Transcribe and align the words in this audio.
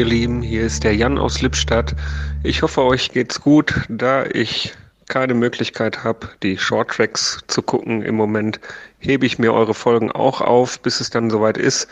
Ihr 0.00 0.06
Lieben, 0.06 0.40
hier 0.40 0.62
ist 0.62 0.82
der 0.82 0.96
Jan 0.96 1.18
aus 1.18 1.42
Lippstadt. 1.42 1.94
Ich 2.42 2.62
hoffe, 2.62 2.82
euch 2.84 3.10
geht's 3.10 3.38
gut, 3.38 3.82
da 3.90 4.24
ich 4.24 4.72
keine 5.08 5.34
Möglichkeit 5.34 6.04
habe, 6.04 6.26
die 6.42 6.56
Shorttracks 6.56 7.40
zu 7.48 7.60
gucken 7.60 8.00
im 8.00 8.14
Moment, 8.14 8.60
hebe 8.98 9.26
ich 9.26 9.38
mir 9.38 9.52
eure 9.52 9.74
Folgen 9.74 10.10
auch 10.10 10.40
auf, 10.40 10.80
bis 10.80 11.00
es 11.00 11.10
dann 11.10 11.28
soweit 11.28 11.58
ist 11.58 11.86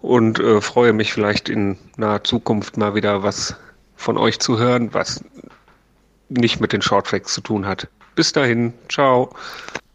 und 0.00 0.38
äh, 0.38 0.60
freue 0.60 0.92
mich 0.92 1.12
vielleicht 1.12 1.48
in 1.48 1.76
naher 1.96 2.22
Zukunft 2.22 2.76
mal 2.76 2.94
wieder 2.94 3.24
was 3.24 3.56
von 3.96 4.16
euch 4.16 4.38
zu 4.38 4.56
hören, 4.56 4.94
was 4.94 5.24
nicht 6.28 6.60
mit 6.60 6.72
den 6.72 6.82
Shorttracks 6.82 7.34
zu 7.34 7.40
tun 7.40 7.66
hat. 7.66 7.88
Bis 8.14 8.32
dahin, 8.32 8.74
ciao. 8.88 9.34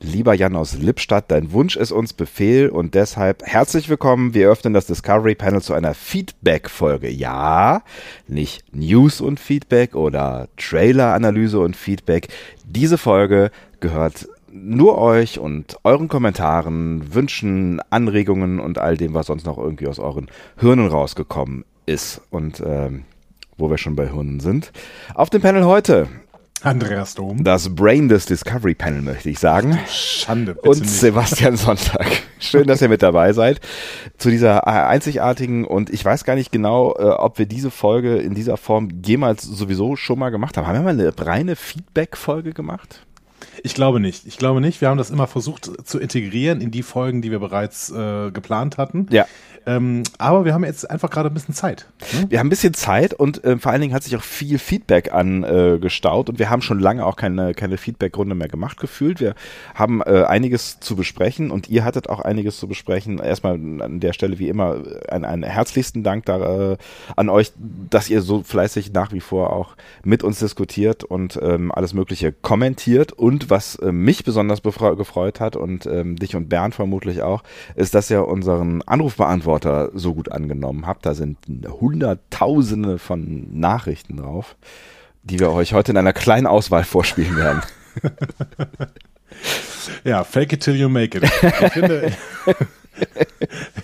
Lieber 0.06 0.36
Jan 0.36 0.56
aus 0.56 0.78
Lippstadt, 0.78 1.32
dein 1.32 1.52
Wunsch 1.52 1.76
ist 1.76 1.92
uns 1.92 2.14
Befehl 2.14 2.70
und 2.70 2.94
deshalb 2.94 3.42
herzlich 3.44 3.90
willkommen. 3.90 4.36
Wir 4.36 4.50
öffnen 4.50 4.72
das 4.72 4.86
Discovery 4.86 5.34
Panel 5.34 5.64
zu 5.64 5.74
einer 5.74 5.96
Feedback-Folge. 5.96 7.10
Ja, 7.10 7.82
nicht 8.28 8.64
News 8.72 9.20
und 9.20 9.40
Feedback 9.40 9.96
oder 9.96 10.48
Trailer-Analyse 10.58 11.60
und 11.60 11.76
Feedback. 11.76 12.28
Diese 12.66 13.00
Folge 13.00 13.50
gehört 13.80 14.30
nur 14.52 15.00
euch 15.00 15.40
und 15.40 15.78
euren 15.84 16.08
Kommentaren, 16.08 17.16
Wünschen, 17.16 17.82
Anregungen 17.90 18.60
und 18.60 18.78
all 18.78 18.98
dem, 18.98 19.16
was 19.16 19.26
sonst 19.26 19.48
noch 19.48 19.58
irgendwie 19.58 19.88
aus 19.88 19.98
euren 19.98 20.28
Hirnen 20.60 20.88
rausgekommen 20.88 21.66
ist. 21.88 22.22
Und 22.30 22.62
ähm, 22.64 23.06
wo 23.58 23.70
wir 23.70 23.78
schon 23.78 23.96
bei 23.96 24.08
Hirnen 24.10 24.40
sind. 24.40 24.72
Auf 25.14 25.30
dem 25.30 25.42
Panel 25.42 25.66
heute 25.66 26.08
Andreas 26.62 27.16
Dom. 27.16 27.44
Das 27.44 27.76
Brain 27.76 28.10
des 28.10 28.26
Discovery 28.26 28.74
Panel, 28.74 29.02
möchte 29.02 29.30
ich 29.30 29.40
sagen. 29.40 29.78
Schande. 29.88 30.56
Und 30.56 30.80
nicht. 30.82 30.90
Sebastian 30.90 31.58
Sonntag. 31.58 32.08
Schön, 32.40 32.66
dass 32.68 32.82
ihr 32.82 32.90
mit 32.90 33.04
dabei 33.04 33.34
seid. 33.34 33.60
Zu 34.18 34.30
dieser 34.30 34.68
einzigartigen 34.68 35.66
und 35.66 35.90
ich 35.90 36.04
weiß 36.04 36.24
gar 36.24 36.36
nicht 36.36 36.52
genau, 36.52 36.96
äh, 36.98 37.04
ob 37.04 37.38
wir 37.38 37.46
diese 37.46 37.72
Folge 37.72 38.16
in 38.18 38.34
dieser 38.34 38.58
Form 38.58 38.90
jemals 39.04 39.44
sowieso 39.44 39.96
schon 39.96 40.18
mal 40.18 40.30
gemacht 40.30 40.58
haben. 40.58 40.66
Haben 40.66 40.76
wir 40.76 40.94
mal 40.94 41.00
eine 41.00 41.14
reine 41.18 41.56
Feedback-Folge 41.56 42.54
gemacht? 42.54 43.06
Ich 43.66 43.74
glaube 43.74 44.00
nicht. 44.00 44.28
Ich 44.28 44.38
glaube 44.38 44.62
nicht. 44.62 44.80
Wir 44.80 44.90
haben 44.90 45.00
das 45.00 45.10
immer 45.10 45.26
versucht 45.26 45.88
zu 45.88 45.98
integrieren 45.98 46.62
in 46.62 46.70
die 46.70 46.84
Folgen, 46.84 47.24
die 47.24 47.32
wir 47.32 47.40
bereits 47.40 47.90
äh, 47.90 48.30
geplant 48.30 48.78
hatten. 48.78 49.08
Ja. 49.10 49.26
Ähm, 49.68 50.04
aber 50.20 50.46
wir 50.46 50.54
haben 50.54 50.64
jetzt 50.64 50.90
einfach 50.90 51.10
gerade 51.10 51.30
ein 51.30 51.34
bisschen 51.34 51.56
Zeit. 51.56 51.88
Ne? 52.14 52.28
Wir 52.30 52.40
haben 52.40 52.48
ein 52.48 52.52
bisschen 52.52 52.76
Zeit 52.76 53.14
und 53.14 53.44
äh, 53.44 53.58
vor 53.58 53.72
allen 53.72 53.82
Dingen 53.82 53.94
hat 53.94 54.04
sich 54.04 54.16
auch 54.16 54.22
viel 54.22 54.60
Feedback 54.60 55.12
angestaut 55.12 56.28
äh, 56.28 56.32
und 56.32 56.40
wir 56.40 56.50
haben 56.52 56.62
schon 56.62 56.80
lange 56.80 57.04
auch 57.04 57.16
keine, 57.16 57.54
keine 57.56 57.78
Feedback-Runde 57.78 58.36
mehr 58.36 58.48
gemacht 58.48 58.80
gefühlt. 58.80 59.20
Wir 59.20 59.34
haben 59.74 60.02
äh, 60.02 60.24
einiges 60.24 60.80
zu 60.80 60.96
besprechen 60.96 61.50
und 61.50 61.68
ihr 61.68 61.84
hattet 61.84 62.10
auch 62.10 62.20
einiges 62.20 62.60
zu 62.60 62.68
besprechen. 62.68 63.18
Erstmal 63.18 63.54
an 63.56 64.00
der 64.00 64.14
Stelle 64.14 64.38
wie 64.38 64.50
immer 64.50 64.84
einen, 65.10 65.26
einen 65.26 65.44
herzlichsten 65.44 66.04
Dank 66.04 66.26
da, 66.26 66.74
äh, 66.74 66.78
an 67.16 67.30
euch, 67.30 67.52
dass 67.90 68.10
ihr 68.10 68.22
so 68.22 68.44
fleißig 68.44 68.94
nach 68.94 69.12
wie 69.14 69.22
vor 69.22 69.52
auch 69.52 69.76
mit 70.04 70.24
uns 70.24 70.40
diskutiert 70.40 71.04
und 71.04 71.40
ähm, 71.42 71.72
alles 71.72 71.94
Mögliche 71.94 72.32
kommentiert 72.32 73.14
und 73.14 73.50
was 73.50 73.55
äh, 73.82 73.92
mich 73.92 74.24
besonders 74.24 74.62
gefreut 74.62 75.40
hat 75.40 75.56
und 75.56 75.86
ähm, 75.86 76.16
dich 76.16 76.36
und 76.36 76.50
Bernd 76.50 76.76
vermutlich 76.76 77.22
auch, 77.22 77.44
ist, 77.76 77.96
dass 77.96 78.10
ihr 78.10 78.28
unseren 78.28 78.82
Anrufbeantworter 78.82 79.92
so 79.94 80.14
gut 80.14 80.32
angenommen 80.32 80.88
habt. 80.88 81.06
Da 81.06 81.14
sind 81.14 81.38
hunderttausende 81.48 83.00
von 83.00 83.60
Nachrichten 83.60 84.18
drauf, 84.18 84.56
die 85.24 85.40
wir 85.40 85.52
euch 85.52 85.74
heute 85.74 85.92
in 85.92 85.98
einer 85.98 86.14
kleinen 86.14 86.48
Auswahl 86.48 86.84
vorspielen 86.84 87.36
werden. 87.36 87.62
ja, 90.04 90.24
fake 90.24 90.54
it 90.54 90.62
till 90.62 90.76
you 90.76 90.90
make 90.90 91.18
it. 91.18 91.24
Ich 91.24 91.74
finde, 91.74 92.12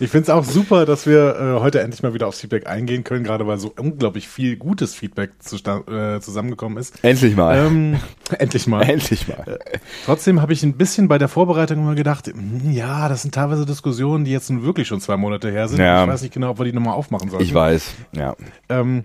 ich 0.00 0.10
finde 0.10 0.24
es 0.24 0.30
auch 0.30 0.44
super, 0.44 0.86
dass 0.86 1.06
wir 1.06 1.36
äh, 1.36 1.60
heute 1.60 1.80
endlich 1.80 2.02
mal 2.02 2.14
wieder 2.14 2.26
aufs 2.26 2.40
Feedback 2.40 2.66
eingehen 2.66 3.04
können, 3.04 3.24
gerade 3.24 3.46
weil 3.46 3.58
so 3.58 3.72
unglaublich 3.78 4.28
viel 4.28 4.56
gutes 4.56 4.94
Feedback 4.94 5.30
zu, 5.40 5.56
äh, 5.56 6.20
zusammengekommen 6.20 6.78
ist. 6.78 7.02
Endlich 7.02 7.36
mal. 7.36 7.58
Ähm, 7.58 7.96
endlich 8.38 8.66
mal. 8.66 8.82
Endlich 8.82 9.28
mal. 9.28 9.44
Äh, 9.46 9.78
trotzdem 10.04 10.40
habe 10.40 10.52
ich 10.52 10.62
ein 10.62 10.74
bisschen 10.74 11.08
bei 11.08 11.18
der 11.18 11.28
Vorbereitung 11.28 11.78
immer 11.78 11.94
gedacht, 11.94 12.26
hm, 12.26 12.72
ja, 12.72 13.08
das 13.08 13.22
sind 13.22 13.34
teilweise 13.34 13.66
Diskussionen, 13.66 14.24
die 14.24 14.32
jetzt 14.32 14.50
nun 14.50 14.62
wirklich 14.62 14.88
schon 14.88 15.00
zwei 15.00 15.16
Monate 15.16 15.50
her 15.50 15.68
sind. 15.68 15.80
Ja. 15.80 16.04
Ich 16.04 16.10
weiß 16.10 16.22
nicht 16.22 16.34
genau, 16.34 16.50
ob 16.50 16.58
wir 16.58 16.64
die 16.64 16.72
nochmal 16.72 16.94
aufmachen 16.94 17.30
sollen. 17.30 17.42
Ich 17.42 17.54
weiß, 17.54 17.92
ja. 18.12 18.34
Ähm, 18.68 19.04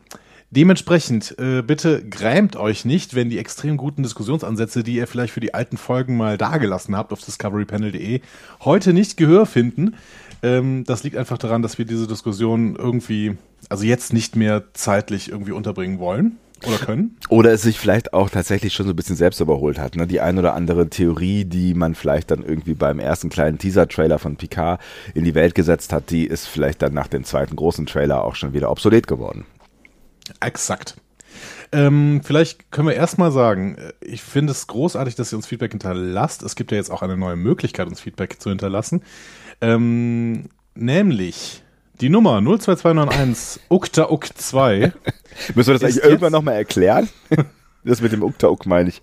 Dementsprechend, 0.49 1.35
äh, 1.39 1.61
bitte 1.61 2.07
grämt 2.07 2.55
euch 2.55 2.85
nicht, 2.85 3.15
wenn 3.15 3.29
die 3.29 3.37
extrem 3.37 3.75
guten 3.75 4.01
Diskussionsansätze, 4.01 4.81
die 4.81 4.95
ihr 4.95 5.05
vielleicht 5.05 5.33
für 5.33 5.41
die 5.41 5.53
alten 5.53 5.75
Folgen 5.75 6.15
mal 6.15 6.37
dagelassen 6.37 6.95
habt 6.95 7.11
auf 7.11 7.19
discoverypanel.de, 7.19 8.21
heute 8.61 8.93
nicht 8.93 9.17
Gehör 9.17 9.45
finden. 9.45 9.95
Ähm, 10.43 10.83
das 10.85 11.03
liegt 11.03 11.17
einfach 11.17 11.37
daran, 11.37 11.61
dass 11.61 11.77
wir 11.77 11.85
diese 11.85 12.07
Diskussion 12.07 12.75
irgendwie, 12.75 13.37
also 13.69 13.83
jetzt 13.83 14.13
nicht 14.13 14.35
mehr 14.35 14.63
zeitlich 14.73 15.29
irgendwie 15.29 15.51
unterbringen 15.51 15.99
wollen. 15.99 16.37
Oder 16.65 16.77
können. 16.77 17.17
Oder 17.29 17.51
es 17.51 17.61
sich 17.61 17.77
vielleicht 17.77 18.13
auch 18.13 18.31
tatsächlich 18.31 18.73
schon 18.73 18.87
so 18.87 18.93
ein 18.93 18.95
bisschen 18.95 19.15
selbst 19.15 19.39
überholt 19.39 19.77
hat. 19.77 19.95
Ne? 19.95 20.07
Die 20.07 20.21
ein 20.21 20.39
oder 20.39 20.55
andere 20.55 20.89
Theorie, 20.89 21.45
die 21.45 21.75
man 21.75 21.93
vielleicht 21.93 22.31
dann 22.31 22.43
irgendwie 22.43 22.73
beim 22.73 22.97
ersten 22.97 23.29
kleinen 23.29 23.59
Teaser-Trailer 23.59 24.17
von 24.17 24.37
Picard 24.37 24.81
in 25.13 25.23
die 25.23 25.35
Welt 25.35 25.53
gesetzt 25.53 25.93
hat, 25.93 26.09
die 26.09 26.25
ist 26.25 26.47
vielleicht 26.47 26.81
dann 26.81 26.95
nach 26.95 27.07
dem 27.07 27.23
zweiten 27.23 27.55
großen 27.55 27.85
Trailer 27.85 28.23
auch 28.23 28.33
schon 28.33 28.53
wieder 28.53 28.71
obsolet 28.71 29.05
geworden. 29.05 29.45
Exakt. 30.39 30.95
Ähm, 31.71 32.21
vielleicht 32.23 32.71
können 32.71 32.87
wir 32.87 32.95
erstmal 32.95 33.31
sagen, 33.31 33.75
äh, 33.75 33.93
ich 34.01 34.21
finde 34.21 34.51
es 34.51 34.67
großartig, 34.67 35.15
dass 35.15 35.33
ihr 35.33 35.37
uns 35.37 35.47
Feedback 35.47 35.71
hinterlasst. 35.71 36.41
Es 36.41 36.55
gibt 36.55 36.71
ja 36.71 36.77
jetzt 36.77 36.89
auch 36.89 37.01
eine 37.01 37.17
neue 37.17 37.35
Möglichkeit, 37.35 37.87
uns 37.87 37.99
Feedback 37.99 38.41
zu 38.41 38.49
hinterlassen. 38.49 39.01
Ähm, 39.61 40.49
nämlich 40.75 41.63
die 41.99 42.09
Nummer 42.09 42.39
02291 42.41 43.63
ukta 43.69 44.09
uk 44.09 44.25
2 44.35 44.93
Müssen 45.55 45.67
wir 45.67 45.73
das 45.73 45.83
eigentlich 45.83 46.03
irgendwann 46.03 46.31
nochmal 46.31 46.55
erklären? 46.55 47.09
das 47.83 48.01
mit 48.01 48.11
dem 48.11 48.23
ukta 48.23 48.49
uk 48.49 48.65
meine 48.65 48.89
ich. 48.89 49.01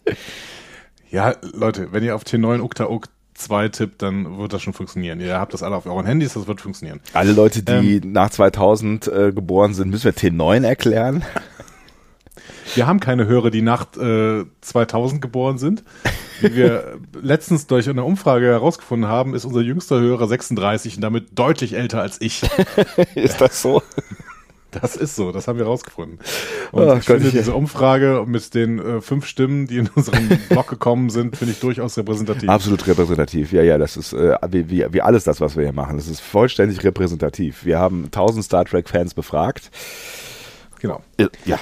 Ja, 1.10 1.34
Leute, 1.52 1.92
wenn 1.92 2.04
ihr 2.04 2.14
auf 2.14 2.24
T9 2.24 2.60
ukta 2.60 2.88
uk 2.88 3.08
2 3.34 3.68
tippt, 3.68 4.02
dann 4.02 4.38
wird 4.38 4.52
das 4.52 4.62
schon 4.62 4.72
funktionieren. 4.72 5.20
Ihr 5.20 5.38
habt 5.38 5.54
das 5.54 5.62
alle 5.62 5.76
auf 5.76 5.86
euren 5.86 6.06
Handys, 6.06 6.34
das 6.34 6.46
wird 6.46 6.60
funktionieren. 6.60 7.00
Alle 7.12 7.32
Leute, 7.32 7.62
die 7.62 7.96
ähm, 7.96 8.12
nach 8.12 8.30
2000 8.30 9.08
äh, 9.08 9.32
geboren 9.32 9.74
sind, 9.74 9.90
müssen 9.90 10.04
wir 10.04 10.14
T9 10.14 10.64
erklären? 10.64 11.24
Wir 12.74 12.86
haben 12.86 13.00
keine 13.00 13.26
Hörer, 13.26 13.50
die 13.50 13.62
nach 13.62 13.96
äh, 13.96 14.44
2000 14.60 15.22
geboren 15.22 15.58
sind. 15.58 15.84
Wie 16.40 16.54
wir 16.54 16.98
letztens 17.22 17.66
durch 17.66 17.88
eine 17.88 18.04
Umfrage 18.04 18.46
herausgefunden 18.46 19.08
haben, 19.08 19.34
ist 19.34 19.44
unser 19.44 19.60
jüngster 19.60 20.00
Hörer 20.00 20.26
36 20.26 20.96
und 20.96 21.02
damit 21.02 21.38
deutlich 21.38 21.74
älter 21.74 22.00
als 22.00 22.20
ich. 22.20 22.42
ist 23.14 23.40
das 23.40 23.62
so? 23.62 23.82
Das 24.80 24.96
ist 24.96 25.14
so, 25.14 25.30
das 25.30 25.46
haben 25.46 25.58
wir 25.58 25.66
rausgefunden. 25.66 26.18
Und 26.72 26.82
oh, 26.82 26.96
ich 26.96 27.04
finde 27.04 27.28
ich 27.28 27.32
diese 27.32 27.54
Umfrage 27.54 28.24
mit 28.26 28.54
den 28.54 28.78
äh, 28.78 29.00
fünf 29.00 29.26
Stimmen, 29.26 29.68
die 29.68 29.78
in 29.78 29.88
unserem 29.94 30.28
Blog 30.48 30.66
gekommen 30.66 31.10
sind, 31.10 31.36
finde 31.36 31.52
ich 31.52 31.60
durchaus 31.60 31.96
repräsentativ. 31.96 32.48
Absolut 32.48 32.84
repräsentativ, 32.86 33.52
ja, 33.52 33.62
ja, 33.62 33.78
das 33.78 33.96
ist 33.96 34.12
äh, 34.12 34.36
wie, 34.50 34.68
wie, 34.70 34.84
wie 34.90 35.00
alles 35.00 35.22
das, 35.22 35.40
was 35.40 35.56
wir 35.56 35.62
hier 35.62 35.72
machen. 35.72 35.96
Das 35.96 36.08
ist 36.08 36.20
vollständig 36.20 36.82
repräsentativ. 36.82 37.64
Wir 37.64 37.78
haben 37.78 38.06
1000 38.06 38.44
Star 38.44 38.64
Trek 38.64 38.88
Fans 38.88 39.14
befragt. 39.14 39.70
Genau. 40.80 41.02
Ja, 41.44 41.58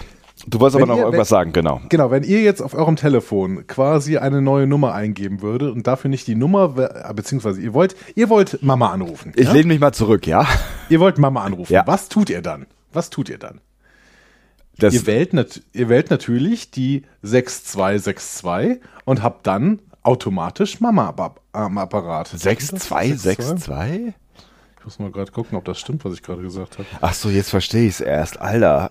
Du 0.47 0.59
wolltest 0.61 0.77
aber 0.77 0.87
noch 0.87 0.97
ihr, 0.97 1.05
irgendwas 1.05 1.31
wenn, 1.31 1.37
sagen, 1.37 1.53
genau. 1.53 1.81
Genau, 1.89 2.11
wenn 2.11 2.25
ihr 2.25 2.43
jetzt 2.43 2.61
auf 2.61 2.75
eurem 2.75 2.97
Telefon 2.97 3.67
quasi 3.67 4.19
eine 4.19 4.43
neue 4.43 4.67
Nummer 4.67 4.93
eingeben 4.93 5.41
würdet 5.41 5.73
und 5.73 5.87
dafür 5.87 6.11
nicht 6.11 6.27
die 6.27 6.35
Nummer, 6.35 6.77
äh, 6.77 7.15
beziehungsweise 7.15 7.61
ihr 7.61 7.75
wollt, 7.75 7.95
ihr 8.17 8.29
wollt 8.29 8.63
Mama 8.63 8.91
anrufen. 8.91 9.33
Ich 9.37 9.47
ja? 9.47 9.53
lehne 9.53 9.69
mich 9.69 9.81
mal 9.81 9.93
zurück, 9.93 10.27
ja. 10.27 10.47
Ihr 10.89 11.01
wollt 11.01 11.19
Mama 11.19 11.43
anrufen. 11.45 11.73
Ja. 11.73 11.85
Was 11.87 12.09
tut 12.09 12.29
ihr 12.29 12.43
dann? 12.43 12.67
Was 12.93 13.11
tut 13.11 13.29
ihr 13.29 13.39
dann? 13.39 13.61
Das 14.79 14.95
ihr, 14.95 15.07
wählt 15.07 15.63
ihr 15.73 15.89
wählt 15.89 16.11
natürlich 16.11 16.71
die 16.71 17.05
6262 17.23 18.81
und 19.05 19.23
habt 19.23 19.47
dann 19.47 19.81
automatisch 20.03 20.81
Mama 20.81 21.15
am 21.53 21.79
Apparat. 21.79 22.29
6262? 22.29 24.15
Ich 24.79 24.85
muss 24.85 24.99
mal 24.99 25.13
gerade 25.13 25.31
gucken, 25.31 25.57
ob 25.57 25.65
das 25.65 25.79
stimmt, 25.79 26.05
was 26.05 26.15
ich 26.15 26.23
gerade 26.23 26.43
gesagt 26.43 26.79
habe. 26.79 26.89
Ach 27.01 27.15
so, 27.15 27.29
jetzt 27.29 27.51
verstehe 27.51 27.87
ich 27.87 27.95
es 27.95 28.01
erst. 28.01 28.41
Alter. 28.41 28.91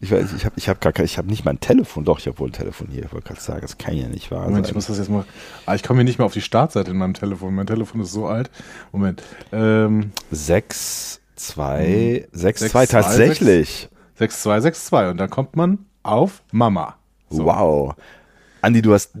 Ich 0.00 0.10
weiß, 0.10 0.32
ich 0.34 0.44
habe 0.44 0.54
ich 0.56 0.68
hab 0.68 0.80
gar 0.80 0.92
kein, 0.92 1.04
ich 1.04 1.18
habe 1.18 1.28
nicht 1.28 1.44
mal 1.44 1.52
ein 1.52 1.60
Telefon. 1.60 2.04
Doch, 2.04 2.18
ich 2.18 2.26
habe 2.26 2.38
wohl 2.38 2.48
ein 2.48 2.52
Telefon 2.52 2.88
hier. 2.90 3.04
Ich 3.04 3.12
wollte 3.12 3.28
gerade 3.28 3.40
sagen, 3.40 3.60
das 3.62 3.78
kann 3.78 3.96
ja 3.96 4.08
nicht 4.08 4.30
wahr 4.30 4.44
Moment, 4.44 4.66
sein. 4.66 4.72
ich 4.72 4.74
muss 4.74 4.86
das 4.86 4.98
jetzt 4.98 5.10
mal. 5.10 5.24
Ah, 5.66 5.74
ich 5.74 5.82
komme 5.82 5.98
hier 6.00 6.04
nicht 6.04 6.18
mehr 6.18 6.26
auf 6.26 6.32
die 6.32 6.40
Startseite 6.40 6.90
in 6.90 6.96
meinem 6.96 7.14
Telefon. 7.14 7.54
Mein 7.54 7.66
Telefon 7.66 8.00
ist 8.00 8.12
so 8.12 8.26
alt. 8.26 8.50
Moment. 8.92 9.22
Ähm, 9.52 10.12
6, 10.30 11.20
2, 11.36 12.28
6, 12.32 12.68
2, 12.68 12.86
tatsächlich. 12.86 13.88
6, 14.16 14.42
2, 14.42 14.60
6, 14.60 14.84
2. 14.86 15.10
Und 15.10 15.16
dann 15.16 15.30
kommt 15.30 15.56
man 15.56 15.86
auf 16.02 16.42
Mama. 16.52 16.96
So. 17.30 17.46
Wow. 17.46 17.94
Andi, 18.62 18.80
du 18.80 18.94
hast, 18.94 19.12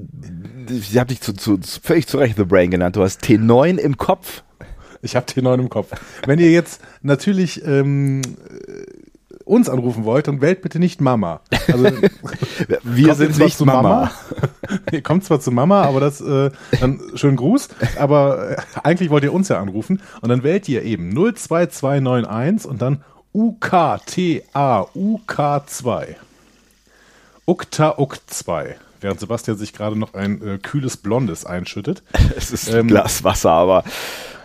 ich 0.70 0.96
habe 0.96 1.08
dich 1.08 1.20
zu, 1.20 1.34
zu, 1.34 1.58
völlig 1.82 2.06
zu 2.06 2.18
Recht 2.18 2.36
The 2.36 2.44
Brain 2.44 2.70
genannt. 2.70 2.96
Du 2.96 3.02
hast 3.02 3.22
T9 3.22 3.76
im 3.76 3.96
Kopf. 3.98 4.42
Ich 5.02 5.16
habe 5.16 5.26
T9 5.26 5.60
im 5.60 5.68
Kopf. 5.68 5.90
Wenn 6.24 6.38
ihr 6.38 6.50
jetzt 6.50 6.80
natürlich 7.02 7.62
ähm, 7.66 8.22
uns 9.44 9.68
anrufen 9.68 10.04
wollt, 10.04 10.28
dann 10.28 10.40
wählt 10.40 10.62
bitte 10.62 10.78
nicht 10.78 11.00
Mama. 11.00 11.40
Also, 11.70 11.84
wir 12.82 13.14
sind 13.14 13.38
nicht 13.38 13.60
Mama. 13.60 13.82
Mama. 13.82 14.10
ihr 14.92 15.02
kommt 15.02 15.24
zwar 15.24 15.40
zu 15.40 15.50
Mama, 15.50 15.82
aber 15.82 16.00
das, 16.00 16.20
äh, 16.20 16.50
dann 16.80 17.00
schönen 17.14 17.36
Gruß, 17.36 17.68
aber 17.98 18.52
äh, 18.52 18.56
eigentlich 18.82 19.10
wollt 19.10 19.24
ihr 19.24 19.32
uns 19.32 19.48
ja 19.48 19.60
anrufen 19.60 20.00
und 20.22 20.28
dann 20.30 20.42
wählt 20.42 20.68
ihr 20.68 20.82
eben 20.82 21.12
02291 21.14 22.70
und 22.70 22.80
dann 22.80 23.02
UKTA-UK2. 23.34 26.06
UKTA-UK2. 27.46 28.74
Während 29.00 29.20
Sebastian 29.20 29.58
sich 29.58 29.72
gerade 29.74 29.98
noch 29.98 30.14
ein 30.14 30.40
äh, 30.46 30.58
kühles 30.58 30.96
Blondes 30.96 31.44
einschüttet. 31.44 32.02
Es 32.36 32.50
ist 32.50 32.72
ein 32.72 32.88
Glas 32.88 33.22
Wasser, 33.24 33.50
aber 33.50 33.84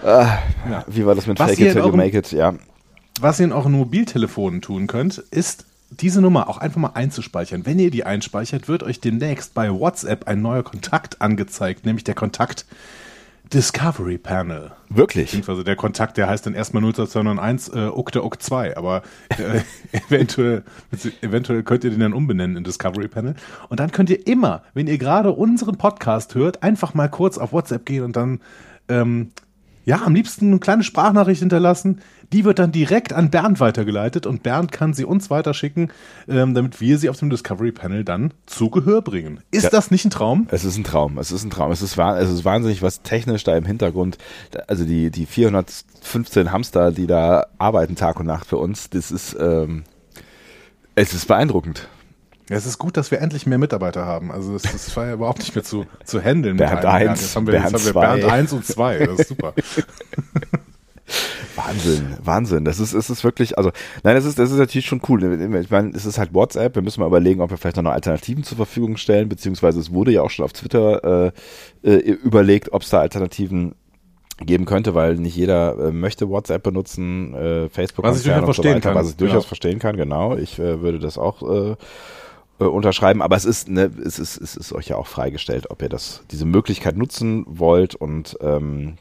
äh, 0.04 0.08
Ja. 0.08 0.84
wie 0.88 1.06
war 1.06 1.16
das 1.16 1.28
mit 1.28 1.38
Fake 1.38 1.60
it 1.60 1.74
till 1.74 1.86
you 1.86 1.96
make 1.96 2.18
it? 2.18 2.32
Ja. 2.32 2.54
Was 3.22 3.40
ihr 3.40 3.46
in 3.46 3.52
euren 3.52 3.74
Mobiltelefonen 3.74 4.62
tun 4.62 4.88
könnt, 4.88 5.18
ist 5.18 5.66
diese 5.90 6.22
Nummer 6.22 6.48
auch 6.48 6.58
einfach 6.58 6.80
mal 6.80 6.92
einzuspeichern. 6.94 7.66
Wenn 7.66 7.78
ihr 7.78 7.92
die 7.92 8.06
einspeichert, 8.06 8.70
wird 8.70 8.82
euch 8.82 9.02
demnächst 9.02 9.54
bei 9.54 9.70
WhatsApp 9.72 10.28
ein 10.28 10.42
neuer 10.42 10.64
Kontakt 10.64 11.22
angezeigt, 11.22 11.86
nämlich 11.86 12.06
der 12.06 12.16
Kontakt 12.16 12.66
Discovery 13.52 14.18
Panel. 14.18 14.72
Wirklich? 14.88 15.32
Beziehungsweise 15.32 15.66
der 15.66 15.76
Kontakt, 15.76 16.16
der 16.16 16.30
heißt 16.30 16.46
dann 16.46 16.54
erstmal 16.54 16.82
0201 16.82 17.70
äh, 17.70 17.88
ukte 17.88 18.24
uk 18.24 18.42
2, 18.42 18.78
aber 18.78 19.02
äh, 19.38 19.62
eventuell, 20.08 20.64
eventuell 21.22 21.64
könnt 21.64 21.84
ihr 21.84 21.90
den 21.90 22.00
dann 22.00 22.14
umbenennen 22.14 22.56
in 22.56 22.64
Discovery 22.64 23.10
Panel. 23.10 23.36
Und 23.68 23.82
dann 23.82 23.92
könnt 23.92 24.10
ihr 24.12 24.28
immer, 24.28 24.64
wenn 24.74 24.88
ihr 24.88 24.98
gerade 24.98 25.32
unseren 25.32 25.78
Podcast 25.78 26.36
hört, 26.36 26.64
einfach 26.64 26.94
mal 26.94 27.10
kurz 27.10 27.38
auf 27.38 27.52
WhatsApp 27.52 27.86
gehen 27.86 28.06
und 28.06 28.16
dann 28.16 28.40
ähm, 28.88 29.32
ja, 29.90 30.04
am 30.06 30.14
liebsten 30.14 30.50
eine 30.50 30.60
kleine 30.60 30.84
Sprachnachricht 30.84 31.40
hinterlassen. 31.40 32.00
Die 32.32 32.46
wird 32.46 32.60
dann 32.60 32.72
direkt 32.72 33.12
an 33.12 33.32
Bernd 33.32 33.60
weitergeleitet 33.60 34.28
und 34.28 34.44
Bernd 34.44 34.72
kann 34.72 34.94
sie 34.94 35.04
uns 35.04 35.32
weiterschicken, 35.32 35.92
ähm, 36.28 36.54
damit 36.54 36.80
wir 36.80 37.00
sie 37.00 37.10
auf 37.10 37.18
dem 37.18 37.32
Discovery 37.32 37.72
Panel 37.72 38.04
dann 38.04 38.32
zu 38.46 38.70
Gehör 38.70 39.02
bringen. 39.02 39.40
Ist 39.50 39.64
Ja. 39.64 39.70
das 39.72 39.90
nicht 39.90 40.06
ein 40.06 40.12
Traum? 40.12 40.48
Es 40.52 40.64
ist 40.64 40.78
ein 40.78 40.84
Traum. 40.84 41.18
Es 41.18 41.32
ist 41.32 41.44
ein 41.44 41.50
Traum. 41.50 41.72
Es 41.72 41.82
ist, 41.82 41.98
es 41.98 42.30
ist 42.30 42.46
wahnsinnig, 42.46 42.84
was 42.84 43.02
technisch 43.02 43.44
da 43.44 43.58
im 43.58 43.66
Hintergrund, 43.66 44.20
also 44.68 44.86
die, 44.86 45.10
die 45.10 45.26
415 45.26 46.52
Hamster, 46.52 46.92
die 46.92 47.08
da 47.08 47.48
arbeiten 47.58 47.96
Tag 47.96 48.20
und 48.20 48.28
Nacht 48.28 48.46
für 48.46 48.58
uns, 48.58 48.92
das 48.92 49.10
ist, 49.10 49.36
ähm, 49.40 49.86
es 50.94 51.16
ist 51.16 51.28
beeindruckend. 51.28 51.88
Es 52.50 52.66
ist 52.66 52.78
gut, 52.80 52.98
dass 52.98 53.12
wir 53.12 53.20
endlich 53.22 53.46
mehr 53.46 53.58
Mitarbeiter 53.58 54.06
haben. 54.06 54.32
Also 54.32 54.54
das, 54.54 54.64
das 54.64 54.96
war 54.98 55.06
ja 55.08 55.14
überhaupt 55.14 55.40
nicht 55.40 55.56
mehr 55.56 55.64
zu, 55.64 55.86
zu 56.04 56.22
handeln. 56.22 56.58
Bernd 56.58 56.84
einem 56.86 57.10
eins, 57.10 57.22
Jetzt 57.22 57.36
haben 57.36 57.48
wir, 57.48 57.54
jetzt 57.54 57.64
Bernd 57.64 57.76
haben 57.76 57.86
wir 57.86 57.92
zwei. 57.92 58.18
Bernd 58.18 58.32
1 58.32 58.54
und 58.54 58.66
2. 58.66 59.06
Das 59.06 59.20
ist 59.20 59.30
super. 59.30 59.54
Wahnsinn, 61.56 62.18
Wahnsinn. 62.24 62.66
Das 62.66 62.80
ist, 62.80 62.94
es 62.94 63.10
ist 63.10 63.24
wirklich, 63.24 63.58
also, 63.58 63.72
nein, 64.04 64.16
das 64.16 64.26
ist, 64.26 64.40
das 64.40 64.52
ist 64.52 64.58
natürlich 64.58 64.86
schon 64.86 65.02
cool. 65.10 65.24
Ich 65.62 65.72
meine, 65.72 65.92
es 65.92 66.06
ist 66.06 66.18
halt 66.18 66.34
WhatsApp. 66.34 66.76
Wir 66.76 66.82
müssen 66.82 67.02
mal 67.02 67.08
überlegen, 67.08 67.42
ob 67.42 67.50
wir 67.50 67.58
vielleicht 67.58 67.78
noch 67.78 67.92
Alternativen 67.92 68.44
zur 68.44 68.58
Verfügung 68.58 68.98
stellen, 68.98 69.30
beziehungsweise 69.30 69.80
es 69.80 69.92
wurde 69.92 70.12
ja 70.12 70.22
auch 70.22 70.30
schon 70.30 70.46
auf 70.46 70.54
Twitter 70.54 71.32
äh, 71.84 71.90
äh, 71.90 72.12
überlegt, 72.12 72.72
ob 72.72 72.84
es 72.84 72.90
da 72.90 73.00
Alternativen 73.00 73.76
geben 74.46 74.66
könnte, 74.66 74.96
weil 74.96 75.16
nicht 75.16 75.36
jeder 75.36 75.78
äh, 75.78 75.92
möchte 75.92 76.30
WhatsApp 76.30 76.64
benutzen, 76.64 77.34
äh, 77.34 77.70
Facebook 77.70 78.06
Was 78.06 78.20
ich 78.20 78.24
durchaus 78.24 78.46
verstehen 78.46 78.82
kann, 78.82 78.96
was 78.96 79.10
ich 79.10 79.18
durchaus 79.18 79.44
genau. 79.44 79.48
verstehen 79.48 79.80
kann, 79.80 79.98
genau. 79.98 80.38
Ich 80.38 80.60
äh, 80.60 80.82
würde 80.82 81.00
das 81.00 81.18
auch 81.18 81.42
äh, 81.42 81.76
äh, 82.60 82.66
unterschreiben, 82.66 83.22
aber 83.22 83.36
es 83.36 83.46
ist, 83.46 83.70
ne, 83.70 83.92
es 84.06 84.20
ist, 84.20 84.38
es 84.38 84.56
ist 84.56 84.74
euch 84.74 84.90
ja 84.90 84.96
auch 84.96 85.08
freigestellt, 85.08 85.70
ob 85.70 85.82
ihr 85.82 85.90
das, 85.90 86.24
diese 86.32 86.46
Möglichkeit 86.46 86.98
nutzen 86.98 87.46
wollt 87.48 87.96
und 87.96 88.38
ähm, 88.42 88.98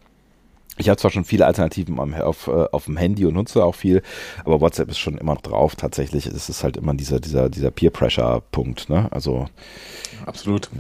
ich 0.79 0.89
habe 0.89 0.97
zwar 0.97 1.11
schon 1.11 1.25
viele 1.25 1.45
Alternativen 1.45 1.99
am, 1.99 2.15
auf, 2.15 2.47
äh, 2.47 2.67
auf 2.71 2.85
dem 2.85 2.97
Handy 2.97 3.27
und 3.27 3.35
nutze 3.35 3.65
auch 3.65 3.75
viel, 3.75 4.03
aber 4.45 4.61
WhatsApp 4.61 4.89
ist 4.89 4.99
schon 4.99 5.19
immer 5.19 5.35
noch 5.35 5.43
drauf. 5.43 5.75
Tatsächlich 5.75 6.27
ist 6.27 6.49
es 6.49 6.63
halt 6.63 6.77
immer 6.77 6.95
dieser, 6.95 7.19
dieser, 7.19 7.49
dieser 7.49 7.73
Peer-Pressure-Punkt. 7.73 8.89
Ne? 8.89 9.09
Also 9.11 9.49
Absolut. 10.25 10.71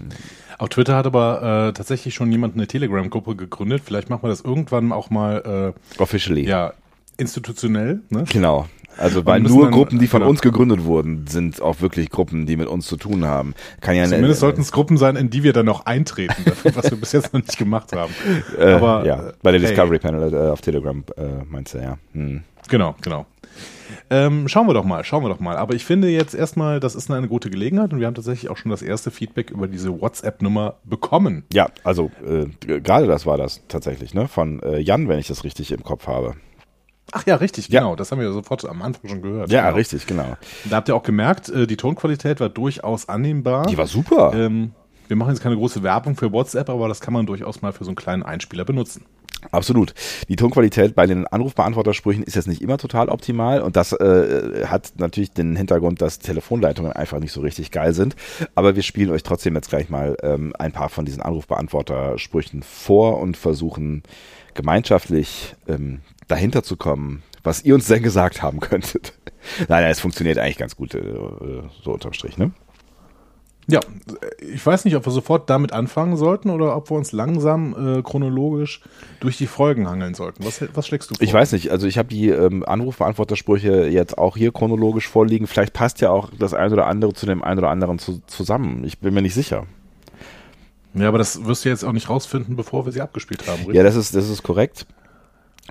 Auf 0.58 0.68
Twitter 0.68 0.96
hat 0.96 1.06
aber 1.06 1.68
äh, 1.68 1.72
tatsächlich 1.72 2.14
schon 2.14 2.30
jemand 2.30 2.54
eine 2.54 2.68
Telegram-Gruppe 2.68 3.34
gegründet. 3.34 3.82
Vielleicht 3.84 4.08
machen 4.08 4.22
wir 4.22 4.28
das 4.28 4.40
irgendwann 4.40 4.92
auch 4.92 5.10
mal 5.10 5.74
officially. 5.98 6.44
äh, 6.44 6.48
ja, 6.48 6.74
institutionell. 7.16 8.00
Ne? 8.08 8.24
Genau. 8.30 8.66
Also 8.98 9.24
weil 9.24 9.40
nur 9.40 9.64
dann- 9.64 9.72
Gruppen, 9.72 9.98
die 9.98 10.06
von 10.06 10.20
genau. 10.20 10.30
uns 10.30 10.40
gegründet 10.40 10.84
wurden, 10.84 11.26
sind 11.26 11.62
auch 11.62 11.80
wirklich 11.80 12.10
Gruppen, 12.10 12.46
die 12.46 12.56
mit 12.56 12.68
uns 12.68 12.86
zu 12.86 12.96
tun 12.96 13.24
haben. 13.24 13.54
Kann 13.80 13.96
ja 13.96 14.04
Zumindest 14.04 14.38
äh, 14.38 14.40
sollten 14.40 14.60
es 14.60 14.72
Gruppen 14.72 14.96
sein, 14.96 15.16
in 15.16 15.30
die 15.30 15.42
wir 15.42 15.52
dann 15.52 15.66
noch 15.66 15.86
eintreten, 15.86 16.44
dafür, 16.44 16.74
was 16.74 16.90
wir 16.90 16.98
bis 16.98 17.12
jetzt 17.12 17.32
noch 17.32 17.40
nicht 17.40 17.58
gemacht 17.58 17.92
haben. 17.92 18.12
äh, 18.58 18.72
aber, 18.72 19.06
ja, 19.06 19.28
äh, 19.28 19.32
bei 19.42 19.52
der 19.52 19.60
hey. 19.60 19.68
Discovery 19.68 19.98
Panel 19.98 20.34
äh, 20.34 20.50
auf 20.50 20.60
Telegram 20.60 21.04
äh, 21.16 21.22
meinst 21.48 21.74
du 21.74 21.78
ja. 21.78 21.98
Hm. 22.12 22.42
Genau, 22.68 22.94
genau. 23.00 23.26
Ähm, 24.10 24.48
schauen 24.48 24.66
wir 24.66 24.74
doch 24.74 24.84
mal, 24.84 25.04
schauen 25.04 25.22
wir 25.24 25.28
doch 25.28 25.40
mal. 25.40 25.56
Aber 25.56 25.74
ich 25.74 25.84
finde 25.84 26.08
jetzt 26.08 26.34
erstmal, 26.34 26.80
das 26.80 26.94
ist 26.94 27.10
eine 27.10 27.28
gute 27.28 27.50
Gelegenheit 27.50 27.92
und 27.92 28.00
wir 28.00 28.06
haben 28.06 28.14
tatsächlich 28.14 28.50
auch 28.50 28.56
schon 28.56 28.70
das 28.70 28.82
erste 28.82 29.10
Feedback 29.10 29.50
über 29.50 29.68
diese 29.68 30.00
WhatsApp-Nummer 30.00 30.76
bekommen. 30.84 31.44
Ja, 31.52 31.68
also 31.84 32.10
äh, 32.26 32.46
gerade 32.80 33.06
das 33.06 33.26
war 33.26 33.38
das 33.38 33.62
tatsächlich, 33.68 34.14
ne? 34.14 34.28
Von 34.28 34.62
äh, 34.62 34.78
Jan, 34.78 35.08
wenn 35.08 35.18
ich 35.18 35.28
das 35.28 35.44
richtig 35.44 35.72
im 35.72 35.82
Kopf 35.82 36.06
habe. 36.06 36.34
Ach 37.12 37.24
ja, 37.26 37.36
richtig, 37.36 37.68
Ja. 37.68 37.80
genau. 37.80 37.96
Das 37.96 38.12
haben 38.12 38.20
wir 38.20 38.32
sofort 38.32 38.64
am 38.64 38.82
Anfang 38.82 39.08
schon 39.10 39.22
gehört. 39.22 39.50
Ja, 39.50 39.62
genau. 39.64 39.76
richtig, 39.76 40.06
genau. 40.06 40.36
Da 40.68 40.76
habt 40.76 40.88
ihr 40.88 40.94
auch 40.96 41.02
gemerkt, 41.02 41.48
äh, 41.48 41.66
die 41.66 41.76
Tonqualität 41.76 42.40
war 42.40 42.48
durchaus 42.48 43.08
annehmbar. 43.08 43.66
Die 43.66 43.78
war 43.78 43.86
super. 43.86 44.32
ähm, 44.34 44.72
wir 45.08 45.16
machen 45.16 45.30
jetzt 45.30 45.42
keine 45.42 45.56
große 45.56 45.82
Werbung 45.82 46.16
für 46.16 46.32
WhatsApp, 46.32 46.68
aber 46.68 46.86
das 46.86 47.00
kann 47.00 47.14
man 47.14 47.24
durchaus 47.24 47.62
mal 47.62 47.72
für 47.72 47.84
so 47.84 47.90
einen 47.90 47.96
kleinen 47.96 48.22
Einspieler 48.22 48.64
benutzen. 48.66 49.06
Absolut. 49.52 49.94
Die 50.28 50.34
Tonqualität 50.36 50.94
bei 50.96 51.06
den 51.06 51.26
Anrufbeantwortersprüchen 51.26 52.24
ist 52.24 52.34
jetzt 52.34 52.48
nicht 52.48 52.60
immer 52.60 52.76
total 52.76 53.08
optimal 53.08 53.62
und 53.62 53.76
das 53.76 53.92
äh, 53.92 54.66
hat 54.66 54.94
natürlich 54.98 55.32
den 55.32 55.54
Hintergrund, 55.54 56.02
dass 56.02 56.18
Telefonleitungen 56.18 56.92
einfach 56.92 57.20
nicht 57.20 57.32
so 57.32 57.40
richtig 57.40 57.70
geil 57.70 57.92
sind. 57.94 58.16
Aber 58.56 58.74
wir 58.74 58.82
spielen 58.82 59.10
euch 59.10 59.22
trotzdem 59.22 59.54
jetzt 59.54 59.70
gleich 59.70 59.88
mal 59.90 60.16
ähm, 60.22 60.52
ein 60.58 60.72
paar 60.72 60.88
von 60.88 61.04
diesen 61.04 61.22
Anrufbeantwortersprüchen 61.22 62.62
vor 62.64 63.20
und 63.20 63.36
versuchen 63.36 64.02
gemeinschaftlich 64.54 65.54
ähm, 65.68 66.00
dahinter 66.28 66.62
zu 66.62 66.76
kommen, 66.76 67.22
was 67.42 67.64
ihr 67.64 67.74
uns 67.74 67.86
denn 67.86 68.02
gesagt 68.02 68.42
haben 68.42 68.60
könntet. 68.60 69.14
Nein, 69.68 69.82
nein, 69.82 69.90
es 69.90 70.00
funktioniert 70.00 70.36
eigentlich 70.36 70.58
ganz 70.58 70.76
gut, 70.76 70.94
äh, 70.94 71.02
so 71.82 71.92
unterm 71.92 72.12
Strich, 72.12 72.36
ne? 72.36 72.50
Ja, 73.70 73.80
ich 74.40 74.64
weiß 74.64 74.86
nicht, 74.86 74.96
ob 74.96 75.06
wir 75.06 75.12
sofort 75.12 75.50
damit 75.50 75.72
anfangen 75.72 76.16
sollten 76.16 76.48
oder 76.48 76.74
ob 76.74 76.90
wir 76.90 76.96
uns 76.96 77.12
langsam 77.12 77.98
äh, 77.98 78.02
chronologisch 78.02 78.80
durch 79.20 79.36
die 79.36 79.46
Folgen 79.46 79.88
hangeln 79.88 80.14
sollten. 80.14 80.42
Was, 80.44 80.64
was 80.72 80.86
schlägst 80.86 81.10
du 81.10 81.14
vor? 81.14 81.22
Ich 81.22 81.32
weiß 81.34 81.52
nicht, 81.52 81.70
also 81.70 81.86
ich 81.86 81.98
habe 81.98 82.08
die 82.08 82.30
ähm, 82.30 82.64
Anrufbeantwortersprüche 82.66 83.88
jetzt 83.88 84.16
auch 84.16 84.38
hier 84.38 84.52
chronologisch 84.52 85.06
vorliegen. 85.06 85.46
Vielleicht 85.46 85.74
passt 85.74 86.00
ja 86.00 86.08
auch 86.08 86.30
das 86.38 86.54
eine 86.54 86.72
oder 86.72 86.86
andere 86.86 87.12
zu 87.12 87.26
dem 87.26 87.42
einen 87.44 87.58
oder 87.58 87.68
anderen 87.68 87.98
zu, 87.98 88.22
zusammen. 88.26 88.84
Ich 88.84 89.00
bin 89.00 89.12
mir 89.12 89.22
nicht 89.22 89.34
sicher. 89.34 89.66
Ja, 90.94 91.08
aber 91.08 91.18
das 91.18 91.44
wirst 91.44 91.66
du 91.66 91.68
jetzt 91.68 91.84
auch 91.84 91.92
nicht 91.92 92.08
rausfinden, 92.08 92.56
bevor 92.56 92.86
wir 92.86 92.92
sie 92.92 93.02
abgespielt 93.02 93.46
haben, 93.46 93.58
richtig? 93.58 93.74
Ja, 93.74 93.82
das 93.82 93.96
ist, 93.96 94.14
das 94.14 94.30
ist 94.30 94.42
korrekt. 94.42 94.86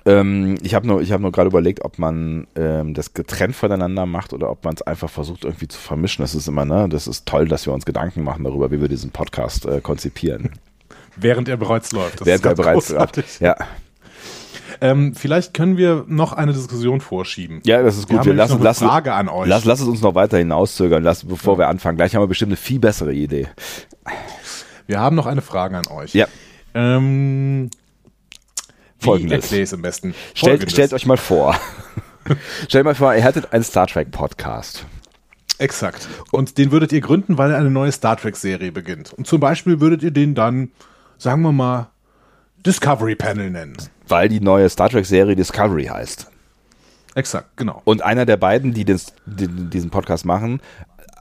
Ähm, 0.06 0.58
ich 0.62 0.74
habe 0.74 0.88
nur, 0.88 1.02
ich 1.02 1.12
hab 1.12 1.20
nur 1.22 1.32
gerade 1.32 1.50
überlegt, 1.50 1.84
ob 1.84 2.00
man 2.00 2.48
ähm, 2.56 2.94
das 2.94 3.14
getrennt 3.14 3.56
voneinander 3.56 4.06
macht 4.06 4.32
oder 4.34 4.50
ob 4.50 4.64
man 4.64 4.74
es 4.76 4.82
einfach 4.82 5.10
versucht 5.10 5.44
irgendwie 5.44 5.68
zu 5.68 5.80
vermischen. 5.80 6.24
Das 6.24 6.36
ist 6.36 6.48
immer, 6.48 6.66
ne, 6.66 6.88
das 6.90 7.08
ist 7.08 7.26
toll, 7.26 7.48
dass 7.48 7.66
wir 7.66 7.74
uns 7.74 7.86
Gedanken 7.86 8.24
machen 8.24 8.44
darüber, 8.44 8.72
wie 8.72 8.80
wir 8.80 8.88
diesen 8.88 9.12
Podcast 9.12 9.66
äh, 9.66 9.82
konzipieren. 9.82 10.52
Während 11.16 11.50
er 11.50 11.58
bereits 11.58 11.92
läuft. 11.92 12.22
Das 12.22 12.28
ist 12.28 12.44
ganz 12.44 12.58
bereits 12.58 12.88
großartig. 12.90 13.40
Ja, 13.40 13.56
Ähm, 14.80 15.16
vielleicht 15.16 15.56
können 15.56 15.78
wir 15.78 16.06
noch 16.08 16.34
eine 16.34 16.54
Diskussion 16.54 17.02
vorschieben. 17.02 17.62
ja, 17.66 17.82
das 17.82 17.98
ist 17.98 18.10
Wir 18.10 18.18
gut. 18.18 18.26
Wir, 18.28 18.34
nämlich 18.34 18.38
lassen, 18.38 18.52
noch 18.52 18.60
eine 18.60 18.64
lassen, 18.66 18.86
Frage 18.88 19.14
an 19.14 19.28
euch. 19.30 19.48
lass, 19.48 19.66
lass 19.66 19.80
es 19.80 19.88
uns 19.88 20.02
noch 20.02 20.14
weiter 20.14 20.38
hinauszögern, 20.38 21.02
lass, 21.02 21.24
bevor 21.26 21.58
wir 21.58 21.68
anfangen. 21.68 21.98
Gleich 21.98 22.14
haben 22.16 22.22
wir 22.22 22.28
bestimmt 22.28 22.52
eine 22.52 22.58
viel 22.58 22.78
bessere 22.80 23.14
Idee. 23.14 23.48
Wir 24.86 25.00
haben 25.00 25.16
noch 25.16 25.26
eine 25.26 25.42
Frage 25.42 25.78
an 25.78 25.88
euch. 25.88 26.14
Ja. 26.14 26.28
Ähm, 26.76 27.72
Folgendes. 29.00 29.52
es 29.52 29.74
am 29.74 29.82
besten? 29.82 30.14
Stellt, 30.34 30.70
stellt 30.72 30.94
euch 30.94 31.06
mal 31.06 31.18
vor. 31.18 31.60
stellt 32.68 32.86
mal 32.86 32.96
vor, 32.96 33.14
ihr 33.14 33.24
hättet 33.24 33.54
einen 33.54 33.64
Star 33.64 33.88
Trek 33.88 34.12
Podcast. 34.12 34.86
Exakt. 35.60 36.08
Und 36.32 36.58
den 36.58 36.72
würdet 36.72 36.92
ihr 36.92 37.02
gründen, 37.02 37.38
weil 37.38 37.54
eine 37.54 37.72
neue 37.72 37.92
Star 37.92 38.18
Trek-Serie 38.18 38.72
beginnt. 38.72 39.14
Und 39.14 39.26
zum 39.26 39.40
Beispiel 39.40 39.80
würdet 39.80 40.04
ihr 40.04 40.12
den 40.12 40.36
dann, 40.36 40.72
sagen 41.18 41.42
wir 41.42 41.52
mal, 41.52 41.90
Discovery 42.66 43.16
Panel 43.16 43.50
nennen. 43.50 43.78
Weil 44.08 44.30
die 44.30 44.40
neue 44.40 44.70
Star 44.70 44.90
Trek 44.90 45.06
Serie 45.06 45.36
Discovery 45.36 45.86
heißt. 45.86 46.30
Exakt, 47.16 47.58
genau. 47.58 47.82
Und 47.86 48.04
einer 48.04 48.26
der 48.26 48.38
beiden, 48.38 48.74
die 48.74 48.86
den, 48.86 49.00
den, 49.26 49.70
diesen 49.72 49.90
Podcast 49.90 50.26
machen, 50.26 50.62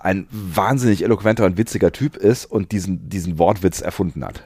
ein 0.01 0.27
wahnsinnig 0.31 1.03
eloquenter 1.03 1.47
und 1.47 1.57
witziger 1.57 1.91
Typ 1.91 2.17
ist 2.17 2.45
und 2.45 2.73
diesen, 2.73 3.09
diesen 3.09 3.39
Wortwitz 3.39 3.81
erfunden 3.81 4.25
hat. 4.25 4.43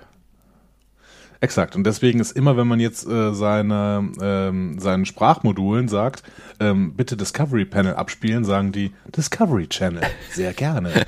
Exakt. 1.43 1.75
Und 1.75 1.85
deswegen 1.85 2.21
ist 2.21 2.33
immer, 2.33 2.57
wenn 2.59 2.67
man 2.69 2.81
jetzt 2.81 3.07
äh, 3.09 3.33
seine, 3.33 4.11
ähm, 4.21 4.79
seinen 4.79 5.07
Sprachmodulen 5.07 5.89
sagt, 5.89 6.23
ähm, 6.61 6.93
bitte 6.95 7.17
Discovery 7.17 7.65
Panel 7.65 7.95
abspielen, 7.95 8.45
sagen 8.45 8.73
die 8.73 8.93
Discovery 9.17 9.67
Channel. 9.69 10.03
Sehr 10.33 10.53
gerne. 10.53 10.93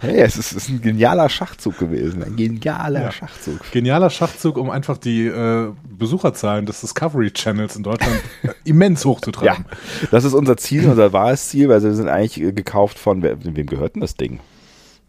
Hey, 0.00 0.18
es 0.20 0.36
ist, 0.36 0.52
es 0.52 0.64
ist 0.64 0.68
ein 0.68 0.82
genialer 0.82 1.28
Schachzug 1.28 1.78
gewesen. 1.78 2.22
Ein 2.22 2.36
genialer 2.36 3.04
Ja. 3.04 3.12
Schachzug. 3.12 3.58
Genialer 3.72 4.10
Schachzug, 4.10 4.58
um 4.58 4.68
einfach 4.70 4.98
die 4.98 5.26
äh, 5.26 5.72
Besucherzahlen 5.88 6.66
des 6.66 6.82
Discovery 6.82 7.30
Channels 7.30 7.74
in 7.76 7.82
Deutschland 7.82 8.20
äh, 8.42 8.48
immens 8.64 9.02
Ja, 9.04 9.10
hochzutreiben. 9.10 9.64
das 10.10 10.24
ist 10.24 10.34
unser 10.34 10.56
Ziel, 10.58 10.86
unser 10.88 11.12
wahres 11.12 11.48
Ziel, 11.48 11.68
weil 11.68 11.82
wir 11.82 11.94
sind 11.94 12.08
eigentlich 12.08 12.40
äh, 12.40 12.52
gekauft 12.52 12.98
von, 12.98 13.22
wem 13.22 13.66
gehört 13.66 13.94
denn 13.94 14.02
das 14.02 14.14
Ding? 14.14 14.40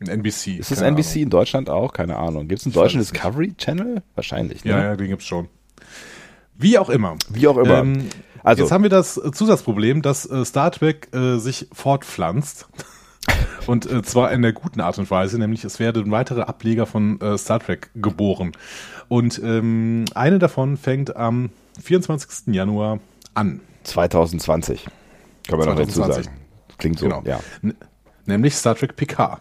NBC. 0.08 0.60
Ist 0.60 0.72
das 0.72 0.81
NBC 0.81 1.08
Ahnung. 1.12 1.24
in 1.24 1.29
Deutschland 1.29 1.70
auch? 1.70 1.93
Keine 1.93 2.17
Ahnung. 2.17 2.48
Gibt 2.48 2.62
es 2.62 2.65
einen 2.65 2.74
deutschen 2.74 3.00
es. 3.00 3.12
Discovery 3.12 3.53
Channel? 3.58 4.01
Wahrscheinlich, 4.15 4.65
ne? 4.65 4.72
Ja, 4.72 4.84
ja, 4.84 4.96
den 4.96 5.08
gibt's 5.08 5.25
schon. 5.25 5.48
Wie 6.58 6.77
auch 6.77 6.89
immer. 6.89 7.15
Wie 7.29 7.48
auch 7.48 7.58
immer. 7.58 7.79
Ähm, 7.79 8.10
Also, 8.43 8.63
Jetzt 8.63 8.72
haben 8.72 8.84
wir 8.84 8.89
das 8.89 9.22
Zusatzproblem, 9.34 10.01
dass 10.01 10.29
äh, 10.29 10.43
Star 10.46 10.72
Trek 10.72 11.10
äh, 11.13 11.38
sich 11.38 11.67
fortpflanzt. 11.72 12.67
Und 13.67 13.89
äh, 13.89 14.01
zwar 14.01 14.31
in 14.31 14.41
der 14.41 14.53
guten 14.53 14.81
Art 14.81 14.98
und 14.98 15.12
Weise, 15.12 15.38
nämlich 15.38 15.63
es 15.63 15.79
werden 15.79 16.10
weitere 16.10 16.41
Ableger 16.41 16.88
von 16.88 17.22
äh, 17.22 17.38
Star 17.38 17.60
Trek 17.60 17.91
geboren. 17.93 18.53
Und 19.10 19.39
ähm, 19.43 20.05
eine 20.15 20.39
davon 20.39 20.77
fängt 20.77 21.15
am 21.15 21.51
24. 21.79 22.53
Januar 22.53 23.00
an. 23.36 23.62
2020. 23.84 24.86
Können 25.48 25.60
wir 25.60 25.65
2020. 25.65 25.98
noch 25.98 26.08
dazu 26.08 26.24
sagen. 26.24 26.38
Klingt 26.79 27.00
so, 27.00 27.05
genau. 27.05 27.22
ja. 27.25 27.39
N 27.62 27.75
nämlich 28.25 28.55
Star 28.55 28.75
Trek 28.75 28.96
Picard. 28.96 29.39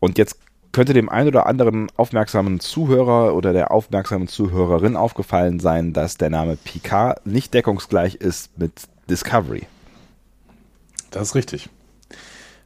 Und 0.00 0.18
jetzt 0.18 0.38
könnte 0.72 0.92
dem 0.92 1.08
einen 1.08 1.28
oder 1.28 1.46
anderen 1.46 1.88
aufmerksamen 1.96 2.60
Zuhörer 2.60 3.34
oder 3.34 3.52
der 3.52 3.70
aufmerksamen 3.70 4.28
Zuhörerin 4.28 4.96
aufgefallen 4.96 5.60
sein, 5.60 5.92
dass 5.92 6.18
der 6.18 6.30
Name 6.30 6.56
Picard 6.56 7.24
nicht 7.26 7.54
deckungsgleich 7.54 8.16
ist 8.16 8.58
mit 8.58 8.72
Discovery. 9.08 9.66
Das 11.10 11.28
ist 11.28 11.34
richtig. 11.34 11.68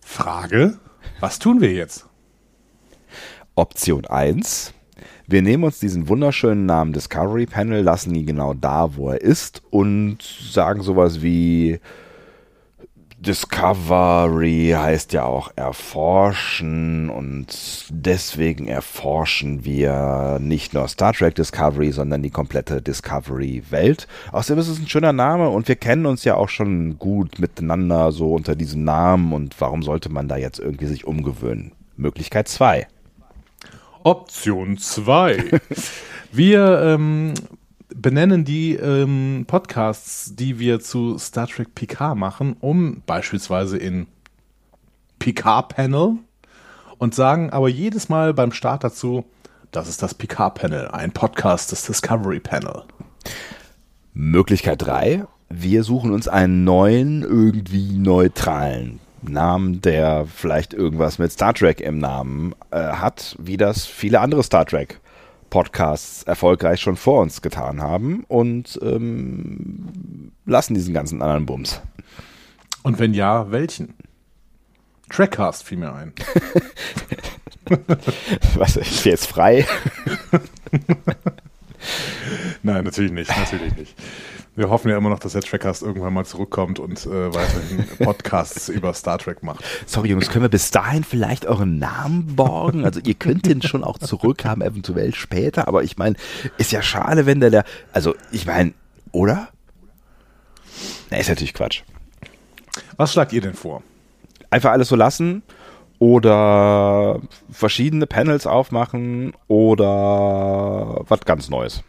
Frage, 0.01 0.79
was 1.21 1.39
tun 1.39 1.61
wir 1.61 1.73
jetzt? 1.73 2.07
Option 3.55 4.05
1. 4.07 4.75
Wir 5.27 5.43
nehmen 5.43 5.65
uns 5.65 5.79
diesen 5.79 6.09
wunderschönen 6.09 6.67
Namen 6.67 6.93
Discovery 6.93 7.47
Panel, 7.47 7.83
lassen 7.83 8.15
ihn 8.15 8.27
genau 8.27 8.55
da, 8.55 8.97
wo 8.97 9.11
er 9.11 9.21
ist 9.21 9.63
und 9.71 10.21
sagen 10.23 10.83
sowas 10.83 11.23
wie 11.23 11.81
Discovery 13.23 14.75
heißt 14.77 15.13
ja 15.13 15.25
auch 15.25 15.53
erforschen 15.55 17.09
und 17.09 17.47
deswegen 17.89 18.67
erforschen 18.67 19.65
wir 19.65 20.39
nicht 20.41 20.75
nur 20.75 20.89
Star 20.89 21.13
Trek 21.13 21.37
Discovery, 21.37 21.93
sondern 21.93 22.23
die 22.23 22.31
komplette 22.31 22.83
Discovery-Welt. 22.83 24.09
Außerdem 24.33 24.61
ist 24.61 24.69
es 24.69 24.81
ein 24.81 24.89
schöner 24.89 25.13
Name 25.13 25.51
und 25.51 25.69
wir 25.69 25.77
kennen 25.77 26.07
uns 26.07 26.25
ja 26.25 26.35
auch 26.35 26.49
schon 26.49 26.99
gut 26.99 27.39
miteinander 27.39 28.11
so 28.11 28.35
unter 28.35 28.57
diesem 28.57 28.83
Namen 28.83 29.33
und 29.33 29.61
warum 29.61 29.85
sollte 29.85 30.09
man 30.09 30.27
da 30.27 30.37
jetzt 30.37 30.59
irgendwie 30.59 30.87
sich 30.87 31.07
umgewöhnen? 31.07 31.73
Möglichkeit 31.97 32.49
2. 32.49 32.89
Option 34.03 34.79
2. 34.79 35.61
wir 36.33 36.83
ähm, 36.83 37.35
benennen 37.95 38.45
die 38.45 38.75
ähm, 38.75 39.45
Podcasts, 39.47 40.35
die 40.35 40.59
wir 40.59 40.81
zu 40.81 41.19
Star 41.19 41.47
Trek 41.47 41.75
Picard 41.75 42.17
machen, 42.17 42.57
um 42.61 43.03
beispielsweise 43.07 43.77
in 43.77 44.07
Picard 45.19 45.75
Panel 45.77 46.19
und 46.99 47.15
sagen 47.15 47.51
aber 47.51 47.69
jedes 47.69 48.09
Mal 48.09 48.35
beim 48.35 48.53
Start 48.53 48.85
dazu, 48.85 49.25
das 49.71 49.89
ist 49.89 50.03
das 50.03 50.15
Picard 50.15 50.55
Panel, 50.55 50.89
ein 50.89 51.13
Podcast 51.13 51.73
des 51.73 51.87
Discovery 51.87 52.41
Panel. 52.41 52.83
Möglichkeit 54.15 54.83
3, 54.83 55.25
wir 55.49 55.85
suchen 55.85 56.13
uns 56.13 56.29
einen 56.29 56.65
neuen, 56.65 57.23
irgendwie 57.23 57.93
neutralen 57.93 59.01
Namen, 59.23 59.81
der 59.81 60.27
vielleicht 60.27 60.75
irgendwas 60.75 61.19
mit 61.19 61.33
Star 61.33 61.55
Trek 61.55 61.81
im 61.81 61.99
Namen 61.99 62.55
äh, 62.71 62.79
hat, 62.79 63.37
wie 63.39 63.57
das 63.57 63.87
viele 63.87 64.21
andere 64.21 64.43
Star 64.43 64.67
Trek 64.67 65.01
Podcasts 65.53 66.23
erfolgreich 66.23 66.81
schon 66.81 66.97
vor 66.97 67.21
uns 67.21 67.43
getan 67.43 67.83
haben 67.83 68.25
und 68.27 68.81
ähm, 68.83 70.33
lassen 70.47 70.73
diesen 70.73 70.95
ganzen 70.95 71.21
anderen 71.21 71.45
Bums. 71.45 71.83
Und 72.83 72.99
wenn 72.99 73.13
ja, 73.13 73.51
welchen? 73.51 73.93
Trackcast 75.11 75.63
fiel 75.63 75.77
mir 75.77 75.93
ein. 75.93 76.15
Was, 78.55 78.79
ich 78.79 79.05
jetzt 79.05 79.27
frei? 79.27 79.67
Nein, 82.63 82.85
natürlich 82.85 83.13
nicht, 83.13 83.37
natürlich 83.37 83.77
nicht. 83.77 83.95
Wir 84.55 84.69
hoffen 84.69 84.91
ja 84.91 84.99
immer 84.99 85.09
noch, 85.09 85.19
dass 85.19 85.33
der 85.33 85.41
Trackcast 85.41 85.83
irgendwann 85.83 86.13
mal 86.13 86.27
zurückkommt 86.27 86.79
und 86.79 87.07
äh, 87.07 87.35
weiterhin 87.35 87.87
Podcasts 88.05 88.69
über 88.69 88.93
Star 88.93 89.17
Trek 89.17 89.43
macht. 89.43 89.65
Sorry, 89.87 90.11
Jungs, 90.11 90.29
können 90.29 90.45
wir 90.45 90.51
bis 90.51 90.71
dahin 90.71 91.05
vielleicht 91.05 91.47
euren 91.47 91.79
Namen 91.79 92.37
borgen? 92.37 92.85
Also 92.85 93.01
ihr 93.03 93.15
könnt 93.15 93.47
den 93.47 93.63
schon 93.63 93.83
auch 93.83 93.97
zurückhaben, 93.97 94.63
eventuell 94.63 95.15
später, 95.15 95.69
aber 95.69 95.85
ich 95.85 95.97
meine, 95.97 96.17
ist 96.59 96.71
ja 96.71 96.83
schade, 96.83 97.25
wenn 97.25 97.41
der, 97.41 97.49
der 97.49 97.65
also 97.95 98.15
ich 98.31 98.45
meine, 98.45 98.75
oder? 99.11 99.49
Na, 101.11 101.17
ist 101.17 101.31
natürlich 101.31 101.55
Quatsch. 101.55 101.83
Was 102.99 103.15
schlagt 103.15 103.33
ihr 103.33 103.41
denn 103.41 103.55
vor? 103.55 103.83
Einfach 104.51 104.73
alles 104.73 104.89
so 104.89 104.97
lassen 104.97 105.43
oder 105.99 107.21
verschiedene 107.51 108.07
Panels 108.07 108.47
aufmachen 108.47 109.33
oder 109.49 111.05
was 111.09 111.21
ganz 111.21 111.49
Neues. 111.49 111.83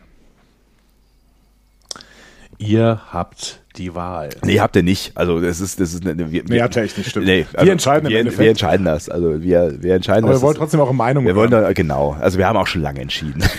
Ihr 2.57 3.01
habt 3.11 3.61
die 3.77 3.95
Wahl. 3.95 4.29
Nee, 4.43 4.59
habt 4.59 4.75
ihr 4.75 4.83
nicht. 4.83 5.15
Also 5.15 5.39
das 5.39 5.59
ist, 5.59 5.79
das 5.79 5.93
ist 5.93 6.07
eine, 6.07 6.31
wir, 6.31 6.43
nee, 6.47 6.61
habt 6.61 6.75
ihr 6.75 6.83
echt 6.83 6.97
nicht, 6.97 7.09
stimmt. 7.09 7.25
Nee, 7.25 7.45
also 7.53 7.65
wir 7.65 7.71
entscheiden 7.71 8.09
wir, 8.09 8.37
wir 8.37 8.49
entscheiden 8.49 8.85
das. 8.85 9.09
Also 9.09 9.41
wir, 9.41 9.81
wir 9.81 9.95
entscheiden 9.95 10.25
Aber 10.25 10.33
das. 10.33 10.41
wir 10.41 10.47
wollen 10.47 10.57
trotzdem 10.57 10.79
auch 10.79 10.89
eine 10.89 10.97
Meinung 10.97 11.25
Wir 11.25 11.35
wollen 11.35 11.51
da, 11.51 11.73
genau. 11.73 12.15
Also 12.19 12.37
wir 12.37 12.47
haben 12.47 12.57
auch 12.57 12.67
schon 12.67 12.81
lange 12.81 13.01
entschieden. 13.01 13.43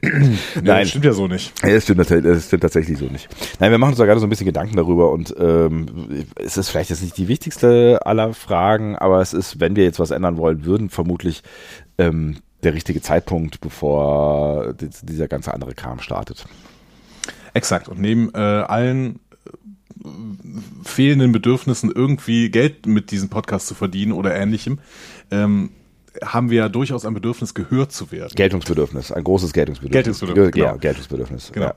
Nein, 0.00 0.64
das 0.64 0.90
stimmt 0.90 1.04
ja 1.04 1.12
so 1.12 1.26
nicht. 1.26 1.52
Ja, 1.62 1.74
das, 1.74 1.84
stimmt, 1.84 1.98
das 2.10 2.46
stimmt 2.46 2.62
tatsächlich 2.62 2.98
so 2.98 3.06
nicht. 3.06 3.28
Nein, 3.58 3.70
wir 3.70 3.78
machen 3.78 3.90
uns 3.90 3.98
da 3.98 4.06
gerade 4.06 4.20
so 4.20 4.26
ein 4.26 4.30
bisschen 4.30 4.46
Gedanken 4.46 4.76
darüber 4.76 5.10
und 5.10 5.34
ähm, 5.38 5.86
es 6.36 6.56
ist 6.56 6.68
vielleicht 6.68 6.90
jetzt 6.90 7.02
nicht 7.02 7.16
die 7.16 7.28
wichtigste 7.28 8.00
aller 8.04 8.34
Fragen, 8.34 8.96
aber 8.96 9.20
es 9.20 9.32
ist, 9.32 9.60
wenn 9.60 9.76
wir 9.76 9.84
jetzt 9.84 9.98
was 9.98 10.10
ändern 10.10 10.36
wollen 10.36 10.64
würden, 10.64 10.90
vermutlich 10.90 11.42
ähm, 11.98 12.36
der 12.62 12.74
richtige 12.74 13.00
Zeitpunkt, 13.02 13.60
bevor 13.60 14.74
dieser 14.74 15.28
ganze 15.28 15.52
andere 15.52 15.74
Kram 15.74 16.00
startet. 16.00 16.44
Exakt. 17.54 17.88
Und 17.88 18.00
neben 18.00 18.32
äh, 18.34 18.38
allen 18.38 19.20
äh, 19.46 20.08
fehlenden 20.84 21.32
Bedürfnissen 21.32 21.90
irgendwie 21.94 22.50
Geld 22.50 22.86
mit 22.86 23.10
diesem 23.10 23.28
Podcast 23.28 23.66
zu 23.66 23.74
verdienen 23.74 24.12
oder 24.12 24.34
ähnlichem, 24.34 24.78
ähm, 25.30 25.70
haben 26.22 26.50
wir 26.50 26.58
ja 26.58 26.68
durchaus 26.68 27.04
ein 27.04 27.14
Bedürfnis, 27.14 27.54
gehört 27.54 27.92
zu 27.92 28.12
werden. 28.12 28.32
Geltungsbedürfnis, 28.34 29.12
ein 29.12 29.24
großes 29.24 29.52
Geltungsbedürfnis. 29.52 30.04
Geltungsbedürfnis, 30.04 30.52
genau. 30.52 30.66
Ja, 30.66 30.76
Geltungsbedürfnis. 30.76 31.52
Genau. 31.52 31.66
Ja. 31.66 31.74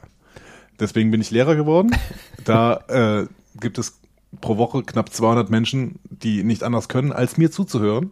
Deswegen 0.79 1.12
bin 1.12 1.22
ich 1.22 1.32
Lehrer 1.32 1.55
geworden. 1.55 1.91
da 2.44 3.22
äh, 3.22 3.27
gibt 3.60 3.77
es 3.77 4.00
pro 4.41 4.58
Woche 4.58 4.84
knapp 4.84 5.13
200 5.13 5.50
Menschen, 5.50 6.00
die 6.10 6.44
nicht 6.44 6.63
anders 6.63 6.89
können, 6.89 7.13
als 7.13 7.38
mir 7.38 7.51
zuzuhören. 7.51 8.12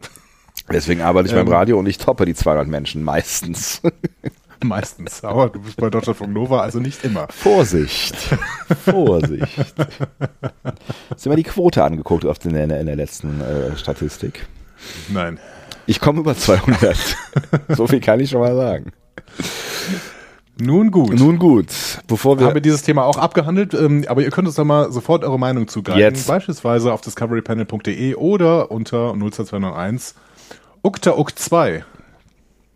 Deswegen 0.72 1.02
arbeite 1.02 1.28
ich 1.28 1.34
ähm, 1.34 1.46
beim 1.46 1.54
Radio 1.54 1.80
und 1.80 1.88
ich 1.88 1.98
toppe 1.98 2.26
die 2.26 2.36
200 2.36 2.68
Menschen 2.68 3.04
meistens. 3.04 3.82
Meistens. 4.68 5.24
Aber 5.24 5.50
du 5.50 5.60
bist 5.60 5.78
bei 5.78 5.90
Deutschlandfunk 5.90 6.34
Nova, 6.34 6.62
also 6.62 6.80
nicht 6.80 7.04
immer. 7.04 7.28
Vorsicht. 7.30 8.16
Vorsicht. 8.86 9.58
Hast 11.10 11.26
du 11.26 11.30
mal 11.30 11.36
die 11.36 11.44
Quote 11.44 11.84
angeguckt 11.84 12.26
auf 12.26 12.40
den, 12.40 12.56
in, 12.56 12.70
der, 12.70 12.80
in 12.80 12.86
der 12.86 12.96
letzten 12.96 13.42
äh, 13.42 13.76
Statistik? 13.78 14.48
Nein. 15.10 15.40
Ich 15.86 16.00
komme 16.00 16.22
über 16.22 16.36
200. 16.36 16.98
so 17.70 17.88
viel 17.88 18.00
kann 18.00 18.20
ich 18.20 18.30
schon 18.30 18.40
mal 18.40 18.56
sagen. 18.56 18.94
Nun 20.62 20.92
gut. 20.92 21.20
Nun 21.20 21.40
gut. 21.40 21.68
Bevor 22.08 22.40
wir 22.40 22.46
haben 22.46 22.54
wir 22.54 22.62
dieses 22.62 22.84
Thema 22.84 23.04
auch 23.04 23.18
abgehandelt, 23.18 23.74
ähm, 23.74 24.06
aber 24.08 24.22
ihr 24.22 24.30
könnt 24.30 24.48
uns 24.48 24.56
da 24.56 24.64
mal 24.64 24.92
sofort 24.92 25.24
eure 25.24 25.40
Meinung 25.40 25.68
zugreifen. 25.68 26.00
Jetzt. 26.00 26.28
Beispielsweise 26.28 26.94
auf 26.94 27.02
discoverypanel.de 27.02 28.16
oder 28.16 28.72
unter 28.72 29.14
02201 29.14 30.16
ukta 30.84 31.18
uk 31.18 31.38
2 31.38 31.84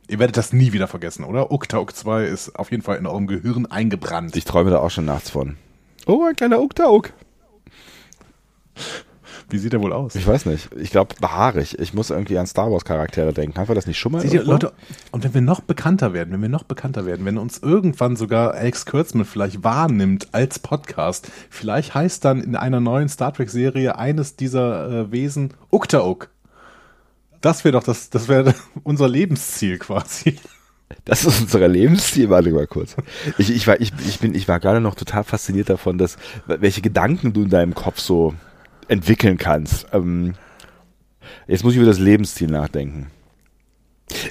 Ihr 0.10 0.20
werdet 0.20 0.38
das 0.38 0.54
nie 0.54 0.72
wieder 0.72 0.88
vergessen, 0.88 1.26
oder? 1.26 1.52
Uktauk 1.52 1.96
2 1.96 2.26
ist 2.26 2.58
auf 2.58 2.72
jeden 2.72 2.84
Fall 2.84 2.98
in 2.98 3.06
eurem 3.06 3.28
Gehirn 3.28 3.66
eingebrannt. 3.66 4.36
Ich 4.36 4.46
träume 4.46 4.72
da 4.72 4.80
auch 4.80 4.92
schon 4.92 5.06
nachts 5.06 5.30
von. 5.30 5.58
Oh, 6.06 6.24
ein 6.24 6.36
kleiner 6.36 6.62
Uktauk. 6.62 7.12
Wie 9.50 9.58
sieht 9.58 9.74
er 9.74 9.82
wohl 9.82 9.94
aus? 9.94 10.16
Ich 10.16 10.28
weiß 10.28 10.46
nicht. 10.46 10.70
Ich 10.76 10.92
glaube, 10.92 11.16
behaarig. 11.22 11.80
Ich 11.80 11.94
muss 11.94 12.10
irgendwie 12.10 12.38
an 12.38 12.48
Star 12.48 12.70
Wars 12.70 12.84
Charaktere 12.84 13.32
denken. 13.32 13.58
Haben 13.58 13.70
wir 13.70 13.76
das 13.76 13.88
nicht 13.88 13.98
schon 13.98 14.12
mal? 14.12 14.22
Seht 14.22 14.34
ihr, 14.34 14.44
Leute, 14.44 14.74
und 15.12 15.24
wenn 15.24 15.34
wir 15.34 15.42
noch 15.42 15.62
bekannter 15.62 16.14
werden, 16.14 16.34
wenn 16.34 16.42
wir 16.42 16.50
noch 16.50 16.64
bekannter 16.64 17.06
werden, 17.06 17.26
wenn 17.26 17.38
uns 17.38 17.60
irgendwann 17.60 18.18
sogar 18.18 18.54
Alex 18.54 18.86
Kurtzman 18.86 19.24
vielleicht 19.24 19.64
wahrnimmt 19.64 20.30
als 20.34 20.60
Podcast, 20.60 21.32
vielleicht 21.50 21.96
heißt 21.96 22.26
dann 22.26 22.42
in 22.42 22.58
einer 22.58 22.82
neuen 22.82 23.08
Star 23.08 23.34
Trek 23.34 23.50
Serie 23.50 23.98
eines 23.98 24.36
dieser 24.36 24.90
äh, 24.90 25.12
Wesen 25.12 25.54
Uktauk. 25.72 26.30
Das 27.48 27.64
wäre 27.64 27.72
doch 27.72 27.84
das, 27.84 28.10
das 28.10 28.28
wäre 28.28 28.54
unser 28.84 29.08
Lebensziel 29.08 29.78
quasi. 29.78 30.36
Das 31.06 31.24
ist 31.24 31.40
unser 31.44 31.66
Lebensziel, 31.70 32.30
warte 32.30 32.50
mal 32.50 32.68
kurz. 32.68 32.98
Ich, 33.38 33.50
ich 33.50 33.66
war, 33.68 33.80
ich, 33.80 33.94
ich 34.06 34.20
bin, 34.20 34.36
ich 34.36 34.50
war 34.50 34.60
gerade 34.60 34.82
noch 34.82 34.96
total 34.96 35.24
fasziniert 35.24 35.70
davon, 35.70 35.98
dass, 35.98 36.18
welche 36.46 36.82
Gedanken 36.82 37.32
du 37.32 37.44
in 37.44 37.50
deinem 37.50 37.74
Kopf 37.74 38.00
so 38.00 38.36
entwickeln 38.90 39.38
kannst. 39.38 39.88
Ähm, 39.94 40.34
jetzt 41.48 41.64
muss 41.64 41.72
ich 41.72 41.78
über 41.78 41.86
das 41.86 42.00
Lebensziel 42.00 42.50
nachdenken. 42.50 43.08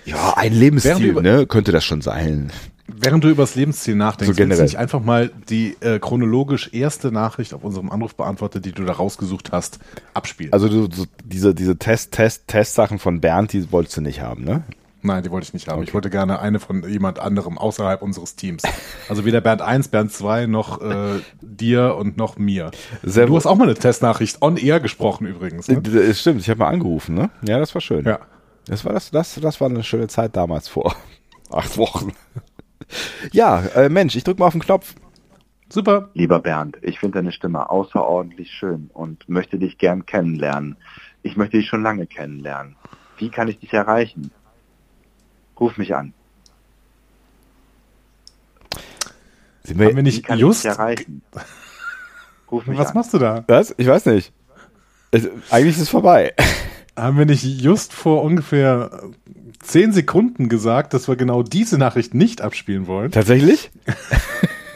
Ja, 0.05 0.35
ein 0.37 0.53
Lebensziel, 0.53 1.15
ne, 1.15 1.47
könnte 1.47 1.73
das 1.73 1.87
schon 1.87 2.03
sein. 2.03 2.53
Während 2.89 3.25
du 3.25 3.29
über 3.29 3.43
das 3.43 3.55
Lebensziel 3.55 3.97
nachdenkst, 3.97 4.37
so 4.37 4.39
willst 4.39 4.59
du 4.59 4.63
nicht 4.63 4.79
einfach 4.79 5.01
mal 5.01 5.31
die 5.49 5.77
äh, 5.81 5.99
chronologisch 5.99 6.73
erste 6.73 7.11
Nachricht 7.11 7.53
auf 7.53 7.65
unserem 7.65 7.91
Anrufbeantworter, 7.91 8.61
die 8.61 8.73
du 8.73 8.85
da 8.85 8.93
rausgesucht 8.93 9.51
hast, 9.53 9.81
abspielen? 10.15 10.53
Also 10.53 10.69
du, 10.69 10.89
so, 10.95 11.07
diese, 11.25 11.55
diese 11.55 11.77
Test, 11.79 12.13
Test, 12.13 12.47
Test-Sachen 12.47 12.99
von 12.99 13.21
Bernd, 13.21 13.53
die 13.53 13.71
wolltest 13.73 13.97
du 13.97 14.01
nicht 14.01 14.21
haben, 14.21 14.45
ne? 14.45 14.63
Nein, 15.03 15.23
die 15.23 15.31
wollte 15.31 15.47
ich 15.47 15.55
nicht 15.55 15.69
haben. 15.69 15.79
Okay. 15.79 15.89
Ich 15.89 15.95
wollte 15.95 16.11
gerne 16.11 16.41
eine 16.41 16.59
von 16.59 16.89
jemand 16.89 17.19
anderem 17.19 17.59
außerhalb 17.59 18.03
unseres 18.03 18.35
Teams. 18.35 18.63
Also 19.09 19.25
weder 19.25 19.41
Bernd 19.41 19.63
1, 19.63 19.89
Bernd 19.89 20.13
2 20.13 20.47
noch 20.47 20.83
äh, 20.83 21.21
dir 21.41 21.95
und 21.97 22.17
noch 22.17 22.39
mir. 22.39 22.73
Sehr 23.03 23.27
du 23.27 23.37
hast 23.37 23.47
auch 23.47 23.55
mal 23.55 23.65
eine 23.65 23.75
Testnachricht 23.75 24.43
on 24.43 24.57
air 24.57 24.81
gesprochen 24.81 25.27
übrigens. 25.27 25.69
Ne? 25.69 25.77
Äh, 25.77 26.13
stimmt, 26.15 26.41
ich 26.41 26.51
habe 26.51 26.59
mal 26.59 26.69
angerufen, 26.69 27.15
ne? 27.15 27.31
Ja, 27.43 27.59
das 27.61 27.75
war 27.75 27.81
schön. 27.81 28.05
Ja. 28.05 28.19
Das 28.67 28.85
war 28.85 28.93
das, 28.93 29.11
das, 29.13 29.39
das 29.41 29.61
war 29.61 29.69
eine 29.69 29.85
schöne 29.85 30.09
Zeit 30.09 30.35
damals 30.35 30.67
vor 30.67 30.97
acht 31.51 31.79
Wochen. 31.79 32.13
Ja, 33.33 33.61
äh, 33.75 33.89
Mensch, 33.89 34.17
ich 34.17 34.25
drück 34.25 34.39
mal 34.39 34.47
auf 34.47 34.53
den 34.53 34.63
Knopf. 34.63 34.95
Super. 35.69 36.11
Lieber 36.15 36.39
Bernd, 36.39 36.79
ich 36.83 37.01
finde 37.01 37.19
deine 37.19 37.33
Stimme 37.33 37.71
außerordentlich 37.71 38.53
schön 38.53 38.91
und 38.93 39.29
möchte 39.29 39.59
dich 39.59 39.79
gern 39.79 40.07
kennenlernen. 40.07 40.77
Ich 41.23 41.37
möchte 41.37 41.57
dich 41.57 41.67
schon 41.67 41.83
lange 41.83 42.07
kennenlernen. 42.07 42.77
Wie 43.19 43.31
kann 43.31 43.49
ich 43.49 43.59
dich 43.59 43.73
erreichen? 43.73 44.31
Ruf 45.59 45.77
mich 45.77 45.95
an. 45.95 46.13
Sie 49.65 49.77
wir, 49.77 49.97
wir 49.97 50.03
nicht 50.03 50.25
kann 50.25 50.39
just 50.39 50.65
erreichen? 50.65 51.23
Ruf 52.51 52.67
mich 52.67 52.79
Was 52.79 52.89
an. 52.89 52.95
machst 52.95 53.13
du 53.15 53.19
da? 53.19 53.45
Was? 53.49 53.75
Ich 53.77 53.89
weiß 53.89 54.07
nicht. 54.07 54.33
Es, 55.11 55.29
eigentlich 55.51 55.77
ist 55.77 55.83
es 55.83 55.89
vorbei. 55.89 56.35
Haben 56.97 57.19
wir 57.19 57.27
nicht 57.27 57.43
just 57.43 57.93
vor 57.93 58.23
ungefähr 58.23 59.03
zehn 59.59 59.93
Sekunden 59.93 60.49
gesagt, 60.49 60.95
dass 60.95 61.09
wir 61.09 61.17
genau 61.17 61.43
diese 61.43 61.79
Nachricht 61.79 62.15
nicht 62.15 62.43
abspielen 62.43 62.87
wollen? 62.87 63.11
Tatsächlich? 63.11 63.71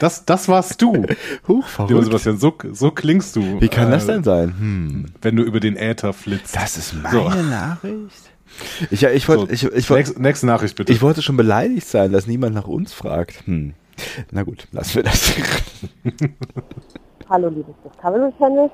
Das, 0.00 0.24
das 0.24 0.48
warst 0.48 0.80
du. 0.80 1.04
Huch, 1.48 1.66
verrückt. 1.66 2.04
Sebastian, 2.04 2.38
so, 2.38 2.54
so 2.72 2.90
klingst 2.90 3.36
du. 3.36 3.60
Wie 3.60 3.68
kann 3.68 3.88
äh, 3.88 3.90
das 3.92 4.06
denn 4.06 4.24
sein? 4.24 4.54
Hm. 4.58 5.06
Wenn 5.20 5.36
du 5.36 5.42
über 5.42 5.60
den 5.60 5.76
Äther 5.76 6.12
flitzt. 6.12 6.56
Das 6.56 6.78
ist 6.78 6.94
meine 6.94 7.30
so. 7.30 7.42
Nachricht? 7.50 8.30
Ich, 8.90 9.02
ich 9.02 9.28
wollte, 9.28 9.46
so, 9.46 9.52
ich, 9.52 9.64
ich 9.64 9.90
wollte, 9.90 10.08
nächste, 10.08 10.22
nächste 10.22 10.46
Nachricht 10.46 10.76
bitte. 10.76 10.92
Ich 10.92 11.02
wollte 11.02 11.22
schon 11.22 11.36
beleidigt 11.36 11.86
sein, 11.86 12.12
dass 12.12 12.26
niemand 12.26 12.54
nach 12.54 12.66
uns 12.66 12.92
fragt. 12.92 13.46
Hm. 13.46 13.74
Na 14.30 14.42
gut, 14.42 14.66
lassen 14.72 14.96
wir 14.96 15.02
das. 15.02 15.34
Hallo, 17.28 17.48
liebes 17.48 17.74
Discovery 17.84 18.32
Channel. 18.38 18.70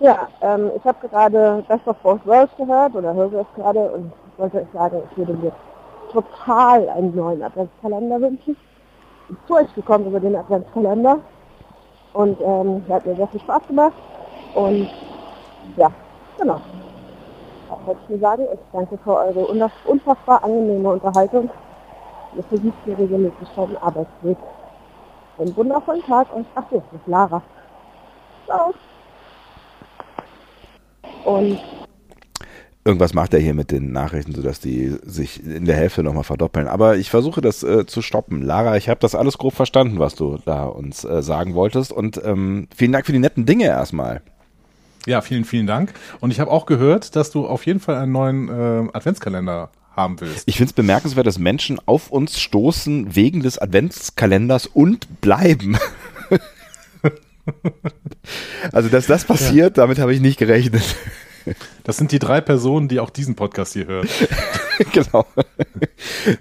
Ja, 0.00 0.28
ähm, 0.42 0.70
ich 0.76 0.84
habe 0.84 1.08
gerade 1.08 1.64
Best 1.68 1.86
of 1.86 1.96
Both 2.02 2.26
Worlds 2.26 2.52
gehört 2.56 2.94
oder 2.94 3.14
höre 3.14 3.32
es 3.32 3.46
gerade 3.54 3.80
und 3.92 4.12
wollte 4.38 4.58
euch 4.58 4.70
sagen, 4.72 5.02
ich 5.10 5.18
würde 5.18 5.34
mir 5.34 5.52
total 6.12 6.88
einen 6.88 7.14
neuen 7.14 7.42
Adventskalender 7.42 8.20
wünschen. 8.20 8.56
Ich 9.22 9.28
bin 9.28 9.38
zu 9.46 9.54
euch 9.54 9.74
gekommen 9.74 10.06
über 10.06 10.20
den 10.20 10.36
Adventskalender 10.36 11.18
und 12.12 12.40
ähm, 12.40 12.84
hat 12.88 13.04
mir 13.06 13.16
sehr 13.16 13.28
viel 13.28 13.40
Spaß 13.40 13.66
gemacht 13.66 13.94
und 14.54 14.88
ja, 15.76 15.90
genau 16.38 16.60
wollte 17.86 18.00
ich 18.04 18.10
nur 18.10 18.18
sagen. 18.18 18.46
Ich 18.52 18.60
danke 18.72 18.98
für 18.98 19.16
eure 19.16 19.46
unfassbar 19.84 20.44
angenehme 20.44 20.90
Unterhaltung. 20.90 21.50
Ihr 22.36 22.42
versucht 22.44 22.76
hier 22.84 22.98
regelmäßig 22.98 23.48
vom 23.54 23.76
Arbeitsweg. 23.80 24.36
Einen 25.38 25.56
wundervollen 25.56 26.02
Tag 26.04 26.32
und 26.34 26.46
ach 26.54 26.64
so, 26.70 26.82
das 26.90 27.00
ist 27.00 27.06
Lara. 27.06 27.42
Ciao. 28.46 28.74
Und 31.24 31.58
irgendwas 32.86 33.14
macht 33.14 33.34
er 33.34 33.40
hier 33.40 33.52
mit 33.52 33.72
den 33.72 33.90
Nachrichten, 33.92 34.32
sodass 34.32 34.60
die 34.60 34.96
sich 35.04 35.44
in 35.44 35.64
der 35.64 35.76
Hälfte 35.76 36.02
nochmal 36.02 36.24
verdoppeln. 36.24 36.68
Aber 36.68 36.96
ich 36.96 37.10
versuche 37.10 37.40
das 37.40 37.62
äh, 37.62 37.84
zu 37.84 38.00
stoppen. 38.00 38.42
Lara, 38.42 38.76
ich 38.76 38.88
habe 38.88 39.00
das 39.00 39.14
alles 39.14 39.38
grob 39.38 39.54
verstanden, 39.54 39.98
was 39.98 40.14
du 40.14 40.38
da 40.44 40.64
uns 40.64 41.04
äh, 41.04 41.22
sagen 41.22 41.54
wolltest. 41.54 41.92
Und 41.92 42.20
ähm, 42.24 42.68
vielen 42.74 42.92
Dank 42.92 43.04
für 43.04 43.12
die 43.12 43.18
netten 43.18 43.44
Dinge 43.44 43.64
erstmal. 43.64 44.22
Ja, 45.04 45.20
vielen, 45.20 45.44
vielen 45.44 45.66
Dank. 45.66 45.92
Und 46.20 46.30
ich 46.30 46.40
habe 46.40 46.50
auch 46.50 46.64
gehört, 46.64 47.16
dass 47.16 47.30
du 47.30 47.46
auf 47.46 47.66
jeden 47.66 47.80
Fall 47.80 47.96
einen 47.96 48.12
neuen 48.12 48.48
äh, 48.48 48.88
Adventskalender 48.92 49.70
haben 49.94 50.20
willst. 50.20 50.44
Ich 50.46 50.56
finde 50.56 50.70
es 50.70 50.74
bemerkenswert, 50.74 51.26
dass 51.26 51.38
Menschen 51.38 51.80
auf 51.86 52.10
uns 52.10 52.38
stoßen 52.38 53.16
wegen 53.16 53.40
des 53.40 53.58
Adventskalenders 53.58 54.66
und 54.66 55.20
bleiben. 55.20 55.76
also, 58.72 58.88
dass 58.88 59.06
das 59.06 59.24
passiert, 59.24 59.76
ja. 59.76 59.82
damit 59.82 59.98
habe 59.98 60.14
ich 60.14 60.20
nicht 60.20 60.38
gerechnet. 60.38 60.96
Das 61.84 61.96
sind 61.96 62.12
die 62.12 62.18
drei 62.18 62.40
Personen, 62.40 62.88
die 62.88 63.00
auch 63.00 63.10
diesen 63.10 63.34
Podcast 63.34 63.72
hier 63.72 63.86
hören. 63.86 64.08
genau. 64.92 65.24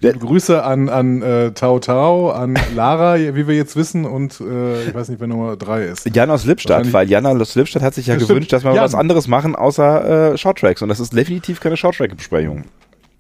Grüße 0.02 0.64
an, 0.64 0.90
an 0.90 1.22
äh, 1.22 1.52
Tau 1.52 1.80
Tau, 1.80 2.32
an 2.32 2.58
Lara, 2.76 3.18
wie 3.18 3.48
wir 3.48 3.56
jetzt 3.56 3.76
wissen, 3.76 4.06
und 4.06 4.40
äh, 4.42 4.88
ich 4.88 4.94
weiß 4.94 5.10
nicht, 5.10 5.20
wer 5.20 5.28
Nummer 5.28 5.56
drei 5.56 5.86
ist. 5.86 6.10
Jan 6.16 6.30
aus 6.32 6.46
Lippstadt, 6.46 6.92
weil 6.94 7.10
Jan 7.10 7.26
aus 7.26 7.56
Lippstadt 7.56 7.84
hat 7.84 7.94
sich 7.94 8.08
ja 8.08 8.16
das 8.16 8.28
gewünscht, 8.28 8.48
stimmt. 8.48 8.64
dass 8.64 8.64
wir 8.64 8.76
Jan. 8.76 8.84
was 8.84 8.96
anderes 8.96 9.28
machen 9.28 9.56
außer 9.56 10.34
äh, 10.34 10.38
Shorttracks. 10.38 10.82
Und 10.82 10.90
das 10.90 11.00
ist 11.00 11.14
definitiv 11.14 11.60
keine 11.60 11.78
Shorttrack-Besprechung. 11.78 12.66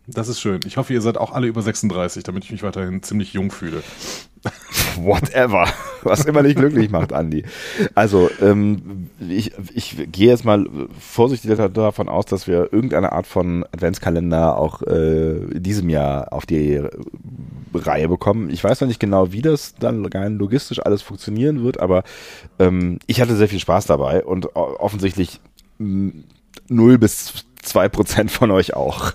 Das 0.08 0.28
ist 0.28 0.39
schön. 0.39 0.60
Ich 0.65 0.78
hoffe, 0.78 0.93
ihr 0.93 1.02
seid 1.02 1.17
auch 1.17 1.32
alle 1.32 1.48
über 1.48 1.62
36, 1.62 2.24
damit 2.24 2.43
ich 2.43 2.52
mich 2.52 2.62
weiterhin 2.62 3.02
ziemlich 3.02 3.34
jung 3.34 3.52
fühle. 3.52 3.82
Whatever. 4.98 5.67
Was 6.06 6.26
immer 6.26 6.44
dich 6.44 6.56
glücklich 6.56 6.89
macht, 6.89 7.13
Andi. 7.13 7.44
Also, 7.96 8.30
ähm, 8.41 9.10
ich, 9.20 9.54
ich 9.74 10.08
gehe 10.12 10.30
jetzt 10.30 10.46
mal 10.46 10.65
vorsichtig 11.00 11.58
davon 11.74 12.10
aus, 12.10 12.26
dass 12.26 12.48
wir 12.48 12.72
irgendeine 12.72 13.12
Art 13.12 13.28
von 13.28 13.63
Adventskalender 13.72 14.58
auch 14.58 14.82
äh, 14.84 15.38
in 15.38 15.63
diesem 15.63 15.89
Jahr 15.89 16.32
auf 16.32 16.46
die 16.46 16.82
Reihe 17.74 18.08
bekommen. 18.08 18.50
Ich 18.50 18.63
weiß 18.63 18.82
noch 18.82 18.88
nicht 18.88 19.00
genau, 19.00 19.32
wie 19.32 19.41
das 19.41 19.76
dann 19.76 20.06
rein 20.06 20.38
logistisch 20.38 20.80
alles 20.80 21.02
funktionieren 21.02 21.63
wird, 21.63 21.80
aber 21.80 22.04
ähm, 22.60 23.00
ich 23.08 23.20
hatte 23.20 23.36
sehr 23.36 23.50
viel 23.50 23.60
Spaß 23.60 23.86
dabei 23.86 24.24
und 24.24 24.56
offensichtlich 24.56 25.39
0 25.80 26.98
bis 26.98 27.46
2 27.63 27.89
Prozent 27.89 28.32
von 28.32 28.52
euch 28.52 28.76
auch. 28.76 29.12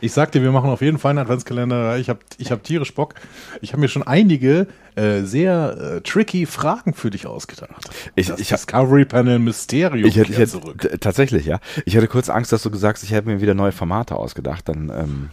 Ich 0.00 0.12
sag 0.12 0.32
dir, 0.32 0.42
wir 0.42 0.52
machen 0.52 0.70
auf 0.70 0.80
jeden 0.80 0.98
Fall 0.98 1.10
einen 1.10 1.18
Adventskalender. 1.20 1.98
Ich 1.98 2.08
habe 2.08 2.20
ich 2.38 2.50
hab 2.50 2.62
tierisch 2.62 2.94
Bock. 2.94 3.14
Ich 3.60 3.72
habe 3.72 3.80
mir 3.80 3.88
schon 3.88 4.02
einige 4.02 4.66
äh, 4.96 5.22
sehr 5.22 5.76
äh, 5.96 6.00
tricky 6.00 6.46
Fragen 6.46 6.94
für 6.94 7.10
dich 7.10 7.26
ausgedacht. 7.26 7.90
Ich, 8.14 8.28
das 8.28 8.40
ich 8.40 8.48
Discovery 8.48 9.04
Panel 9.04 9.38
Mysterium 9.38 10.08
ich 10.08 10.16
hätte, 10.16 10.32
ich 10.32 10.38
hätte, 10.38 10.50
zurück. 10.50 10.98
Tatsächlich, 11.00 11.46
ja. 11.46 11.60
Ich 11.84 11.96
hatte 11.96 12.08
kurz 12.08 12.28
Angst, 12.28 12.52
dass 12.52 12.62
du 12.62 12.70
gesagt 12.70 12.98
hast, 12.98 13.04
ich 13.04 13.12
hätte 13.12 13.28
mir 13.28 13.40
wieder 13.40 13.54
neue 13.54 13.72
Formate 13.72 14.16
ausgedacht. 14.16 14.68
Dann 14.68 14.90
ähm 14.90 15.30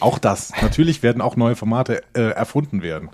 auch 0.00 0.18
das. 0.18 0.52
Natürlich 0.60 1.02
werden 1.02 1.22
auch 1.22 1.36
neue 1.36 1.54
Formate 1.54 2.02
äh, 2.14 2.22
erfunden 2.22 2.82
werden. 2.82 3.10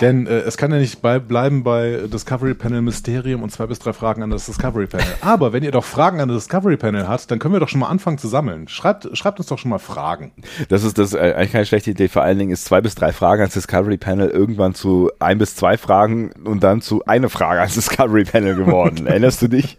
Denn 0.00 0.26
äh, 0.26 0.40
es 0.40 0.56
kann 0.56 0.72
ja 0.72 0.78
nicht 0.78 1.02
bei, 1.02 1.18
bleiben 1.18 1.62
bei 1.62 2.00
Discovery 2.12 2.54
Panel 2.54 2.82
Mysterium 2.82 3.42
und 3.42 3.50
zwei 3.50 3.66
bis 3.66 3.78
drei 3.78 3.92
Fragen 3.92 4.22
an 4.22 4.30
das 4.30 4.46
Discovery 4.46 4.86
Panel. 4.86 5.06
Aber 5.20 5.52
wenn 5.52 5.62
ihr 5.62 5.70
doch 5.70 5.84
Fragen 5.84 6.20
an 6.20 6.28
das 6.28 6.44
Discovery 6.44 6.76
Panel 6.76 7.08
habt, 7.08 7.30
dann 7.30 7.38
können 7.38 7.54
wir 7.54 7.60
doch 7.60 7.68
schon 7.68 7.80
mal 7.80 7.88
anfangen 7.88 8.18
zu 8.18 8.28
sammeln. 8.28 8.68
Schreibt, 8.68 9.08
schreibt 9.16 9.38
uns 9.38 9.48
doch 9.48 9.58
schon 9.58 9.70
mal 9.70 9.78
Fragen. 9.78 10.32
Das 10.68 10.84
ist 10.84 10.98
das 10.98 11.12
ist 11.12 11.18
eigentlich 11.18 11.52
keine 11.52 11.66
schlechte 11.66 11.90
Idee. 11.90 12.08
Vor 12.08 12.22
allen 12.22 12.38
Dingen 12.38 12.50
ist 12.50 12.64
zwei 12.64 12.80
bis 12.80 12.94
drei 12.94 13.12
Fragen 13.12 13.42
ans 13.42 13.54
Discovery 13.54 13.96
Panel 13.98 14.28
irgendwann 14.28 14.74
zu 14.74 15.10
ein 15.18 15.38
bis 15.38 15.56
zwei 15.56 15.76
Fragen 15.76 16.32
und 16.44 16.62
dann 16.62 16.80
zu 16.80 17.04
eine 17.06 17.28
Frage 17.28 17.60
ans 17.60 17.74
Discovery 17.74 18.24
Panel 18.24 18.54
geworden. 18.54 19.06
Erinnerst 19.06 19.42
du 19.42 19.48
dich? 19.48 19.76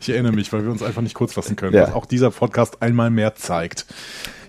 Ich 0.00 0.10
erinnere 0.10 0.32
mich, 0.32 0.52
weil 0.52 0.64
wir 0.64 0.70
uns 0.70 0.82
einfach 0.82 1.02
nicht 1.02 1.14
kurz 1.14 1.32
fassen 1.32 1.56
können, 1.56 1.74
ja. 1.74 1.82
was 1.84 1.94
auch 1.94 2.06
dieser 2.06 2.30
Podcast 2.30 2.82
einmal 2.82 3.10
mehr 3.10 3.34
zeigt. 3.34 3.86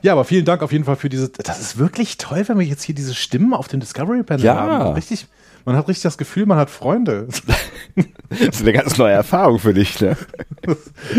Ja, 0.03 0.11
aber 0.11 0.25
vielen 0.25 0.43
Dank 0.43 0.61
auf 0.61 0.73
jeden 0.73 0.83
Fall 0.83 0.97
für 0.97 1.07
diese. 1.07 1.29
Das 1.29 1.61
ist 1.61 1.77
wirklich 1.77 2.17
toll, 2.17 2.43
wenn 2.47 2.59
wir 2.59 2.65
jetzt 2.65 2.83
hier 2.83 2.93
diese 2.93 3.15
Stimmen 3.15 3.53
auf 3.53 3.69
dem 3.69 3.79
Discovery 3.79 4.21
Panel 4.23 4.43
ja. 4.43 4.55
haben. 4.55 4.93
Richtig, 4.95 5.27
man 5.63 5.77
hat 5.77 5.87
richtig 5.87 6.03
das 6.03 6.17
Gefühl, 6.17 6.45
man 6.45 6.57
hat 6.57 6.69
Freunde. 6.69 7.29
das 8.29 8.39
ist 8.39 8.61
eine 8.61 8.73
ganz 8.73 8.97
neue 8.97 9.13
Erfahrung 9.13 9.59
für 9.59 9.73
dich, 9.73 9.99
ne? 10.01 10.17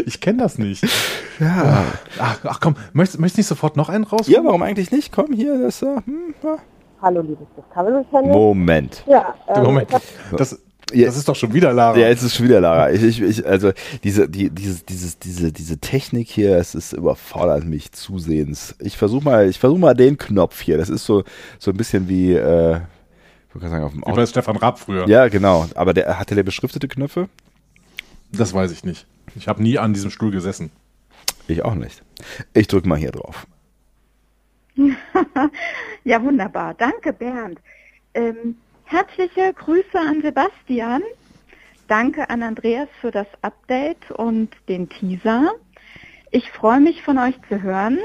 Ich 0.07 0.20
kenne 0.20 0.42
das 0.42 0.59
nicht. 0.59 0.85
Ja. 1.40 1.85
Ach, 2.18 2.38
ach 2.44 2.61
komm, 2.61 2.77
möchtest, 2.92 3.20
möchtest 3.20 3.38
du 3.38 3.40
nicht 3.40 3.49
sofort 3.49 3.77
noch 3.79 3.88
einen 3.88 4.05
raus? 4.05 4.29
Ja, 4.29 4.44
warum 4.44 4.62
eigentlich 4.62 4.90
nicht? 4.90 5.12
Komm 5.12 5.33
hier, 5.33 5.59
das. 5.59 5.83
Uh, 5.83 5.97
hm, 6.05 6.35
ja. 6.42 6.59
Hallo, 7.01 7.23
liebes 7.23 7.49
Discovery 7.57 8.05
Panel. 8.11 8.33
Moment. 8.33 9.03
Ja, 9.07 9.35
ähm, 9.49 9.62
Moment. 9.62 9.90
Das, 10.37 10.59
ja, 10.94 11.07
das 11.07 11.16
ist 11.16 11.28
doch 11.28 11.37
schon 11.37 11.52
wieder 11.52 11.72
Lara. 11.72 11.98
Ja, 11.98 12.09
jetzt 12.09 12.22
ist 12.22 12.35
schon 12.35 12.46
wieder 12.46 12.61
Lara. 12.61 12.90
Ich, 12.90 13.02
ich, 13.02 13.20
ich, 13.20 13.46
also 13.46 13.72
diese, 14.02 14.28
die, 14.28 14.50
dieses, 14.50 14.85
dieses, 14.85 15.18
diese, 15.18 15.52
diese 15.52 15.78
Technik 15.78 16.28
hier, 16.28 16.57
es 16.57 16.74
ist 16.74 16.92
überfordert 16.92 17.64
mich 17.64 17.92
zusehends. 17.92 18.74
Ich 18.80 18.96
versuche 18.96 19.24
mal, 19.24 19.48
ich 19.48 19.59
versuche 19.59 19.80
mal 19.80 19.94
den 19.94 20.18
Knopf 20.18 20.61
hier. 20.61 20.78
Das 20.78 20.88
ist 20.88 21.04
so, 21.04 21.24
so 21.59 21.70
ein 21.70 21.76
bisschen 21.76 22.09
wie, 22.09 22.33
äh, 22.33 22.80
ich 23.54 23.61
kann 23.61 23.70
sagen, 23.70 23.85
auf 23.85 23.92
dem 23.92 24.02
Auto. 24.02 24.12
Wie 24.12 24.20
bei 24.20 24.26
Stefan 24.26 24.57
Raab 24.57 24.78
früher. 24.78 25.09
Ja, 25.09 25.28
genau. 25.28 25.68
Aber 25.74 25.94
der 25.94 26.18
hatte 26.18 26.35
der 26.35 26.42
beschriftete 26.42 26.88
Knöpfe? 26.88 27.28
Das 28.33 28.52
weiß 28.52 28.72
ich 28.72 28.85
nicht. 28.85 29.07
Ich 29.37 29.48
habe 29.48 29.62
nie 29.62 29.78
an 29.78 29.94
diesem 29.94 30.11
Stuhl 30.11 30.30
gesessen. 30.30 30.70
Ich 31.46 31.64
auch 31.64 31.74
nicht. 31.74 32.02
Ich 32.52 32.66
drücke 32.66 32.88
mal 32.88 32.98
hier 32.98 33.12
drauf. 33.12 33.46
ja, 36.04 36.22
wunderbar. 36.22 36.74
Danke, 36.74 37.12
Bernd. 37.12 37.61
Ähm, 38.14 38.57
Herzliche 38.85 39.53
Grüße 39.55 39.99
an 39.99 40.23
Sebastian. 40.23 41.03
Danke 41.88 42.29
an 42.31 42.42
Andreas 42.42 42.88
für 43.01 43.11
das 43.11 43.27
Update 43.42 44.11
und 44.11 44.51
den 44.68 44.88
Teaser. 44.88 45.53
Ich 46.31 46.51
freue 46.51 46.81
mich 46.81 47.03
von 47.03 47.18
euch 47.18 47.35
zu 47.49 47.62
hören. 47.62 47.99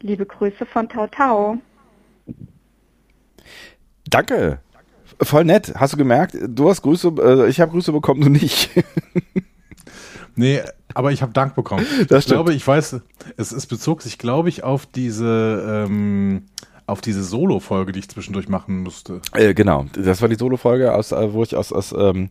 Liebe 0.00 0.26
Grüße 0.26 0.66
von 0.66 0.88
Tau 0.88 1.06
Tau. 1.06 1.58
Danke. 4.08 4.60
Voll 5.20 5.44
nett. 5.44 5.72
Hast 5.76 5.94
du 5.94 5.96
gemerkt? 5.96 6.36
Du 6.46 6.68
hast 6.68 6.82
Grüße, 6.82 7.14
äh, 7.18 7.48
ich 7.48 7.60
habe 7.60 7.72
Grüße 7.72 7.92
bekommen, 7.92 8.20
du 8.20 8.28
nicht. 8.28 8.70
nee, 10.34 10.60
Aber 10.94 11.12
ich 11.12 11.22
habe 11.22 11.32
Dank 11.32 11.54
bekommen. 11.54 11.86
Das 12.08 12.24
ich 12.24 12.30
glaube, 12.30 12.54
ich 12.54 12.66
weiß, 12.66 13.00
es, 13.36 13.52
es 13.52 13.66
bezog 13.66 14.02
sich, 14.02 14.18
glaube 14.18 14.48
ich, 14.48 14.62
auf 14.64 14.86
diese 14.86 15.84
ähm, 15.88 16.46
auf 16.86 17.00
diese 17.00 17.24
Solo-Folge, 17.24 17.92
die 17.92 17.98
ich 17.98 18.08
zwischendurch 18.08 18.48
machen 18.48 18.82
musste. 18.82 19.20
Äh, 19.32 19.54
genau, 19.54 19.86
das 19.92 20.22
war 20.22 20.28
die 20.28 20.36
Solo-Folge, 20.36 20.94
aus, 20.94 21.12
äh, 21.12 21.32
wo 21.32 21.42
ich 21.42 21.56
aus, 21.56 21.72
aus 21.72 21.92
ähm, 21.96 22.30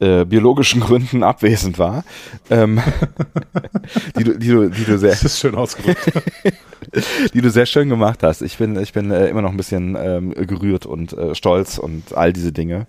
äh, 0.00 0.24
biologischen 0.24 0.80
Gründen 0.80 1.22
abwesend 1.22 1.78
war. 1.78 2.04
Ähm, 2.50 2.80
die, 4.18 4.24
du, 4.24 4.38
die, 4.38 4.48
du, 4.48 4.70
die 4.70 4.84
du 4.84 4.98
sehr. 4.98 5.10
Das 5.10 5.24
ist 5.24 5.38
schön 5.38 5.54
ausgedrückt. 5.54 6.12
die 7.34 7.40
du 7.40 7.50
sehr 7.50 7.66
schön 7.66 7.88
gemacht 7.88 8.22
hast. 8.22 8.42
Ich 8.42 8.58
bin, 8.58 8.76
ich 8.76 8.92
bin 8.92 9.10
äh, 9.10 9.28
immer 9.28 9.42
noch 9.42 9.50
ein 9.50 9.56
bisschen 9.56 9.96
ähm, 9.98 10.34
gerührt 10.34 10.84
und 10.84 11.12
äh, 11.12 11.34
stolz 11.34 11.78
und 11.78 12.14
all 12.14 12.32
diese 12.32 12.52
Dinge. 12.52 12.86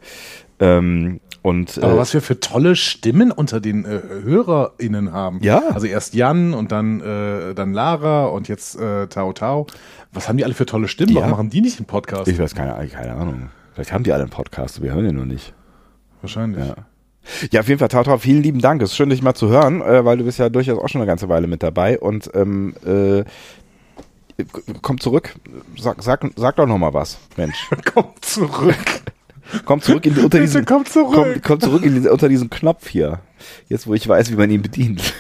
Ähm, 0.60 1.20
und, 1.44 1.78
Aber 1.84 1.94
äh, 1.94 1.98
was 1.98 2.14
wir 2.14 2.22
für 2.22 2.40
tolle 2.40 2.76
Stimmen 2.76 3.32
unter 3.32 3.60
den 3.60 3.84
äh, 3.84 4.00
HörerInnen 4.24 5.12
haben. 5.12 5.40
Ja. 5.44 5.62
Also 5.74 5.88
erst 5.88 6.16
Jan 6.16 6.54
und 6.54 6.72
dann, 6.72 7.02
äh, 7.02 7.54
dann 7.54 7.74
Lara 7.74 8.26
und 8.28 8.48
jetzt 8.48 8.80
äh, 8.80 9.08
Tao 9.08 9.34
Tao. 9.34 9.68
Was 10.14 10.30
haben 10.30 10.38
die 10.38 10.46
alle 10.46 10.54
für 10.54 10.66
tolle 10.66 10.88
Stimmen? 10.88 11.12
Ja. 11.12 11.18
Warum 11.18 11.32
machen 11.32 11.50
die 11.50 11.60
nicht 11.60 11.78
einen 11.80 11.86
Podcast? 11.86 12.30
Ich 12.30 12.40
weiß 12.40 12.56
keine, 12.56 12.88
keine 12.88 13.14
Ahnung. 13.14 13.50
Vielleicht 13.74 13.92
haben 13.92 14.06
die 14.06 14.14
alle 14.14 14.24
einen 14.24 14.32
Podcast, 14.32 14.82
wir 14.82 14.94
hören 14.94 15.06
ihn 15.06 15.16
nur 15.16 15.26
nicht. 15.26 15.54
Wahrscheinlich. 16.22 16.66
Ja. 16.66 16.76
Ja, 17.52 17.62
auf 17.62 17.68
jeden 17.68 17.80
Fall, 17.80 17.88
Tauta, 17.88 18.18
vielen 18.18 18.44
lieben 18.44 18.60
Dank. 18.60 18.82
Es 18.82 18.92
ist 18.92 18.98
schön, 18.98 19.10
dich 19.10 19.22
mal 19.22 19.34
zu 19.34 19.50
hören, 19.50 19.82
äh, 19.82 20.04
weil 20.04 20.18
du 20.18 20.26
bist 20.26 20.40
ja 20.40 20.50
durchaus 20.50 20.78
auch 20.78 20.90
schon 20.90 21.02
eine 21.02 21.08
ganze 21.08 21.30
Weile 21.30 21.48
mit 21.48 21.64
dabei 21.64 22.00
und 22.00 22.30
ähm, 22.34 22.74
äh, 22.86 23.24
komm 24.82 25.00
zurück. 25.00 25.36
Sag, 25.78 26.04
sag, 26.04 26.26
sag 26.36 26.56
doch 26.56 26.68
noch 26.68 26.78
mal 26.78 26.94
was, 26.94 27.18
Mensch. 27.38 27.70
Komm 27.94 28.08
zurück. 28.22 29.03
Komm 29.66 29.82
zurück 29.82 30.06
in, 30.06 30.18
unter 30.18 30.40
diesen, 30.40 30.66
komm 30.66 30.86
zurück. 30.86 31.14
Komm, 31.14 31.42
komm 31.42 31.60
zurück 31.60 31.84
in, 31.84 32.08
unter 32.08 32.30
diesen 32.30 32.50
Knopf 32.50 32.88
hier. 32.88 33.20
Jetzt, 33.70 33.88
wo 33.88 33.94
ich 33.94 34.08
weiß, 34.08 34.32
wie 34.32 34.36
man 34.36 34.50
ihn 34.50 34.62
bedient. 34.62 35.14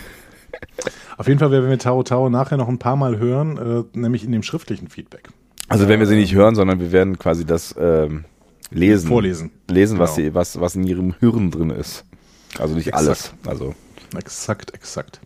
Auf 1.17 1.27
jeden 1.27 1.39
Fall 1.39 1.51
werden 1.51 1.69
wir 1.69 1.77
Tao 1.77 2.03
Tao 2.03 2.29
nachher 2.29 2.57
noch 2.57 2.67
ein 2.67 2.79
paar 2.79 2.95
Mal 2.95 3.17
hören, 3.19 3.85
äh, 3.93 3.97
nämlich 3.97 4.23
in 4.23 4.31
dem 4.31 4.43
schriftlichen 4.43 4.87
Feedback. 4.87 5.29
Also 5.69 5.87
wenn 5.87 5.99
wir 5.99 6.07
sie 6.07 6.15
nicht 6.15 6.33
hören, 6.33 6.55
sondern 6.55 6.79
wir 6.79 6.91
werden 6.91 7.17
quasi 7.19 7.45
das 7.45 7.75
ähm, 7.79 8.25
lesen. 8.71 9.07
Vorlesen. 9.07 9.51
Lesen, 9.69 9.99
was, 9.99 10.15
Genau. 10.15 10.27
sie, 10.29 10.33
was, 10.35 10.59
was 10.59 10.75
in 10.75 10.83
ihrem 10.83 11.13
Hirn 11.19 11.51
drin 11.51 11.69
ist. 11.69 12.05
Also 12.59 12.75
nicht 12.75 12.87
Exakt. 12.87 13.07
alles. 13.07 13.33
Also 13.45 13.73
Exakt, 14.17 14.73
exakt. 14.73 15.19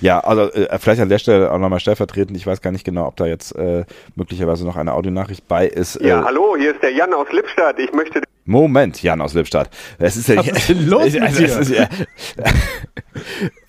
Ja, 0.00 0.20
also 0.20 0.52
äh, 0.52 0.78
vielleicht 0.78 1.00
an 1.00 1.08
der 1.08 1.18
Stelle 1.18 1.50
auch 1.50 1.58
nochmal 1.58 1.80
stellvertretend. 1.80 2.36
Ich 2.36 2.46
weiß 2.46 2.60
gar 2.60 2.70
nicht 2.70 2.84
genau, 2.84 3.06
ob 3.06 3.16
da 3.16 3.26
jetzt 3.26 3.54
äh, 3.56 3.84
möglicherweise 4.14 4.64
noch 4.64 4.76
eine 4.76 4.92
Audionachricht 4.92 5.48
bei 5.48 5.66
ist. 5.66 6.00
Ja, 6.00 6.20
äh, 6.20 6.24
hallo, 6.24 6.54
hier 6.56 6.72
ist 6.74 6.82
der 6.82 6.92
Jan 6.92 7.12
aus 7.14 7.26
Lippstadt. 7.32 7.78
Ich 7.78 7.92
möchte 7.92 8.22
Moment, 8.48 9.02
Jan 9.02 9.20
aus 9.20 9.34
Lippstadt. 9.34 9.68
Es 9.98 10.16
ist 10.16 10.28
ja, 10.28 10.38
Was 10.38 10.46
ist 10.46 10.68
denn 10.70 10.88
los 10.88 11.04
es 11.14 11.36
dir? 11.36 11.58
ist 11.58 11.70
ja, 11.70 11.86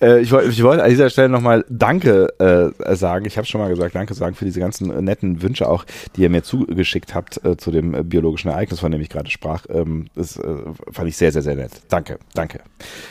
äh, 0.00 0.20
ich 0.20 0.32
wollte 0.32 0.48
ich 0.48 0.62
wollte 0.62 0.82
an 0.82 0.88
dieser 0.88 1.10
Stelle 1.10 1.28
nochmal 1.28 1.66
Danke 1.68 2.28
äh, 2.38 2.96
sagen. 2.96 3.26
Ich 3.26 3.36
habe 3.36 3.46
schon 3.46 3.60
mal 3.60 3.68
gesagt, 3.68 3.94
Danke 3.94 4.14
sagen 4.14 4.34
für 4.34 4.46
diese 4.46 4.58
ganzen 4.58 5.04
netten 5.04 5.42
Wünsche 5.42 5.68
auch, 5.68 5.84
die 6.16 6.22
ihr 6.22 6.30
mir 6.30 6.42
zugeschickt 6.42 7.14
habt 7.14 7.44
äh, 7.44 7.58
zu 7.58 7.70
dem 7.70 7.94
äh, 7.94 8.02
biologischen 8.02 8.50
Ereignis, 8.50 8.80
von 8.80 8.90
dem 8.90 9.02
ich 9.02 9.10
gerade 9.10 9.30
sprach. 9.30 9.66
Ähm, 9.68 10.06
das 10.14 10.38
äh, 10.38 10.44
fand 10.90 11.08
ich 11.08 11.16
sehr, 11.18 11.30
sehr, 11.30 11.42
sehr 11.42 11.56
nett. 11.56 11.72
Danke, 11.88 12.18
danke. 12.32 12.60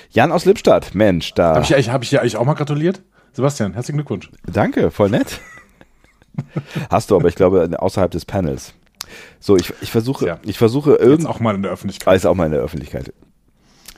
Jan 0.10 0.32
aus 0.32 0.46
Lippstadt, 0.46 0.96
Mensch, 0.96 1.36
da. 1.36 1.54
Habe 1.54 1.80
ich, 1.80 1.90
hab 1.92 2.02
ich 2.02 2.10
dir 2.10 2.22
eigentlich 2.22 2.38
auch 2.38 2.46
mal 2.46 2.56
gratuliert? 2.56 3.04
Sebastian, 3.34 3.74
herzlichen 3.74 3.98
Glückwunsch. 3.98 4.32
Danke, 4.52 4.90
voll 4.90 5.12
nett. 5.12 5.40
Hast 6.90 7.12
du, 7.12 7.16
aber 7.16 7.28
ich 7.28 7.36
glaube 7.36 7.70
außerhalb 7.80 8.10
des 8.10 8.26
Panels. 8.26 8.74
So, 9.40 9.56
ich, 9.56 9.74
ich 9.82 9.92
versuche, 9.92 10.26
Ja. 10.26 10.40
ich 10.44 10.58
versuche 10.58 10.96
irgendwie, 10.96 11.28
auch 11.28 11.40
mal 11.40 11.56
in 11.56 11.64
der 11.64 11.72
Öffentlichkeit. 11.72 12.16
ist 12.16 12.26
auch 12.26 12.36
mal 12.36 12.46
in 12.46 12.52
der 12.52 12.62
Öffentlichkeit. 12.62 13.14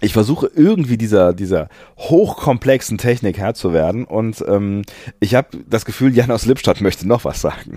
Ich 0.04 0.14
versuche 0.14 0.50
irgendwie 0.56 0.98
dieser, 0.98 1.32
dieser 1.34 1.70
hochkomplexen 2.00 2.98
Technik 2.98 3.38
Herr 3.38 3.54
zu 3.54 3.72
werden 3.72 4.04
und 4.06 4.44
ähm, 4.48 4.82
ich 5.20 5.36
habe 5.36 5.50
das 5.68 5.86
Gefühl, 5.86 6.16
Jan 6.16 6.32
aus 6.32 6.46
Lippstadt 6.48 6.82
möchte 6.82 7.08
noch 7.08 7.24
was 7.24 7.40
sagen. 7.42 7.76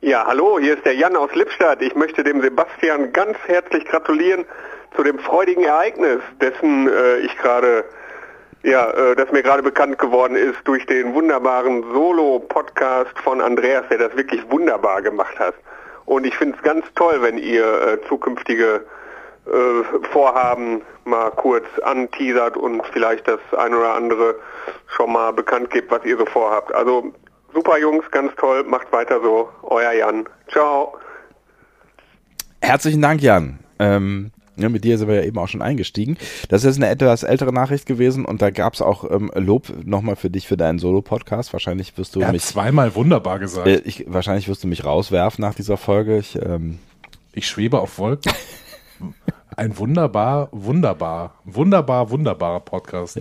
Ja, 0.00 0.24
hallo, 0.28 0.58
hier 0.60 0.74
ist 0.76 0.84
der 0.84 0.94
Jan 0.94 1.16
aus 1.16 1.34
Lippstadt. 1.34 1.82
Ich 1.82 1.96
möchte 1.96 2.22
dem 2.22 2.40
Sebastian 2.40 3.12
ganz 3.12 3.36
herzlich 3.46 3.84
gratulieren 3.86 4.44
zu 4.94 5.02
dem 5.02 5.18
freudigen 5.18 5.64
Ereignis, 5.64 6.20
dessen 6.40 6.88
äh, 6.88 7.18
ich 7.18 7.36
gerade, 7.38 7.84
ja, 8.62 8.88
äh, 8.90 9.16
das 9.16 9.32
mir 9.32 9.42
gerade 9.42 9.64
bekannt 9.64 9.98
geworden 9.98 10.36
ist 10.36 10.58
durch 10.64 10.86
den 10.86 11.12
wunderbaren 11.14 11.82
Solo-Podcast 11.92 13.18
von 13.24 13.40
Andreas, 13.40 13.84
der 13.90 13.98
das 13.98 14.16
wirklich 14.16 14.48
wunderbar 14.50 15.02
gemacht 15.02 15.36
hat. 15.40 15.54
Und 16.06 16.24
ich 16.24 16.36
finde 16.36 16.56
es 16.56 16.62
ganz 16.62 16.86
toll, 16.94 17.20
wenn 17.20 17.36
ihr 17.36 17.64
äh, 17.64 18.08
zukünftige 18.08 18.84
äh, 19.46 20.06
Vorhaben 20.12 20.82
mal 21.04 21.30
kurz 21.32 21.66
anteasert 21.82 22.56
und 22.56 22.82
vielleicht 22.92 23.28
das 23.28 23.40
ein 23.56 23.74
oder 23.74 23.94
andere 23.94 24.36
schon 24.96 25.12
mal 25.12 25.32
bekannt 25.32 25.70
gibt, 25.70 25.90
was 25.90 26.04
ihr 26.04 26.16
so 26.16 26.26
vorhabt. 26.26 26.74
Also 26.74 27.12
super 27.52 27.78
Jungs, 27.78 28.04
ganz 28.10 28.34
toll, 28.36 28.64
macht 28.64 28.90
weiter 28.92 29.20
so. 29.20 29.48
Euer 29.62 29.92
Jan. 29.92 30.28
Ciao. 30.50 30.96
Herzlichen 32.60 33.02
Dank, 33.02 33.20
Jan. 33.20 33.58
Ähm, 33.78 34.32
ja, 34.56 34.68
mit 34.68 34.84
dir 34.84 34.98
sind 34.98 35.08
wir 35.08 35.16
ja 35.16 35.22
eben 35.22 35.38
auch 35.38 35.48
schon 35.48 35.62
eingestiegen. 35.62 36.16
Das 36.48 36.64
ist 36.64 36.76
eine 36.76 36.88
etwas 36.88 37.22
ältere 37.22 37.52
Nachricht 37.52 37.86
gewesen 37.86 38.24
und 38.24 38.42
da 38.42 38.50
gab 38.50 38.74
es 38.74 38.82
auch 38.82 39.10
ähm, 39.10 39.30
Lob 39.34 39.72
nochmal 39.84 40.16
für 40.16 40.30
dich 40.30 40.46
für 40.46 40.56
deinen 40.56 40.78
Solo-Podcast. 40.78 41.52
Wahrscheinlich 41.52 41.96
wirst 41.98 42.14
du 42.14 42.20
Er 42.20 42.28
hat 42.28 42.32
mich, 42.32 42.42
zweimal 42.42 42.94
wunderbar 42.94 43.38
gesagt. 43.38 43.66
äh, 43.66 43.80
ich, 43.84 44.04
wahrscheinlich 44.08 44.48
wirst 44.48 44.64
du 44.64 44.68
mich 44.68 44.84
rauswerfen 44.84 45.42
nach 45.42 45.54
dieser 45.54 45.76
Folge. 45.76 46.18
Ich, 46.18 46.36
ähm, 46.42 46.78
Ich 47.32 47.46
schwebe 47.48 47.80
auf 47.80 47.98
Wolken. 47.98 48.32
Ein 49.56 49.76
wunderbar, 49.78 50.48
wunderbar, 50.52 51.34
wunderbar, 51.44 52.10
wunderbarer 52.10 52.60
Podcast. 52.60 53.20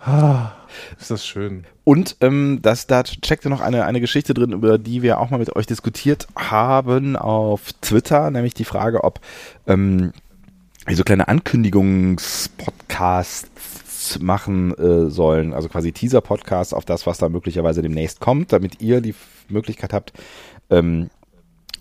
Ah, 0.00 0.52
ist 0.98 1.10
das 1.10 1.26
schön. 1.26 1.64
Und 1.84 2.16
ähm, 2.20 2.60
das, 2.62 2.86
da 2.86 3.02
checkte 3.02 3.48
noch 3.48 3.60
eine, 3.60 3.84
eine 3.84 4.00
Geschichte 4.00 4.34
drin, 4.34 4.52
über 4.52 4.78
die 4.78 5.02
wir 5.02 5.18
auch 5.20 5.30
mal 5.30 5.38
mit 5.38 5.54
euch 5.56 5.66
diskutiert 5.66 6.26
haben 6.36 7.16
auf 7.16 7.72
Twitter, 7.80 8.30
nämlich 8.30 8.54
die 8.54 8.64
Frage, 8.64 9.04
ob 9.04 9.20
ähm, 9.66 10.12
so 10.94 11.04
kleine 11.04 11.28
Ankündigungspodcasts 11.28 13.50
machen 14.20 14.72
äh, 14.78 15.10
sollen, 15.10 15.52
also 15.52 15.68
quasi 15.68 15.92
Teaser-Podcasts 15.92 16.72
auf 16.72 16.84
das, 16.84 17.06
was 17.06 17.18
da 17.18 17.28
möglicherweise 17.28 17.82
demnächst 17.82 18.20
kommt, 18.20 18.52
damit 18.52 18.80
ihr 18.80 19.00
die 19.00 19.14
Möglichkeit 19.48 19.92
habt, 19.92 20.12
ähm, 20.70 21.10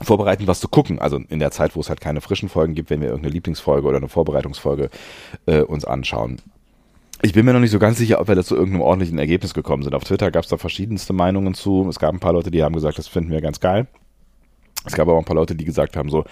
vorbereiten, 0.01 0.47
was 0.47 0.59
zu 0.59 0.67
gucken. 0.67 0.99
Also 0.99 1.19
in 1.29 1.39
der 1.39 1.51
Zeit, 1.51 1.75
wo 1.75 1.81
es 1.81 1.89
halt 1.89 2.01
keine 2.01 2.21
frischen 2.21 2.49
Folgen 2.49 2.73
gibt, 2.73 2.89
wenn 2.89 3.01
wir 3.01 3.09
irgendeine 3.09 3.33
Lieblingsfolge 3.33 3.87
oder 3.87 3.97
eine 3.97 4.09
Vorbereitungsfolge 4.09 4.89
äh, 5.45 5.61
uns 5.61 5.85
anschauen. 5.85 6.41
Ich 7.21 7.33
bin 7.33 7.45
mir 7.45 7.53
noch 7.53 7.59
nicht 7.59 7.71
so 7.71 7.79
ganz 7.79 7.97
sicher, 7.97 8.19
ob 8.19 8.27
wir 8.27 8.35
da 8.35 8.43
zu 8.43 8.55
irgendeinem 8.55 8.81
ordentlichen 8.81 9.19
Ergebnis 9.19 9.53
gekommen 9.53 9.83
sind. 9.83 9.95
Auf 9.95 10.03
Twitter 10.03 10.31
gab 10.31 10.43
es 10.43 10.49
da 10.49 10.57
verschiedenste 10.57 11.13
Meinungen 11.13 11.53
zu. 11.53 11.87
Es 11.89 11.99
gab 11.99 12.13
ein 12.13 12.19
paar 12.19 12.33
Leute, 12.33 12.51
die 12.51 12.61
haben 12.61 12.75
gesagt, 12.75 12.97
das 12.97 13.07
finden 13.07 13.31
wir 13.31 13.41
ganz 13.41 13.59
geil. 13.59 13.87
Es 14.85 14.93
gab 14.93 15.07
aber 15.07 15.13
auch 15.17 15.21
ein 15.21 15.25
paar 15.25 15.35
Leute, 15.35 15.55
die 15.55 15.65
gesagt 15.65 15.97
haben, 15.97 16.09
so, 16.09 16.25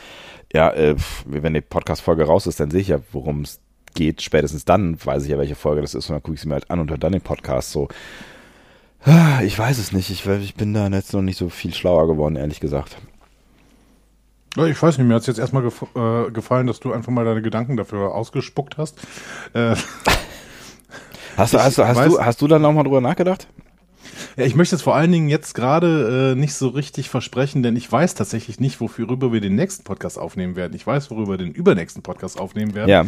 ja, 0.54 0.70
äh, 0.72 0.96
wenn 1.26 1.54
die 1.54 1.62
Podcast-Folge 1.62 2.26
raus 2.26 2.46
ist, 2.48 2.60
dann 2.60 2.70
sehe 2.72 2.82
ich 2.82 2.90
ja, 2.90 3.00
worum 3.12 3.42
es 3.42 3.60
geht. 3.96 4.22
Spätestens 4.22 4.66
dann 4.66 4.98
weiß 5.04 5.24
ich 5.24 5.30
ja, 5.30 5.38
welche 5.38 5.56
Folge 5.56 5.82
das 5.82 5.94
ist 5.96 6.10
und 6.10 6.14
dann 6.16 6.24
gucke 6.24 6.36
ich 6.36 6.42
sie 6.42 6.48
mir 6.48 6.56
halt 6.56 6.70
an 6.72 6.80
und 6.80 6.90
höre 6.90 6.98
dann 6.98 7.12
den 7.14 7.22
Podcast 7.22 7.72
so. 7.72 7.88
Ah, 9.06 9.42
Ich 9.44 9.58
weiß 9.58 9.78
es 9.80 9.92
nicht. 9.92 10.10
Ich, 10.10 10.26
ich 10.26 10.56
bin 10.56 10.74
da 10.74 10.88
jetzt 10.88 11.14
noch 11.14 11.22
nicht 11.22 11.38
so 11.38 11.50
viel 11.50 11.74
schlauer 11.74 12.08
geworden, 12.08 12.36
ehrlich 12.36 12.60
gesagt. 12.60 12.98
Ich 14.56 14.82
weiß 14.84 14.98
nicht, 15.00 15.08
mir 15.08 15.16
hat 15.16 15.22
es 15.22 15.28
jetzt 15.28 15.40
erstmal 15.40 15.64
gef 15.64 15.84
äh, 15.96 16.30
gefallen, 16.32 16.68
dass 16.68 16.80
du 16.80 16.94
einfach 16.94 17.12
mal 17.12 17.26
deine 17.26 17.42
Gedanken 17.42 17.76
dafür 17.76 18.14
ausgespuckt 18.14 18.78
hast. 18.78 18.98
Äh, 19.54 19.76
Hast 21.38 21.54
du, 21.56 21.60
hast 21.60 21.80
du, 21.80 21.88
hast 21.88 21.98
weiß- 21.98 22.10
du, 22.10 22.20
hast 22.24 22.42
du 22.44 22.48
da 22.48 22.60
nochmal 22.60 22.84
drüber 22.84 23.02
nachgedacht? 23.02 23.48
Ja, 24.38 24.46
ich 24.46 24.56
möchte 24.56 24.76
es 24.76 24.82
vor 24.82 24.96
allen 24.96 25.12
Dingen 25.12 25.30
jetzt 25.30 25.54
gerade 25.54 26.34
äh, 26.34 26.36
nicht 26.36 26.54
so 26.54 26.70
richtig 26.70 27.10
versprechen, 27.10 27.64
denn 27.64 27.76
ich 27.76 27.92
weiß 27.92 28.16
tatsächlich 28.16 28.60
nicht, 28.60 28.80
worüber 28.82 29.32
wir 29.32 29.42
den 29.42 29.56
nächsten 29.56 29.84
Podcast 29.84 30.18
aufnehmen 30.18 30.56
werden. 30.56 30.74
Ich 30.76 30.86
weiß, 30.86 31.12
worüber 31.12 31.34
wir 31.34 31.38
den 31.38 31.54
übernächsten 31.54 32.04
Podcast 32.04 32.40
aufnehmen 32.40 32.74
werden. 32.76 32.90
Ja. 32.90 33.06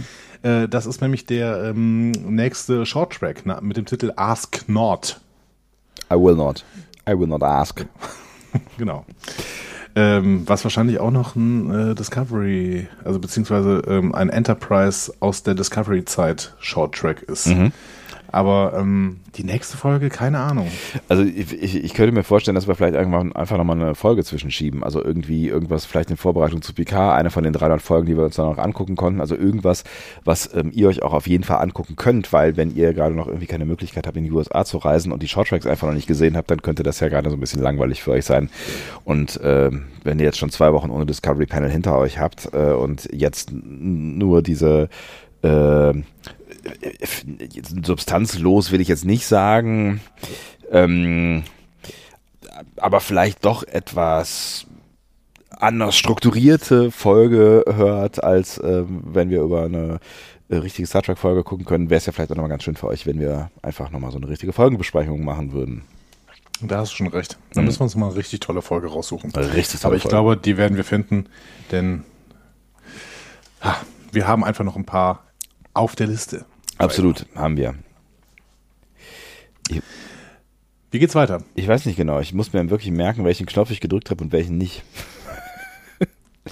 Äh, 0.63 0.67
das 0.67 0.85
ist 0.85 1.01
nämlich 1.01 1.25
der 1.25 1.63
ähm, 1.63 2.11
nächste 2.11 2.85
Shorttrack 2.85 3.41
na, 3.45 3.61
mit 3.61 3.77
dem 3.77 3.85
Titel 3.85 4.11
Ask 4.15 4.67
Not. 4.67 5.19
I 6.11 6.15
will 6.15 6.35
not. 6.35 6.63
I 7.07 7.17
will 7.17 7.27
not 7.27 7.43
ask. 7.43 7.85
Genau. 8.77 9.05
Ähm, 9.97 10.43
was 10.45 10.63
wahrscheinlich 10.63 10.99
auch 10.99 11.11
noch 11.11 11.35
ein 11.35 11.91
äh, 11.91 11.95
Discovery, 11.95 12.87
also 13.03 13.19
beziehungsweise 13.19 13.81
ähm, 13.87 14.15
ein 14.15 14.29
Enterprise 14.29 15.13
aus 15.19 15.43
der 15.43 15.55
Discovery-Zeit 15.55 16.53
Shorttrack 16.59 17.23
ist. 17.23 17.47
Aber 18.35 18.73
ähm, 18.75 19.21
die 19.37 19.45
nächste 19.45 19.77
Folge, 19.77 20.09
keine 20.09 20.39
Ahnung. 20.39 20.67
Also 21.07 21.23
ich, 21.23 21.53
ich, 21.53 21.81
ich 21.81 21.93
könnte 21.93 22.11
mir 22.11 22.25
vorstellen, 22.25 22.55
dass 22.55 22.67
wir 22.67 22.75
vielleicht 22.75 22.95
irgendwann 22.95 23.33
einfach 23.33 23.55
nochmal 23.55 23.81
eine 23.81 23.95
Folge 23.95 24.25
zwischenschieben. 24.25 24.83
Also 24.83 25.01
irgendwie 25.01 25.47
irgendwas, 25.47 25.85
vielleicht 25.85 26.11
in 26.11 26.17
Vorbereitung 26.17 26.61
zu 26.61 26.73
Picard, 26.73 27.17
eine 27.17 27.31
von 27.31 27.45
den 27.45 27.53
300 27.53 27.81
Folgen, 27.81 28.07
die 28.07 28.17
wir 28.17 28.25
uns 28.25 28.35
dann 28.35 28.47
noch 28.47 28.57
angucken 28.57 28.97
konnten. 28.97 29.21
Also 29.21 29.37
irgendwas, 29.37 29.85
was 30.25 30.53
ähm, 30.53 30.71
ihr 30.73 30.89
euch 30.89 31.01
auch 31.01 31.13
auf 31.13 31.27
jeden 31.27 31.45
Fall 31.45 31.61
angucken 31.61 31.95
könnt, 31.95 32.33
weil 32.33 32.57
wenn 32.57 32.75
ihr 32.75 32.93
gerade 32.93 33.15
noch 33.15 33.27
irgendwie 33.27 33.45
keine 33.47 33.63
Möglichkeit 33.63 34.05
habt, 34.05 34.17
in 34.17 34.25
die 34.25 34.31
USA 34.31 34.65
zu 34.65 34.79
reisen 34.79 35.13
und 35.13 35.23
die 35.23 35.29
Shorttracks 35.29 35.65
einfach 35.65 35.87
noch 35.87 35.95
nicht 35.95 36.07
gesehen 36.07 36.35
habt, 36.35 36.51
dann 36.51 36.61
könnte 36.61 36.83
das 36.83 36.99
ja 36.99 37.07
gerade 37.07 37.29
so 37.29 37.37
ein 37.37 37.39
bisschen 37.39 37.61
langweilig 37.61 38.03
für 38.03 38.11
euch 38.11 38.25
sein. 38.25 38.49
Und 39.05 39.39
ähm, 39.45 39.85
wenn 40.03 40.19
ihr 40.19 40.25
jetzt 40.25 40.39
schon 40.39 40.49
zwei 40.49 40.73
Wochen 40.73 40.89
ohne 40.89 41.05
Discovery 41.05 41.45
Panel 41.45 41.71
hinter 41.71 41.97
euch 41.97 42.19
habt 42.19 42.49
äh, 42.51 42.73
und 42.73 43.07
jetzt 43.13 43.53
nur 43.53 44.41
diese 44.41 44.89
äh, 45.41 45.93
substanzlos 47.83 48.71
will 48.71 48.81
ich 48.81 48.87
jetzt 48.87 49.05
nicht 49.05 49.27
sagen, 49.27 50.01
ähm, 50.71 51.43
aber 52.77 52.99
vielleicht 52.99 53.45
doch 53.45 53.63
etwas 53.63 54.65
anders 55.49 55.95
strukturierte 55.95 56.91
Folge 56.91 57.63
hört, 57.67 58.23
als 58.23 58.61
ähm, 58.63 59.01
wenn 59.05 59.29
wir 59.29 59.41
über 59.41 59.63
eine 59.63 59.99
äh, 60.49 60.57
richtige 60.57 60.87
Star 60.87 61.01
Trek 61.01 61.17
Folge 61.17 61.43
gucken 61.43 61.65
können, 61.65 61.89
wäre 61.89 61.97
es 61.97 62.05
ja 62.05 62.11
vielleicht 62.11 62.31
auch 62.31 62.35
nochmal 62.35 62.49
ganz 62.49 62.63
schön 62.63 62.75
für 62.75 62.87
euch, 62.87 63.05
wenn 63.05 63.19
wir 63.19 63.49
einfach 63.61 63.89
nochmal 63.91 64.11
so 64.11 64.17
eine 64.17 64.27
richtige 64.27 64.53
Folgenbesprechung 64.53 65.23
machen 65.23 65.53
würden. 65.53 65.83
Da 66.61 66.77
hast 66.77 66.93
du 66.93 66.97
schon 66.97 67.07
recht. 67.07 67.37
Da 67.53 67.61
mhm. 67.61 67.67
müssen 67.67 67.79
wir 67.79 67.83
uns 67.83 67.95
mal 67.95 68.07
eine 68.07 68.15
richtig 68.15 68.39
tolle 68.39 68.61
Folge 68.61 68.87
raussuchen. 68.87 69.31
Richtig 69.31 69.81
tolle 69.81 69.89
Aber 69.89 69.95
ich 69.97 70.03
Folge. 70.03 70.13
glaube, 70.13 70.37
die 70.37 70.57
werden 70.57 70.77
wir 70.77 70.83
finden, 70.83 71.27
denn 71.71 72.03
ha, 73.61 73.75
wir 74.11 74.27
haben 74.27 74.43
einfach 74.43 74.63
noch 74.63 74.75
ein 74.75 74.85
paar 74.85 75.23
auf 75.73 75.95
der 75.95 76.07
Liste. 76.07 76.45
Absolut, 76.77 77.25
haben 77.35 77.57
wir. 77.57 77.75
Ich, 79.69 79.81
Wie 80.91 80.99
geht's 80.99 81.15
weiter? 81.15 81.43
Ich 81.55 81.67
weiß 81.67 81.85
nicht 81.85 81.95
genau. 81.95 82.19
Ich 82.19 82.33
muss 82.33 82.53
mir 82.53 82.69
wirklich 82.69 82.91
merken, 82.91 83.25
welchen 83.25 83.45
Knopf 83.45 83.71
ich 83.71 83.81
gedrückt 83.81 84.11
habe 84.11 84.23
und 84.23 84.31
welchen 84.31 84.57
nicht. 84.57 84.83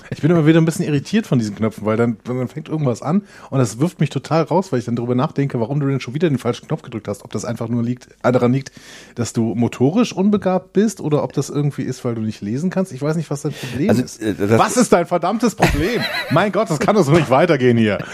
Ich 0.10 0.21
bin 0.21 0.32
immer 0.32 0.47
wieder 0.47 0.60
ein 0.60 0.65
bisschen 0.65 0.86
irritiert 0.86 1.27
von 1.27 1.38
diesen 1.38 1.56
Knöpfen, 1.56 1.86
weil 1.86 1.97
dann, 1.97 2.17
dann 2.23 2.47
fängt 2.47 2.67
irgendwas 2.67 3.03
an 3.03 3.23
und 3.51 3.60
das 3.60 3.79
wirft 3.79 3.99
mich 3.99 4.10
total 4.10 4.43
raus, 4.43 4.71
weil 4.71 4.79
ich 4.79 4.86
dann 4.86 4.95
darüber 4.95 5.13
nachdenke, 5.13 5.60
warum 5.60 5.79
du 5.79 5.88
denn 5.88 5.99
schon 5.99 6.15
wieder 6.15 6.29
den 6.29 6.39
falschen 6.39 6.67
Knopf 6.67 6.82
gedrückt 6.82 7.08
hast. 7.08 7.23
Ob 7.23 7.32
das 7.32 7.45
einfach 7.45 7.67
nur 7.67 7.84
liegt, 7.84 8.08
äh, 8.23 8.32
daran 8.32 8.51
liegt, 8.53 8.71
dass 9.13 9.34
du 9.34 9.53
motorisch 9.53 10.12
unbegabt 10.12 10.73
bist 10.73 10.99
oder 10.99 11.23
ob 11.23 11.34
das 11.34 11.49
irgendwie 11.49 11.84
ist, 11.84 12.03
weil 12.06 12.15
du 12.15 12.21
nicht 12.21 12.41
lesen 12.41 12.71
kannst. 12.71 12.91
Ich 12.91 13.01
weiß 13.01 13.15
nicht, 13.15 13.29
was 13.29 13.43
dein 13.43 13.53
Problem 13.53 13.89
also, 13.89 14.03
ist. 14.03 14.21
Äh, 14.21 14.58
was 14.58 14.77
ist 14.77 14.91
dein 14.91 15.06
verdammtes 15.06 15.53
Problem? 15.53 16.01
mein 16.32 16.51
Gott, 16.51 16.71
das 16.71 16.79
kann 16.79 16.95
doch 16.95 17.03
so 17.03 17.12
nicht 17.12 17.29
weitergehen 17.29 17.77
hier. 17.77 17.99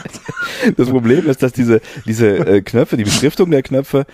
Das 0.75 0.89
Problem 0.89 1.25
ist, 1.25 1.41
dass 1.41 1.53
diese, 1.53 1.79
diese 2.05 2.27
äh, 2.35 2.61
Knöpfe, 2.61 2.97
die 2.97 3.05
Beschriftung 3.05 3.49
der 3.49 3.63
Knöpfe, 3.63 4.05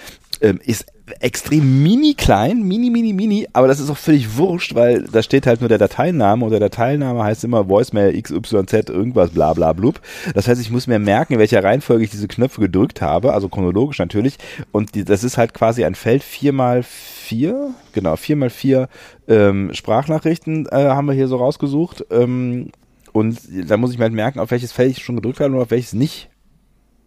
ähm, 0.42 0.60
ist 0.64 0.86
extrem 1.20 1.84
mini 1.84 2.16
klein, 2.16 2.64
mini, 2.64 2.90
mini, 2.90 3.14
mini, 3.14 3.48
aber 3.54 3.68
das 3.68 3.80
ist 3.80 3.90
auch 3.90 3.98
völlig 3.98 4.38
wurscht, 4.38 4.74
weil 4.74 5.04
da 5.04 5.22
steht 5.22 5.46
halt 5.46 5.60
nur 5.60 5.70
der 5.70 5.78
Dateiname 5.78 6.44
und 6.44 6.52
der 6.52 6.60
Dateiname 6.60 7.24
heißt 7.24 7.44
immer 7.44 7.70
Voicemail 7.70 8.20
XYZ 8.20 8.90
irgendwas 8.90 9.30
bla 9.30 9.54
bla 9.54 9.74
blub. 9.74 10.02
Das 10.34 10.48
heißt, 10.48 10.60
ich 10.60 10.72
muss 10.72 10.88
mir 10.88 10.98
merken, 10.98 11.34
in 11.34 11.40
welcher 11.40 11.64
Reihenfolge 11.64 12.04
ich 12.04 12.10
diese 12.10 12.28
Knöpfe 12.28 12.60
gedrückt 12.62 13.02
habe, 13.02 13.34
also 13.34 13.50
chronologisch 13.50 14.00
natürlich. 14.00 14.38
Und 14.72 14.96
die, 14.96 15.04
das 15.04 15.24
ist 15.24 15.38
halt 15.38 15.54
quasi 15.54 15.86
ein 15.86 15.96
Feld 15.96 16.24
vier 16.24 16.54
mal 16.54 16.82
vier, 16.84 17.72
genau, 17.94 18.16
vier 18.16 18.36
mal 18.36 18.50
vier 18.50 18.90
ähm, 19.28 19.74
Sprachnachrichten 19.74 20.68
äh, 20.72 20.90
haben 20.90 21.08
wir 21.08 21.14
hier 21.14 21.28
so 21.28 21.38
rausgesucht. 21.38 22.06
Ähm, 22.10 22.72
und 23.14 23.40
da 23.70 23.78
muss 23.78 23.92
ich 23.92 23.98
mir 23.98 24.04
halt 24.04 24.14
merken, 24.14 24.40
auf 24.40 24.52
welches 24.52 24.72
Feld 24.72 24.92
ich 24.92 25.04
schon 25.04 25.16
gedrückt 25.16 25.40
habe 25.40 25.54
und 25.54 25.62
auf 25.62 25.72
welches 25.72 25.94
nicht. 25.94 26.30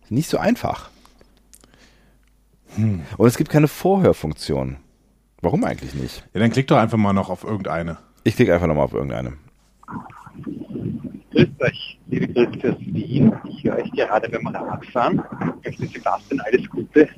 Nicht 0.08 0.30
so 0.30 0.38
einfach. 0.38 0.90
Hm. 2.78 3.02
Und 3.16 3.26
es 3.26 3.36
gibt 3.36 3.50
keine 3.50 3.66
Vorhörfunktion. 3.66 4.76
Warum 5.42 5.64
eigentlich 5.64 5.94
nicht? 5.94 6.24
Ja, 6.32 6.40
dann 6.40 6.50
klick 6.50 6.68
doch 6.68 6.78
einfach 6.78 6.96
mal 6.96 7.12
noch 7.12 7.28
auf 7.28 7.42
irgendeine. 7.42 7.98
Ich 8.22 8.36
klicke 8.36 8.54
einfach 8.54 8.68
nochmal 8.68 8.84
auf 8.84 8.94
irgendeine. 8.94 9.34
Grüß 11.32 11.48
euch, 11.60 11.98
liebe 12.06 12.28
Grüße 12.28 12.72
aus 12.72 12.80
Wien. 12.80 13.32
Ich 13.48 13.64
höre 13.64 13.76
euch 13.76 13.90
gerade 13.90 14.28
beim 14.28 14.46
Radfahren. 14.46 15.22
Ich 15.62 15.78
möchte 15.78 15.98
Sebastian 15.98 16.40
alles 16.40 16.68
Gute 16.70 17.08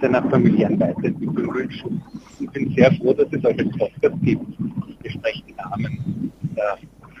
seiner 0.00 0.22
familiären 0.30 0.78
Weiterentwicklung 0.78 1.54
wünschen 1.54 2.02
und 2.38 2.52
bin 2.52 2.72
sehr 2.74 2.92
froh, 2.92 3.12
dass 3.12 3.26
es 3.32 3.44
euch 3.44 3.58
als 3.58 3.76
Podcast 3.76 4.14
gibt. 4.22 4.44
Ihr 5.02 5.10
sprecht 5.10 5.44
die 5.48 5.54
Namen 5.54 6.32
der 6.56 6.78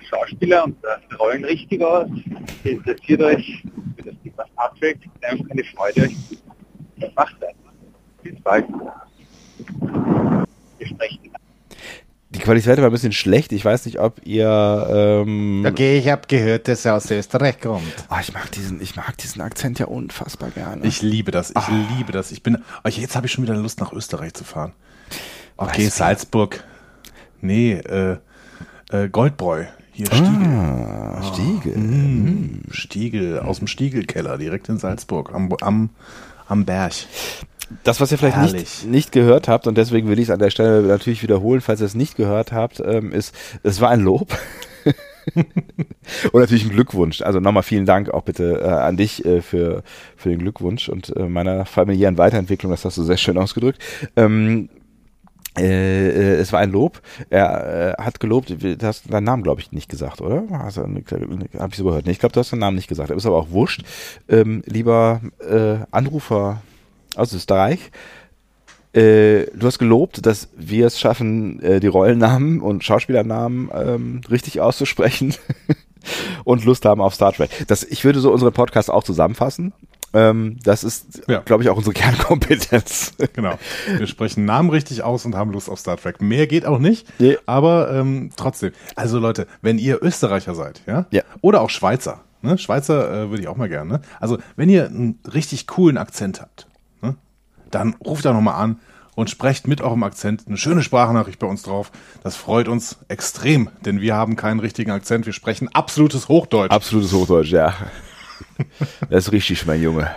Schauspieler 0.08 0.64
und 0.64 0.76
der 0.84 1.18
Rollen 1.18 1.44
richtig 1.44 1.82
aus. 1.82 2.08
Ihr 2.62 2.72
interessiert 2.72 3.20
euch 3.20 3.64
für 3.96 4.02
das 4.04 4.14
Thema 4.22 4.44
Star 4.52 4.74
Trek. 4.78 4.98
Es 5.00 5.06
ist 5.06 5.24
einfach 5.24 5.50
eine 5.50 5.64
Freude, 5.64 6.02
euch 6.02 6.16
macht 7.14 7.36
das. 7.40 7.52
Bis 8.22 8.40
bald. 8.40 8.66
Wir 10.78 10.86
sprechen. 10.86 11.30
Die 12.30 12.40
Qualität 12.40 12.76
war 12.76 12.84
ein 12.84 12.92
bisschen 12.92 13.12
schlecht. 13.12 13.52
Ich 13.52 13.64
weiß 13.64 13.86
nicht, 13.86 13.98
ob 13.98 14.20
ihr. 14.26 14.86
Ähm 14.90 15.64
okay, 15.66 15.98
ich 15.98 16.08
habe 16.08 16.22
gehört, 16.28 16.68
dass 16.68 16.84
er 16.84 16.94
aus 16.94 17.10
Österreich 17.10 17.58
kommt. 17.58 17.82
Oh, 18.10 18.16
ich 18.20 18.34
mag 18.34 18.50
diesen, 18.52 18.82
ich 18.82 18.96
mag 18.96 19.16
diesen 19.16 19.40
Akzent 19.40 19.78
ja 19.78 19.86
unfassbar 19.86 20.50
gerne. 20.50 20.86
Ich 20.86 21.00
liebe 21.00 21.30
das. 21.30 21.50
Ich 21.50 21.56
oh. 21.56 21.96
liebe 21.96 22.12
das. 22.12 22.30
Ich 22.30 22.42
bin. 22.42 22.58
Oh, 22.84 22.88
jetzt 22.88 23.16
habe 23.16 23.26
ich 23.26 23.32
schon 23.32 23.44
wieder 23.44 23.54
Lust, 23.54 23.80
nach 23.80 23.92
Österreich 23.92 24.34
zu 24.34 24.44
fahren. 24.44 24.72
Okay, 25.56 25.86
weißt 25.86 25.96
Salzburg. 25.96 26.62
Nee, 27.40 27.72
äh, 27.72 28.18
äh, 28.90 29.08
Goldbräu. 29.08 29.64
Hier 29.92 30.06
Stiegel. 30.06 30.46
Ah, 30.46 31.22
Stiegel. 31.22 31.72
Oh, 31.74 31.80
mm, 31.80 32.62
Stiegel, 32.70 33.38
aus 33.40 33.58
dem 33.58 33.66
Stiegelkeller, 33.66 34.38
direkt 34.38 34.68
in 34.68 34.78
Salzburg, 34.78 35.34
am, 35.34 35.52
am 35.60 35.90
am 36.48 36.64
Berg. 36.64 36.92
Das, 37.84 38.00
was 38.00 38.10
ihr 38.10 38.18
vielleicht 38.18 38.54
nicht, 38.54 38.86
nicht 38.86 39.12
gehört 39.12 39.46
habt, 39.46 39.66
und 39.66 39.76
deswegen 39.76 40.08
will 40.08 40.18
ich 40.18 40.24
es 40.24 40.30
an 40.30 40.38
der 40.38 40.50
Stelle 40.50 40.82
natürlich 40.82 41.22
wiederholen, 41.22 41.60
falls 41.60 41.80
ihr 41.80 41.86
es 41.86 41.94
nicht 41.94 42.16
gehört 42.16 42.50
habt, 42.50 42.80
ähm, 42.80 43.12
ist, 43.12 43.34
es 43.62 43.80
war 43.80 43.90
ein 43.90 44.00
Lob. 44.00 44.34
und 45.34 46.40
natürlich 46.40 46.64
ein 46.64 46.70
Glückwunsch. 46.70 47.20
Also 47.20 47.40
nochmal 47.40 47.62
vielen 47.62 47.84
Dank 47.84 48.08
auch 48.10 48.22
bitte 48.22 48.60
äh, 48.62 48.68
an 48.68 48.96
dich 48.96 49.24
äh, 49.26 49.42
für, 49.42 49.82
für 50.16 50.30
den 50.30 50.38
Glückwunsch 50.38 50.88
und 50.88 51.14
äh, 51.16 51.28
meiner 51.28 51.66
familiären 51.66 52.16
Weiterentwicklung, 52.16 52.70
das 52.70 52.86
hast 52.86 52.96
du 52.96 53.02
sehr 53.02 53.18
schön 53.18 53.36
ausgedrückt. 53.36 53.82
Ähm, 54.16 54.70
äh, 55.58 56.08
äh, 56.08 56.34
es 56.36 56.52
war 56.52 56.60
ein 56.60 56.72
Lob. 56.72 57.00
Er 57.30 57.96
äh, 57.98 58.02
hat 58.02 58.20
gelobt, 58.20 58.50
du 58.50 58.76
hast 58.82 59.12
deinen 59.12 59.24
Namen, 59.24 59.42
glaube 59.42 59.60
ich, 59.60 59.72
nicht 59.72 59.88
gesagt, 59.88 60.20
oder? 60.20 60.44
Habe 60.50 61.70
ich 61.70 61.76
so 61.76 61.84
gehört. 61.84 62.06
Nee, 62.06 62.12
ich 62.12 62.18
glaube, 62.18 62.32
du 62.32 62.40
hast 62.40 62.52
deinen 62.52 62.60
Namen 62.60 62.76
nicht 62.76 62.88
gesagt. 62.88 63.10
Ist 63.10 63.26
aber 63.26 63.36
auch 63.36 63.50
wurscht. 63.50 63.82
Ähm, 64.28 64.62
lieber 64.66 65.20
äh, 65.40 65.84
Anrufer 65.90 66.62
aus 67.16 67.32
Österreich, 67.32 67.90
äh, 68.92 69.46
du 69.54 69.66
hast 69.66 69.78
gelobt, 69.78 70.24
dass 70.24 70.48
wir 70.56 70.86
es 70.86 70.98
schaffen, 70.98 71.60
äh, 71.62 71.80
die 71.80 71.88
Rollennamen 71.88 72.60
und 72.60 72.84
Schauspielernamen 72.84 73.70
ähm, 73.74 74.20
richtig 74.30 74.60
auszusprechen 74.60 75.34
und 76.44 76.64
Lust 76.64 76.84
haben 76.84 77.00
auf 77.00 77.14
Star 77.14 77.32
Trek. 77.32 77.50
Das, 77.66 77.84
ich 77.84 78.04
würde 78.04 78.20
so 78.20 78.32
unseren 78.32 78.52
Podcast 78.52 78.90
auch 78.90 79.04
zusammenfassen. 79.04 79.72
Ähm, 80.14 80.56
das 80.62 80.84
ist, 80.84 81.22
ja. 81.28 81.40
glaube 81.40 81.62
ich, 81.62 81.68
auch 81.68 81.76
unsere 81.76 81.94
Kernkompetenz. 81.94 83.12
Genau. 83.34 83.58
Wir 83.96 84.06
sprechen 84.06 84.44
Namen 84.44 84.70
richtig 84.70 85.02
aus 85.02 85.24
und 85.24 85.34
haben 85.34 85.52
Lust 85.52 85.68
auf 85.68 85.78
Star 85.78 85.96
Trek. 85.96 86.20
Mehr 86.20 86.46
geht 86.46 86.66
auch 86.66 86.78
nicht, 86.78 87.06
nee. 87.18 87.36
aber 87.46 87.92
ähm, 87.92 88.30
trotzdem. 88.36 88.72
Also 88.96 89.18
Leute, 89.18 89.46
wenn 89.62 89.78
ihr 89.78 90.02
Österreicher 90.02 90.54
seid, 90.54 90.82
ja, 90.86 91.06
ja. 91.10 91.22
oder 91.40 91.60
auch 91.60 91.70
Schweizer, 91.70 92.20
ne? 92.42 92.58
Schweizer 92.58 93.24
äh, 93.24 93.30
würde 93.30 93.42
ich 93.42 93.48
auch 93.48 93.56
mal 93.56 93.68
gerne. 93.68 93.94
Ne? 93.94 94.00
Also 94.20 94.38
wenn 94.56 94.68
ihr 94.68 94.86
einen 94.86 95.18
richtig 95.32 95.66
coolen 95.66 95.98
Akzent 95.98 96.40
habt, 96.40 96.66
ne? 97.02 97.16
dann 97.70 97.94
ruft 98.04 98.24
da 98.24 98.32
nochmal 98.32 98.62
an 98.62 98.80
und 99.14 99.30
sprecht 99.30 99.66
mit 99.66 99.80
eurem 99.80 100.04
Akzent 100.04 100.44
eine 100.46 100.56
schöne 100.56 100.82
Sprachnachricht 100.82 101.40
bei 101.40 101.46
uns 101.46 101.62
drauf. 101.62 101.90
Das 102.22 102.36
freut 102.36 102.68
uns 102.68 102.98
extrem, 103.08 103.68
denn 103.84 104.00
wir 104.00 104.14
haben 104.14 104.36
keinen 104.36 104.60
richtigen 104.60 104.92
Akzent. 104.92 105.26
Wir 105.26 105.32
sprechen 105.32 105.68
absolutes 105.72 106.28
Hochdeutsch. 106.28 106.70
Absolutes 106.70 107.12
Hochdeutsch, 107.12 107.50
ja. 107.50 107.74
Das 109.10 109.26
ist 109.26 109.32
richtig, 109.32 109.66
mein 109.66 109.82
Junge. 109.82 110.10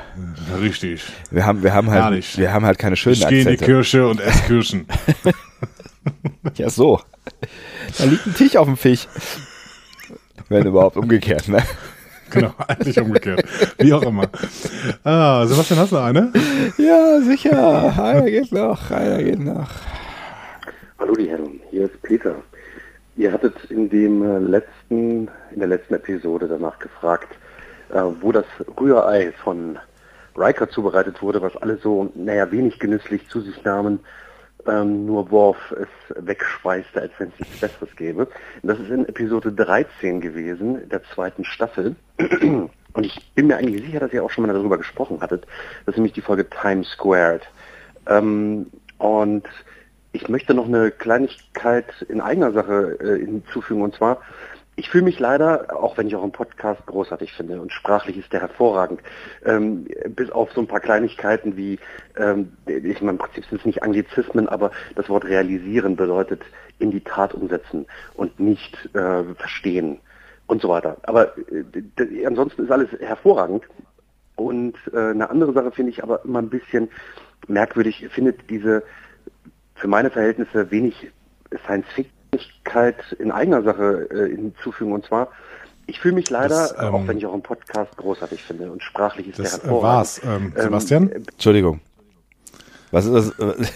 Richtig. 0.59 1.03
Wir 1.29 1.45
haben, 1.45 1.63
wir 1.63 1.73
haben 1.73 1.89
halt, 1.89 2.03
Herrlich. 2.03 2.37
wir 2.37 2.51
haben 2.51 2.65
halt 2.65 2.79
keine 2.79 2.95
schönen 2.95 3.15
ich 3.15 3.23
Akzente. 3.23 3.39
Ich 3.39 3.45
gehe 3.45 3.53
in 3.53 3.59
die 3.59 3.65
Kirche 3.65 4.07
und 4.07 4.19
esse 4.19 4.43
Kirschen. 4.43 4.87
ja, 6.55 6.69
so. 6.69 6.99
Da 7.97 8.05
liegt 8.05 8.25
ein 8.25 8.35
Tisch 8.35 8.55
auf 8.55 8.65
dem 8.65 8.77
Fisch. 8.77 9.07
Wenn 10.49 10.65
überhaupt 10.65 10.97
umgekehrt, 10.97 11.47
ne? 11.47 11.63
Genau, 12.31 12.53
eigentlich 12.67 12.99
umgekehrt. 12.99 13.43
Wie 13.77 13.93
auch 13.93 14.03
immer. 14.03 14.29
Ah, 15.03 15.45
Sebastian, 15.45 15.79
hast 15.79 15.91
du 15.91 15.95
noch 15.95 16.03
eine? 16.03 16.31
Ja, 16.77 17.19
sicher. 17.21 17.93
Einer 18.01 18.29
geht 18.29 18.51
noch, 18.51 18.89
einer 18.89 19.21
geht 19.21 19.39
noch. 19.39 19.69
Hallo 20.97 21.13
die 21.13 21.29
Herren, 21.29 21.59
hier 21.71 21.85
ist 21.85 22.01
Peter. 22.03 22.35
Ihr 23.17 23.33
hattet 23.33 23.55
in 23.69 23.89
dem 23.89 24.23
äh, 24.23 24.39
letzten, 24.39 25.29
in 25.51 25.59
der 25.59 25.67
letzten 25.67 25.95
Episode 25.95 26.47
danach 26.47 26.79
gefragt, 26.79 27.27
wo 27.93 28.31
das 28.31 28.45
Rührei 28.79 29.31
von 29.43 29.77
Riker 30.35 30.69
zubereitet 30.69 31.21
wurde, 31.21 31.41
was 31.41 31.55
alle 31.57 31.77
so, 31.77 32.11
naja, 32.15 32.51
wenig 32.51 32.79
genüsslich 32.79 33.27
zu 33.29 33.41
sich 33.41 33.63
nahmen, 33.63 33.99
ähm, 34.67 35.05
nur 35.05 35.31
Worf 35.31 35.57
es 35.71 35.87
wegschweißte, 36.15 37.01
als 37.01 37.11
wenn 37.17 37.29
es 37.29 37.39
nichts 37.39 37.59
Besseres 37.59 37.95
gäbe. 37.95 38.27
Das 38.63 38.79
ist 38.79 38.89
in 38.89 39.07
Episode 39.07 39.51
13 39.51 40.21
gewesen, 40.21 40.87
der 40.89 41.03
zweiten 41.03 41.43
Staffel. 41.43 41.95
Und 42.93 43.05
ich 43.05 43.33
bin 43.33 43.47
mir 43.47 43.57
eigentlich 43.57 43.85
sicher, 43.85 43.99
dass 43.99 44.13
ihr 44.13 44.23
auch 44.23 44.29
schon 44.29 44.45
mal 44.45 44.53
darüber 44.53 44.77
gesprochen 44.77 45.21
hattet. 45.21 45.45
Das 45.85 45.93
ist 45.93 45.97
nämlich 45.97 46.13
die 46.13 46.21
Folge 46.21 46.49
Times 46.49 46.89
Squared. 46.89 47.41
Ähm, 48.07 48.67
und 48.97 49.47
ich 50.11 50.27
möchte 50.27 50.53
noch 50.53 50.65
eine 50.65 50.91
Kleinigkeit 50.91 51.85
in 52.09 52.19
eigener 52.19 52.51
Sache 52.51 52.97
äh, 52.99 53.25
hinzufügen. 53.25 53.81
Und 53.81 53.95
zwar 53.95 54.17
ich 54.81 54.89
fühle 54.89 55.03
mich 55.03 55.19
leider, 55.19 55.79
auch 55.79 55.95
wenn 55.95 56.07
ich 56.07 56.15
auch 56.15 56.23
einen 56.23 56.31
Podcast 56.31 56.83
großartig 56.87 57.33
finde 57.33 57.61
und 57.61 57.71
sprachlich 57.71 58.17
ist 58.17 58.33
der 58.33 58.41
hervorragend, 58.41 58.99
ähm, 59.45 59.85
bis 60.09 60.31
auf 60.31 60.51
so 60.53 60.61
ein 60.61 60.65
paar 60.65 60.79
Kleinigkeiten 60.79 61.55
wie, 61.55 61.77
ähm, 62.17 62.53
ich 62.65 62.99
meine, 62.99 63.11
im 63.11 63.17
Prinzip 63.19 63.45
sind 63.45 63.59
es 63.59 63.65
nicht 63.67 63.83
Anglizismen, 63.83 64.49
aber 64.49 64.71
das 64.95 65.07
Wort 65.07 65.25
realisieren 65.25 65.95
bedeutet 65.95 66.41
in 66.79 66.89
die 66.89 67.01
Tat 67.01 67.35
umsetzen 67.35 67.85
und 68.15 68.39
nicht 68.39 68.75
äh, 68.95 69.23
verstehen 69.35 69.99
und 70.47 70.63
so 70.63 70.69
weiter. 70.69 70.97
Aber 71.03 71.37
äh, 71.37 72.25
ansonsten 72.25 72.63
ist 72.63 72.71
alles 72.71 72.89
hervorragend. 72.99 73.65
Und 74.35 74.75
äh, 74.93 74.97
eine 74.97 75.29
andere 75.29 75.53
Sache 75.53 75.71
finde 75.73 75.91
ich 75.91 76.01
aber 76.01 76.25
immer 76.25 76.39
ein 76.39 76.49
bisschen 76.49 76.89
merkwürdig, 77.47 78.07
findet 78.09 78.49
diese 78.49 78.81
für 79.75 79.87
meine 79.87 80.09
Verhältnisse 80.09 80.71
wenig 80.71 81.11
Science-Fiction 81.65 82.20
in 83.19 83.31
eigener 83.31 83.61
Sache 83.63 84.07
äh, 84.11 84.29
hinzufügen. 84.35 84.93
Und 84.93 85.05
zwar, 85.05 85.27
ich 85.87 85.99
fühle 85.99 86.15
mich 86.15 86.29
leider, 86.29 86.69
Das, 86.69 86.75
ähm, 86.79 86.95
auch 86.95 87.07
wenn 87.07 87.17
ich 87.17 87.25
auch 87.25 87.33
einen 87.33 87.41
Podcast 87.43 87.95
großartig 87.97 88.41
finde 88.43 88.71
und 88.71 88.81
sprachlich 88.81 89.27
ist 89.27 89.39
Das 89.39 89.51
der 89.51 89.59
äh, 89.59 89.61
hervorragend. 89.63 89.83
war's. 89.83 90.21
Ähm, 90.23 90.53
Sebastian? 90.55 91.11
Ähm, 91.13 91.23
Entschuldigung. 91.31 91.79
Was 92.91 93.05
ist 93.05 93.33
das? 93.37 93.71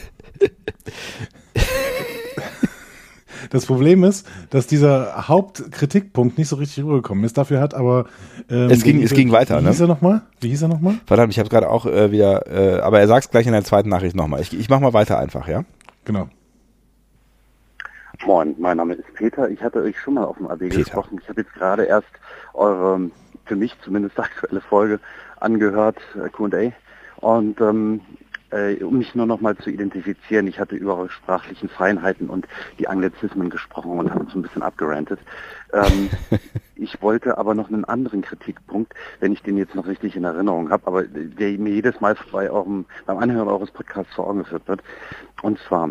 Das 3.51 3.65
Problem 3.67 4.03
ist, 4.03 4.27
dass 4.49 4.65
dieser 4.65 5.27
Hauptkritikpunkt 5.27 6.37
nicht 6.37 6.47
so 6.47 6.55
richtig 6.55 6.83
rübergekommen 6.83 7.23
ist. 7.23 7.37
Dafür 7.37 7.59
hat 7.61 7.73
aber 7.75 8.05
ähm, 8.49 8.69
Es 8.71 8.83
ging- 8.83 8.97
der 8.97 9.05
es 9.05 9.13
ging 9.13 9.31
weiter, 9.31 9.59
Wie 9.59 9.63
ne? 9.63 9.69
hieß 9.69 9.81
er 9.81 9.87
nochmal? 9.87 10.21
Wie 10.41 10.49
hieß 10.49 10.63
er 10.63 10.67
nochmal? 10.67 10.95
Verdammt, 11.05 11.31
ich 11.31 11.39
habe 11.39 11.49
gerade 11.49 11.69
auch 11.69 11.85
äh, 11.85 12.11
wieder, 12.11 12.47
äh, 12.47 12.79
aber 12.81 12.99
er 12.99 13.07
sagt 13.07 13.25
es 13.25 13.31
gleich 13.31 13.45
in 13.45 13.53
der 13.53 13.63
zweiten 13.63 13.87
Nachricht 13.89 14.15
nochmal. 14.15 14.41
Ich, 14.41 14.57
ich 14.57 14.67
mach 14.69 14.79
mal 14.79 14.93
weiter 14.93 15.19
einfach, 15.19 15.47
ja? 15.47 15.63
Genau. 16.05 16.27
Moin, 18.23 18.55
mein 18.57 18.77
Name 18.77 18.93
ist 18.93 19.13
Peter. 19.13 19.49
Ich 19.49 19.61
hatte 19.61 19.81
euch 19.81 19.99
schon 19.99 20.15
mal 20.15 20.23
auf 20.23 20.37
dem 20.37 20.47
AB 20.47 20.59
Peter. 20.59 20.77
gesprochen. 20.77 21.19
Ich 21.21 21.29
habe 21.29 21.41
jetzt 21.41 21.53
gerade 21.53 21.83
erst 21.83 22.07
eure, 22.53 23.11
für 23.45 23.55
mich 23.55 23.75
zumindest 23.83 24.19
aktuelle 24.19 24.61
Folge 24.61 24.99
angehört, 25.39 25.97
äh, 26.15 26.29
Q&A. 26.29 26.71
Und 27.21 27.59
ähm, 27.61 28.01
äh, 28.51 28.81
um 28.83 28.97
mich 28.97 29.15
nur 29.15 29.25
noch 29.25 29.41
mal 29.41 29.57
zu 29.57 29.69
identifizieren, 29.69 30.47
ich 30.47 30.59
hatte 30.59 30.75
über 30.75 30.97
eure 30.97 31.09
sprachlichen 31.09 31.69
Feinheiten 31.69 32.29
und 32.29 32.47
die 32.79 32.87
Anglizismen 32.87 33.49
gesprochen 33.49 33.99
und 33.99 34.13
habe 34.13 34.27
so 34.31 34.39
ein 34.39 34.43
bisschen 34.43 34.63
abgerantet. 34.63 35.19
Ähm, 35.73 36.09
ich 36.75 37.01
wollte 37.01 37.37
aber 37.37 37.53
noch 37.53 37.69
einen 37.69 37.85
anderen 37.85 38.21
Kritikpunkt, 38.21 38.93
wenn 39.19 39.33
ich 39.33 39.41
den 39.41 39.57
jetzt 39.57 39.75
noch 39.75 39.87
richtig 39.87 40.15
in 40.15 40.23
Erinnerung 40.23 40.69
habe, 40.69 40.87
aber 40.87 41.03
der 41.03 41.57
mir 41.57 41.73
jedes 41.73 41.99
Mal 42.01 42.15
bei 42.31 42.49
eurem, 42.49 42.85
beim 43.05 43.17
Anhören 43.17 43.47
eures 43.47 43.71
Podcasts 43.71 44.13
vor 44.13 44.27
Augen 44.27 44.39
geführt 44.39 44.67
wird. 44.67 44.81
Und 45.41 45.59
zwar, 45.67 45.89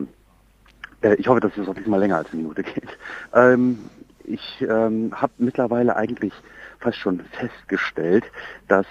äh, 1.05 1.15
ich 1.15 1.29
hoffe, 1.29 1.41
dass 1.41 1.57
es 1.57 1.69
auch 1.69 1.75
diesmal 1.75 2.01
länger 2.01 2.17
als 2.17 2.33
eine 2.33 2.43
Minute 2.43 2.63
geht. 2.63 2.99
Ähm, 3.35 3.79
ich 4.25 4.65
ähm, 4.69 5.11
habe 5.15 5.33
mittlerweile 5.39 5.97
eigentlich 5.97 6.33
fast 6.81 6.97
schon 6.99 7.21
festgestellt, 7.21 8.25
dass 8.69 8.87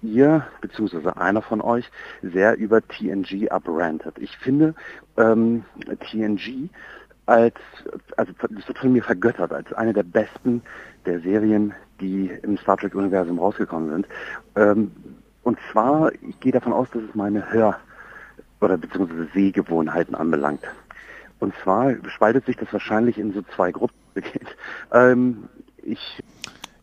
ihr, 0.00 0.46
beziehungsweise 0.60 1.16
einer 1.16 1.42
von 1.42 1.60
euch, 1.60 1.90
sehr 2.22 2.56
über 2.56 2.80
TNG 2.80 3.50
abrantet. 3.50 4.16
Ich 4.18 4.36
finde 4.38 4.74
ähm, 5.16 5.64
TNG 6.00 6.70
als, 7.26 7.54
also 8.16 8.32
das 8.50 8.66
wird 8.66 8.78
von 8.78 8.92
mir 8.92 9.02
vergöttert, 9.02 9.52
als 9.52 9.72
eine 9.74 9.92
der 9.92 10.02
besten 10.02 10.62
der 11.06 11.20
Serien, 11.20 11.72
die 12.00 12.30
im 12.42 12.56
Star 12.58 12.76
Trek-Universum 12.78 13.38
rausgekommen 13.38 13.90
sind. 13.90 14.08
Ähm, 14.56 14.90
und 15.44 15.58
zwar, 15.70 16.12
ich 16.14 16.40
gehe 16.40 16.52
davon 16.52 16.72
aus, 16.72 16.88
dass 16.90 17.02
es 17.02 17.14
meine 17.14 17.52
Hör- 17.52 17.78
oder 18.60 18.76
beziehungsweise 18.76 19.28
Sehgewohnheiten 19.34 20.14
anbelangt. 20.14 20.62
Und 21.42 21.52
zwar 21.64 21.92
spaltet 22.06 22.46
sich 22.46 22.56
das 22.56 22.72
wahrscheinlich 22.72 23.18
in 23.18 23.32
so 23.32 23.42
zwei 23.56 23.72
Gruppen. 23.72 23.96
ähm, 24.92 25.48
ich 25.82 26.22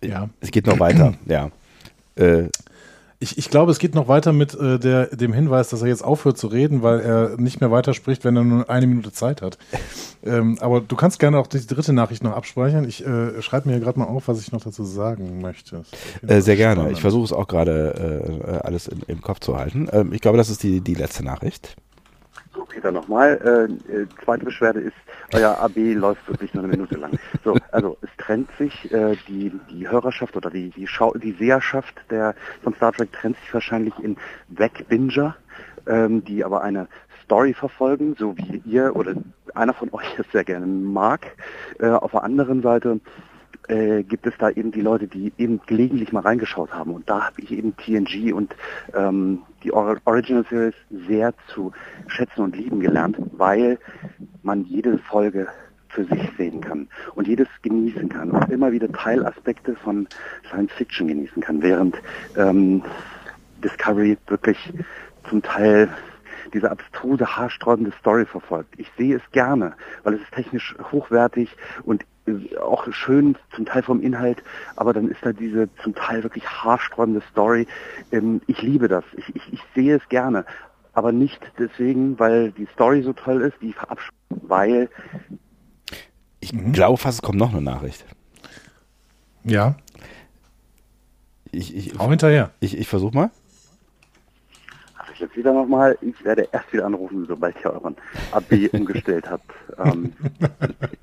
Ja. 0.03 0.27
Es 0.41 0.51
geht 0.51 0.67
noch 0.67 0.81
weiter, 0.81 1.13
ja. 1.25 1.49
Äh, 2.17 2.49
Ich, 3.21 3.37
ich 3.37 3.49
glaube, 3.49 3.71
es 3.71 3.79
geht 3.79 3.95
noch 3.95 4.09
weiter 4.09 4.31
mit 4.33 4.53
äh, 4.55 4.77
der, 4.77 5.07
dem 5.07 5.31
Hinweis, 5.31 5.69
dass 5.69 5.81
er 5.81 5.87
jetzt 5.87 6.03
aufhört 6.03 6.37
zu 6.37 6.47
reden, 6.47 6.83
weil 6.83 6.99
er 6.99 7.37
nicht 7.37 7.61
mehr 7.61 7.71
weiterspricht, 7.71 8.25
wenn 8.25 8.35
er 8.35 8.43
nur 8.43 8.69
eine 8.69 8.87
Minute 8.87 9.13
Zeit 9.13 9.41
hat. 9.41 9.57
ähm, 10.25 10.57
aber 10.59 10.81
du 10.81 10.95
kannst 10.97 11.19
gerne 11.19 11.37
auch 11.37 11.47
die 11.47 11.65
dritte 11.65 11.93
Nachricht 11.93 12.23
noch 12.23 12.33
abspeichern. 12.33 12.85
Ich 12.87 13.05
äh, 13.05 13.41
schreibe 13.41 13.69
mir 13.69 13.79
gerade 13.79 13.99
mal 13.99 14.05
auf, 14.05 14.27
was 14.27 14.41
ich 14.41 14.51
noch 14.51 14.61
dazu 14.61 14.83
sagen 14.83 15.41
möchte. 15.41 15.83
äh, 16.27 16.41
sehr 16.41 16.57
gerne. 16.57 16.81
Spannend. 16.81 16.97
Ich 16.97 17.01
versuche 17.01 17.23
es 17.23 17.33
auch 17.33 17.47
gerade 17.47 18.41
äh, 18.45 18.57
alles 18.65 18.87
in, 18.87 19.01
im 19.07 19.21
Kopf 19.21 19.39
zu 19.39 19.57
halten. 19.57 19.87
Ähm, 19.93 20.11
ich 20.11 20.19
glaube, 20.19 20.37
das 20.37 20.49
ist 20.49 20.63
die, 20.63 20.81
die 20.81 20.95
letzte 20.95 21.23
Nachricht. 21.23 21.77
Peter, 22.69 22.91
nochmal. 22.91 23.39
Äh, 23.89 23.93
äh, 23.93 24.07
zweite 24.23 24.45
Beschwerde 24.45 24.79
ist, 24.79 24.95
euer 25.33 25.57
AB 25.59 25.93
läuft 25.95 26.27
wirklich 26.27 26.53
nur 26.53 26.63
eine 26.63 26.71
Minute 26.71 26.95
lang. 26.95 27.11
So, 27.43 27.55
also 27.71 27.97
es 28.01 28.09
trennt 28.17 28.49
sich 28.57 28.91
äh, 28.91 29.15
die, 29.27 29.51
die 29.69 29.89
Hörerschaft 29.89 30.35
oder 30.35 30.49
die, 30.49 30.69
die, 30.69 30.87
Schau 30.87 31.13
die 31.13 31.33
Seherschaft 31.33 31.93
der, 32.09 32.35
von 32.63 32.73
Star 32.75 32.93
Trek 32.93 33.11
trennt 33.11 33.37
sich 33.37 33.53
wahrscheinlich 33.53 33.93
in 33.99 34.17
Wegbinger, 34.49 35.35
ähm, 35.87 36.23
die 36.23 36.43
aber 36.43 36.61
eine 36.61 36.87
Story 37.23 37.53
verfolgen, 37.53 38.15
so 38.17 38.35
wie 38.37 38.61
ihr 38.65 38.95
oder 38.95 39.13
einer 39.55 39.73
von 39.73 39.89
euch 39.93 40.17
es 40.17 40.25
sehr 40.31 40.43
gerne 40.43 40.65
mag. 40.65 41.35
Äh, 41.79 41.89
auf 41.89 42.11
der 42.11 42.23
anderen 42.23 42.61
Seite 42.61 42.99
äh, 43.69 44.03
gibt 44.03 44.25
es 44.25 44.33
da 44.37 44.49
eben 44.49 44.71
die 44.71 44.81
Leute, 44.81 45.07
die 45.07 45.31
eben 45.37 45.61
gelegentlich 45.65 46.11
mal 46.11 46.21
reingeschaut 46.21 46.73
haben. 46.73 46.93
Und 46.93 47.09
da 47.09 47.27
habe 47.27 47.41
ich 47.41 47.51
eben 47.51 47.75
TNG 47.77 48.33
und 48.33 48.55
ähm, 48.93 49.43
die 49.63 49.71
Or 49.71 49.97
Original 50.05 50.45
Series 50.49 50.75
sehr 51.07 51.33
zu 51.53 51.71
schätzen 52.07 52.41
und 52.41 52.55
lieben 52.55 52.79
gelernt, 52.79 53.17
weil 53.33 53.77
man 54.41 54.65
jede 54.65 54.97
Folge 54.97 55.47
für 55.89 56.05
sich 56.05 56.29
sehen 56.37 56.61
kann 56.61 56.87
und 57.15 57.27
jedes 57.27 57.47
genießen 57.61 58.09
kann 58.09 58.31
und 58.31 58.49
immer 58.51 58.71
wieder 58.71 58.91
Teilaspekte 58.91 59.75
von 59.75 60.07
Science 60.47 60.71
Fiction 60.73 61.07
genießen 61.07 61.41
kann, 61.41 61.61
während 61.61 61.95
ähm, 62.37 62.83
Discovery 63.63 64.17
wirklich 64.27 64.57
zum 65.29 65.41
Teil 65.41 65.89
diese 66.53 66.71
abstruse, 66.71 67.25
haarsträubende 67.25 67.91
Story 67.99 68.25
verfolgt. 68.25 68.73
Ich 68.77 68.89
sehe 68.97 69.17
es 69.17 69.31
gerne, 69.31 69.73
weil 70.03 70.15
es 70.15 70.21
ist 70.21 70.31
technisch 70.31 70.75
hochwertig 70.91 71.55
und 71.83 72.05
auch 72.61 72.91
schön 72.91 73.35
zum 73.55 73.65
Teil 73.65 73.83
vom 73.83 74.01
Inhalt, 74.01 74.43
aber 74.75 74.93
dann 74.93 75.09
ist 75.09 75.19
da 75.21 75.31
diese 75.33 75.69
zum 75.83 75.93
Teil 75.95 76.23
wirklich 76.23 76.45
haarsträubende 76.47 77.21
Story. 77.31 77.67
Ähm, 78.11 78.41
ich 78.47 78.61
liebe 78.61 78.87
das. 78.87 79.03
Ich, 79.17 79.35
ich, 79.35 79.53
ich 79.53 79.61
sehe 79.75 79.95
es 79.97 80.09
gerne. 80.09 80.45
Aber 80.93 81.11
nicht 81.11 81.39
deswegen, 81.57 82.17
weil 82.19 82.51
die 82.51 82.67
Story 82.73 83.01
so 83.03 83.13
toll 83.13 83.41
ist, 83.41 83.55
die 83.61 83.73
verabscheue, 83.73 84.09
weil 84.29 84.89
Ich 86.39 86.51
glaube 86.73 86.97
fast, 86.97 87.19
es 87.19 87.21
kommt 87.21 87.37
noch 87.39 87.51
eine 87.51 87.61
Nachricht. 87.61 88.05
Ja, 89.43 89.75
Ich, 91.51 91.75
ich, 91.75 91.97
hau 91.97 92.09
hinterher. 92.09 92.51
ich, 92.59 92.77
ich 92.77 92.87
versuche 92.87 93.15
mal. 93.15 93.31
Also 94.97 95.13
ich 95.13 95.19
jetzt 95.19 95.35
wieder 95.37 95.53
nochmal, 95.53 95.97
ich 96.01 96.23
werde 96.23 96.47
erst 96.51 96.71
wieder 96.73 96.85
anrufen, 96.85 97.25
sobald 97.27 97.55
ihr 97.63 97.71
euren 97.71 97.95
AB 98.31 98.69
umgestellt 98.73 99.29
habt. 99.29 99.49
Ähm, 99.77 100.13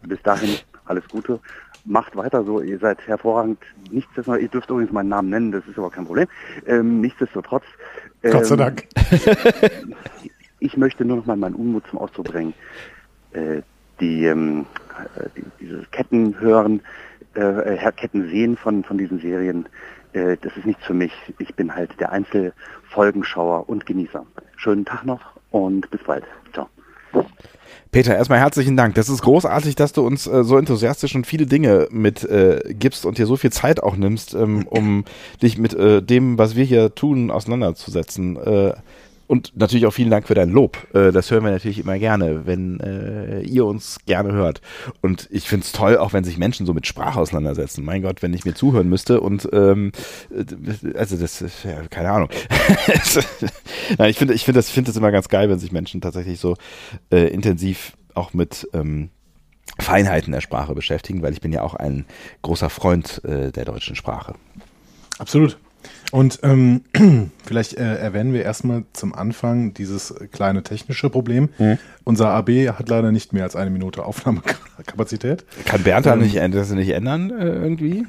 bis 0.03 0.23
dahin 0.23 0.57
alles 0.87 1.09
Gute. 1.09 1.41
Macht 1.85 2.17
weiter 2.17 2.45
so, 2.45 2.61
ihr 2.61 2.79
seid 2.79 3.07
hervorragend. 3.07 3.59
Nichtsdestotrotz, 3.91 4.43
ihr 4.43 4.49
dürft 4.49 4.71
übrigens 4.71 4.93
meinen 4.93 5.09
Namen 5.09 5.31
nennen, 5.31 5.53
das 5.53 5.67
ist 5.69 5.79
aber 5.79 5.91
kein 5.91 6.07
Problem. 6.07 6.27
Ähm, 6.67 7.01
nichtsdestotrotz. 7.01 7.65
Ähm, 8.23 8.33
Gott 8.33 8.47
sei 8.47 8.57
Dank. 8.57 8.85
ich 10.61 10.77
möchte 10.77 11.05
nur 11.05 11.19
noch 11.19 11.27
mal 11.27 11.37
meinen 11.37 11.55
Unmut 11.55 11.87
zum 11.89 12.01
Ausdruck 12.01 12.27
bringen. 12.27 12.55
Äh, 13.33 13.63
die, 14.01 14.25
ähm, 14.25 14.67
äh, 15.17 15.29
die, 15.37 15.45
dieses 15.61 15.91
Kettenhören, 15.91 16.81
äh, 17.35 17.75
äh, 17.75 17.93
Kettensehen 17.93 18.57
von, 18.57 18.83
von 18.83 18.99
diesen 18.99 19.21
Serien, 19.21 19.69
äh, 20.13 20.37
das 20.41 20.57
ist 20.57 20.67
nichts 20.67 20.85
für 20.85 20.95
mich. 20.95 21.13
Ich 21.39 21.55
bin 21.55 21.75
halt 21.75 21.99
der 22.01 22.11
Einzelfolgenschauer 22.11 23.69
und 23.69 23.87
Genießer. 23.87 24.27
Schönen 24.57 24.85
Tag 24.85 25.05
noch 25.05 25.21
und 25.51 25.91
bis 25.91 26.03
bald. 26.03 26.25
Ciao. 26.53 26.69
Peter, 27.91 28.17
erstmal 28.17 28.39
herzlichen 28.39 28.77
Dank. 28.77 28.95
Das 28.95 29.09
ist 29.09 29.23
großartig, 29.23 29.75
dass 29.75 29.93
du 29.93 30.07
uns 30.07 30.27
äh, 30.27 30.45
so 30.45 30.59
enthusiastisch 30.59 31.15
und 31.15 31.27
viele 31.27 31.47
Dinge 31.47 31.89
mit 31.91 32.25
äh, 32.25 32.75
gibst 32.79 33.07
und 33.07 33.19
dir 33.19 33.27
so 33.27 33.37
viel 33.37 33.53
Zeit 33.53 33.83
auch 33.83 33.97
nimmst, 33.97 34.35
ähm, 34.35 34.67
um 34.69 35.05
dich 35.43 35.59
mit 35.59 35.75
äh, 35.75 36.03
dem, 36.03 36.39
was 36.39 36.57
wir 36.57 36.65
hier 36.65 36.95
tun, 36.95 37.31
auseinanderzusetzen. 37.31 38.39
Und 39.27 39.53
natürlich 39.57 39.87
auch 39.87 39.93
vielen 39.93 40.11
Dank 40.11 40.27
für 40.27 40.35
dein 40.35 40.51
Lob. 40.51 40.87
Äh, 40.95 41.13
das 41.13 41.31
hören 41.31 41.45
wir 41.45 41.51
natürlich 41.51 41.79
immer 41.79 41.99
gerne, 41.99 42.47
wenn 42.47 42.81
äh, 42.81 43.41
ihr 43.43 43.65
uns 43.65 43.99
gerne 44.07 44.33
hört. 44.33 44.61
Und 45.03 45.29
ich 45.31 45.49
find's 45.49 45.73
toll, 45.73 45.99
auch 45.99 46.13
wenn 46.13 46.25
sich 46.25 46.39
Menschen 46.39 46.67
so 46.67 46.75
mit 46.75 46.87
Sprache 46.87 47.19
auseinandersetzen. 47.19 47.85
Mein 47.85 48.03
Gott, 48.03 48.23
wenn 48.23 48.35
ich 48.35 48.45
mir 48.45 48.55
zuhören 48.55 48.89
müsste 48.89 49.21
und 49.21 49.49
ähm, 49.53 49.93
äh, 50.31 50.97
also 50.97 51.17
das 51.17 51.45
ja, 51.65 51.83
keine 51.89 52.11
Ahnung. 52.11 52.29
Ich 54.07 54.19
finde 54.19 54.35
ich 54.35 54.45
finde 54.45 54.59
das, 54.59 54.71
finde 54.71 54.91
das 54.91 54.97
immer 54.97 55.13
ganz 55.13 55.29
geil, 55.29 55.49
wenn 55.49 55.59
sich 55.59 55.71
Menschen 55.71 56.01
tatsächlich 56.01 56.41
so 56.41 56.57
äh, 57.11 57.29
intensiv 57.29 57.97
auch 58.15 58.35
mit 58.35 58.69
ähm, 58.73 59.11
Feinheiten 59.79 60.33
der 60.33 60.41
Sprache 60.41 60.75
beschäftigen, 60.75 61.23
weil 61.23 61.33
ich 61.33 61.41
bin 61.41 61.53
ja 61.53 61.63
auch 61.63 61.75
ein 61.75 62.07
großer 62.43 62.71
Freund 62.71 63.23
äh, 63.25 63.53
der 63.53 63.65
deutschen 63.65 63.95
Sprache. 63.95 64.35
Absolut. 65.19 65.59
Und 66.13 66.41
ähm, 66.43 66.83
vielleicht 67.45 67.75
äh, 67.75 67.97
erwähnen 67.97 68.33
wir 68.33 68.43
erstmal 68.43 68.85
zum 68.93 69.15
Anfang 69.15 69.75
dieses 69.75 70.15
kleine 70.33 70.63
technische 70.63 71.11
Problem. 71.11 71.49
Unser 72.05 72.31
AB 72.31 72.51
hat 72.69 72.89
leider 72.89 73.13
nicht 73.13 73.33
mehr 73.33 73.45
als 73.45 73.57
eine 73.57 73.71
Minute 73.71 74.05
Aufnahmekapazität. 74.05 75.45
Kann 75.65 75.83
Bernd 75.83 76.07
Ähm, 76.07 76.21
nicht, 76.21 76.37
das 76.55 76.71
nicht 76.71 76.91
ändern 76.91 77.31
äh, 77.31 77.47
irgendwie? 77.47 78.07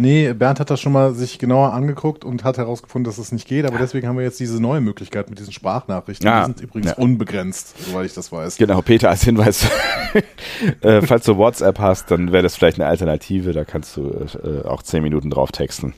Nee, 0.00 0.32
Bernd 0.32 0.60
hat 0.60 0.70
das 0.70 0.80
schon 0.80 0.92
mal 0.92 1.12
sich 1.12 1.40
genauer 1.40 1.72
angeguckt 1.72 2.24
und 2.24 2.44
hat 2.44 2.56
herausgefunden, 2.56 3.04
dass 3.04 3.16
das 3.16 3.32
nicht 3.32 3.48
geht, 3.48 3.66
aber 3.66 3.78
deswegen 3.78 4.06
haben 4.06 4.16
wir 4.16 4.22
jetzt 4.22 4.38
diese 4.38 4.62
neue 4.62 4.80
Möglichkeit 4.80 5.28
mit 5.28 5.40
diesen 5.40 5.52
Sprachnachrichten. 5.52 6.28
Ah, 6.28 6.42
Die 6.42 6.46
sind 6.46 6.60
übrigens 6.60 6.90
ja. 6.92 6.96
unbegrenzt, 6.98 7.74
soweit 7.84 8.06
ich 8.06 8.14
das 8.14 8.30
weiß. 8.30 8.58
Genau, 8.58 8.80
Peter 8.80 9.10
als 9.10 9.24
Hinweis. 9.24 9.66
äh, 10.82 11.02
falls 11.02 11.24
du 11.24 11.36
WhatsApp 11.36 11.80
hast, 11.80 12.12
dann 12.12 12.30
wäre 12.30 12.44
das 12.44 12.54
vielleicht 12.54 12.78
eine 12.78 12.88
Alternative. 12.88 13.52
Da 13.52 13.64
kannst 13.64 13.96
du 13.96 14.08
äh, 14.44 14.64
auch 14.68 14.84
zehn 14.84 15.02
Minuten 15.02 15.30
drauf 15.30 15.50
texten. 15.50 15.94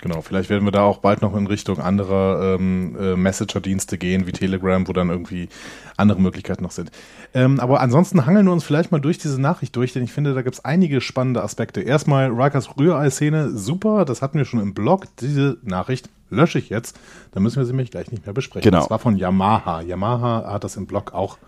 Genau, 0.00 0.20
vielleicht 0.20 0.48
werden 0.48 0.64
wir 0.64 0.70
da 0.70 0.82
auch 0.82 0.98
bald 0.98 1.22
noch 1.22 1.34
in 1.34 1.48
Richtung 1.48 1.80
anderer 1.80 2.54
ähm, 2.54 2.96
äh, 3.00 3.16
Messenger-Dienste 3.16 3.98
gehen, 3.98 4.28
wie 4.28 4.32
Telegram, 4.32 4.86
wo 4.86 4.92
dann 4.92 5.10
irgendwie 5.10 5.48
andere 5.96 6.20
Möglichkeiten 6.20 6.62
noch 6.62 6.70
sind. 6.70 6.92
Ähm, 7.34 7.58
aber 7.58 7.80
ansonsten 7.80 8.24
hangeln 8.24 8.46
wir 8.46 8.52
uns 8.52 8.62
vielleicht 8.62 8.92
mal 8.92 9.00
durch 9.00 9.18
diese 9.18 9.40
Nachricht 9.40 9.74
durch, 9.74 9.92
denn 9.92 10.04
ich 10.04 10.12
finde, 10.12 10.34
da 10.34 10.42
gibt 10.42 10.54
es 10.54 10.64
einige 10.64 11.00
spannende 11.00 11.42
Aspekte. 11.42 11.80
Erstmal 11.80 12.30
Rikers 12.30 12.78
Rührei-Szene, 12.78 13.50
super, 13.50 14.04
das 14.04 14.22
hatten 14.22 14.38
wir 14.38 14.44
schon 14.44 14.60
im 14.60 14.72
Blog. 14.72 15.06
Diese 15.20 15.58
Nachricht 15.62 16.08
lösche 16.30 16.60
ich 16.60 16.68
jetzt, 16.68 16.96
da 17.32 17.40
müssen 17.40 17.56
wir 17.56 17.64
sie 17.64 17.72
nämlich 17.72 17.90
gleich 17.90 18.12
nicht 18.12 18.24
mehr 18.24 18.34
besprechen. 18.34 18.70
Genau. 18.70 18.82
Das 18.82 18.90
war 18.90 19.00
von 19.00 19.16
Yamaha. 19.16 19.80
Yamaha 19.80 20.52
hat 20.52 20.62
das 20.62 20.76
im 20.76 20.86
Blog 20.86 21.12
auch 21.12 21.38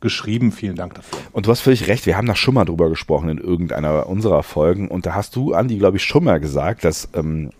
geschrieben. 0.00 0.52
Vielen 0.52 0.76
Dank 0.76 0.94
dafür. 0.94 1.18
Und 1.32 1.46
du 1.46 1.50
hast 1.50 1.60
völlig 1.60 1.88
recht, 1.88 2.06
wir 2.06 2.16
haben 2.16 2.26
da 2.26 2.36
schon 2.36 2.54
mal 2.54 2.64
drüber 2.64 2.88
gesprochen 2.88 3.28
in 3.30 3.38
irgendeiner 3.38 4.06
unserer 4.06 4.44
Folgen 4.44 4.88
und 4.88 5.06
da 5.06 5.14
hast 5.14 5.34
du, 5.34 5.54
Andi, 5.54 5.78
glaube 5.78 5.96
ich, 5.96 6.04
schon 6.04 6.22
mal 6.22 6.38
gesagt, 6.38 6.84
dass 6.84 7.08
ähm, 7.14 7.50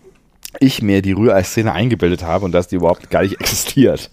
ich 0.59 0.81
mir 0.81 1.01
die 1.01 1.13
Rührei-Szene 1.13 1.71
eingebildet 1.71 2.23
habe 2.23 2.45
und 2.45 2.51
dass 2.51 2.67
die 2.67 2.75
überhaupt 2.75 3.09
gar 3.09 3.21
nicht 3.23 3.33
existiert. 3.39 4.11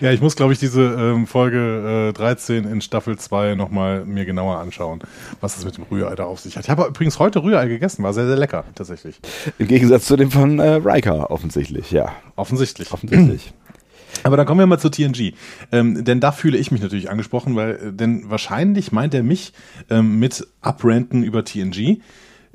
Ja, 0.00 0.12
ich 0.12 0.20
muss, 0.20 0.36
glaube 0.36 0.52
ich, 0.52 0.58
diese 0.58 0.82
ähm, 0.82 1.26
Folge 1.26 2.10
äh, 2.10 2.12
13 2.12 2.64
in 2.64 2.80
Staffel 2.80 3.18
2 3.18 3.54
nochmal 3.54 4.04
mir 4.04 4.24
genauer 4.24 4.58
anschauen, 4.58 5.00
was 5.40 5.54
das 5.54 5.64
mit 5.64 5.76
dem 5.76 5.84
Rührei 5.84 6.14
da 6.16 6.24
auf 6.24 6.40
sich 6.40 6.56
hat. 6.56 6.64
Ich 6.64 6.70
habe 6.70 6.86
übrigens 6.86 7.18
heute 7.18 7.42
Rührei 7.42 7.66
gegessen, 7.68 8.02
war 8.02 8.12
sehr, 8.12 8.26
sehr 8.26 8.36
lecker, 8.36 8.64
tatsächlich. 8.74 9.20
Im 9.58 9.68
Gegensatz 9.68 10.06
zu 10.06 10.16
dem 10.16 10.30
von 10.30 10.58
äh, 10.58 10.80
Riker, 10.84 11.30
offensichtlich, 11.30 11.90
ja. 11.90 12.12
Offensichtlich. 12.36 12.92
Offensichtlich. 12.92 13.52
Aber 14.22 14.36
dann 14.36 14.46
kommen 14.46 14.60
wir 14.60 14.66
mal 14.66 14.78
zu 14.78 14.90
TNG. 14.90 15.34
Ähm, 15.70 16.04
denn 16.04 16.20
da 16.20 16.32
fühle 16.32 16.58
ich 16.58 16.70
mich 16.70 16.82
natürlich 16.82 17.10
angesprochen, 17.10 17.56
weil, 17.56 17.76
äh, 17.76 17.92
denn 17.92 18.28
wahrscheinlich 18.28 18.92
meint 18.92 19.14
er 19.14 19.22
mich 19.22 19.52
ähm, 19.90 20.18
mit 20.18 20.46
Abranten 20.60 21.22
über 21.22 21.44
TNG. 21.44 22.00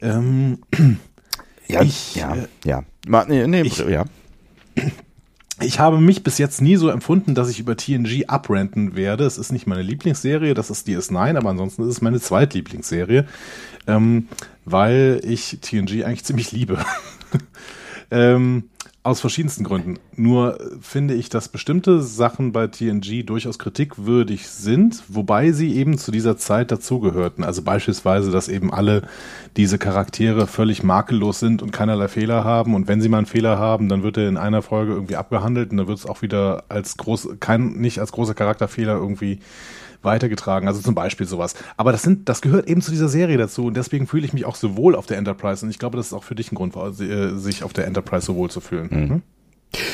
Ähm, 0.02 0.60
Ja, 1.74 1.82
Ich, 1.82 2.16
ja, 2.16 2.36
äh, 2.36 2.48
ja. 2.66 2.84
Nee, 3.28 3.48
nee, 3.48 3.62
ich- 3.62 3.78
ja. 3.80 4.06
Ich 5.62 5.80
habe 5.80 6.02
mich 6.02 6.24
bis 6.24 6.40
jetzt 6.40 6.62
nie 6.62 6.76
so 6.78 6.90
empfunden, 6.90 7.36
dass 7.36 7.48
ich 7.48 7.60
über 7.60 7.78
TNG 7.78 8.26
abranten 8.28 8.96
werde. 8.96 9.24
Es 9.24 9.38
ist 9.38 9.52
nicht 9.52 9.68
meine 9.68 9.84
Lieblingsserie, 9.84 10.56
das 10.56 10.70
ist 10.72 10.88
DS9, 10.88 11.38
aber 11.38 11.52
ansonsten 11.52 11.84
ist 11.84 11.90
es 11.90 12.02
meine 12.02 12.20
Zweitlieblingsserie, 12.20 13.26
ähm, 13.88 14.28
weil 14.66 15.22
ich 15.24 15.60
TNG 15.62 16.04
eigentlich 16.06 16.26
ziemlich 16.26 16.52
liebe. 16.52 16.84
ähm, 18.12 18.64
aus 19.04 19.20
verschiedensten 19.20 19.66
Gründen. 19.66 20.00
Nur 20.16 20.60
äh, 20.60 20.64
finde 20.82 21.14
ich, 21.14 21.28
dass 21.28 21.50
bestimmte 21.50 22.02
Sachen 22.02 22.54
bei 22.54 22.68
TNG 22.68 23.26
durchaus 23.26 23.60
kritikwürdig 23.60 24.48
sind, 24.48 25.04
wobei 25.10 25.52
sie 25.52 25.76
eben 25.76 25.98
zu 25.98 26.10
dieser 26.12 26.38
Zeit 26.38 26.72
dazugehörten. 26.72 27.44
Also 27.44 27.62
beispielsweise, 27.62 28.32
dass 28.32 28.48
eben 28.48 28.74
alle 28.74 29.04
diese 29.58 29.78
Charaktere 29.78 30.48
völlig 30.48 30.84
makellos 30.84 31.40
sind 31.40 31.62
und 31.62 31.72
keinerlei 31.72 32.08
Fehler 32.08 32.46
haben. 32.46 32.76
Und 32.76 32.88
wenn 32.88 33.02
sie 33.02 33.10
mal 33.10 33.18
einen 33.18 33.26
Fehler 33.28 33.60
haben, 33.60 33.90
dann 33.90 34.04
wird 34.04 34.18
er 34.18 34.30
in 34.30 34.38
einer 34.38 34.62
Folge 34.62 34.94
irgendwie 34.94 35.18
abgehandelt 35.18 35.72
und 35.72 35.78
dann 35.78 35.88
wird 35.88 36.00
es 36.00 36.06
auch 36.06 36.22
wieder 36.22 36.64
als 36.70 36.96
groß, 36.96 37.36
kein, 37.42 37.74
nicht 37.74 38.00
als 38.00 38.14
großer 38.14 38.34
Charakterfehler 38.34 38.96
irgendwie 38.96 39.40
weitergetragen. 40.04 40.68
Also 40.68 40.82
zum 40.82 40.96
Beispiel 40.96 41.26
sowas. 41.26 41.56
Aber 41.78 41.92
das 41.92 42.02
sind, 42.02 42.30
das 42.30 42.42
gehört 42.42 42.68
eben 42.68 42.82
zu 42.82 42.92
dieser 42.92 43.10
Serie 43.10 43.38
dazu 43.38 43.66
und 43.66 43.76
deswegen 43.76 44.08
fühle 44.08 44.26
ich 44.26 44.34
mich 44.34 44.46
auch 44.46 44.56
so 44.56 44.76
wohl 44.78 44.96
auf 44.96 45.06
der 45.06 45.18
Enterprise 45.18 45.66
und 45.66 45.70
ich 45.70 45.80
glaube, 45.80 45.98
das 45.98 46.08
ist 46.08 46.14
auch 46.14 46.24
für 46.24 46.36
dich 46.36 46.52
ein 46.52 46.56
Grund, 46.56 46.76
äh, 46.76 47.36
sich 47.38 47.64
auf 47.64 47.74
der 47.74 47.88
Enterprise 47.88 48.26
so 48.26 48.36
wohl 48.36 48.50
zu 48.50 48.62
fühlen. 48.62 48.90
Hm? 48.90 49.22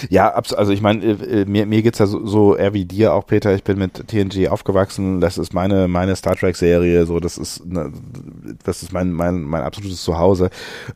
Ja, 0.10 0.30
also 0.32 0.72
ich 0.72 0.82
meine, 0.82 1.04
äh, 1.04 1.42
äh, 1.42 1.46
mir, 1.46 1.66
mir 1.66 1.82
geht's 1.82 2.00
ja 2.00 2.06
so, 2.06 2.26
so 2.26 2.56
eher 2.56 2.74
wie 2.74 2.86
dir 2.86 3.14
auch, 3.14 3.26
Peter. 3.26 3.54
Ich 3.56 3.64
bin 3.64 3.78
mit 3.78 4.08
TNG 4.08 4.50
aufgewachsen. 4.50 5.22
Das 5.22 5.38
ist 5.38 5.54
meine 5.54 5.88
meine 5.88 6.16
Star 6.16 6.36
Trek 6.36 6.56
Serie. 6.56 7.06
So, 7.06 7.20
das 7.20 7.38
ist 7.38 7.66
ne, 7.66 7.92
das 8.64 8.84
ist 8.84 8.92
mein 8.92 9.12
mein 9.12 9.42
mein 9.42 9.62
absolutes 9.62 10.04
Zuhause. 10.04 10.50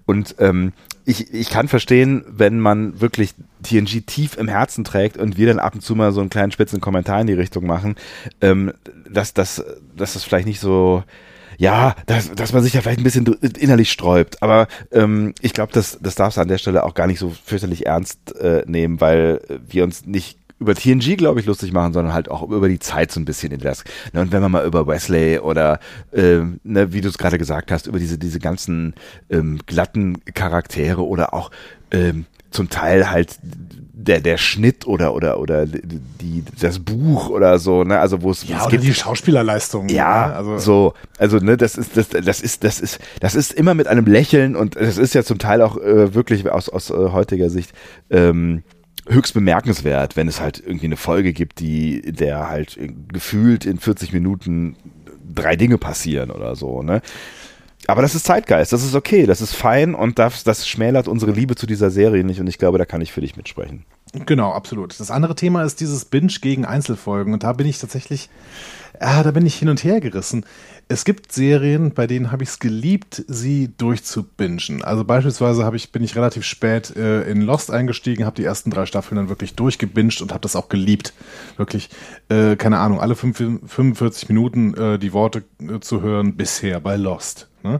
Und 0.05 0.35
ähm, 0.39 0.73
ich 1.05 1.33
ich 1.33 1.49
kann 1.49 1.67
verstehen, 1.67 2.25
wenn 2.27 2.59
man 2.59 2.99
wirklich 2.99 3.33
TNG 3.63 4.05
tief 4.05 4.37
im 4.37 4.47
Herzen 4.47 4.83
trägt 4.83 5.17
und 5.17 5.37
wir 5.37 5.47
dann 5.47 5.59
ab 5.59 5.75
und 5.75 5.81
zu 5.81 5.95
mal 5.95 6.11
so 6.11 6.21
einen 6.21 6.29
kleinen 6.29 6.51
spitzen 6.51 6.81
Kommentar 6.81 7.21
in 7.21 7.27
die 7.27 7.33
Richtung 7.33 7.65
machen, 7.65 7.95
ähm, 8.41 8.73
dass 9.09 9.33
das 9.33 9.63
dass 9.95 10.13
das 10.13 10.23
vielleicht 10.23 10.47
nicht 10.47 10.59
so 10.59 11.03
ja, 11.57 11.95
dass, 12.05 12.31
dass 12.31 12.53
man 12.53 12.63
sich 12.63 12.73
ja 12.73 12.81
vielleicht 12.81 12.99
ein 12.99 13.03
bisschen 13.03 13.25
innerlich 13.25 13.91
sträubt. 13.91 14.41
Aber 14.41 14.67
ähm, 14.91 15.33
ich 15.41 15.53
glaube, 15.53 15.73
das, 15.73 15.99
das 16.01 16.15
darfst 16.15 16.37
du 16.37 16.41
an 16.41 16.47
der 16.47 16.57
Stelle 16.57 16.83
auch 16.83 16.93
gar 16.93 17.07
nicht 17.07 17.19
so 17.19 17.31
fürchterlich 17.45 17.85
ernst 17.85 18.35
äh, 18.37 18.63
nehmen, 18.65 19.01
weil 19.01 19.41
wir 19.67 19.83
uns 19.83 20.05
nicht 20.05 20.37
über 20.59 20.75
TNG, 20.75 21.17
glaube 21.17 21.39
ich, 21.39 21.45
lustig 21.45 21.73
machen, 21.73 21.93
sondern 21.93 22.13
halt 22.13 22.31
auch 22.31 22.41
über 22.43 22.69
die 22.69 22.79
Zeit 22.79 23.11
so 23.11 23.19
ein 23.19 23.25
bisschen 23.25 23.51
in 23.51 23.59
das. 23.59 23.83
Ne, 24.13 24.21
und 24.21 24.31
wenn 24.31 24.41
man 24.41 24.51
mal 24.51 24.65
über 24.65 24.87
Wesley 24.87 25.39
oder, 25.39 25.79
ähm, 26.13 26.59
ne, 26.63 26.93
wie 26.93 27.01
du 27.01 27.09
es 27.09 27.17
gerade 27.17 27.37
gesagt 27.37 27.71
hast, 27.71 27.87
über 27.87 27.99
diese, 27.99 28.17
diese 28.17 28.39
ganzen 28.39 28.93
ähm, 29.29 29.59
glatten 29.65 30.23
Charaktere 30.33 31.05
oder 31.05 31.33
auch 31.33 31.51
ähm, 31.91 32.25
zum 32.53 32.69
Teil 32.69 33.09
halt 33.09 33.37
der 33.41 34.19
der 34.19 34.37
Schnitt 34.37 34.85
oder 34.85 35.13
oder 35.15 35.39
oder 35.39 35.65
die 35.65 36.43
das 36.59 36.79
Buch 36.79 37.29
oder 37.29 37.57
so 37.57 37.83
ne 37.83 37.99
also 37.99 38.21
wo 38.21 38.31
es 38.31 38.47
Ja, 38.47 38.57
es 38.57 38.63
oder 38.63 38.71
gibt 38.71 38.83
die 38.83 38.93
Schauspielerleistung. 38.93 39.87
ja, 39.89 40.27
ne? 40.27 40.35
also 40.35 40.57
so, 40.57 40.93
also 41.17 41.37
ne, 41.37 41.55
das 41.57 41.75
ist 41.77 41.95
das 41.95 42.09
das 42.09 42.41
ist 42.41 42.63
das 42.63 42.79
ist 42.81 42.99
das 43.21 43.35
ist 43.35 43.53
immer 43.53 43.73
mit 43.73 43.87
einem 43.87 44.05
Lächeln 44.05 44.55
und 44.55 44.75
das 44.75 44.97
ist 44.97 45.13
ja 45.13 45.23
zum 45.23 45.39
Teil 45.39 45.61
auch 45.61 45.77
äh, 45.77 46.13
wirklich 46.13 46.49
aus 46.49 46.69
aus 46.69 46.89
äh, 46.89 46.93
heutiger 46.93 47.49
Sicht 47.49 47.71
ähm, 48.09 48.63
höchst 49.07 49.33
bemerkenswert, 49.33 50.15
wenn 50.15 50.27
es 50.27 50.39
halt 50.41 50.61
irgendwie 50.65 50.85
eine 50.85 50.97
Folge 50.97 51.33
gibt, 51.33 51.59
die 51.59 52.01
der 52.01 52.49
halt 52.49 52.77
gefühlt 53.11 53.65
in 53.65 53.77
40 53.77 54.13
Minuten 54.13 54.75
drei 55.33 55.55
Dinge 55.55 55.77
passieren 55.77 56.29
oder 56.31 56.55
so, 56.55 56.83
ne? 56.83 57.01
Aber 57.87 58.01
das 58.01 58.15
ist 58.15 58.25
Zeitgeist, 58.25 58.71
das 58.71 58.83
ist 58.83 58.95
okay, 58.95 59.25
das 59.25 59.41
ist 59.41 59.53
fein 59.53 59.93
und 59.93 60.19
das, 60.19 60.43
das 60.43 60.67
schmälert 60.67 61.07
unsere 61.07 61.31
Liebe 61.31 61.55
zu 61.55 61.65
dieser 61.65 61.91
Serie 61.91 62.23
nicht 62.23 62.39
und 62.39 62.47
ich 62.47 62.57
glaube, 62.57 62.77
da 62.77 62.85
kann 62.85 63.01
ich 63.01 63.11
für 63.11 63.21
dich 63.21 63.35
mitsprechen. 63.35 63.85
Genau, 64.25 64.51
absolut. 64.51 64.99
Das 64.99 65.09
andere 65.09 65.35
Thema 65.35 65.63
ist 65.63 65.79
dieses 65.79 66.05
Binge 66.05 66.33
gegen 66.39 66.65
Einzelfolgen 66.65 67.33
und 67.33 67.43
da 67.43 67.53
bin 67.53 67.67
ich 67.67 67.79
tatsächlich, 67.79 68.29
ja, 69.01 69.23
da 69.23 69.31
bin 69.31 69.45
ich 69.45 69.55
hin 69.55 69.69
und 69.69 69.83
her 69.83 69.99
gerissen. 70.01 70.45
Es 70.87 71.05
gibt 71.05 71.31
Serien, 71.31 71.93
bei 71.93 72.07
denen 72.07 72.31
habe 72.31 72.43
ich 72.43 72.49
es 72.49 72.59
geliebt, 72.59 73.23
sie 73.27 73.71
durchzubingen. 73.77 74.83
Also 74.83 75.03
beispielsweise 75.05 75.63
habe 75.63 75.75
ich, 75.75 75.91
bin 75.91 76.03
ich 76.03 76.15
relativ 76.15 76.43
spät 76.43 76.95
äh, 76.95 77.23
in 77.23 77.41
Lost 77.41 77.71
eingestiegen, 77.71 78.25
habe 78.25 78.35
die 78.35 78.43
ersten 78.43 78.69
drei 78.69 78.85
Staffeln 78.85 79.15
dann 79.15 79.29
wirklich 79.29 79.55
durchgebinged 79.55 80.21
und 80.21 80.31
habe 80.31 80.41
das 80.41 80.55
auch 80.55 80.69
geliebt. 80.69 81.13
Wirklich, 81.57 81.89
äh, 82.29 82.55
keine 82.55 82.79
Ahnung, 82.79 82.99
alle 82.99 83.15
fünf, 83.15 83.37
45 83.37 84.29
Minuten 84.29 84.73
äh, 84.75 84.99
die 84.99 85.13
Worte 85.13 85.43
äh, 85.59 85.79
zu 85.79 86.01
hören 86.01 86.35
bisher 86.35 86.79
bei 86.79 86.95
Lost. 86.97 87.47
Ne? 87.63 87.79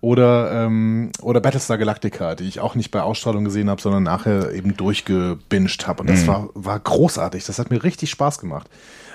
Oder, 0.00 0.64
ähm, 0.64 1.10
oder 1.20 1.40
Battlestar 1.40 1.76
Galactica, 1.76 2.34
die 2.34 2.44
ich 2.44 2.60
auch 2.60 2.74
nicht 2.74 2.90
bei 2.90 3.02
Ausstrahlung 3.02 3.44
gesehen 3.44 3.68
habe, 3.68 3.80
sondern 3.80 4.02
nachher 4.02 4.52
eben 4.52 4.74
durchgebinged 4.76 5.86
habe. 5.86 6.00
Und 6.00 6.08
das 6.10 6.26
war, 6.26 6.48
war 6.54 6.80
großartig. 6.80 7.44
Das 7.44 7.58
hat 7.58 7.70
mir 7.70 7.84
richtig 7.84 8.10
Spaß 8.10 8.38
gemacht. 8.38 8.68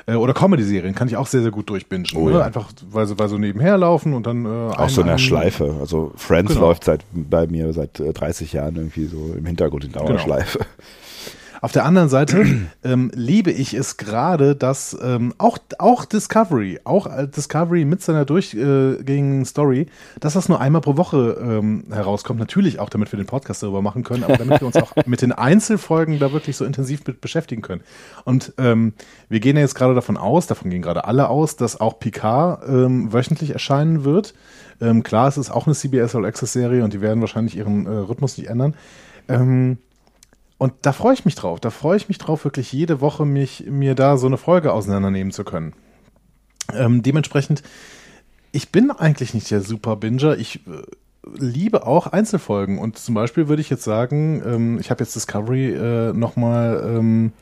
Äh, 0.05 0.15
oder 0.15 0.33
Comedy-Serien 0.33 0.95
kann 0.95 1.07
ich 1.07 1.15
auch 1.17 1.27
sehr, 1.27 1.41
sehr 1.41 1.51
gut 1.51 1.69
durchbingen. 1.69 2.07
Oh 2.15 2.27
ne? 2.29 2.35
ja. 2.39 2.41
Einfach, 2.41 2.69
weil 2.89 3.05
sie, 3.07 3.17
weil 3.17 3.29
so 3.29 3.37
nebenher 3.37 3.77
laufen 3.77 4.13
und 4.13 4.27
dann. 4.27 4.45
Äh, 4.45 4.49
Auch 4.75 4.89
so 4.89 5.01
in 5.01 5.07
der 5.07 5.17
Schleife. 5.17 5.75
Also 5.79 6.11
Friends 6.15 6.53
Genau. 6.53 6.67
läuft 6.67 6.83
seit 6.83 7.05
bei 7.13 7.47
mir 7.47 7.71
seit 7.73 7.99
äh, 7.99 8.11
30 8.13 8.53
Jahren 8.53 8.75
irgendwie 8.75 9.05
so 9.05 9.33
im 9.37 9.45
Hintergrund 9.45 9.85
in 9.85 9.91
Dauerschleife. 9.93 10.59
Auf 11.63 11.71
der 11.71 11.85
anderen 11.85 12.09
Seite 12.09 12.45
ähm, 12.83 13.09
liebe 13.15 13.49
ich 13.49 13.73
es 13.73 13.95
gerade, 13.95 14.53
dass 14.53 14.97
ähm, 15.01 15.33
auch, 15.37 15.57
auch 15.79 16.03
Discovery, 16.03 16.81
auch 16.83 17.07
äh, 17.07 17.25
Discovery 17.25 17.85
mit 17.85 18.01
seiner 18.01 18.25
durchgängigen 18.25 19.45
Story, 19.45 19.87
dass 20.19 20.33
das 20.33 20.49
nur 20.49 20.59
einmal 20.59 20.81
pro 20.81 20.97
Woche 20.97 21.37
ähm, 21.41 21.85
herauskommt. 21.89 22.37
Natürlich 22.37 22.79
auch, 22.79 22.89
damit 22.89 23.13
wir 23.13 23.17
den 23.17 23.27
Podcast 23.27 23.63
darüber 23.63 23.81
machen 23.81 24.03
können, 24.03 24.25
aber 24.25 24.35
damit 24.35 24.59
wir 24.59 24.67
uns 24.67 24.75
auch 24.75 24.93
mit 25.05 25.21
den 25.21 25.31
Einzelfolgen 25.31 26.19
da 26.19 26.33
wirklich 26.33 26.57
so 26.57 26.65
intensiv 26.65 27.07
mit 27.07 27.21
beschäftigen 27.21 27.61
können. 27.61 27.83
Und 28.25 28.51
ähm, 28.57 28.91
wir 29.29 29.39
gehen 29.39 29.55
ja 29.55 29.61
jetzt 29.61 29.75
gerade 29.75 29.95
davon 29.95 30.17
aus, 30.17 30.47
davon 30.47 30.69
gehen 30.69 30.81
gerade 30.81 31.05
alle 31.05 31.29
aus, 31.29 31.55
dass 31.55 31.79
auch 31.79 31.97
Picard 31.97 32.67
ähm, 32.67 33.13
wöchentlich 33.13 33.51
erscheinen 33.51 34.03
wird. 34.03 34.33
Ähm, 34.81 35.01
klar, 35.01 35.29
es 35.29 35.37
ist 35.37 35.49
auch 35.49 35.65
eine 35.65 35.75
CBS 35.75 36.13
All 36.13 36.25
Access 36.25 36.51
Serie 36.51 36.83
und 36.83 36.91
die 36.91 36.99
werden 36.99 37.21
wahrscheinlich 37.21 37.55
ihren 37.55 37.85
äh, 37.85 37.89
Rhythmus 37.89 38.37
nicht 38.37 38.49
ändern. 38.49 38.75
Ähm, 39.29 39.77
und 40.63 40.75
da 40.83 40.93
freue 40.93 41.13
ich 41.13 41.25
mich 41.25 41.35
drauf. 41.35 41.59
Da 41.59 41.71
freue 41.71 41.97
ich 41.97 42.07
mich 42.07 42.19
drauf, 42.19 42.45
wirklich 42.45 42.71
jede 42.71 43.01
Woche 43.01 43.25
mich, 43.25 43.65
mir 43.67 43.95
da 43.95 44.15
so 44.15 44.27
eine 44.27 44.37
Folge 44.37 44.71
auseinandernehmen 44.71 45.33
zu 45.33 45.43
können. 45.43 45.73
Ähm, 46.73 47.03
dementsprechend, 47.03 47.63
ich 48.53 48.71
bin 48.71 48.89
eigentlich 48.89 49.33
nicht 49.33 49.51
der 49.51 49.59
Super 49.59 49.97
Binger. 49.97 50.37
Ich 50.37 50.65
äh, 50.65 50.83
liebe 51.37 51.85
auch 51.85 52.07
Einzelfolgen. 52.07 52.79
Und 52.79 52.97
zum 52.97 53.13
Beispiel 53.13 53.49
würde 53.49 53.61
ich 53.61 53.69
jetzt 53.69 53.83
sagen, 53.83 54.41
ähm, 54.45 54.79
ich 54.79 54.89
habe 54.89 55.03
jetzt 55.03 55.13
Discovery 55.17 55.73
äh, 55.73 56.13
nochmal 56.13 56.95
ähm, 56.97 57.33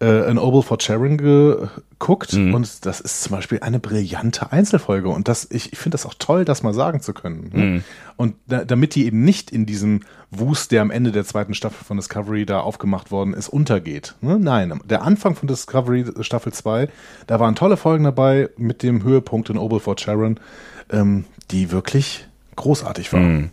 äh, 0.00 0.22
An 0.26 0.38
Oval 0.38 0.62
for 0.62 0.78
Sharon 0.80 1.16
geguckt 1.18 2.32
Mhm. 2.32 2.54
und 2.54 2.86
das 2.86 3.00
ist 3.00 3.22
zum 3.22 3.32
Beispiel 3.32 3.58
eine 3.60 3.80
brillante 3.80 4.52
Einzelfolge 4.52 5.08
und 5.08 5.26
das 5.28 5.46
ich, 5.50 5.72
ich 5.72 5.78
finde 5.78 5.94
das 5.94 6.06
auch 6.06 6.14
toll, 6.18 6.44
das 6.44 6.62
mal 6.62 6.72
sagen 6.74 7.00
zu 7.00 7.12
können. 7.12 7.50
Ne? 7.52 7.64
Mhm. 7.64 7.84
Und 8.16 8.34
da, 8.46 8.64
damit 8.64 8.94
die 8.94 9.06
eben 9.06 9.24
nicht 9.24 9.50
in 9.50 9.66
diesem 9.66 10.00
Wust, 10.30 10.70
der 10.72 10.82
am 10.82 10.90
Ende 10.90 11.10
der 11.10 11.24
zweiten 11.24 11.54
Staffel 11.54 11.84
von 11.84 11.96
Discovery 11.96 12.46
da 12.46 12.60
aufgemacht 12.60 13.10
worden 13.10 13.34
ist, 13.34 13.48
untergeht. 13.48 14.14
Ne? 14.20 14.38
Nein, 14.38 14.80
der 14.84 15.02
Anfang 15.02 15.34
von 15.34 15.48
Discovery 15.48 16.04
Staffel 16.20 16.52
2, 16.52 16.88
da 17.26 17.40
waren 17.40 17.54
tolle 17.56 17.76
Folgen 17.76 18.04
dabei 18.04 18.50
mit 18.56 18.82
dem 18.82 19.02
Höhepunkt 19.02 19.50
in 19.50 19.58
Oval 19.58 19.80
Fort 19.80 20.00
Sharon, 20.00 20.38
ähm, 20.90 21.24
die 21.50 21.70
wirklich 21.72 22.26
großartig 22.56 23.12
waren. 23.12 23.50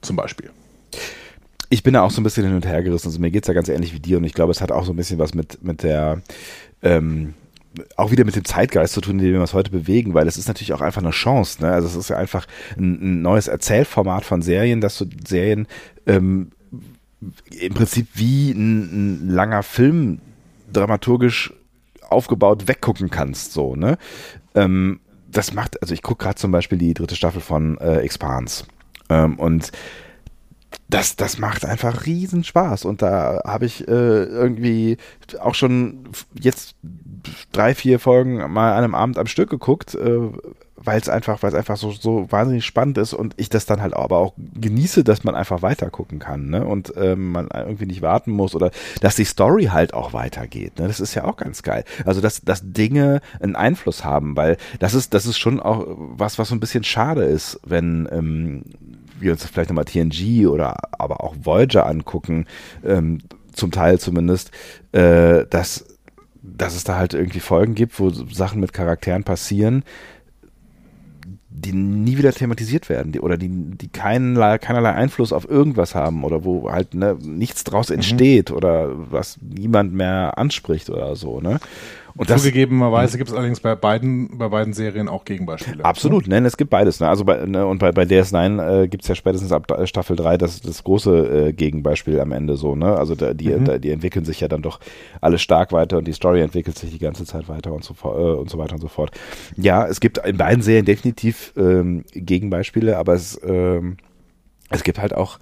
Zum 0.00 0.16
Beispiel. 0.16 0.50
Ich 1.74 1.82
bin 1.82 1.94
da 1.94 2.02
auch 2.02 2.10
so 2.12 2.20
ein 2.20 2.24
bisschen 2.24 2.46
hin 2.46 2.54
und 2.54 2.66
her 2.66 2.84
gerissen. 2.84 3.08
Also 3.08 3.18
mir 3.18 3.32
geht's 3.32 3.48
ja 3.48 3.54
ganz 3.54 3.68
ähnlich 3.68 3.92
wie 3.92 3.98
dir 3.98 4.18
und 4.18 4.24
ich 4.24 4.32
glaube, 4.32 4.52
es 4.52 4.60
hat 4.60 4.70
auch 4.70 4.84
so 4.84 4.92
ein 4.92 4.96
bisschen 4.96 5.18
was 5.18 5.34
mit, 5.34 5.64
mit 5.64 5.82
der, 5.82 6.22
ähm, 6.82 7.34
auch 7.96 8.12
wieder 8.12 8.24
mit 8.24 8.36
dem 8.36 8.44
Zeitgeist 8.44 8.94
zu 8.94 9.00
tun, 9.00 9.18
in 9.18 9.24
dem 9.24 9.32
wir 9.32 9.40
uns 9.40 9.54
heute 9.54 9.72
bewegen, 9.72 10.14
weil 10.14 10.28
es 10.28 10.36
ist 10.36 10.46
natürlich 10.46 10.72
auch 10.72 10.80
einfach 10.80 11.02
eine 11.02 11.10
Chance. 11.10 11.62
Ne? 11.62 11.72
Also 11.72 11.88
es 11.88 11.96
ist 11.96 12.10
ja 12.10 12.16
einfach 12.16 12.46
ein, 12.78 12.92
ein 13.02 13.22
neues 13.22 13.48
Erzählformat 13.48 14.24
von 14.24 14.40
Serien, 14.40 14.80
dass 14.80 14.96
du 14.98 15.06
Serien 15.26 15.66
ähm, 16.06 16.52
im 17.50 17.74
Prinzip 17.74 18.06
wie 18.14 18.52
ein, 18.52 19.24
ein 19.24 19.28
langer 19.28 19.64
Film 19.64 20.20
dramaturgisch 20.72 21.52
aufgebaut 22.08 22.68
weggucken 22.68 23.10
kannst, 23.10 23.52
so, 23.52 23.74
ne? 23.74 23.98
Ähm, 24.54 25.00
das 25.26 25.52
macht, 25.52 25.82
also 25.82 25.92
ich 25.92 26.02
gucke 26.02 26.22
gerade 26.22 26.36
zum 26.36 26.52
Beispiel 26.52 26.78
die 26.78 26.94
dritte 26.94 27.16
Staffel 27.16 27.40
von 27.40 27.76
äh, 27.78 27.96
Expanse. 27.96 28.66
Ähm, 29.08 29.36
und 29.40 29.72
das, 30.88 31.16
das 31.16 31.38
macht 31.38 31.64
einfach 31.64 32.06
riesen 32.06 32.44
Spaß. 32.44 32.84
Und 32.84 33.02
da 33.02 33.42
habe 33.44 33.66
ich 33.66 33.86
äh, 33.88 34.24
irgendwie 34.24 34.98
auch 35.40 35.54
schon 35.54 36.08
jetzt 36.38 36.76
drei, 37.52 37.74
vier 37.74 37.98
Folgen 37.98 38.36
mal 38.52 38.72
an 38.72 38.84
einem 38.84 38.94
Abend 38.94 39.18
am 39.18 39.26
Stück 39.26 39.50
geguckt, 39.50 39.94
äh, 39.94 40.20
weil 40.76 41.00
es 41.00 41.08
einfach, 41.08 41.42
weil 41.42 41.48
es 41.50 41.56
einfach 41.56 41.76
so, 41.76 41.92
so 41.92 42.30
wahnsinnig 42.30 42.64
spannend 42.66 42.98
ist 42.98 43.14
und 43.14 43.34
ich 43.38 43.48
das 43.48 43.64
dann 43.64 43.80
halt 43.80 43.94
aber 43.94 44.18
auch 44.18 44.34
genieße, 44.36 45.02
dass 45.04 45.24
man 45.24 45.34
einfach 45.34 45.62
weiter 45.62 45.88
gucken 45.88 46.18
kann, 46.18 46.50
ne? 46.50 46.66
Und 46.66 46.92
ähm, 46.96 47.32
man 47.32 47.48
irgendwie 47.52 47.86
nicht 47.86 48.02
warten 48.02 48.32
muss 48.32 48.54
oder 48.54 48.70
dass 49.00 49.16
die 49.16 49.24
Story 49.24 49.64
halt 49.66 49.94
auch 49.94 50.12
weitergeht. 50.12 50.78
Ne? 50.78 50.86
Das 50.86 51.00
ist 51.00 51.14
ja 51.14 51.24
auch 51.24 51.36
ganz 51.36 51.62
geil. 51.62 51.84
Also 52.04 52.20
dass, 52.20 52.42
dass 52.42 52.60
Dinge 52.62 53.20
einen 53.40 53.56
Einfluss 53.56 54.04
haben, 54.04 54.36
weil 54.36 54.58
das 54.78 54.94
ist, 54.94 55.14
das 55.14 55.24
ist 55.24 55.38
schon 55.38 55.60
auch 55.60 55.86
was, 55.86 56.38
was 56.38 56.48
so 56.48 56.54
ein 56.54 56.60
bisschen 56.60 56.84
schade 56.84 57.24
ist, 57.24 57.60
wenn 57.64 58.08
ähm, 58.12 58.64
wir 59.24 59.32
uns 59.32 59.44
vielleicht 59.44 59.70
nochmal 59.70 59.84
TNG 59.84 60.46
oder 60.46 60.76
aber 60.92 61.22
auch 61.22 61.34
Voyager 61.42 61.86
angucken, 61.86 62.46
ähm, 62.84 63.18
zum 63.52 63.70
Teil 63.70 63.98
zumindest, 63.98 64.50
äh, 64.92 65.46
dass 65.48 65.86
dass 66.46 66.76
es 66.76 66.84
da 66.84 66.96
halt 66.96 67.14
irgendwie 67.14 67.40
Folgen 67.40 67.74
gibt, 67.74 67.98
wo 67.98 68.10
Sachen 68.10 68.60
mit 68.60 68.74
Charakteren 68.74 69.24
passieren, 69.24 69.82
die 71.48 71.72
nie 71.72 72.18
wieder 72.18 72.32
thematisiert 72.32 72.88
werden 72.88 73.12
die, 73.12 73.20
oder 73.20 73.38
die, 73.38 73.48
die 73.48 73.88
keinerlei, 73.88 74.58
keinerlei 74.58 74.92
Einfluss 74.92 75.32
auf 75.32 75.48
irgendwas 75.48 75.94
haben 75.94 76.24
oder 76.24 76.44
wo 76.44 76.70
halt 76.70 76.94
ne, 76.94 77.16
nichts 77.22 77.64
draus 77.64 77.88
mhm. 77.88 77.96
entsteht 77.96 78.50
mhm. 78.50 78.56
oder 78.56 78.90
was 79.10 79.38
niemand 79.40 79.94
mehr 79.94 80.36
anspricht 80.36 80.90
oder 80.90 81.16
so. 81.16 81.40
Ne? 81.40 81.60
Und 82.16 82.28
Zugegebenerweise 82.28 83.18
gibt 83.18 83.30
es 83.30 83.36
allerdings 83.36 83.58
bei 83.58 83.74
beiden, 83.74 84.38
bei 84.38 84.48
beiden 84.48 84.72
Serien 84.72 85.08
auch 85.08 85.24
Gegenbeispiele. 85.24 85.84
Absolut, 85.84 86.28
ne? 86.28 86.38
es 86.46 86.56
gibt 86.56 86.70
beides. 86.70 87.00
Ne? 87.00 87.08
Also 87.08 87.24
bei, 87.24 87.44
ne? 87.44 87.66
und 87.66 87.78
bei, 87.78 87.90
bei 87.90 88.04
DS9 88.04 88.82
äh, 88.84 88.88
gibt 88.88 89.02
es 89.02 89.08
ja 89.08 89.16
spätestens 89.16 89.50
ab 89.50 89.66
Staffel 89.84 90.14
3 90.14 90.38
das, 90.38 90.60
das 90.60 90.84
große 90.84 91.48
äh, 91.48 91.52
Gegenbeispiel 91.52 92.20
am 92.20 92.30
Ende 92.30 92.56
so. 92.56 92.76
Ne? 92.76 92.96
Also 92.96 93.16
da, 93.16 93.34
die, 93.34 93.48
mhm. 93.48 93.64
da, 93.64 93.78
die 93.78 93.90
entwickeln 93.90 94.24
sich 94.24 94.38
ja 94.38 94.46
dann 94.46 94.62
doch 94.62 94.78
alle 95.20 95.38
stark 95.38 95.72
weiter 95.72 95.98
und 95.98 96.06
die 96.06 96.12
Story 96.12 96.40
entwickelt 96.40 96.78
sich 96.78 96.92
die 96.92 97.00
ganze 97.00 97.24
Zeit 97.24 97.48
weiter 97.48 97.72
und 97.72 97.82
so, 97.82 97.94
äh, 98.04 98.06
und 98.06 98.48
so 98.48 98.58
weiter 98.58 98.74
und 98.74 98.80
so 98.80 98.88
fort. 98.88 99.10
Ja, 99.56 99.86
es 99.88 99.98
gibt 99.98 100.18
in 100.18 100.36
beiden 100.36 100.62
Serien 100.62 100.84
definitiv 100.84 101.52
ähm, 101.56 102.04
Gegenbeispiele, 102.12 102.96
aber 102.96 103.14
es, 103.14 103.40
ähm, 103.44 103.96
es 104.70 104.84
gibt 104.84 105.00
halt 105.00 105.14
auch 105.14 105.40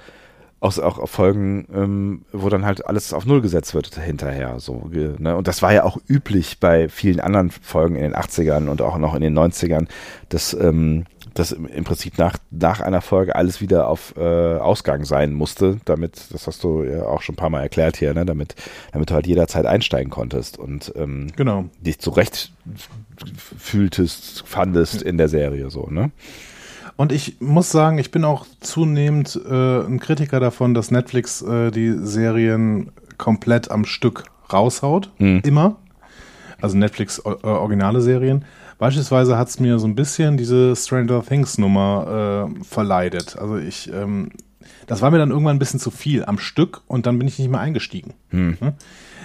auch, 0.63 0.79
auch 0.79 1.09
Folgen, 1.09 1.67
ähm, 1.75 2.23
wo 2.33 2.49
dann 2.49 2.65
halt 2.65 2.87
alles 2.87 3.13
auf 3.13 3.27
Null 3.27 3.41
gesetzt 3.41 3.75
wird 3.75 3.95
hinterher. 3.97 4.61
So, 4.61 4.89
ne? 4.93 5.37
Und 5.37 5.49
das 5.49 5.61
war 5.61 5.73
ja 5.73 5.83
auch 5.83 5.99
üblich 6.09 6.61
bei 6.61 6.89
vielen 6.89 7.19
anderen 7.19 7.51
Folgen 7.51 7.97
in 7.97 8.03
den 8.03 8.15
80ern 8.15 8.69
und 8.69 8.81
auch 8.81 8.97
noch 8.97 9.15
in 9.15 9.23
den 9.23 9.37
90ern, 9.37 9.89
dass, 10.29 10.55
ähm, 10.55 11.05
dass 11.35 11.51
im 11.51 11.83
Prinzip 11.83 12.17
nach, 12.17 12.37
nach 12.51 12.81
einer 12.81 13.01
Folge 13.01 13.35
alles 13.35 13.61
wieder 13.61 13.89
auf 13.89 14.15
äh, 14.17 14.21
Ausgang 14.21 15.05
sein 15.05 15.33
musste, 15.33 15.79
damit, 15.85 16.33
das 16.33 16.47
hast 16.47 16.63
du 16.63 16.85
ja 16.85 17.07
auch 17.07 17.23
schon 17.23 17.35
ein 17.35 17.37
paar 17.37 17.51
Mal 17.51 17.63
erklärt 17.63 17.97
hier, 17.97 18.15
ne? 18.15 18.25
damit, 18.25 18.55
damit 18.93 19.11
du 19.11 19.15
halt 19.15 19.27
jederzeit 19.27 19.67
einsteigen 19.67 20.11
konntest 20.11 20.59
und 20.59 20.93
ähm, 20.95 21.27
genau. 21.35 21.65
dich 21.81 21.99
zurecht 21.99 22.53
fühltest, 23.59 24.45
fandest 24.47 25.03
in 25.03 25.19
der 25.19 25.29
Serie 25.29 25.71
so, 25.71 25.89
ne? 25.91 26.13
Und 27.03 27.11
ich 27.11 27.41
muss 27.41 27.69
sagen, 27.73 27.99
ich 27.99 28.13
bin 28.13 28.25
auch 28.25 28.47
zunehmend 28.61 29.35
äh, 29.35 29.81
ein 29.81 29.99
Kritiker 29.99 30.39
davon, 30.39 30.73
dass 30.73 30.93
Netflix 30.93 31.43
äh, 31.43 31.73
die 31.73 31.97
Serien 31.99 32.93
komplett 33.19 33.73
am 33.73 33.85
Stück 33.85 34.23
raushaut. 34.53 35.11
Mhm. 35.19 35.41
Immer. 35.45 35.79
Also 36.61 36.77
Netflix 36.79 37.19
äh, 37.19 37.45
originale 37.45 38.03
Serien. 38.03 38.45
Beispielsweise 38.79 39.37
hat 39.37 39.49
es 39.49 39.59
mir 39.59 39.81
so 39.81 39.89
ein 39.89 39.97
bisschen 39.97 40.37
diese 40.37 40.77
Stranger 40.77 41.25
Things 41.25 41.59
Nummer 41.59 42.47
äh, 42.57 42.65
verleidet. 42.65 43.37
Also 43.37 43.57
ich, 43.57 43.93
ähm, 43.93 44.31
das 44.87 45.01
war 45.01 45.11
mir 45.11 45.19
dann 45.19 45.31
irgendwann 45.31 45.57
ein 45.57 45.59
bisschen 45.59 45.81
zu 45.81 45.91
viel 45.91 46.25
am 46.25 46.39
Stück 46.39 46.83
und 46.87 47.07
dann 47.07 47.19
bin 47.19 47.29
ich 47.29 47.39
nicht 47.39 47.51
mehr 47.51 47.61
eingestiegen. 47.61 48.15
Mhm. 48.31 48.57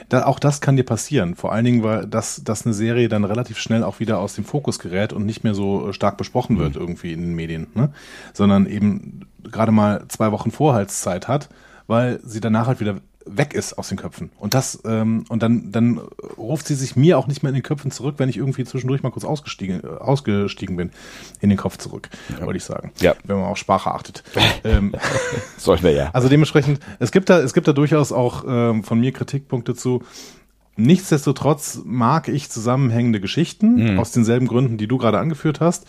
Da, 0.10 0.26
auch 0.26 0.40
das 0.40 0.62
kann 0.62 0.78
dir 0.78 0.84
passieren. 0.84 1.36
Vor 1.36 1.52
allen 1.52 1.66
Dingen, 1.66 1.84
weil 1.84 2.08
das, 2.08 2.42
dass 2.44 2.66
eine 2.66 2.74
Serie 2.74 3.10
dann 3.10 3.26
relativ 3.26 3.58
schnell 3.58 3.84
auch 3.84 4.00
wieder 4.00 4.20
aus 4.20 4.36
dem 4.36 4.46
Fokus 4.46 4.80
gerät 4.80 5.12
und 5.12 5.26
nicht 5.26 5.44
mehr 5.44 5.54
so 5.54 5.90
äh, 5.90 5.94
stark 5.94 6.18
besprochen 6.18 6.58
wird 6.58 6.76
mhm. 6.76 6.82
irgendwie 6.82 7.14
in 7.14 7.22
den 7.22 7.36
Medien, 7.36 7.68
ne? 7.74 7.92
sondern 8.34 8.66
eben 8.66 9.28
gerade 9.44 9.72
mal 9.72 10.06
zwei 10.08 10.32
Wochen 10.32 10.52
Vorhaltszeit 10.52 11.28
hat, 11.28 11.50
weil 11.88 12.20
sie 12.24 12.40
danach 12.40 12.68
halt 12.68 12.80
wieder 12.80 12.98
weg 13.28 13.54
ist 13.54 13.78
aus 13.78 13.90
den 13.90 13.98
Köpfen. 13.98 14.32
Und 14.38 14.54
das, 14.54 14.80
ähm, 14.86 15.26
und 15.30 15.44
dann, 15.44 15.72
dann 15.72 16.00
ruft 16.38 16.68
sie 16.68 16.76
sich 16.76 16.96
mir 16.96 17.18
auch 17.18 17.28
nicht 17.28 17.44
mehr 17.44 17.50
in 17.50 17.56
den 17.56 17.64
Köpfen 17.64 17.92
zurück, 17.92 18.16
wenn 18.18 18.30
ich 18.30 18.38
irgendwie 18.38 18.64
zwischendurch 18.64 19.04
mal 19.04 19.12
kurz 19.12 19.26
ausgestiegen, 19.26 19.84
äh, 19.84 19.88
ausgestiegen 19.88 20.76
bin, 20.76 20.92
in 21.40 21.50
den 21.50 21.58
Kopf 21.58 21.78
zurück, 21.78 22.10
ja. 22.30 22.46
wollte 22.46 22.58
ich 22.58 22.64
sagen. 22.64 22.92
Ja. 23.00 23.16
Wenn 23.24 23.38
man 23.38 23.46
auch 23.46 23.58
Sprache 23.58 23.92
achtet. 23.92 24.24
ähm, 24.64 24.94
Sollten 25.58 25.84
wir 25.84 25.92
ja. 25.92 26.10
Also 26.14 26.30
dementsprechend, 26.30 26.80
es 27.00 27.12
gibt 27.12 27.30
da, 27.30 27.40
es 27.40 27.54
gibt 27.54 27.68
da 27.68 27.74
durchaus 27.74 28.12
auch 28.12 28.44
ähm, 28.48 28.84
von 28.84 29.00
mir 29.00 29.12
Kritikpunkte 29.12 29.76
zu, 29.76 30.04
Nichtsdestotrotz 30.78 31.82
mag 31.86 32.28
ich 32.28 32.52
zusammenhängende 32.52 33.20
Geschichten 33.20 33.94
mhm. 33.94 34.00
aus 34.00 34.12
denselben 34.12 34.48
Gründen, 34.48 34.78
die 34.78 34.88
du 34.88 35.00
gerade 35.00 35.18
angeführt 35.18 35.60
hast, 35.60 35.88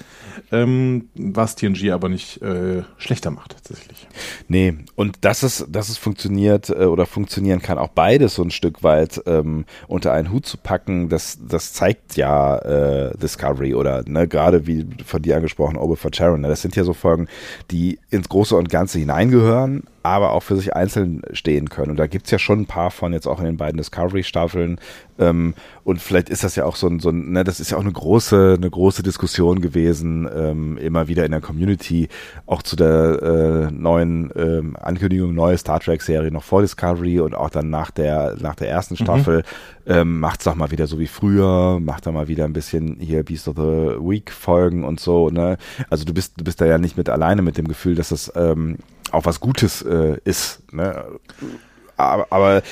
ähm, 0.50 1.10
was 1.14 1.56
TNG 1.56 1.90
aber 1.92 2.08
nicht 2.08 2.40
äh, 2.40 2.82
schlechter 2.96 3.30
macht 3.30 3.52
tatsächlich. 3.52 4.08
Nee, 4.48 4.78
und 4.96 5.24
dass 5.26 5.42
es, 5.42 5.66
dass 5.68 5.90
es 5.90 5.98
funktioniert 5.98 6.70
äh, 6.70 6.86
oder 6.86 7.04
funktionieren 7.04 7.60
kann, 7.60 7.76
auch 7.76 7.88
beides 7.88 8.34
so 8.34 8.42
ein 8.42 8.50
Stück 8.50 8.82
weit 8.82 9.20
ähm, 9.26 9.66
unter 9.88 10.12
einen 10.12 10.32
Hut 10.32 10.46
zu 10.46 10.56
packen, 10.56 11.10
das, 11.10 11.38
das 11.46 11.74
zeigt 11.74 12.16
ja 12.16 12.56
äh, 12.56 13.16
Discovery 13.18 13.74
oder 13.74 14.02
ne, 14.06 14.26
gerade 14.26 14.66
wie 14.66 14.86
von 15.04 15.20
dir 15.20 15.36
angesprochen, 15.36 15.76
Obe 15.76 15.96
for 15.96 16.10
Charon. 16.12 16.40
Ne, 16.40 16.48
das 16.48 16.62
sind 16.62 16.76
ja 16.76 16.84
so 16.84 16.94
Folgen, 16.94 17.28
die 17.70 17.98
ins 18.08 18.30
Große 18.30 18.56
und 18.56 18.70
Ganze 18.70 18.98
hineingehören, 18.98 19.84
aber 20.08 20.32
auch 20.32 20.42
für 20.42 20.56
sich 20.56 20.74
einzeln 20.74 21.22
stehen 21.32 21.68
können. 21.68 21.90
Und 21.90 21.98
da 21.98 22.06
gibt's 22.06 22.30
ja 22.30 22.38
schon 22.38 22.60
ein 22.60 22.66
paar 22.66 22.90
von 22.90 23.12
jetzt 23.12 23.26
auch 23.26 23.38
in 23.38 23.44
den 23.44 23.56
beiden 23.56 23.78
Discovery-Staffeln. 23.78 24.80
Ähm, 25.18 25.54
und 25.84 26.00
vielleicht 26.00 26.28
ist 26.28 26.44
das 26.44 26.54
ja 26.54 26.64
auch 26.64 26.76
so 26.76 26.86
ein, 26.86 27.00
so 27.00 27.10
ein, 27.10 27.32
ne, 27.32 27.44
das 27.44 27.60
ist 27.60 27.70
ja 27.70 27.76
auch 27.76 27.82
eine 27.82 27.92
große, 27.92 28.54
eine 28.56 28.70
große 28.70 29.02
Diskussion 29.02 29.60
gewesen, 29.60 30.28
ähm, 30.32 30.78
immer 30.78 31.08
wieder 31.08 31.24
in 31.24 31.32
der 31.32 31.40
Community, 31.40 32.08
auch 32.46 32.62
zu 32.62 32.76
der 32.76 33.68
äh, 33.70 33.72
neuen 33.72 34.30
ähm, 34.36 34.76
Ankündigung, 34.80 35.34
neue 35.34 35.58
Star 35.58 35.80
Trek-Serie 35.80 36.30
noch 36.30 36.44
vor 36.44 36.62
Discovery 36.62 37.20
und 37.20 37.34
auch 37.34 37.50
dann 37.50 37.70
nach 37.70 37.90
der, 37.90 38.36
nach 38.38 38.54
der 38.54 38.68
ersten 38.68 38.94
mhm. 38.94 38.98
Staffel, 38.98 39.36
mhm. 39.86 39.92
ähm, 39.92 40.20
macht's 40.20 40.44
doch 40.44 40.54
mal 40.54 40.70
wieder 40.70 40.86
so 40.86 40.98
wie 40.98 41.08
früher, 41.08 41.80
macht 41.80 42.06
da 42.06 42.12
mal 42.12 42.28
wieder 42.28 42.44
ein 42.44 42.52
bisschen 42.52 42.98
hier 43.00 43.24
Beast 43.24 43.48
of 43.48 43.56
the 43.56 43.98
Week 44.00 44.30
Folgen 44.30 44.84
und 44.84 45.00
so, 45.00 45.30
ne? 45.30 45.58
Also 45.90 46.04
du 46.04 46.14
bist, 46.14 46.34
du 46.38 46.44
bist 46.44 46.60
da 46.60 46.66
ja 46.66 46.78
nicht 46.78 46.96
mit 46.96 47.08
alleine 47.08 47.42
mit 47.42 47.58
dem 47.58 47.66
Gefühl, 47.66 47.94
dass 47.94 48.10
das 48.10 48.32
ähm, 48.36 48.78
auch 49.12 49.24
was 49.24 49.40
Gutes 49.40 49.82
äh, 49.82 50.18
ist. 50.24 50.62
Ne? 50.72 51.04
Aber, 51.96 52.26
aber 52.30 52.62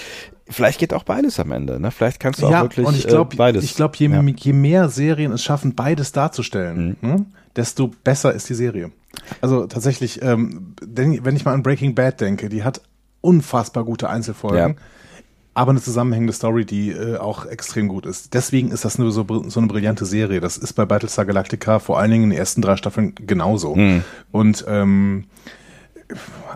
vielleicht 0.48 0.78
geht 0.78 0.94
auch 0.94 1.02
beides 1.02 1.40
am 1.40 1.52
Ende. 1.52 1.80
Ne? 1.80 1.90
Vielleicht 1.90 2.20
kannst 2.20 2.42
du 2.42 2.48
ja, 2.48 2.60
auch 2.60 2.64
wirklich 2.64 2.86
und 2.86 2.96
ich 2.96 3.06
glaub, 3.06 3.34
äh, 3.34 3.36
beides. 3.36 3.64
Ich 3.64 3.74
glaube, 3.74 3.96
je, 3.96 4.08
ja. 4.08 4.22
je, 4.22 4.52
mehr 4.52 4.88
Serien 4.88 5.32
es 5.32 5.42
schaffen, 5.42 5.74
beides 5.74 6.12
darzustellen, 6.12 6.96
mhm. 7.00 7.08
ne, 7.08 7.26
desto 7.54 7.90
besser 8.04 8.32
ist 8.32 8.48
die 8.48 8.54
Serie. 8.54 8.92
Also 9.40 9.66
tatsächlich, 9.66 10.22
ähm, 10.22 10.74
wenn 10.82 11.36
ich 11.36 11.44
mal 11.44 11.54
an 11.54 11.62
Breaking 11.62 11.94
Bad 11.94 12.20
denke, 12.20 12.48
die 12.48 12.62
hat 12.62 12.80
unfassbar 13.20 13.84
gute 13.84 14.08
Einzelfolgen. 14.08 14.74
Ja. 14.76 14.82
Aber 15.54 15.70
eine 15.70 15.80
zusammenhängende 15.80 16.34
Story, 16.34 16.66
die 16.66 16.90
äh, 16.90 17.16
auch 17.16 17.46
extrem 17.46 17.88
gut 17.88 18.04
ist. 18.04 18.34
Deswegen 18.34 18.70
ist 18.70 18.84
das 18.84 19.00
eine, 19.00 19.10
so, 19.10 19.24
so 19.46 19.58
eine 19.58 19.68
brillante 19.68 20.04
Serie. 20.04 20.40
Das 20.40 20.58
ist 20.58 20.74
bei 20.74 20.84
Battlestar 20.84 21.24
Galactica 21.24 21.78
vor 21.78 21.98
allen 21.98 22.10
Dingen 22.10 22.24
in 22.24 22.30
den 22.30 22.38
ersten 22.38 22.60
drei 22.60 22.76
Staffeln 22.76 23.14
genauso. 23.14 23.74
Mhm. 23.74 24.04
Und 24.32 24.66
ähm, 24.68 25.24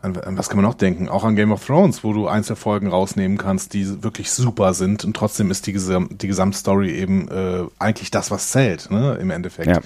an, 0.02 0.16
an, 0.16 0.38
was 0.38 0.48
kann 0.48 0.56
man 0.56 0.64
noch 0.64 0.74
denken? 0.74 1.08
Auch 1.08 1.24
an 1.24 1.36
Game 1.36 1.52
of 1.52 1.64
Thrones, 1.64 2.04
wo 2.04 2.12
du 2.12 2.28
Einzelfolgen 2.28 2.88
rausnehmen 2.88 3.38
kannst, 3.38 3.74
die 3.74 4.02
wirklich 4.02 4.30
super 4.30 4.74
sind 4.74 5.04
und 5.04 5.16
trotzdem 5.16 5.50
ist 5.50 5.66
die, 5.66 5.72
Gesam 5.72 6.08
die 6.10 6.28
Gesamtstory 6.28 6.92
eben 6.92 7.28
äh, 7.28 7.64
eigentlich 7.78 8.10
das, 8.10 8.30
was 8.30 8.50
zählt, 8.50 8.90
ne, 8.90 9.16
im 9.20 9.30
Endeffekt. 9.30 9.70
Ja. 9.70 9.80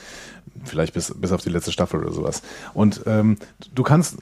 Vielleicht 0.64 0.94
bis, 0.94 1.12
bis 1.14 1.32
auf 1.32 1.42
die 1.42 1.50
letzte 1.50 1.72
Staffel 1.72 2.00
oder 2.00 2.12
sowas. 2.12 2.42
Und 2.74 3.02
ähm, 3.06 3.38
du 3.74 3.82
kannst, 3.82 4.18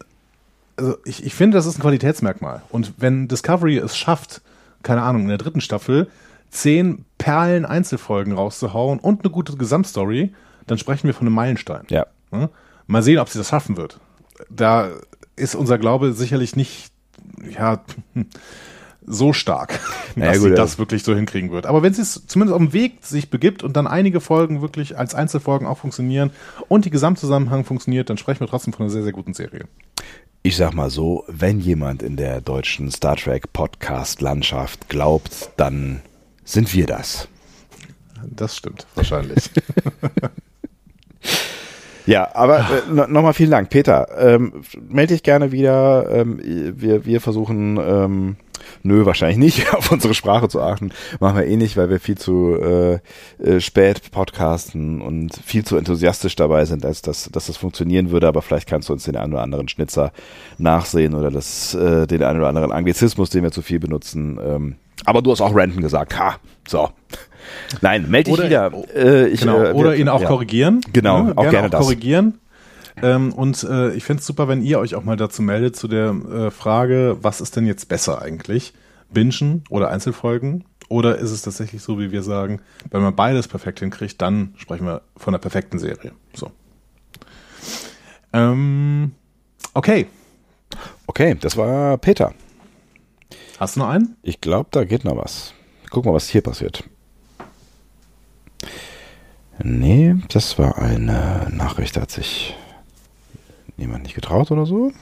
also 0.77 0.97
ich, 1.05 1.25
ich 1.25 1.35
finde, 1.35 1.57
das 1.57 1.67
ist 1.67 1.79
ein 1.79 1.83
Qualitätsmerkmal. 1.83 2.63
Und 2.71 2.95
wenn 2.97 3.29
Discovery 3.29 3.79
es 3.79 3.97
schafft, 3.97 4.41
keine 4.83 5.03
Ahnung, 5.03 5.23
in 5.23 5.29
der 5.29 5.39
dritten 5.39 5.61
Staffel 5.61 6.09
zehn 6.51 7.05
Perlen 7.19 7.65
Einzelfolgen 7.65 8.33
rauszuhauen 8.33 8.99
und 8.99 9.25
eine 9.25 9.31
gute 9.31 9.57
Gesamtstory, 9.57 10.35
dann 10.67 10.79
sprechen 10.79 11.07
wir 11.07 11.15
von 11.15 11.27
einem 11.27 11.35
Meilenstein. 11.35 11.85
Ja. 11.89 12.07
Mal 12.87 13.03
sehen, 13.03 13.19
ob 13.19 13.29
sie 13.29 13.39
das 13.39 13.49
schaffen 13.49 13.77
wird. 13.77 14.01
Da 14.49 14.91
ist 15.37 15.55
unser 15.55 15.79
Glaube 15.79 16.13
sicherlich 16.13 16.57
nicht 16.57 16.91
ja, 17.57 17.83
so 19.07 19.33
stark, 19.33 19.81
Ja, 20.17 20.27
dass 20.27 20.39
gut, 20.39 20.43
sie 20.45 20.51
ja. 20.51 20.57
das 20.57 20.79
wirklich 20.79 21.03
so 21.03 21.15
hinkriegen 21.15 21.51
wird. 21.51 21.67
Aber 21.67 21.83
wenn 21.83 21.95
sie 21.95 22.03
es 22.03 22.27
zumindest 22.27 22.55
auf 22.55 22.61
dem 22.61 22.73
Weg 22.73 23.05
sich 23.05 23.31
begibt 23.31 23.63
und 23.63 23.77
dann 23.77 23.87
einige 23.87 24.21
Folgen 24.21 24.63
wirklich 24.63 24.99
als 24.99 25.15
Einzelfolgen 25.15 25.67
auch 25.67 25.79
funktionieren 25.79 26.31
und 26.69 26.85
die 26.85 26.91
Gesamtzusammenhang 26.91 27.65
funktioniert, 27.65 28.11
dann 28.11 28.19
sprechen 28.19 28.41
wir 28.41 28.47
trotzdem 28.47 28.73
von 28.73 28.85
einer 28.85 28.93
sehr, 28.93 29.03
sehr 29.03 29.13
guten 29.13 29.35
Serie. 29.35 29.65
Ich 30.43 30.57
sag 30.57 30.75
mal 30.75 30.91
so, 30.91 31.25
wenn 31.29 31.61
jemand 31.61 32.03
in 32.03 32.17
der 32.17 32.41
deutschen 32.41 32.91
Star 32.91 33.17
Trek 33.17 33.53
Podcast 33.53 34.21
Landschaft 34.21 34.89
glaubt, 34.89 35.51
dann 35.57 36.01
sind 36.45 36.75
wir 36.75 36.87
das. 36.87 37.29
Das 38.27 38.57
stimmt, 38.57 38.87
wahrscheinlich. 38.95 39.51
Ja, 42.13 42.29
aber 42.35 42.59
äh, 42.59 42.93
no, 42.93 43.07
nochmal 43.07 43.33
vielen 43.33 43.51
Dank. 43.51 43.71
Peter, 43.71 44.07
ähm, 44.19 44.53
melde 44.87 45.15
dich 45.15 45.23
gerne 45.23 45.51
wieder. 45.51 46.11
Ähm, 46.11 46.39
wir, 46.77 47.07
wir 47.07 47.23
versuchen, 47.23 47.79
ähm, 47.79 48.37
nö, 48.83 49.07
wahrscheinlich 49.07 49.39
nicht, 49.39 49.75
auf 49.75 49.91
unsere 49.91 50.13
Sprache 50.13 50.47
zu 50.49 50.61
achten. 50.61 50.91
Machen 51.21 51.39
wir 51.39 51.47
eh 51.47 51.57
nicht, 51.57 51.79
weil 51.79 51.89
wir 51.89 52.01
viel 52.01 52.19
zu 52.19 52.55
äh, 52.61 52.99
äh, 53.43 53.61
spät 53.61 54.11
podcasten 54.11 55.01
und 55.01 55.35
viel 55.43 55.65
zu 55.65 55.79
enthusiastisch 55.79 56.37
dabei 56.37 56.67
sind, 56.67 56.85
als 56.85 57.01
dass, 57.01 57.31
dass 57.33 57.47
das 57.47 57.57
funktionieren 57.57 58.11
würde. 58.11 58.29
Aber 58.29 58.43
vielleicht 58.43 58.69
kannst 58.69 58.91
du 58.91 58.93
uns 58.93 59.05
den 59.05 59.17
einen 59.17 59.33
oder 59.33 59.43
anderen 59.43 59.69
Schnitzer 59.69 60.13
nachsehen 60.59 61.15
oder 61.15 61.31
das, 61.31 61.73
äh, 61.73 62.07
den 62.07 62.23
einen 62.23 62.41
oder 62.41 62.49
anderen 62.49 62.73
Anglizismus, 62.73 63.31
den 63.31 63.43
wir 63.43 63.53
zu 63.53 63.63
viel 63.63 63.81
benutzen. 63.81 64.39
Ähm, 64.45 64.77
aber 65.07 65.23
du 65.23 65.31
hast 65.33 65.41
auch 65.41 65.57
Renten 65.57 65.81
gesagt. 65.81 66.19
Ha, 66.19 66.37
so. 66.69 66.91
Nein, 67.81 68.09
melde 68.11 68.31
dich 68.31 68.35
Oder- 68.39 68.47
wieder. 68.47 68.73
Äh, 68.95 69.29
ich, 69.29 69.41
genau. 69.41 69.63
äh, 69.63 69.73
Oder 69.73 69.97
ihn 69.97 70.09
auch 70.09 70.21
ja. 70.23 70.27
korrigieren. 70.29 70.81
Genau, 70.93 71.23
Ne? 71.25 71.33
auch 71.37 71.49
gerne 71.51 71.67
auch 71.67 71.71
das. 71.71 71.81
korrigieren. 71.81 72.39
Ähm, 73.03 73.33
und 73.33 73.63
äh, 73.65 73.93
ich 73.95 74.05
fände 74.05 74.21
es 74.21 74.27
super, 74.27 74.49
wenn 74.49 74.63
ihr 74.63 74.79
euch 74.79 74.95
auch 74.95 75.03
mal 75.05 75.17
dazu 75.17 75.41
meldet 75.43 75.77
zu 75.77 75.89
der 75.89 76.11
äh, 76.11 76.51
Frage, 76.51 77.17
was 77.23 77.41
ist 77.41 77.57
denn 77.57 77.67
jetzt 77.67 77.89
besser 77.89 78.21
eigentlich? 78.21 78.75
Bingen 79.11 79.65
oder 79.71 79.91
Einzelfolgen? 79.91 80.65
Oder 80.89 81.17
ist 81.17 81.31
es 81.31 81.41
tatsächlich 81.41 81.81
so, 81.83 81.99
wie 81.99 82.13
wir 82.13 82.23
sagen, 82.23 82.61
wenn 82.91 83.01
man 83.01 83.17
beides 83.17 83.49
perfekt 83.49 83.81
hinkriegt, 83.81 84.21
dann 84.21 84.53
sprechen 84.59 84.85
wir 84.85 85.01
von 85.17 85.33
einer 85.33 85.41
perfekten 85.41 85.79
Serie. 85.79 86.13
So. 86.35 86.51
Ähm, 88.33 89.13
okay. 89.75 90.07
Okay, 91.07 91.37
das 91.41 91.57
war 91.57 91.97
Peter. 91.99 92.33
Hast 93.59 93.77
du 93.77 93.81
noch 93.81 93.89
einen? 93.89 94.17
Ich 94.23 94.41
glaube, 94.41 94.69
da 94.71 94.85
geht 94.85 95.05
noch 95.05 95.17
was. 95.17 95.55
Guck 95.91 96.05
mal, 96.05 96.15
was 96.15 96.29
hier 96.29 96.41
passiert. 96.43 96.85
Nee, 99.65 100.17
das 100.29 100.59
war 100.59 100.79
eine 100.79 101.49
Nachricht, 101.53 101.97
da 101.97 102.01
hat 102.01 102.11
sich 102.11 102.57
niemand 103.77 104.03
nicht 104.03 104.15
getraut 104.17 104.51
oder 104.51 104.67
so. 104.67 104.93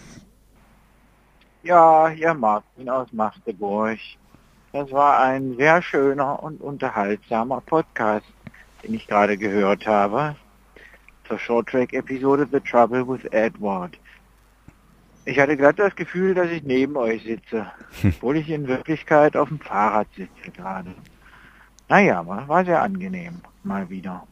Ja, 1.62 2.08
hier 2.08 2.34
Martin 2.34 2.90
aus 2.90 3.10
Magdeburg. 3.10 3.98
Das 4.72 4.90
war 4.92 5.18
ein 5.20 5.56
sehr 5.56 5.80
schöner 5.80 6.42
und 6.42 6.60
unterhaltsamer 6.60 7.62
Podcast, 7.62 8.26
den 8.82 8.92
ich 8.92 9.06
gerade 9.06 9.38
gehört 9.38 9.86
habe. 9.86 10.36
Zur 11.26 11.38
Shorttrack-Episode 11.38 12.46
The 12.52 12.60
Trouble 12.60 13.08
with 13.08 13.24
Edward. 13.32 13.98
Ich 15.24 15.38
hatte 15.38 15.56
glatt 15.56 15.78
das 15.78 15.96
Gefühl, 15.96 16.34
dass 16.34 16.50
ich 16.50 16.64
neben 16.64 16.96
euch 16.98 17.22
sitze, 17.22 17.66
obwohl 18.04 18.36
ich 18.36 18.50
in 18.50 18.68
Wirklichkeit 18.68 19.38
auf 19.38 19.48
dem 19.48 19.58
Fahrrad 19.58 20.08
sitze 20.16 20.50
gerade. 20.50 20.94
Naja, 21.88 22.26
war 22.26 22.64
sehr 22.64 22.82
angenehm, 22.82 23.40
mal 23.64 23.88
wieder. 23.88 24.26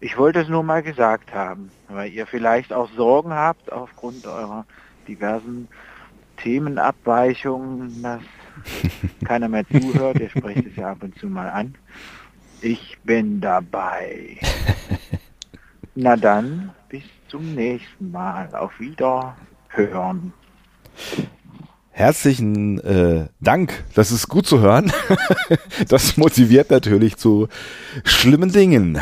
Ich 0.00 0.18
wollte 0.18 0.40
es 0.40 0.48
nur 0.48 0.62
mal 0.62 0.82
gesagt 0.82 1.32
haben, 1.32 1.70
weil 1.88 2.12
ihr 2.12 2.26
vielleicht 2.26 2.72
auch 2.72 2.90
Sorgen 2.96 3.32
habt 3.32 3.72
aufgrund 3.72 4.26
eurer 4.26 4.66
diversen 5.08 5.68
Themenabweichungen, 6.36 8.02
dass 8.02 8.20
keiner 9.24 9.48
mehr 9.48 9.64
zuhört. 9.68 10.20
Ihr 10.20 10.30
sprecht 10.30 10.66
es 10.66 10.76
ja 10.76 10.92
ab 10.92 11.02
und 11.02 11.18
zu 11.18 11.26
mal 11.28 11.48
an. 11.48 11.74
Ich 12.60 12.98
bin 13.04 13.40
dabei. 13.40 14.38
Na 15.94 16.16
dann, 16.16 16.72
bis 16.88 17.04
zum 17.28 17.54
nächsten 17.54 18.10
Mal. 18.10 18.54
Auf 18.54 18.78
Wiederhören. 18.80 20.32
Herzlichen 21.90 22.80
äh, 22.80 23.28
Dank, 23.40 23.84
das 23.94 24.10
ist 24.10 24.28
gut 24.28 24.46
zu 24.46 24.60
hören. 24.60 24.92
das 25.88 26.16
motiviert 26.16 26.70
natürlich 26.70 27.16
zu 27.16 27.48
schlimmen 28.04 28.50
Dingen. 28.50 29.00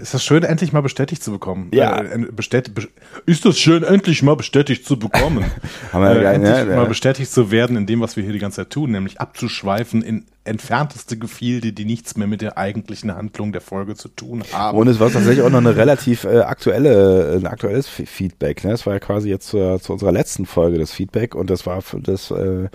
Ist 0.00 0.12
das 0.12 0.24
schön, 0.24 0.42
endlich 0.42 0.72
mal 0.72 0.80
bestätigt 0.80 1.22
zu 1.22 1.30
bekommen? 1.30 1.70
Ja. 1.72 2.00
Äh, 2.00 2.26
bestät 2.32 2.74
be 2.74 2.88
ist 3.26 3.44
das 3.44 3.60
schön, 3.60 3.84
endlich 3.84 4.22
mal 4.24 4.34
bestätigt 4.34 4.84
zu 4.84 4.98
bekommen? 4.98 5.44
Haben 5.92 6.04
wir 6.04 6.10
äh, 6.10 6.24
ja, 6.24 6.32
endlich 6.32 6.64
ne, 6.64 6.76
mal 6.76 6.86
bestätigt 6.86 7.30
zu 7.30 7.52
werden 7.52 7.76
in 7.76 7.86
dem, 7.86 8.00
was 8.00 8.16
wir 8.16 8.24
hier 8.24 8.32
die 8.32 8.40
ganze 8.40 8.56
Zeit 8.56 8.70
tun, 8.70 8.90
nämlich 8.90 9.20
abzuschweifen 9.20 10.02
in 10.02 10.24
entfernteste 10.42 11.16
Gefilde, 11.16 11.72
die 11.72 11.84
nichts 11.84 12.16
mehr 12.16 12.26
mit 12.26 12.40
der 12.40 12.58
eigentlichen 12.58 13.14
Handlung 13.14 13.52
der 13.52 13.60
Folge 13.60 13.94
zu 13.94 14.08
tun 14.08 14.42
haben. 14.50 14.76
Und 14.76 14.88
es 14.88 14.98
war 14.98 15.12
tatsächlich 15.12 15.44
auch 15.44 15.50
noch 15.50 15.58
eine 15.58 15.76
relativ 15.76 16.24
äh, 16.24 16.40
aktuelle, 16.40 17.36
ein 17.36 17.46
aktuelles 17.46 17.86
Feedback. 17.86 18.64
Ne? 18.64 18.72
Es 18.72 18.84
war 18.84 18.94
ja 18.94 18.98
quasi 18.98 19.28
jetzt 19.28 19.46
zu 19.48 19.78
unserer 19.88 20.10
letzten 20.10 20.44
Folge 20.44 20.78
das 20.78 20.90
Feedback 20.90 21.36
und 21.36 21.50
das 21.50 21.66
war 21.66 21.82
für 21.82 22.00
das, 22.00 22.32
äh, 22.32 22.68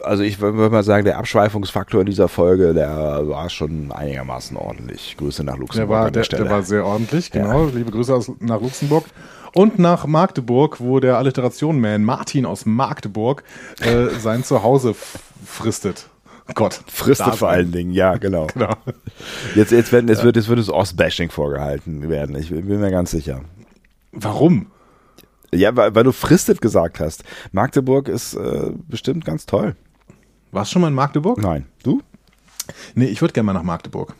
also 0.00 0.22
ich 0.22 0.40
würde 0.40 0.56
würd 0.56 0.72
mal 0.72 0.82
sagen, 0.82 1.04
der 1.04 1.18
Abschweifungsfaktor 1.18 2.00
in 2.00 2.06
dieser 2.06 2.28
Folge, 2.28 2.74
der 2.74 3.26
war 3.28 3.50
schon 3.50 3.92
einigermaßen 3.92 4.56
ordentlich. 4.56 5.16
Grüße 5.18 5.44
nach 5.44 5.56
Luxemburg 5.56 5.88
der, 5.88 5.88
war, 5.88 6.06
an 6.06 6.12
der, 6.12 6.20
der, 6.20 6.24
Stelle. 6.24 6.42
der 6.44 6.52
war 6.52 6.62
sehr 6.62 6.84
ordentlich, 6.84 7.30
genau. 7.30 7.66
Liebe 7.66 7.90
Grüße 7.90 8.14
aus, 8.14 8.30
nach 8.40 8.60
Luxemburg. 8.60 9.04
Und 9.54 9.78
nach 9.78 10.06
Magdeburg, 10.06 10.80
wo 10.80 11.00
der 11.00 11.16
Alliteration-Man 11.16 12.04
Martin 12.04 12.44
aus 12.44 12.66
Magdeburg 12.66 13.42
äh, 13.80 14.08
sein 14.18 14.44
Zuhause 14.44 14.94
fristet. 15.44 16.08
Gott. 16.54 16.80
Fristet 16.86 17.34
vor 17.34 17.48
allen 17.48 17.72
Dingen, 17.72 17.90
ja, 17.92 18.16
genau. 18.16 18.46
Genau. 18.54 18.74
Jetzt, 19.54 19.72
jetzt, 19.72 19.92
werden, 19.92 20.08
jetzt, 20.08 20.22
wird, 20.22 20.36
jetzt 20.36 20.48
wird 20.48 20.58
es 20.58 20.70
Ostbashing 20.70 21.30
vorgehalten 21.30 22.08
werden. 22.08 22.36
Ich 22.36 22.50
bin 22.50 22.66
mir 22.80 22.90
ganz 22.90 23.10
sicher. 23.10 23.40
Warum? 24.12 24.66
Ja, 25.52 25.74
weil, 25.76 25.94
weil 25.94 26.04
du 26.04 26.12
Fristet 26.12 26.60
gesagt 26.60 27.00
hast. 27.00 27.24
Magdeburg 27.52 28.08
ist 28.08 28.34
äh, 28.34 28.70
bestimmt 28.88 29.24
ganz 29.24 29.46
toll. 29.46 29.76
Warst 30.52 30.70
du 30.70 30.74
schon 30.74 30.82
mal 30.82 30.88
in 30.88 30.94
Magdeburg? 30.94 31.38
Nein. 31.38 31.66
Du? 31.82 32.02
Nee, 32.94 33.06
ich 33.06 33.20
würde 33.20 33.32
gerne 33.32 33.46
mal 33.46 33.52
nach 33.52 33.62
Magdeburg. 33.62 34.14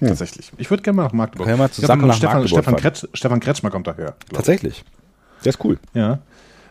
Tatsächlich. 0.00 0.52
Ich 0.58 0.70
würde 0.70 0.82
gerne 0.82 0.96
mal 0.96 1.04
nach 1.04 1.12
Magdeburg. 1.12 1.46
Können 1.46 1.58
wir 1.58 1.64
mal 1.64 1.68
glaub, 1.68 1.74
zusammen 1.74 2.02
kommt 2.02 2.10
nach 2.10 2.16
Stefan, 2.16 2.40
Magdeburg 2.40 2.62
Stefan. 2.62 2.76
Kretsch, 2.76 3.04
Stefan 3.14 3.40
Kretschmer 3.40 3.70
kommt 3.70 3.86
daher. 3.86 4.04
glaub 4.04 4.16
ich. 4.30 4.36
Tatsächlich. 4.36 4.84
Der 5.44 5.50
ist 5.50 5.64
cool. 5.64 5.78
Ja. 5.94 6.20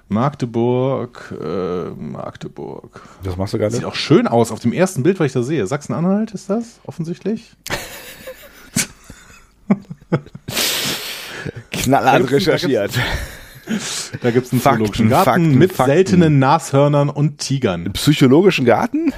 Magdeburg, 0.09 1.33
äh, 1.41 1.89
Magdeburg. 1.89 3.01
Das 3.23 3.37
machst 3.37 3.53
du 3.53 3.57
gerade. 3.57 3.73
Sieht 3.73 3.85
auch 3.85 3.95
schön 3.95 4.27
aus 4.27 4.51
auf 4.51 4.59
dem 4.59 4.73
ersten 4.73 5.01
Bild, 5.03 5.19
was 5.19 5.27
ich 5.27 5.33
da 5.33 5.41
sehe. 5.41 5.65
Sachsen-Anhalt 5.65 6.31
ist 6.31 6.49
das 6.49 6.79
offensichtlich. 6.85 7.55
Knallhart 11.83 12.31
recherchiert. 12.31 12.91
Da 14.21 14.31
gibt 14.31 14.47
es 14.47 14.51
einen 14.51 14.61
Fakten, 14.61 14.79
zoologischen 14.79 15.09
Garten 15.09 15.25
Fakten, 15.25 15.57
mit 15.57 15.71
Fakten. 15.73 15.91
seltenen 15.93 16.39
Nashörnern 16.39 17.09
und 17.09 17.37
Tigern. 17.39 17.91
Psychologischen 17.93 18.65
Garten? 18.65 19.13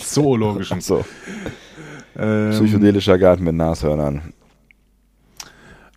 Zoologischen. 0.00 0.80
So. 0.80 1.04
Ähm, 2.18 2.50
Psychedelischer 2.50 3.18
Garten 3.18 3.44
mit 3.44 3.54
Nashörnern. 3.54 4.32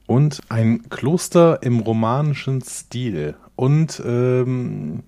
und 0.08 0.42
ein 0.50 0.88
Kloster 0.90 1.60
im 1.64 1.80
romanischen 1.80 2.62
Stil. 2.62 3.36
Und 3.56 4.02
ähm, 4.06 5.04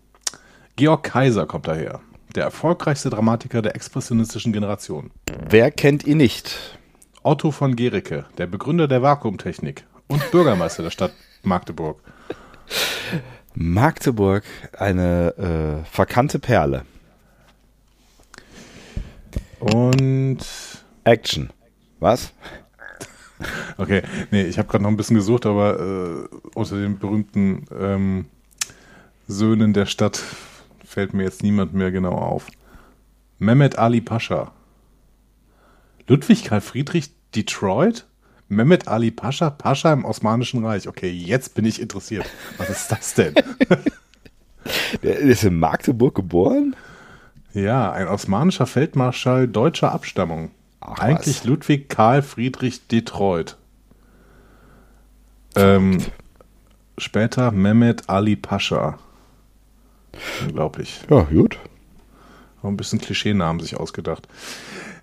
Georg 0.75 1.03
Kaiser 1.03 1.45
kommt 1.45 1.67
daher. 1.67 1.99
Der 2.35 2.43
erfolgreichste 2.45 3.09
Dramatiker 3.09 3.61
der 3.61 3.75
expressionistischen 3.75 4.53
Generation. 4.53 5.11
Wer 5.49 5.71
kennt 5.71 6.05
ihn 6.05 6.17
nicht? 6.17 6.77
Otto 7.23 7.51
von 7.51 7.75
Gericke, 7.75 8.25
der 8.37 8.47
Begründer 8.47 8.87
der 8.87 9.01
Vakuumtechnik 9.01 9.85
und 10.07 10.31
Bürgermeister 10.31 10.83
der 10.83 10.91
Stadt 10.91 11.13
Magdeburg. 11.43 12.01
Magdeburg, 13.53 14.43
eine 14.77 15.83
äh, 15.83 15.89
verkannte 15.89 16.39
Perle. 16.39 16.85
Und 19.59 20.39
Action. 21.03 21.49
Was? 21.99 22.31
okay, 23.77 24.03
nee, 24.31 24.43
ich 24.43 24.57
habe 24.57 24.67
gerade 24.67 24.83
noch 24.83 24.91
ein 24.91 24.97
bisschen 24.97 25.15
gesucht, 25.15 25.45
aber 25.45 25.79
äh, 25.79 26.35
unter 26.53 26.75
den 26.77 26.99
berühmten 26.99 27.65
ähm, 27.77 28.25
Söhnen 29.27 29.73
der 29.73 29.85
Stadt 29.85 30.21
fällt 30.85 31.13
mir 31.13 31.23
jetzt 31.23 31.43
niemand 31.43 31.73
mehr 31.73 31.91
genau 31.91 32.13
auf. 32.13 32.47
Mehmet 33.39 33.77
Ali 33.77 34.01
Pascha. 34.01 34.51
Ludwig 36.07 36.45
Karl 36.45 36.61
Friedrich 36.61 37.11
Detroit? 37.35 38.06
Mehmet 38.49 38.87
Ali 38.87 39.11
Pascha, 39.11 39.49
Pascha 39.49 39.91
im 39.91 40.05
Osmanischen 40.05 40.65
Reich. 40.65 40.87
Okay, 40.87 41.11
jetzt 41.11 41.53
bin 41.55 41.65
ich 41.65 41.81
interessiert. 41.81 42.25
Was 42.57 42.69
ist 42.69 42.91
das 42.91 43.13
denn? 43.13 43.35
Der 45.03 45.17
ist 45.17 45.43
in 45.43 45.59
Magdeburg 45.59 46.15
geboren? 46.15 46.75
Ja, 47.53 47.91
ein 47.91 48.07
osmanischer 48.07 48.65
Feldmarschall 48.65 49.47
deutscher 49.47 49.91
Abstammung. 49.91 50.51
Ach, 50.79 50.99
Eigentlich 50.99 51.39
was. 51.39 51.45
Ludwig 51.45 51.89
Karl 51.89 52.21
Friedrich 52.21 52.87
Detroit. 52.87 53.57
Ähm, 55.55 55.99
später 56.97 57.51
Mehmet 57.51 58.09
Ali 58.09 58.35
Pascha. 58.35 58.99
Unglaublich. 60.45 61.01
Ja, 61.09 61.21
gut. 61.21 61.57
Auch 62.61 62.69
ein 62.69 62.77
bisschen 62.77 62.99
Klischeenamen 62.99 63.61
sich 63.61 63.77
ausgedacht. 63.77 64.27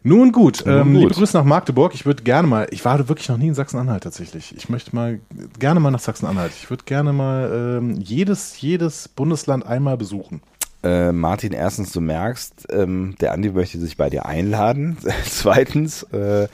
Nun 0.06 0.32
gut, 0.32 0.64
Nun 0.66 0.74
ähm, 0.74 0.92
gut. 0.92 1.00
liebe 1.00 1.14
Grüße 1.14 1.34
nach 1.34 1.44
Magdeburg. 1.44 1.94
Ich 1.94 2.04
würde 2.04 2.22
gerne 2.22 2.46
mal, 2.46 2.66
ich 2.70 2.84
war 2.84 3.08
wirklich 3.08 3.30
noch 3.30 3.38
nie 3.38 3.48
in 3.48 3.54
Sachsen-Anhalt 3.54 4.02
tatsächlich. 4.02 4.54
Ich 4.54 4.68
möchte 4.68 4.94
mal 4.94 5.18
gerne 5.58 5.80
mal 5.80 5.90
nach 5.90 5.98
Sachsen-Anhalt. 5.98 6.52
Ich 6.54 6.68
würde 6.68 6.84
gerne 6.84 7.14
mal 7.14 7.78
ähm, 7.78 7.92
jedes, 7.92 8.60
jedes 8.60 9.08
Bundesland 9.08 9.64
einmal 9.64 9.96
besuchen. 9.96 10.42
Äh, 10.82 11.12
Martin, 11.12 11.54
erstens, 11.54 11.90
du 11.92 12.02
merkst, 12.02 12.66
ähm, 12.70 13.14
der 13.22 13.32
Andi 13.32 13.48
möchte 13.48 13.78
sich 13.78 13.96
bei 13.96 14.10
dir 14.10 14.26
einladen. 14.26 14.98
Zweitens, 15.24 16.02
äh, 16.12 16.48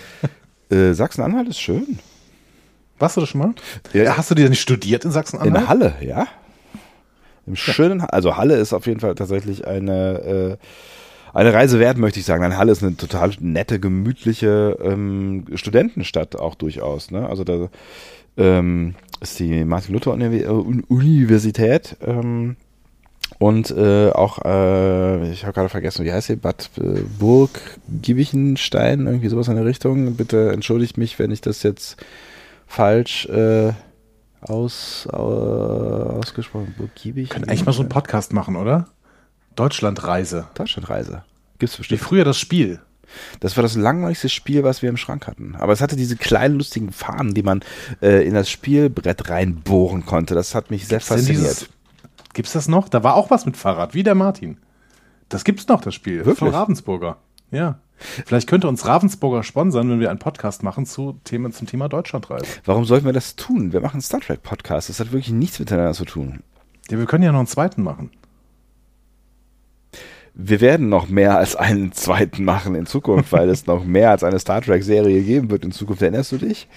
äh, 0.71 0.93
Sachsen-Anhalt 0.93 1.49
ist 1.49 1.59
schön. 1.59 1.99
Warst 3.01 3.17
du 3.17 3.21
das 3.23 3.31
schon 3.31 3.41
mal? 3.41 3.55
Ja. 3.93 4.17
Hast 4.17 4.31
du 4.31 4.37
dir 4.37 4.49
nicht 4.49 4.61
studiert 4.61 5.05
in 5.05 5.11
In 5.11 5.13
Sachsen-Anhalt? 5.13 5.67
Halle, 5.67 5.95
ja. 6.01 6.29
Im 7.49 7.57
schönen, 7.57 8.03
also 8.03 8.37
Halle 8.37 8.55
ist 8.59 8.73
auf 8.73 8.87
jeden 8.87 9.01
Fall 9.01 9.17
tatsächlich 9.17 9.67
eine, 9.67 10.21
äh, 10.21 10.57
eine 11.35 11.53
Reise 11.53 11.79
wert, 11.79 11.99
möchte 11.99 12.21
ich 12.21 12.27
sagen. 12.27 12.43
Nein, 12.43 12.57
Halle 12.57 12.73
ist 12.73 12.83
eine 12.83 12.97
total 12.97 13.33
nette, 13.41 13.79
gemütliche 13.81 14.79
ähm, 14.83 15.45
Studentenstadt 15.55 16.37
auch 16.37 16.55
durchaus. 16.55 17.11
Ne? 17.11 17.29
Also 17.29 17.45
da 17.45 17.69
ähm, 18.37 18.95
ist 19.21 19.39
die 19.39 19.65
Martin-Luther-Universität 19.65 21.97
ähm, 22.05 22.57
und 23.39 23.71
äh, 23.71 24.11
auch, 24.11 24.45
äh, 24.45 25.33
ich 25.33 25.45
habe 25.45 25.55
gerade 25.55 25.69
vergessen, 25.69 26.05
wie 26.05 26.13
heißt 26.13 26.27
sie, 26.27 26.37
Bad 26.37 26.71
äh, 26.79 27.01
Burg, 27.19 27.79
Giebichenstein, 28.03 29.07
irgendwie 29.07 29.29
sowas 29.29 29.49
in 29.49 29.57
der 29.57 29.65
Richtung. 29.65 30.17
Bitte 30.17 30.53
entschuldigt 30.53 30.99
mich, 30.99 31.19
wenn 31.19 31.31
ich 31.31 31.41
das 31.41 31.63
jetzt 31.63 31.97
falsch 32.67 33.27
äh, 33.27 33.73
aus, 34.43 35.09
äh, 35.11 35.17
ausgesprochen 35.17 36.75
Burg 36.77 36.95
Giebichenstein. 36.95 37.43
Können 37.43 37.51
eigentlich 37.51 37.67
mal 37.67 37.73
so 37.73 37.81
einen 37.81 37.89
Podcast 37.89 38.33
machen, 38.33 38.57
oder? 38.57 38.89
Deutschlandreise. 39.61 40.47
Deutschlandreise. 40.55 41.23
Gibt's 41.59 41.77
Wie 41.77 41.79
bestimmt. 41.83 42.01
früher 42.01 42.25
das 42.25 42.39
Spiel. 42.39 42.81
Das 43.41 43.57
war 43.57 43.63
das 43.63 43.75
langweiligste 43.77 44.29
Spiel, 44.29 44.63
was 44.65 44.83
wir 44.83 44.89
im 44.89 44.97
Schrank 44.97 45.27
hatten. 45.27 45.55
Aber 45.59 45.73
es 45.73 45.81
hatte 45.81 45.97
diese 45.97 46.17
kleinen 46.17 46.57
lustigen 46.57 46.93
Fahnen, 46.93 47.35
die 47.35 47.43
man 47.43 47.61
äh, 48.01 48.27
in 48.27 48.35
das 48.35 48.49
Spielbrett 48.49 49.29
reinbohren 49.29 50.07
konnte. 50.07 50.35
Das 50.35 50.55
hat 50.55 50.71
mich 50.71 50.87
sehr 50.87 51.01
fasziniert. 51.01 51.29
dieses- 51.43 51.69
Gibt's 52.33 52.53
das 52.53 52.69
noch? 52.69 52.89
Da 52.89 53.03
war 53.03 53.15
auch 53.17 53.31
was 53.31 53.45
mit 53.47 53.57
Fahrrad, 53.57 53.93
wie 53.93 54.05
der 54.05 54.15
Martin. 54.15 54.59
Das 55.29 55.43
gibt's 55.45 55.67
noch, 55.69 55.81
das 55.81 55.95
Spiel. 55.95 56.19
Wirklich? 56.19 56.39
Von 56.39 56.49
Ravensburger. 56.49 57.17
Ja. 57.51 57.81
Vielleicht 58.25 58.49
könnte 58.49 58.69
uns 58.69 58.87
Ravensburger 58.87 59.43
sponsern, 59.43 59.91
wenn 59.91 60.01
wir 60.01 60.09
einen 60.11 60.21
Podcast 60.21 60.63
machen 60.63 60.87
zu 60.87 61.21
Themen 61.25 61.53
zum 61.53 61.67
Thema 61.67 61.89
Deutschlandreise. 61.89 62.47
Warum 62.65 62.85
sollten 62.87 63.05
wir 63.07 63.13
das 63.13 63.37
tun? 63.37 63.73
Wir 63.73 63.81
machen 63.81 63.95
einen 63.97 64.03
Star 64.03 64.21
Trek 64.21 64.43
Podcast. 64.43 64.89
Das 64.89 65.01
hat 65.01 65.09
wirklich 65.13 65.31
nichts 65.33 65.59
miteinander 65.59 65.93
zu 65.93 66.05
tun. 66.05 66.41
Ja, 66.89 66.99
wir 66.99 67.07
können 67.07 67.25
ja 67.25 67.33
noch 67.33 67.41
einen 67.41 67.49
zweiten 67.49 67.83
machen. 67.83 68.11
Wir 70.35 70.61
werden 70.61 70.89
noch 70.89 71.09
mehr 71.09 71.37
als 71.37 71.57
einen 71.57 71.93
zweiten 71.93 72.45
machen 72.45 72.75
in 72.75 72.87
Zukunft, 72.87 73.33
weil 73.33 73.49
es 73.49 73.67
noch 73.67 73.85
mehr 73.85 74.11
als 74.11 74.25
eine 74.25 74.39
Star 74.39 74.63
Trek 74.63 74.83
Serie 74.83 75.23
geben 75.23 75.51
wird 75.51 75.65
in 75.65 75.73
Zukunft. 75.73 76.03
Erinnerst 76.03 76.33
du 76.33 76.39
dich? 76.39 76.69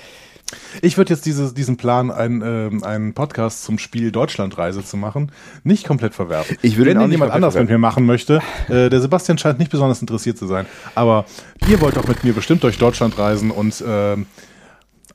Ich 0.81 0.97
würde 0.97 1.13
jetzt 1.13 1.25
dieses, 1.25 1.53
diesen 1.53 1.77
Plan, 1.77 2.11
einen, 2.11 2.41
ähm, 2.41 2.83
einen 2.83 3.13
Podcast 3.13 3.63
zum 3.63 3.79
Spiel 3.79 4.11
Deutschlandreise 4.11 4.83
zu 4.83 4.97
machen, 4.97 5.31
nicht 5.63 5.87
komplett 5.87 6.13
verwerfen. 6.13 6.57
Ich 6.61 6.77
würde 6.77 6.91
Wenn 6.91 7.01
ihn 7.01 7.11
jemand 7.11 7.31
anders 7.31 7.55
mit 7.55 7.69
mir 7.69 7.77
machen 7.77 8.05
möchte, 8.05 8.41
äh, 8.69 8.89
der 8.89 9.01
Sebastian 9.01 9.37
scheint 9.37 9.59
nicht 9.59 9.71
besonders 9.71 10.01
interessiert 10.01 10.37
zu 10.37 10.47
sein, 10.47 10.65
aber 10.95 11.25
ihr 11.67 11.81
wollt 11.81 11.97
doch 11.97 12.07
mit 12.07 12.23
mir 12.23 12.33
bestimmt 12.33 12.63
durch 12.63 12.77
Deutschland 12.77 13.17
reisen 13.17 13.51
und 13.51 13.83
ähm, 13.87 14.27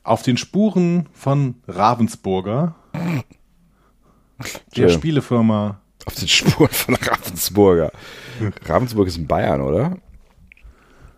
auf 0.03 0.23
den 0.23 0.37
Spuren 0.37 1.07
von 1.13 1.55
Ravensburger, 1.67 2.75
der. 4.75 4.89
Spielefirma, 4.89 5.81
Auf 6.09 6.15
den 6.15 6.27
Spuren 6.27 6.71
von 6.71 6.95
Ravensburger. 6.95 7.91
Ravensburg 8.65 9.07
ist 9.07 9.17
in 9.17 9.27
Bayern, 9.27 9.61
oder? 9.61 9.97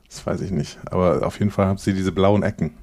das 0.09 0.25
weiß 0.25 0.41
ich 0.41 0.51
nicht, 0.51 0.77
aber 0.87 1.25
auf 1.25 1.39
jeden 1.39 1.49
Fall 1.49 1.65
haben 1.67 1.77
sie 1.77 1.93
diese 1.93 2.11
blauen 2.11 2.43
Ecken. 2.43 2.73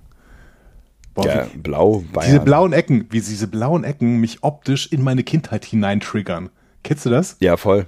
Boah, 1.12 1.26
Ja, 1.26 1.46
wie, 1.52 1.58
blau, 1.58 2.02
Bayern. 2.14 2.30
diese 2.30 2.40
blauen 2.40 2.72
Ecken, 2.72 3.04
wie 3.10 3.20
diese 3.20 3.46
blauen 3.46 3.84
Ecken 3.84 4.16
mich 4.20 4.38
optisch 4.42 4.90
in 4.90 5.02
meine 5.02 5.22
Kindheit 5.22 5.66
hineintriggern. 5.66 6.48
Kennst 6.82 7.04
du 7.04 7.10
das? 7.10 7.36
Ja, 7.40 7.58
voll. 7.58 7.84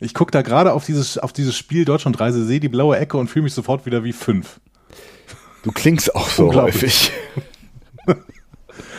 Ich 0.00 0.12
gucke 0.12 0.32
da 0.32 0.42
gerade 0.42 0.74
auf 0.74 0.84
dieses, 0.84 1.16
auf 1.16 1.32
dieses 1.32 1.56
Spiel 1.56 1.86
Deutschlandreise, 1.86 2.44
sehe 2.44 2.60
die 2.60 2.68
blaue 2.68 2.98
Ecke 2.98 3.16
und 3.16 3.28
fühle 3.28 3.44
mich 3.44 3.54
sofort 3.54 3.86
wieder 3.86 4.04
wie 4.04 4.12
fünf. 4.12 4.60
Du 5.62 5.72
klingst 5.72 6.14
auch 6.14 6.28
so 6.28 6.52
häufig. 6.52 7.10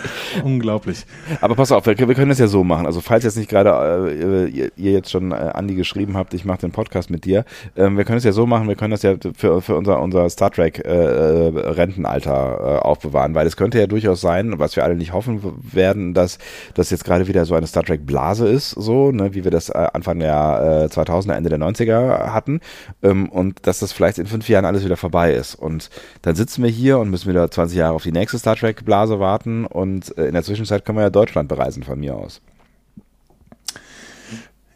Unglaublich. 0.44 1.06
Aber 1.42 1.56
pass 1.56 1.72
auf, 1.72 1.86
wir, 1.86 1.98
wir 1.98 2.16
können 2.16 2.30
das 2.30 2.40
ja 2.40 2.48
so 2.48 2.64
machen. 2.64 2.86
Also 2.86 3.02
falls 3.02 3.24
jetzt 3.24 3.38
nicht 3.38 3.50
gerade 3.50 4.10
äh, 4.10 4.48
ihr, 4.48 4.72
ihr 4.76 4.92
jetzt 4.92 5.12
schon 5.12 5.32
äh, 5.32 5.36
Andi 5.36 5.76
geschrieben 5.76 6.18
habt, 6.18 6.34
ich 6.34 6.46
mache 6.46 6.60
den 6.60 6.72
Podcast 6.72 7.10
mit 7.10 7.26
dir, 7.26 7.46
ähm, 7.76 7.98
wir 7.98 8.06
können 8.06 8.18
es 8.18 8.24
ja 8.24 8.32
so 8.32 8.46
machen, 8.46 8.68
wir 8.68 8.76
können 8.76 8.92
das 8.92 9.04
ja 9.04 9.16
für, 9.36 9.62
für 9.62 9.76
unser, 9.76 10.02
unser 10.02 10.30
Star 10.30 10.52
Trek 10.52 10.84
äh, 10.86 10.90
äh, 10.90 11.60
Rentenalter 11.70 12.80
äh, 12.82 12.86
aufbewahren, 12.86 13.36
weil 13.36 13.48
es 13.48 13.58
könnte 13.58 13.80
ja 13.80 13.88
durchaus 13.88 14.22
sein, 14.22 14.60
was 14.60 14.76
wir 14.76 14.84
alle 14.84 14.96
nicht 14.96 15.14
hoffen 15.14 15.42
werden, 15.62 16.14
dass 16.14 16.38
das 16.74 16.90
jetzt 16.90 17.04
gerade 17.04 17.28
wieder 17.28 17.46
so 17.46 17.56
eine 17.56 17.68
Star 17.68 17.84
Trek 17.84 18.06
Blase 18.06 18.48
ist, 18.48 18.72
so, 18.72 19.12
ne, 19.12 19.34
wie 19.34 19.44
wir 19.44 19.52
das 19.52 19.70
äh, 19.70 19.88
Anfang 19.94 20.20
der 20.20 20.90
äh, 20.92 20.94
2000er, 20.94 21.34
Ende 21.34 21.50
der 21.50 21.60
90er 21.60 22.32
hatten 22.32 22.62
ähm, 23.04 23.30
und 23.30 23.66
dass 23.68 23.80
das 23.80 23.92
vielleicht 23.92 24.18
in 24.18 24.28
fünf 24.28 24.48
Jahren 24.50 24.66
alles 24.66 24.84
wieder 24.84 24.98
vorbei 24.98 25.34
ist. 25.34 25.56
Und 25.56 25.90
dann 26.22 26.36
sitzen 26.36 26.64
wir 26.64 26.70
hier 26.70 27.00
und 27.00 27.10
müssen 27.10 27.30
wieder 27.30 27.50
20 27.50 27.78
Jahre 27.78 27.94
auf 27.94 28.04
die 28.04 28.12
nächste 28.12 28.38
Star 28.38 28.56
Trek 28.56 28.86
Blase 28.86 29.20
warten 29.20 29.66
und 29.66 29.87
äh, 30.18 30.28
in 30.28 30.34
der 30.34 30.44
Zwischenzeit 30.44 30.86
können 30.86 30.98
wir 30.98 31.04
ja 31.04 31.10
Deutschland 31.10 31.50
bereisen 31.50 31.84
von 31.84 32.00
mir 32.00 32.16
aus. 32.16 32.42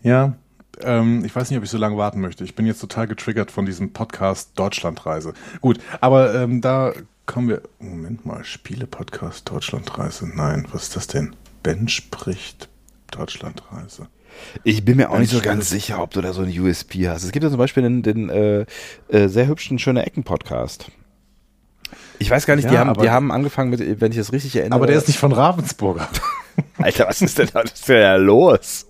Ja, 0.03 0.35
ähm, 0.83 1.23
ich 1.25 1.35
weiß 1.35 1.49
nicht, 1.49 1.57
ob 1.57 1.63
ich 1.63 1.69
so 1.69 1.77
lange 1.77 1.97
warten 1.97 2.21
möchte. 2.21 2.43
Ich 2.43 2.55
bin 2.55 2.65
jetzt 2.65 2.79
total 2.79 3.07
getriggert 3.07 3.51
von 3.51 3.65
diesem 3.65 3.93
Podcast 3.93 4.51
Deutschlandreise. 4.55 5.33
Gut, 5.61 5.79
aber 5.99 6.33
ähm, 6.35 6.61
da 6.61 6.93
kommen 7.25 7.49
wir. 7.49 7.61
Moment 7.79 8.25
mal, 8.25 8.43
Spiele-Podcast 8.43 9.49
Deutschlandreise. 9.49 10.27
Nein, 10.27 10.67
was 10.71 10.83
ist 10.83 10.95
das 10.95 11.07
denn? 11.07 11.35
Ben 11.63 11.87
spricht 11.87 12.69
Deutschlandreise. 13.11 14.07
Ich 14.63 14.85
bin 14.85 14.97
mir 14.97 15.09
auch 15.09 15.19
nicht 15.19 15.31
so 15.31 15.41
ganz 15.41 15.69
sicher, 15.69 16.01
ob 16.01 16.11
du 16.11 16.21
da 16.21 16.33
so 16.33 16.41
ein 16.41 16.59
USP 16.59 17.09
hast. 17.09 17.23
Es 17.23 17.31
gibt 17.31 17.43
ja 17.43 17.49
zum 17.49 17.59
Beispiel 17.59 17.83
den, 17.83 18.01
den 18.01 18.29
äh, 18.29 18.65
äh, 19.09 19.27
sehr 19.27 19.47
hübschen 19.47 19.77
Schöne 19.77 20.05
Ecken 20.05 20.23
Podcast. 20.23 20.89
Ich 22.21 22.29
weiß 22.29 22.45
gar 22.45 22.55
nicht, 22.55 22.69
die, 22.69 22.73
Ja, 22.75 22.81
haben, 22.81 22.89
aber- 22.91 23.01
die 23.01 23.09
haben 23.09 23.31
angefangen 23.31 23.71
mit, 23.71 23.99
wenn 23.99 24.11
ich 24.11 24.17
das 24.17 24.31
richtig 24.31 24.55
erinnere. 24.55 24.75
Aber 24.75 24.85
der 24.87 24.95
ist 24.95 25.07
nicht 25.07 25.17
von 25.19 25.31
Ravensburger. 25.31 26.07
Alter, 26.77 27.07
was 27.07 27.21
ist 27.21 27.39
denn 27.39 27.49
da 27.51 27.63
was 27.63 27.71
ist 27.73 27.89
denn 27.89 28.01
da 28.01 28.15
los? 28.17 28.85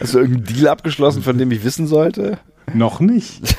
Hast 0.00 0.14
du 0.14 0.18
irgendeinen 0.20 0.44
Deal 0.44 0.68
abgeschlossen, 0.68 1.22
von 1.22 1.36
dem 1.36 1.50
ich 1.50 1.64
wissen 1.64 1.86
sollte? 1.88 2.38
Noch 2.72 3.00
nicht. 3.00 3.56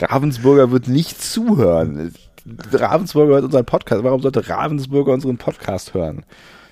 Ravensburger 0.00 0.70
wird 0.70 0.88
nicht 0.88 1.20
zuhören. 1.22 2.14
Ravensburger 2.72 3.34
hört 3.34 3.44
unseren 3.44 3.66
Podcast. 3.66 4.04
Warum 4.04 4.22
sollte 4.22 4.48
Ravensburger 4.48 5.12
unseren 5.12 5.36
Podcast 5.36 5.94
hören? 5.94 6.24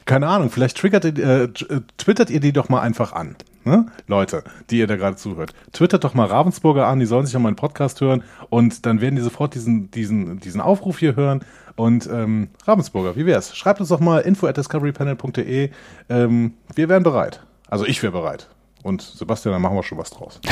Keine 0.07 0.29
Ahnung, 0.29 0.51
vielleicht 0.51 0.77
triggert 0.77 1.05
ihr, 1.05 1.19
äh, 1.19 1.45
äh, 1.45 1.81
twittert 1.99 2.31
ihr 2.31 2.41
die 2.41 2.53
doch 2.53 2.69
mal 2.69 2.81
einfach 2.81 3.13
an. 3.13 3.37
Ne? 3.65 3.87
Leute, 4.07 4.45
die 4.71 4.79
ihr 4.79 4.87
da 4.87 4.97
gerade 4.97 5.17
zuhört. 5.17 5.55
Twittert 5.73 6.05
doch 6.05 6.15
mal 6.15 6.27
Ravensburger 6.27 6.87
an, 6.87 7.01
die 7.01 7.07
sollen 7.07 7.25
sich 7.25 7.37
auch 7.37 7.41
meinen 7.41 7.57
Podcast 7.57 8.01
hören 8.01 8.23
und 8.51 8.85
dann 8.85 9.01
werden 9.01 9.17
die 9.17 9.23
sofort 9.23 9.55
diesen, 9.55 9.91
diesen, 9.91 10.39
diesen 10.41 10.61
Aufruf 10.61 10.99
hier 10.99 11.17
hören. 11.17 11.41
Und 11.77 12.07
ähm, 12.07 12.49
Ravensburger, 12.67 13.17
wie 13.17 13.27
wär's? 13.27 13.57
Schreibt 13.57 13.81
uns 13.81 13.89
doch 13.89 14.01
mal 14.01 14.21
info 14.21 14.47
at 14.47 14.57
discoverypanel.de. 14.57 15.71
Ähm, 16.09 16.55
wir 16.75 16.89
wären 16.89 17.03
bereit. 17.03 17.43
Also 17.69 17.87
ich 17.87 18.03
wäre 18.03 18.13
bereit. 18.13 18.49
Und 18.83 19.01
Sebastian, 19.01 19.55
dann 19.55 19.63
machen 19.63 19.77
wir 19.77 19.83
schon 19.83 19.99
was 19.99 20.11
draus. 20.11 20.41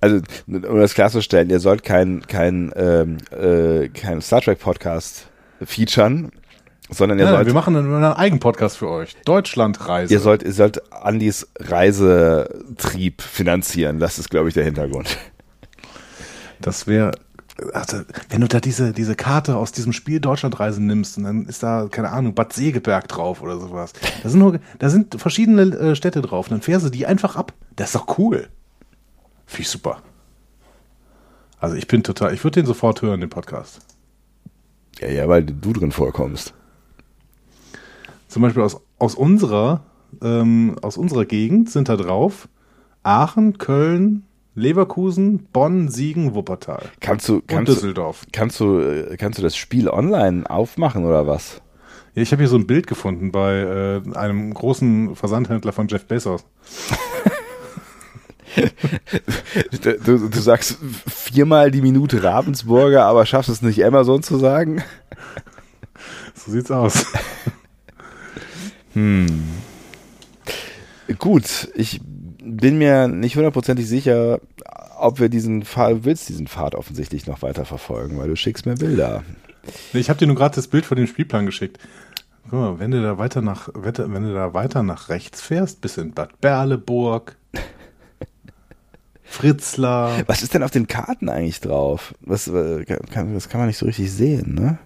Also, 0.00 0.22
um 0.46 0.78
das 0.78 0.94
klarzustellen, 0.94 1.50
ihr 1.50 1.60
sollt 1.60 1.82
kein, 1.82 2.26
kein, 2.26 2.72
ähm, 2.76 3.18
äh, 3.30 3.88
kein 3.88 4.22
Star 4.22 4.40
Trek 4.40 4.58
Podcast 4.58 5.28
featuren, 5.62 6.32
sondern 6.94 7.18
ihr 7.18 7.24
nein, 7.24 7.34
sollt, 7.34 7.46
wir 7.46 7.54
machen 7.54 7.76
einen, 7.76 8.04
eigenen 8.04 8.40
Podcast 8.40 8.78
für 8.78 8.88
euch. 8.88 9.16
Deutschlandreise. 9.24 10.12
ihr 10.12 10.20
sollt, 10.20 10.42
ihr 10.42 10.52
sollt 10.52 10.92
Andys 10.92 11.46
Reisetrieb 11.58 13.22
finanzieren. 13.22 13.98
Das 13.98 14.18
ist, 14.18 14.30
glaube 14.30 14.48
ich, 14.48 14.54
der 14.54 14.64
Hintergrund. 14.64 15.16
Das 16.60 16.86
wäre, 16.86 17.12
also, 17.72 17.98
wenn 18.30 18.40
du 18.40 18.48
da 18.48 18.58
diese, 18.60 18.92
diese 18.92 19.14
Karte 19.14 19.56
aus 19.56 19.72
diesem 19.72 19.92
Spiel 19.92 20.20
Deutschlandreisen 20.20 20.86
nimmst 20.86 21.18
und 21.18 21.24
dann 21.24 21.46
ist 21.46 21.62
da, 21.62 21.88
keine 21.90 22.10
Ahnung, 22.10 22.34
Bad 22.34 22.52
Segeberg 22.52 23.06
drauf 23.08 23.42
oder 23.42 23.58
sowas. 23.58 23.92
Da 24.22 24.28
sind, 24.28 24.40
nur, 24.40 24.58
da 24.78 24.88
sind 24.88 25.20
verschiedene 25.20 25.62
äh, 25.62 25.94
Städte 25.94 26.22
drauf. 26.22 26.48
Dann 26.48 26.62
fährst 26.62 26.86
du 26.86 26.90
die 26.90 27.06
einfach 27.06 27.36
ab. 27.36 27.52
Das 27.76 27.88
ist 27.88 27.94
doch 27.94 28.18
cool. 28.18 28.48
Finde 29.46 29.62
ich 29.62 29.68
super. 29.68 30.02
Also 31.60 31.76
ich 31.76 31.86
bin 31.86 32.02
total, 32.02 32.34
ich 32.34 32.42
würde 32.44 32.60
den 32.60 32.66
sofort 32.66 33.02
hören, 33.02 33.20
den 33.20 33.30
Podcast. 33.30 33.80
Ja, 35.00 35.08
ja, 35.08 35.28
weil 35.28 35.44
du 35.44 35.72
drin 35.72 35.92
vorkommst. 35.92 36.54
Zum 38.34 38.42
Beispiel 38.42 38.64
aus, 38.64 38.80
aus 38.98 39.14
unserer, 39.14 39.84
ähm, 40.20 40.74
aus 40.82 40.96
unserer 40.96 41.24
Gegend 41.24 41.70
sind 41.70 41.88
da 41.88 41.94
drauf 41.94 42.48
Aachen, 43.04 43.58
Köln, 43.58 44.24
Leverkusen, 44.56 45.46
Bonn, 45.52 45.88
Siegen, 45.88 46.34
Wuppertal. 46.34 46.82
Kannst 46.98 47.28
du, 47.28 47.34
Und 47.34 47.46
kannst 47.46 47.68
du, 47.70 47.74
Düsseldorf. 47.74 48.26
kannst 48.32 48.58
du, 48.58 48.80
äh, 48.80 49.16
kannst 49.18 49.38
du 49.38 49.42
das 49.44 49.56
Spiel 49.56 49.88
online 49.88 50.50
aufmachen 50.50 51.04
oder 51.04 51.28
was? 51.28 51.62
Ja, 52.16 52.22
ich 52.22 52.32
habe 52.32 52.42
hier 52.42 52.48
so 52.48 52.56
ein 52.56 52.66
Bild 52.66 52.88
gefunden 52.88 53.30
bei 53.30 53.54
äh, 53.54 54.16
einem 54.16 54.52
großen 54.52 55.14
Versandhändler 55.14 55.70
von 55.70 55.86
Jeff 55.86 56.04
Bezos. 56.06 56.44
du, 59.80 60.28
du 60.28 60.40
sagst 60.40 60.78
viermal 61.06 61.70
die 61.70 61.82
Minute 61.82 62.24
Ravensburger, 62.24 63.04
aber 63.04 63.26
schaffst 63.26 63.48
es 63.48 63.62
nicht 63.62 63.84
Amazon 63.84 64.24
zu 64.24 64.38
sagen? 64.38 64.82
So 66.34 66.50
sieht's 66.50 66.72
aus. 66.72 67.06
Hm. 68.94 69.42
Gut, 71.18 71.68
ich 71.74 72.00
bin 72.42 72.78
mir 72.78 73.08
nicht 73.08 73.36
hundertprozentig 73.36 73.86
sicher, 73.86 74.40
ob 74.98 75.20
wir 75.20 75.28
diesen 75.28 75.64
Pfad, 75.64 76.04
willst 76.04 76.28
diesen 76.28 76.46
Pfad 76.46 76.74
offensichtlich 76.74 77.26
noch 77.26 77.42
weiter 77.42 77.64
verfolgen, 77.64 78.18
weil 78.18 78.28
du 78.28 78.36
schickst 78.36 78.66
mir 78.66 78.74
Bilder. 78.74 79.22
Ich 79.92 80.08
habe 80.08 80.18
dir 80.18 80.26
nur 80.26 80.36
gerade 80.36 80.54
das 80.54 80.68
Bild 80.68 80.86
von 80.86 80.96
dem 80.96 81.06
Spielplan 81.06 81.46
geschickt. 81.46 81.78
Guck 82.44 82.52
mal, 82.52 82.78
wenn 82.78 82.90
du 82.90 83.02
da 83.02 83.18
weiter 83.18 83.40
nach, 83.40 83.68
wenn 83.74 84.22
du 84.22 84.34
da 84.34 84.52
weiter 84.52 84.82
nach 84.82 85.08
rechts 85.08 85.40
fährst, 85.40 85.80
bis 85.80 85.96
in 85.96 86.12
Bad 86.12 86.40
Berleburg, 86.40 87.36
Fritzlar. 89.24 90.22
Was 90.26 90.42
ist 90.42 90.54
denn 90.54 90.62
auf 90.62 90.70
den 90.70 90.86
Karten 90.86 91.28
eigentlich 91.28 91.60
drauf? 91.60 92.14
Was, 92.20 92.46
äh, 92.48 92.84
das 92.84 93.48
kann 93.48 93.60
man 93.60 93.66
nicht 93.66 93.78
so 93.78 93.86
richtig 93.86 94.12
sehen, 94.12 94.54
ne? 94.54 94.78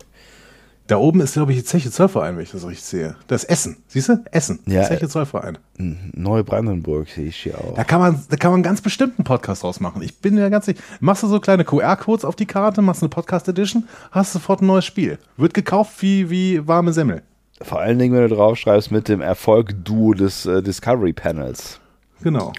Da 0.88 0.96
oben 0.96 1.20
ist, 1.20 1.34
glaube 1.34 1.52
ich, 1.52 1.58
die 1.58 1.64
Zeche 1.64 1.90
Zollverein, 1.90 2.36
wenn 2.36 2.42
ich 2.42 2.50
das 2.50 2.66
richtig 2.66 2.82
sehe. 2.82 3.14
Das 3.26 3.44
ist 3.44 3.50
Essen. 3.50 3.76
Siehst 3.88 4.08
du? 4.08 4.24
Essen. 4.32 4.60
Ja, 4.64 4.84
Zeche 4.84 5.06
Zollverein. 5.06 5.58
Neubrandenburg 5.76 7.10
sehe 7.10 7.26
ich 7.26 7.36
hier 7.36 7.58
auch. 7.58 7.74
Da 7.74 7.84
kann 7.84 8.00
man, 8.00 8.24
da 8.30 8.36
kann 8.36 8.52
man 8.52 8.62
ganz 8.62 8.80
bestimmt 8.80 9.18
einen 9.18 9.26
Podcast 9.26 9.62
draus 9.62 9.80
machen. 9.80 10.00
Ich 10.00 10.18
bin 10.20 10.34
mir 10.34 10.48
ganz 10.48 10.64
sicher. 10.64 10.80
Machst 11.00 11.22
du 11.22 11.26
so 11.26 11.40
kleine 11.40 11.66
QR-Codes 11.66 12.24
auf 12.24 12.36
die 12.36 12.46
Karte, 12.46 12.80
machst 12.80 13.02
eine 13.02 13.10
Podcast-Edition, 13.10 13.86
hast 14.12 14.32
sofort 14.32 14.62
ein 14.62 14.66
neues 14.66 14.86
Spiel. 14.86 15.18
Wird 15.36 15.52
gekauft 15.52 16.00
wie, 16.00 16.30
wie 16.30 16.66
warme 16.66 16.94
Semmel. 16.94 17.22
Vor 17.60 17.80
allen 17.80 17.98
Dingen, 17.98 18.14
wenn 18.14 18.26
du 18.26 18.34
draufschreibst 18.34 18.90
mit 18.90 19.08
dem 19.08 19.20
Erfolg-Duo 19.20 20.14
des 20.14 20.46
äh, 20.46 20.62
Discovery 20.62 21.12
Panels. 21.12 21.80
Genau. 22.22 22.54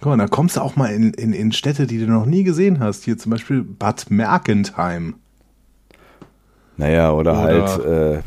Guck 0.00 0.06
mal, 0.06 0.16
da 0.16 0.26
kommst 0.26 0.56
du 0.56 0.62
auch 0.62 0.74
mal 0.76 0.90
in, 0.90 1.12
in, 1.12 1.34
in 1.34 1.52
Städte, 1.52 1.86
die 1.86 1.98
du 1.98 2.06
noch 2.06 2.24
nie 2.24 2.44
gesehen 2.44 2.80
hast. 2.80 3.04
Hier 3.04 3.18
zum 3.18 3.28
Beispiel 3.28 3.62
Bad 3.62 4.10
Mergentheim. 4.10 5.16
Naja, 6.76 7.12
oder, 7.12 7.32
oder 7.32 7.42
halt 7.42 7.84
äh, 7.84 8.22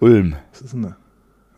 Ulm. 0.00 0.36
Was 0.52 0.60
ist 0.62 0.72
denn 0.72 0.82
da? 0.82 0.96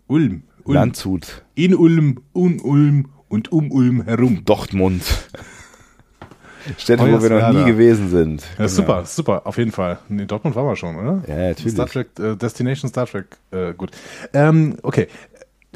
Ulm. 0.06 0.42
Ulm. 0.64 0.74
Landshut. 0.74 1.44
In 1.54 1.74
Ulm, 1.74 2.20
um 2.32 2.60
Ulm 2.60 3.08
und 3.28 3.52
um 3.52 3.70
Ulm 3.70 4.02
herum. 4.02 4.44
Dortmund. 4.44 5.02
Städte, 6.78 7.02
wo 7.02 7.22
wir 7.22 7.30
noch 7.30 7.52
nie 7.52 7.70
gewesen 7.70 8.10
sind. 8.10 8.42
Ja, 8.42 8.56
genau. 8.56 8.68
super, 8.68 9.04
super, 9.06 9.46
auf 9.46 9.56
jeden 9.56 9.72
Fall. 9.72 9.98
In 10.08 10.26
Dortmund 10.26 10.54
waren 10.56 10.66
wir 10.66 10.76
schon, 10.76 10.96
oder? 10.96 11.22
Ja, 11.26 11.48
natürlich. 11.48 11.72
Star 11.72 11.86
Trek, 11.86 12.08
äh, 12.18 12.36
Destination 12.36 12.90
Star 12.90 13.06
Trek, 13.06 13.38
äh, 13.50 13.72
gut. 13.72 13.90
Ähm, 14.34 14.76
okay, 14.82 15.08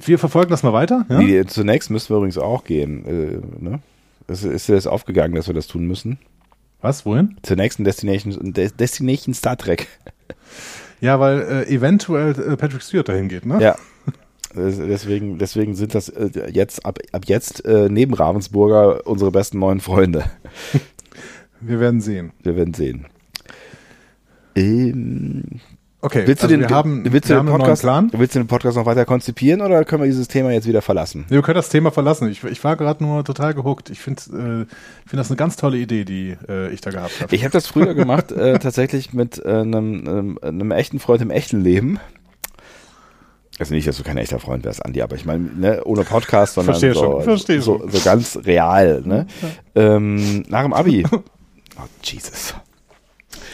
wir 0.05 0.19
verfolgen 0.19 0.51
das 0.51 0.63
mal 0.63 0.73
weiter. 0.73 1.07
Ja? 1.09 1.19
Nee, 1.19 1.45
zunächst 1.47 1.91
müssen 1.91 2.11
wir 2.11 2.17
übrigens 2.19 2.39
auch 2.39 2.65
gehen. 2.65 3.05
Äh, 3.07 3.65
ne? 3.65 3.81
ist, 4.29 4.45
ist 4.45 4.69
dir 4.69 4.75
das 4.75 4.87
aufgegangen, 4.87 5.35
dass 5.35 5.47
wir 5.47 5.55
das 5.55 5.67
tun 5.67 5.87
müssen? 5.87 6.19
Was, 6.85 7.07
wohin? 7.07 7.39
Zur 7.43 7.57
nächsten 7.57 7.83
Destination, 7.85 8.53
Destination 8.53 9.33
Star 9.33 9.57
Trek. 9.57 9.89
Ja, 11.01 11.19
weil 11.19 11.41
äh, 11.41 11.75
eventuell 11.75 12.33
äh, 12.33 12.59
Patrick 12.59 12.83
Stewart 12.83 13.09
dahin 13.09 13.31
geht, 13.31 13.47
ne? 13.47 13.59
Ja. 13.59 13.77
Deswegen, 14.55 15.39
deswegen 15.39 15.75
sind 15.75 15.95
das 15.95 16.11
äh, 16.11 16.51
jetzt 16.53 16.85
ab, 16.85 16.99
ab 17.13 17.23
jetzt 17.25 17.65
äh, 17.65 17.89
neben 17.89 18.13
Ravensburger 18.13 19.07
unsere 19.07 19.31
besten 19.31 19.61
neuen 19.61 19.81
Freunde. 19.81 20.25
Wir 21.63 21.81
werden 21.81 22.03
sehen. 22.03 22.33
Wir 22.43 22.55
werden 22.55 22.75
sehen. 22.75 23.07
Ähm, 24.55 25.61
Okay, 26.05 26.27
willst 26.27 26.43
du 26.43 26.49
also 26.49 26.57
den, 26.59 26.69
wir 26.69 26.77
haben, 26.77 27.11
willst 27.11 27.31
wir 27.31 27.37
du 27.37 27.39
haben 27.39 27.47
den 27.47 27.55
einen 27.55 27.61
Podcast, 27.63 27.83
neuen 27.83 28.11
Plan. 28.11 28.21
willst 28.21 28.35
du 28.35 28.39
den 28.39 28.47
Podcast 28.47 28.77
noch 28.77 28.85
weiter 28.85 29.07
konzipieren 29.07 29.63
oder 29.63 29.87
können 29.87 30.03
wir 30.03 30.07
dieses 30.07 30.29
Thema 30.29 30.51
jetzt 30.53 30.69
wieder 30.69 30.83
verlassen? 30.83 31.25
Nee, 31.31 31.37
wir 31.37 31.43
können 31.43 31.57
das 31.57 31.71
Thema 31.71 31.91
verlassen. 31.93 32.29
Ich, 32.29 32.45
ich 32.45 32.63
war 32.63 32.77
gerade 32.77 33.03
nur 33.03 33.25
total 33.25 33.55
gehuckt. 33.55 33.89
Ich 33.89 34.01
finde 34.01 34.21
äh, 34.25 35.09
find 35.09 35.19
das 35.19 35.31
eine 35.31 35.39
ganz 35.39 35.57
tolle 35.57 35.79
Idee, 35.79 36.05
die 36.05 36.37
äh, 36.47 36.71
ich 36.75 36.83
da 36.83 36.91
gehabt 36.91 37.23
habe. 37.23 37.35
Ich 37.35 37.43
habe 37.43 37.53
das 37.53 37.67
früher 37.67 37.95
gemacht, 37.95 38.33
äh, 38.33 38.59
tatsächlich 38.59 39.15
mit 39.15 39.43
äh, 39.43 39.49
einem, 39.49 40.07
einem, 40.07 40.39
einem 40.43 40.71
echten 40.73 40.99
Freund 40.99 41.23
im 41.23 41.31
echten 41.31 41.63
Leben. 41.63 41.99
Also 43.59 43.73
nicht, 43.73 43.89
dass 43.89 43.97
du 43.97 44.03
kein 44.03 44.19
echter 44.19 44.39
Freund 44.39 44.63
wärst, 44.67 44.85
Andi, 44.85 45.01
aber 45.01 45.17
ich 45.17 45.25
meine, 45.25 45.45
ne, 45.57 45.85
ohne 45.85 46.05
Podcast, 46.05 46.53
sondern 46.53 46.75
Verstehe 46.75 46.93
so, 46.93 47.01
schon, 47.01 47.23
verstehe 47.23 47.63
so, 47.63 47.79
schon. 47.79 47.91
so 47.91 48.01
ganz 48.05 48.39
real. 48.45 49.01
Ne? 49.07 49.27
Ähm, 49.75 50.43
nach 50.49 50.65
dem 50.65 50.75
Abi. 50.75 51.07
Oh, 51.77 51.89
Jesus. 52.05 52.55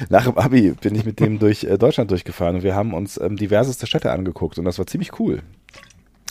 Nach 0.09 0.25
dem 0.25 0.39
Abi 0.39 0.73
bin 0.73 0.95
ich 0.95 1.05
mit 1.05 1.21
dem 1.21 1.39
durch 1.39 1.65
äh, 1.65 1.79
Deutschland 1.79 2.11
durchgefahren 2.11 2.57
und 2.57 2.63
wir 2.63 2.75
haben 2.75 2.95
uns 2.95 3.21
ähm, 3.21 3.37
diverseste 3.37 3.87
Städte 3.87 4.11
angeguckt 4.13 4.59
und 4.59 4.65
das 4.65 4.79
war 4.79 4.87
ziemlich 4.87 5.19
cool. 5.21 5.43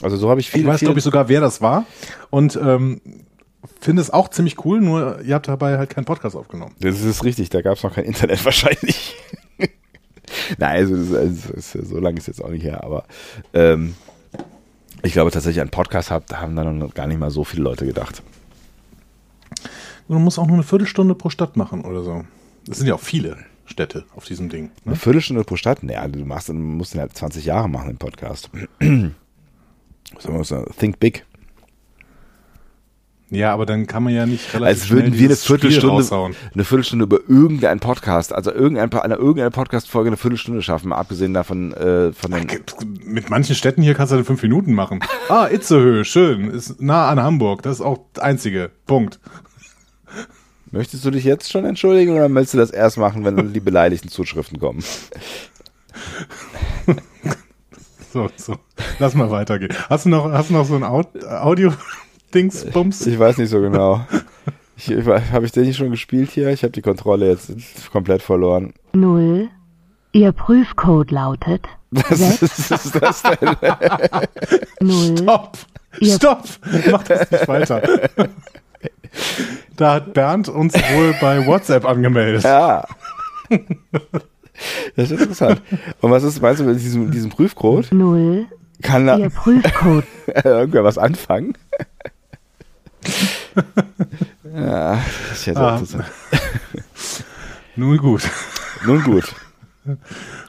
Also 0.01 0.17
so 0.17 0.29
habe 0.29 0.39
ich 0.39 0.49
viel. 0.49 0.61
Ich 0.61 0.67
weiß, 0.67 0.79
glaube 0.79 0.99
ich, 0.99 1.03
sogar, 1.03 1.27
wer 1.29 1.41
das 1.41 1.61
war. 1.61 1.85
Und 2.29 2.57
ähm, 2.61 3.01
finde 3.79 4.01
es 4.01 4.09
auch 4.09 4.29
ziemlich 4.29 4.63
cool, 4.65 4.79
nur 4.81 5.21
ihr 5.21 5.35
habt 5.35 5.47
dabei 5.47 5.77
halt 5.77 5.89
keinen 5.89 6.05
Podcast 6.05 6.35
aufgenommen. 6.35 6.75
Das 6.79 7.01
ist 7.01 7.23
richtig, 7.23 7.49
da 7.49 7.61
gab 7.61 7.77
es 7.77 7.83
noch 7.83 7.93
kein 7.93 8.05
Internet 8.05 8.43
wahrscheinlich. 8.45 9.15
Nein, 10.57 10.77
also, 10.77 11.17
also 11.17 11.53
ist, 11.53 11.71
so 11.71 11.99
lange 11.99 12.17
ist 12.17 12.27
jetzt 12.27 12.43
auch 12.43 12.49
nicht 12.49 12.63
her, 12.63 12.83
aber 12.83 13.05
ähm, 13.53 13.95
ich 15.01 15.13
glaube 15.13 15.31
tatsächlich, 15.31 15.61
ein 15.61 15.69
Podcast 15.69 16.11
habt, 16.11 16.39
haben 16.39 16.55
dann 16.55 16.77
noch 16.77 16.93
gar 16.93 17.07
nicht 17.07 17.19
mal 17.19 17.31
so 17.31 17.43
viele 17.43 17.63
Leute 17.63 17.85
gedacht. 17.85 18.21
Du 20.07 20.17
musst 20.17 20.39
auch 20.39 20.47
nur 20.47 20.55
eine 20.55 20.63
Viertelstunde 20.63 21.15
pro 21.15 21.29
Stadt 21.29 21.55
machen 21.55 21.85
oder 21.85 22.03
so. 22.03 22.25
Das 22.65 22.77
sind 22.77 22.87
ja 22.87 22.95
auch 22.95 22.99
viele 22.99 23.37
Städte 23.69 24.05
auf 24.15 24.25
diesem 24.25 24.49
Ding. 24.49 24.71
Eine 24.85 24.93
Ne? 24.93 24.99
Viertelstunde 24.99 25.43
pro 25.43 25.55
Stadt? 25.55 25.83
Naja, 25.83 26.07
du 26.07 26.25
machst, 26.25 26.51
musst 26.51 26.93
den 26.93 27.01
halt 27.01 27.15
20 27.15 27.45
Jahre 27.45 27.69
machen, 27.69 27.87
den 27.87 27.97
Podcast. 27.97 28.49
Was 28.79 30.23
soll 30.23 30.33
man 30.33 30.43
sagen? 30.43 30.71
Think 30.77 30.99
big. 30.99 31.25
Ja, 33.31 33.53
aber 33.53 33.67
dann 33.67 33.85
kann 33.85 34.01
man 34.01 34.13
ja 34.13 34.25
nicht 34.25 34.53
relativ 34.55 34.67
Als 34.83 34.89
würden 34.89 35.13
wir 35.13 35.27
eine 35.27 35.35
Viertelstunde, 35.35 36.35
eine 36.51 36.63
Viertelstunde 36.63 37.03
über 37.05 37.19
irgendeinen 37.27 37.79
Podcast, 37.79 38.33
also 38.33 38.51
irgendein, 38.51 38.91
eine 38.91 39.15
irgendeine 39.15 39.51
Podcast-Folge 39.51 40.07
eine 40.09 40.17
Viertelstunde 40.17 40.63
schaffen, 40.63 40.91
abgesehen 40.91 41.35
davon, 41.35 41.71
äh, 41.73 42.11
von 42.11 42.31
den, 42.31 42.47
Mit 43.03 43.29
manchen 43.29 43.55
Städten 43.55 43.83
hier 43.83 43.93
kannst 43.93 44.11
du 44.11 44.15
dann 44.15 44.25
fünf 44.25 44.41
Minuten 44.41 44.73
machen. 44.73 44.99
Ah, 45.29 45.47
Itzehoe, 45.47 46.03
schön. 46.05 46.49
Ist 46.49 46.81
nah 46.81 47.07
an 47.09 47.21
Hamburg. 47.21 47.61
Das 47.61 47.75
ist 47.75 47.81
auch 47.81 47.99
das 48.13 48.23
einzige. 48.23 48.71
Punkt. 48.87 49.19
Möchtest 50.71 51.03
du 51.05 51.11
dich 51.11 51.23
jetzt 51.23 51.51
schon 51.51 51.65
entschuldigen 51.65 52.13
oder 52.15 52.29
willst 52.33 52.53
du 52.53 52.57
das 52.57 52.69
erst 52.71 52.97
machen, 52.97 53.25
wenn 53.25 53.53
die 53.53 53.59
beleidigten 53.59 54.09
Zuschriften 54.09 54.59
kommen? 54.59 54.83
So, 58.11 58.27
so. 58.37 58.55
Lass 58.97 59.13
mal 59.13 59.29
weitergehen. 59.29 59.71
Hast 59.87 60.05
du 60.05 60.09
noch, 60.09 60.31
hast 60.31 60.49
du 60.49 60.55
noch 60.55 60.65
so 60.65 60.73
ein 60.75 60.83
Aud- 60.83 61.23
Audio-Dings-Bums? 61.23 63.05
Ich 63.05 63.19
weiß 63.19 63.37
nicht 63.37 63.49
so 63.49 63.61
genau. 63.61 64.03
Ich, 64.77 64.89
ich, 64.89 65.05
habe 65.05 65.45
ich 65.45 65.51
den 65.51 65.65
nicht 65.65 65.77
schon 65.77 65.91
gespielt 65.91 66.31
hier? 66.31 66.49
Ich 66.49 66.63
habe 66.63 66.71
die 66.71 66.81
Kontrolle 66.81 67.29
jetzt 67.29 67.51
komplett 67.91 68.23
verloren. 68.23 68.73
Null. 68.93 69.49
Ihr 70.11 70.31
Prüfcode 70.31 71.11
lautet 71.11 71.67
Was 71.91 72.19
ist, 72.41 72.71
ist 72.71 72.95
das 72.99 73.21
denn? 73.21 73.55
Null. 74.81 75.17
Stopp! 75.19 75.57
Ihr- 75.99 76.15
Stopp! 76.15 76.43
Mach 76.89 77.03
das 77.03 77.29
nicht 77.29 77.47
weiter. 77.47 78.09
Da 79.79 79.93
hat 79.93 80.13
Bernd 80.13 80.49
uns 80.49 80.73
wohl 80.73 81.15
bei 81.21 81.45
WhatsApp 81.47 81.85
angemeldet. 81.85 82.43
Ja. 82.43 82.85
Das 84.97 85.09
ist 85.09 85.21
interessant. 85.21 85.61
Und 86.01 86.11
was 86.11 86.23
ist, 86.23 86.41
meinst 86.41 86.59
du 86.59 86.65
mit 86.65 86.75
diesem, 86.81 87.09
diesem 87.11 87.29
Prüfcode? 87.29 87.89
Null. 87.93 88.47
Kann 88.81 89.07
da 89.07 89.17
Ihr 89.17 89.29
Prüfcode. 89.29 90.03
irgendwer 90.43 90.83
was 90.83 90.97
anfangen? 90.97 91.53
ja, 94.53 95.01
das 95.29 95.39
ist 95.39 95.45
ja 95.45 95.53
Ah. 95.55 95.71
interessant. 95.77 96.05
Nun 97.77 97.97
gut. 97.97 98.29
Nun 98.85 99.01
gut. 99.03 99.33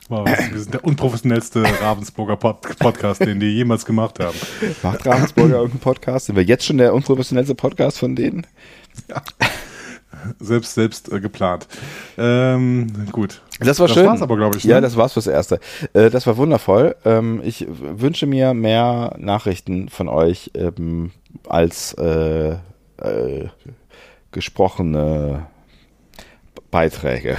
Wow, 0.09 0.27
wir 0.27 0.59
sind 0.59 0.75
der 0.75 0.85
unprofessionellste 0.85 1.63
Ravensburger 1.81 2.37
Pod 2.37 2.63
Podcast, 2.81 3.21
den 3.25 3.39
die 3.39 3.55
jemals 3.55 3.85
gemacht 3.85 4.19
haben. 4.19 4.37
Macht 4.83 5.07
Ravensburger 5.07 5.55
irgendeinen 5.55 5.81
Podcast? 5.81 6.27
Sind 6.27 6.35
wir 6.35 6.43
jetzt 6.43 6.65
schon 6.67 6.79
der 6.79 6.93
unprofessionellste 6.95 7.55
Podcast 7.55 7.99
von 8.01 8.17
denen? 8.17 8.45
Selbst, 10.39 10.75
selbst 10.75 11.11
äh, 11.11 11.21
geplant. 11.21 11.67
Ähm, 12.19 12.89
gut. 13.11 13.41
Das 13.59 13.79
war 13.79 13.87
das 13.87 13.95
schön. 13.95 14.07
war's 14.07 14.23
aber, 14.23 14.37
glaube 14.37 14.59
ich. 14.59 14.65
Ja, 14.65 14.77
ne? 14.77 14.83
das 14.83 14.97
war's 14.97 15.15
fürs 15.15 15.27
Erste. 15.27 15.61
Äh, 15.95 16.11
das 16.11 16.27
war 16.27 16.37
wundervoll. 16.37 16.97
Ähm, 17.05 17.41
ich 17.43 17.67
wünsche 17.69 18.27
mir 18.27 18.53
mehr 18.53 19.15
Nachrichten 19.19 19.89
von 19.89 20.09
euch 20.09 20.51
ähm, 20.55 21.13
als 21.49 21.95
äh, 21.95 22.51
äh, 22.51 23.49
gesprochene 24.31 25.47
Beiträge. 26.71 27.37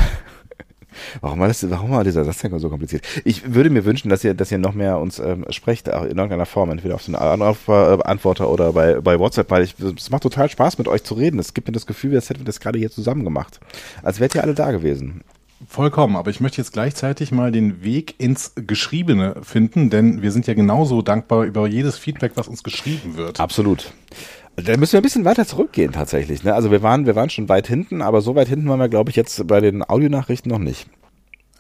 Warum 1.22 1.40
war, 1.40 1.48
das, 1.48 1.70
warum 1.70 1.92
war 1.92 2.04
dieser 2.04 2.26
Satz 2.26 2.40
denn 2.40 2.58
so 2.60 2.70
kompliziert? 2.70 3.06
Ich 3.24 3.54
würde 3.54 3.70
mir 3.70 3.86
wünschen, 3.86 4.10
dass 4.10 4.24
ihr, 4.24 4.34
dass 4.34 4.52
ihr 4.52 4.58
noch 4.58 4.74
mehr 4.74 5.00
uns 5.00 5.20
ähm, 5.20 5.46
sprecht, 5.50 5.92
auch 5.92 6.04
in 6.04 6.18
irgendeiner 6.18 6.46
Form, 6.46 6.70
entweder 6.72 6.96
auf 6.96 7.06
den 7.06 7.16
Anrufbeantworter 7.16 8.50
oder 8.50 8.74
bei, 8.74 9.02
bei 9.02 9.20
WhatsApp, 9.20 9.50
weil 9.52 9.64
ich, 9.64 9.76
es 9.80 10.10
macht 10.10 10.24
total 10.24 10.50
Spaß, 10.50 10.78
mit 10.78 10.88
euch 10.88 11.04
zu 11.04 11.14
reden. 11.14 11.40
Es 11.40 11.54
gibt 11.54 11.68
mir 11.68 11.74
das 11.74 11.86
Gefühl, 11.86 12.16
als 12.16 12.30
hätten 12.30 12.42
wir 12.42 12.46
das 12.46 12.60
gerade 12.60 12.80
hier 12.80 12.92
zusammen 12.92 13.24
gemacht. 13.24 13.60
Als 14.04 14.20
wärt 14.20 14.36
ihr 14.36 14.44
alle 14.44 14.54
da 14.54 14.72
gewesen. 14.72 15.22
Vollkommen, 15.68 16.16
aber 16.16 16.32
ich 16.32 16.40
möchte 16.40 16.58
jetzt 16.58 16.74
gleichzeitig 16.74 17.32
mal 17.32 17.52
den 17.52 17.84
Weg 17.84 18.16
ins 18.18 18.54
Geschriebene 18.56 19.36
finden, 19.44 19.92
denn 19.92 20.24
wir 20.24 20.32
sind 20.32 20.48
ja 20.48 20.56
genauso 20.56 21.04
dankbar 21.04 21.44
über 21.44 21.68
jedes 21.68 22.00
Feedback, 22.00 22.32
was 22.36 22.48
uns 22.48 22.64
geschrieben 22.64 23.16
wird. 23.16 23.40
Absolut. 23.40 23.94
Da 24.64 24.78
müssen 24.78 24.94
wir 24.94 25.00
ein 25.00 25.04
bisschen 25.04 25.26
weiter 25.26 25.46
zurückgehen 25.46 25.92
tatsächlich. 25.92 26.44
Ne? 26.44 26.54
Also 26.54 26.72
wir 26.72 26.82
waren, 26.84 27.06
wir 27.06 27.16
waren 27.16 27.30
schon 27.30 27.50
weit 27.50 27.68
hinten, 27.68 28.02
aber 28.02 28.22
so 28.22 28.36
weit 28.36 28.48
hinten 28.48 28.68
waren 28.70 28.80
wir, 28.80 28.90
glaube 28.90 29.10
ich, 29.10 29.16
jetzt 29.16 29.48
bei 29.48 29.60
den 29.60 29.84
Audionachrichten 29.88 30.52
noch 30.52 30.60
nicht. 30.60 30.88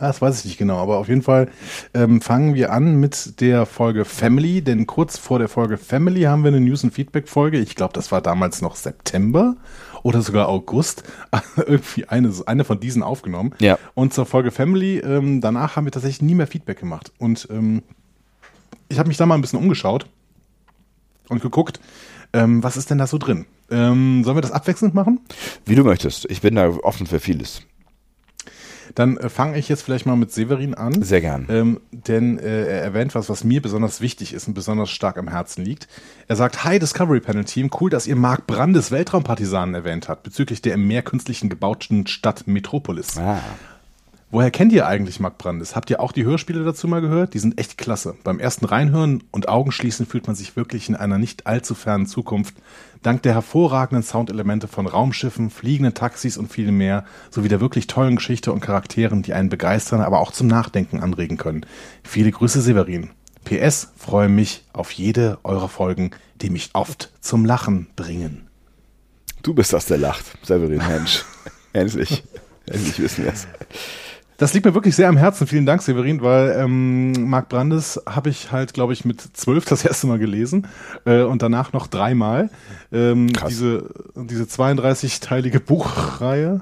Das 0.01 0.19
weiß 0.19 0.39
ich 0.39 0.45
nicht 0.45 0.57
genau, 0.57 0.79
aber 0.79 0.97
auf 0.97 1.09
jeden 1.09 1.21
Fall 1.21 1.47
ähm, 1.93 2.21
fangen 2.21 2.55
wir 2.55 2.71
an 2.71 2.95
mit 2.95 3.39
der 3.39 3.67
Folge 3.67 4.03
Family, 4.03 4.63
denn 4.63 4.87
kurz 4.87 5.19
vor 5.19 5.37
der 5.37 5.47
Folge 5.47 5.77
Family 5.77 6.23
haben 6.23 6.43
wir 6.43 6.47
eine 6.47 6.59
News- 6.59 6.83
und 6.83 6.91
Feedback-Folge. 6.91 7.59
Ich 7.59 7.75
glaube, 7.75 7.93
das 7.93 8.11
war 8.11 8.19
damals 8.19 8.63
noch 8.63 8.75
September 8.75 9.57
oder 10.01 10.23
sogar 10.23 10.49
August, 10.49 11.03
irgendwie 11.55 12.05
eine, 12.05 12.33
eine 12.47 12.63
von 12.63 12.79
diesen 12.79 13.03
aufgenommen. 13.03 13.53
Ja. 13.59 13.77
Und 13.93 14.11
zur 14.11 14.25
Folge 14.25 14.49
Family, 14.49 14.97
ähm, 14.97 15.39
danach 15.39 15.75
haben 15.75 15.85
wir 15.85 15.91
tatsächlich 15.91 16.23
nie 16.23 16.33
mehr 16.33 16.47
Feedback 16.47 16.79
gemacht. 16.79 17.11
Und 17.19 17.47
ähm, 17.51 17.83
ich 18.89 18.97
habe 18.97 19.07
mich 19.07 19.17
da 19.17 19.27
mal 19.27 19.35
ein 19.35 19.41
bisschen 19.41 19.59
umgeschaut 19.59 20.07
und 21.29 21.43
geguckt, 21.43 21.79
ähm, 22.33 22.63
was 22.63 22.77
ist 22.77 22.89
denn 22.89 22.97
da 22.97 23.07
so 23.07 23.17
drin? 23.17 23.45
Ähm, 23.69 24.23
sollen 24.23 24.37
wir 24.37 24.41
das 24.41 24.51
abwechselnd 24.51 24.93
machen? 24.93 25.21
Wie 25.65 25.75
du 25.75 25.83
möchtest. 25.83 26.29
Ich 26.29 26.41
bin 26.41 26.55
da 26.55 26.69
offen 26.69 27.07
für 27.07 27.19
vieles. 27.19 27.61
Dann 28.95 29.17
äh, 29.17 29.29
fange 29.29 29.57
ich 29.57 29.69
jetzt 29.69 29.83
vielleicht 29.83 30.05
mal 30.05 30.15
mit 30.15 30.31
Severin 30.31 30.73
an. 30.73 31.01
Sehr 31.01 31.21
gern. 31.21 31.47
Ähm, 31.49 31.79
denn 31.91 32.37
äh, 32.39 32.65
er 32.65 32.81
erwähnt 32.81 33.15
was, 33.15 33.29
was 33.29 33.43
mir 33.43 33.61
besonders 33.61 34.01
wichtig 34.01 34.33
ist 34.33 34.47
und 34.47 34.53
besonders 34.53 34.89
stark 34.89 35.17
am 35.17 35.29
Herzen 35.29 35.63
liegt. 35.63 35.87
Er 36.27 36.35
sagt, 36.35 36.63
Hi 36.63 36.79
Discovery 36.79 37.19
Panel 37.19 37.45
Team, 37.45 37.69
cool, 37.79 37.89
dass 37.89 38.07
ihr 38.07 38.15
Mark 38.15 38.47
Brandes 38.47 38.91
Weltraumpartisanen 38.91 39.75
erwähnt 39.75 40.09
habt, 40.09 40.23
bezüglich 40.23 40.61
der 40.61 40.73
im 40.73 40.87
Meer 40.87 41.03
künstlichen 41.03 41.49
gebauten 41.49 42.07
Stadt 42.07 42.47
Metropolis. 42.47 43.17
Ah. 43.17 43.39
Woher 44.33 44.49
kennt 44.49 44.71
ihr 44.71 44.87
eigentlich 44.87 45.19
Mark 45.19 45.37
Brandes? 45.37 45.75
Habt 45.75 45.89
ihr 45.89 45.99
auch 45.99 46.13
die 46.13 46.23
Hörspiele 46.23 46.63
dazu 46.63 46.87
mal 46.87 47.01
gehört? 47.01 47.33
Die 47.33 47.39
sind 47.39 47.59
echt 47.59 47.77
klasse. 47.77 48.15
Beim 48.23 48.39
ersten 48.39 48.63
Reinhören 48.63 49.23
und 49.29 49.49
Augenschließen 49.49 50.05
fühlt 50.05 50.25
man 50.25 50.37
sich 50.37 50.55
wirklich 50.55 50.87
in 50.87 50.95
einer 50.95 51.17
nicht 51.17 51.47
allzu 51.47 51.75
fernen 51.75 52.05
Zukunft 52.05 52.55
dank 53.01 53.23
der 53.23 53.33
hervorragenden 53.33 54.03
Soundelemente 54.03 54.69
von 54.69 54.87
Raumschiffen, 54.87 55.49
fliegenden 55.49 55.93
Taxis 55.93 56.37
und 56.37 56.51
viel 56.51 56.71
mehr, 56.71 57.03
sowie 57.29 57.49
der 57.49 57.59
wirklich 57.59 57.87
tollen 57.87 58.15
Geschichte 58.15 58.53
und 58.53 58.61
Charakteren, 58.61 59.21
die 59.21 59.33
einen 59.33 59.49
begeistern, 59.49 59.99
aber 60.01 60.21
auch 60.21 60.31
zum 60.31 60.47
Nachdenken 60.47 61.01
anregen 61.01 61.35
können. 61.35 61.65
Viele 62.03 62.31
Grüße, 62.31 62.61
Severin. 62.61 63.09
PS, 63.43 63.91
freue 63.97 64.29
mich 64.29 64.63
auf 64.71 64.91
jede 64.91 65.39
eurer 65.43 65.67
Folgen, 65.67 66.11
die 66.35 66.51
mich 66.51 66.69
oft 66.73 67.11
zum 67.19 67.43
Lachen 67.43 67.87
bringen. 67.95 68.47
Du 69.41 69.53
bist 69.53 69.73
das, 69.73 69.87
der 69.87 69.97
lacht, 69.97 70.25
Severin, 70.45 70.77
Mensch. 70.77 71.25
Endlich. 71.73 72.23
Endlich 72.67 72.99
wissen 72.99 73.25
wir 73.25 73.33
es. 73.33 73.47
Das 74.41 74.55
liegt 74.55 74.65
mir 74.65 74.73
wirklich 74.73 74.95
sehr 74.95 75.07
am 75.07 75.17
Herzen. 75.17 75.45
Vielen 75.45 75.67
Dank, 75.67 75.83
Severin, 75.83 76.23
weil 76.23 76.55
ähm, 76.57 77.29
Marc 77.29 77.47
Brandes 77.47 78.01
habe 78.07 78.31
ich 78.31 78.51
halt, 78.51 78.73
glaube 78.73 78.91
ich, 78.91 79.05
mit 79.05 79.21
zwölf 79.21 79.65
das 79.65 79.85
erste 79.85 80.07
Mal 80.07 80.17
gelesen 80.17 80.65
äh, 81.05 81.21
und 81.21 81.43
danach 81.43 81.73
noch 81.73 81.85
dreimal. 81.85 82.49
Ähm, 82.91 83.31
Krass. 83.33 83.49
Diese, 83.49 83.85
diese 84.15 84.45
32-teilige 84.45 85.59
Buchreihe. 85.59 86.61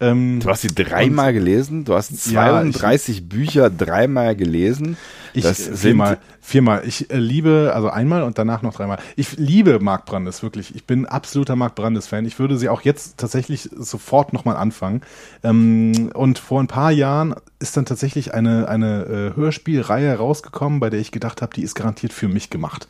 Ähm, 0.00 0.40
Du 0.40 0.48
hast 0.48 0.62
sie 0.62 0.68
dreimal 0.74 1.32
gelesen? 1.32 1.84
Du 1.84 1.94
hast 1.94 2.10
Ja, 2.26 2.46
32 2.60 3.28
Bücher 3.28 3.70
dreimal 3.70 4.34
gelesen? 4.36 4.96
ich, 5.32 5.42
das 5.42 5.68
äh, 5.68 5.76
viermal, 5.76 6.18
viermal. 6.40 6.82
Ich 6.86 7.10
äh, 7.10 7.16
liebe, 7.18 7.72
also 7.74 7.90
einmal 7.90 8.22
und 8.22 8.38
danach 8.38 8.62
noch 8.62 8.74
dreimal. 8.74 8.98
Ich 9.16 9.36
liebe 9.36 9.80
Marc 9.80 10.04
Brandes, 10.06 10.42
wirklich. 10.42 10.74
Ich 10.74 10.84
bin 10.84 11.06
absoluter 11.06 11.56
Marc 11.56 11.74
Brandes-Fan. 11.74 12.24
Ich 12.24 12.38
würde 12.38 12.56
sie 12.56 12.68
auch 12.68 12.82
jetzt 12.82 13.18
tatsächlich 13.18 13.68
sofort 13.76 14.32
nochmal 14.32 14.56
anfangen. 14.56 15.02
Ähm, 15.42 16.10
und 16.14 16.38
vor 16.38 16.60
ein 16.60 16.68
paar 16.68 16.90
Jahren 16.92 17.34
ist 17.58 17.76
dann 17.76 17.84
tatsächlich 17.86 18.34
eine, 18.34 18.68
eine 18.68 19.32
äh, 19.34 19.36
Hörspielreihe 19.36 20.14
rausgekommen, 20.16 20.80
bei 20.80 20.90
der 20.90 21.00
ich 21.00 21.10
gedacht 21.12 21.42
habe, 21.42 21.54
die 21.54 21.62
ist 21.62 21.74
garantiert 21.74 22.12
für 22.12 22.28
mich 22.28 22.50
gemacht. 22.50 22.86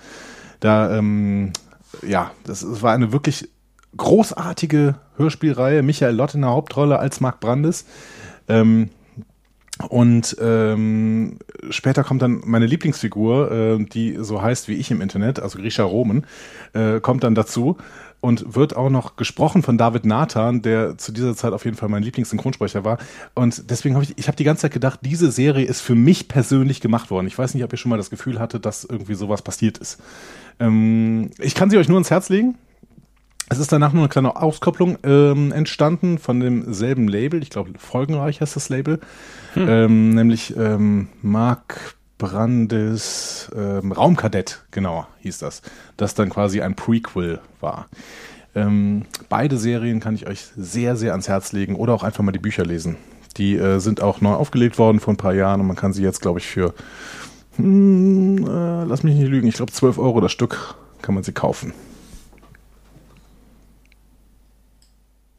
Da, 0.61 0.97
ähm, 0.97 1.53
ja, 2.07 2.31
das 2.45 2.83
war 2.83 2.93
eine 2.93 3.13
wirklich 3.13 3.49
großartige 3.97 4.97
Hörspielreihe. 5.17 5.83
Michael 5.83 6.15
Lott 6.15 6.35
in 6.35 6.43
der 6.43 6.51
Hauptrolle 6.51 6.99
als 6.99 7.21
Marc 7.21 7.41
Brandes. 7.41 7.87
Ähm, 8.49 8.91
und 9.89 10.37
ähm, 10.41 11.39
später 11.71 12.05
kommt 12.05 12.23
dann 12.23 12.43
meine 12.45 12.67
Lieblingsfigur, 12.67 13.51
äh, 13.51 13.85
die 13.85 14.17
so 14.21 14.41
heißt 14.41 14.69
wie 14.69 14.75
ich 14.75 14.91
im 14.93 15.01
Internet, 15.01 15.41
also 15.41 15.59
Grisha 15.59 15.83
Roman, 15.83 16.25
äh, 16.75 17.01
kommt 17.01 17.25
dann 17.25 17.35
dazu 17.35 17.77
und 18.21 18.55
wird 18.55 18.77
auch 18.77 18.89
noch 18.89 19.17
gesprochen 19.17 19.63
von 19.63 19.77
David 19.77 20.07
Nathan, 20.07 20.63
der 20.63 20.97
zu 20.97 21.13
dieser 21.13 21.35
Zeit 21.35 21.53
auf 21.53 21.65
jeden 21.65 21.77
Fall 21.77 21.89
mein 21.89 22.03
Lieblingssynchronsprecher 22.05 22.85
war. 22.85 22.99
Und 23.35 23.69
deswegen 23.71 23.97
habe 23.97 24.05
ich, 24.05 24.17
ich 24.17 24.29
habe 24.29 24.37
die 24.37 24.45
ganze 24.45 24.63
Zeit 24.63 24.73
gedacht, 24.73 25.01
diese 25.03 25.31
Serie 25.31 25.67
ist 25.67 25.81
für 25.81 25.95
mich 25.97 26.29
persönlich 26.29 26.81
gemacht 26.81 27.11
worden. 27.11 27.27
Ich 27.27 27.37
weiß 27.37 27.53
nicht, 27.53 27.65
ob 27.65 27.73
ihr 27.73 27.77
schon 27.77 27.91
mal 27.91 27.99
das 27.99 28.11
Gefühl 28.11 28.39
hattet, 28.39 28.65
dass 28.65 28.85
irgendwie 28.85 29.15
sowas 29.15 29.43
passiert 29.43 29.77
ist. 29.79 30.01
Ähm, 30.61 31.33
ich 31.39 31.55
kann 31.55 31.69
sie 31.69 31.77
euch 31.77 31.89
nur 31.89 31.99
ins 31.99 32.11
Herz 32.11 32.29
legen. 32.29 32.55
Es 33.51 33.59
ist 33.59 33.73
danach 33.73 33.93
nur 33.93 34.03
eine 34.03 34.09
kleine 34.09 34.37
Auskopplung 34.37 34.99
ähm, 35.05 35.53
entstanden 35.53 36.19
von 36.19 36.41
demselben 36.41 37.09
Label. 37.09 37.43
Ich 37.43 37.51
glaube, 37.51 37.73
Folgenreich 37.79 38.41
heißt 38.41 38.57
das 38.57 38.69
Label. 38.69 39.01
Ähm, 39.57 40.15
nämlich 40.15 40.57
ähm, 40.57 41.09
Mark 41.23 41.95
Brandes 42.19 43.51
ähm, 43.55 43.93
Raumkadett, 43.93 44.65
genau, 44.71 45.07
hieß 45.21 45.39
das. 45.39 45.63
Das 45.97 46.15
dann 46.15 46.31
quasi 46.31 46.63
ein 46.63 46.75
Prequel 46.75 47.41
war. 47.61 47.89
Ähm, 48.55 49.03
beide 49.29 49.59
Serien 49.59 50.01
kann 50.01 50.15
ich 50.15 50.27
euch 50.27 50.47
sehr, 50.57 50.97
sehr 50.97 51.13
ans 51.13 51.29
Herz 51.29 51.53
legen 51.53 51.77
oder 51.77 51.93
auch 51.93 52.03
einfach 52.03 52.23
mal 52.23 52.33
die 52.33 52.39
Bücher 52.39 52.65
lesen. 52.65 52.97
Die 53.37 53.57
äh, 53.57 53.79
sind 53.79 54.01
auch 54.01 54.21
neu 54.21 54.33
aufgelegt 54.33 54.79
worden 54.79 55.01
vor 55.01 55.13
ein 55.13 55.19
paar 55.19 55.35
Jahren 55.35 55.61
und 55.61 55.67
man 55.67 55.77
kann 55.77 55.93
sie 55.93 56.03
jetzt, 56.03 56.23
glaube 56.23 56.39
ich, 56.39 56.47
für, 56.47 56.73
hm, 57.57 58.39
äh, 58.47 58.85
lass 58.85 59.03
mich 59.03 59.17
nicht 59.17 59.29
lügen, 59.29 59.49
ich 59.49 59.55
glaube 59.55 59.73
12 59.73 59.99
Euro 59.99 60.21
das 60.21 60.33
Stück 60.33 60.77
kann 61.03 61.15
man 61.15 61.25
sie 61.25 61.33
kaufen. 61.33 61.75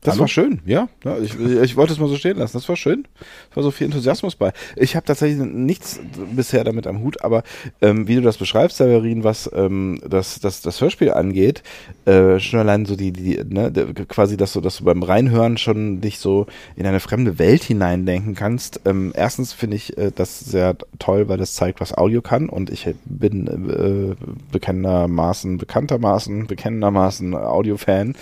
Das 0.06 0.14
Hallo? 0.14 0.22
war 0.22 0.28
schön, 0.28 0.60
ja. 0.68 0.88
ja 1.04 1.18
ich, 1.18 1.40
ich 1.40 1.76
wollte 1.76 1.94
es 1.94 2.00
mal 2.00 2.08
so 2.08 2.16
stehen 2.16 2.38
lassen. 2.38 2.56
Das 2.56 2.70
war 2.70 2.76
schön. 2.76 3.08
Es 3.50 3.56
war 3.56 3.64
so 3.64 3.72
viel 3.72 3.86
Enthusiasmus 3.86 4.36
bei. 4.36 4.54
Ich 4.76 4.96
habe 4.96 5.04
tatsächlich 5.04 5.44
nichts 5.44 6.00
bisher 6.32 6.64
damit 6.64 6.86
am 6.86 7.02
Hut, 7.02 7.24
aber 7.24 7.42
ähm, 7.82 8.08
wie 8.08 8.14
du 8.14 8.22
das 8.22 8.38
beschreibst, 8.38 8.78
Severin, 8.78 9.24
was 9.24 9.50
ähm, 9.56 10.00
das, 10.08 10.40
das, 10.40 10.62
das 10.62 10.80
Hörspiel 10.80 11.12
angeht, 11.12 11.64
äh, 12.06 12.40
schon 12.40 12.60
allein 12.60 12.86
so 12.86 12.96
die, 12.96 13.12
die 13.12 13.44
ne, 13.50 13.72
quasi, 14.08 14.38
dass 14.38 14.54
du, 14.54 14.62
dass 14.62 14.78
du 14.78 14.84
beim 14.84 15.02
Reinhören 15.02 15.58
schon 15.58 16.02
dich 16.02 16.20
so 16.20 16.46
in 16.76 16.86
eine 16.86 17.00
fremde 17.00 17.40
Welt 17.40 17.64
hineindenken 17.64 18.36
kannst. 18.36 18.82
Ähm, 18.86 19.12
erstens 19.16 19.54
finde 19.54 19.76
ich 19.78 19.98
äh, 19.98 20.12
das 20.14 20.40
sehr 20.40 20.76
toll, 21.00 21.30
weil 21.30 21.40
das 21.40 21.56
zeigt, 21.56 21.82
was 21.82 21.98
Audio 21.98 22.22
kann 22.22 22.48
und 22.48 22.70
ich 22.70 22.88
bin 23.06 23.48
äh, 23.48 24.16
bekennendermaßen, 24.52 25.58
bekanntermaßen, 25.58 26.46
bekennendermaßen 26.46 27.34
Audio-Fan. 27.34 28.14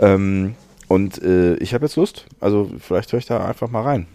Ähm, 0.00 0.56
und 0.92 1.22
äh, 1.22 1.54
ich 1.56 1.74
habe 1.74 1.84
jetzt 1.86 1.96
Lust. 1.96 2.26
Also 2.40 2.70
vielleicht 2.78 3.12
höre 3.12 3.18
ich 3.18 3.26
da 3.26 3.44
einfach 3.46 3.70
mal 3.70 3.82
rein. 3.82 4.06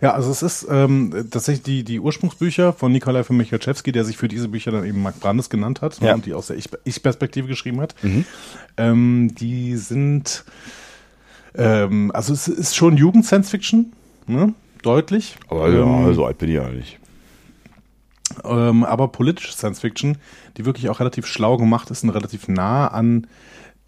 Ja, 0.00 0.14
also 0.14 0.30
es 0.30 0.42
ist 0.42 0.66
ähm, 0.70 1.10
tatsächlich 1.30 1.62
die, 1.62 1.84
die 1.84 2.00
Ursprungsbücher 2.00 2.72
von 2.72 2.90
Nikolai 2.90 3.22
von 3.22 3.36
Michalczewski, 3.36 3.92
der 3.92 4.04
sich 4.04 4.16
für 4.16 4.28
diese 4.28 4.48
Bücher 4.48 4.70
dann 4.72 4.84
eben 4.86 5.02
Mark 5.02 5.20
Brandes 5.20 5.50
genannt 5.50 5.82
hat 5.82 6.00
Ja. 6.00 6.14
und 6.14 6.24
die 6.24 6.32
aus 6.32 6.46
der 6.46 6.56
Ich- 6.56 6.70
Ich-Perspektive 6.84 7.46
geschrieben 7.48 7.80
hat. 7.82 7.94
Mhm. 8.02 8.24
Ähm, 8.78 9.34
die 9.38 9.76
sind, 9.76 10.44
ähm, 11.54 12.10
also 12.14 12.32
es 12.32 12.48
ist 12.48 12.74
schon 12.74 12.96
Jugend-Science-Fiction, 12.96 13.92
ne? 14.26 14.54
deutlich. 14.82 15.36
Aber 15.48 15.68
Ähm, 15.68 16.06
ja, 16.06 16.12
so 16.14 16.24
alt 16.24 16.38
bin 16.38 16.48
ich 16.48 16.54
ja 16.56 16.68
nicht. 16.70 16.98
ähm, 18.44 18.84
aber 18.84 19.08
politische 19.08 19.52
Science 19.52 19.80
Fiction, 19.80 20.16
die 20.56 20.64
wirklich 20.64 20.88
auch 20.88 21.00
relativ 21.00 21.26
schlau 21.26 21.58
gemacht 21.58 21.90
ist 21.90 22.04
und 22.04 22.10
relativ 22.10 22.48
nah 22.48 22.88
an 22.88 23.26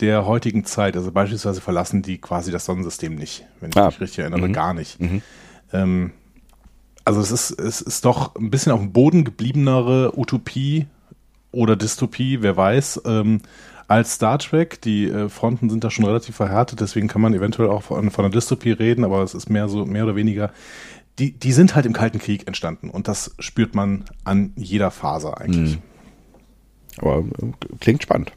der 0.00 0.26
heutigen 0.26 0.64
Zeit. 0.64 0.96
Also 0.96 1.12
beispielsweise 1.12 1.60
verlassen 1.60 2.02
die 2.02 2.18
quasi 2.18 2.50
das 2.50 2.64
Sonnensystem 2.64 3.14
nicht, 3.14 3.44
wenn 3.60 3.70
ich 3.70 3.76
Ah. 3.76 3.86
mich 3.86 4.00
richtig 4.00 4.18
erinnere, 4.20 4.48
Mhm. 4.48 4.52
gar 4.52 4.74
nicht. 4.74 5.00
Mhm. 5.00 5.22
Ähm, 5.72 6.10
also 7.04 7.20
es 7.20 7.30
ist, 7.30 7.50
es 7.52 7.80
ist 7.80 8.04
doch 8.04 8.34
ein 8.36 8.50
bisschen 8.50 8.72
auf 8.72 8.80
dem 8.80 8.92
Boden 8.92 9.24
gebliebenere 9.24 10.16
Utopie 10.18 10.86
oder 11.50 11.76
Dystopie, 11.76 12.42
wer 12.42 12.56
weiß, 12.56 13.02
ähm, 13.06 13.40
als 13.88 14.14
Star 14.14 14.38
Trek. 14.38 14.80
Die 14.82 15.06
äh, 15.08 15.28
Fronten 15.28 15.68
sind 15.68 15.84
da 15.84 15.90
schon 15.90 16.04
relativ 16.06 16.36
verhärtet, 16.36 16.80
deswegen 16.80 17.08
kann 17.08 17.20
man 17.20 17.34
eventuell 17.34 17.68
auch 17.68 17.82
von, 17.82 18.10
von 18.10 18.24
einer 18.24 18.32
Dystopie 18.32 18.70
reden, 18.72 19.04
aber 19.04 19.22
es 19.22 19.34
ist 19.34 19.50
mehr 19.50 19.68
so, 19.68 19.84
mehr 19.84 20.04
oder 20.04 20.16
weniger. 20.16 20.50
Die, 21.18 21.32
die 21.32 21.52
sind 21.52 21.74
halt 21.74 21.84
im 21.84 21.92
Kalten 21.92 22.18
Krieg 22.18 22.46
entstanden 22.46 22.88
und 22.88 23.06
das 23.06 23.34
spürt 23.38 23.74
man 23.74 24.04
an 24.24 24.52
jeder 24.56 24.90
Faser 24.90 25.38
eigentlich. 25.40 25.76
Mhm. 25.76 25.82
Aber 26.98 27.18
äh, 27.18 27.52
klingt 27.80 28.02
spannend. 28.02 28.32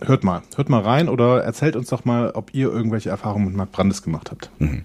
Hört 0.00 0.24
mal. 0.24 0.42
Hört 0.56 0.68
mal 0.68 0.82
rein 0.82 1.08
oder 1.08 1.42
erzählt 1.42 1.76
uns 1.76 1.88
doch 1.88 2.04
mal, 2.04 2.30
ob 2.32 2.52
ihr 2.54 2.70
irgendwelche 2.70 3.10
Erfahrungen 3.10 3.46
mit 3.46 3.56
Mark 3.56 3.72
Brandes 3.72 4.02
gemacht 4.02 4.30
habt. 4.30 4.50
Mhm. 4.58 4.82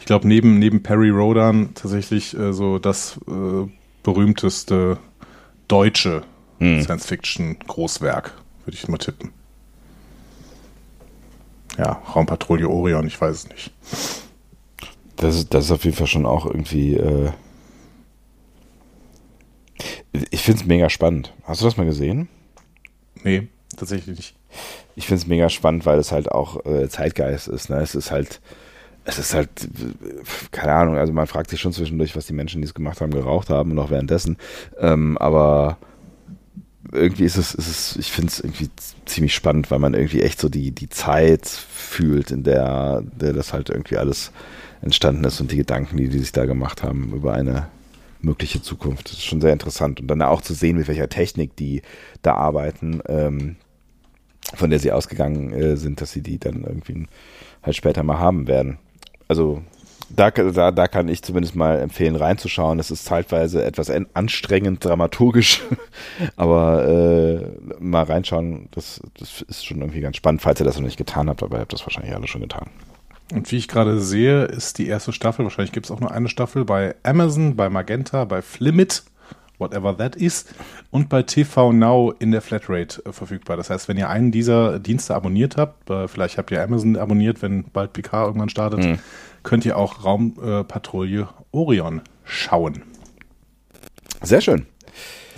Ich 0.00 0.06
glaube, 0.06 0.28
neben, 0.28 0.58
neben 0.58 0.82
Perry 0.82 1.10
Rodan 1.10 1.70
tatsächlich 1.74 2.36
äh, 2.38 2.52
so 2.52 2.78
das 2.78 3.18
äh, 3.28 3.68
berühmteste 4.02 4.98
deutsche 5.68 6.24
Mhm. 6.58 6.82
Science-Fiction-Großwerk, 6.82 8.34
würde 8.64 8.76
ich 8.76 8.86
mal 8.86 8.96
tippen. 8.98 9.32
Ja, 11.76 12.00
Raumpatrouille 12.14 12.68
Orion, 12.68 13.06
ich 13.08 13.20
weiß 13.20 13.36
es 13.36 13.48
nicht. 13.48 13.72
Das 15.16 15.34
ist, 15.34 15.52
das 15.52 15.64
ist 15.64 15.70
auf 15.72 15.84
jeden 15.84 15.96
Fall 15.96 16.06
schon 16.06 16.24
auch 16.24 16.46
irgendwie. 16.46 16.94
Äh 16.94 17.30
ich 20.30 20.42
finde 20.42 20.60
es 20.60 20.66
mega 20.66 20.88
spannend. 20.88 21.32
Hast 21.44 21.62
du 21.62 21.64
das 21.64 21.76
mal 21.76 21.86
gesehen? 21.86 22.28
Nee, 23.22 23.48
tatsächlich 23.76 24.16
nicht. 24.16 24.34
Ich 24.94 25.06
finde 25.06 25.22
es 25.22 25.26
mega 25.26 25.48
spannend, 25.48 25.86
weil 25.86 25.98
es 25.98 26.12
halt 26.12 26.30
auch 26.30 26.64
äh, 26.66 26.88
Zeitgeist 26.88 27.48
ist. 27.48 27.70
Ne? 27.70 27.76
Es 27.76 27.94
ist 27.94 28.10
halt, 28.10 28.40
es 29.04 29.18
ist 29.18 29.34
halt, 29.34 29.48
keine 30.50 30.72
Ahnung, 30.72 30.96
also 30.96 31.12
man 31.12 31.26
fragt 31.26 31.50
sich 31.50 31.60
schon 31.60 31.72
zwischendurch, 31.72 32.14
was 32.14 32.26
die 32.26 32.34
Menschen, 32.34 32.60
die 32.60 32.66
es 32.66 32.74
gemacht 32.74 33.00
haben, 33.00 33.12
geraucht 33.12 33.50
haben 33.50 33.72
und 33.72 33.78
auch 33.78 33.90
währenddessen. 33.90 34.36
Ähm, 34.78 35.16
aber 35.18 35.78
irgendwie 36.92 37.24
ist 37.24 37.36
es, 37.36 37.54
ist 37.54 37.68
es 37.68 37.96
ich 37.96 38.12
finde 38.12 38.30
es 38.30 38.40
irgendwie 38.40 38.68
ziemlich 39.06 39.34
spannend, 39.34 39.70
weil 39.70 39.78
man 39.78 39.94
irgendwie 39.94 40.22
echt 40.22 40.40
so 40.40 40.48
die, 40.48 40.72
die 40.72 40.88
Zeit 40.88 41.46
fühlt, 41.46 42.30
in 42.30 42.42
der, 42.42 43.02
der 43.02 43.32
das 43.32 43.52
halt 43.52 43.70
irgendwie 43.70 43.96
alles 43.96 44.32
entstanden 44.82 45.24
ist 45.24 45.40
und 45.40 45.52
die 45.52 45.56
Gedanken, 45.56 45.96
die 45.96 46.08
die 46.08 46.18
sich 46.18 46.32
da 46.32 46.44
gemacht 46.44 46.82
haben 46.82 47.12
über 47.14 47.32
eine 47.32 47.68
mögliche 48.22 48.62
Zukunft. 48.62 49.06
Das 49.06 49.14
ist 49.14 49.24
schon 49.24 49.40
sehr 49.40 49.52
interessant. 49.52 50.00
Und 50.00 50.08
dann 50.08 50.22
auch 50.22 50.40
zu 50.40 50.54
sehen, 50.54 50.76
mit 50.76 50.88
welcher 50.88 51.08
Technik 51.08 51.56
die 51.56 51.82
da 52.22 52.34
arbeiten, 52.34 53.00
ähm, 53.08 53.56
von 54.54 54.70
der 54.70 54.78
sie 54.78 54.92
ausgegangen 54.92 55.52
äh, 55.52 55.76
sind, 55.76 56.00
dass 56.00 56.12
sie 56.12 56.22
die 56.22 56.38
dann 56.38 56.64
irgendwie 56.64 57.06
halt 57.62 57.76
später 57.76 58.02
mal 58.02 58.18
haben 58.18 58.46
werden. 58.46 58.78
Also 59.28 59.62
da, 60.14 60.30
da, 60.30 60.70
da 60.70 60.88
kann 60.88 61.08
ich 61.08 61.22
zumindest 61.22 61.54
mal 61.54 61.80
empfehlen, 61.80 62.16
reinzuschauen. 62.16 62.78
Es 62.78 62.90
ist 62.90 63.04
zeitweise 63.04 63.64
etwas 63.64 63.90
anstrengend 64.12 64.84
dramaturgisch, 64.84 65.62
aber 66.36 66.86
äh, 66.86 67.46
mal 67.80 68.02
reinschauen, 68.02 68.68
das, 68.72 69.00
das 69.18 69.42
ist 69.42 69.64
schon 69.64 69.80
irgendwie 69.80 70.00
ganz 70.00 70.16
spannend, 70.16 70.42
falls 70.42 70.60
ihr 70.60 70.66
das 70.66 70.76
noch 70.76 70.84
nicht 70.84 70.98
getan 70.98 71.28
habt, 71.28 71.42
aber 71.42 71.56
ihr 71.56 71.60
habt 71.60 71.72
das 71.72 71.86
wahrscheinlich 71.86 72.14
alle 72.14 72.28
schon 72.28 72.42
getan. 72.42 72.68
Und 73.32 73.50
wie 73.50 73.56
ich 73.56 73.66
gerade 73.66 73.98
sehe, 73.98 74.44
ist 74.44 74.76
die 74.76 74.86
erste 74.86 75.12
Staffel, 75.12 75.44
wahrscheinlich 75.44 75.72
gibt 75.72 75.86
es 75.86 75.90
auch 75.90 76.00
nur 76.00 76.10
eine 76.10 76.28
Staffel, 76.28 76.66
bei 76.66 76.94
Amazon, 77.02 77.56
bei 77.56 77.70
Magenta, 77.70 78.26
bei 78.26 78.42
Flimit, 78.42 79.04
whatever 79.58 79.96
that 79.96 80.16
is, 80.16 80.44
und 80.90 81.08
bei 81.08 81.22
TV 81.22 81.72
Now 81.72 82.12
in 82.18 82.30
der 82.30 82.42
Flatrate 82.42 83.02
äh, 83.06 83.12
verfügbar. 83.12 83.56
Das 83.56 83.70
heißt, 83.70 83.88
wenn 83.88 83.96
ihr 83.96 84.10
einen 84.10 84.32
dieser 84.32 84.78
Dienste 84.78 85.14
abonniert 85.14 85.56
habt, 85.56 85.88
äh, 85.88 86.08
vielleicht 86.08 86.36
habt 86.36 86.50
ihr 86.50 86.62
Amazon 86.62 86.96
abonniert, 86.96 87.40
wenn 87.40 87.64
bald 87.72 87.94
PK 87.94 88.26
irgendwann 88.26 88.50
startet, 88.50 88.80
mhm. 88.80 88.98
könnt 89.44 89.64
ihr 89.64 89.78
auch 89.78 90.04
Raumpatrouille 90.04 91.28
Orion 91.52 92.02
schauen. 92.24 92.82
Sehr 94.20 94.42
schön. 94.42 94.66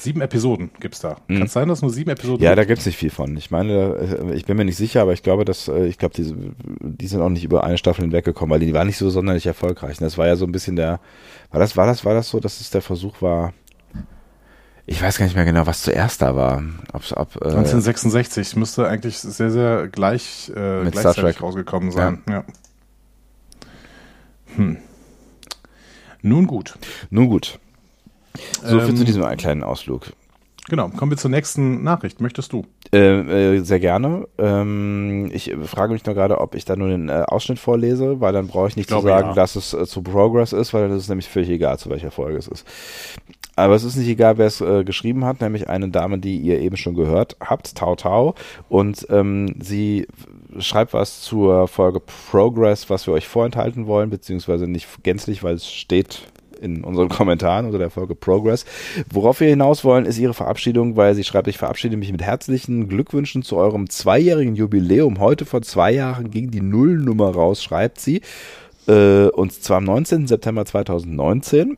Sieben 0.04 0.20
Episoden 0.20 0.70
gibt 0.80 0.96
es 0.96 1.00
da. 1.00 1.16
Mhm. 1.28 1.34
Kann 1.38 1.46
es 1.46 1.52
sein, 1.54 1.66
dass 1.66 1.80
nur 1.80 1.90
sieben 1.90 2.10
Episoden 2.10 2.44
Ja, 2.44 2.50
gibt? 2.50 2.58
da 2.58 2.64
gibt 2.66 2.80
es 2.80 2.84
nicht 2.86 2.98
viel 2.98 3.08
von. 3.08 3.34
Ich 3.38 3.50
meine, 3.50 3.72
äh, 3.96 4.34
ich 4.34 4.44
bin 4.44 4.58
mir 4.58 4.66
nicht 4.66 4.76
sicher, 4.76 5.00
aber 5.00 5.14
ich 5.14 5.22
glaube, 5.22 5.46
dass, 5.46 5.66
äh, 5.68 5.86
ich 5.86 5.96
glaube, 5.96 6.14
die, 6.14 6.34
die 6.82 7.06
sind 7.06 7.22
auch 7.22 7.30
nicht 7.30 7.42
über 7.42 7.64
eine 7.64 7.78
Staffel 7.78 8.02
hinweggekommen, 8.02 8.52
weil 8.52 8.60
die 8.60 8.74
waren 8.74 8.86
nicht 8.86 8.98
so 8.98 9.08
sonderlich 9.08 9.46
erfolgreich. 9.46 9.96
Das 9.96 10.18
war 10.18 10.26
ja 10.26 10.36
so 10.36 10.44
ein 10.44 10.52
bisschen 10.52 10.76
der, 10.76 11.00
war 11.50 11.58
das, 11.58 11.78
war 11.78 11.86
das, 11.86 12.04
war 12.04 12.12
das 12.12 12.28
so, 12.28 12.38
dass 12.38 12.60
es 12.60 12.68
der 12.68 12.82
Versuch 12.82 13.22
war, 13.22 13.54
ich 14.84 15.00
weiß 15.00 15.16
gar 15.16 15.24
nicht 15.24 15.36
mehr 15.36 15.46
genau, 15.46 15.66
was 15.66 15.80
zuerst 15.80 16.20
da 16.20 16.36
war. 16.36 16.62
Ob, 16.92 17.02
ob, 17.12 17.36
äh, 17.36 17.48
1966 17.48 18.56
müsste 18.56 18.86
eigentlich 18.86 19.18
sehr, 19.18 19.50
sehr 19.50 19.88
gleich 19.88 20.52
äh, 20.54 20.82
mit 20.82 20.92
gleichzeitig 20.92 21.00
Star 21.00 21.32
Trek. 21.32 21.42
rausgekommen 21.42 21.90
sein. 21.90 22.22
Ja. 22.28 22.34
ja. 22.34 22.44
Hm. 24.56 24.76
Nun 26.20 26.46
gut. 26.46 26.74
Nun 27.08 27.28
gut. 27.28 27.58
So 28.62 28.80
viel 28.80 28.90
ähm, 28.90 28.96
zu 28.96 29.04
diesem 29.04 29.22
kleinen 29.36 29.62
Ausflug. 29.62 30.12
Genau, 30.68 30.88
kommen 30.88 31.10
wir 31.10 31.18
zur 31.18 31.30
nächsten 31.30 31.82
Nachricht. 31.82 32.22
Möchtest 32.22 32.52
du? 32.52 32.64
Äh, 32.90 33.56
äh, 33.56 33.60
sehr 33.60 33.80
gerne. 33.80 34.26
Ähm, 34.38 35.30
ich 35.32 35.54
frage 35.64 35.92
mich 35.92 36.06
nur 36.06 36.14
gerade, 36.14 36.40
ob 36.40 36.54
ich 36.54 36.64
da 36.64 36.74
nur 36.74 36.88
den 36.88 37.10
äh, 37.10 37.24
Ausschnitt 37.26 37.58
vorlese, 37.58 38.20
weil 38.20 38.32
dann 38.32 38.46
brauche 38.46 38.68
ich 38.68 38.76
nicht 38.76 38.90
ich 38.90 38.96
zu 38.96 39.02
sagen, 39.02 39.28
ja. 39.28 39.34
dass 39.34 39.56
es 39.56 39.74
äh, 39.74 39.84
zu 39.84 40.02
Progress 40.02 40.54
ist, 40.54 40.72
weil 40.72 40.88
das 40.88 41.02
ist 41.02 41.08
nämlich 41.10 41.28
völlig 41.28 41.50
egal, 41.50 41.78
zu 41.78 41.90
welcher 41.90 42.10
Folge 42.10 42.38
es 42.38 42.48
ist. 42.48 42.66
Aber 43.56 43.74
es 43.74 43.84
ist 43.84 43.96
nicht 43.96 44.08
egal, 44.08 44.38
wer 44.38 44.46
es 44.46 44.62
äh, 44.62 44.84
geschrieben 44.84 45.24
hat, 45.26 45.42
nämlich 45.42 45.68
eine 45.68 45.90
Dame, 45.90 46.18
die 46.18 46.38
ihr 46.38 46.58
eben 46.60 46.76
schon 46.78 46.94
gehört 46.94 47.36
habt, 47.40 47.74
Tau 47.76 47.94
Tau. 47.94 48.34
Und 48.70 49.06
ähm, 49.10 49.54
sie 49.60 50.08
schreibt 50.58 50.94
was 50.94 51.20
zur 51.20 51.68
Folge 51.68 52.00
Progress, 52.30 52.88
was 52.88 53.06
wir 53.06 53.12
euch 53.12 53.28
vorenthalten 53.28 53.86
wollen, 53.86 54.08
beziehungsweise 54.08 54.66
nicht 54.66 54.88
gänzlich, 55.02 55.42
weil 55.42 55.54
es 55.54 55.70
steht 55.70 56.22
in 56.64 56.82
unseren 56.82 57.08
Kommentaren 57.08 57.66
unter 57.66 57.78
der 57.78 57.90
Folge 57.90 58.14
Progress. 58.14 58.64
Worauf 59.10 59.40
wir 59.40 59.48
hinaus 59.48 59.84
wollen, 59.84 60.06
ist 60.06 60.18
ihre 60.18 60.34
Verabschiedung, 60.34 60.96
weil 60.96 61.14
sie 61.14 61.24
schreibt, 61.24 61.48
ich 61.48 61.58
verabschiede 61.58 61.96
mich 61.96 62.10
mit 62.10 62.22
herzlichen 62.22 62.88
Glückwünschen 62.88 63.42
zu 63.42 63.56
eurem 63.56 63.90
zweijährigen 63.90 64.56
Jubiläum. 64.56 65.20
Heute 65.20 65.44
vor 65.44 65.62
zwei 65.62 65.92
Jahren 65.92 66.30
ging 66.30 66.50
die 66.50 66.62
Nullnummer 66.62 67.30
raus, 67.30 67.62
schreibt 67.62 68.00
sie. 68.00 68.22
Äh, 68.88 69.26
und 69.28 69.52
zwar 69.52 69.78
am 69.78 69.84
19. 69.84 70.26
September 70.26 70.64
2019. 70.64 71.76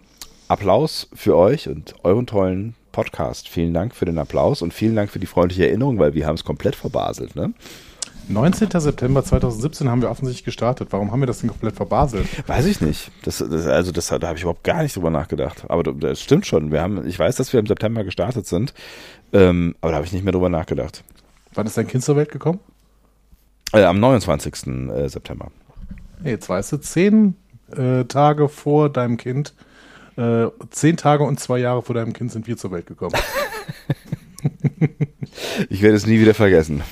Applaus 0.49 1.09
für 1.13 1.37
euch 1.37 1.69
und 1.69 1.95
euren 2.05 2.27
tollen 2.27 2.75
Podcast. 2.93 3.49
Vielen 3.49 3.75
Dank 3.75 3.95
für 3.95 4.05
den 4.05 4.17
Applaus 4.17 4.63
und 4.63 4.73
vielen 4.73 4.97
Dank 4.97 5.11
für 5.11 5.19
die 5.19 5.27
freundliche 5.27 5.67
Erinnerung, 5.69 5.99
weil 5.99 6.15
wir 6.15 6.27
haben 6.27 6.37
es 6.37 6.45
komplett 6.45 6.77
verbaselt. 6.77 7.37
Ne? 7.37 7.53
19. 8.29 8.69
September 8.81 9.25
2017 9.25 9.89
haben 9.89 10.03
wir 10.03 10.11
offensichtlich 10.11 10.45
gestartet. 10.45 10.89
Warum 10.91 11.13
haben 11.13 11.21
wir 11.21 11.27
das 11.27 11.41
denn 11.41 11.51
komplett 11.51 11.77
verbaselt? 11.77 12.27
Weiß 12.49 12.67
ich 12.67 12.81
nicht. 12.81 13.11
Das, 13.23 13.39
das 13.39 13.67
also 13.67 13.93
das, 13.93 14.09
da 14.09 14.21
habe 14.21 14.37
ich 14.37 14.43
überhaupt 14.43 14.65
gar 14.65 14.83
nicht 14.83 14.97
drüber 14.97 15.11
nachgedacht. 15.11 15.65
Aber 15.69 15.83
das 15.83 16.21
stimmt 16.21 16.47
schon. 16.47 16.73
Wir 16.73 16.83
haben, 16.83 17.07
ich 17.07 17.19
weiß, 17.19 17.37
dass 17.37 17.53
wir 17.53 17.61
im 17.61 17.67
September 17.67 18.05
gestartet 18.05 18.47
sind, 18.47 18.75
ähm, 19.33 19.77
aber 19.81 19.93
da 19.93 19.97
habe 19.97 20.07
ich 20.07 20.13
nicht 20.13 20.25
mehr 20.25 20.33
drüber 20.33 20.49
nachgedacht. 20.49 21.05
Wann 21.55 21.67
ist 21.67 21.77
dein 21.77 21.87
Kind 21.87 22.05
zur 22.05 22.17
Welt 22.17 22.31
gekommen? 22.31 22.61
Äh, 23.73 23.85
am 23.85 24.01
29. 24.01 24.67
Äh, 24.67 25.09
September. 25.09 25.51
Jetzt 26.25 26.49
weißt 26.49 26.73
du, 26.73 26.77
zehn 26.79 27.37
äh, 27.77 28.05
Tage 28.05 28.49
vor 28.49 28.91
deinem 28.91 29.17
Kind, 29.17 29.55
äh, 30.17 30.47
zehn 30.71 30.97
Tage 30.97 31.25
und 31.25 31.39
zwei 31.39 31.59
Jahre 31.59 31.83
vor 31.83 31.95
deinem 31.95 32.13
Kind 32.13 32.33
sind 32.33 32.47
wir 32.47 32.57
zur 32.57 32.73
Welt 32.73 32.87
gekommen. 32.87 33.15
ich 35.69 35.83
werde 35.83 35.97
es 35.97 36.07
nie 36.07 36.21
wieder 36.21 36.35
vergessen. 36.35 36.83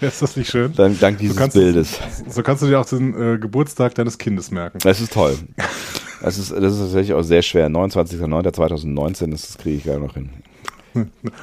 ist 0.08 0.22
das 0.22 0.36
nicht 0.36 0.50
schön? 0.50 0.72
Dann, 0.74 0.98
dank 0.98 1.18
dieses 1.18 1.36
so 1.36 1.40
kannst, 1.40 1.56
Bildes. 1.56 1.98
So 2.28 2.42
kannst 2.42 2.62
du 2.62 2.66
dir 2.66 2.80
auch 2.80 2.86
den 2.86 3.14
äh, 3.14 3.38
Geburtstag 3.38 3.94
deines 3.94 4.18
Kindes 4.18 4.50
merken. 4.50 4.78
Das 4.78 5.00
ist 5.00 5.12
toll. 5.12 5.36
Das 6.22 6.38
ist, 6.38 6.50
das 6.50 6.74
ist 6.74 6.80
tatsächlich 6.80 7.14
auch 7.14 7.22
sehr 7.22 7.42
schwer. 7.42 7.68
29.09.2019, 7.68 9.30
das 9.30 9.56
kriege 9.58 9.76
ich 9.76 9.84
gerade 9.84 10.00
noch 10.00 10.14
hin. 10.14 10.30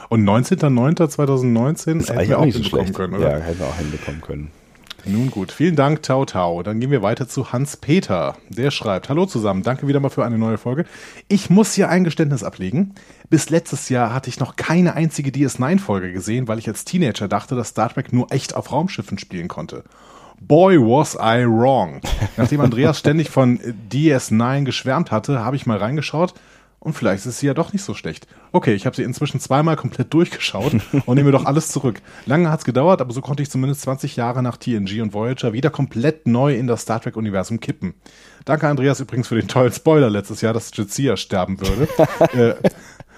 Und 0.09 0.25
19.09.2019 0.25 2.13
hätten 2.13 2.29
wir 2.29 2.37
auch, 2.37 2.41
auch 2.41 2.45
nicht 2.45 2.57
so 2.57 2.63
schlecht. 2.63 2.93
können, 2.93 3.15
oder? 3.15 3.37
Ja, 3.37 3.43
hätten 3.43 3.59
wir 3.59 3.67
auch 3.67 3.77
hinbekommen 3.77 4.21
können. 4.21 4.51
Nun 5.09 5.31
gut, 5.31 5.53
vielen 5.53 5.77
Dank, 5.77 6.03
Tau 6.03 6.25
Tau. 6.25 6.63
Dann 6.63 6.81
gehen 6.81 6.91
wir 6.91 7.01
weiter 7.01 7.29
zu 7.29 7.53
Hans-Peter. 7.53 8.35
Der 8.49 8.71
schreibt, 8.71 9.07
hallo 9.07 9.25
zusammen, 9.25 9.63
danke 9.63 9.87
wieder 9.87 10.01
mal 10.01 10.09
für 10.09 10.25
eine 10.25 10.37
neue 10.37 10.57
Folge. 10.57 10.85
Ich 11.29 11.49
muss 11.49 11.73
hier 11.73 11.87
ein 11.87 12.03
Geständnis 12.03 12.43
ablegen. 12.43 12.93
Bis 13.29 13.49
letztes 13.49 13.87
Jahr 13.87 14.13
hatte 14.13 14.29
ich 14.29 14.39
noch 14.41 14.57
keine 14.57 14.95
einzige 14.95 15.31
DS9-Folge 15.31 16.11
gesehen, 16.11 16.49
weil 16.49 16.59
ich 16.59 16.67
als 16.67 16.83
Teenager 16.83 17.29
dachte, 17.29 17.55
dass 17.55 17.69
Star 17.69 17.93
Trek 17.93 18.11
nur 18.11 18.31
echt 18.33 18.53
auf 18.53 18.71
Raumschiffen 18.73 19.17
spielen 19.17 19.47
konnte. 19.47 19.85
Boy, 20.41 20.77
was 20.77 21.15
I 21.15 21.45
wrong. 21.45 22.01
Nachdem 22.37 22.59
Andreas 22.59 22.99
ständig 22.99 23.29
von 23.29 23.59
DS9 23.89 24.65
geschwärmt 24.65 25.11
hatte, 25.11 25.39
habe 25.39 25.55
ich 25.55 25.65
mal 25.65 25.77
reingeschaut 25.77 26.33
und 26.79 26.93
vielleicht 26.93 27.25
ist 27.25 27.39
sie 27.39 27.47
ja 27.47 27.53
doch 27.53 27.73
nicht 27.73 27.83
so 27.83 27.93
schlecht. 27.93 28.27
Okay, 28.51 28.73
ich 28.73 28.85
habe 28.85 28.95
sie 28.95 29.03
inzwischen 29.03 29.39
zweimal 29.39 29.75
komplett 29.75 30.13
durchgeschaut 30.13 30.73
und 31.05 31.15
nehme 31.15 31.31
doch 31.31 31.45
alles 31.45 31.69
zurück. 31.69 32.01
Lange 32.25 32.49
hat's 32.49 32.65
gedauert, 32.65 33.01
aber 33.01 33.13
so 33.13 33.21
konnte 33.21 33.43
ich 33.43 33.49
zumindest 33.49 33.81
20 33.81 34.15
Jahre 34.15 34.43
nach 34.43 34.57
TNG 34.57 35.01
und 35.01 35.13
Voyager 35.13 35.53
wieder 35.53 35.69
komplett 35.69 36.27
neu 36.27 36.55
in 36.55 36.67
das 36.67 36.83
Star 36.83 37.01
Trek-Universum 37.01 37.59
kippen. 37.59 37.95
Danke, 38.45 38.67
Andreas, 38.67 38.99
übrigens 38.99 39.27
für 39.27 39.35
den 39.35 39.47
tollen 39.47 39.73
Spoiler 39.73 40.09
letztes 40.09 40.41
Jahr, 40.41 40.53
dass 40.53 40.71
Jazia 40.73 41.17
sterben 41.17 41.59
würde. 41.59 41.87
äh, 42.63 42.69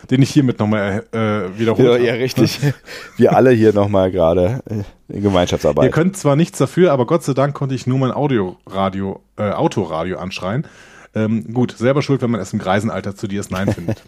den 0.10 0.22
ich 0.22 0.31
hiermit 0.31 0.60
nochmal 0.60 1.03
äh, 1.11 1.60
wiederhole. 1.60 1.99
Ja, 1.99 2.06
ja, 2.06 2.14
richtig. 2.14 2.60
Wir 3.18 3.36
alle 3.36 3.52
hier 3.52 3.73
nochmal 3.73 4.11
gerade 4.11 4.61
äh, 4.69 5.14
in 5.14 5.22
Gemeinschaftsarbeit. 5.22 5.86
Ihr 5.86 5.91
könnt 5.91 6.18
zwar 6.18 6.36
nichts 6.36 6.57
dafür, 6.57 6.91
aber 6.91 7.06
Gott 7.06 7.23
sei 7.23 7.34
Dank 7.34 7.53
konnte 7.53 7.76
ich 7.76 7.86
nur 7.86 7.99
mein 7.99 8.11
Audioradio, 8.11 9.22
äh, 9.38 9.52
Autoradio 9.52 10.18
anschreien. 10.18 10.65
Ähm, 11.15 11.53
gut, 11.53 11.76
selber 11.76 12.03
schuld, 12.03 12.22
wenn 12.22 12.30
man 12.30 12.40
es 12.40 12.53
im 12.53 12.60
Greisenalter 12.60 13.15
zu 13.15 13.26
DS9 13.26 13.72
findet. 13.73 14.03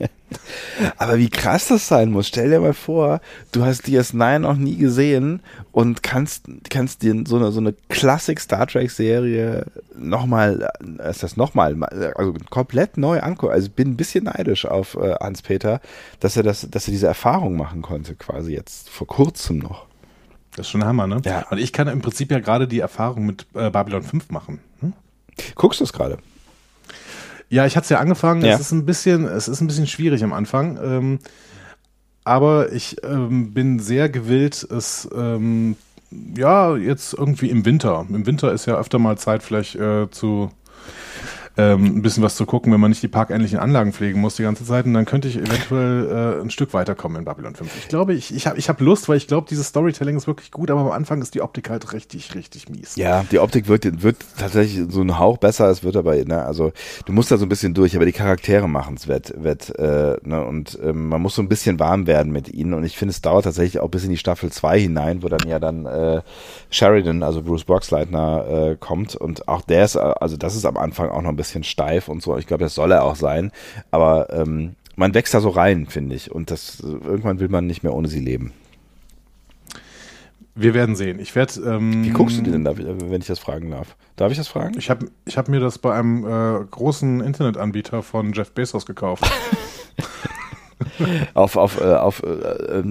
Aber 0.97 1.17
wie 1.17 1.29
krass 1.29 1.67
das 1.67 1.87
sein 1.87 2.11
muss. 2.11 2.27
Stell 2.27 2.51
dir 2.51 2.59
mal 2.59 2.73
vor, 2.73 3.21
du 3.51 3.65
hast 3.65 3.85
DS9 3.85 4.39
noch 4.39 4.55
nie 4.55 4.75
gesehen 4.77 5.41
und 5.71 6.03
kannst, 6.03 6.45
kannst 6.69 7.01
dir 7.01 7.23
so 7.25 7.37
eine, 7.37 7.51
so 7.51 7.59
eine 7.59 7.73
Classic 7.89 8.39
Star 8.39 8.67
Trek 8.67 8.91
Serie 8.91 9.65
nochmal, 9.97 10.69
äh, 10.99 11.09
ist 11.09 11.23
das 11.23 11.37
nochmal, 11.37 11.81
also 11.83 12.33
komplett 12.49 12.97
neu 12.97 13.19
angucken. 13.19 13.53
Also 13.53 13.67
ich 13.67 13.73
bin 13.73 13.89
ein 13.89 13.97
bisschen 13.97 14.25
neidisch 14.25 14.65
auf 14.65 14.95
äh, 14.95 15.15
Hans-Peter, 15.19 15.81
dass 16.19 16.37
er 16.37 16.43
das, 16.43 16.67
dass 16.69 16.87
er 16.87 16.91
diese 16.91 17.07
Erfahrung 17.07 17.57
machen 17.57 17.81
konnte, 17.81 18.15
quasi 18.15 18.53
jetzt 18.53 18.89
vor 18.89 19.07
kurzem 19.07 19.57
noch. 19.57 19.87
Das 20.55 20.67
ist 20.67 20.71
schon 20.71 20.83
Hammer, 20.83 21.07
ne? 21.07 21.21
Ja. 21.25 21.47
Und 21.49 21.57
ich 21.57 21.73
kann 21.73 21.87
im 21.87 22.01
Prinzip 22.01 22.29
ja 22.29 22.39
gerade 22.39 22.67
die 22.67 22.79
Erfahrung 22.79 23.25
mit 23.25 23.47
äh, 23.55 23.69
Babylon 23.71 24.03
5 24.03 24.29
machen. 24.29 24.59
Hm? 24.81 24.93
Guckst 25.55 25.79
du 25.79 25.85
es 25.85 25.93
gerade? 25.93 26.17
Ja, 27.51 27.65
ich 27.65 27.75
hatte 27.75 27.83
es 27.83 27.89
ja 27.89 27.99
angefangen. 27.99 28.43
Ja. 28.43 28.53
Es 28.53 28.61
ist 28.61 28.71
ein 28.71 28.85
bisschen, 28.85 29.25
es 29.25 29.49
ist 29.49 29.59
ein 29.59 29.67
bisschen 29.67 29.85
schwierig 29.85 30.23
am 30.23 30.31
Anfang. 30.31 30.79
Ähm, 30.81 31.19
aber 32.23 32.71
ich 32.71 32.95
ähm, 33.03 33.53
bin 33.53 33.79
sehr 33.79 34.07
gewillt, 34.07 34.65
es 34.71 35.09
ähm, 35.13 35.75
ja, 36.37 36.77
jetzt 36.77 37.13
irgendwie 37.13 37.49
im 37.49 37.65
Winter. 37.65 38.05
Im 38.09 38.25
Winter 38.25 38.53
ist 38.53 38.67
ja 38.67 38.77
öfter 38.77 38.99
mal 38.99 39.17
Zeit, 39.17 39.43
vielleicht 39.43 39.75
äh, 39.75 40.09
zu 40.09 40.51
ähm, 41.57 41.97
ein 41.97 42.01
bisschen 42.01 42.23
was 42.23 42.35
zu 42.35 42.45
gucken, 42.45 42.71
wenn 42.71 42.79
man 42.79 42.91
nicht 42.91 43.03
die 43.03 43.07
parkähnlichen 43.07 43.59
Anlagen 43.59 43.91
pflegen 43.91 44.21
muss 44.21 44.35
die 44.35 44.43
ganze 44.43 44.65
Zeit. 44.65 44.85
Und 44.85 44.93
dann 44.93 45.05
könnte 45.05 45.27
ich 45.27 45.37
eventuell 45.37 46.37
äh, 46.39 46.41
ein 46.41 46.49
Stück 46.49 46.73
weiterkommen 46.73 47.19
in 47.19 47.25
Babylon 47.25 47.55
5. 47.55 47.69
Ich 47.77 47.87
glaube, 47.87 48.13
ich, 48.13 48.33
ich 48.33 48.47
habe 48.47 48.57
ich 48.57 48.69
hab 48.69 48.79
Lust, 48.79 49.09
weil 49.09 49.17
ich 49.17 49.27
glaube, 49.27 49.47
dieses 49.49 49.67
Storytelling 49.67 50.15
ist 50.17 50.27
wirklich 50.27 50.51
gut, 50.51 50.71
aber 50.71 50.81
am 50.81 50.91
Anfang 50.91 51.21
ist 51.21 51.35
die 51.35 51.41
Optik 51.41 51.69
halt 51.69 51.91
richtig, 51.93 52.35
richtig 52.35 52.69
mies. 52.69 52.95
Ja, 52.95 53.25
die 53.31 53.39
Optik 53.39 53.67
wird, 53.67 54.01
wird 54.01 54.17
tatsächlich 54.37 54.85
so 54.89 55.01
ein 55.01 55.19
Hauch 55.19 55.37
besser, 55.37 55.69
es 55.69 55.83
wird 55.83 55.97
aber, 55.97 56.15
ne, 56.15 56.43
also 56.43 56.71
du 57.05 57.13
musst 57.13 57.31
da 57.31 57.37
so 57.37 57.45
ein 57.45 57.49
bisschen 57.49 57.73
durch, 57.73 57.95
aber 57.95 58.05
die 58.05 58.11
Charaktere 58.11 58.67
machen 58.67 58.95
es 58.95 59.07
wett, 59.07 59.33
wett 59.37 59.77
äh, 59.77 60.17
ne, 60.23 60.43
und 60.45 60.79
ähm, 60.83 61.09
man 61.09 61.21
muss 61.21 61.35
so 61.35 61.41
ein 61.41 61.49
bisschen 61.49 61.79
warm 61.79 62.07
werden 62.07 62.31
mit 62.31 62.53
ihnen 62.53 62.73
und 62.73 62.83
ich 62.83 62.97
finde, 62.97 63.11
es 63.11 63.21
dauert 63.21 63.43
tatsächlich 63.43 63.81
auch 63.81 63.89
bis 63.89 64.03
in 64.03 64.09
die 64.09 64.17
Staffel 64.17 64.51
2 64.51 64.79
hinein, 64.79 65.23
wo 65.23 65.27
dann 65.27 65.47
ja 65.47 65.59
dann 65.59 65.85
äh, 65.85 66.21
Sheridan, 66.69 67.23
also 67.23 67.41
Bruce 67.41 67.65
Boxleitner, 67.65 68.71
äh, 68.71 68.77
kommt 68.79 69.15
und 69.15 69.47
auch 69.47 69.61
der 69.61 69.85
ist, 69.85 69.95
äh, 69.95 69.99
also 69.99 70.37
das 70.37 70.55
ist 70.55 70.65
am 70.65 70.77
Anfang 70.77 71.09
auch 71.09 71.21
noch 71.21 71.29
ein 71.29 71.35
bisschen 71.35 71.40
steif 71.43 72.07
und 72.07 72.21
so. 72.21 72.37
Ich 72.37 72.47
glaube, 72.47 72.63
das 72.63 72.75
soll 72.75 72.91
er 72.91 73.03
auch 73.03 73.15
sein. 73.15 73.51
Aber 73.91 74.29
ähm, 74.31 74.75
man 74.95 75.13
wächst 75.13 75.33
da 75.33 75.41
so 75.41 75.49
rein, 75.49 75.87
finde 75.87 76.15
ich. 76.15 76.31
Und 76.31 76.51
das 76.51 76.79
irgendwann 76.79 77.39
will 77.39 77.49
man 77.49 77.67
nicht 77.67 77.83
mehr 77.83 77.93
ohne 77.93 78.07
sie 78.07 78.19
leben. 78.19 78.53
Wir 80.53 80.73
werden 80.73 80.95
sehen. 80.95 81.19
Ich 81.19 81.35
werde. 81.35 81.61
Ähm, 81.61 82.03
Wie 82.03 82.09
guckst 82.09 82.37
du 82.37 82.41
die 82.41 82.51
denn 82.51 82.65
da, 82.65 82.77
wenn 82.77 83.21
ich 83.21 83.27
das 83.27 83.39
fragen 83.39 83.71
darf? 83.71 83.95
Darf 84.17 84.31
ich 84.31 84.37
das 84.37 84.49
fragen? 84.49 84.77
Ich 84.77 84.89
habe 84.89 85.07
ich 85.25 85.37
hab 85.37 85.47
mir 85.47 85.59
das 85.59 85.77
bei 85.77 85.93
einem 85.93 86.25
äh, 86.25 86.65
großen 86.65 87.21
Internetanbieter 87.21 88.03
von 88.03 88.33
Jeff 88.33 88.51
Bezos 88.51 88.85
gekauft. 88.85 89.23
auf 91.33 91.55
auf, 91.55 91.79
äh, 91.79 91.93
auf 91.93 92.21
äh, 92.23 92.27
äh, 92.27 92.83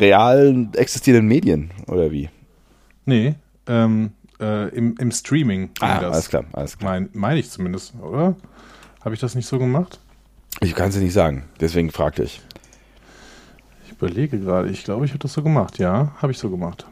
real 0.00 0.68
existierenden 0.74 1.28
Medien 1.28 1.70
oder 1.86 2.10
wie? 2.10 2.28
Nee, 3.04 3.34
ähm, 3.66 4.12
äh, 4.42 4.68
im, 4.68 4.96
im 4.98 5.10
Streaming. 5.10 5.70
Ah, 5.80 5.98
alles 5.98 6.28
klar, 6.28 6.44
alles 6.52 6.76
klar. 6.76 6.92
Meine 6.92 7.08
mein 7.12 7.36
ich 7.38 7.50
zumindest, 7.50 7.94
oder? 8.00 8.36
Habe 9.04 9.14
ich 9.14 9.20
das 9.20 9.34
nicht 9.34 9.46
so 9.46 9.58
gemacht? 9.58 9.98
Ich 10.60 10.74
kann 10.74 10.90
es 10.90 10.96
nicht 10.96 11.12
sagen, 11.12 11.44
deswegen 11.60 11.90
fragte 11.90 12.22
ich. 12.22 12.42
Ich 13.86 13.92
überlege 13.92 14.38
gerade, 14.38 14.68
ich 14.68 14.84
glaube, 14.84 15.04
ich 15.04 15.12
habe 15.12 15.20
das 15.20 15.32
so 15.32 15.42
gemacht. 15.42 15.78
Ja, 15.78 16.12
habe 16.20 16.32
ich 16.32 16.38
so 16.38 16.50
gemacht. 16.50 16.86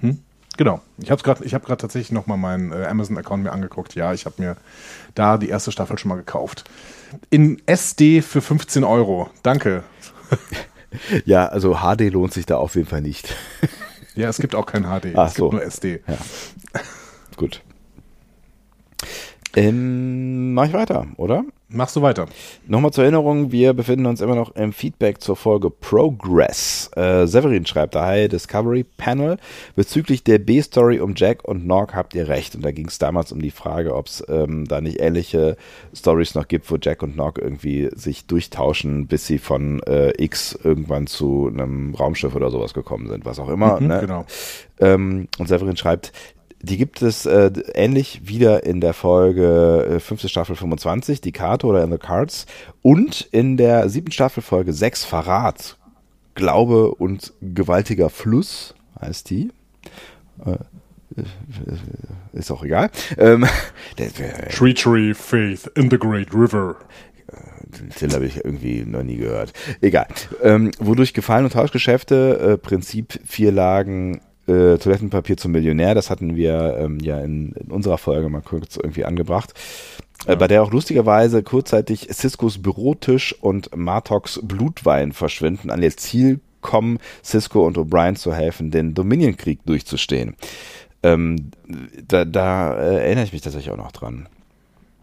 Mhm. 0.00 0.20
Genau. 0.56 0.80
Ich 0.98 1.10
habe 1.10 1.22
gerade 1.22 1.44
hab 1.44 1.66
tatsächlich 1.66 2.12
nochmal 2.12 2.36
meinen 2.36 2.72
äh, 2.72 2.84
Amazon-Account 2.86 3.42
mir 3.42 3.52
angeguckt. 3.52 3.94
Ja, 3.94 4.12
ich 4.12 4.26
habe 4.26 4.36
mir 4.38 4.56
da 5.14 5.38
die 5.38 5.48
erste 5.48 5.72
Staffel 5.72 5.98
schon 5.98 6.10
mal 6.10 6.16
gekauft. 6.16 6.64
In 7.30 7.60
SD 7.66 8.22
für 8.22 8.40
15 8.40 8.84
Euro. 8.84 9.30
Danke. 9.42 9.82
ja, 11.24 11.46
also 11.46 11.76
HD 11.76 12.12
lohnt 12.12 12.32
sich 12.32 12.46
da 12.46 12.58
auf 12.58 12.74
jeden 12.74 12.88
Fall 12.88 13.00
nicht. 13.00 13.34
Ja, 14.14 14.28
es 14.28 14.38
gibt 14.38 14.54
auch 14.54 14.66
kein 14.66 14.84
HD, 14.84 15.16
Ach 15.16 15.28
es 15.28 15.34
so. 15.34 15.48
gibt 15.50 15.52
nur 15.54 15.62
SD. 15.62 16.02
Ja. 16.06 16.16
Gut. 17.36 17.62
Ähm, 19.54 20.54
mach 20.54 20.66
ich 20.66 20.72
weiter, 20.72 21.06
oder? 21.16 21.44
Machst 21.72 21.96
du 21.96 22.02
weiter. 22.02 22.26
Nochmal 22.66 22.92
zur 22.92 23.04
Erinnerung, 23.04 23.50
wir 23.50 23.72
befinden 23.72 24.04
uns 24.04 24.20
immer 24.20 24.34
noch 24.34 24.54
im 24.56 24.74
Feedback 24.74 25.22
zur 25.22 25.36
Folge 25.36 25.70
Progress. 25.70 26.90
Äh, 26.96 27.26
Severin 27.26 27.64
schreibt 27.64 27.94
da, 27.94 28.04
hi, 28.04 28.28
Discovery 28.28 28.84
Panel. 28.84 29.38
Bezüglich 29.74 30.22
der 30.22 30.38
B-Story 30.38 31.00
um 31.00 31.14
Jack 31.16 31.44
und 31.44 31.66
Nog 31.66 31.94
habt 31.94 32.14
ihr 32.14 32.28
recht. 32.28 32.54
Und 32.54 32.64
da 32.64 32.72
ging 32.72 32.88
es 32.88 32.98
damals 32.98 33.32
um 33.32 33.40
die 33.40 33.50
Frage, 33.50 33.94
ob 33.94 34.06
es 34.06 34.22
ähm, 34.28 34.66
da 34.66 34.82
nicht 34.82 35.00
ähnliche 35.00 35.56
Stories 35.94 36.34
noch 36.34 36.46
gibt, 36.46 36.70
wo 36.70 36.76
Jack 36.80 37.02
und 37.02 37.16
Nog 37.16 37.38
irgendwie 37.38 37.88
sich 37.94 38.26
durchtauschen, 38.26 39.06
bis 39.06 39.26
sie 39.26 39.38
von 39.38 39.82
äh, 39.84 40.12
X 40.22 40.58
irgendwann 40.62 41.06
zu 41.06 41.50
einem 41.50 41.94
Raumschiff 41.94 42.34
oder 42.34 42.50
sowas 42.50 42.74
gekommen 42.74 43.08
sind, 43.08 43.24
was 43.24 43.38
auch 43.38 43.48
immer. 43.48 43.80
Mhm, 43.80 43.86
ne? 43.86 44.00
Genau. 44.00 44.26
Ähm, 44.78 45.28
und 45.38 45.48
Severin 45.48 45.76
schreibt, 45.76 46.12
die 46.62 46.76
gibt 46.76 47.02
es 47.02 47.26
äh, 47.26 47.50
ähnlich 47.74 48.28
wieder 48.28 48.64
in 48.64 48.80
der 48.80 48.94
Folge 48.94 49.96
äh, 49.96 50.00
fünfte 50.00 50.28
Staffel 50.28 50.54
25, 50.54 51.20
die 51.20 51.32
Karte 51.32 51.66
oder 51.66 51.82
in 51.82 51.90
the 51.90 51.98
Cards 51.98 52.46
und 52.82 53.28
in 53.32 53.56
der 53.56 53.88
siebten 53.88 54.12
Staffel 54.12 54.42
Folge 54.42 54.72
6 54.72 55.04
Verrat, 55.04 55.76
Glaube 56.34 56.94
und 56.94 57.34
gewaltiger 57.42 58.08
Fluss 58.08 58.74
heißt 59.00 59.28
die. 59.30 59.50
Äh, 60.46 60.56
ist 62.32 62.50
auch 62.50 62.64
egal. 62.64 62.90
Ähm, 63.18 63.46
der, 63.98 64.10
Treachery, 64.48 65.14
Faith 65.14 65.70
in 65.74 65.90
the 65.90 65.98
Great 65.98 66.32
River. 66.32 66.76
den 67.64 67.90
Titel 67.90 68.14
habe 68.14 68.24
ich 68.24 68.44
irgendwie 68.44 68.84
noch 68.86 69.02
nie 69.02 69.16
gehört. 69.16 69.52
Egal. 69.80 70.06
Ähm, 70.42 70.70
wodurch 70.78 71.12
Gefallen- 71.12 71.44
und 71.44 71.52
Tauschgeschäfte, 71.52 72.52
äh, 72.52 72.56
Prinzip 72.56 73.18
vier 73.26 73.52
Lagen 73.52 74.22
äh, 74.52 74.78
Toilettenpapier 74.78 75.36
zum 75.36 75.52
Millionär, 75.52 75.94
das 75.94 76.10
hatten 76.10 76.36
wir 76.36 76.76
ähm, 76.78 76.98
ja 77.00 77.20
in, 77.20 77.52
in 77.52 77.70
unserer 77.70 77.98
Folge 77.98 78.28
mal 78.28 78.42
kurz 78.42 78.76
irgendwie 78.76 79.04
angebracht. 79.04 79.54
Äh, 80.26 80.36
bei 80.36 80.48
der 80.48 80.62
auch 80.62 80.72
lustigerweise 80.72 81.42
kurzzeitig 81.42 82.08
Ciscos 82.12 82.62
Bürotisch 82.62 83.34
und 83.40 83.74
Martox 83.76 84.40
Blutwein 84.42 85.12
verschwinden, 85.12 85.70
an 85.70 85.82
ihr 85.82 85.96
Ziel 85.96 86.40
kommen, 86.60 86.98
Cisco 87.24 87.66
und 87.66 87.76
O'Brien 87.76 88.14
zu 88.14 88.32
helfen, 88.32 88.70
den 88.70 88.94
Dominion-Krieg 88.94 89.60
durchzustehen. 89.66 90.36
Ähm, 91.02 91.50
da 92.06 92.24
da 92.24 92.74
äh, 92.74 93.02
erinnere 93.04 93.24
ich 93.24 93.32
mich 93.32 93.42
tatsächlich 93.42 93.72
auch 93.72 93.76
noch 93.76 93.92
dran. 93.92 94.28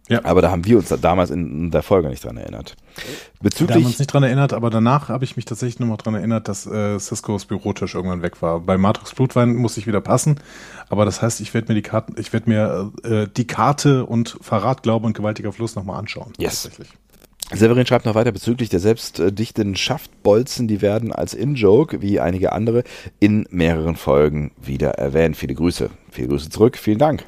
Ja. 0.09 0.25
Aber 0.25 0.41
da 0.41 0.51
haben 0.51 0.65
wir 0.65 0.77
uns 0.77 0.89
da 0.89 0.97
damals 0.97 1.29
in 1.29 1.69
der 1.71 1.83
Folge 1.83 2.09
nicht 2.09 2.25
dran 2.25 2.35
erinnert. 2.35 2.75
Da 2.95 3.01
haben 3.01 3.09
wir 3.39 3.49
Bezüglich 3.49 3.85
uns 3.85 3.99
nicht 3.99 4.11
dran 4.11 4.23
erinnert, 4.23 4.53
aber 4.53 4.69
danach 4.71 5.07
habe 5.07 5.23
ich 5.23 5.35
mich 5.35 5.45
tatsächlich 5.45 5.79
nochmal 5.79 5.97
dran 5.97 6.15
erinnert, 6.15 6.47
dass 6.47 6.65
äh, 6.65 6.99
Ciscos 6.99 7.45
Bürotisch 7.45 7.93
irgendwann 7.93 8.23
weg 8.23 8.41
war. 8.41 8.59
Bei 8.59 8.77
Matrix 8.77 9.13
Blutwein 9.13 9.55
muss 9.55 9.77
ich 9.77 9.85
wieder 9.85 10.01
passen, 10.01 10.39
aber 10.89 11.05
das 11.05 11.21
heißt, 11.21 11.39
ich 11.41 11.53
werde 11.53 11.71
mir 11.71 11.75
die 11.75 11.83
Karten, 11.83 12.15
ich 12.19 12.33
werde 12.33 12.49
mir 12.49 12.91
äh, 13.03 13.27
die 13.35 13.45
Karte 13.45 14.05
und 14.05 14.37
Verrat, 14.41 14.83
Glaube 14.83 15.05
und 15.05 15.13
gewaltiger 15.13 15.53
Fluss 15.53 15.75
nochmal 15.75 15.99
anschauen. 15.99 16.33
Yes. 16.39 16.63
Tatsächlich. 16.63 16.89
Severin 17.51 17.85
schreibt 17.85 18.05
noch 18.05 18.13
weiter 18.13 18.31
bezüglich 18.31 18.69
der 18.69 18.79
selbstdichten 18.79 19.75
Schaftbolzen, 19.75 20.67
die 20.67 20.81
werden 20.81 21.11
als 21.11 21.33
In-Joke, 21.33 21.99
wie 22.01 22.19
einige 22.19 22.51
andere, 22.51 22.83
in 23.19 23.47
mehreren 23.49 23.95
Folgen 23.95 24.51
wieder 24.61 24.91
erwähnt. 24.91 25.35
Viele 25.35 25.55
Grüße. 25.55 25.89
Viele 26.11 26.27
Grüße 26.27 26.49
zurück. 26.49 26.77
Vielen 26.77 26.99
Dank. 26.99 27.25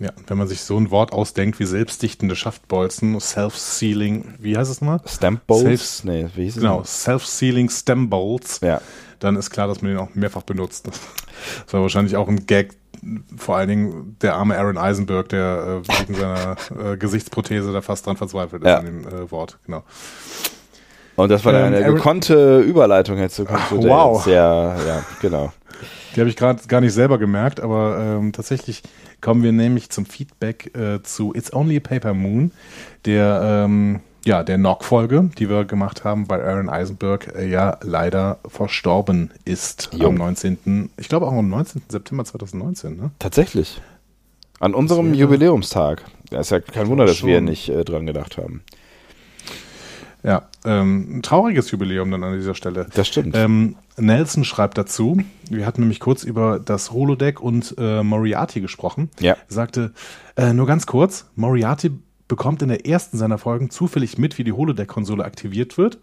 Ja, 0.00 0.12
wenn 0.28 0.38
man 0.38 0.46
sich 0.46 0.60
so 0.62 0.76
ein 0.78 0.90
Wort 0.92 1.12
ausdenkt 1.12 1.58
wie 1.58 1.64
selbstdichtende 1.64 2.36
Schaftbolzen, 2.36 3.18
Self-Sealing, 3.18 4.34
wie 4.38 4.56
heißt 4.56 4.70
es 4.70 4.80
nochmal? 4.80 5.00
Bowls? 5.46 5.98
Safe- 5.98 6.06
Nee, 6.08 6.26
wie 6.36 6.44
hieß 6.44 6.56
es? 6.56 6.62
Genau, 6.62 6.84
Self-Sealing 6.84 7.68
Stem 7.68 8.08
Bolts. 8.08 8.60
Ja. 8.62 8.80
Dann 9.18 9.34
ist 9.34 9.50
klar, 9.50 9.66
dass 9.66 9.82
man 9.82 9.90
den 9.90 9.98
auch 10.00 10.14
mehrfach 10.14 10.42
benutzt. 10.42 10.86
Das 11.64 11.74
war 11.74 11.82
wahrscheinlich 11.82 12.16
auch 12.16 12.28
ein 12.28 12.46
Gag, 12.46 12.74
vor 13.36 13.56
allen 13.56 13.68
Dingen 13.68 14.16
der 14.22 14.34
arme 14.36 14.56
Aaron 14.56 14.78
Eisenberg, 14.78 15.28
der 15.30 15.82
äh, 15.84 16.00
wegen 16.00 16.14
seiner 16.14 16.56
äh, 16.92 16.96
Gesichtsprothese 16.96 17.72
da 17.72 17.80
fast 17.80 18.06
dran 18.06 18.16
verzweifelt 18.16 18.62
ist 18.62 18.68
Ja. 18.68 18.78
an 18.78 18.84
dem 18.84 19.06
äh, 19.08 19.30
Wort. 19.32 19.58
Genau. 19.66 19.82
Und 21.18 21.28
das 21.30 21.44
war 21.44 21.52
Ähm, 21.54 21.74
eine 21.74 21.84
gekonnte 21.84 22.60
Überleitung 22.60 23.18
jetzt. 23.18 23.42
Ach, 23.50 23.68
zu 23.68 23.78
der 23.78 23.90
wow. 23.90 24.22
Sehr, 24.24 24.76
ja, 24.86 25.04
genau. 25.20 25.52
Die 26.14 26.20
habe 26.20 26.30
ich 26.30 26.36
gerade 26.36 26.60
gar 26.68 26.80
nicht 26.80 26.92
selber 26.94 27.18
gemerkt, 27.18 27.60
aber 27.60 27.98
ähm, 28.00 28.32
tatsächlich 28.32 28.82
kommen 29.20 29.42
wir 29.42 29.52
nämlich 29.52 29.90
zum 29.90 30.06
Feedback 30.06 30.74
äh, 30.76 31.02
zu 31.02 31.34
It's 31.34 31.52
Only 31.52 31.76
a 31.76 31.80
Paper 31.80 32.14
Moon, 32.14 32.52
der 33.04 33.64
ähm, 33.66 34.00
ja 34.24 34.42
der 34.42 34.56
Knock-Folge, 34.56 35.30
die 35.38 35.48
wir 35.48 35.64
gemacht 35.64 36.04
haben, 36.04 36.28
weil 36.28 36.40
Aaron 36.40 36.68
Eisenberg 36.68 37.34
äh, 37.36 37.46
ja 37.48 37.78
leider 37.82 38.38
verstorben 38.46 39.30
ist 39.44 39.90
Jo. 39.92 40.08
am 40.08 40.14
19. 40.14 40.90
Ich 40.96 41.08
glaube 41.08 41.26
auch 41.26 41.32
am 41.32 41.48
19. 41.48 41.82
September 41.88 42.24
2019. 42.24 42.96
Ne? 42.96 43.10
Tatsächlich. 43.18 43.80
An 44.60 44.74
unserem 44.74 45.08
wäre- 45.08 45.18
Jubiläumstag. 45.18 46.04
Da 46.30 46.40
ist 46.40 46.50
ja 46.50 46.60
kein 46.60 46.88
Wunder, 46.88 47.06
dass 47.06 47.24
wir 47.24 47.36
schon. 47.36 47.44
nicht 47.44 47.68
äh, 47.68 47.84
dran 47.84 48.06
gedacht 48.06 48.38
haben. 48.38 48.62
Ja, 50.24 50.47
ähm, 50.64 51.18
ein 51.18 51.22
trauriges 51.22 51.70
Jubiläum 51.70 52.10
dann 52.10 52.24
an 52.24 52.34
dieser 52.34 52.54
Stelle. 52.54 52.86
Das 52.94 53.08
stimmt. 53.08 53.36
Ähm, 53.36 53.76
Nelson 53.96 54.44
schreibt 54.44 54.78
dazu, 54.78 55.18
wir 55.50 55.66
hatten 55.66 55.82
nämlich 55.82 56.00
kurz 56.00 56.24
über 56.24 56.58
das 56.58 56.92
Holodeck 56.92 57.40
und 57.40 57.74
äh, 57.78 58.02
Moriarty 58.02 58.60
gesprochen. 58.60 59.10
Ja. 59.20 59.34
Er 59.34 59.38
sagte, 59.48 59.92
äh, 60.36 60.52
nur 60.52 60.66
ganz 60.66 60.86
kurz, 60.86 61.26
Moriarty 61.36 61.92
bekommt 62.28 62.62
in 62.62 62.68
der 62.68 62.86
ersten 62.86 63.16
seiner 63.16 63.38
Folgen 63.38 63.70
zufällig 63.70 64.18
mit, 64.18 64.38
wie 64.38 64.44
die 64.44 64.52
Holodeck-Konsole 64.52 65.24
aktiviert 65.24 65.78
wird. 65.78 65.98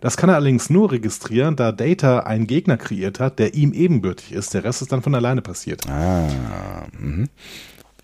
Das 0.00 0.16
kann 0.16 0.28
er 0.28 0.36
allerdings 0.36 0.70
nur 0.70 0.92
registrieren, 0.92 1.56
da 1.56 1.72
Data 1.72 2.20
einen 2.20 2.46
Gegner 2.46 2.76
kreiert 2.76 3.20
hat, 3.20 3.38
der 3.38 3.54
ihm 3.54 3.72
ebenbürtig 3.72 4.32
ist. 4.32 4.54
Der 4.54 4.64
Rest 4.64 4.82
ist 4.82 4.92
dann 4.92 5.02
von 5.02 5.14
alleine 5.14 5.42
passiert. 5.42 5.88
Ah, 5.88 6.86
mhm. 6.98 7.28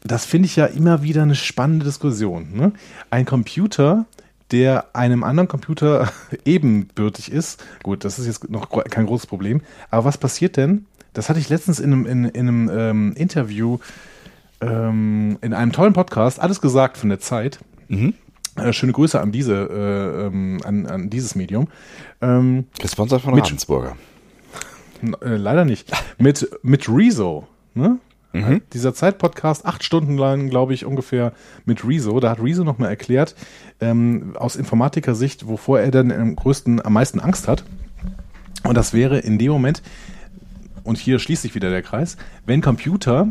Das 0.02 0.24
finde 0.24 0.46
ich 0.46 0.56
ja 0.56 0.66
immer 0.66 1.02
wieder 1.02 1.22
eine 1.22 1.34
spannende 1.34 1.84
Diskussion. 1.84 2.52
Ne? 2.54 2.72
Ein 3.10 3.26
Computer, 3.26 4.06
der 4.52 4.94
einem 4.94 5.24
anderen 5.24 5.48
Computer 5.48 6.10
ebenbürtig 6.44 7.30
ist, 7.30 7.62
gut, 7.82 8.04
das 8.04 8.18
ist 8.18 8.26
jetzt 8.26 8.50
noch 8.50 8.70
kein 8.84 9.06
großes 9.06 9.26
Problem, 9.26 9.62
aber 9.90 10.04
was 10.04 10.18
passiert 10.18 10.56
denn? 10.56 10.86
Das 11.12 11.28
hatte 11.28 11.40
ich 11.40 11.48
letztens 11.48 11.80
in 11.80 11.92
einem, 11.92 12.06
in, 12.06 12.24
in 12.26 12.48
einem 12.48 12.70
ähm, 12.72 13.12
Interview, 13.14 13.78
ähm, 14.60 15.38
in 15.40 15.54
einem 15.54 15.72
tollen 15.72 15.92
Podcast, 15.92 16.40
alles 16.40 16.60
gesagt 16.60 16.96
von 16.96 17.08
der 17.08 17.20
Zeit. 17.20 17.58
Mhm. 17.88 18.14
Äh, 18.56 18.72
schöne 18.72 18.92
Grüße 18.92 19.20
an 19.20 19.32
diese, 19.32 19.54
äh, 19.54 20.26
ähm, 20.26 20.60
an, 20.64 20.86
an 20.86 21.10
dieses 21.10 21.34
Medium. 21.34 21.68
Ähm, 22.20 22.66
Gesponsert 22.78 23.22
von 23.22 23.38
Ravensburger. 23.38 23.96
Äh, 25.22 25.36
leider 25.36 25.64
nicht. 25.64 25.90
Mit, 26.18 26.48
mit 26.62 26.88
Rezo. 26.88 27.46
Ne? 27.74 27.98
Mhm. 28.32 28.62
Dieser 28.72 28.94
Zeit-Podcast, 28.94 29.66
acht 29.66 29.82
Stunden 29.82 30.16
lang, 30.16 30.48
glaube 30.48 30.74
ich, 30.74 30.84
ungefähr 30.84 31.32
mit 31.64 31.86
Rezo. 31.86 32.20
Da 32.20 32.30
hat 32.30 32.42
Rezo 32.42 32.64
nochmal 32.64 32.90
erklärt, 32.90 33.34
ähm, 33.80 34.34
aus 34.36 34.56
Informatiker-Sicht, 34.56 35.48
wovor 35.48 35.80
er 35.80 35.90
denn 35.90 36.12
am 36.12 36.36
größten, 36.36 36.84
am 36.84 36.92
meisten 36.92 37.20
Angst 37.20 37.48
hat. 37.48 37.64
Und 38.62 38.76
das 38.76 38.92
wäre 38.92 39.18
in 39.18 39.38
dem 39.38 39.50
Moment, 39.50 39.82
und 40.84 40.98
hier 40.98 41.18
schließt 41.18 41.42
sich 41.42 41.54
wieder 41.54 41.70
der 41.70 41.82
Kreis, 41.82 42.16
wenn 42.46 42.60
Computer 42.60 43.28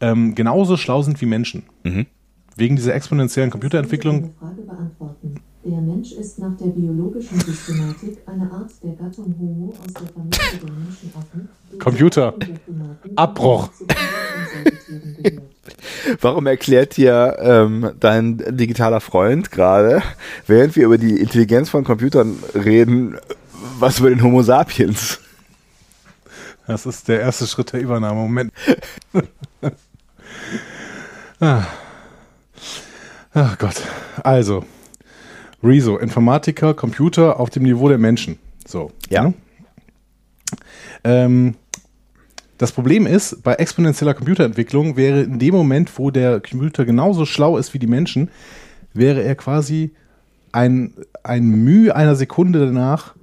ähm, 0.00 0.34
genauso 0.34 0.76
schlau 0.76 1.02
sind 1.02 1.20
wie 1.20 1.26
Menschen. 1.26 1.64
Mhm. 1.84 2.06
Wegen 2.56 2.76
dieser 2.76 2.94
exponentiellen 2.94 3.50
Computerentwicklung. 3.50 4.34
Frage 4.38 4.62
beantworten. 4.62 5.34
Der 5.62 5.80
Mensch 5.82 6.12
ist 6.12 6.38
nach 6.38 6.56
der 6.56 6.68
biologischen 6.68 7.38
Systematik 7.38 8.18
eine 8.24 8.50
Art 8.50 8.70
der 8.82 8.92
Gattung 8.92 9.34
Homo 9.38 9.74
aus 9.78 9.92
der 9.92 10.08
Familie 10.08 10.38
der 10.62 10.72
Menschenaffen. 10.72 11.48
Computer. 11.78 12.34
Abbruch. 13.14 13.68
Warum 16.22 16.46
erklärt 16.46 16.96
dir 16.96 17.36
ähm, 17.40 17.92
dein 18.00 18.38
digitaler 18.56 19.02
Freund 19.02 19.50
gerade, 19.50 20.02
während 20.46 20.76
wir 20.76 20.86
über 20.86 20.96
die 20.96 21.20
Intelligenz 21.20 21.68
von 21.68 21.84
Computern 21.84 22.38
reden, 22.54 23.18
was 23.78 23.98
über 23.98 24.08
den 24.08 24.22
Homo 24.22 24.42
sapiens? 24.42 25.20
Das 26.66 26.86
ist 26.86 27.08
der 27.08 27.20
erste 27.20 27.46
Schritt 27.46 27.74
der 27.74 27.80
Übernahme. 27.80 28.20
Moment. 28.20 28.52
ah. 31.40 31.64
Ach 33.34 33.58
Gott. 33.58 33.82
Also, 34.22 34.64
Rezo, 35.62 35.98
Informatiker, 35.98 36.74
Computer 36.74 37.38
auf 37.38 37.50
dem 37.50 37.64
Niveau 37.64 37.88
der 37.88 37.98
Menschen. 37.98 38.38
So. 38.66 38.92
Ja. 39.08 39.24
ne? 39.24 39.34
Ähm, 41.04 41.54
das 42.58 42.72
Problem 42.72 43.06
ist, 43.06 43.42
bei 43.42 43.54
exponentieller 43.54 44.14
Computerentwicklung 44.14 44.96
wäre 44.96 45.22
in 45.22 45.38
dem 45.38 45.54
Moment, 45.54 45.98
wo 45.98 46.10
der 46.10 46.40
Computer 46.40 46.84
genauso 46.84 47.24
schlau 47.24 47.56
ist 47.56 47.72
wie 47.72 47.78
die 47.78 47.86
Menschen, 47.86 48.30
wäre 48.92 49.22
er 49.22 49.34
quasi 49.34 49.92
ein, 50.52 50.92
ein 51.22 51.44
Mühe 51.44 51.94
einer 51.94 52.16
Sekunde 52.16 52.58
danach 52.58 53.14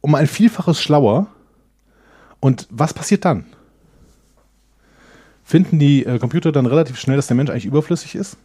um 0.00 0.14
ein 0.14 0.26
Vielfaches 0.26 0.80
schlauer. 0.80 1.26
Und 2.40 2.66
was 2.70 2.94
passiert 2.94 3.24
dann? 3.24 3.44
Finden 5.44 5.78
die 5.78 6.04
äh, 6.04 6.18
Computer 6.18 6.50
dann 6.50 6.66
relativ 6.66 6.98
schnell, 6.98 7.16
dass 7.16 7.26
der 7.26 7.36
Mensch 7.36 7.50
eigentlich 7.50 7.66
überflüssig 7.66 8.14
ist? 8.14 8.36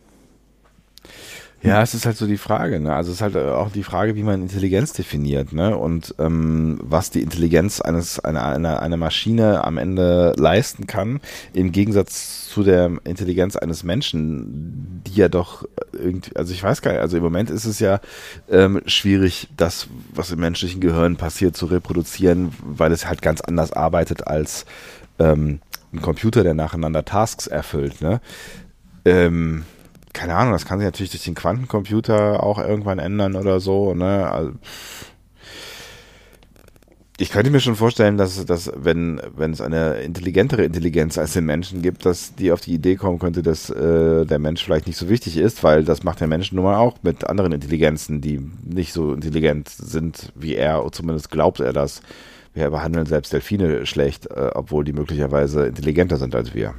Ja, 1.63 1.83
es 1.83 1.93
ist 1.93 2.07
halt 2.07 2.17
so 2.17 2.25
die 2.25 2.37
Frage, 2.37 2.79
ne? 2.79 2.95
Also 2.95 3.11
es 3.11 3.17
ist 3.17 3.21
halt 3.21 3.35
äh, 3.35 3.51
auch 3.51 3.71
die 3.71 3.83
Frage, 3.83 4.15
wie 4.15 4.23
man 4.23 4.41
Intelligenz 4.41 4.93
definiert, 4.93 5.53
ne? 5.53 5.77
Und 5.77 6.15
ähm, 6.17 6.79
was 6.81 7.11
die 7.11 7.21
Intelligenz 7.21 7.81
eines 7.81 8.19
einer, 8.19 8.43
einer, 8.43 8.81
einer 8.81 8.97
Maschine 8.97 9.63
am 9.63 9.77
Ende 9.77 10.33
leisten 10.37 10.87
kann, 10.87 11.21
im 11.53 11.71
Gegensatz 11.71 12.49
zu 12.49 12.63
der 12.63 12.91
Intelligenz 13.03 13.55
eines 13.57 13.83
Menschen, 13.83 15.03
die 15.05 15.19
ja 15.19 15.29
doch 15.29 15.65
irgendwie, 15.93 16.35
also 16.35 16.51
ich 16.51 16.63
weiß 16.63 16.81
gar 16.81 16.93
nicht, 16.93 17.01
also 17.01 17.17
im 17.17 17.23
Moment 17.23 17.51
ist 17.51 17.65
es 17.65 17.77
ja 17.79 18.01
ähm, 18.49 18.81
schwierig, 18.87 19.47
das, 19.55 19.87
was 20.15 20.31
im 20.31 20.39
menschlichen 20.39 20.81
Gehirn 20.81 21.15
passiert, 21.15 21.55
zu 21.55 21.67
reproduzieren, 21.67 22.53
weil 22.63 22.91
es 22.91 23.05
halt 23.07 23.21
ganz 23.21 23.39
anders 23.39 23.71
arbeitet 23.71 24.25
als 24.25 24.65
ähm, 25.19 25.59
ein 25.93 26.01
Computer, 26.01 26.43
der 26.43 26.55
nacheinander 26.55 27.05
Tasks 27.05 27.45
erfüllt, 27.45 28.01
ne? 28.01 28.19
Ähm, 29.05 29.63
keine 30.13 30.35
Ahnung, 30.35 30.53
das 30.53 30.65
kann 30.65 30.79
sich 30.79 30.85
natürlich 30.85 31.11
durch 31.11 31.23
den 31.23 31.35
Quantencomputer 31.35 32.43
auch 32.43 32.57
irgendwann 32.57 32.99
ändern 32.99 33.35
oder 33.35 33.59
so, 33.59 33.93
ne? 33.93 34.29
Also, 34.29 34.51
ich 37.21 37.29
könnte 37.29 37.51
mir 37.51 37.59
schon 37.59 37.75
vorstellen, 37.75 38.17
dass, 38.17 38.43
dass 38.47 38.71
wenn, 38.75 39.21
wenn 39.35 39.51
es 39.51 39.61
eine 39.61 40.01
intelligentere 40.01 40.63
Intelligenz 40.63 41.19
als 41.19 41.33
den 41.33 41.45
Menschen 41.45 41.83
gibt, 41.83 42.03
dass 42.03 42.33
die 42.33 42.51
auf 42.51 42.61
die 42.61 42.73
Idee 42.73 42.95
kommen 42.95 43.19
könnte, 43.19 43.43
dass 43.43 43.69
äh, 43.69 44.25
der 44.25 44.39
Mensch 44.39 44.63
vielleicht 44.63 44.87
nicht 44.87 44.97
so 44.97 45.07
wichtig 45.07 45.37
ist, 45.37 45.63
weil 45.63 45.83
das 45.83 46.01
macht 46.03 46.19
der 46.19 46.27
Mensch 46.27 46.51
nun 46.51 46.63
mal 46.63 46.77
auch 46.77 46.97
mit 47.03 47.29
anderen 47.29 47.51
Intelligenzen, 47.51 48.21
die 48.21 48.39
nicht 48.63 48.91
so 48.91 49.13
intelligent 49.13 49.69
sind 49.69 50.31
wie 50.33 50.55
er, 50.55 50.83
zumindest 50.91 51.29
glaubt 51.29 51.59
er 51.59 51.73
das. 51.73 52.01
Wir 52.55 52.71
behandeln 52.71 53.05
selbst 53.05 53.31
Delfine 53.31 53.85
schlecht, 53.85 54.25
äh, 54.25 54.49
obwohl 54.55 54.83
die 54.83 54.93
möglicherweise 54.93 55.67
intelligenter 55.67 56.17
sind 56.17 56.33
als 56.33 56.55
wir. 56.55 56.73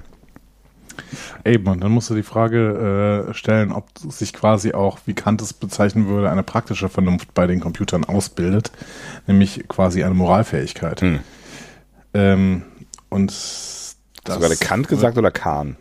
Eben, 1.45 1.67
und 1.69 1.83
dann 1.83 1.93
musst 1.93 2.11
du 2.11 2.15
die 2.15 2.23
Frage 2.23 3.29
äh, 3.31 3.35
stellen, 3.35 3.73
ob 3.73 3.87
sich 3.99 4.33
quasi 4.33 4.73
auch, 4.73 4.99
wie 5.07 5.15
Kant 5.15 5.43
es 5.43 5.53
bezeichnen 5.53 6.07
würde, 6.07 6.31
eine 6.31 6.43
praktische 6.43 6.89
Vernunft 6.89 7.35
bei 7.35 7.47
den 7.47 7.61
Computern 7.61 8.05
ausbildet, 8.05 8.73
nämlich 9.27 9.65
quasi 9.69 10.05
eine 10.05 10.15
Moralfähigkeit. 10.15 11.01
Hm. 11.01 11.21
Ähm, 12.15 12.63
und 13.09 13.31
das 13.31 14.35
Sogar 14.35 14.49
der 14.49 14.59
Kant 14.59 14.89
gesagt 14.89 15.19
oder 15.19 15.31
Kahn? 15.31 15.77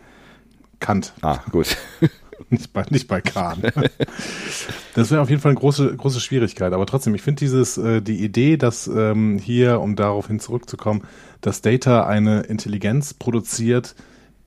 Kant. 0.80 1.12
Ah, 1.22 1.38
gut. 1.50 1.76
nicht 2.50 2.72
bei, 2.72 2.84
nicht 2.90 3.08
bei 3.08 3.20
Kahn. 3.20 3.62
das 4.94 5.10
wäre 5.10 5.20
auf 5.20 5.30
jeden 5.30 5.40
Fall 5.40 5.50
eine 5.50 5.60
große, 5.60 5.96
große 5.96 6.20
Schwierigkeit. 6.20 6.72
Aber 6.72 6.86
trotzdem, 6.86 7.14
ich 7.14 7.22
finde 7.22 7.40
dieses, 7.40 7.78
äh, 7.78 8.02
die 8.02 8.22
Idee, 8.22 8.56
dass 8.56 8.88
ähm, 8.88 9.38
hier, 9.38 9.80
um 9.80 9.96
daraufhin 9.96 10.40
zurückzukommen, 10.40 11.04
dass 11.40 11.62
Data 11.62 12.06
eine 12.06 12.42
Intelligenz 12.42 13.14
produziert, 13.14 13.94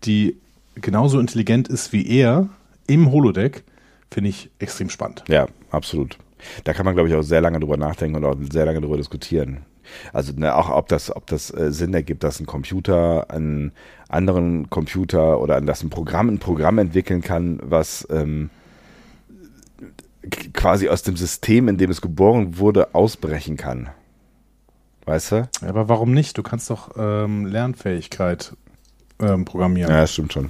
die 0.03 0.37
genauso 0.75 1.19
intelligent 1.19 1.67
ist 1.67 1.93
wie 1.93 2.07
er 2.07 2.49
im 2.87 3.11
Holodeck, 3.11 3.63
finde 4.11 4.29
ich 4.29 4.49
extrem 4.59 4.89
spannend. 4.89 5.23
Ja, 5.27 5.47
absolut. 5.71 6.17
Da 6.63 6.73
kann 6.73 6.85
man, 6.85 6.93
glaube 6.93 7.09
ich, 7.09 7.15
auch 7.15 7.23
sehr 7.23 7.41
lange 7.41 7.59
drüber 7.59 7.77
nachdenken 7.77 8.17
und 8.17 8.25
auch 8.25 8.35
sehr 8.51 8.65
lange 8.65 8.81
drüber 8.81 8.97
diskutieren. 8.97 9.61
Also 10.13 10.33
ne, 10.35 10.55
auch 10.55 10.69
ob 10.69 10.87
das, 10.87 11.15
ob 11.15 11.27
das 11.27 11.51
äh, 11.51 11.71
Sinn 11.71 11.93
ergibt, 11.93 12.23
dass 12.23 12.39
ein 12.39 12.45
Computer 12.45 13.29
einen 13.29 13.71
anderen 14.09 14.69
Computer 14.69 15.39
oder 15.39 15.59
dass 15.61 15.83
ein 15.83 15.89
Programm 15.89 16.29
ein 16.29 16.39
Programm 16.39 16.77
entwickeln 16.77 17.21
kann, 17.21 17.59
was 17.63 18.07
ähm, 18.11 18.49
quasi 20.53 20.89
aus 20.89 21.03
dem 21.03 21.15
System, 21.17 21.67
in 21.67 21.77
dem 21.77 21.91
es 21.91 22.01
geboren 22.01 22.57
wurde, 22.57 22.93
ausbrechen 22.95 23.57
kann. 23.57 23.89
Weißt 25.05 25.31
du? 25.31 25.35
Ja, 25.61 25.69
aber 25.69 25.87
warum 25.87 26.13
nicht? 26.13 26.37
Du 26.37 26.43
kannst 26.43 26.69
doch 26.69 26.91
ähm, 26.97 27.45
Lernfähigkeit 27.45 28.55
ähm, 29.19 29.45
programmieren. 29.45 29.91
Ja, 29.91 30.01
das 30.01 30.13
stimmt 30.13 30.33
schon. 30.33 30.49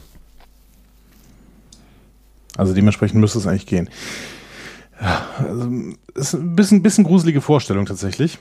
Also 2.58 2.74
dementsprechend 2.74 3.20
müsste 3.20 3.40
es 3.40 3.48
eigentlich 3.48 3.68
gehen. 3.68 3.90
Ja, 5.02 5.26
also, 5.40 5.70
ist 6.14 6.34
ein 6.34 6.56
bisschen, 6.56 6.82
bisschen 6.82 7.04
gruselige 7.04 7.42
Vorstellung 7.42 7.86
tatsächlich. 7.86 8.38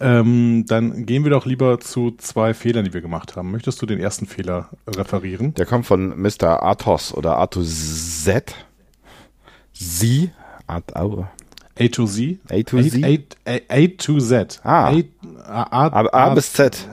Ähm, 0.00 0.64
dann 0.66 1.06
gehen 1.06 1.24
wir 1.24 1.30
doch 1.30 1.44
lieber 1.44 1.80
zu 1.80 2.12
zwei 2.16 2.54
Fehlern, 2.54 2.84
die 2.84 2.94
wir 2.94 3.00
gemacht 3.00 3.36
haben. 3.36 3.50
Möchtest 3.50 3.82
du 3.82 3.86
den 3.86 3.98
ersten 3.98 4.26
Fehler 4.26 4.70
referieren? 4.86 5.54
Der 5.54 5.66
kommt 5.66 5.86
von 5.86 6.20
Mr. 6.20 6.62
Athos 6.62 7.12
oder 7.12 7.38
Athos 7.38 8.24
Z. 8.24 8.54
Sie. 9.72 10.30
At, 10.66 10.94
au. 10.96 11.26
A 11.78 11.88
to 11.88 12.06
Z? 12.06 12.38
A 12.50 12.62
to 12.62 12.82
Z? 12.82 13.04
A, 13.04 13.50
A, 13.50 13.58
A 13.68 13.86
to 13.96 14.18
Z. 14.18 14.60
Ah. 14.62 14.90
A, 14.90 15.62
A, 15.62 15.86
A, 15.88 16.12
A 16.12 16.34
bis 16.34 16.52
Z. 16.52 16.88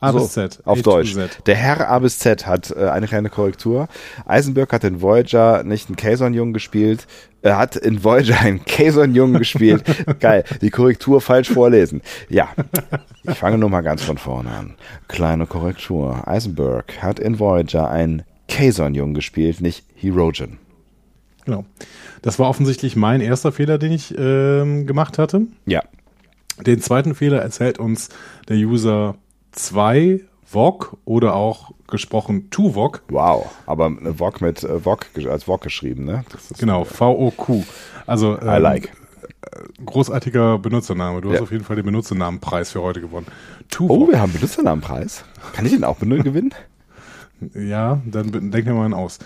A 0.00 0.12
So, 0.12 0.18
bis 0.18 0.32
Z. 0.32 0.60
Auf 0.64 0.78
A 0.78 0.82
Deutsch. 0.82 1.14
Z. 1.14 1.38
Der 1.46 1.54
Herr 1.56 1.88
A 1.88 1.98
bis 1.98 2.18
Z 2.18 2.46
hat 2.46 2.70
äh, 2.70 2.88
eine 2.88 3.06
kleine 3.06 3.30
Korrektur. 3.30 3.88
Eisenberg 4.26 4.72
hat 4.72 4.84
in 4.84 5.00
Voyager 5.00 5.62
nicht 5.64 5.88
einen 5.88 5.96
Kazon-Jungen 5.96 6.52
gespielt, 6.52 7.06
er 7.42 7.58
hat 7.58 7.76
in 7.76 8.02
Voyager 8.02 8.40
einen 8.40 8.64
Kazon-Jungen 8.64 9.38
gespielt. 9.38 9.84
Geil, 10.20 10.44
die 10.60 10.70
Korrektur 10.70 11.20
falsch 11.20 11.48
vorlesen. 11.48 12.02
Ja, 12.28 12.48
ich 13.22 13.38
fange 13.38 13.56
nur 13.56 13.70
mal 13.70 13.82
ganz 13.82 14.02
von 14.02 14.18
vorne 14.18 14.50
an. 14.50 14.74
Kleine 15.08 15.46
Korrektur. 15.46 16.26
Eisenberg 16.26 17.02
hat 17.02 17.18
in 17.20 17.38
Voyager 17.38 17.88
einen 17.88 18.24
Kazon-Jungen 18.48 19.14
gespielt, 19.14 19.60
nicht 19.60 19.84
Herogen. 19.94 20.58
Genau. 21.44 21.64
Das 22.22 22.38
war 22.38 22.48
offensichtlich 22.48 22.96
mein 22.96 23.20
erster 23.20 23.52
Fehler, 23.52 23.78
den 23.78 23.92
ich 23.92 24.12
ähm, 24.18 24.86
gemacht 24.86 25.16
hatte. 25.16 25.42
Ja. 25.64 25.82
Den 26.66 26.80
zweiten 26.80 27.14
Fehler 27.14 27.40
erzählt 27.40 27.78
uns 27.78 28.08
der 28.48 28.56
User 28.56 29.14
2 29.56 30.20
VOG 30.44 30.96
oder 31.04 31.34
auch 31.34 31.72
gesprochen 31.88 32.50
TUVOG. 32.50 33.02
Wow, 33.08 33.46
aber 33.66 33.90
VOG 33.90 34.40
mit 34.40 34.62
äh, 34.62 34.84
VOG 34.84 35.06
als 35.28 35.44
VOG 35.48 35.60
geschrieben, 35.62 36.04
ne? 36.04 36.24
Genau, 36.58 36.84
V-O-Q. 36.84 37.64
Also 38.06 38.38
I 38.40 38.58
like. 38.58 38.92
großartiger 39.84 40.58
Benutzername. 40.58 41.20
Du 41.20 41.28
Ja. 41.28 41.34
hast 41.36 41.42
auf 41.42 41.52
jeden 41.52 41.64
Fall 41.64 41.76
den 41.76 41.84
Benutzernamenpreis 41.84 42.70
für 42.72 42.82
heute 42.82 43.00
gewonnen. 43.00 43.26
Oh, 43.28 43.64
TUVOG. 43.68 44.10
wir 44.12 44.20
haben 44.20 44.32
Benutzernamenpreis. 44.32 45.24
Kann 45.52 45.66
ich 45.66 45.72
den 45.72 45.84
auch 45.84 45.98
gewinnen? 46.22 46.54
Ja, 47.54 48.00
dann 48.06 48.30
be- 48.30 48.40
denk 48.40 48.64
dir 48.66 48.72
mal 48.72 48.84
einen 48.86 48.94
aus. 48.94 49.18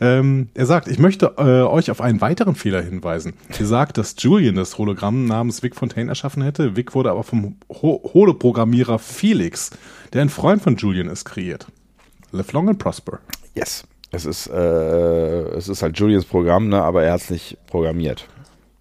ähm, 0.00 0.48
er 0.54 0.64
sagt, 0.66 0.88
ich 0.88 0.98
möchte 0.98 1.34
äh, 1.36 1.62
euch 1.68 1.90
auf 1.90 2.00
einen 2.00 2.20
weiteren 2.20 2.54
Fehler 2.54 2.80
hinweisen. 2.82 3.34
Er 3.58 3.66
sagt, 3.66 3.98
dass 3.98 4.14
Julian 4.18 4.54
das 4.54 4.78
Hologramm 4.78 5.26
namens 5.26 5.62
Vic 5.62 5.76
Fontaine 5.76 6.08
erschaffen 6.08 6.42
hätte. 6.42 6.76
Vic 6.76 6.94
wurde 6.94 7.10
aber 7.10 7.22
vom 7.24 7.56
Ho 7.68 8.00
Holoprogrammierer 8.14 8.98
Felix, 8.98 9.70
der 10.12 10.22
ein 10.22 10.30
Freund 10.30 10.62
von 10.62 10.76
Julian 10.76 11.08
ist, 11.08 11.24
kreiert. 11.24 11.66
Live 12.32 12.52
long 12.52 12.68
and 12.70 12.78
prosper. 12.78 13.18
Yes. 13.54 13.84
Es 14.10 14.24
ist, 14.24 14.46
äh, 14.48 15.42
es 15.56 15.68
ist 15.68 15.82
halt 15.82 15.98
Julians 15.98 16.24
Programm, 16.24 16.68
ne? 16.68 16.82
aber 16.82 17.02
er 17.04 17.12
hat 17.12 17.20
es 17.22 17.30
nicht 17.30 17.58
programmiert. 17.66 18.28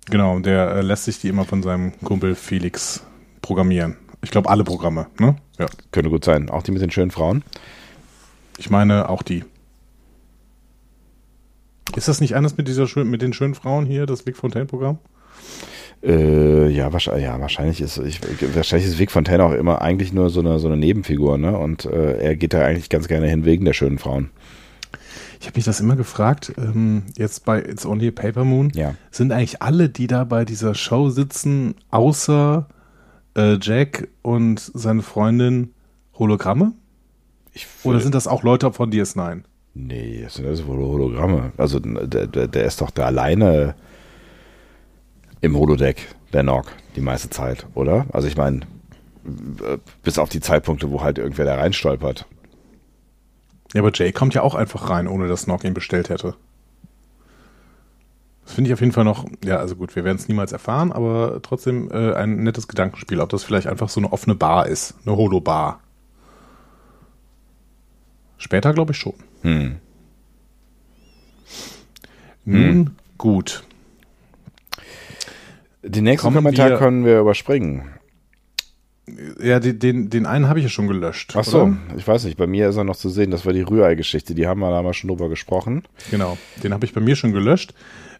Genau, 0.09 0.39
der 0.39 0.75
äh, 0.75 0.81
lässt 0.81 1.05
sich 1.05 1.19
die 1.19 1.27
immer 1.29 1.45
von 1.45 1.61
seinem 1.63 1.93
Kumpel 2.03 2.35
Felix 2.35 3.03
programmieren. 3.41 3.97
Ich 4.23 4.31
glaube, 4.31 4.49
alle 4.49 4.63
Programme, 4.63 5.07
ne? 5.19 5.35
Ja. 5.57 5.67
Könnte 5.91 6.09
gut 6.09 6.23
sein. 6.25 6.49
Auch 6.49 6.63
die 6.63 6.71
mit 6.71 6.81
den 6.81 6.91
schönen 6.91 7.11
Frauen. 7.11 7.43
Ich 8.61 8.69
meine, 8.69 9.09
auch 9.09 9.23
die. 9.23 9.43
Ist 11.95 12.07
das 12.07 12.21
nicht 12.21 12.35
eines 12.35 12.57
mit 12.57 12.67
dieser 12.67 12.85
mit 13.03 13.23
den 13.23 13.33
schönen 13.33 13.55
Frauen 13.55 13.87
hier, 13.87 14.05
das 14.05 14.27
Vic 14.27 14.37
Fontaine-Programm? 14.37 14.99
Äh, 16.03 16.69
ja, 16.69 16.93
wahrscheinlich, 16.93 17.25
ja, 17.25 17.39
wahrscheinlich 17.41 17.81
ist 17.81 17.97
ich, 17.97 18.21
wahrscheinlich 18.55 18.87
ist 18.87 18.99
Vic 18.99 19.09
Fontaine 19.09 19.43
auch 19.43 19.53
immer 19.53 19.81
eigentlich 19.81 20.13
nur 20.13 20.29
so 20.29 20.41
eine 20.41 20.59
so 20.59 20.67
eine 20.67 20.77
Nebenfigur, 20.77 21.39
ne? 21.39 21.57
Und 21.57 21.85
äh, 21.85 22.19
er 22.19 22.35
geht 22.35 22.53
da 22.53 22.63
eigentlich 22.63 22.89
ganz 22.89 23.07
gerne 23.07 23.27
hin 23.27 23.45
wegen 23.45 23.65
der 23.65 23.73
schönen 23.73 23.97
Frauen. 23.97 24.29
Ich 25.39 25.47
habe 25.47 25.57
mich 25.57 25.65
das 25.65 25.79
immer 25.79 25.95
gefragt, 25.95 26.53
ähm, 26.59 27.01
jetzt 27.17 27.45
bei 27.45 27.63
It's 27.63 27.83
Only 27.87 28.09
a 28.09 28.11
Paper 28.11 28.45
Moon, 28.45 28.71
Ja. 28.75 28.93
sind 29.09 29.31
eigentlich 29.31 29.63
alle, 29.63 29.89
die 29.89 30.05
da 30.05 30.23
bei 30.23 30.45
dieser 30.45 30.75
Show 30.75 31.09
sitzen, 31.09 31.73
außer 31.89 32.67
äh, 33.35 33.57
Jack 33.59 34.07
und 34.21 34.59
seine 34.59 35.01
Freundin 35.01 35.73
Hologramme? 36.13 36.73
Ich 37.53 37.67
Oder 37.83 37.99
sind 37.99 38.15
das 38.15 38.27
auch 38.27 38.43
Leute 38.43 38.71
von 38.71 38.91
DS9? 38.91 39.43
Nee, 39.73 40.21
das 40.23 40.35
sind 40.35 40.47
also 40.47 40.67
wohl 40.67 40.77
Hologramme. 40.77 41.51
Also 41.57 41.79
der, 41.79 42.27
der, 42.27 42.47
der 42.47 42.65
ist 42.65 42.81
doch 42.81 42.91
da 42.91 43.05
alleine 43.05 43.75
im 45.41 45.57
Holodeck, 45.57 46.07
der 46.33 46.43
Nog, 46.43 46.65
die 46.95 47.01
meiste 47.01 47.29
Zeit, 47.29 47.65
oder? 47.73 48.05
Also 48.11 48.27
ich 48.27 48.37
meine, 48.37 48.61
bis 50.03 50.17
auf 50.17 50.29
die 50.29 50.41
Zeitpunkte, 50.41 50.91
wo 50.91 51.01
halt 51.01 51.17
irgendwer 51.17 51.45
da 51.45 51.55
reinstolpert. 51.55 52.25
Ja, 53.73 53.81
aber 53.81 53.91
Jay 53.93 54.11
kommt 54.11 54.33
ja 54.33 54.41
auch 54.41 54.55
einfach 54.55 54.89
rein, 54.89 55.07
ohne 55.07 55.27
dass 55.27 55.47
Nog 55.47 55.63
ihn 55.63 55.73
bestellt 55.73 56.09
hätte. 56.09 56.35
Das 58.43 58.53
finde 58.55 58.69
ich 58.69 58.73
auf 58.73 58.81
jeden 58.81 58.91
Fall 58.91 59.05
noch, 59.05 59.25
ja, 59.45 59.57
also 59.57 59.75
gut, 59.75 59.95
wir 59.95 60.03
werden 60.03 60.17
es 60.17 60.27
niemals 60.27 60.51
erfahren, 60.51 60.91
aber 60.91 61.39
trotzdem 61.41 61.89
äh, 61.91 62.13
ein 62.13 62.43
nettes 62.43 62.67
Gedankenspiel, 62.67 63.21
ob 63.21 63.29
das 63.29 63.43
vielleicht 63.43 63.67
einfach 63.67 63.87
so 63.87 64.01
eine 64.01 64.11
offene 64.11 64.35
Bar 64.35 64.67
ist, 64.67 64.95
eine 65.05 65.15
Holo-Bar. 65.15 65.79
Später 68.41 68.73
glaube 68.73 68.93
ich 68.93 68.97
schon. 68.97 69.13
Hm. 69.43 69.75
Nun 72.43 72.91
gut. 73.19 73.63
Den 75.83 76.03
nächsten 76.05 76.23
Kommen 76.25 76.37
Kommentar 76.37 76.69
wir- 76.71 76.77
können 76.77 77.05
wir 77.05 77.19
überspringen. 77.19 77.83
Ja, 79.41 79.59
den, 79.59 79.77
den, 79.77 80.09
den 80.09 80.25
einen 80.25 80.47
habe 80.47 80.59
ich 80.59 80.63
ja 80.63 80.69
schon 80.69 80.87
gelöscht. 80.87 81.33
Ach 81.35 81.43
so, 81.43 81.63
oder? 81.63 81.77
ich 81.97 82.07
weiß 82.07 82.23
nicht, 82.25 82.37
bei 82.37 82.47
mir 82.47 82.69
ist 82.69 82.77
er 82.77 82.83
noch 82.83 82.95
zu 82.95 83.09
sehen, 83.09 83.29
das 83.29 83.45
war 83.45 83.51
die 83.53 83.61
Rührei-Geschichte, 83.61 84.33
die 84.35 84.47
haben 84.47 84.59
wir 84.61 84.71
damals 84.71 84.97
schon 84.97 85.09
drüber 85.09 85.27
gesprochen. 85.27 85.83
Genau, 86.11 86.37
den 86.63 86.73
habe 86.73 86.85
ich 86.85 86.93
bei 86.93 87.01
mir 87.01 87.15
schon 87.15 87.33
gelöscht. 87.33 87.73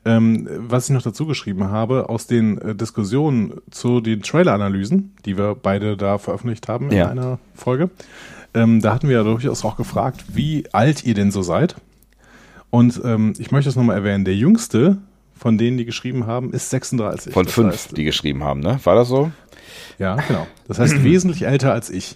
Ähm, 0.03 0.47
was 0.51 0.85
ich 0.89 0.93
noch 0.93 1.03
dazu 1.03 1.25
geschrieben 1.27 1.65
habe, 1.69 2.09
aus 2.09 2.25
den 2.27 2.57
äh, 2.57 2.75
Diskussionen 2.75 3.53
zu 3.69 4.01
den 4.01 4.21
Trailer-Analysen, 4.21 5.15
die 5.25 5.37
wir 5.37 5.55
beide 5.55 5.95
da 5.95 6.17
veröffentlicht 6.17 6.67
haben 6.67 6.89
in 6.91 6.97
Ja. 6.97 7.09
einer 7.09 7.39
Folge, 7.53 7.89
ähm, 8.53 8.81
da 8.81 8.93
hatten 8.93 9.07
wir 9.07 9.17
ja 9.17 9.23
durchaus 9.23 9.63
auch 9.65 9.77
gefragt, 9.77 10.23
wie 10.33 10.65
alt 10.73 11.03
ihr 11.03 11.13
denn 11.13 11.31
so 11.31 11.41
seid. 11.41 11.75
Und 12.69 13.01
ähm, 13.03 13.33
ich 13.37 13.51
möchte 13.51 13.69
es 13.69 13.75
nochmal 13.75 13.97
erwähnen, 13.97 14.23
der 14.25 14.35
jüngste 14.35 14.97
von 15.35 15.57
denen, 15.57 15.77
die 15.77 15.85
geschrieben 15.85 16.27
haben, 16.27 16.53
ist 16.53 16.69
36. 16.69 17.33
Von 17.33 17.45
Das 17.45 17.53
fünf, 17.53 17.73
heißt, 17.73 17.97
die 17.97 18.03
geschrieben 18.03 18.43
haben, 18.43 18.59
ne? 18.59 18.79
War 18.83 18.95
das 18.95 19.07
so? 19.07 19.31
ja, 19.97 20.15
genau. 20.15 20.47
Das 20.67 20.79
heißt 20.79 21.03
wesentlich 21.03 21.43
älter 21.43 21.73
als 21.73 21.89
ich. 21.89 22.15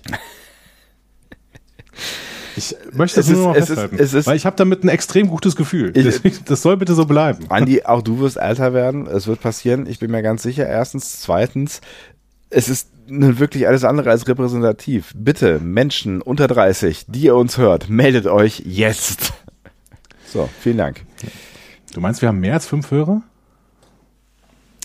Ich 2.57 2.73
möchte 2.93 3.17
das 3.19 3.27
Es 3.27 3.33
nur 3.35 3.47
noch 3.49 3.55
ist- 3.55 3.63
ist- 3.63 3.67
festhalten, 3.69 3.95
es 3.99 4.13
ist- 4.13 4.27
weil 4.27 4.37
ich 4.37 4.45
habe 4.45 4.55
damit 4.55 4.83
ein 4.83 4.89
extrem 4.89 5.27
gutes 5.27 5.55
Gefühl. 5.57 5.91
Ich- 5.95 6.03
Deswegen, 6.05 6.37
das 6.45 6.61
soll 6.61 6.77
bitte 6.77 6.93
so 6.95 7.05
bleiben. 7.05 7.45
Andi, 7.49 7.83
auch 7.83 8.01
du 8.01 8.19
wirst 8.19 8.37
älter 8.37 8.73
werden. 8.73 9.07
Es 9.07 9.27
wird 9.27 9.41
passieren. 9.41 9.87
Ich 9.87 9.99
bin 9.99 10.09
mir 10.11 10.21
ganz 10.21 10.43
sicher. 10.43 10.65
Erstens. 10.65 11.19
Zweitens. 11.19 11.81
Es 12.49 12.69
ist 12.69 12.89
nun 13.07 13.39
wirklich 13.39 13.67
alles 13.67 13.83
andere 13.83 14.09
als 14.09 14.27
repräsentativ. 14.27 15.11
Bitte, 15.15 15.59
Menschen 15.59 16.21
unter 16.21 16.47
30, 16.47 17.05
die 17.07 17.21
ihr 17.21 17.35
uns 17.35 17.57
hört, 17.57 17.89
meldet 17.89 18.27
euch 18.27 18.63
jetzt. 18.65 19.33
So, 20.25 20.49
vielen 20.59 20.77
Dank. 20.77 21.05
Du 21.93 22.01
meinst, 22.01 22.21
wir 22.21 22.29
haben 22.29 22.39
mehr 22.39 22.53
als 22.53 22.67
fünf 22.67 22.91
Hörer? 22.91 23.21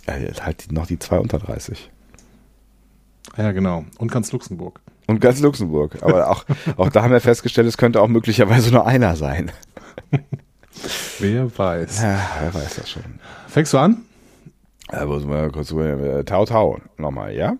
Äh, 0.06 0.32
halt 0.40 0.70
noch 0.72 0.86
die 0.86 0.98
zwei 0.98 1.18
unter 1.18 1.38
30. 1.38 1.90
Ja, 3.36 3.52
genau. 3.52 3.84
Und 3.98 4.10
ganz 4.12 4.32
Luxemburg. 4.32 4.80
Und 5.06 5.20
ganz 5.20 5.40
Luxemburg. 5.40 5.98
Aber 6.02 6.30
auch, 6.30 6.44
auch 6.76 6.88
da 6.90 7.02
haben 7.02 7.12
wir 7.12 7.20
festgestellt, 7.20 7.66
es 7.66 7.76
könnte 7.76 8.00
auch 8.00 8.08
möglicherweise 8.08 8.70
nur 8.70 8.86
einer 8.86 9.16
sein. 9.16 9.50
Wer 11.18 11.58
weiß. 11.58 12.00
Ja, 12.00 12.20
wer 12.40 12.54
weiß 12.54 12.76
das 12.76 12.90
schon. 12.90 13.02
Fängst 13.48 13.72
du 13.74 13.78
an? 13.78 14.02
Äh, 14.92 15.04
muss 15.04 15.24
mal 15.24 15.50
kurz 15.50 15.70
äh, 15.72 16.24
Tau 16.24 16.44
Tau 16.44 16.78
nochmal, 16.96 17.34
ja? 17.34 17.56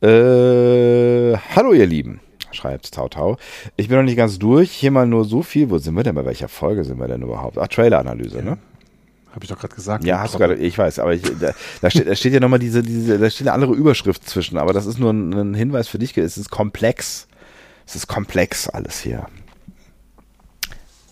Äh, 0.00 1.36
hallo 1.54 1.72
ihr 1.72 1.86
Lieben, 1.86 2.20
schreibt 2.50 2.92
Tau 2.92 3.08
Tau. 3.08 3.36
Ich 3.76 3.88
bin 3.88 3.98
noch 3.98 4.04
nicht 4.04 4.16
ganz 4.16 4.38
durch. 4.38 4.70
Hier 4.70 4.90
mal 4.90 5.06
nur 5.06 5.24
so 5.24 5.42
viel. 5.42 5.70
Wo 5.70 5.78
sind 5.78 5.94
wir 5.94 6.02
denn? 6.02 6.14
Bei 6.14 6.24
welcher 6.24 6.48
Folge 6.48 6.84
sind 6.84 6.98
wir 6.98 7.08
denn 7.08 7.22
überhaupt? 7.22 7.58
Ach, 7.58 7.68
Trailer-Analyse, 7.68 8.42
ne? 8.42 8.58
Habe 9.30 9.44
ich 9.44 9.48
doch 9.50 9.58
gerade 9.58 9.74
gesagt. 9.74 10.04
Ja, 10.04 10.20
hast 10.20 10.34
du 10.34 10.38
gerade, 10.38 10.56
ich 10.56 10.76
weiß, 10.76 10.98
aber 10.98 11.14
ich, 11.14 11.22
da, 11.22 11.52
da, 11.80 11.90
steht, 11.90 12.08
da 12.08 12.14
steht 12.16 12.32
ja 12.32 12.40
nochmal 12.40 12.58
diese, 12.58 12.82
diese, 12.82 13.18
da 13.18 13.30
steht 13.30 13.46
eine 13.46 13.54
andere 13.54 13.74
Überschrift 13.74 14.28
zwischen, 14.28 14.58
aber 14.58 14.72
das 14.72 14.86
ist 14.86 14.98
nur 14.98 15.12
ein, 15.12 15.32
ein 15.32 15.54
Hinweis 15.54 15.86
für 15.86 15.98
dich. 15.98 16.16
Es 16.16 16.36
ist 16.36 16.50
komplex. 16.50 17.28
Es 17.86 17.94
ist 17.94 18.08
komplex 18.08 18.68
alles 18.68 19.00
hier. 19.00 19.26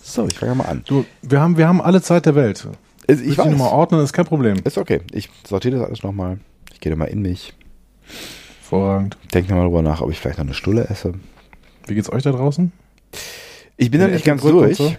So, 0.02 0.26
ich 0.26 0.38
fange 0.38 0.56
mal 0.56 0.64
an. 0.64 0.82
Du, 0.86 1.04
wir 1.22 1.40
haben, 1.40 1.56
wir 1.56 1.68
haben 1.68 1.80
alle 1.80 2.02
Zeit 2.02 2.26
der 2.26 2.34
Welt. 2.34 2.66
Ich, 3.06 3.20
Ich 3.20 3.38
will 3.38 3.50
nochmal 3.50 3.72
ordnen, 3.72 4.02
ist 4.02 4.12
kein 4.12 4.24
Problem. 4.24 4.56
Ist 4.64 4.78
okay. 4.78 5.00
Ich 5.12 5.30
sortiere 5.46 5.78
das 5.78 5.86
alles 5.86 6.02
nochmal. 6.02 6.38
Ich 6.72 6.80
gehe 6.80 6.90
da 6.90 6.96
mal 6.96 7.06
in 7.06 7.22
mich. 7.22 7.54
Hervorragend. 8.60 9.16
Denke 9.32 9.50
nochmal 9.50 9.66
drüber 9.66 9.82
nach, 9.82 10.00
ob 10.00 10.10
ich 10.10 10.18
vielleicht 10.18 10.38
noch 10.38 10.44
eine 10.44 10.54
Stulle 10.54 10.88
esse. 10.88 11.14
Wie 11.86 11.94
geht's 11.94 12.12
euch 12.12 12.22
da 12.22 12.32
draußen? 12.32 12.72
Ich 13.76 13.90
bin 13.90 14.00
In 14.00 14.10
nicht 14.10 14.24
ganz 14.24 14.42
durch, 14.42 14.98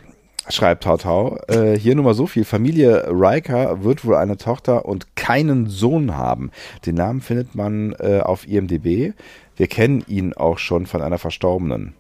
schreibt 0.50 0.84
Tau 0.84 0.98
Tau. 0.98 1.38
Äh, 1.48 1.78
hier 1.78 1.96
nur 1.96 2.06
mal 2.06 2.14
so 2.14 2.28
viel. 2.28 2.46
Familie 2.46 3.08
Riker 3.10 3.84
wird 3.84 4.06
wohl 4.06 4.16
eine 4.16 4.38
Tochter 4.38 4.86
und 4.86 5.16
keinen 5.16 5.68
Sohn 5.68 6.16
haben. 6.16 6.52
Den 6.86 6.96
Namen 6.96 7.22
findet 7.22 7.56
man 7.56 7.94
äh, 8.00 8.22
auf 8.24 8.48
IMDb. 8.48 9.14
Wir 9.58 9.68
kennen 9.68 10.04
ihn 10.08 10.34
auch 10.34 10.60
schon 10.60 10.86
von 10.86 11.02
einer 11.02 11.18
Verstorbenen. 11.18 11.94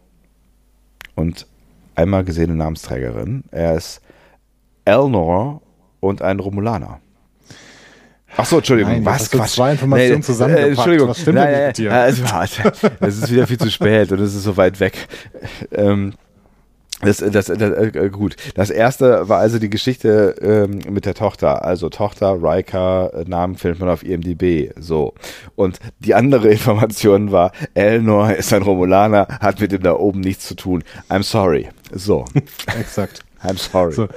Und 1.15 1.47
einmal 1.95 2.23
gesehene 2.23 2.55
Namensträgerin. 2.55 3.43
Er 3.51 3.75
ist 3.75 4.01
Elnor 4.85 5.61
und 5.99 6.21
ein 6.21 6.39
Romulaner. 6.39 6.99
Ach 8.35 8.45
so, 8.45 8.57
Entschuldigung, 8.57 8.93
Nein, 8.93 9.05
was 9.05 9.31
Quatsch. 9.31 9.49
zwei 9.51 9.71
Informationen 9.71 10.21
zusammengepackt. 10.21 10.67
Äh, 10.67 10.71
Entschuldigung, 10.73 11.09
Was 11.09 11.21
stimmt 11.21 11.37
denn 11.37 11.43
nein, 11.43 11.53
nein, 11.53 11.67
mit 11.67 11.77
dir? 11.79 11.93
Also, 11.93 12.23
warte, 12.23 12.71
es 12.99 13.17
ist 13.17 13.31
wieder 13.31 13.47
viel 13.47 13.57
zu 13.57 13.71
spät 13.71 14.11
und 14.11 14.19
es 14.19 14.35
ist 14.35 14.43
so 14.43 14.55
weit 14.57 14.79
weg. 14.79 15.07
Ähm, 15.71 16.13
das, 17.01 17.17
das, 17.17 17.45
das, 17.45 17.59
äh, 17.59 18.09
gut. 18.11 18.35
Das 18.55 18.71
erste 18.71 19.29
war 19.29 19.39
also 19.39 19.59
die 19.59 19.69
Geschichte 19.69 20.35
ähm, 20.41 20.79
mit 20.91 21.05
der 21.05 21.13
Tochter. 21.13 21.63
Also 21.63 21.89
Tochter, 21.89 22.37
Riker, 22.41 23.13
äh, 23.13 23.23
Namen 23.27 23.55
findet 23.55 23.79
man 23.79 23.89
auf 23.89 24.03
IMDb. 24.03 24.71
So. 24.79 25.13
Und 25.55 25.79
die 25.99 26.15
andere 26.15 26.49
Information 26.51 27.31
war, 27.31 27.51
Elnor 27.75 28.33
ist 28.33 28.51
ein 28.51 28.63
Romulaner, 28.63 29.27
hat 29.39 29.59
mit 29.59 29.71
dem 29.71 29.83
da 29.83 29.93
oben 29.93 30.21
nichts 30.21 30.47
zu 30.47 30.55
tun. 30.55 30.83
I'm 31.09 31.21
sorry. 31.23 31.69
So. 31.91 32.25
Exakt. 32.79 33.23
I'm 33.43 33.57
sorry. 33.57 33.93
So, 33.93 34.07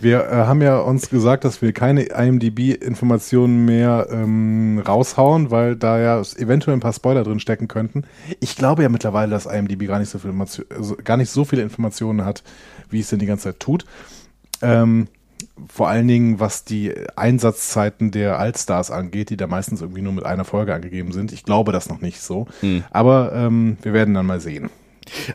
wir 0.00 0.24
äh, 0.24 0.34
haben 0.46 0.62
ja 0.62 0.78
uns 0.78 1.10
gesagt, 1.10 1.44
dass 1.44 1.62
wir 1.62 1.72
keine 1.72 2.04
IMDb-Informationen 2.04 3.64
mehr 3.64 4.08
ähm, 4.10 4.82
raushauen, 4.86 5.50
weil 5.50 5.76
da 5.76 5.98
ja 5.98 6.20
eventuell 6.36 6.76
ein 6.76 6.80
paar 6.80 6.92
Spoiler 6.92 7.24
drin 7.24 7.40
stecken 7.40 7.68
könnten. 7.68 8.04
Ich 8.40 8.56
glaube 8.56 8.82
ja 8.82 8.88
mittlerweile, 8.88 9.30
dass 9.30 9.46
IMDb 9.46 9.86
gar 9.86 9.98
nicht 9.98 10.10
so, 10.10 10.18
viel 10.18 10.30
Information, 10.30 10.66
also 10.74 10.96
gar 11.02 11.16
nicht 11.16 11.30
so 11.30 11.44
viele 11.44 11.62
Informationen 11.62 12.24
hat, 12.24 12.42
wie 12.90 13.00
es 13.00 13.08
denn 13.08 13.18
die 13.18 13.26
ganze 13.26 13.44
Zeit 13.44 13.60
tut. 13.60 13.84
Ähm, 14.62 15.08
vor 15.68 15.88
allen 15.88 16.08
Dingen, 16.08 16.40
was 16.40 16.64
die 16.64 16.94
Einsatzzeiten 17.16 18.10
der 18.10 18.38
Allstars 18.38 18.90
angeht, 18.90 19.30
die 19.30 19.36
da 19.36 19.46
meistens 19.46 19.80
irgendwie 19.80 20.02
nur 20.02 20.12
mit 20.12 20.24
einer 20.24 20.44
Folge 20.44 20.74
angegeben 20.74 21.12
sind. 21.12 21.32
Ich 21.32 21.44
glaube 21.44 21.72
das 21.72 21.88
noch 21.88 22.00
nicht 22.00 22.20
so. 22.20 22.46
Hm. 22.60 22.84
Aber 22.90 23.32
ähm, 23.34 23.78
wir 23.82 23.92
werden 23.92 24.14
dann 24.14 24.26
mal 24.26 24.40
sehen. 24.40 24.70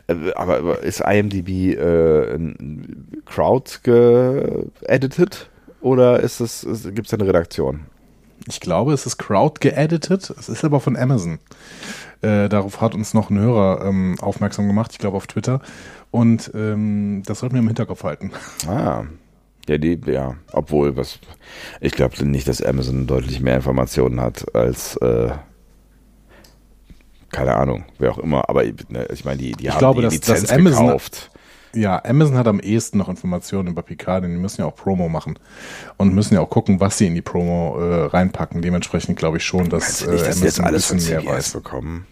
Äh, 0.06 0.32
Aber, 0.34 0.82
ist 0.82 1.00
IMDb 1.00 1.76
äh, 1.76 2.38
Crowd 3.26 3.78
geeditet 3.82 5.50
oder 5.80 6.20
ist 6.20 6.40
es, 6.40 6.66
gibt 6.94 7.06
es 7.06 7.14
eine 7.14 7.26
Redaktion? 7.26 7.86
Ich 8.48 8.60
glaube, 8.60 8.92
es 8.92 9.06
ist 9.06 9.18
Crowd 9.18 9.60
geeditet. 9.60 10.30
Es 10.30 10.48
ist 10.48 10.64
aber 10.64 10.80
von 10.80 10.96
Amazon. 10.96 11.38
Äh, 12.22 12.48
darauf 12.48 12.80
hat 12.80 12.94
uns 12.94 13.14
noch 13.14 13.30
ein 13.30 13.38
Hörer 13.38 13.84
ähm, 13.84 14.16
aufmerksam 14.20 14.66
gemacht, 14.66 14.92
ich 14.92 14.98
glaube 14.98 15.16
auf 15.16 15.26
Twitter. 15.26 15.60
Und 16.10 16.50
ähm, 16.54 17.22
das 17.26 17.40
sollten 17.40 17.54
wir 17.54 17.60
im 17.60 17.68
Hinterkopf 17.68 18.04
halten. 18.04 18.32
Ah. 18.66 19.04
Ja, 19.68 19.78
die, 19.78 20.00
ja, 20.06 20.34
obwohl, 20.52 20.96
was, 20.96 21.20
ich 21.80 21.92
glaube 21.92 22.24
nicht, 22.26 22.48
dass 22.48 22.62
Amazon 22.62 23.06
deutlich 23.06 23.40
mehr 23.40 23.56
Informationen 23.56 24.20
hat 24.20 24.54
als, 24.56 24.96
äh, 24.96 25.30
keine 27.32 27.54
Ahnung, 27.56 27.84
wer 27.98 28.12
auch 28.12 28.18
immer, 28.18 28.48
aber 28.48 28.62
ne, 28.64 29.06
ich 29.12 29.24
meine, 29.24 29.38
die, 29.38 29.52
die 29.52 29.64
Ich 29.66 29.70
haben 29.72 29.78
glaube, 29.80 30.00
die 30.02 30.06
dass- 30.06 30.14
Lizenz 30.14 30.40
dass 30.42 30.52
Amazon- 30.52 30.86
gekauft. 30.86 31.30
Ja, 31.74 32.04
Amazon 32.04 32.36
hat 32.36 32.46
am 32.46 32.60
ehesten 32.60 32.98
noch 32.98 33.08
Informationen 33.08 33.68
über 33.68 33.80
Picard, 33.80 34.24
denn 34.24 34.32
die 34.32 34.36
müssen 34.38 34.60
ja 34.60 34.66
auch 34.66 34.76
Promo 34.76 35.08
machen 35.08 35.38
und 35.96 36.14
müssen 36.14 36.34
ja 36.34 36.40
auch 36.42 36.50
gucken, 36.50 36.80
was 36.80 36.98
sie 36.98 37.06
in 37.06 37.14
die 37.14 37.22
Promo 37.22 37.78
äh, 37.80 38.04
reinpacken. 38.08 38.60
Dementsprechend 38.60 39.18
glaube 39.18 39.38
ich 39.38 39.44
schon, 39.46 39.70
dass, 39.70 40.02
nicht, 40.02 40.12
äh, 40.12 40.16
dass 40.26 40.40
jetzt 40.42 40.60
Amazon 40.60 40.64
ein 40.64 40.68
alles 40.68 40.86
von 40.86 40.96
bisschen 40.98 41.10
mehr 41.14 41.20
CBS 41.22 41.34
weiß. 41.34 41.52
bekommen? 41.54 42.06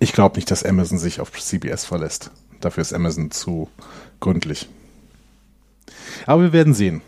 Ich 0.00 0.12
glaube 0.12 0.36
nicht, 0.36 0.50
dass 0.50 0.64
Amazon 0.64 0.98
sich 0.98 1.20
auf 1.20 1.32
CBS 1.32 1.86
verlässt. 1.86 2.30
Dafür 2.60 2.82
ist 2.82 2.92
Amazon 2.92 3.30
zu 3.30 3.70
gründlich. 4.20 4.68
Aber 6.26 6.42
wir 6.42 6.52
werden 6.52 6.74
sehen. 6.74 7.00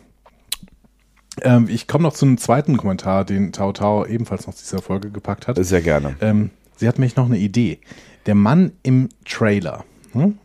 Ähm, 1.42 1.66
ich 1.68 1.86
komme 1.86 2.02
noch 2.04 2.14
zu 2.14 2.24
einem 2.24 2.38
zweiten 2.38 2.78
Kommentar, 2.78 3.26
den 3.26 3.52
Tao 3.52 3.72
Tao 3.72 4.06
ebenfalls 4.06 4.46
noch 4.46 4.54
dieser 4.54 4.80
Folge 4.80 5.10
gepackt 5.10 5.46
hat. 5.46 5.56
Sehr 5.62 5.82
gerne. 5.82 6.16
Ähm, 6.22 6.50
sie 6.78 6.88
hat 6.88 6.98
nämlich 6.98 7.16
noch 7.16 7.26
eine 7.26 7.36
Idee. 7.38 7.80
Der 8.26 8.34
Mann 8.34 8.72
im 8.82 9.10
Trailer 9.26 9.84
hm, 10.12 10.38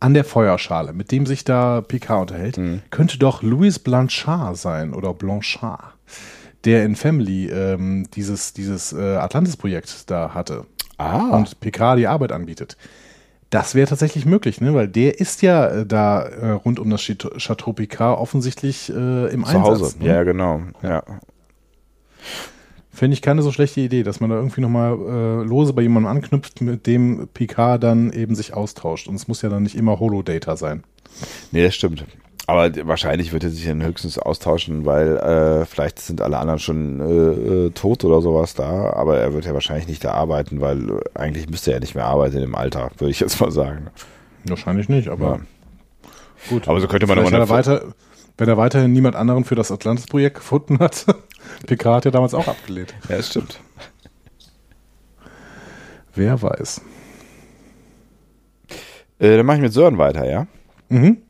an 0.00 0.12
der 0.14 0.24
Feuerschale, 0.24 0.92
mit 0.92 1.10
dem 1.10 1.24
sich 1.24 1.44
da 1.44 1.80
Picard 1.80 2.20
unterhält, 2.30 2.58
Mhm. 2.58 2.82
könnte 2.90 3.18
doch 3.18 3.42
Louis 3.42 3.78
Blanchard 3.78 4.56
sein 4.58 4.92
oder 4.92 5.14
Blanchard, 5.14 5.94
der 6.64 6.84
in 6.84 6.94
Family 6.96 7.48
ähm, 7.48 8.06
dieses, 8.14 8.52
dieses 8.52 8.92
äh, 8.92 9.16
Atlantis-Projekt 9.16 10.10
da 10.10 10.34
hatte 10.34 10.66
Ah. 10.98 11.36
und 11.36 11.60
Picard 11.60 11.98
die 11.98 12.06
Arbeit 12.06 12.32
anbietet. 12.32 12.76
Das 13.50 13.74
wäre 13.74 13.86
tatsächlich 13.86 14.26
möglich, 14.26 14.60
ne? 14.60 14.74
weil 14.74 14.88
der 14.88 15.20
ist 15.20 15.40
ja 15.40 15.68
äh, 15.68 15.86
da 15.86 16.22
äh, 16.22 16.50
rund 16.50 16.78
um 16.80 16.90
das 16.90 17.00
Chateau 17.02 17.72
Picard 17.72 18.18
offensichtlich 18.18 18.90
äh, 18.90 19.26
im 19.32 19.44
Zu 19.44 19.50
Einsatz. 19.50 19.80
Hause. 19.80 19.98
Ne? 20.00 20.06
Ja, 20.06 20.22
genau. 20.24 20.60
Ja. 20.82 21.02
Finde 22.96 23.12
ich 23.12 23.20
keine 23.20 23.42
so 23.42 23.52
schlechte 23.52 23.82
Idee, 23.82 24.04
dass 24.04 24.20
man 24.20 24.30
da 24.30 24.36
irgendwie 24.36 24.62
nochmal 24.62 24.94
äh, 24.94 25.46
lose 25.46 25.74
bei 25.74 25.82
jemandem 25.82 26.10
anknüpft, 26.10 26.62
mit 26.62 26.86
dem 26.86 27.28
Picard 27.34 27.82
dann 27.82 28.10
eben 28.10 28.34
sich 28.34 28.54
austauscht. 28.54 29.06
Und 29.06 29.16
es 29.16 29.28
muss 29.28 29.42
ja 29.42 29.50
dann 29.50 29.64
nicht 29.64 29.74
immer 29.74 30.00
Holodata 30.00 30.56
sein. 30.56 30.82
Nee, 31.52 31.62
das 31.62 31.74
stimmt. 31.74 32.06
Aber 32.46 32.70
wahrscheinlich 32.86 33.34
wird 33.34 33.44
er 33.44 33.50
sich 33.50 33.66
dann 33.66 33.84
höchstens 33.84 34.18
austauschen, 34.18 34.86
weil 34.86 35.18
äh, 35.18 35.66
vielleicht 35.66 35.98
sind 35.98 36.22
alle 36.22 36.38
anderen 36.38 36.58
schon 36.58 37.00
äh, 37.00 37.66
äh, 37.66 37.70
tot 37.70 38.02
oder 38.02 38.22
sowas 38.22 38.54
da, 38.54 38.94
aber 38.94 39.18
er 39.18 39.34
wird 39.34 39.44
ja 39.44 39.52
wahrscheinlich 39.52 39.88
nicht 39.88 40.02
da 40.02 40.12
arbeiten, 40.12 40.62
weil 40.62 40.88
äh, 40.88 41.00
eigentlich 41.12 41.50
müsste 41.50 41.74
er 41.74 41.80
nicht 41.80 41.94
mehr 41.96 42.06
arbeiten 42.06 42.38
im 42.38 42.54
Alter, 42.54 42.92
würde 42.96 43.10
ich 43.10 43.20
jetzt 43.20 43.38
mal 43.42 43.50
sagen. 43.50 43.88
Wahrscheinlich 44.44 44.88
nicht, 44.88 45.08
aber 45.08 45.40
gut. 46.48 46.66
Aber 46.66 46.80
so 46.80 46.88
könnte 46.88 47.06
man 47.06 47.18
Vielleicht 47.18 47.34
hat 47.34 47.40
er 47.40 47.48
weiter, 47.50 47.82
wenn 48.38 48.48
er 48.48 48.56
weiterhin 48.56 48.92
niemand 48.92 49.16
anderen 49.16 49.44
für 49.44 49.54
das 49.54 49.70
Atlantis-Projekt 49.70 50.36
gefunden 50.36 50.78
hat. 50.78 51.06
Picard 51.66 51.96
hat 51.96 52.04
ja 52.06 52.10
damals 52.10 52.34
auch 52.34 52.48
abgelehnt. 52.48 52.94
Ja, 53.08 53.16
das 53.16 53.30
stimmt. 53.30 53.60
Wer 56.14 56.40
weiß. 56.40 56.80
Äh, 59.18 59.36
dann 59.36 59.46
mache 59.46 59.56
ich 59.56 59.62
mit 59.62 59.72
Sören 59.72 59.98
weiter, 59.98 60.28
ja? 60.28 60.46
Mhm. 60.88 61.22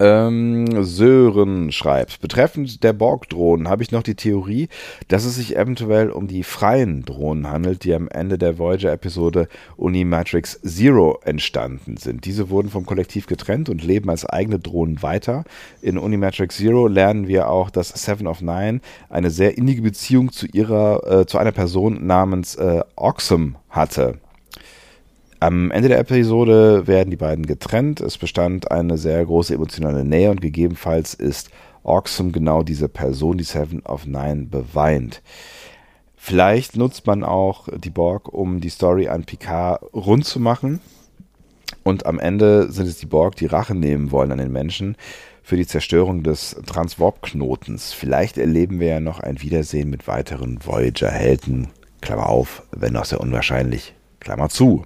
Ähm, 0.00 0.82
Sören 0.82 1.72
schreibt, 1.72 2.22
betreffend 2.22 2.82
der 2.82 2.94
Borg-Drohnen 2.94 3.68
habe 3.68 3.82
ich 3.82 3.92
noch 3.92 4.02
die 4.02 4.14
Theorie, 4.14 4.70
dass 5.08 5.26
es 5.26 5.34
sich 5.34 5.56
eventuell 5.56 6.08
um 6.08 6.26
die 6.26 6.42
freien 6.42 7.04
Drohnen 7.04 7.50
handelt, 7.50 7.84
die 7.84 7.92
am 7.92 8.08
Ende 8.08 8.38
der 8.38 8.58
Voyager-Episode 8.58 9.46
Unimatrix 9.76 10.58
Zero 10.62 11.20
entstanden 11.22 11.98
sind. 11.98 12.24
Diese 12.24 12.48
wurden 12.48 12.70
vom 12.70 12.86
Kollektiv 12.86 13.26
getrennt 13.26 13.68
und 13.68 13.84
leben 13.84 14.08
als 14.08 14.24
eigene 14.24 14.58
Drohnen 14.58 15.02
weiter. 15.02 15.44
In 15.82 15.98
Unimatrix 15.98 16.56
Zero 16.56 16.86
lernen 16.86 17.28
wir 17.28 17.50
auch, 17.50 17.68
dass 17.68 17.90
Seven 17.90 18.26
of 18.26 18.40
Nine 18.40 18.80
eine 19.10 19.28
sehr 19.28 19.58
innige 19.58 19.82
Beziehung 19.82 20.32
zu 20.32 20.46
ihrer, 20.46 21.20
äh, 21.20 21.26
zu 21.26 21.36
einer 21.36 21.52
Person 21.52 22.06
namens 22.06 22.54
äh, 22.54 22.80
Oxum 22.96 23.56
hatte. 23.68 24.18
Am 25.42 25.70
Ende 25.70 25.88
der 25.88 26.00
Episode 26.00 26.86
werden 26.86 27.10
die 27.10 27.16
beiden 27.16 27.46
getrennt. 27.46 28.02
Es 28.02 28.18
bestand 28.18 28.70
eine 28.70 28.98
sehr 28.98 29.24
große 29.24 29.54
emotionale 29.54 30.04
Nähe 30.04 30.30
und 30.30 30.42
gegebenenfalls 30.42 31.14
ist 31.14 31.48
Oxum 31.82 32.30
genau 32.30 32.62
diese 32.62 32.90
Person, 32.90 33.38
die 33.38 33.44
Seven 33.44 33.80
of 33.86 34.04
Nine 34.04 34.48
beweint. 34.50 35.22
Vielleicht 36.14 36.76
nutzt 36.76 37.06
man 37.06 37.24
auch 37.24 37.68
die 37.74 37.88
Borg, 37.88 38.30
um 38.30 38.60
die 38.60 38.68
Story 38.68 39.08
an 39.08 39.24
Picard 39.24 39.82
rund 39.94 40.26
zu 40.26 40.40
machen. 40.40 40.80
Und 41.84 42.04
am 42.04 42.18
Ende 42.18 42.70
sind 42.70 42.86
es 42.86 42.98
die 42.98 43.06
Borg, 43.06 43.36
die 43.36 43.46
Rache 43.46 43.74
nehmen 43.74 44.10
wollen 44.10 44.32
an 44.32 44.38
den 44.38 44.52
Menschen 44.52 44.94
für 45.42 45.56
die 45.56 45.66
Zerstörung 45.66 46.22
des 46.22 46.54
Transwarp-Knotens. 46.66 47.94
Vielleicht 47.94 48.36
erleben 48.36 48.78
wir 48.78 48.88
ja 48.88 49.00
noch 49.00 49.20
ein 49.20 49.40
Wiedersehen 49.40 49.88
mit 49.88 50.06
weiteren 50.06 50.58
Voyager-Helden. 50.62 51.68
Klammer 52.02 52.28
auf, 52.28 52.62
wenn 52.72 52.94
auch 52.96 53.06
sehr 53.06 53.22
unwahrscheinlich. 53.22 53.94
Klammer 54.20 54.48
zu. 54.48 54.84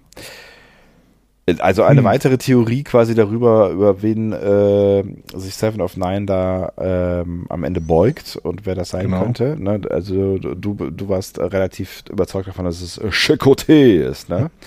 Also 1.58 1.82
eine 1.82 1.98
Hm. 2.00 2.04
weitere 2.06 2.38
Theorie 2.38 2.84
quasi 2.84 3.14
darüber, 3.14 3.68
über 3.68 4.00
wen 4.00 4.32
äh, 4.32 5.04
sich 5.38 5.54
Seven 5.54 5.82
of 5.82 5.98
Nine 5.98 6.24
da 6.24 6.72
ähm, 6.78 7.44
am 7.50 7.64
Ende 7.64 7.82
beugt 7.82 8.36
und 8.42 8.64
wer 8.64 8.74
das 8.74 8.88
sein 8.90 9.06
Genau. 9.10 9.22
könnte. 9.22 9.56
Ne? 9.62 9.82
Also 9.90 10.38
du, 10.38 10.54
du 10.74 11.08
warst 11.10 11.38
relativ 11.38 12.02
überzeugt 12.08 12.48
davon, 12.48 12.64
dass 12.64 12.80
es 12.80 12.96
äh, 12.96 13.08
Chicoté 13.08 14.08
ist, 14.08 14.28
ne? 14.30 14.50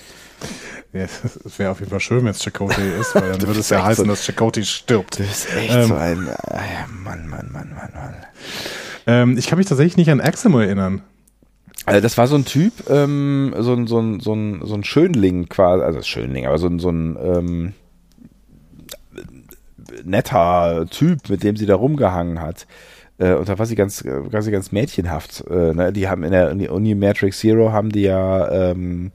Ja, 0.92 1.02
es 1.02 1.58
wäre 1.58 1.72
auf 1.72 1.80
jeden 1.80 1.90
Fall 1.90 2.00
schön, 2.00 2.20
wenn 2.24 2.30
es 2.30 2.42
Chakotay 2.42 2.98
ist, 3.00 3.14
weil 3.14 3.30
dann 3.32 3.42
würde 3.42 3.60
es 3.60 3.68
ja 3.68 3.84
heißen, 3.84 4.04
so- 4.06 4.10
dass 4.10 4.24
Chakotay 4.24 4.64
stirbt. 4.64 5.18
Du 5.18 5.22
bist 5.24 5.48
echt 5.54 5.74
Ähm, 5.74 5.88
so 5.88 5.94
ein 5.96 6.26
äh, 6.28 6.86
Mann, 7.04 7.28
Mann, 7.28 7.50
Mann, 7.52 7.70
Mann, 7.74 7.90
Mann. 7.92 8.14
Ähm, 9.06 9.36
ich 9.36 9.48
kann 9.48 9.58
mich 9.58 9.66
tatsächlich 9.66 9.98
nicht 9.98 10.10
an 10.10 10.20
Aximo 10.22 10.60
erinnern. 10.60 11.02
Also 11.88 12.00
das 12.00 12.18
war 12.18 12.26
so 12.26 12.36
ein 12.36 12.44
Typ, 12.44 12.72
ähm, 12.90 13.54
so 13.58 13.72
ein, 13.74 13.86
so 13.86 13.98
ein, 13.98 14.20
so 14.20 14.34
ein, 14.34 14.60
so 14.64 14.74
ein 14.74 14.84
Schönling 14.84 15.48
quasi, 15.48 15.82
also 15.82 16.02
Schönling, 16.02 16.46
aber 16.46 16.58
so 16.58 16.66
ein, 16.66 16.78
so 16.78 16.90
ein 16.90 17.16
ähm, 17.22 17.72
netter 20.04 20.86
Typ, 20.90 21.28
mit 21.28 21.42
dem 21.42 21.56
sie 21.56 21.66
da 21.66 21.76
rumgehangen 21.76 22.40
hat. 22.40 22.66
Äh, 23.18 23.34
und 23.34 23.48
da 23.48 23.58
war 23.58 23.66
sie 23.66 23.74
ganz, 23.74 24.04
war 24.04 24.42
ganz 24.42 24.72
mädchenhaft. 24.72 25.44
Äh, 25.50 25.74
ne? 25.74 25.92
Die 25.92 26.08
haben 26.08 26.24
in 26.24 26.32
der 26.32 26.50
in 26.50 26.58
der 26.58 26.72
Uni 26.72 26.94
Matrix 26.94 27.40
Zero 27.40 27.72
haben 27.72 27.90
die 27.90 28.02
ja 28.02 28.70
ähm, 28.70 29.10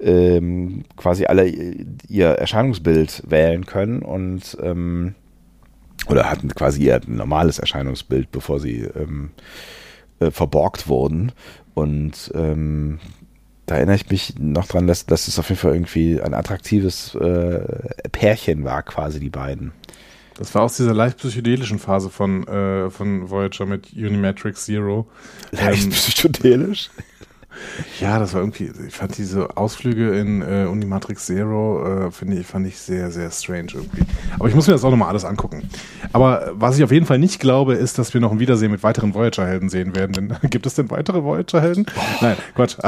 ähm, 0.00 0.84
quasi 0.96 1.26
alle 1.26 1.46
ihr 1.46 2.28
Erscheinungsbild 2.28 3.22
wählen 3.28 3.66
können 3.66 4.02
und 4.02 4.56
ähm, 4.62 5.14
oder 6.08 6.28
hatten 6.28 6.48
quasi 6.48 6.82
ihr 6.82 7.00
normales 7.06 7.58
Erscheinungsbild, 7.58 8.32
bevor 8.32 8.58
sie 8.58 8.82
ähm, 8.82 9.30
äh, 10.18 10.30
verborgt 10.30 10.88
wurden. 10.88 11.32
Und 11.74 12.30
ähm, 12.34 12.98
da 13.66 13.76
erinnere 13.76 13.96
ich 13.96 14.10
mich 14.10 14.34
noch 14.38 14.66
dran, 14.66 14.86
dass, 14.86 15.06
dass 15.06 15.28
es 15.28 15.38
auf 15.38 15.48
jeden 15.48 15.60
Fall 15.60 15.72
irgendwie 15.72 16.20
ein 16.20 16.34
attraktives 16.34 17.14
äh, 17.14 17.60
Pärchen 18.10 18.64
war, 18.64 18.82
quasi 18.82 19.20
die 19.20 19.30
beiden. 19.30 19.72
Das 20.34 20.54
war 20.54 20.62
aus 20.62 20.76
dieser 20.76 20.94
leicht 20.94 21.18
psychedelischen 21.18 21.78
Phase 21.78 22.10
von, 22.10 22.46
äh, 22.48 22.90
von 22.90 23.30
Voyager 23.30 23.66
mit 23.66 23.92
Unimatrix 23.92 24.64
Zero. 24.64 25.08
Leicht 25.52 25.84
Ähm, 25.84 25.90
psychedelisch. 25.90 26.90
Ja, 28.00 28.18
das 28.18 28.34
war 28.34 28.40
irgendwie, 28.40 28.70
ich 28.86 28.94
fand 28.94 29.16
diese 29.16 29.56
Ausflüge 29.56 30.18
in 30.18 30.42
äh, 30.42 30.66
Unimatrix 30.70 31.26
Zero, 31.26 32.06
äh, 32.06 32.10
finde 32.10 32.38
ich, 32.38 32.46
fand 32.46 32.66
ich 32.66 32.78
sehr, 32.78 33.10
sehr 33.10 33.30
strange 33.30 33.68
irgendwie. 33.74 34.02
Aber 34.38 34.48
ich 34.48 34.54
muss 34.54 34.66
mir 34.66 34.72
das 34.72 34.84
auch 34.84 34.90
nochmal 34.90 35.08
alles 35.08 35.24
angucken. 35.24 35.68
Aber 36.12 36.52
was 36.54 36.78
ich 36.78 36.84
auf 36.84 36.92
jeden 36.92 37.06
Fall 37.06 37.18
nicht 37.18 37.40
glaube, 37.40 37.74
ist, 37.74 37.98
dass 37.98 38.14
wir 38.14 38.20
noch 38.20 38.32
ein 38.32 38.40
Wiedersehen 38.40 38.70
mit 38.70 38.82
weiteren 38.82 39.14
Voyager-Helden 39.14 39.68
sehen 39.68 39.94
werden. 39.94 40.12
Denn 40.12 40.36
gibt 40.50 40.66
es 40.66 40.74
denn 40.74 40.90
weitere 40.90 41.22
Voyager-Helden? 41.22 41.86
Nein, 42.20 42.36
Quatsch. 42.54 42.76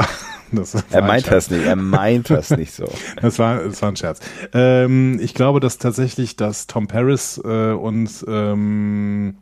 Er 0.91 1.01
ein 1.01 1.07
meint 1.07 1.29
das 1.29 1.49
nicht, 1.49 1.65
er 1.65 1.75
meint 1.75 2.29
das 2.29 2.51
nicht 2.51 2.71
so. 2.71 2.85
Das 3.21 3.39
war, 3.39 3.63
das 3.63 3.81
war 3.81 3.89
ein 3.89 3.95
Scherz. 3.95 4.19
Ähm, 4.53 5.19
ich 5.19 5.33
glaube, 5.33 5.59
dass 5.59 5.79
tatsächlich, 5.79 6.35
dass 6.35 6.67
Tom 6.67 6.87
Paris 6.87 7.41
äh, 7.43 7.71
und 7.71 8.23
ähm, 8.27 9.35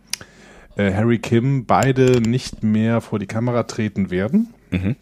äh, 0.76 0.94
Harry 0.94 1.20
Kim 1.20 1.66
beide 1.66 2.22
nicht 2.22 2.64
mehr 2.64 3.02
vor 3.02 3.20
die 3.20 3.28
Kamera 3.28 3.64
treten 3.64 4.10
werden. 4.12 4.54
Mhm. 4.72 4.96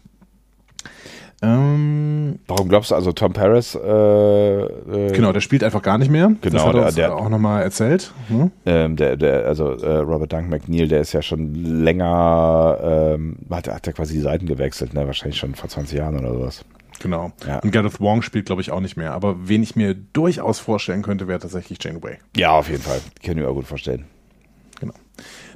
Ähm, 1.42 2.38
Warum 2.46 2.68
glaubst 2.68 2.90
du 2.90 2.94
also 2.94 3.12
Tom 3.12 3.32
Paris? 3.32 3.74
Äh, 3.74 3.78
äh, 3.80 5.12
genau, 5.12 5.32
der 5.32 5.40
spielt 5.40 5.64
einfach 5.64 5.82
gar 5.82 5.98
nicht 5.98 6.10
mehr. 6.10 6.30
das 6.40 6.52
Genau, 6.52 6.66
hat 6.66 6.74
er 6.74 6.78
der- 6.78 6.86
uns 6.86 6.94
der- 6.94 7.16
auch 7.16 7.28
nochmal 7.28 7.62
erzählt. 7.62 8.12
Ne? 8.28 8.50
Ähm, 8.64 8.96
der, 8.96 9.16
der, 9.16 9.46
also 9.46 9.70
äh, 9.72 9.96
Robert 9.98 10.32
Duncan 10.32 10.48
McNeil, 10.50 10.88
der 10.88 11.00
ist 11.00 11.12
ja 11.12 11.22
schon 11.22 11.54
länger, 11.54 12.78
ähm, 13.14 13.36
hat, 13.50 13.68
hat 13.68 13.86
er 13.86 13.92
quasi 13.92 14.14
die 14.14 14.20
Seiten 14.20 14.46
gewechselt, 14.46 14.94
ne? 14.94 15.06
Wahrscheinlich 15.06 15.38
schon 15.38 15.54
vor 15.54 15.68
20 15.68 15.98
Jahren 15.98 16.18
oder 16.18 16.32
sowas. 16.32 16.64
Genau. 17.00 17.32
Ja. 17.46 17.58
Und 17.58 17.72
Gareth 17.72 18.00
Wong 18.00 18.22
spielt, 18.22 18.46
glaube 18.46 18.62
ich, 18.62 18.70
auch 18.70 18.80
nicht 18.80 18.96
mehr. 18.96 19.12
Aber 19.12 19.48
wen 19.48 19.62
ich 19.62 19.74
mir 19.74 19.94
durchaus 19.94 20.60
vorstellen 20.60 21.02
könnte, 21.02 21.26
wäre 21.26 21.40
tatsächlich 21.40 21.82
Janeway. 21.82 22.18
Ja, 22.36 22.52
auf 22.52 22.68
jeden 22.70 22.82
Fall. 22.82 23.00
Kann 23.24 23.32
ich 23.36 23.42
mir 23.42 23.48
auch 23.48 23.54
gut 23.54 23.66
vorstellen. 23.66 24.04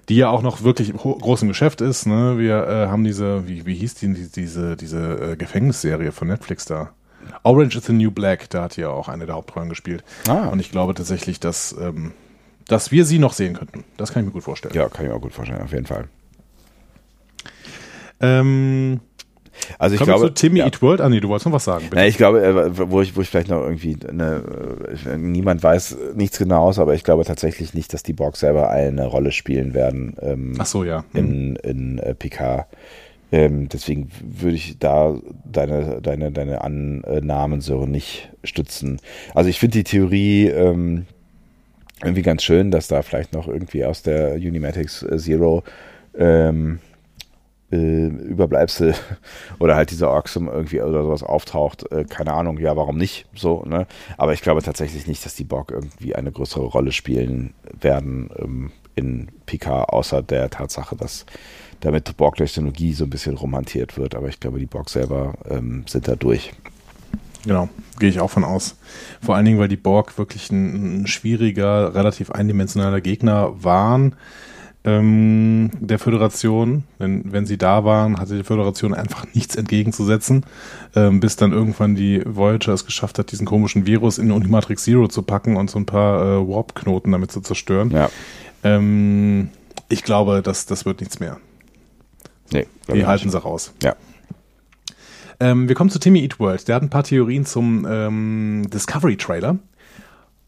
Die 0.08 0.16
ja 0.16 0.28
auch 0.28 0.42
noch 0.42 0.62
wirklich 0.62 0.90
im 0.90 1.48
Geschäft 1.48 1.80
ist. 1.80 2.06
Ne? 2.06 2.38
Wir 2.38 2.66
äh, 2.66 2.86
haben 2.86 3.04
diese, 3.04 3.48
wie, 3.48 3.66
wie 3.66 3.74
hieß 3.74 3.94
die, 3.94 4.12
die 4.14 4.28
diese, 4.30 4.76
diese 4.76 5.32
äh, 5.32 5.36
Gefängnisserie 5.36 6.12
von 6.12 6.28
Netflix 6.28 6.64
da? 6.64 6.90
Orange 7.42 7.76
is 7.76 7.86
the 7.86 7.92
New 7.92 8.10
Black, 8.10 8.48
da 8.50 8.62
hat 8.62 8.76
die 8.76 8.82
ja 8.82 8.88
auch 8.88 9.08
eine 9.08 9.26
der 9.26 9.34
Hauptrollen 9.34 9.68
gespielt. 9.68 10.04
Ah. 10.28 10.46
Und 10.46 10.60
ich 10.60 10.70
glaube 10.70 10.94
tatsächlich, 10.94 11.40
dass, 11.40 11.74
ähm, 11.80 12.12
dass 12.68 12.92
wir 12.92 13.04
sie 13.04 13.18
noch 13.18 13.32
sehen 13.32 13.54
könnten. 13.54 13.84
Das 13.96 14.12
kann 14.12 14.22
ich 14.22 14.26
mir 14.26 14.32
gut 14.32 14.44
vorstellen. 14.44 14.74
Ja, 14.74 14.88
kann 14.88 15.04
ich 15.04 15.10
mir 15.10 15.16
auch 15.16 15.22
gut 15.22 15.32
vorstellen, 15.32 15.62
auf 15.62 15.72
jeden 15.72 15.86
Fall. 15.86 16.08
Ähm, 18.20 19.00
Also 19.78 19.94
ich 19.94 20.00
wir 20.00 20.06
glaube, 20.06 20.26
zu 20.28 20.34
Timmy 20.34 20.60
ja. 20.60 20.66
Eat 20.66 20.82
World. 20.82 21.00
Ah, 21.00 21.08
nee, 21.08 21.20
du 21.20 21.28
wolltest 21.28 21.46
noch 21.46 21.52
was 21.52 21.64
sagen. 21.64 21.84
Bitte. 21.84 21.96
Na, 21.96 22.06
ich 22.06 22.16
glaube, 22.16 22.44
äh, 22.44 22.70
wo 22.90 23.00
ich, 23.00 23.16
wo 23.16 23.20
ich 23.20 23.28
vielleicht 23.28 23.48
noch 23.48 23.62
irgendwie, 23.62 23.96
eine, 24.08 24.42
äh, 25.06 25.16
niemand 25.16 25.62
weiß 25.62 25.96
nichts 26.14 26.38
genaues, 26.38 26.78
aber 26.78 26.94
ich 26.94 27.04
glaube 27.04 27.24
tatsächlich 27.24 27.74
nicht, 27.74 27.92
dass 27.92 28.02
die 28.02 28.12
Borg 28.12 28.36
selber 28.36 28.70
eine 28.70 29.06
Rolle 29.06 29.32
spielen 29.32 29.74
werden 29.74 30.16
ähm, 30.20 30.54
Ach 30.58 30.66
so, 30.66 30.84
ja. 30.84 31.04
in, 31.12 31.56
in 31.56 31.98
äh, 31.98 32.14
PK. 32.14 32.66
Ähm, 33.32 33.68
deswegen 33.68 34.08
würde 34.22 34.56
ich 34.56 34.78
da 34.78 35.16
deine, 35.44 36.00
deine, 36.00 36.30
deine 36.30 36.62
Annahmen 36.62 37.60
so 37.60 37.86
nicht 37.86 38.30
stützen. 38.44 39.00
Also 39.34 39.50
ich 39.50 39.58
finde 39.58 39.78
die 39.78 39.84
Theorie 39.84 40.46
ähm, 40.46 41.06
irgendwie 42.02 42.22
ganz 42.22 42.44
schön, 42.44 42.70
dass 42.70 42.88
da 42.88 43.02
vielleicht 43.02 43.32
noch 43.32 43.48
irgendwie 43.48 43.84
aus 43.84 44.02
der 44.02 44.34
Unimatics 44.34 45.04
Zero 45.16 45.64
ähm, 46.16 46.78
äh, 47.72 48.06
Überbleibsel 48.06 48.94
oder 49.58 49.76
halt 49.76 49.90
dieser 49.90 50.10
Orksum 50.10 50.48
irgendwie 50.48 50.80
oder 50.80 51.02
sowas 51.02 51.22
auftaucht, 51.22 51.90
äh, 51.90 52.04
keine 52.04 52.32
Ahnung, 52.32 52.58
ja, 52.58 52.76
warum 52.76 52.96
nicht 52.96 53.26
so, 53.34 53.64
ne? 53.64 53.86
Aber 54.16 54.32
ich 54.32 54.42
glaube 54.42 54.62
tatsächlich 54.62 55.06
nicht, 55.06 55.24
dass 55.24 55.34
die 55.34 55.44
Borg 55.44 55.70
irgendwie 55.70 56.14
eine 56.14 56.32
größere 56.32 56.64
Rolle 56.64 56.92
spielen 56.92 57.54
werden 57.80 58.30
ähm, 58.38 58.72
in 58.94 59.28
PK, 59.46 59.84
außer 59.84 60.22
der 60.22 60.50
Tatsache, 60.50 60.96
dass 60.96 61.26
damit 61.80 62.16
Borg-Technologie 62.16 62.92
so 62.92 63.04
ein 63.04 63.10
bisschen 63.10 63.36
romantiert 63.36 63.98
wird. 63.98 64.14
Aber 64.14 64.28
ich 64.28 64.40
glaube, 64.40 64.58
die 64.58 64.66
Borg 64.66 64.88
selber 64.88 65.34
ähm, 65.48 65.84
sind 65.86 66.08
da 66.08 66.16
durch. 66.16 66.52
Genau, 67.44 67.68
gehe 68.00 68.08
ich 68.08 68.18
auch 68.18 68.30
von 68.30 68.42
aus. 68.42 68.76
Vor 69.20 69.36
allen 69.36 69.44
Dingen, 69.44 69.58
weil 69.58 69.68
die 69.68 69.76
Borg 69.76 70.18
wirklich 70.18 70.50
ein, 70.50 71.02
ein 71.02 71.06
schwieriger, 71.06 71.94
relativ 71.94 72.30
eindimensionaler 72.30 73.00
Gegner 73.00 73.52
waren 73.62 74.16
ähm, 74.86 75.70
der 75.80 75.98
Föderation. 75.98 76.84
Wenn, 76.98 77.32
wenn 77.32 77.44
sie 77.44 77.58
da 77.58 77.84
waren, 77.84 78.18
hatte 78.18 78.36
die 78.36 78.44
Föderation 78.44 78.94
einfach 78.94 79.26
nichts 79.34 79.56
entgegenzusetzen, 79.56 80.46
ähm, 80.94 81.20
bis 81.20 81.36
dann 81.36 81.52
irgendwann 81.52 81.94
die 81.96 82.22
Voyager 82.24 82.72
es 82.72 82.86
geschafft 82.86 83.18
hat, 83.18 83.32
diesen 83.32 83.46
komischen 83.46 83.84
Virus 83.84 84.18
in 84.18 84.30
Unimatrix 84.30 84.84
Zero 84.84 85.08
zu 85.08 85.22
packen 85.22 85.56
und 85.56 85.68
so 85.68 85.78
ein 85.78 85.86
paar 85.86 86.22
äh, 86.22 86.48
Warp-Knoten 86.48 87.12
damit 87.12 87.32
zu 87.32 87.40
zerstören. 87.40 87.90
Ja. 87.90 88.08
Ähm, 88.62 89.50
ich 89.88 90.04
glaube, 90.04 90.40
das, 90.42 90.66
das 90.66 90.86
wird 90.86 91.00
nichts 91.00 91.20
mehr. 91.20 91.38
Nee, 92.52 92.66
Die 92.92 93.06
halten 93.06 93.26
nicht. 93.26 93.32
sie 93.32 93.42
raus. 93.42 93.72
Ja. 93.82 93.96
Ähm, 95.40 95.68
wir 95.68 95.74
kommen 95.74 95.90
zu 95.90 95.98
Timmy 95.98 96.20
Eat 96.22 96.38
World. 96.38 96.66
Der 96.68 96.76
hat 96.76 96.82
ein 96.82 96.90
paar 96.90 97.02
Theorien 97.02 97.44
zum 97.44 97.86
ähm, 97.88 98.66
Discovery-Trailer. 98.72 99.58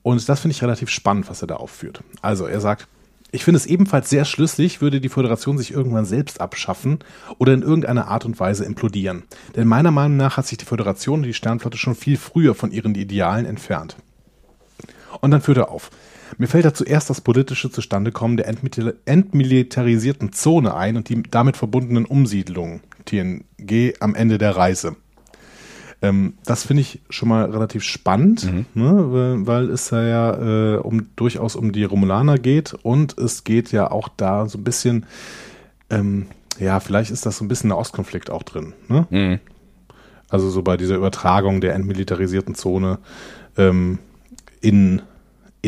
Und 0.02 0.28
das 0.28 0.40
finde 0.40 0.54
ich 0.54 0.62
relativ 0.62 0.88
spannend, 0.90 1.28
was 1.28 1.42
er 1.42 1.48
da 1.48 1.56
aufführt. 1.56 2.02
Also, 2.22 2.46
er 2.46 2.60
sagt, 2.60 2.86
ich 3.30 3.44
finde 3.44 3.58
es 3.58 3.66
ebenfalls 3.66 4.08
sehr 4.08 4.24
schlüssig, 4.24 4.80
würde 4.80 5.00
die 5.00 5.08
Föderation 5.08 5.58
sich 5.58 5.72
irgendwann 5.72 6.06
selbst 6.06 6.40
abschaffen 6.40 7.00
oder 7.38 7.52
in 7.52 7.62
irgendeiner 7.62 8.08
Art 8.08 8.24
und 8.24 8.40
Weise 8.40 8.64
implodieren. 8.64 9.24
Denn 9.54 9.68
meiner 9.68 9.90
Meinung 9.90 10.16
nach 10.16 10.36
hat 10.36 10.46
sich 10.46 10.58
die 10.58 10.64
Föderation 10.64 11.20
und 11.20 11.26
die 11.26 11.34
Sternflotte 11.34 11.76
schon 11.76 11.94
viel 11.94 12.16
früher 12.16 12.54
von 12.54 12.70
ihren 12.70 12.94
Idealen 12.94 13.44
entfernt. 13.44 13.96
Und 15.20 15.30
dann 15.30 15.42
führt 15.42 15.58
er 15.58 15.70
auf. 15.70 15.90
Mir 16.36 16.46
fällt 16.46 16.64
da 16.64 16.74
zuerst 16.74 17.08
das 17.10 17.20
politische 17.20 17.70
Zustandekommen 17.70 18.36
der 18.36 18.50
entmil- 18.50 18.96
entmilitarisierten 19.06 20.32
Zone 20.32 20.74
ein 20.74 20.96
und 20.96 21.08
die 21.08 21.22
damit 21.22 21.56
verbundenen 21.56 22.04
Umsiedlungen, 22.04 22.80
TNG, 23.06 23.94
am 24.00 24.14
Ende 24.14 24.38
der 24.38 24.56
Reise. 24.56 24.96
Ähm, 26.00 26.34
das 26.44 26.64
finde 26.64 26.82
ich 26.82 27.00
schon 27.10 27.28
mal 27.28 27.50
relativ 27.50 27.82
spannend, 27.82 28.48
ne, 28.74 29.12
weil, 29.12 29.46
weil 29.46 29.70
es 29.70 29.88
da 29.88 30.02
ja 30.06 30.74
äh, 30.74 30.78
um, 30.78 31.08
durchaus 31.16 31.56
um 31.56 31.72
die 31.72 31.84
Romulaner 31.84 32.38
geht 32.38 32.74
und 32.82 33.18
es 33.18 33.42
geht 33.42 33.72
ja 33.72 33.90
auch 33.90 34.08
da 34.16 34.48
so 34.48 34.58
ein 34.58 34.64
bisschen, 34.64 35.06
ähm, 35.90 36.26
ja, 36.60 36.78
vielleicht 36.78 37.10
ist 37.10 37.26
das 37.26 37.38
so 37.38 37.44
ein 37.44 37.48
bisschen 37.48 37.72
ein 37.72 37.78
Ostkonflikt 37.78 38.30
auch 38.30 38.44
drin. 38.44 38.74
Ne? 38.86 39.06
Mhm. 39.10 39.40
Also 40.28 40.50
so 40.50 40.62
bei 40.62 40.76
dieser 40.76 40.96
Übertragung 40.96 41.60
der 41.60 41.74
entmilitarisierten 41.74 42.54
Zone 42.54 42.98
ähm, 43.56 43.98
in, 44.60 45.02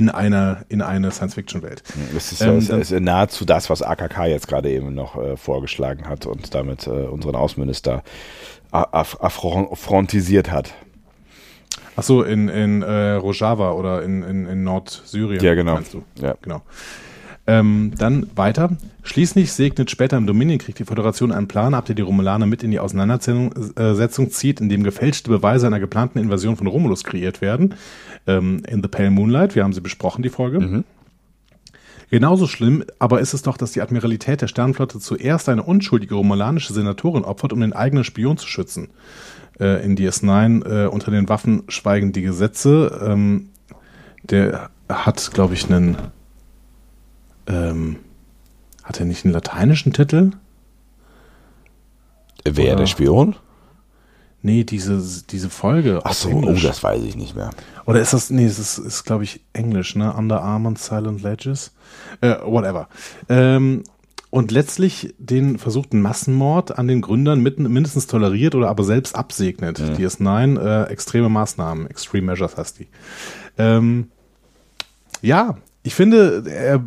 in, 0.01 0.09
eine, 0.09 0.65
in 0.71 0.81
eine 0.81 1.11
Science-Fiction-Welt. 1.11 1.83
Das 2.15 2.33
ist, 2.33 2.41
Ähm, 2.41 2.59
ist, 2.59 2.71
dann- 2.71 2.81
ist 2.81 2.91
nahezu 2.91 3.45
das, 3.45 3.69
was 3.69 3.83
AKK 3.83 4.25
jetzt 4.27 4.49
gerade 4.49 4.71
eben 4.71 4.95
noch 4.95 5.17
äh, 5.17 5.37
vorgeschlagen 5.37 6.09
hat 6.09 6.25
und 6.25 6.55
damit 6.55 6.87
äh, 6.87 6.91
unseren 6.91 7.35
Außenminister 7.37 8.03
aff- 8.73 9.21
affrontisiert 9.21 10.51
hat. 10.51 10.73
Achso, 11.97 12.23
in, 12.23 12.49
in 12.49 12.81
äh, 12.83 13.13
Rojava 13.13 13.73
oder 13.73 14.03
in, 14.03 14.23
in, 14.23 14.47
in 14.47 14.65
Nordsyrien. 14.65 15.43
Ja, 15.45 15.55
genau. 15.55 15.75
Meinst 15.75 15.93
du? 15.93 16.03
Ja. 16.21 16.35
Genau. 16.41 16.63
Ähm, 17.51 17.91
dann 17.99 18.29
weiter. 18.37 18.77
Schließlich 19.03 19.53
segnet 19.53 19.91
später 19.91 20.17
im 20.17 20.29
Dominienkrieg 20.29 20.77
die 20.77 20.85
Föderation 20.85 21.33
einen 21.33 21.49
Plan 21.49 21.75
ab, 21.75 21.85
der 21.87 21.97
die 21.97 22.03
Romulaner 22.03 22.47
mit 22.47 22.63
in 22.63 22.71
die 22.71 22.79
Auseinandersetzung 22.79 24.31
zieht, 24.31 24.61
in 24.61 24.69
dem 24.69 24.85
gefälschte 24.85 25.31
Beweise 25.31 25.67
einer 25.67 25.81
geplanten 25.81 26.21
Invasion 26.21 26.55
von 26.55 26.69
Romulus 26.69 27.03
kreiert 27.03 27.41
werden. 27.41 27.75
Ähm, 28.29 28.63
in 28.69 28.83
The 28.83 28.89
Pale 28.89 29.11
Moonlight, 29.11 29.57
wir 29.57 29.65
haben 29.65 29.73
sie 29.73 29.81
besprochen, 29.81 30.23
die 30.23 30.29
Folge. 30.29 30.61
Genauso 32.09 32.47
schlimm 32.47 32.85
aber 33.01 33.21
ist 33.21 33.35
es 33.35 33.43
doch, 33.43 33.57
dass 33.57 33.73
die 33.73 33.83
Admiralität 33.83 34.43
der 34.43 34.47
Sternenflotte 34.47 35.01
zuerst 35.01 35.49
eine 35.49 35.65
unschuldige 35.65 36.15
romulanische 36.15 36.73
Senatorin 36.73 37.25
opfert, 37.25 37.53
um 37.53 37.61
den 37.61 37.73
eigenen 37.73 38.05
Spion 38.05 38.37
zu 38.37 38.47
schützen. 38.47 38.91
Äh, 39.59 39.85
in 39.85 39.97
DS9 39.97 40.85
äh, 40.85 40.87
unter 40.87 41.11
den 41.11 41.29
Waffen 41.29 41.65
schweigen 41.67 42.13
die 42.13 42.23
Gesetze. 42.23 43.01
Ähm, 43.05 43.49
der 44.23 44.71
hat, 44.89 45.33
glaube 45.35 45.55
ich, 45.55 45.69
einen. 45.69 45.97
Ähm, 47.51 47.97
hat 48.85 49.01
er 49.01 49.07
nicht 49.07 49.25
einen 49.25 49.35
lateinischen 49.35 49.93
Titel? 49.93 50.33
Wer, 52.45 52.65
Oder- 52.65 52.77
der 52.77 52.87
Spion? 52.87 53.37
Nee, 54.43 54.65
diese, 54.65 55.03
diese 55.29 55.51
Folge. 55.51 56.01
Ach 56.03 56.15
so, 56.15 56.31
oh, 56.31 56.53
das 56.55 56.83
weiß 56.83 57.03
ich 57.03 57.15
nicht 57.15 57.37
mehr. 57.37 57.51
Oder 57.85 58.01
ist 58.01 58.15
das, 58.15 58.31
nee, 58.31 58.47
es 58.47 58.59
ist, 58.59 58.79
ist 58.79 59.05
glaube 59.05 59.25
ich, 59.25 59.41
Englisch, 59.53 59.97
ne? 59.97 60.15
Under 60.15 60.41
Arm 60.41 60.67
and 60.67 60.79
Silent 60.79 61.23
Ledges. 61.23 61.73
Äh, 62.23 62.37
whatever. 62.43 62.89
Ähm, 63.29 63.85
und 64.31 64.51
letztlich 64.51 65.15
den 65.19 65.59
versuchten 65.59 66.01
Massenmord 66.01 66.79
an 66.79 66.89
den 66.89 67.03
Gründern 67.03 67.41
mit, 67.41 67.59
mindestens 67.59 68.07
toleriert 68.07 68.55
oder 68.55 68.71
aber 68.71 68.85
selbst 68.85 69.15
absegnet. 69.15 69.79
Die 69.79 70.07
DS9, 70.07 70.59
äh, 70.59 70.91
extreme 70.91 71.29
Maßnahmen, 71.29 71.89
Extreme 71.89 72.27
Measures 72.27 72.57
heißt 72.57 72.79
die. 72.79 72.87
Ähm, 73.59 74.09
ja, 75.21 75.59
ich 75.83 75.95
finde, 75.95 76.45
er 76.47 76.83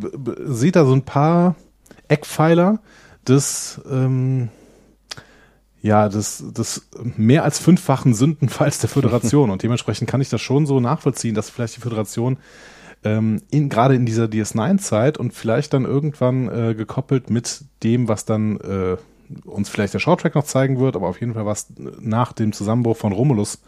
sieht 0.46 0.76
da 0.76 0.84
so 0.84 0.92
ein 0.92 1.04
paar 1.04 1.56
Eckpfeiler 2.08 2.80
des, 3.26 3.80
ähm, 3.90 4.50
ja, 5.82 6.08
des, 6.08 6.44
des 6.52 6.88
mehr 7.16 7.44
als 7.44 7.58
fünffachen 7.58 8.14
Sündenfalls 8.14 8.78
der 8.78 8.88
Föderation. 8.88 9.50
Und 9.50 9.62
dementsprechend 9.62 10.08
kann 10.08 10.20
ich 10.20 10.28
das 10.28 10.40
schon 10.40 10.66
so 10.66 10.80
nachvollziehen, 10.80 11.34
dass 11.34 11.50
vielleicht 11.50 11.76
die 11.76 11.80
Föderation 11.80 12.38
ähm, 13.02 13.42
in, 13.50 13.68
gerade 13.68 13.94
in 13.94 14.06
dieser 14.06 14.24
DS9-Zeit 14.24 15.18
und 15.18 15.34
vielleicht 15.34 15.74
dann 15.74 15.84
irgendwann 15.84 16.48
äh, 16.48 16.74
gekoppelt 16.74 17.30
mit 17.30 17.64
dem, 17.82 18.08
was 18.08 18.24
dann 18.24 18.58
äh, 18.60 18.96
uns 19.44 19.68
vielleicht 19.68 19.94
der 19.94 19.98
Shorttrack 19.98 20.34
noch 20.34 20.44
zeigen 20.44 20.78
wird, 20.78 20.96
aber 20.96 21.08
auf 21.08 21.20
jeden 21.20 21.34
Fall 21.34 21.46
was 21.46 21.68
nach 22.00 22.32
dem 22.32 22.52
Zusammenbruch 22.52 22.96
von 22.96 23.12
Romulus 23.12 23.60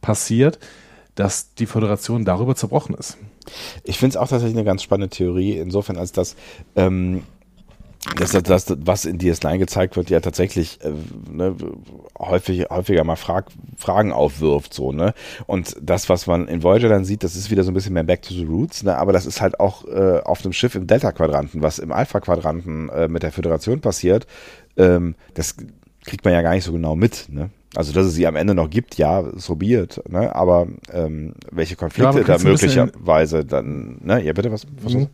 passiert, 0.00 0.58
dass 1.14 1.54
die 1.54 1.66
Föderation 1.66 2.24
darüber 2.24 2.56
zerbrochen 2.56 2.94
ist. 2.94 3.18
Ich 3.84 3.98
finde 3.98 4.14
es 4.14 4.16
auch 4.16 4.28
tatsächlich 4.28 4.56
eine 4.56 4.64
ganz 4.64 4.82
spannende 4.82 5.14
Theorie, 5.14 5.58
insofern 5.58 5.96
als 5.96 6.12
dass, 6.12 6.34
ähm, 6.76 7.22
dass, 8.18 8.32
das, 8.32 8.74
was 8.80 9.06
in 9.06 9.18
DS9 9.18 9.58
gezeigt 9.58 9.96
wird, 9.96 10.10
ja 10.10 10.20
tatsächlich 10.20 10.78
äh, 10.82 10.92
ne, 11.30 11.56
häufig, 12.18 12.66
häufiger 12.68 13.04
mal 13.04 13.16
Frag, 13.16 13.46
Fragen 13.76 14.12
aufwirft. 14.12 14.74
so 14.74 14.92
ne 14.92 15.14
Und 15.46 15.76
das, 15.80 16.08
was 16.08 16.26
man 16.26 16.46
in 16.48 16.62
Voyager 16.62 16.88
dann 16.88 17.04
sieht, 17.04 17.22
das 17.22 17.36
ist 17.36 17.50
wieder 17.50 17.64
so 17.64 17.70
ein 17.70 17.74
bisschen 17.74 17.94
mehr 17.94 18.04
Back 18.04 18.22
to 18.22 18.34
the 18.34 18.44
Roots, 18.44 18.82
ne? 18.82 18.96
aber 18.98 19.12
das 19.12 19.24
ist 19.24 19.40
halt 19.40 19.58
auch 19.60 19.86
äh, 19.86 20.20
auf 20.20 20.42
dem 20.42 20.52
Schiff 20.52 20.74
im 20.74 20.86
Delta-Quadranten, 20.86 21.62
was 21.62 21.78
im 21.78 21.92
Alpha-Quadranten 21.92 22.88
äh, 22.90 23.08
mit 23.08 23.22
der 23.22 23.32
Föderation 23.32 23.80
passiert, 23.80 24.26
ähm, 24.76 25.14
das 25.34 25.56
kriegt 26.04 26.24
man 26.24 26.34
ja 26.34 26.42
gar 26.42 26.54
nicht 26.54 26.64
so 26.64 26.72
genau 26.72 26.96
mit. 26.96 27.26
Ne? 27.30 27.50
Also, 27.76 27.92
dass 27.92 28.06
es 28.06 28.14
sie 28.14 28.26
am 28.26 28.36
Ende 28.36 28.54
noch 28.54 28.70
gibt, 28.70 28.96
ja, 28.96 29.24
so 29.36 29.56
be 29.56 29.66
it, 29.66 30.00
ne? 30.08 30.34
Aber 30.34 30.68
ähm, 30.92 31.34
welche 31.50 31.76
Konflikte 31.76 32.08
aber 32.08 32.24
da 32.24 32.38
möglicherweise 32.38 33.44
dann, 33.44 33.98
ne? 34.02 34.22
Ja, 34.22 34.32
bitte, 34.32 34.52
was? 34.52 34.66
was 34.80 34.94
Mhm. 34.94 35.08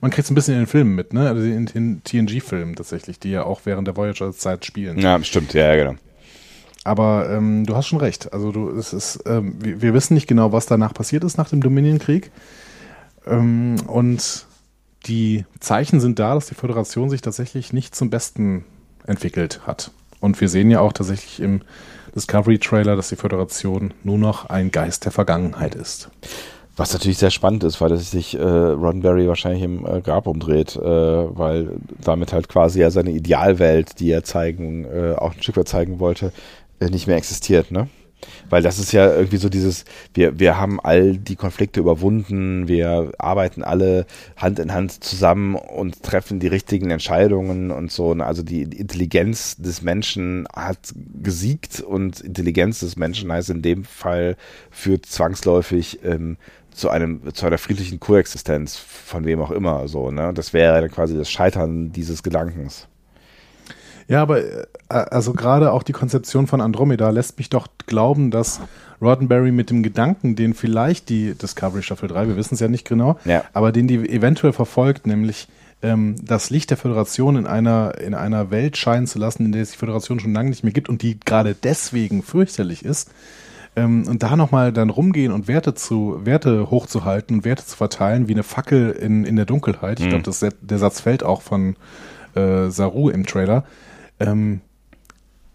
Man 0.00 0.10
kriegt 0.10 0.24
es 0.24 0.30
ein 0.30 0.34
bisschen 0.34 0.54
in 0.54 0.60
den 0.60 0.66
Filmen 0.66 0.94
mit, 0.94 1.12
ne? 1.12 1.28
Also 1.28 1.42
in 1.42 1.66
den 1.66 2.02
TNG-Filmen 2.04 2.76
tatsächlich, 2.76 3.18
die 3.18 3.30
ja 3.30 3.44
auch 3.44 3.62
während 3.64 3.88
der 3.88 3.96
Voyager-Zeit 3.96 4.64
spielen. 4.64 4.98
Ja, 4.98 5.22
stimmt, 5.22 5.52
ja, 5.54 5.74
ja, 5.74 5.76
genau. 5.76 5.98
Aber 6.84 7.28
ähm, 7.30 7.66
du 7.66 7.76
hast 7.76 7.88
schon 7.88 7.98
recht. 7.98 8.32
Also 8.32 8.52
du, 8.52 8.70
es 8.70 8.92
ist, 8.92 9.22
ähm, 9.26 9.56
wir, 9.58 9.82
wir 9.82 9.94
wissen 9.94 10.14
nicht 10.14 10.26
genau, 10.26 10.52
was 10.52 10.66
danach 10.66 10.94
passiert 10.94 11.24
ist 11.24 11.36
nach 11.36 11.50
dem 11.50 11.60
Dominion-Krieg. 11.60 12.30
Ähm, 13.26 13.76
und 13.86 14.46
die 15.06 15.44
Zeichen 15.60 16.00
sind 16.00 16.18
da, 16.18 16.34
dass 16.34 16.46
die 16.46 16.54
Föderation 16.54 17.10
sich 17.10 17.20
tatsächlich 17.20 17.72
nicht 17.72 17.94
zum 17.94 18.10
Besten 18.10 18.64
entwickelt 19.06 19.66
hat. 19.66 19.90
Und 20.20 20.40
wir 20.40 20.48
sehen 20.48 20.70
ja 20.70 20.80
auch 20.80 20.92
tatsächlich 20.92 21.40
im 21.40 21.62
Discovery-Trailer, 22.14 22.96
dass 22.96 23.08
die 23.08 23.16
Föderation 23.16 23.94
nur 24.04 24.18
noch 24.18 24.46
ein 24.46 24.70
Geist 24.70 25.04
der 25.04 25.12
Vergangenheit 25.12 25.74
ist. 25.74 26.10
Was 26.76 26.92
natürlich 26.92 27.18
sehr 27.18 27.30
spannend 27.30 27.64
ist, 27.64 27.80
weil 27.80 27.94
sich 27.96 28.38
äh, 28.38 28.42
Roddenberry 28.42 29.28
wahrscheinlich 29.28 29.62
im 29.62 29.84
äh, 29.84 30.00
Grab 30.00 30.26
umdreht, 30.26 30.76
äh, 30.76 30.80
weil 30.82 31.72
damit 32.02 32.32
halt 32.32 32.48
quasi 32.48 32.80
ja 32.80 32.90
seine 32.90 33.10
Idealwelt, 33.10 34.00
die 34.00 34.10
er 34.10 34.24
zeigen, 34.24 34.84
äh, 34.84 35.14
auch 35.16 35.34
ein 35.34 35.42
Stück 35.42 35.56
weit 35.56 35.68
zeigen 35.68 36.00
wollte, 36.00 36.32
äh, 36.78 36.86
nicht 36.86 37.06
mehr 37.06 37.16
existiert, 37.16 37.70
ne? 37.70 37.88
Weil 38.48 38.62
das 38.62 38.78
ist 38.78 38.92
ja 38.92 39.14
irgendwie 39.14 39.36
so 39.36 39.48
dieses, 39.48 39.84
wir, 40.14 40.38
wir 40.38 40.58
haben 40.58 40.80
all 40.80 41.16
die 41.16 41.36
Konflikte 41.36 41.80
überwunden, 41.80 42.68
wir 42.68 43.12
arbeiten 43.18 43.62
alle 43.62 44.06
Hand 44.36 44.58
in 44.58 44.72
Hand 44.72 45.04
zusammen 45.04 45.54
und 45.54 46.02
treffen 46.02 46.40
die 46.40 46.48
richtigen 46.48 46.90
Entscheidungen 46.90 47.70
und 47.70 47.92
so. 47.92 48.12
Also 48.12 48.42
die 48.42 48.62
Intelligenz 48.62 49.56
des 49.56 49.82
Menschen 49.82 50.46
hat 50.54 50.92
gesiegt 51.22 51.80
und 51.80 52.20
Intelligenz 52.20 52.80
des 52.80 52.96
Menschen 52.96 53.32
heißt 53.32 53.50
in 53.50 53.62
dem 53.62 53.84
Fall 53.84 54.36
führt 54.70 55.06
zwangsläufig 55.06 56.00
ähm, 56.04 56.36
zu 56.72 56.88
einem, 56.88 57.34
zu 57.34 57.46
einer 57.46 57.58
friedlichen 57.58 58.00
Koexistenz 58.00 58.76
von 58.76 59.24
wem 59.24 59.40
auch 59.40 59.50
immer, 59.50 59.88
so, 59.88 60.10
ne? 60.10 60.32
Das 60.34 60.52
wäre 60.52 60.88
quasi 60.88 61.16
das 61.16 61.30
Scheitern 61.30 61.92
dieses 61.92 62.22
Gedankens. 62.22 62.88
Ja, 64.10 64.22
aber 64.22 64.42
äh, 64.42 64.66
also 64.88 65.32
gerade 65.32 65.72
auch 65.72 65.82
die 65.84 65.92
Konzeption 65.92 66.46
von 66.48 66.60
Andromeda 66.60 67.10
lässt 67.10 67.38
mich 67.38 67.48
doch 67.48 67.68
glauben, 67.86 68.30
dass 68.30 68.60
Roddenberry 69.00 69.52
mit 69.52 69.70
dem 69.70 69.82
Gedanken, 69.82 70.34
den 70.36 70.52
vielleicht 70.52 71.08
die 71.08 71.34
Discovery 71.34 71.82
Staffel 71.82 72.08
3, 72.08 72.26
wir 72.28 72.36
wissen 72.36 72.54
es 72.54 72.60
ja 72.60 72.68
nicht 72.68 72.86
genau, 72.88 73.18
Ja. 73.24 73.44
aber 73.52 73.70
den 73.72 73.86
die 73.86 73.96
eventuell 74.10 74.52
verfolgt, 74.52 75.06
nämlich 75.06 75.46
ähm, 75.82 76.16
das 76.22 76.50
Licht 76.50 76.70
der 76.70 76.76
Föderation 76.76 77.36
in 77.36 77.46
einer, 77.46 77.98
in 78.00 78.14
einer 78.14 78.50
Welt 78.50 78.76
scheinen 78.76 79.06
zu 79.06 79.18
lassen, 79.18 79.46
in 79.46 79.52
der 79.52 79.62
es 79.62 79.70
die 79.70 79.78
Föderation 79.78 80.18
schon 80.20 80.34
lange 80.34 80.50
nicht 80.50 80.64
mehr 80.64 80.72
gibt 80.74 80.88
und 80.88 81.02
die 81.02 81.18
gerade 81.20 81.54
deswegen 81.54 82.22
fürchterlich 82.22 82.84
ist. 82.84 83.10
Ähm, 83.76 84.06
und 84.08 84.22
da 84.24 84.34
nochmal 84.36 84.72
dann 84.72 84.90
rumgehen 84.90 85.32
und 85.32 85.46
Werte 85.46 85.74
zu, 85.74 86.18
Werte 86.24 86.68
hochzuhalten, 86.70 87.44
Werte 87.44 87.64
zu 87.64 87.76
verteilen, 87.76 88.26
wie 88.26 88.32
eine 88.32 88.42
Fackel 88.42 88.90
in, 88.90 89.24
in 89.24 89.36
der 89.36 89.46
Dunkelheit. 89.46 90.00
Ich 90.00 90.06
Mhm. 90.06 90.10
glaube, 90.10 90.24
das 90.24 90.44
der 90.60 90.78
Satz 90.78 91.00
fällt 91.00 91.22
auch 91.22 91.40
von 91.42 91.76
äh, 92.34 92.68
Saru 92.70 93.08
im 93.08 93.24
Trailer. 93.24 93.64
Ähm, 94.20 94.60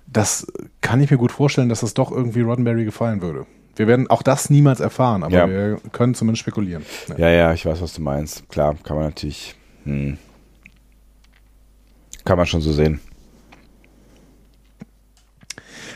das 0.07 0.47
kann 0.81 1.01
ich 1.01 1.11
mir 1.11 1.17
gut 1.17 1.31
vorstellen, 1.31 1.69
dass 1.69 1.81
das 1.81 1.93
doch 1.93 2.11
irgendwie 2.11 2.41
Roddenberry 2.41 2.85
gefallen 2.85 3.21
würde. 3.21 3.45
Wir 3.75 3.87
werden 3.87 4.09
auch 4.09 4.21
das 4.21 4.49
niemals 4.49 4.79
erfahren, 4.79 5.23
aber 5.23 5.35
Ja. 5.35 5.49
wir 5.49 5.79
können 5.91 6.15
zumindest 6.15 6.41
spekulieren. 6.41 6.85
Ja, 7.17 7.29
ja, 7.29 7.53
ich 7.53 7.65
weiß, 7.65 7.81
was 7.81 7.93
du 7.93 8.01
meinst. 8.01 8.47
Klar, 8.49 8.75
kann 8.83 8.95
man 8.95 9.05
natürlich, 9.05 9.55
hm. 9.83 10.17
kann 12.23 12.37
man 12.37 12.45
schon 12.45 12.61
so 12.61 12.71
sehen. 12.71 12.99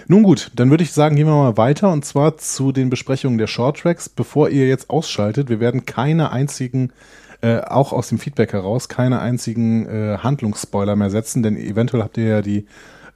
Nun 0.08 0.24
gut, 0.24 0.52
dann 0.56 0.72
würde 0.72 0.84
ich 0.84 0.91
sagen, 0.91 1.16
gehen 1.16 1.28
wir 1.28 1.36
mal 1.36 1.56
weiter 1.58 1.91
und 1.94 2.04
zwar 2.04 2.36
zu 2.38 2.72
den 2.72 2.90
Besprechungen 2.90 3.38
der 3.38 3.46
Shorttracks. 3.46 4.10
Bevor 4.10 4.50
ihr 4.50 4.68
jetzt 4.68 4.90
ausschaltet, 4.90 5.50
wir 5.50 5.60
werden 5.60 5.86
keine 5.86 6.32
einzigen, 6.32 6.91
äh, 7.41 7.60
auch 7.60 7.94
aus 7.94 8.10
dem 8.10 8.20
Feedback 8.20 8.53
heraus, 8.53 8.90
keine 8.90 9.20
einzigen 9.20 9.86
äh, 9.88 10.18
Handlungsspoiler 10.18 10.95
mehr 10.95 11.10
setzen, 11.10 11.44
denn 11.44 11.56
eventuell 11.57 12.03
habt 12.03 12.18
ihr 12.18 12.28
ja 12.28 12.41
die 12.41 12.66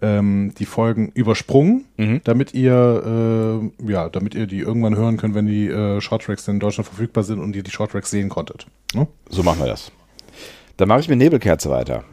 ähm, 0.02 0.54
die 0.58 0.66
Folgen 0.66 1.12
übersprungen, 1.14 1.86
damit 2.24 2.54
ihr 2.54 3.72
äh, 3.82 3.92
ja, 3.92 4.10
damit 4.10 4.36
ihr 4.36 4.48
die 4.48 4.60
irgendwann 4.60 4.96
hören 4.96 5.18
könnt, 5.18 5.34
wenn 5.34 5.48
die 5.48 5.68
äh, 5.68 6.02
Shorttracks 6.02 6.48
in 6.48 6.60
Deutschland 6.60 6.88
verfügbar 6.88 7.24
sind 7.24 7.40
und 7.40 7.56
ihr 7.56 7.64
die 7.64 7.72
Shorttracks 7.72 8.12
sehen 8.12 8.30
konntet. 8.30 8.68
Ne? 8.94 9.08
So 9.30 9.44
machen 9.44 9.60
wir 9.60 9.68
das. 9.68 9.92
Dann 10.78 10.90
mache 10.90 11.00
ich 11.00 11.10
mit 11.10 11.20
Nebelkerze 11.20 11.70
weiter. 11.70 12.04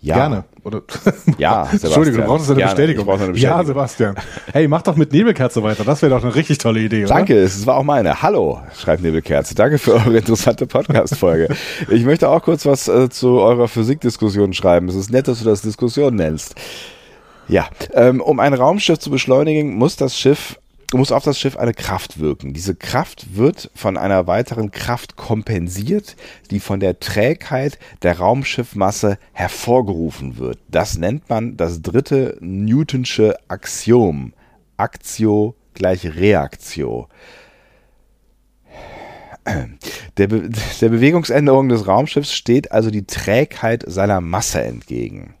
Ja. 0.00 0.14
Gerne. 0.16 0.44
Oder 0.62 0.82
Ja, 1.38 1.64
Sebastian. 1.64 1.82
Entschuldigung, 1.82 2.20
du 2.20 2.26
brauchst 2.26 2.50
eine 2.50 2.56
Gerne. 2.58 2.74
Bestätigung. 2.74 3.00
Ich 3.02 3.06
brauche 3.06 3.24
eine 3.24 3.38
Ja, 3.38 3.56
Bestätigung. 3.56 3.66
Sebastian. 3.66 4.14
Hey, 4.52 4.68
mach 4.68 4.82
doch 4.82 4.96
mit 4.96 5.12
Nebelkerze 5.12 5.62
weiter. 5.62 5.84
Das 5.84 6.02
wäre 6.02 6.14
doch 6.14 6.22
eine 6.22 6.34
richtig 6.34 6.58
tolle 6.58 6.80
Idee, 6.80 7.04
oder? 7.04 7.14
Danke, 7.14 7.38
es 7.38 7.66
war 7.66 7.76
auch 7.76 7.82
meine. 7.82 8.22
Hallo, 8.22 8.60
schreibt 8.76 9.02
Nebelkerze. 9.02 9.54
Danke 9.54 9.78
für 9.78 9.94
eure 9.94 10.18
interessante 10.18 10.66
Podcast-Folge. 10.66 11.48
ich 11.90 12.04
möchte 12.04 12.28
auch 12.28 12.42
kurz 12.42 12.66
was 12.66 12.88
äh, 12.88 13.08
zu 13.08 13.40
eurer 13.40 13.68
Physikdiskussion 13.68 14.52
schreiben. 14.52 14.88
Es 14.88 14.94
ist 14.94 15.10
nett, 15.10 15.28
dass 15.28 15.38
du 15.40 15.44
das 15.44 15.62
Diskussion 15.62 16.14
nennst. 16.14 16.54
Ja, 17.48 17.68
ähm, 17.94 18.20
um 18.20 18.40
ein 18.40 18.54
Raumschiff 18.54 18.98
zu 18.98 19.10
beschleunigen, 19.10 19.76
muss 19.76 19.96
das 19.96 20.18
Schiff 20.18 20.58
muss 20.92 21.12
auf 21.12 21.24
das 21.24 21.38
Schiff 21.38 21.56
eine 21.56 21.74
Kraft 21.74 22.20
wirken. 22.20 22.52
Diese 22.52 22.74
Kraft 22.74 23.36
wird 23.36 23.70
von 23.74 23.96
einer 23.96 24.26
weiteren 24.26 24.70
Kraft 24.70 25.16
kompensiert, 25.16 26.16
die 26.50 26.60
von 26.60 26.80
der 26.80 27.00
Trägheit 27.00 27.78
der 28.02 28.18
Raumschiffmasse 28.18 29.18
hervorgerufen 29.32 30.38
wird. 30.38 30.58
Das 30.68 30.96
nennt 30.96 31.28
man 31.28 31.56
das 31.56 31.82
dritte 31.82 32.36
Newtonsche 32.40 33.36
Axiom. 33.48 34.32
Aktio 34.76 35.54
gleich 35.74 36.06
Reaktio. 36.16 37.08
Der, 40.16 40.26
Be 40.26 40.50
der 40.80 40.88
Bewegungsänderung 40.88 41.68
des 41.68 41.86
Raumschiffs 41.86 42.32
steht 42.32 42.72
also 42.72 42.90
die 42.90 43.06
Trägheit 43.06 43.84
seiner 43.86 44.20
Masse 44.20 44.62
entgegen. 44.62 45.34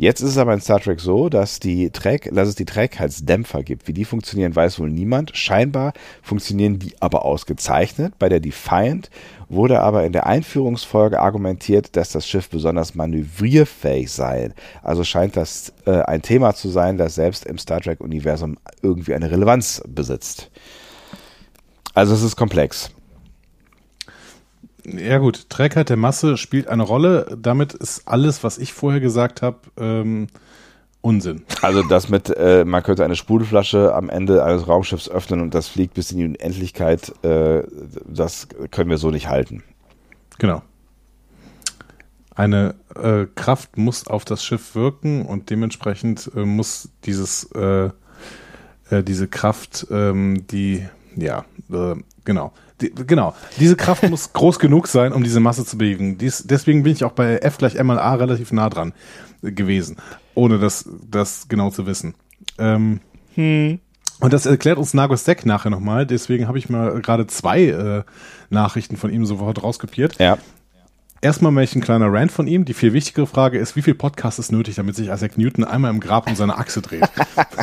Jetzt 0.00 0.22
ist 0.22 0.30
es 0.30 0.38
aber 0.38 0.54
in 0.54 0.62
Star 0.62 0.80
Trek 0.80 0.98
so, 0.98 1.28
dass, 1.28 1.60
die 1.60 1.90
Träg 1.90 2.30
dass 2.32 2.48
es 2.48 2.54
die 2.54 2.64
Trägheitsdämpfer 2.64 3.62
gibt. 3.62 3.86
Wie 3.86 3.92
die 3.92 4.06
funktionieren, 4.06 4.56
weiß 4.56 4.80
wohl 4.80 4.88
niemand. 4.88 5.36
Scheinbar 5.36 5.92
funktionieren 6.22 6.78
die 6.78 6.94
aber 7.00 7.26
ausgezeichnet. 7.26 8.14
Bei 8.18 8.30
der 8.30 8.40
Defiant 8.40 9.10
wurde 9.50 9.80
aber 9.80 10.06
in 10.06 10.14
der 10.14 10.26
Einführungsfolge 10.26 11.20
argumentiert, 11.20 11.96
dass 11.96 12.12
das 12.12 12.26
Schiff 12.26 12.48
besonders 12.48 12.94
manövrierfähig 12.94 14.10
sei. 14.10 14.52
Also 14.82 15.04
scheint 15.04 15.36
das 15.36 15.74
äh, 15.84 16.00
ein 16.00 16.22
Thema 16.22 16.54
zu 16.54 16.70
sein, 16.70 16.96
das 16.96 17.16
selbst 17.16 17.44
im 17.44 17.58
Star 17.58 17.82
Trek-Universum 17.82 18.56
irgendwie 18.80 19.12
eine 19.12 19.30
Relevanz 19.30 19.82
besitzt. 19.86 20.50
Also 21.92 22.14
es 22.14 22.22
ist 22.22 22.36
komplex. 22.36 22.90
Ja 24.84 25.18
gut, 25.18 25.48
Trägheit 25.48 25.88
der 25.88 25.96
Masse 25.96 26.36
spielt 26.36 26.68
eine 26.68 26.82
Rolle. 26.82 27.36
Damit 27.38 27.74
ist 27.74 28.06
alles, 28.06 28.42
was 28.44 28.58
ich 28.58 28.72
vorher 28.72 29.00
gesagt 29.00 29.42
habe, 29.42 29.58
ähm, 29.78 30.28
Unsinn. 31.02 31.42
Also 31.62 31.82
das 31.82 32.10
mit, 32.10 32.28
äh, 32.28 32.64
man 32.64 32.82
könnte 32.82 33.04
eine 33.04 33.16
Sprudelflasche 33.16 33.94
am 33.94 34.10
Ende 34.10 34.44
eines 34.44 34.68
Raumschiffs 34.68 35.08
öffnen 35.08 35.40
und 35.40 35.54
das 35.54 35.66
fliegt 35.68 35.94
bis 35.94 36.12
in 36.12 36.18
die 36.18 36.24
Unendlichkeit, 36.26 37.12
äh, 37.24 37.62
das 38.06 38.48
können 38.70 38.90
wir 38.90 38.98
so 38.98 39.10
nicht 39.10 39.28
halten. 39.28 39.62
Genau. 40.38 40.62
Eine 42.34 42.74
äh, 42.94 43.26
Kraft 43.34 43.78
muss 43.78 44.06
auf 44.06 44.24
das 44.24 44.44
Schiff 44.44 44.74
wirken 44.74 45.24
und 45.24 45.48
dementsprechend 45.48 46.30
äh, 46.36 46.44
muss 46.44 46.90
dieses 47.04 47.44
äh, 47.52 47.90
äh, 48.90 49.02
diese 49.02 49.28
Kraft, 49.28 49.86
ähm, 49.90 50.46
die 50.48 50.86
ja 51.16 51.44
genau 52.24 52.52
die, 52.80 52.92
genau 52.94 53.34
diese 53.58 53.76
Kraft 53.76 54.08
muss 54.08 54.32
groß 54.32 54.58
genug 54.58 54.88
sein, 54.88 55.12
um 55.12 55.22
diese 55.22 55.40
Masse 55.40 55.64
zu 55.64 55.78
bewegen. 55.78 56.18
Dies, 56.18 56.44
deswegen 56.46 56.82
bin 56.82 56.92
ich 56.92 57.04
auch 57.04 57.12
bei 57.12 57.38
F 57.38 57.58
gleich 57.58 57.76
M 57.76 57.86
mal 57.86 57.98
A 57.98 58.14
relativ 58.14 58.52
nah 58.52 58.68
dran 58.68 58.92
äh, 59.42 59.52
gewesen, 59.52 59.96
ohne 60.34 60.58
das 60.58 60.88
das 61.08 61.48
genau 61.48 61.70
zu 61.70 61.86
wissen. 61.86 62.14
Ähm, 62.58 63.00
Und 64.20 64.34
das 64.34 64.44
erklärt 64.44 64.76
uns 64.76 64.92
Nagos 64.92 65.24
Deck 65.24 65.46
nachher 65.46 65.70
nochmal. 65.70 66.04
Deswegen 66.04 66.46
habe 66.46 66.58
ich 66.58 66.68
mal 66.68 67.00
gerade 67.00 67.26
zwei 67.26 67.64
äh, 67.64 68.02
Nachrichten 68.50 68.98
von 68.98 69.10
ihm 69.10 69.24
sofort 69.24 69.62
rauskopiert. 69.62 70.18
Ja. 70.18 70.36
Erstmal 71.22 71.52
möchte 71.52 71.74
ich 71.76 71.82
ein 71.82 71.84
kleiner 71.84 72.10
Rant 72.10 72.32
von 72.32 72.46
ihm. 72.46 72.64
Die 72.64 72.72
viel 72.72 72.94
wichtigere 72.94 73.26
Frage 73.26 73.58
ist, 73.58 73.76
wie 73.76 73.82
viel 73.82 73.94
Podcast 73.94 74.38
ist 74.38 74.52
nötig, 74.52 74.76
damit 74.76 74.96
sich 74.96 75.08
Isaac 75.08 75.36
Newton 75.36 75.64
einmal 75.64 75.90
im 75.90 76.00
Grab 76.00 76.26
um 76.26 76.34
seine 76.34 76.56
Achse 76.56 76.80
dreht? 76.80 77.04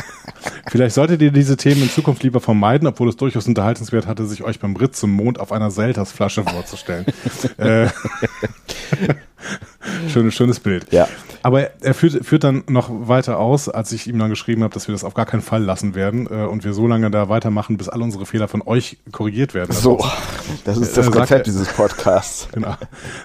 Vielleicht 0.70 0.94
solltet 0.94 1.22
ihr 1.22 1.32
diese 1.32 1.56
Themen 1.56 1.82
in 1.82 1.90
Zukunft 1.90 2.22
lieber 2.22 2.40
vermeiden, 2.40 2.86
obwohl 2.86 3.08
es 3.08 3.16
durchaus 3.16 3.48
unterhaltenswert 3.48 4.06
hatte, 4.06 4.26
sich 4.26 4.44
euch 4.44 4.60
beim 4.60 4.74
Brit 4.74 4.94
zum 4.94 5.10
Mond 5.10 5.40
auf 5.40 5.50
einer 5.50 5.72
Selters-Flasche 5.72 6.44
vorzustellen. 6.44 7.06
äh, 7.56 7.88
schönes, 10.08 10.34
schönes 10.34 10.60
Bild. 10.60 10.86
Ja. 10.92 11.08
Aber 11.42 11.70
er 11.82 11.94
führt, 11.94 12.26
führt 12.26 12.42
dann 12.44 12.64
noch 12.68 12.88
weiter 12.90 13.38
aus, 13.38 13.68
als 13.68 13.92
ich 13.92 14.06
ihm 14.08 14.18
dann 14.18 14.28
geschrieben 14.30 14.64
habe, 14.64 14.74
dass 14.74 14.88
wir 14.88 14.92
das 14.92 15.04
auf 15.04 15.14
gar 15.14 15.24
keinen 15.26 15.40
Fall 15.42 15.62
lassen 15.62 15.94
werden 15.94 16.26
äh, 16.30 16.44
und 16.46 16.64
wir 16.64 16.72
so 16.72 16.86
lange 16.86 17.10
da 17.10 17.28
weitermachen, 17.28 17.76
bis 17.76 17.88
alle 17.88 18.02
unsere 18.02 18.26
Fehler 18.26 18.48
von 18.48 18.60
euch 18.62 18.98
korrigiert 19.12 19.54
werden. 19.54 19.72
So, 19.72 20.04
das 20.64 20.76
ist 20.78 20.96
das 20.96 20.98
Äh, 20.98 21.02
sagt 21.04 21.16
Konzept 21.16 21.40
er- 21.46 21.52
dieses 21.52 21.68
Podcasts. 21.68 22.48
Genau. 22.58 22.74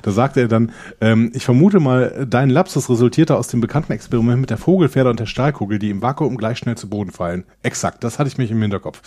Da 0.03 0.11
sagte 0.11 0.41
er 0.41 0.48
dann, 0.48 0.72
ähm, 1.02 1.31
ich 1.34 1.44
vermute 1.45 1.80
mal, 1.80 2.27
dein 2.30 2.49
Lapsus 2.52 2.90
resultierte 2.90 3.35
aus 3.35 3.48
dem 3.48 3.61
bekannten 3.61 3.91
Experiment 3.94 4.40
mit 4.41 4.49
der 4.52 4.57
Vogelfeder 4.57 5.10
und 5.10 5.19
der 5.19 5.26
Stahlkugel, 5.26 5.80
die 5.80 5.90
im 5.90 6.02
Vakuum 6.03 6.38
gleich 6.38 6.60
schnell 6.60 6.76
zu 6.77 6.88
Boden 6.90 7.11
fallen. 7.11 7.45
Exakt, 7.64 8.03
das 8.03 8.19
hatte 8.19 8.27
ich 8.27 8.38
mich 8.38 8.52
im 8.52 8.61
Hinterkopf. 8.61 9.02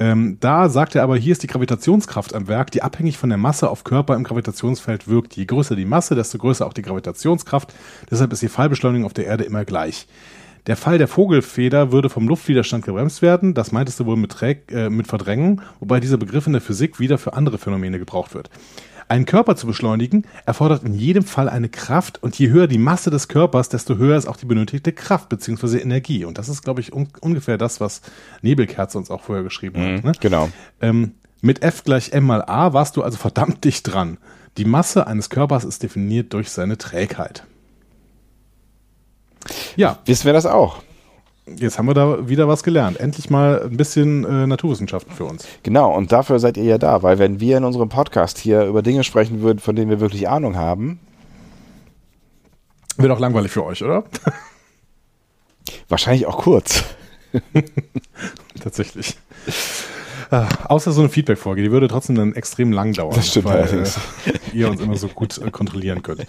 Ähm, 0.00 0.38
da 0.40 0.70
sagt 0.70 0.94
er 0.94 1.02
aber, 1.02 1.18
hier 1.18 1.32
ist 1.32 1.42
die 1.42 1.46
Gravitationskraft 1.46 2.34
am 2.34 2.48
Werk, 2.48 2.70
die 2.70 2.82
abhängig 2.82 3.18
von 3.18 3.28
der 3.28 3.36
Masse 3.36 3.68
auf 3.68 3.84
Körper 3.84 4.16
im 4.16 4.24
Gravitationsfeld 4.24 5.06
wirkt. 5.08 5.36
Je 5.36 5.44
größer 5.44 5.76
die 5.76 5.84
Masse, 5.84 6.14
desto 6.14 6.38
größer 6.38 6.66
auch 6.66 6.72
die 6.72 6.80
Gravitationskraft. 6.80 7.74
Deshalb 8.10 8.32
ist 8.32 8.40
die 8.40 8.48
Fallbeschleunigung 8.48 9.04
auf 9.04 9.12
der 9.12 9.26
Erde 9.26 9.44
immer 9.44 9.66
gleich. 9.66 10.06
Der 10.66 10.76
Fall 10.76 10.96
der 10.96 11.08
Vogelfeder 11.08 11.92
würde 11.92 12.08
vom 12.08 12.28
Luftwiderstand 12.28 12.84
gebremst 12.84 13.20
werden. 13.20 13.52
Das 13.52 13.72
meintest 13.72 14.00
du 14.00 14.06
wohl 14.06 14.16
mit, 14.16 14.32
Träg, 14.32 14.72
äh, 14.72 14.88
mit 14.88 15.06
Verdrängung, 15.06 15.60
wobei 15.80 16.00
dieser 16.00 16.16
Begriff 16.16 16.46
in 16.46 16.54
der 16.54 16.62
Physik 16.62 16.98
wieder 16.98 17.18
für 17.18 17.34
andere 17.34 17.58
Phänomene 17.58 17.98
gebraucht 17.98 18.34
wird. 18.34 18.48
Einen 19.10 19.26
Körper 19.26 19.56
zu 19.56 19.66
beschleunigen 19.66 20.24
erfordert 20.46 20.84
in 20.84 20.94
jedem 20.94 21.24
Fall 21.24 21.48
eine 21.48 21.68
Kraft 21.68 22.22
und 22.22 22.38
je 22.38 22.50
höher 22.50 22.68
die 22.68 22.78
Masse 22.78 23.10
des 23.10 23.26
Körpers, 23.26 23.68
desto 23.68 23.96
höher 23.96 24.16
ist 24.16 24.28
auch 24.28 24.36
die 24.36 24.46
benötigte 24.46 24.92
Kraft 24.92 25.28
bzw. 25.28 25.78
Energie. 25.78 26.24
Und 26.24 26.38
das 26.38 26.48
ist, 26.48 26.62
glaube 26.62 26.80
ich, 26.80 26.92
un 26.92 27.08
ungefähr 27.20 27.58
das, 27.58 27.80
was 27.80 28.02
Nebelkerze 28.42 28.96
uns 28.96 29.10
auch 29.10 29.22
vorher 29.22 29.42
geschrieben 29.42 29.82
hat. 29.82 30.04
Ne? 30.04 30.12
Genau. 30.20 30.48
Ähm, 30.80 31.14
mit 31.40 31.60
F 31.64 31.82
gleich 31.82 32.12
M 32.12 32.24
mal 32.24 32.44
A 32.44 32.72
warst 32.72 32.96
du 32.96 33.02
also 33.02 33.18
verdammt 33.18 33.64
dicht 33.64 33.92
dran. 33.92 34.18
Die 34.58 34.64
Masse 34.64 35.08
eines 35.08 35.28
Körpers 35.28 35.64
ist 35.64 35.82
definiert 35.82 36.32
durch 36.32 36.52
seine 36.52 36.78
Trägheit. 36.78 37.42
Ja. 39.74 39.98
Wissen 40.04 40.26
wir 40.26 40.34
das 40.34 40.46
auch? 40.46 40.84
Jetzt 41.56 41.78
haben 41.78 41.86
wir 41.86 41.94
da 41.94 42.28
wieder 42.28 42.48
was 42.48 42.62
gelernt. 42.62 42.98
Endlich 42.98 43.30
mal 43.30 43.62
ein 43.62 43.76
bisschen 43.76 44.24
äh, 44.24 44.46
Naturwissenschaften 44.46 45.12
für 45.14 45.24
uns. 45.24 45.46
Genau, 45.62 45.94
und 45.94 46.12
dafür 46.12 46.38
seid 46.38 46.56
ihr 46.56 46.64
ja 46.64 46.78
da, 46.78 47.02
weil 47.02 47.18
wenn 47.18 47.40
wir 47.40 47.56
in 47.56 47.64
unserem 47.64 47.88
Podcast 47.88 48.38
hier 48.38 48.64
über 48.64 48.82
Dinge 48.82 49.04
sprechen 49.04 49.40
würden, 49.42 49.58
von 49.58 49.74
denen 49.76 49.90
wir 49.90 50.00
wirklich 50.00 50.28
Ahnung 50.28 50.56
haben. 50.56 51.00
Wird 52.96 53.10
auch 53.12 53.20
langweilig 53.20 53.50
für 53.50 53.64
euch, 53.64 53.82
oder? 53.82 54.04
Wahrscheinlich 55.88 56.26
auch 56.26 56.38
kurz. 56.38 56.84
Tatsächlich. 58.60 59.16
Äh, 60.30 60.44
außer 60.64 60.92
so 60.92 61.00
eine 61.00 61.10
Feedback-Folge, 61.10 61.62
die 61.62 61.70
würde 61.72 61.88
trotzdem 61.88 62.16
dann 62.16 62.34
extrem 62.34 62.72
lang 62.72 62.92
dauern. 62.92 63.14
Das 63.16 63.28
stimmt 63.28 63.46
weil 63.46 63.84
äh, 63.84 64.56
ihr 64.56 64.70
uns 64.70 64.80
immer 64.80 64.96
so 64.96 65.08
gut 65.08 65.38
äh, 65.38 65.50
kontrollieren 65.50 66.02
könnt. 66.02 66.26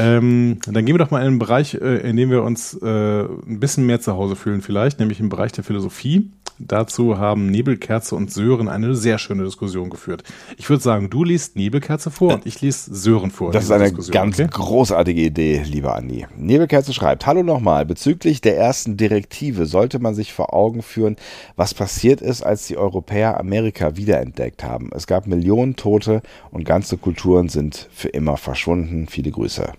Ähm, 0.00 0.58
dann 0.66 0.86
gehen 0.86 0.94
wir 0.94 0.98
doch 0.98 1.10
mal 1.10 1.20
in 1.20 1.26
einen 1.26 1.38
Bereich, 1.38 1.74
äh, 1.74 2.08
in 2.08 2.16
dem 2.16 2.30
wir 2.30 2.42
uns 2.42 2.74
äh, 2.74 2.86
ein 2.86 3.60
bisschen 3.60 3.84
mehr 3.84 4.00
zu 4.00 4.14
Hause 4.14 4.34
fühlen 4.34 4.62
vielleicht, 4.62 4.98
nämlich 4.98 5.20
im 5.20 5.28
Bereich 5.28 5.52
der 5.52 5.62
Philosophie. 5.62 6.30
Dazu 6.58 7.18
haben 7.18 7.46
Nebelkerze 7.46 8.14
und 8.14 8.30
Sören 8.30 8.68
eine 8.68 8.94
sehr 8.94 9.18
schöne 9.18 9.44
Diskussion 9.44 9.88
geführt. 9.88 10.24
Ich 10.58 10.68
würde 10.68 10.82
sagen, 10.82 11.08
du 11.08 11.24
liest 11.24 11.56
Nebelkerze 11.56 12.10
vor 12.10 12.34
und 12.34 12.46
ich 12.46 12.60
lese 12.60 12.94
Sören 12.94 13.30
vor. 13.30 13.50
Das 13.50 13.64
ist 13.64 13.70
in 13.70 13.76
eine 13.76 13.84
Diskussion, 13.84 14.12
ganz 14.12 14.38
okay? 14.38 14.48
großartige 14.50 15.22
Idee, 15.22 15.62
lieber 15.64 15.96
Andi. 15.96 16.26
Nebelkerze 16.36 16.92
schreibt, 16.92 17.26
hallo 17.26 17.42
nochmal, 17.42 17.86
bezüglich 17.86 18.42
der 18.42 18.58
ersten 18.58 18.98
Direktive 18.98 19.64
sollte 19.64 19.98
man 19.98 20.14
sich 20.14 20.34
vor 20.34 20.52
Augen 20.52 20.82
führen, 20.82 21.16
was 21.56 21.72
passiert 21.72 22.20
ist, 22.20 22.42
als 22.42 22.66
die 22.66 22.76
Europäer 22.76 23.40
Amerika 23.40 23.96
wiederentdeckt 23.96 24.62
haben. 24.62 24.90
Es 24.94 25.06
gab 25.06 25.26
Millionen 25.26 25.76
Tote 25.76 26.20
und 26.50 26.64
ganze 26.64 26.98
Kulturen 26.98 27.48
sind 27.48 27.88
für 27.90 28.08
immer 28.08 28.36
verschwunden. 28.36 29.06
Viele 29.08 29.30
Grüße. 29.30 29.72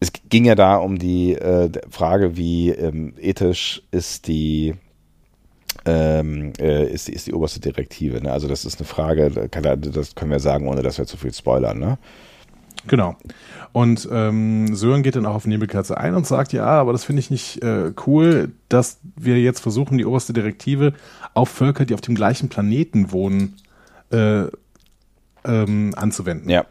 Es 0.00 0.12
ging 0.28 0.44
ja 0.44 0.54
da 0.54 0.76
um 0.76 0.98
die 0.98 1.34
äh, 1.34 1.70
Frage, 1.90 2.36
wie 2.36 2.70
ähm, 2.70 3.14
ethisch 3.18 3.82
ist 3.90 4.26
die 4.26 4.74
ähm, 5.84 6.52
äh, 6.58 6.90
ist, 6.92 7.08
die- 7.08 7.12
ist 7.12 7.26
die 7.26 7.32
oberste 7.32 7.60
Direktive. 7.60 8.20
Ne? 8.20 8.32
Also 8.32 8.48
das 8.48 8.64
ist 8.64 8.78
eine 8.78 8.86
Frage, 8.86 9.48
kann, 9.50 9.62
das 9.80 10.14
können 10.14 10.30
wir 10.30 10.40
sagen, 10.40 10.68
ohne 10.68 10.82
dass 10.82 10.98
wir 10.98 11.06
zu 11.06 11.16
viel 11.16 11.32
spoilern. 11.32 11.78
Ne? 11.78 11.98
Genau. 12.88 13.16
Und 13.72 14.08
ähm, 14.10 14.74
Sören 14.74 15.02
geht 15.02 15.16
dann 15.16 15.26
auch 15.26 15.34
auf 15.34 15.46
Nebelkerze 15.46 15.96
ein 15.96 16.14
und 16.14 16.26
sagt, 16.26 16.52
ja, 16.52 16.64
aber 16.66 16.92
das 16.92 17.04
finde 17.04 17.20
ich 17.20 17.30
nicht 17.30 17.62
äh, 17.62 17.92
cool, 18.06 18.52
dass 18.68 18.98
wir 19.16 19.40
jetzt 19.40 19.60
versuchen, 19.60 19.98
die 19.98 20.06
oberste 20.06 20.32
Direktive 20.32 20.92
auf 21.34 21.48
Völker, 21.50 21.84
die 21.84 21.94
auf 21.94 22.00
dem 22.00 22.14
gleichen 22.14 22.48
Planeten 22.48 23.12
wohnen, 23.12 23.56
äh, 24.10 24.44
ähm, 25.44 25.94
anzuwenden. 25.96 26.48
Ja. 26.50 26.64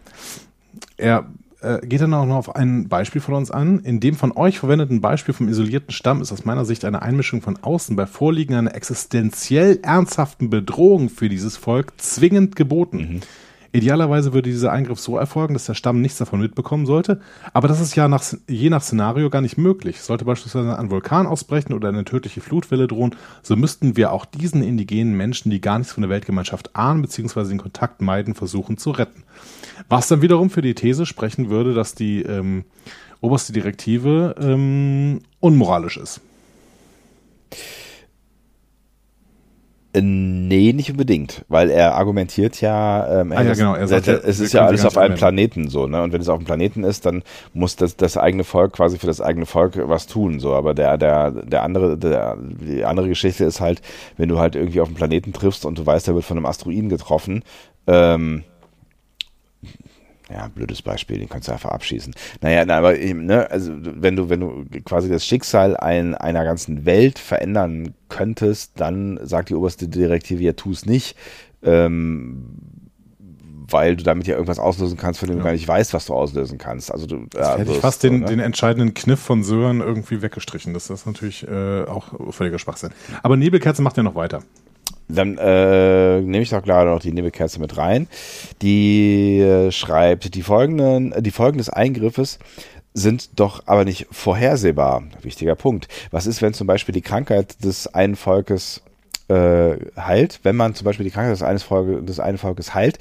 Er 0.98 1.26
äh, 1.66 1.86
geht 1.86 2.02
dann 2.02 2.14
auch 2.14 2.26
noch 2.26 2.36
auf 2.36 2.56
ein 2.56 2.88
Beispiel 2.88 3.22
von 3.22 3.34
uns 3.34 3.52
an. 3.52 3.80
In 3.80 4.00
dem 4.00 4.16
von 4.16 4.32
euch 4.32 4.60
verwendeten 4.60 5.02
Beispiel 5.02 5.34
vom 5.34 5.48
isolierten 5.48 5.92
Stamm 5.92 6.22
ist 6.22 6.32
aus 6.32 6.46
meiner 6.46 6.66
Sicht 6.66 6.86
eine 6.86 7.02
Einmischung 7.02 7.42
von 7.42 7.58
außen 7.58 7.96
bei 7.96 8.06
Vorliegen 8.06 8.56
einer 8.56 8.76
existenziell 8.76 9.80
ernsthaften 9.82 10.50
Bedrohung 10.50 11.10
für 11.10 11.30
dieses 11.30 11.58
Volk 11.58 11.94
zwingend 11.98 12.56
geboten. 12.56 13.22
Idealerweise 13.76 14.34
würde 14.34 14.50
dieser 14.50 14.72
Eingriff 14.72 15.00
so 15.00 15.18
erfolgen, 15.18 15.54
dass 15.54 15.66
der 15.66 15.74
Stamm 15.74 16.02
nichts 16.02 16.18
davon 16.18 16.40
mitbekommen 16.40 16.86
sollte, 16.86 17.20
aber 17.54 17.68
das 17.68 17.82
ist 17.82 17.96
ja 17.96 18.08
nach, 18.08 18.24
je 18.48 18.70
nach 18.70 18.82
Szenario 18.82 19.30
gar 19.30 19.42
nicht 19.42 19.58
möglich. 19.58 20.02
Sollte 20.02 20.24
beispielsweise 20.26 20.78
ein 20.80 20.90
Vulkan 20.90 21.28
ausbrechen 21.28 21.74
oder 21.74 21.90
eine 21.90 22.06
tödliche 22.06 22.42
Flutwelle 22.42 22.88
drohen, 22.88 23.16
so 23.44 23.56
müssten 23.56 23.98
wir 23.98 24.12
auch 24.12 24.26
diesen 24.26 24.64
indigenen 24.64 25.16
Menschen, 25.16 25.50
die 25.50 25.62
gar 25.62 25.78
nichts 25.78 25.94
von 25.94 26.02
der 26.02 26.10
Weltgemeinschaft 26.10 26.76
ahnen 26.76 27.02
bzw. 27.02 27.50
den 27.50 27.58
Kontakt 27.58 28.02
meiden, 28.02 28.34
versuchen 28.34 28.78
zu 28.78 28.92
retten. 28.92 29.24
Was 29.90 30.08
dann 30.08 30.22
wiederum 30.22 30.50
für 30.50 30.62
die 30.62 30.76
These 30.76 31.06
sprechen 31.06 31.50
würde, 31.50 31.74
dass 31.74 31.96
die 31.96 32.22
ähm, 32.22 32.64
oberste 33.22 33.52
Direktive 33.54 34.36
ähm, 34.40 35.22
unmoralisch 35.40 35.98
ist. 35.98 36.22
Äh, 39.96 40.02
Nee, 40.02 40.74
nicht 40.74 40.92
unbedingt, 40.92 41.44
weil 41.48 41.70
er 41.70 41.96
argumentiert 41.96 42.62
ja, 42.62 43.22
ähm, 43.22 43.32
Ah, 43.32 43.42
ja, 43.42 43.54
genau, 43.54 43.74
er 43.74 43.88
sagt 43.88 44.08
es 44.08 44.40
ist 44.40 44.54
ja 44.54 44.66
alles 44.66 44.86
auf 44.86 44.98
einem. 44.98 45.16
Planeten 45.16 45.70
so, 45.70 45.88
ne? 45.88 46.04
Und 46.04 46.14
wenn 46.14 46.22
es 46.22 46.30
auf 46.30 46.38
einem 46.38 46.46
Planeten 46.46 46.84
ist, 46.84 47.06
dann 47.06 47.24
muss 47.54 47.76
das, 47.76 47.96
das 47.96 48.18
eigene 48.18 48.44
Volk 48.44 48.74
quasi 48.74 48.98
für 49.00 49.08
das 49.08 49.22
eigene 49.22 49.46
Volk 49.46 49.74
was 49.88 50.08
tun, 50.08 50.40
so. 50.40 50.54
Aber 50.54 50.74
der, 50.74 50.98
der, 50.98 51.32
der 51.32 51.64
andere, 51.64 51.98
der, 51.98 52.38
die 52.40 52.84
andere 52.86 53.08
Geschichte 53.08 53.46
ist 53.46 53.62
halt, 53.62 53.82
wenn 54.18 54.30
du 54.30 54.40
halt 54.40 54.56
irgendwie 54.56 54.82
auf 54.82 54.88
einen 54.88 54.96
Planeten 54.96 55.34
triffst 55.34 55.66
und 55.66 55.80
du 55.80 55.86
weißt, 55.86 56.08
der 56.08 56.16
wird 56.16 56.26
von 56.26 56.38
einem 56.38 56.46
Asteroiden 56.46 56.90
getroffen, 56.90 57.44
ähm, 57.88 58.44
ja, 60.32 60.48
blödes 60.48 60.82
Beispiel, 60.82 61.20
den 61.20 61.30
kannst 61.30 61.48
du 61.48 61.52
einfach 61.52 61.72
abschießen. 61.72 62.14
Naja, 62.42 62.66
na, 62.66 62.78
aber 62.78 62.98
eben, 62.98 63.26
ne, 63.26 63.50
also 63.52 63.74
wenn 63.76 64.16
du, 64.16 64.30
wenn 64.30 64.40
du 64.40 64.66
quasi 64.84 65.10
das 65.10 65.26
Schicksal 65.26 65.78
ein, 65.78 66.16
einer 66.16 66.44
ganzen 66.44 66.86
Welt 66.86 67.20
verändern 67.20 67.94
könntest, 68.10 68.80
dann 68.80 69.20
sagt 69.22 69.50
die 69.50 69.56
oberste 69.56 69.88
Direktive, 69.88 70.42
ja, 70.42 70.54
tu 70.54 70.72
es 70.72 70.86
nicht, 70.86 71.16
ähm, 71.64 72.46
weil 73.68 73.96
du 73.96 74.04
damit 74.04 74.28
ja 74.28 74.34
irgendwas 74.36 74.60
auslösen 74.60 74.98
kannst, 74.98 75.20
von 75.20 75.30
dem 75.30 75.38
du 75.38 75.44
gar 75.44 75.52
nicht 75.52 75.68
weißt, 75.68 75.94
was 75.94 76.06
du 76.06 76.14
auslösen 76.14 76.58
kannst. 76.58 76.92
Also 76.92 77.08
du 77.08 77.26
Da 77.30 77.40
ja, 77.40 77.52
hätte 77.52 77.62
ich 77.64 77.68
wirst 77.70 77.82
fast 77.82 78.02
so, 78.02 78.10
den, 78.10 78.22
ne? 78.22 78.26
den 78.28 78.40
entscheidenden 78.40 78.94
Kniff 78.94 79.20
von 79.20 79.44
Sören 79.44 79.82
irgendwie 79.82 80.22
weggestrichen. 80.22 80.74
Das 80.74 80.90
ist 80.90 81.06
natürlich 81.06 81.48
äh, 81.48 81.84
auch 81.84 82.32
völliger 82.32 82.60
Schwachsinn. 82.60 82.92
Aber 83.24 83.38
Nebelkerze 83.38 83.82
macht 83.82 83.98
ja 83.98 84.04
noch 84.04 84.16
weiter. 84.16 84.44
Dann 85.08 85.38
äh, 85.38 86.22
nehme 86.22 86.42
ich 86.42 86.50
doch 86.50 86.64
gerade 86.64 86.90
noch 86.90 87.00
die 87.00 87.14
Nebelkerze 87.14 87.60
mit 87.60 87.78
rein. 87.78 88.08
Die 88.62 89.40
äh, 89.40 89.72
schreibt, 89.72 90.34
die 90.34 90.42
folgenden, 90.42 91.14
die 91.20 91.32
Folgen 91.32 91.58
des 91.58 91.70
Eingriffes 91.70 92.40
sind 92.94 93.40
doch 93.40 93.64
aber 93.68 93.86
nicht 93.86 94.08
vorhersehbar. 94.10 95.04
Wichtiger 95.22 95.56
Punkt. 95.56 95.88
Was 96.12 96.26
ist, 96.26 96.42
wenn 96.42 96.54
zum 96.54 96.66
Beispiel 96.66 96.94
die 96.94 97.02
Krankheit 97.02 97.64
des 97.64 97.88
einen 97.88 98.16
Volkes 98.16 98.82
äh, 99.28 99.78
heilt, 99.98 100.40
wenn 100.44 100.56
man 100.56 100.76
zum 100.76 100.86
Beispiel 100.86 101.04
die 101.04 101.12
Krankheit 101.12 101.34
des, 101.34 101.44
eines 101.44 101.64
Volke, 101.64 102.02
des 102.02 102.20
einen 102.20 102.38
Volkes 102.38 102.74
heilt, 102.74 102.98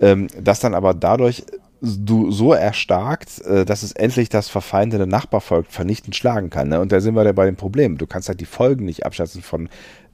ähm, 0.00 0.28
das 0.40 0.60
dann 0.60 0.74
aber 0.74 0.94
dadurch 0.94 1.44
du 1.82 2.30
so 2.30 2.52
erstarkt, 2.52 3.42
äh, 3.42 3.64
dass 3.64 3.82
es 3.82 3.92
endlich 3.92 4.28
das 4.28 4.48
verfeindete 4.48 5.06
Nachbarvolk 5.06 5.66
vernichtend 5.68 6.16
schlagen 6.16 6.50
kann. 6.50 6.68
Ne? 6.68 6.80
Und 6.80 6.92
da 6.92 7.00
sind 7.00 7.14
wir 7.14 7.24
ja 7.24 7.32
bei 7.32 7.46
dem 7.46 7.56
Problem. 7.56 7.98
Du 7.98 8.06
kannst 8.06 8.28
halt 8.28 8.40
die 8.40 8.46
Folgen 8.46 8.84
nicht 8.84 9.04
abschätzen 9.04 9.42
von 9.42 9.68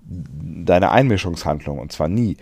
deiner 0.04 0.92
Einmischungshandlung 0.92 1.78
und 1.78 1.92
zwar 1.92 2.08
nie. 2.08 2.36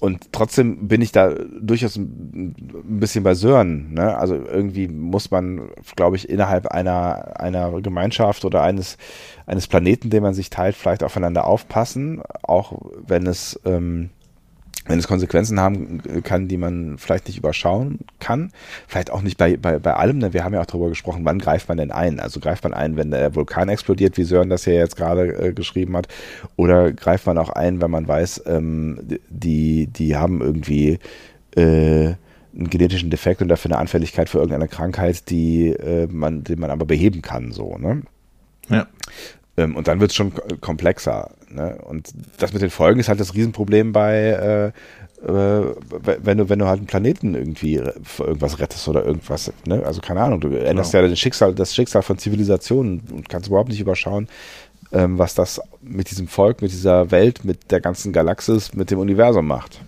Und 0.00 0.32
trotzdem 0.32 0.86
bin 0.86 1.02
ich 1.02 1.10
da 1.10 1.34
durchaus 1.60 1.96
ein 1.96 2.54
ein 2.88 3.00
bisschen 3.00 3.22
bei 3.22 3.34
Sören. 3.34 3.92
Ne? 3.92 4.16
Also 4.16 4.34
irgendwie 4.34 4.88
muss 4.88 5.30
man, 5.30 5.70
glaube 5.96 6.16
ich, 6.16 6.28
innerhalb 6.28 6.66
einer, 6.68 7.40
einer 7.40 7.80
Gemeinschaft 7.80 8.44
oder 8.44 8.62
eines, 8.62 8.96
eines 9.46 9.66
Planeten, 9.66 10.10
den 10.10 10.22
man 10.22 10.34
sich 10.34 10.50
teilt, 10.50 10.74
vielleicht 10.74 11.02
aufeinander 11.02 11.46
aufpassen, 11.46 12.22
auch 12.42 12.72
wenn 13.06 13.26
es, 13.26 13.60
ähm, 13.64 14.10
wenn 14.88 14.98
es 14.98 15.06
Konsequenzen 15.06 15.60
haben 15.60 16.02
kann, 16.24 16.48
die 16.48 16.56
man 16.56 16.98
vielleicht 16.98 17.28
nicht 17.28 17.38
überschauen 17.38 18.00
kann. 18.18 18.50
Vielleicht 18.86 19.10
auch 19.10 19.22
nicht 19.22 19.38
bei, 19.38 19.56
bei, 19.56 19.78
bei 19.78 19.94
allem. 19.94 20.18
Ne? 20.18 20.32
Wir 20.32 20.44
haben 20.44 20.54
ja 20.54 20.60
auch 20.60 20.66
darüber 20.66 20.88
gesprochen, 20.88 21.24
wann 21.24 21.38
greift 21.38 21.68
man 21.68 21.78
denn 21.78 21.92
ein? 21.92 22.18
Also 22.18 22.40
greift 22.40 22.64
man 22.64 22.74
ein, 22.74 22.96
wenn 22.96 23.10
der 23.10 23.34
Vulkan 23.34 23.68
explodiert, 23.68 24.16
wie 24.16 24.24
Sören 24.24 24.48
das 24.48 24.64
ja 24.64 24.72
jetzt 24.72 24.96
gerade 24.96 25.48
äh, 25.48 25.52
geschrieben 25.52 25.96
hat, 25.96 26.08
oder 26.56 26.92
greift 26.92 27.26
man 27.26 27.38
auch 27.38 27.50
ein, 27.50 27.80
wenn 27.80 27.90
man 27.90 28.08
weiß, 28.08 28.42
ähm, 28.46 29.00
die, 29.28 29.86
die 29.86 30.16
haben 30.16 30.40
irgendwie 30.40 30.98
äh, 31.54 32.14
einen 32.58 32.70
genetischen 32.70 33.10
Defekt 33.10 33.42
und 33.42 33.48
dafür 33.48 33.70
eine 33.70 33.78
Anfälligkeit 33.78 34.28
für 34.28 34.38
irgendeine 34.38 34.68
Krankheit, 34.68 35.28
die 35.30 35.68
äh, 35.68 36.06
man, 36.10 36.44
die 36.44 36.56
man 36.56 36.70
aber 36.70 36.86
beheben 36.86 37.22
kann, 37.22 37.52
so, 37.52 37.76
ne? 37.76 38.02
Ja. 38.68 38.86
Ähm, 39.58 39.74
und 39.74 39.88
dann 39.88 39.98
wird 40.00 40.12
es 40.12 40.16
schon 40.16 40.32
komplexer. 40.60 41.30
Ne? 41.50 41.78
Und 41.84 42.12
das 42.38 42.52
mit 42.52 42.62
den 42.62 42.70
Folgen 42.70 43.00
ist 43.00 43.08
halt 43.08 43.18
das 43.18 43.34
Riesenproblem 43.34 43.92
bei, 43.92 44.72
äh, 45.24 45.28
äh, 45.28 45.74
wenn 46.22 46.38
du, 46.38 46.48
wenn 46.48 46.60
du 46.60 46.66
halt 46.66 46.78
einen 46.78 46.86
Planeten 46.86 47.34
irgendwie 47.34 47.82
für 48.04 48.24
irgendwas 48.24 48.60
rettest 48.60 48.86
oder 48.86 49.04
irgendwas, 49.04 49.52
ne? 49.66 49.82
Also 49.84 50.00
keine 50.00 50.22
Ahnung, 50.22 50.40
du 50.40 50.48
änderst 50.48 50.92
Genau. 50.92 51.02
ja 51.02 51.10
das 51.10 51.18
Schicksal, 51.18 51.54
das 51.54 51.74
Schicksal 51.74 52.02
von 52.02 52.18
Zivilisationen 52.18 53.02
und 53.10 53.28
kannst 53.28 53.48
überhaupt 53.48 53.68
nicht 53.70 53.80
überschauen, 53.80 54.28
ähm, 54.92 55.18
was 55.18 55.34
das 55.34 55.60
mit 55.82 56.12
diesem 56.12 56.28
Volk, 56.28 56.62
mit 56.62 56.70
dieser 56.70 57.10
Welt, 57.10 57.44
mit 57.44 57.72
der 57.72 57.80
ganzen 57.80 58.12
Galaxis, 58.12 58.74
mit 58.74 58.92
dem 58.92 59.00
Universum 59.00 59.46
macht. 59.48 59.80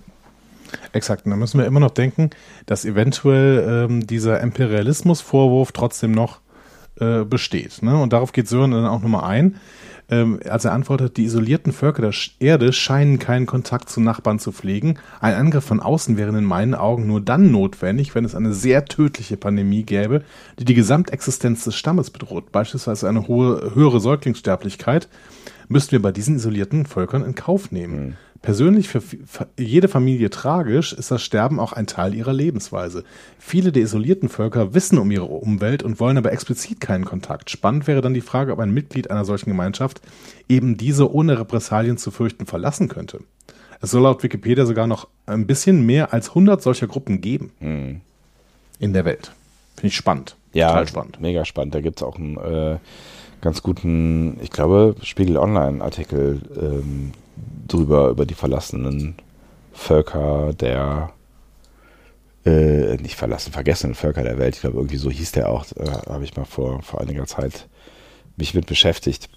Exakt. 0.93 1.27
Und 1.27 1.31
da 1.31 1.37
müssen 1.37 1.59
wir 1.59 1.67
immer 1.67 1.81
noch 1.81 1.93
denken, 1.93 2.31
dass 2.67 2.85
eventuell 2.85 3.87
ähm, 3.89 4.07
dieser 4.07 4.41
Imperialismusvorwurf 4.41 5.71
trotzdem 5.71 6.11
noch 6.11 6.41
äh, 7.01 7.25
besteht. 7.25 7.83
Ne? 7.83 8.01
Und 8.01 8.13
darauf 8.13 8.33
geht 8.33 8.49
Sören 8.49 8.71
dann 8.71 8.87
auch 8.87 9.03
nochmal 9.03 9.25
ein. 9.25 9.57
ähm, 10.11 10.41
als 10.49 10.65
er 10.65 10.73
antwortet, 10.73 11.17
die 11.17 11.25
isolierten 11.25 11.73
Völker 11.73 12.03
der 12.03 12.15
Erde 12.41 12.73
scheinen 12.73 13.19
keinen 13.19 13.47
Kontakt 13.47 13.89
zu 13.89 14.01
Nachbarn 14.01 14.39
zu 14.39 14.53
pflegen. 14.53 14.99
Ein 15.21 15.35
Angriff 15.35 15.65
von 15.65 15.81
außen 15.81 16.17
wäre 16.17 16.37
in 16.37 16.45
meinen 16.45 16.75
Augen 16.75 17.07
nur 17.07 17.21
dann 17.21 17.51
notwendig, 17.53 18.15
wenn 18.15 18.25
es 18.25 18.35
eine 18.35 18.53
sehr 18.53 18.85
tödliche 18.85 19.37
Pandemie 19.37 19.85
gäbe, 19.85 20.23
die 20.59 20.65
die 20.65 20.75
Gesamtexistenz 20.75 21.65
des 21.65 21.77
Stammes 21.77 22.11
bedroht, 22.11 22.51
beispielsweise 22.53 23.09
eine 23.09 23.29
hohe, 23.29 23.75
höhere 23.75 24.01
Säuglingssterblichkeit, 24.01 25.09
müssten 25.69 25.93
wir 25.93 26.03
bei 26.03 26.13
diesen 26.13 26.37
isolierten 26.37 26.87
Völkern 26.87 27.25
in 27.25 27.37
Kauf 27.37 27.71
nehmen. 27.71 28.17
Persönlich 28.43 28.89
für 28.89 29.03
jede 29.59 29.89
Familie 29.89 30.31
tragisch 30.31 30.95
ist 30.95 31.11
das 31.11 31.23
Sterben 31.23 31.61
auch 31.61 31.75
ein 31.75 31.87
Teil 31.87 32.15
ihrer 32.15 32.33
Lebensweise. 32.33 33.05
Viele 33.39 33.71
der 33.71 33.83
isolierten 33.83 34.31
Völker 34.31 34.73
wissen 34.73 34.97
um 34.99 35.11
ihre 35.11 35.25
Umwelt 35.27 35.83
und 35.83 36.01
wollen 36.01 36.17
aber 36.17 36.33
explizit 36.33 36.81
keinen 36.81 37.05
Kontakt. 37.05 37.51
Spannend 37.51 37.87
wäre 37.87 38.01
dann 38.01 38.15
die 38.15 38.23
Frage, 38.23 38.53
ob 38.53 38.59
ein 38.61 38.73
Mitglied 38.73 39.11
einer 39.11 39.27
solchen 39.27 39.51
Gemeinschaft 39.51 40.01
eben 40.49 40.79
diese 40.79 41.13
ohne 41.13 41.39
Repressalien 41.39 41.99
zu 41.99 42.11
fürchten 42.11 42.47
verlassen 42.47 42.89
könnte. 42.89 43.21
Es 43.83 43.91
soll 43.91 44.03
laut 44.03 44.23
Wikipedia 44.23 44.65
sogar 44.65 44.87
noch 44.87 45.09
ein 45.27 45.47
bisschen 45.47 45.85
mehr 45.85 46.15
als 46.15 46.31
100 46.31 46.63
solcher 46.63 46.87
Gruppen 46.87 47.21
geben 47.21 48.01
in 48.79 48.93
der 48.95 49.05
Welt. 49.05 49.33
Finde 49.77 49.89
ich 49.89 49.97
spannend. 49.97 50.37
Ja, 50.55 50.69
Total 50.69 50.89
spannend. 50.89 51.21
mega 51.21 51.45
spannend. 51.45 51.75
Da 51.75 51.81
gibt 51.83 52.01
es 52.01 52.03
auch 52.03 52.17
einen 52.17 52.37
äh, 52.39 52.79
ganz 53.43 53.63
guten, 53.63 54.39
ich 54.43 54.51
glaube, 54.51 54.97
Spiegel 55.03 55.37
Online-Artikel 55.37 56.41
ähm, 56.61 57.13
drüber, 57.69 58.09
über 58.11 58.27
die 58.27 58.35
verlassenen 58.35 59.15
Völker 59.73 60.53
der, 60.55 61.13
äh, 62.45 62.97
nicht 62.97 63.17
verlassen, 63.17 63.53
vergessenen 63.53 63.95
Völker 63.95 64.23
der 64.23 64.39
Welt. 64.39 64.57
Ich 64.57 64.61
glaube, 64.63 64.79
irgendwie 64.79 64.97
so 64.97 65.11
hieß 65.11 65.33
der 65.33 65.49
auch. 65.49 65.67
Da 65.75 66.03
habe 66.07 66.25
ich 66.25 66.37
mal 66.37 66.45
vor, 66.45 66.83
vor 66.83 67.01
einiger 67.01 67.27
Zeit 67.27 67.69
mich 68.37 68.55
mit 68.55 68.67
beschäftigt 68.67 69.29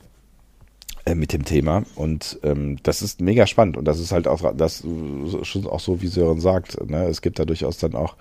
äh, 1.06 1.16
mit 1.16 1.34
dem 1.34 1.44
Thema 1.44 1.84
und 1.96 2.40
ähm, 2.44 2.78
das 2.84 3.02
ist 3.02 3.20
mega 3.20 3.46
spannend 3.46 3.76
und 3.76 3.84
das 3.86 4.00
ist 4.00 4.14
halt 4.14 4.26
auch 4.26 4.54
das 4.56 4.86
äh, 4.86 5.44
schon 5.44 5.68
auch 5.68 5.82
so 5.82 6.02
wie 6.02 6.08
Sören 6.08 6.40
sagt 6.40 6.90
ne? 6.90 7.04
es 7.08 7.22
gibt 7.22 7.40
da 7.40 7.46
durchaus 7.46 7.78
dann 7.78 7.94
auch 7.94 8.16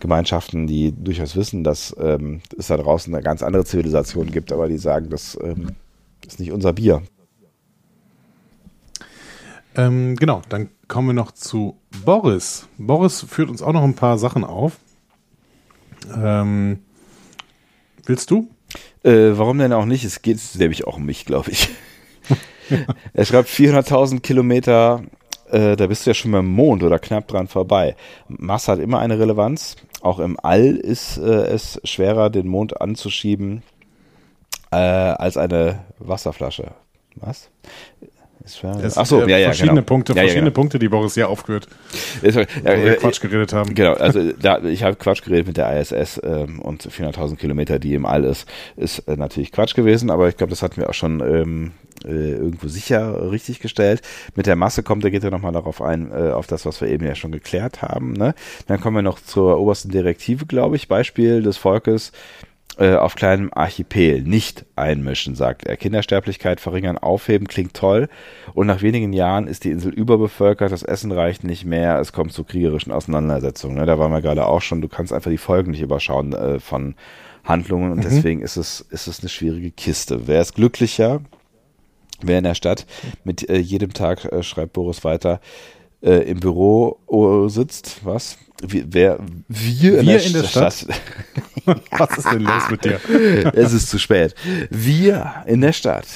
Gemeinschaften 0.00 0.66
die 0.66 0.92
durchaus 0.92 1.36
wissen 1.36 1.64
dass 1.64 1.94
ähm, 2.00 2.40
es 2.58 2.68
da 2.68 2.78
draußen 2.78 3.14
eine 3.14 3.22
ganz 3.22 3.42
andere 3.42 3.66
Zivilisation 3.66 4.30
gibt 4.30 4.52
aber 4.52 4.68
die 4.68 4.78
sagen 4.78 5.10
das 5.10 5.38
ähm, 5.42 5.72
ist 6.26 6.40
nicht 6.40 6.52
unser 6.52 6.72
Bier 6.72 7.02
Ähm, 9.76 10.16
genau, 10.16 10.42
dann 10.48 10.70
kommen 10.88 11.08
wir 11.08 11.14
noch 11.14 11.32
zu 11.32 11.78
Boris. 12.04 12.68
Boris 12.78 13.22
führt 13.28 13.50
uns 13.50 13.62
auch 13.62 13.72
noch 13.72 13.82
ein 13.82 13.94
paar 13.94 14.18
Sachen 14.18 14.44
auf. 14.44 14.78
Ähm, 16.14 16.80
willst 18.06 18.30
du? 18.30 18.48
äh, 19.04 19.32
warum 19.34 19.58
denn 19.58 19.72
auch 19.72 19.84
nicht 19.84 20.04
es 20.04 20.22
geht 20.22 20.40
nämlich 20.58 20.86
auch 20.86 20.96
um 20.96 21.04
mich 21.04 21.24
glaube 21.24 21.50
ich 21.50 21.68
er 23.12 23.24
schreibt 23.24 23.48
400.000 23.48 24.20
Kilometer 24.20 25.02
äh, 25.50 25.76
da 25.76 25.86
bist 25.86 26.06
du 26.06 26.10
ja 26.10 26.14
schon 26.14 26.32
beim 26.32 26.46
Mond 26.46 26.82
oder 26.82 26.98
knapp 26.98 27.28
dran 27.28 27.48
vorbei. 27.48 27.96
Masse 28.28 28.72
hat 28.72 28.78
immer 28.78 28.98
eine 28.98 29.18
Relevanz. 29.18 29.76
Auch 30.00 30.18
im 30.18 30.38
All 30.42 30.74
ist 30.74 31.18
äh, 31.18 31.44
es 31.44 31.78
schwerer, 31.84 32.30
den 32.30 32.48
Mond 32.48 32.80
anzuschieben 32.80 33.62
äh, 34.72 34.76
als 34.76 35.36
eine 35.36 35.84
Wasserflasche. 35.98 36.72
Was? 37.16 37.50
Es 38.44 38.98
Ach 38.98 39.06
so, 39.06 39.22
äh, 39.22 39.30
ja, 39.30 39.38
ja, 39.38 39.46
verschiedene 39.46 39.76
genau. 39.76 39.86
Punkte, 39.86 40.12
Ja, 40.12 40.16
ja, 40.16 40.22
verschiedene 40.24 40.50
genau. 40.50 40.60
Punkte, 40.60 40.78
die 40.78 40.88
Boris 40.88 41.14
sehr 41.14 41.30
aufgeführt, 41.30 41.66
äh, 42.22 42.34
wo 42.34 42.36
wir 42.36 42.92
äh, 42.92 42.96
Quatsch 42.96 43.20
geredet 43.22 43.54
haben. 43.54 43.74
Genau, 43.74 43.92
also 43.98 44.32
da, 44.32 44.62
ich 44.62 44.82
habe 44.82 44.96
Quatsch 44.96 45.22
geredet 45.22 45.46
mit 45.46 45.56
der 45.56 45.80
ISS 45.80 46.20
ähm, 46.22 46.60
und 46.60 46.82
400.000 46.82 47.36
Kilometer, 47.36 47.78
die 47.78 47.94
im 47.94 48.04
All 48.04 48.24
ist, 48.24 48.46
ist 48.76 48.98
äh, 49.08 49.16
natürlich 49.16 49.50
Quatsch 49.50 49.74
gewesen, 49.74 50.10
aber 50.10 50.28
ich 50.28 50.36
glaube, 50.36 50.50
das 50.50 50.62
hatten 50.62 50.76
wir 50.76 50.90
auch 50.90 50.94
schon 50.94 51.20
ähm, 51.20 51.72
äh, 52.04 52.32
irgendwo 52.32 52.68
sicher 52.68 53.30
richtig 53.30 53.60
gestellt. 53.60 54.02
Mit 54.34 54.46
der 54.46 54.56
Masse 54.56 54.82
kommt, 54.82 55.04
da 55.04 55.10
geht 55.10 55.24
er 55.24 55.30
nochmal 55.30 55.52
darauf 55.52 55.80
ein, 55.80 56.10
äh, 56.12 56.32
auf 56.32 56.46
das, 56.46 56.66
was 56.66 56.82
wir 56.82 56.88
eben 56.88 57.06
ja 57.06 57.14
schon 57.14 57.32
geklärt 57.32 57.80
haben. 57.80 58.12
Ne? 58.12 58.34
Dann 58.66 58.78
kommen 58.78 58.96
wir 58.96 59.02
noch 59.02 59.20
zur 59.20 59.58
obersten 59.58 59.88
Direktive, 59.88 60.44
glaube 60.44 60.76
ich, 60.76 60.88
Beispiel 60.88 61.42
des 61.42 61.56
Volkes 61.56 62.12
äh, 62.78 62.94
auf 62.96 63.14
kleinem 63.14 63.50
Archipel 63.52 64.22
nicht 64.22 64.64
einmischen, 64.74 65.34
sagt 65.36 65.64
er. 65.64 65.76
Kindersterblichkeit 65.76 66.58
verringern, 66.60 66.98
aufheben, 66.98 67.46
klingt 67.46 67.74
toll. 67.74 68.08
Und 68.52 68.66
nach 68.66 68.82
wenigen 68.82 69.12
Jahren 69.12 69.46
ist 69.46 69.64
die 69.64 69.70
Insel 69.70 69.92
überbevölkert, 69.92 70.72
das 70.72 70.82
Essen 70.82 71.12
reicht 71.12 71.44
nicht 71.44 71.64
mehr, 71.64 72.00
es 72.00 72.12
kommt 72.12 72.32
zu 72.32 72.42
kriegerischen 72.42 72.92
Auseinandersetzungen. 72.92 73.76
Ne? 73.76 73.86
Da 73.86 73.98
waren 73.98 74.10
wir 74.10 74.22
gerade 74.22 74.46
auch 74.46 74.60
schon, 74.60 74.80
du 74.80 74.88
kannst 74.88 75.12
einfach 75.12 75.30
die 75.30 75.38
Folgen 75.38 75.70
nicht 75.70 75.82
überschauen 75.82 76.32
äh, 76.32 76.58
von 76.58 76.96
Handlungen 77.44 77.92
und 77.92 77.98
Mhm. 77.98 78.02
deswegen 78.02 78.42
ist 78.42 78.56
es, 78.56 78.80
ist 78.90 79.06
es 79.06 79.20
eine 79.20 79.28
schwierige 79.28 79.70
Kiste. 79.70 80.26
Wer 80.26 80.40
ist 80.40 80.54
glücklicher? 80.54 81.20
Wer 82.22 82.38
in 82.38 82.44
der 82.44 82.54
Stadt 82.54 82.86
mit 83.22 83.48
äh, 83.48 83.58
jedem 83.58 83.92
Tag, 83.92 84.24
äh, 84.24 84.42
schreibt 84.42 84.72
Boris 84.72 85.04
weiter, 85.04 85.40
im 86.00 86.38
Büro 86.38 86.98
sitzt, 87.48 88.04
was? 88.04 88.36
Wie, 88.62 88.84
wer, 88.86 89.18
wir, 89.48 89.98
in 89.98 90.06
Wir 90.06 90.18
der, 90.18 90.26
in 90.26 90.32
der 90.32 90.44
Stadt. 90.44 90.74
Stadt. 90.74 91.00
Was 91.90 92.18
ist 92.18 92.32
denn 92.32 92.42
los 92.42 92.70
mit 92.70 92.84
dir? 92.84 93.00
es 93.54 93.72
ist 93.72 93.90
zu 93.90 93.98
spät. 93.98 94.34
Wir 94.70 95.44
in 95.46 95.60
der 95.60 95.72
Stadt 95.72 96.06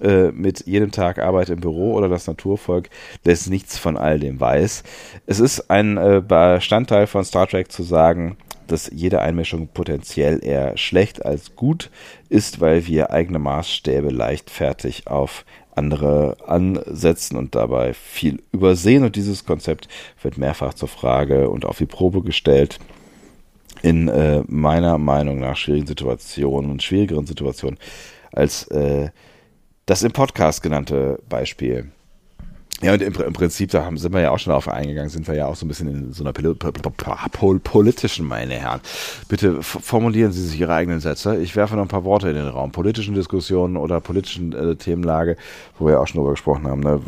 äh, 0.00 0.32
mit 0.32 0.66
jedem 0.66 0.90
Tag 0.90 1.18
Arbeit 1.18 1.50
im 1.50 1.60
Büro 1.60 1.94
oder 1.94 2.08
das 2.08 2.26
Naturvolk, 2.26 2.88
das 3.24 3.48
nichts 3.48 3.78
von 3.78 3.96
all 3.96 4.18
dem 4.18 4.40
weiß. 4.40 4.82
Es 5.26 5.40
ist 5.40 5.70
ein 5.70 5.96
äh, 5.96 6.22
Bestandteil 6.26 7.06
von 7.06 7.24
Star 7.24 7.46
Trek 7.46 7.70
zu 7.70 7.82
sagen, 7.82 8.36
dass 8.66 8.90
jede 8.92 9.20
Einmischung 9.20 9.68
potenziell 9.68 10.44
eher 10.44 10.76
schlecht 10.76 11.24
als 11.24 11.54
gut 11.54 11.90
ist, 12.28 12.60
weil 12.60 12.86
wir 12.86 13.10
eigene 13.10 13.38
Maßstäbe 13.38 14.08
leichtfertig 14.08 15.06
auf 15.06 15.44
andere 15.76 16.36
ansetzen 16.46 17.36
und 17.36 17.54
dabei 17.54 17.94
viel 17.94 18.42
übersehen. 18.52 19.04
Und 19.04 19.16
dieses 19.16 19.44
Konzept 19.44 19.88
wird 20.22 20.38
mehrfach 20.38 20.74
zur 20.74 20.88
Frage 20.88 21.50
und 21.50 21.64
auf 21.64 21.78
die 21.78 21.86
Probe 21.86 22.22
gestellt 22.22 22.78
in 23.82 24.08
äh, 24.08 24.42
meiner 24.46 24.98
Meinung 24.98 25.40
nach 25.40 25.56
schwierigen 25.56 25.86
Situationen 25.86 26.70
und 26.70 26.82
schwierigeren 26.82 27.26
Situationen 27.26 27.78
als 28.32 28.66
äh, 28.68 29.10
das 29.86 30.02
im 30.02 30.12
Podcast 30.12 30.62
genannte 30.62 31.20
Beispiel. 31.28 31.90
Ja, 32.84 32.92
und 32.92 33.00
im, 33.00 33.14
im 33.14 33.32
Prinzip, 33.32 33.70
da 33.70 33.86
haben, 33.86 33.96
sind 33.96 34.12
wir 34.12 34.20
ja 34.20 34.30
auch 34.30 34.38
schon 34.38 34.50
darauf 34.50 34.68
eingegangen, 34.68 35.08
sind 35.08 35.26
wir 35.26 35.34
ja 35.34 35.46
auch 35.46 35.56
so 35.56 35.64
ein 35.64 35.68
bisschen 35.68 35.88
in 35.88 36.12
so 36.12 36.22
einer 36.22 36.34
pol 36.34 36.54
pol 36.54 36.72
pol 37.32 37.58
politischen, 37.58 38.26
meine 38.26 38.56
Herren. 38.56 38.82
Bitte 39.26 39.62
formulieren 39.62 40.32
Sie 40.32 40.46
sich 40.46 40.60
Ihre 40.60 40.74
eigenen 40.74 41.00
Sätze. 41.00 41.38
Ich 41.38 41.56
werfe 41.56 41.76
noch 41.76 41.82
ein 41.82 41.88
paar 41.88 42.04
Worte 42.04 42.28
in 42.28 42.34
den 42.34 42.46
Raum. 42.46 42.72
Politischen 42.72 43.14
Diskussionen 43.14 43.78
oder 43.78 44.02
politischen 44.02 44.52
äh, 44.52 44.76
Themenlage, 44.76 45.38
wo 45.78 45.86
wir 45.86 45.98
auch 45.98 46.06
schon 46.06 46.18
drüber 46.18 46.32
gesprochen 46.32 46.66
haben. 46.68 46.80
Ne? 46.80 47.00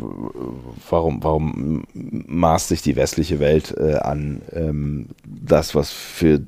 Warum, 0.89 1.23
warum 1.23 1.83
maßt 1.93 2.69
sich 2.69 2.81
die 2.81 2.95
westliche 2.95 3.39
Welt 3.39 3.75
äh, 3.77 3.97
an, 3.97 4.41
ähm, 4.53 5.09
das, 5.27 5.75
was 5.75 5.91
für 5.91 6.41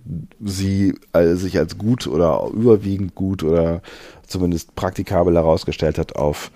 sie 0.43 0.95
äh, 1.13 1.35
sich 1.35 1.59
als 1.59 1.77
gut 1.77 2.07
oder 2.07 2.47
überwiegend 2.51 3.13
gut 3.13 3.43
oder 3.43 3.83
zumindest 4.25 4.73
praktikabel 4.73 5.35
herausgestellt 5.35 5.99
hat, 5.99 6.15
auf 6.15 6.49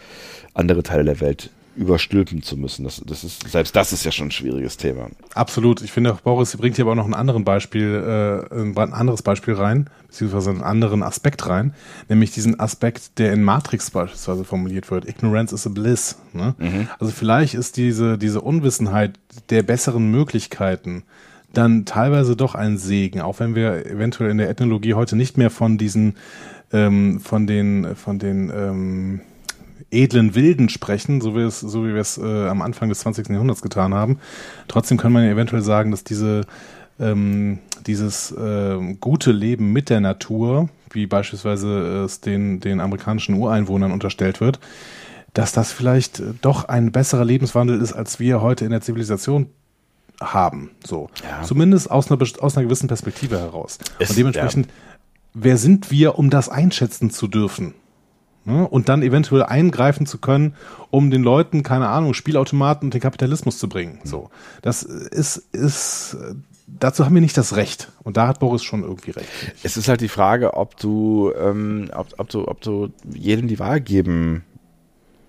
andere 0.55 0.81
Teile 0.81 1.03
der 1.03 1.21
Welt 1.21 1.51
überstülpen 1.75 2.43
zu 2.43 2.57
müssen. 2.57 2.83
Das, 2.83 3.01
das 3.05 3.23
ist, 3.23 3.49
selbst 3.49 3.75
das 3.75 3.93
ist 3.93 4.05
ja 4.05 4.11
schon 4.11 4.27
ein 4.27 4.31
schwieriges 4.31 4.77
Thema. 4.77 5.09
Absolut. 5.33 5.81
Ich 5.81 5.91
finde 5.91 6.13
auch, 6.13 6.21
Boris 6.21 6.55
bringt 6.55 6.75
hier 6.75 6.85
aber 6.85 6.91
auch 6.91 6.97
noch 6.97 7.07
ein 7.07 7.13
anderen 7.13 7.43
Beispiel, 7.43 8.47
äh, 8.51 8.55
ein 8.55 8.93
anderes 8.93 9.21
Beispiel 9.21 9.55
rein, 9.55 9.89
beziehungsweise 10.07 10.51
einen 10.51 10.61
anderen 10.61 11.01
Aspekt 11.03 11.47
rein, 11.47 11.73
nämlich 12.09 12.31
diesen 12.31 12.59
Aspekt, 12.59 13.17
der 13.17 13.33
in 13.33 13.43
Matrix 13.43 13.91
beispielsweise 13.91 14.43
formuliert 14.43 14.91
wird. 14.91 15.07
Ignorance 15.07 15.53
is 15.53 15.65
a 15.65 15.69
bliss. 15.69 16.17
Ne? 16.33 16.55
Also 16.99 17.11
vielleicht 17.11 17.55
ist 17.55 17.77
diese, 17.77 18.17
diese 18.17 18.41
Unwissenheit 18.41 19.13
der 19.49 19.63
besseren 19.63 20.11
Möglichkeiten 20.11 21.03
dann 21.53 21.85
teilweise 21.85 22.35
doch 22.35 22.55
ein 22.55 22.77
Segen, 22.77 23.21
auch 23.21 23.39
wenn 23.39 23.55
wir 23.55 23.85
eventuell 23.85 24.31
in 24.31 24.39
der 24.39 24.49
Ethnologie 24.49 24.95
heute 24.95 25.15
nicht 25.15 25.37
mehr 25.37 25.51
von 25.51 25.77
diesen, 25.77 26.15
ähm, 26.71 27.19
von 27.19 27.45
den, 27.47 27.95
von 27.95 28.17
den, 28.19 28.51
ähm, 28.53 29.21
edlen 29.93 30.35
Wilden 30.35 30.69
sprechen, 30.69 31.21
so 31.21 31.35
wie, 31.35 31.41
es, 31.41 31.59
so 31.59 31.83
wie 31.85 31.93
wir 31.93 32.01
es 32.01 32.17
äh, 32.17 32.47
am 32.47 32.61
Anfang 32.61 32.89
des 32.89 32.99
20. 32.99 33.29
Jahrhunderts 33.29 33.61
getan 33.61 33.93
haben. 33.93 34.19
Trotzdem 34.67 34.97
kann 34.97 35.11
man 35.11 35.23
ja 35.23 35.31
eventuell 35.31 35.61
sagen, 35.61 35.91
dass 35.91 36.03
diese, 36.03 36.41
ähm, 36.99 37.59
dieses 37.87 38.33
ähm, 38.37 38.99
gute 38.99 39.31
Leben 39.31 39.71
mit 39.71 39.89
der 39.89 39.99
Natur, 40.01 40.69
wie 40.91 41.05
beispielsweise 41.07 42.03
es 42.03 42.21
den, 42.21 42.59
den 42.59 42.79
amerikanischen 42.79 43.35
Ureinwohnern 43.35 43.91
unterstellt 43.91 44.41
wird, 44.41 44.59
dass 45.33 45.51
das 45.51 45.71
vielleicht 45.71 46.19
äh, 46.19 46.33
doch 46.41 46.65
ein 46.65 46.91
besserer 46.91 47.25
Lebenswandel 47.25 47.81
ist, 47.81 47.93
als 47.93 48.19
wir 48.19 48.41
heute 48.41 48.65
in 48.65 48.71
der 48.71 48.81
Zivilisation 48.81 49.47
haben. 50.21 50.69
So. 50.85 51.09
Zumindest 51.43 51.89
aus 51.91 52.11
einer, 52.11 52.21
aus 52.39 52.55
einer 52.57 52.65
gewissen 52.65 52.87
Perspektive 52.87 53.39
heraus. 53.39 53.79
Es- 53.99 54.11
Und 54.11 54.17
dementsprechend, 54.19 54.67
wer 55.33 55.57
sind 55.57 55.89
wir, 55.91 56.17
um 56.19 56.29
das 56.29 56.49
einschätzen 56.49 57.09
zu 57.09 57.27
dürfen? 57.27 57.73
Ne? 58.45 58.67
Und 58.67 58.89
dann 58.89 59.03
eventuell 59.03 59.43
eingreifen 59.43 60.05
zu 60.05 60.17
können, 60.17 60.55
um 60.89 61.11
den 61.11 61.23
Leuten, 61.23 61.63
keine 61.63 61.87
Ahnung, 61.87 62.13
Spielautomaten 62.13 62.87
und 62.87 62.93
den 62.93 63.01
Kapitalismus 63.01 63.57
zu 63.57 63.69
bringen. 63.69 63.99
So. 64.03 64.29
Das 64.61 64.83
ist, 64.83 65.37
ist, 65.53 66.17
dazu 66.67 67.05
haben 67.05 67.13
wir 67.13 67.21
nicht 67.21 67.37
das 67.37 67.55
Recht. 67.55 67.91
Und 68.03 68.17
da 68.17 68.27
hat 68.27 68.39
Boris 68.39 68.63
schon 68.63 68.83
irgendwie 68.83 69.11
recht. 69.11 69.29
Es 69.63 69.77
ist 69.77 69.87
halt 69.87 70.01
die 70.01 70.09
Frage, 70.09 70.55
ob 70.55 70.77
du, 70.77 71.31
ähm, 71.39 71.89
ob, 71.93 72.07
ob 72.17 72.29
du, 72.29 72.47
ob 72.47 72.61
du 72.61 72.89
jedem 73.13 73.47
die 73.47 73.59
Wahl 73.59 73.79
geben 73.79 74.43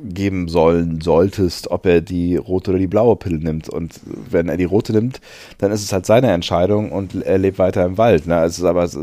geben 0.01 0.49
sollen 0.49 1.01
solltest, 1.01 1.71
ob 1.71 1.87
er 1.87 2.01
die 2.01 2.37
rote 2.37 2.73
oder 2.73 2.81
die 2.81 2.89
blaue 2.89 3.15
Pille 3.15 3.39
nimmt. 3.39 3.69
Und 3.69 4.01
wenn 4.29 4.49
er 4.49 4.57
die 4.57 4.65
rote 4.65 4.93
nimmt, 4.93 5.21
dann 5.59 5.71
ist 5.71 5.85
es 5.85 5.93
halt 5.93 6.05
seine 6.05 6.33
Entscheidung 6.33 6.91
und 6.91 7.15
er 7.23 7.39
lebt 7.39 7.61
weiter 7.61 7.85
im 7.85 7.97
Wald. 7.97 8.27
Ne? 8.27 8.43
Es 8.43 8.59
ist 8.59 8.65
aber, 8.65 8.83
das 8.83 8.97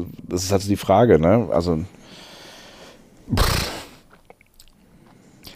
ist 0.44 0.52
halt 0.52 0.62
so 0.62 0.68
die 0.68 0.76
Frage, 0.76 1.18
ne? 1.18 1.48
Also 1.52 1.80
pff. 3.36 3.71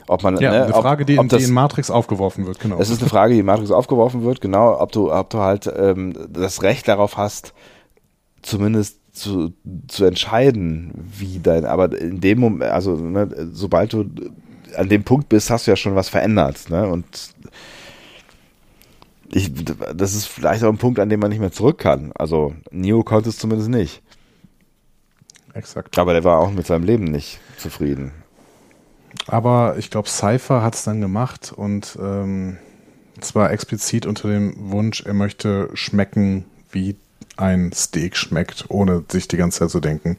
Ob 0.08 0.24
man, 0.24 0.38
Ja, 0.40 0.52
ne, 0.52 0.64
eine 0.66 0.76
ob- 0.76 0.82
Frage, 0.82 1.06
die, 1.06 1.18
ob 1.18 1.24
in, 1.24 1.30
das, 1.30 1.40
die 1.44 1.48
in 1.50 1.54
Matrix 1.54 1.90
aufgeworfen 1.90 2.46
wird, 2.46 2.60
genau. 2.60 2.78
es 2.80 2.90
ist 2.90 3.02
eine 3.02 3.10
Frage, 3.10 3.34
die 3.34 3.40
in 3.40 3.46
Matrix 3.46 3.72
aufgeworfen 3.72 4.24
wird, 4.24 4.42
genau, 4.42 4.80
ob 4.80 4.92
du, 4.92 5.12
ob 5.12 5.30
du 5.30 5.40
halt 5.40 5.72
ähm, 5.76 6.14
das 6.30 6.62
Recht 6.64 6.88
darauf 6.88 7.18
hast, 7.18 7.54
zumindest 8.42 9.00
zu, 9.12 9.54
zu 9.88 10.06
entscheiden, 10.06 10.92
wie 11.18 11.40
dein, 11.40 11.66
aber 11.66 11.98
in 12.00 12.20
dem 12.22 12.40
Moment, 12.40 12.72
also 12.72 12.96
ne, 12.96 13.30
sobald 13.54 13.94
du 13.94 14.06
an 14.76 14.90
dem 14.90 15.04
Punkt 15.04 15.30
bist, 15.30 15.50
hast 15.50 15.68
du 15.68 15.72
ja 15.72 15.78
schon 15.78 15.96
was 15.96 16.10
verändert, 16.10 16.70
ne? 16.70 16.88
Und 16.88 17.06
ich, 19.32 19.52
das 19.96 20.14
ist 20.14 20.26
vielleicht 20.28 20.64
auch 20.64 20.70
ein 20.70 20.78
Punkt, 20.78 21.00
an 21.00 21.10
dem 21.10 21.20
man 21.20 21.30
nicht 21.30 21.40
mehr 21.40 21.52
zurück 21.52 21.78
kann. 21.78 22.12
Also 22.16 22.54
Neo 22.72 23.04
konnte 23.04 23.30
es 23.30 23.38
zumindest 23.38 23.70
nicht. 23.70 24.02
Exakt. 25.54 25.98
Aber 25.98 26.14
der 26.14 26.24
war 26.24 26.40
auch 26.40 26.52
mit 26.52 26.68
seinem 26.68 26.84
Leben 26.84 27.06
nicht 27.06 27.40
zufrieden. 27.58 28.12
Aber 29.28 29.76
ich 29.78 29.90
glaube, 29.90 30.10
Cypher 30.10 30.62
hat 30.62 30.76
es 30.76 30.84
dann 30.84 31.02
gemacht 31.02 31.54
und 31.56 31.98
ähm, 32.02 32.58
zwar 33.22 33.52
explizit 33.52 34.06
unter 34.06 34.30
dem 34.30 34.54
Wunsch, 34.72 35.02
er 35.02 35.14
möchte 35.14 35.70
schmecken, 35.74 36.46
wie 36.72 36.96
ein 37.38 37.72
Steak 37.74 38.16
schmeckt, 38.16 38.66
ohne 38.70 39.04
sich 39.10 39.28
die 39.28 39.38
ganze 39.38 39.60
Zeit 39.60 39.70
zu 39.70 39.80
denken, 39.80 40.18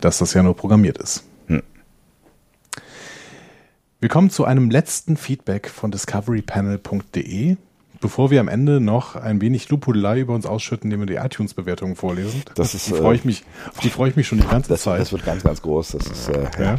dass 0.00 0.18
das 0.18 0.34
ja 0.34 0.42
nur 0.42 0.56
programmiert 0.56 0.98
ist. 0.98 1.24
Hm. 1.46 1.62
Wir 4.00 4.08
kommen 4.08 4.30
zu 4.30 4.44
einem 4.44 4.70
letzten 4.70 5.16
Feedback 5.16 5.68
von 5.68 5.90
discoverypanel.de. 5.90 7.56
Bevor 8.00 8.30
wir 8.30 8.38
am 8.40 8.46
Ende 8.46 8.80
noch 8.80 9.16
ein 9.16 9.40
wenig 9.40 9.68
Lupudelei 9.70 10.20
über 10.20 10.32
uns 10.32 10.46
ausschütten, 10.46 10.88
indem 10.92 11.00
wir 11.00 11.06
die 11.06 11.24
iTunes-Bewertungen 11.24 11.96
vorlesen. 11.96 12.44
Das 12.54 12.72
ist, 12.72 12.86
die 12.86 12.92
äh, 12.92 12.96
freue 12.96 13.16
ich 13.16 13.24
mich, 13.24 13.42
auf 13.74 13.80
die 13.80 13.90
freue 13.90 14.10
ich 14.10 14.14
mich 14.14 14.28
schon 14.28 14.38
die 14.38 14.46
ganze 14.46 14.68
Das, 14.68 14.82
Zeit. 14.82 15.00
das 15.00 15.10
wird 15.10 15.24
ganz, 15.24 15.42
ganz 15.42 15.62
groß. 15.62 15.96
Das 15.98 16.06
ist, 16.06 16.28
äh, 16.28 16.44
ja. 16.58 16.64
Ja. 16.64 16.76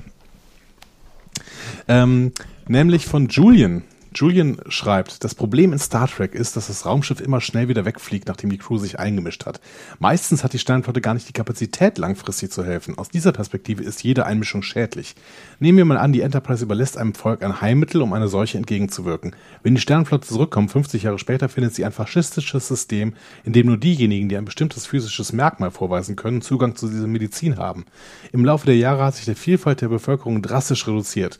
Ähm, 1.89 2.31
nämlich 2.67 3.07
von 3.07 3.27
Julian. 3.27 3.83
Julian 4.13 4.57
schreibt, 4.69 5.23
das 5.23 5.35
Problem 5.35 5.71
in 5.71 5.77
Star 5.77 6.07
Trek 6.07 6.33
ist, 6.33 6.55
dass 6.55 6.67
das 6.67 6.85
Raumschiff 6.85 7.21
immer 7.21 7.41
schnell 7.41 7.67
wieder 7.67 7.85
wegfliegt, 7.85 8.27
nachdem 8.27 8.49
die 8.49 8.57
Crew 8.57 8.79
sich 8.79 8.97
eingemischt 8.97 9.45
hat. 9.45 9.61
Meistens 9.99 10.43
hat 10.43 10.53
die 10.53 10.59
Sternflotte 10.59 10.99
gar 10.99 11.13
nicht 11.13 11.29
die 11.29 11.33
Kapazität, 11.33 11.99
langfristig 11.99 12.51
zu 12.51 12.65
helfen. 12.65 12.97
Aus 12.97 13.09
dieser 13.09 13.31
Perspektive 13.31 13.83
ist 13.83 14.03
jede 14.03 14.25
Einmischung 14.25 14.63
schädlich. 14.63 15.15
Nehmen 15.59 15.77
wir 15.77 15.85
mal 15.85 15.97
an, 15.97 16.11
die 16.11 16.21
Enterprise 16.21 16.63
überlässt 16.63 16.97
einem 16.97 17.13
Volk 17.13 17.43
ein 17.43 17.61
Heilmittel, 17.61 18.01
um 18.01 18.13
einer 18.13 18.27
Seuche 18.27 18.57
entgegenzuwirken. 18.57 19.35
Wenn 19.61 19.75
die 19.75 19.81
Sternflotte 19.81 20.27
zurückkommt, 20.27 20.71
50 20.71 21.03
Jahre 21.03 21.19
später, 21.19 21.47
findet 21.47 21.75
sie 21.75 21.85
ein 21.85 21.91
faschistisches 21.91 22.67
System, 22.67 23.13
in 23.43 23.53
dem 23.53 23.67
nur 23.67 23.77
diejenigen, 23.77 24.27
die 24.27 24.37
ein 24.37 24.45
bestimmtes 24.45 24.87
physisches 24.87 25.33
Merkmal 25.33 25.69
vorweisen 25.69 26.15
können, 26.15 26.41
Zugang 26.41 26.75
zu 26.75 26.89
dieser 26.89 27.07
Medizin 27.07 27.57
haben. 27.57 27.85
Im 28.31 28.43
Laufe 28.43 28.65
der 28.65 28.75
Jahre 28.75 29.05
hat 29.05 29.15
sich 29.15 29.25
die 29.25 29.35
Vielfalt 29.35 29.81
der 29.81 29.89
Bevölkerung 29.89 30.41
drastisch 30.41 30.87
reduziert. 30.87 31.37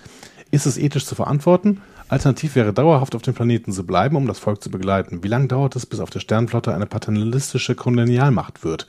Ist 0.51 0.65
es 0.65 0.77
ethisch 0.77 1.05
zu 1.05 1.15
verantworten? 1.15 1.81
Alternativ 2.07 2.55
wäre 2.55 2.73
dauerhaft 2.73 3.13
auf 3.13 3.21
dem 3.21 3.35
Planeten 3.35 3.71
zu 3.71 3.85
bleiben, 3.85 4.15
um 4.15 4.25
das 4.25 4.39
Volk 4.39 4.63
zu 4.63 4.71
begleiten. 4.71 5.23
Wie 5.23 5.27
lange 5.27 5.47
dauert 5.47 5.75
es, 5.75 5.85
bis 5.85 5.99
auf 5.99 6.09
der 6.09 6.21
Sternflotte 6.21 6.73
eine 6.73 6.87
paternalistische 6.87 7.75
Kolonialmacht 7.75 8.63
wird? 8.63 8.87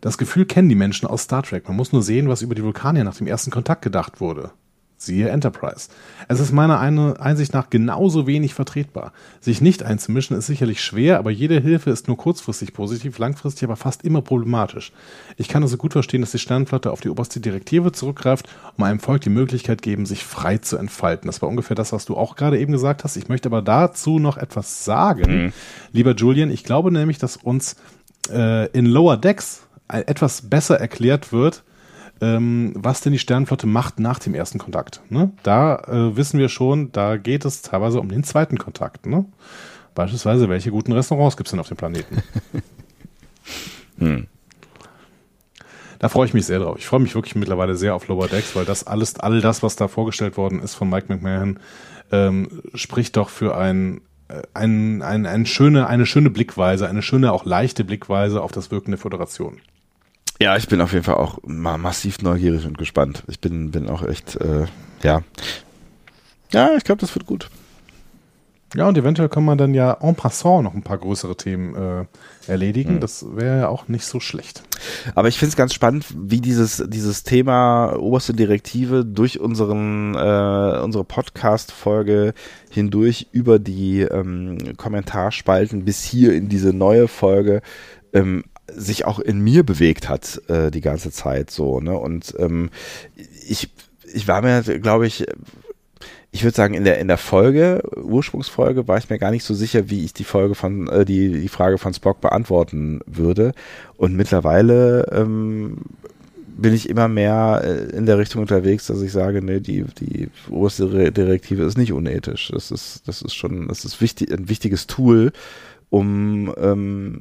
Das 0.00 0.18
Gefühl 0.18 0.44
kennen 0.44 0.68
die 0.68 0.76
Menschen 0.76 1.08
aus 1.08 1.22
Star 1.22 1.42
Trek. 1.42 1.66
Man 1.66 1.76
muss 1.76 1.92
nur 1.92 2.02
sehen, 2.02 2.28
was 2.28 2.42
über 2.42 2.54
die 2.54 2.62
Vulkanier 2.62 3.02
nach 3.02 3.16
dem 3.16 3.26
ersten 3.26 3.50
Kontakt 3.50 3.82
gedacht 3.82 4.20
wurde. 4.20 4.52
Siehe 4.96 5.28
Enterprise. 5.28 5.88
Es 6.28 6.40
ist 6.40 6.52
meiner 6.52 6.78
eine- 6.78 7.20
Einsicht 7.20 7.52
nach 7.52 7.68
genauso 7.68 8.26
wenig 8.26 8.54
vertretbar. 8.54 9.12
Sich 9.40 9.60
nicht 9.60 9.82
einzumischen 9.82 10.36
ist 10.36 10.46
sicherlich 10.46 10.82
schwer, 10.82 11.18
aber 11.18 11.30
jede 11.30 11.60
Hilfe 11.60 11.90
ist 11.90 12.06
nur 12.08 12.16
kurzfristig 12.16 12.72
positiv, 12.72 13.18
langfristig 13.18 13.64
aber 13.64 13.76
fast 13.76 14.04
immer 14.04 14.22
problematisch. 14.22 14.92
Ich 15.36 15.48
kann 15.48 15.62
also 15.62 15.76
gut 15.76 15.92
verstehen, 15.92 16.20
dass 16.22 16.30
die 16.30 16.38
Sternflotte 16.38 16.90
auf 16.90 17.00
die 17.00 17.10
oberste 17.10 17.40
Direktive 17.40 17.92
zurückgreift, 17.92 18.48
um 18.78 18.84
einem 18.84 19.00
Volk 19.00 19.20
die 19.22 19.30
Möglichkeit 19.30 19.82
geben, 19.82 20.06
sich 20.06 20.24
frei 20.24 20.58
zu 20.58 20.76
entfalten. 20.78 21.26
Das 21.26 21.42
war 21.42 21.48
ungefähr 21.48 21.76
das, 21.76 21.92
was 21.92 22.04
du 22.06 22.16
auch 22.16 22.36
gerade 22.36 22.58
eben 22.58 22.72
gesagt 22.72 23.04
hast. 23.04 23.16
Ich 23.16 23.28
möchte 23.28 23.48
aber 23.48 23.62
dazu 23.62 24.18
noch 24.18 24.36
etwas 24.38 24.84
sagen. 24.84 25.52
Lieber 25.92 26.14
Julian, 26.14 26.50
ich 26.50 26.64
glaube 26.64 26.90
nämlich, 26.92 27.18
dass 27.18 27.36
uns 27.36 27.76
äh, 28.32 28.68
in 28.70 28.86
Lower 28.86 29.16
Decks 29.18 29.66
ein- 29.88 30.06
etwas 30.08 30.42
besser 30.48 30.80
erklärt 30.80 31.30
wird, 31.32 31.62
ähm, 32.20 32.72
was 32.76 33.00
denn 33.00 33.12
die 33.12 33.18
Sternenflotte 33.18 33.66
macht 33.66 33.98
nach 33.98 34.18
dem 34.18 34.34
ersten 34.34 34.58
Kontakt. 34.58 35.00
Ne? 35.10 35.32
Da 35.42 35.76
äh, 35.76 36.16
wissen 36.16 36.38
wir 36.38 36.48
schon, 36.48 36.92
da 36.92 37.16
geht 37.16 37.44
es 37.44 37.62
teilweise 37.62 38.00
um 38.00 38.08
den 38.08 38.24
zweiten 38.24 38.58
Kontakt. 38.58 39.06
Ne? 39.06 39.24
Beispielsweise, 39.94 40.48
welche 40.48 40.70
guten 40.70 40.92
Restaurants 40.92 41.36
gibt 41.36 41.48
es 41.48 41.50
denn 41.52 41.60
auf 41.60 41.68
dem 41.68 41.76
Planeten? 41.76 42.22
Hm. 43.98 44.26
Da 45.98 46.08
freue 46.08 46.26
ich 46.26 46.34
mich 46.34 46.46
sehr 46.46 46.58
drauf. 46.58 46.76
Ich 46.78 46.86
freue 46.86 47.00
mich 47.00 47.14
wirklich 47.14 47.34
mittlerweile 47.34 47.76
sehr 47.76 47.94
auf 47.94 48.08
Lower 48.08 48.28
Decks, 48.28 48.56
weil 48.56 48.64
das 48.64 48.86
alles, 48.86 49.18
all 49.20 49.40
das, 49.40 49.62
was 49.62 49.76
da 49.76 49.88
vorgestellt 49.88 50.36
worden 50.36 50.60
ist 50.60 50.74
von 50.74 50.90
Mike 50.90 51.06
McMahon, 51.08 51.60
ähm, 52.12 52.62
spricht 52.74 53.16
doch 53.16 53.28
für 53.28 53.56
ein, 53.56 54.00
äh, 54.28 54.42
ein, 54.52 55.02
ein, 55.02 55.26
ein 55.26 55.46
schöne, 55.46 55.86
eine 55.86 56.06
schöne 56.06 56.30
Blickweise, 56.30 56.88
eine 56.88 57.02
schöne, 57.02 57.32
auch 57.32 57.44
leichte 57.44 57.84
Blickweise 57.84 58.42
auf 58.42 58.52
das 58.52 58.70
Wirken 58.70 58.90
der 58.90 58.98
Föderation. 58.98 59.60
Ja, 60.40 60.56
ich 60.56 60.68
bin 60.68 60.80
auf 60.80 60.92
jeden 60.92 61.04
Fall 61.04 61.14
auch 61.14 61.38
ma 61.44 61.78
massiv 61.78 62.20
neugierig 62.22 62.66
und 62.66 62.78
gespannt. 62.78 63.22
Ich 63.28 63.40
bin, 63.40 63.70
bin 63.70 63.88
auch 63.88 64.02
echt, 64.02 64.36
äh, 64.36 64.66
ja. 65.02 65.22
Ja, 66.52 66.70
ich 66.76 66.84
glaube, 66.84 67.00
das 67.00 67.14
wird 67.14 67.26
gut. 67.26 67.50
Ja, 68.74 68.88
und 68.88 68.98
eventuell 68.98 69.28
kann 69.28 69.44
man 69.44 69.56
dann 69.56 69.72
ja 69.72 69.96
en 70.00 70.16
passant 70.16 70.64
noch 70.64 70.74
ein 70.74 70.82
paar 70.82 70.98
größere 70.98 71.36
Themen 71.36 71.76
äh, 71.76 72.50
erledigen. 72.50 72.94
Hm. 72.94 73.00
Das 73.00 73.24
wäre 73.36 73.60
ja 73.60 73.68
auch 73.68 73.86
nicht 73.86 74.04
so 74.04 74.18
schlecht. 74.18 74.64
Aber 75.14 75.28
ich 75.28 75.38
finde 75.38 75.50
es 75.50 75.56
ganz 75.56 75.72
spannend, 75.72 76.06
wie 76.16 76.40
dieses, 76.40 76.82
dieses 76.88 77.22
Thema 77.22 77.94
oberste 77.96 78.34
Direktive 78.34 79.04
durch 79.04 79.38
unseren, 79.38 80.16
äh, 80.16 80.80
unsere 80.82 81.04
Podcast-Folge 81.04 82.34
hindurch 82.68 83.28
über 83.30 83.60
die 83.60 84.00
ähm, 84.00 84.58
Kommentarspalten 84.76 85.84
bis 85.84 86.02
hier 86.02 86.34
in 86.34 86.48
diese 86.48 86.72
neue 86.72 87.06
Folge 87.06 87.62
ähm, 88.12 88.42
sich 88.72 89.04
auch 89.04 89.18
in 89.18 89.40
mir 89.40 89.62
bewegt 89.62 90.08
hat 90.08 90.40
äh, 90.48 90.70
die 90.70 90.80
ganze 90.80 91.10
Zeit 91.10 91.50
so. 91.50 91.80
Ne? 91.80 91.96
Und 91.96 92.34
ähm, 92.38 92.70
ich, 93.46 93.70
ich 94.12 94.26
war 94.28 94.42
mir, 94.42 94.62
glaube 94.62 95.06
ich, 95.06 95.26
ich 96.30 96.42
würde 96.42 96.56
sagen, 96.56 96.74
in 96.74 96.82
der, 96.82 96.98
in 96.98 97.06
der 97.06 97.18
Folge, 97.18 97.82
Ursprungsfolge, 97.96 98.88
war 98.88 98.98
ich 98.98 99.08
mir 99.08 99.18
gar 99.18 99.30
nicht 99.30 99.44
so 99.44 99.54
sicher, 99.54 99.88
wie 99.88 100.04
ich 100.04 100.14
die 100.14 100.24
Folge 100.24 100.56
von, 100.56 100.88
äh, 100.88 101.04
die, 101.04 101.40
die 101.40 101.48
Frage 101.48 101.78
von 101.78 101.94
Spock 101.94 102.20
beantworten 102.20 103.00
würde. 103.06 103.52
Und 103.96 104.16
mittlerweile 104.16 105.06
ähm, 105.12 105.78
bin 106.56 106.74
ich 106.74 106.88
immer 106.88 107.06
mehr 107.06 107.62
äh, 107.64 107.96
in 107.96 108.06
der 108.06 108.18
Richtung 108.18 108.42
unterwegs, 108.42 108.86
dass 108.86 109.00
ich 109.00 109.12
sage, 109.12 109.42
nee, 109.42 109.60
die, 109.60 109.84
die 110.00 110.28
oberste 110.50 110.92
Re- 110.92 111.12
Direktive 111.12 111.62
ist 111.64 111.78
nicht 111.78 111.92
unethisch. 111.92 112.50
Das 112.52 112.72
ist, 112.72 113.06
das 113.06 113.22
ist 113.22 113.34
schon, 113.34 113.68
das 113.68 113.84
ist 113.84 114.00
wichtig, 114.00 114.32
ein 114.32 114.48
wichtiges 114.48 114.88
Tool, 114.88 115.32
um 115.90 116.52
ähm, 116.60 117.20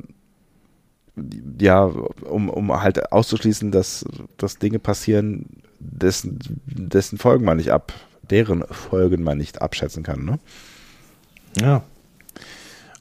ja, 1.60 1.84
um, 1.84 2.49
um 2.49 2.81
halt 2.81 3.11
auszuschließen, 3.11 3.72
dass, 3.72 4.06
dass 4.38 4.57
Dinge 4.57 4.80
passieren, 4.80 5.45
dessen, 5.80 6.40
dessen 6.65 7.18
Folgen 7.18 7.45
man 7.45 7.57
nicht 7.57 7.72
ab, 7.72 7.94
deren 8.30 8.64
Folgen 8.68 9.23
man 9.23 9.38
nicht 9.38 9.61
abschätzen 9.61 10.03
kann, 10.03 10.26
ne? 10.26 10.40
Ja. 11.60 11.84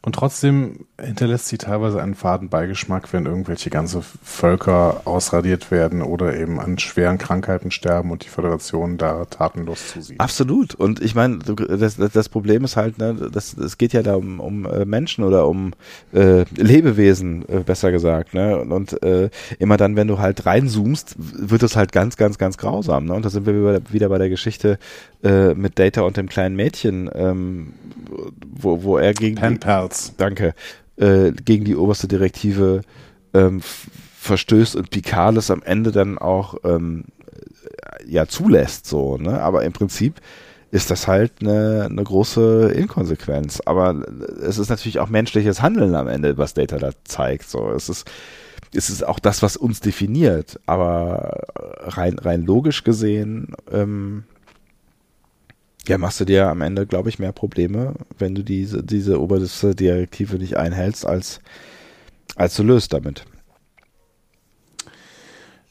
Und 0.05 0.17
trotzdem 0.17 0.87
hinterlässt 1.01 1.47
sie 1.47 1.59
teilweise 1.59 2.03
einen 2.03 2.17
faden 2.17 2.49
Beigeschmack, 2.49 3.13
wenn 3.13 3.25
irgendwelche 3.25 3.71
ganze 3.71 4.03
Völker 4.25 5.03
ausradiert 5.05 5.71
werden 5.71 6.03
oder 6.03 6.37
eben 6.37 6.59
an 6.59 6.77
schweren 6.79 7.19
Krankheiten 7.19 7.71
sterben 7.71 8.11
und 8.11 8.25
die 8.25 8.29
Föderation 8.29 8.99
da 8.99 9.25
tatenlos 9.27 9.93
zusieht. 9.93 10.19
Absolut. 10.19 10.75
Und 10.75 11.01
ich 11.01 11.15
meine, 11.15 11.39
das, 11.39 11.97
das, 11.97 12.13
das 12.13 12.29
Problem 12.29 12.65
ist 12.65 12.77
halt, 12.77 12.99
ne, 12.99 13.31
das, 13.33 13.57
es 13.57 13.79
geht 13.79 13.93
ja 13.93 14.03
da 14.03 14.17
um, 14.17 14.41
um 14.41 14.67
äh, 14.67 14.85
Menschen 14.85 15.23
oder 15.23 15.47
um 15.47 15.73
äh, 16.13 16.45
Lebewesen, 16.57 17.49
äh, 17.49 17.61
besser 17.61 17.93
gesagt. 17.93 18.35
Ne? 18.35 18.59
Und, 18.59 18.73
und 18.73 19.03
äh, 19.05 19.31
immer 19.61 19.77
dann, 19.77 19.95
wenn 19.95 20.09
du 20.09 20.19
halt 20.19 20.45
reinzoomst, 20.47 21.15
wird 21.17 21.63
es 21.63 21.77
halt 21.77 21.93
ganz, 21.93 22.17
ganz, 22.17 22.39
ganz 22.39 22.59
grausam. 22.59 23.07
Ne? 23.07 23.15
Und 23.15 23.25
da 23.25 23.31
sind 23.31 23.47
wir 23.47 23.55
wieder, 23.55 23.93
wieder 23.93 24.09
bei 24.09 24.19
der 24.19 24.29
Geschichte 24.31 24.81
äh, 25.23 25.55
mit 25.55 25.79
Data 25.79 26.03
und 26.03 26.17
dem 26.17 26.29
kleinen 26.29 26.57
Mädchen, 26.57 27.09
ähm, 27.15 27.75
wo, 28.53 28.83
wo 28.83 28.99
er 28.99 29.15
gegen 29.15 29.37
Pen 29.37 29.61
Pals. 29.93 30.15
danke, 30.17 30.55
äh, 30.97 31.33
gegen 31.33 31.65
die 31.65 31.77
oberste 31.77 32.09
Direktive 32.09 32.83
ähm, 33.35 33.61
verstößt 34.19 34.77
und 34.77 34.91
Picard 34.91 35.51
am 35.51 35.63
Ende 35.63 35.93
dann 35.93 36.19
auch 36.19 36.57
ähm, 36.65 37.05
ja 38.07 38.27
zulässt, 38.27 38.87
so, 38.87 39.17
ne? 39.17 39.41
Aber 39.41 39.65
im 39.65 39.73
Prinzip 39.73 40.21
ist 40.71 40.91
das 40.91 41.07
halt 41.07 41.33
eine, 41.41 41.87
eine 41.91 42.03
große 42.03 42.73
Inkonsequenz. 42.75 43.61
Aber 43.67 44.07
es 44.43 44.59
ist 44.59 44.71
natürlich 44.71 45.01
auch 45.01 45.09
menschliches 45.09 45.61
Handeln 45.61 45.95
am 45.95 46.09
Ende, 46.09 46.39
was 46.39 46.55
Data 46.55 46.79
da 46.79 46.91
zeigt. 47.05 47.49
So, 47.49 47.71
es 47.71 47.89
ist 47.89 48.11
es 48.75 48.89
ist 48.89 49.07
auch 49.07 49.19
das, 49.19 49.43
was 49.43 49.59
uns 49.59 49.81
definiert. 49.81 50.59
Aber 50.65 51.43
rein 51.81 52.19
rein 52.19 52.45
logisch 52.45 52.85
gesehen 52.85 53.55
ähm, 53.71 54.25
Ja, 55.89 55.99
machst 55.99 56.21
du 56.21 56.25
dir 56.25 56.49
am 56.49 56.61
Ende, 56.61 56.87
glaube 56.87 57.09
ich, 57.09 57.19
mehr 57.19 57.33
Probleme, 57.33 57.95
wenn 58.17 58.35
du 58.35 58.45
diese, 58.45 58.85
diese 58.85 59.21
oberste 59.21 59.75
Direktive 59.75 60.37
nicht 60.37 60.57
einhältst, 60.57 61.05
als, 61.05 61.41
als 62.37 62.55
du 62.55 62.63
löst 62.63 62.93
damit. 62.93 63.25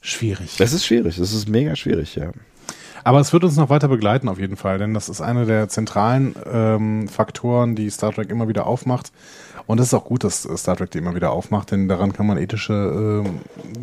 Schwierig. 0.01 0.57
Das 0.57 0.73
ist 0.73 0.85
schwierig, 0.85 1.17
das 1.17 1.31
ist 1.31 1.47
mega 1.47 1.75
schwierig, 1.75 2.15
ja. 2.15 2.31
Aber 3.03 3.19
es 3.19 3.33
wird 3.33 3.43
uns 3.43 3.55
noch 3.55 3.69
weiter 3.69 3.87
begleiten 3.87 4.29
auf 4.29 4.39
jeden 4.39 4.57
Fall, 4.57 4.77
denn 4.77 4.93
das 4.93 5.09
ist 5.09 5.21
einer 5.21 5.45
der 5.45 5.69
zentralen 5.69 6.35
ähm, 6.51 7.07
Faktoren, 7.07 7.75
die 7.75 7.89
Star 7.89 8.13
Trek 8.13 8.29
immer 8.29 8.47
wieder 8.47 8.67
aufmacht. 8.67 9.11
Und 9.65 9.79
es 9.79 9.87
ist 9.87 9.93
auch 9.93 10.05
gut, 10.05 10.23
dass 10.23 10.43
Star 10.43 10.75
Trek 10.75 10.91
die 10.91 10.97
immer 10.97 11.15
wieder 11.15 11.31
aufmacht, 11.31 11.71
denn 11.71 11.87
daran 11.87 12.13
kann 12.13 12.27
man 12.27 12.37
ethische, 12.37 12.73
ähm, 12.73 13.39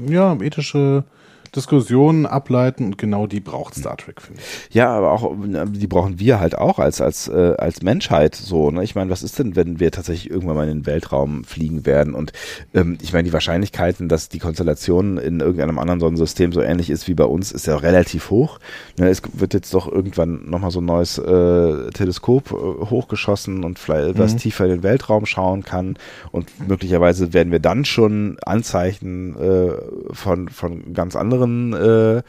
ja, 0.09 0.37
ethische 0.41 1.05
Diskussionen 1.55 2.27
ableiten 2.27 2.85
und 2.85 2.99
genau 2.99 3.27
die 3.27 3.41
braucht 3.41 3.75
Star 3.75 3.97
Trek, 3.97 4.20
finde 4.20 4.41
ich. 4.41 4.75
Ja, 4.75 4.91
aber 4.91 5.12
auch, 5.12 5.35
die 5.66 5.87
brauchen 5.87 6.19
wir 6.19 6.41
halt 6.41 6.57
auch 6.57 6.79
als, 6.79 7.01
als, 7.01 7.29
äh, 7.29 7.55
als 7.59 7.83
Menschheit 7.83 8.35
so. 8.35 8.70
Ne? 8.70 8.85
Ich 8.85 8.95
meine, 8.95 9.11
was 9.11 9.23
ist 9.23 9.39
denn, 9.39 9.57
wenn 9.57 9.81
wir 9.81 9.91
tatsächlich 9.91 10.31
irgendwann 10.31 10.57
mal 10.57 10.69
in 10.69 10.81
den 10.81 10.87
Weltraum 10.87 11.45
fliegen 11.45 11.87
werden? 11.87 12.15
Und 12.15 12.33
ähm, 12.75 12.99
ich 13.01 13.12
meine, 13.12 13.25
die 13.25 13.33
Wahrscheinlichkeiten, 13.33 14.09
dass 14.09 14.29
die 14.29 14.39
Konstellation 14.39 15.19
in 15.19 15.41
irgendeinem 15.41 15.79
anderen 15.79 16.01
Sonnensystem 16.01 16.53
so 16.53 16.61
ähnlich 16.61 16.91
ist 16.91 17.09
wie 17.09 17.15
bei 17.15 17.25
uns, 17.25 17.53
ist 17.53 17.66
ja 17.66 17.77
relativ 17.77 18.31
hoch. 18.31 18.59
Ne? 18.99 19.09
Es 19.09 19.23
wird 19.33 19.55
jetzt 19.55 19.73
doch 19.75 19.91
irgendwann 19.91 20.49
nochmal 20.51 20.70
so 20.70 20.81
ein 20.81 20.85
neues 20.87 21.19
äh, 21.19 21.91
Teleskop 21.91 22.51
äh, 22.51 22.55
hochgeschossen 22.91 23.65
und 23.65 23.79
vielleicht 23.79 24.19
was 24.19 24.35
Mhm. 24.35 24.39
tiefer 24.39 24.65
in 24.65 24.70
den 24.70 24.83
Weltraum 24.83 25.27
schauen 25.27 25.62
kann. 25.62 25.97
Und 26.33 26.51
möglicherweise 26.69 27.33
werden 27.33 27.53
wir 27.53 27.61
dann 27.61 27.85
schon 27.85 28.37
Anzeichen 28.45 29.37
äh, 29.37 29.73
von, 30.12 30.49
von 30.49 30.93
ganz 30.93 31.16
anderen 31.16 31.38
äh, 31.43 32.23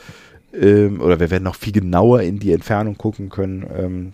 ähm, 0.53 1.01
oder 1.01 1.19
wir 1.19 1.29
werden 1.29 1.43
noch 1.43 1.55
viel 1.55 1.73
genauer 1.73 2.21
in 2.21 2.39
die 2.39 2.51
Entfernung 2.51 2.97
gucken 2.97 3.29
können. 3.29 3.65
Ähm, 3.75 4.13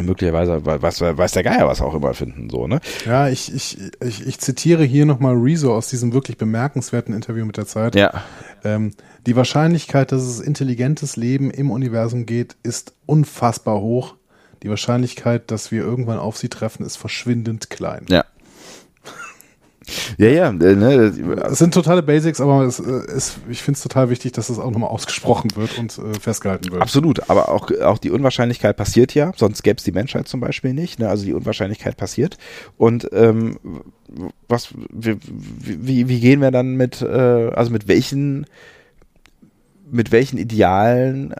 möglicherweise 0.00 0.64
weiß, 0.64 1.00
weiß 1.02 1.32
der 1.32 1.42
Geier 1.42 1.66
was 1.66 1.82
auch 1.82 1.94
immer 1.94 2.14
finden, 2.14 2.48
so, 2.48 2.66
ne? 2.66 2.80
Ja, 3.04 3.28
ich, 3.28 3.54
ich, 3.54 3.78
ich, 4.00 4.26
ich 4.26 4.38
zitiere 4.38 4.84
hier 4.84 5.04
nochmal 5.04 5.34
Rezo 5.34 5.74
aus 5.74 5.88
diesem 5.88 6.12
wirklich 6.12 6.38
bemerkenswerten 6.38 7.14
Interview 7.14 7.44
mit 7.44 7.58
der 7.58 7.66
Zeit. 7.66 7.94
Ja. 7.94 8.24
Ähm, 8.64 8.92
die 9.26 9.36
Wahrscheinlichkeit, 9.36 10.10
dass 10.12 10.22
es 10.22 10.40
intelligentes 10.40 11.16
Leben 11.16 11.50
im 11.50 11.70
Universum 11.70 12.26
geht, 12.26 12.56
ist 12.62 12.94
unfassbar 13.06 13.80
hoch. 13.80 14.14
Die 14.62 14.70
Wahrscheinlichkeit, 14.70 15.50
dass 15.50 15.72
wir 15.72 15.82
irgendwann 15.82 16.18
auf 16.18 16.38
sie 16.38 16.48
treffen, 16.48 16.86
ist 16.86 16.96
verschwindend 16.96 17.68
klein. 17.68 18.06
Ja. 18.08 18.24
Ja, 20.18 20.28
ja, 20.28 20.48
äh, 20.48 20.76
ne, 20.76 20.92
Es 21.50 21.58
sind 21.58 21.74
totale 21.74 22.02
Basics, 22.02 22.40
aber 22.40 22.62
es, 22.62 22.78
äh, 22.80 22.90
es, 23.14 23.36
ich 23.48 23.62
finde 23.62 23.76
es 23.76 23.82
total 23.82 24.10
wichtig, 24.10 24.32
dass 24.32 24.48
das 24.48 24.58
auch 24.58 24.70
nochmal 24.70 24.90
ausgesprochen 24.90 25.50
wird 25.56 25.78
und 25.78 25.98
äh, 25.98 26.18
festgehalten 26.18 26.70
wird. 26.70 26.82
Absolut, 26.82 27.30
aber 27.30 27.48
auch, 27.48 27.70
auch 27.82 27.98
die 27.98 28.10
Unwahrscheinlichkeit 28.10 28.76
passiert 28.76 29.14
ja, 29.14 29.32
sonst 29.36 29.62
gäbe 29.62 29.78
es 29.78 29.84
die 29.84 29.92
Menschheit 29.92 30.28
zum 30.28 30.40
Beispiel 30.40 30.74
nicht. 30.74 30.98
Ne? 30.98 31.08
Also 31.08 31.24
die 31.24 31.34
Unwahrscheinlichkeit 31.34 31.96
passiert. 31.96 32.38
Und 32.76 33.08
ähm, 33.12 33.58
was, 34.48 34.68
wie, 34.92 35.16
wie, 35.22 36.08
wie 36.08 36.20
gehen 36.20 36.40
wir 36.40 36.50
dann 36.50 36.74
mit, 36.74 37.02
äh, 37.02 37.06
also 37.06 37.70
mit 37.70 37.88
welchen, 37.88 38.46
mit 39.90 40.12
welchen 40.12 40.38
Idealen 40.38 41.34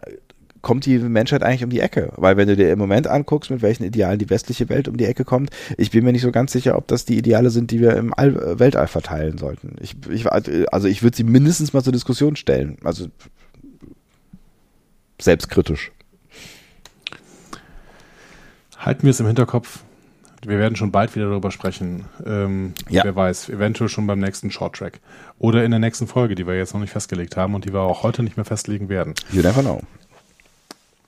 kommt 0.63 0.87
die 0.87 0.97
Menschheit 0.97 1.43
eigentlich 1.43 1.63
um 1.63 1.69
die 1.69 1.81
Ecke? 1.81 2.11
Weil 2.15 2.37
wenn 2.37 2.47
du 2.47 2.55
dir 2.55 2.71
im 2.71 2.79
Moment 2.79 3.05
anguckst, 3.05 3.51
mit 3.51 3.61
welchen 3.61 3.83
Idealen 3.83 4.17
die 4.17 4.31
westliche 4.31 4.69
Welt 4.69 4.87
um 4.87 4.97
die 4.97 5.05
Ecke 5.05 5.25
kommt, 5.25 5.51
ich 5.77 5.91
bin 5.91 6.03
mir 6.03 6.13
nicht 6.13 6.23
so 6.23 6.31
ganz 6.31 6.51
sicher, 6.51 6.75
ob 6.77 6.87
das 6.87 7.05
die 7.05 7.17
Ideale 7.17 7.51
sind, 7.51 7.69
die 7.69 7.81
wir 7.81 7.95
im 7.95 8.13
All 8.15 8.35
äh, 8.35 8.59
Weltall 8.59 8.87
verteilen 8.87 9.37
sollten. 9.37 9.75
Ich, 9.81 9.95
ich, 10.09 10.31
also 10.31 10.87
ich 10.87 11.03
würde 11.03 11.15
sie 11.15 11.23
mindestens 11.23 11.73
mal 11.73 11.83
zur 11.83 11.93
Diskussion 11.93 12.35
stellen. 12.35 12.77
Also 12.83 13.07
selbstkritisch. 15.21 15.91
Halten 18.77 19.03
wir 19.03 19.11
es 19.11 19.19
im 19.19 19.27
Hinterkopf. 19.27 19.83
Wir 20.45 20.59
werden 20.59 20.75
schon 20.75 20.91
bald 20.91 21.15
wieder 21.15 21.29
darüber 21.29 21.51
sprechen. 21.51 22.05
Ähm, 22.25 22.73
Ja. 22.89 23.03
Wer 23.05 23.15
weiß, 23.15 23.49
eventuell 23.49 23.89
schon 23.89 24.07
beim 24.07 24.19
nächsten 24.19 24.51
Shorttrack. 24.51 24.99
Oder 25.39 25.63
in 25.63 25.71
der 25.71 25.79
nächsten 25.79 26.07
Folge, 26.07 26.35
die 26.35 26.47
wir 26.47 26.55
jetzt 26.55 26.73
noch 26.73 26.81
nicht 26.81 26.91
festgelegt 26.91 27.37
haben 27.37 27.55
und 27.55 27.65
die 27.65 27.73
wir 27.73 27.79
auch 27.81 28.03
heute 28.03 28.23
nicht 28.23 28.35
mehr 28.35 28.45
festlegen 28.45 28.89
werden. 28.89 29.13
You 29.31 29.41
never 29.41 29.61
know. 29.61 29.81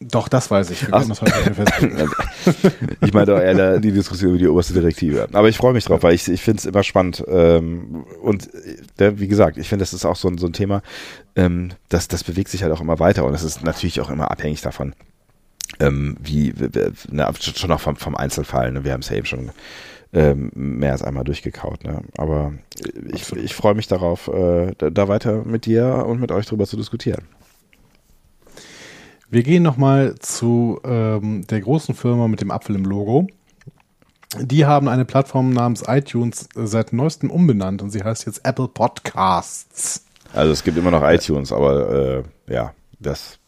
Doch, 0.02 0.28
das 0.28 0.52
weiß 0.52 0.72
ich. 0.72 0.88
Ach. 0.92 1.06
das 1.08 1.22
ich 3.02 3.14
meine 3.14 3.26
doch 3.26 3.40
eher 3.40 3.80
die 3.80 3.94
Diskussion 3.94 4.32
über 4.32 4.40
die 4.40 4.48
oberste 4.48 4.74
Direktive. 4.74 5.30
Aber 5.32 5.48
ich 5.48 5.56
freue 5.56 5.74
mich 5.74 5.86
drauf, 5.86 6.04
weil 6.04 6.14
ich, 6.14 6.28
ich 6.28 6.42
finde 6.42 6.60
es 6.60 6.66
immer 6.66 6.84
spannend. 6.84 7.24
Ähm, 7.28 8.06
und 8.22 8.50
äh, 9.00 9.18
wie 9.18 9.28
gesagt, 9.28 9.58
ich 9.58 9.70
finde, 9.70 9.84
das 9.84 9.94
ist 9.94 10.04
auch 10.04 10.18
so 10.18 10.28
ein, 10.28 10.38
so 10.38 10.48
ein 10.48 10.54
Thema, 10.54 10.82
ähm, 11.38 11.72
das, 11.88 12.10
das 12.10 12.26
bewegt 12.26 12.50
sich 12.50 12.62
halt 12.62 12.74
auch 12.74 12.82
immer 12.82 13.00
weiter 13.00 13.24
und 13.24 13.32
das 13.32 13.44
ist 13.44 13.64
natürlich 13.64 14.02
auch 14.02 14.10
immer 14.10 14.32
abhängig 14.32 14.62
davon, 14.62 14.94
ähm, 15.80 16.18
wie, 16.22 16.54
ne, 17.10 17.32
schon 17.40 17.72
auch 17.72 17.80
vom, 17.80 17.96
vom 17.96 18.16
Einzelfall. 18.16 18.74
Ne? 18.74 18.84
Wir 18.84 18.92
haben 18.92 19.02
es 19.02 19.10
ja 19.10 19.16
eben 19.16 19.26
schon 19.26 19.52
mehr 20.54 20.94
als 20.94 21.04
einmal 21.04 21.26
durchgekaut. 21.26 21.84
Ne? 21.84 22.02
Aber 22.18 22.54
ich, 23.12 23.30
ich 23.34 23.54
freue 23.54 23.74
mich 23.74 23.90
darauf, 23.90 24.30
äh, 24.30 24.72
da 24.78 25.10
weiter 25.10 25.44
mit 25.44 25.66
dir 25.66 26.06
und 26.08 26.22
mit 26.22 26.32
euch 26.32 26.46
drüber 26.46 26.66
zu 26.66 26.78
diskutieren. 26.78 27.26
Wir 29.36 29.44
gehen 29.44 29.64
nochmal 29.64 30.16
zu 30.20 30.80
ähm, 30.86 31.46
der 31.48 31.60
großen 31.60 31.94
Firma 31.94 32.30
mit 32.30 32.40
dem 32.40 32.52
Apfel 32.52 32.74
im 32.74 32.86
Logo. 32.86 33.28
Die 34.40 34.66
haben 34.66 34.88
eine 34.88 35.04
Plattform 35.04 35.50
namens 35.50 35.84
iTunes 35.86 36.48
seit 36.56 36.94
neuestem 36.94 37.30
umbenannt 37.30 37.82
und 37.82 37.90
sie 37.90 38.02
heißt 38.02 38.28
jetzt 38.28 38.46
Apple 38.46 38.70
Podcasts. 38.70 40.06
Also 40.32 40.54
es 40.54 40.64
gibt 40.64 40.78
immer 40.78 40.90
noch 40.90 41.04
iTunes, 41.04 41.52
aber 41.52 42.24
äh, 42.48 42.54
ja, 42.54 42.74
das, 43.00 43.40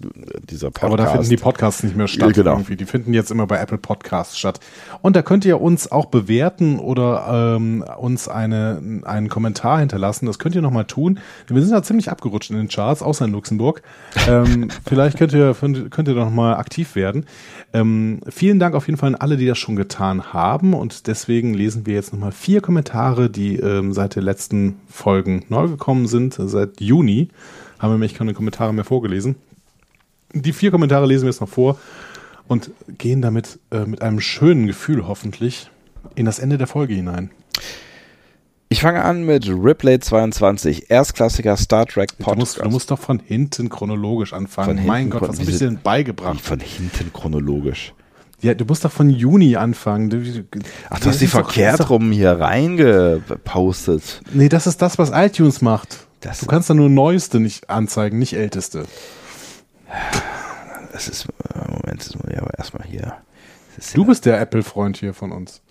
dieser 0.50 0.68
Podcast. 0.68 0.86
Aber 0.86 0.98
da 0.98 1.12
finden 1.12 1.30
die 1.30 1.38
Podcasts 1.38 1.84
nicht 1.84 1.96
mehr 1.96 2.08
statt. 2.08 2.34
Genau. 2.34 2.54
Irgendwie. 2.54 2.76
Die 2.76 2.86
finden 2.86 3.14
jetzt 3.14 3.32
immer 3.32 3.48
bei 3.48 3.58
Apple 3.58 3.78
Podcasts 3.78 4.38
statt. 4.38 4.60
Und 5.02 5.16
da 5.16 5.22
könnt 5.22 5.46
ihr 5.46 5.62
uns 5.62 5.92
auch 5.92 6.06
bewerten 6.06 6.80
oder 6.80 7.56
ähm, 7.56 7.84
uns 7.98 8.28
eine, 8.28 9.02
einen 9.04 9.30
Kommentar 9.30 9.80
hinterlassen. 9.80 10.26
Das 10.26 10.40
könnt 10.40 10.56
ihr 10.56 10.62
nochmal 10.62 10.86
tun. 10.86 11.20
Wir 11.48 11.62
sind 11.62 11.72
da 11.72 11.84
ziemlich 11.84 12.12
abgerutscht 12.12 12.52
in 12.52 12.58
den 12.58 12.68
Charts, 12.68 13.02
außer 13.02 13.26
in 13.26 13.32
Luxemburg. 13.32 13.82
Ähm, 14.28 14.70
vielleicht 14.88 15.18
könnt 15.18 15.34
ihr, 15.34 15.54
könnt 15.54 16.08
ihr 16.08 16.16
doch 16.16 16.30
mal 16.30 16.56
aktiv 16.56 16.96
werden. 16.96 17.26
Ähm, 17.74 18.22
vielen 18.30 18.60
Dank 18.60 18.76
auf 18.76 18.88
jeden 18.88 18.98
Fall 18.98 19.10
an 19.10 19.16
alle, 19.16 19.38
die 19.38 19.46
das 19.46 19.58
schon 19.58 19.76
getan 19.76 20.34
haben. 20.34 20.74
Und 20.74 21.08
deswegen 21.08 21.54
lesen 21.54 21.86
wir 21.86 21.94
jetzt 21.94 22.14
nochmal 22.14 22.32
vier 22.32 22.62
Kommentare, 22.62 23.30
die 23.30 23.58
ähm, 23.58 23.94
seit 23.94 24.16
den 24.16 24.24
letzten 24.24 24.80
Folgen 24.90 25.46
neu 25.50 25.68
gekommen 25.68 26.08
sind. 26.08 26.36
Seit 26.38 26.82
Juni 26.82 27.30
haben 27.80 27.90
wir 27.90 27.96
nämlich 27.96 28.14
keine 28.16 28.34
Kommentare 28.34 28.74
mehr 28.74 28.84
vorgelesen. 28.86 29.36
Die 30.34 30.54
vier 30.54 30.72
Kommentare 30.72 31.06
lesen 31.06 31.24
wir 31.24 31.32
jetzt 31.32 31.42
noch 31.42 31.50
vor 31.50 31.80
und 32.48 32.72
gehen 32.98 33.22
damit 33.22 33.60
äh, 33.72 33.86
mit 33.86 34.02
einem 34.02 34.20
schönen 34.20 34.68
Gefühl 34.68 35.08
hoffentlich 35.08 35.70
in 36.16 36.26
das 36.26 36.40
Ende 36.40 36.58
der 36.58 36.68
Folge 36.68 36.94
hinein. 36.94 37.32
Ich 38.70 38.82
fange 38.82 39.02
an 39.02 39.26
mit 39.26 39.46
Ripley22, 39.46 40.90
Erstklassiger 40.90 41.56
Star 41.56 41.86
Trek 41.86 42.10
Du 42.18 42.24
Podcast. 42.26 42.38
musst, 42.40 42.58
du 42.66 42.70
musst 42.70 42.92
doch 42.92 43.00
von 43.00 43.20
hinten 43.20 43.70
chronologisch 43.70 44.34
anfangen. 44.34 44.78
Von 44.80 44.86
mein 44.86 45.04
hinten 45.04 45.20
Gott, 45.20 45.30
was 45.30 45.40
habe 45.40 45.50
ich 45.50 45.58
dir 45.58 45.68
denn 45.68 45.80
beigebracht? 45.82 46.42
Von 46.42 46.60
hinten 46.60 47.14
chronologisch. 47.14 47.94
Ja, 48.42 48.54
du 48.54 48.66
musst 48.66 48.84
doch 48.84 48.92
von 48.92 49.10
Juni 49.10 49.56
anfangen. 49.56 50.10
Du, 50.10 50.22
Ach, 50.90 51.00
du 51.00 51.08
hast 51.08 51.22
die 51.22 51.28
verkehrt 51.28 51.90
rum 51.90 52.12
hier 52.12 52.34
reingepostet. 52.34 54.22
Nee, 54.34 54.50
das 54.50 54.68
ist 54.68 54.82
das, 54.82 54.98
was 55.00 55.12
iTunes 55.14 55.62
macht. 55.62 56.07
Das- 56.28 56.40
du 56.40 56.46
kannst 56.46 56.70
da 56.70 56.74
nur 56.74 56.90
Neueste 56.90 57.40
nicht 57.40 57.70
anzeigen, 57.70 58.20
nicht 58.20 58.34
Älteste. 58.34 58.86
Das 60.92 61.08
ist, 61.08 61.26
äh, 61.54 61.60
Moment, 61.72 62.00
das 62.06 62.16
muss 62.16 62.26
ich 62.30 62.38
aber 62.38 62.58
erstmal 62.58 62.86
hier. 62.88 63.18
Das 63.76 63.88
ist, 63.88 63.98
Du 63.98 64.02
ja, 64.02 64.08
bist 64.08 64.26
der 64.26 64.40
Apple-Freund 64.42 64.98
hier 64.98 65.14
von 65.14 65.32
uns. 65.32 65.62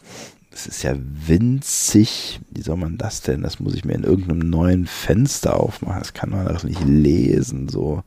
das 0.51 0.67
ist 0.67 0.83
ja 0.83 0.95
winzig. 0.97 2.41
Wie 2.51 2.63
soll 2.63 2.77
man 2.77 2.97
das 2.97 3.21
denn? 3.21 3.43
Das 3.43 3.61
muss 3.61 3.75
ich 3.75 3.85
mir 3.85 3.95
in 3.95 4.05
irgendeinem 4.05 4.49
neuen 4.49 4.87
Fenster 4.87 5.61
aufmachen. 5.61 5.99
Das 5.99 6.15
kann 6.15 6.31
man 6.31 6.47
doch 6.47 6.65
nicht 6.65 6.83
lesen, 6.85 7.69
so. 7.69 8.03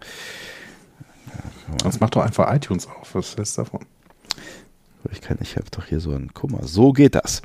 Sonst 1.84 1.99
mach 2.01 2.09
doch 2.09 2.23
einfach 2.23 2.51
iTunes 2.53 2.88
auf. 2.88 3.13
Was 3.13 3.35
du 3.35 3.61
davon? 3.61 3.81
Ich 5.11 5.21
kann, 5.21 5.38
ich 5.41 5.55
habe 5.57 5.67
doch 5.71 5.85
hier 5.85 5.99
so 5.99 6.11
einen, 6.11 6.31
mal, 6.47 6.65
so 6.65 6.91
geht 6.91 7.13
das. 7.15 7.41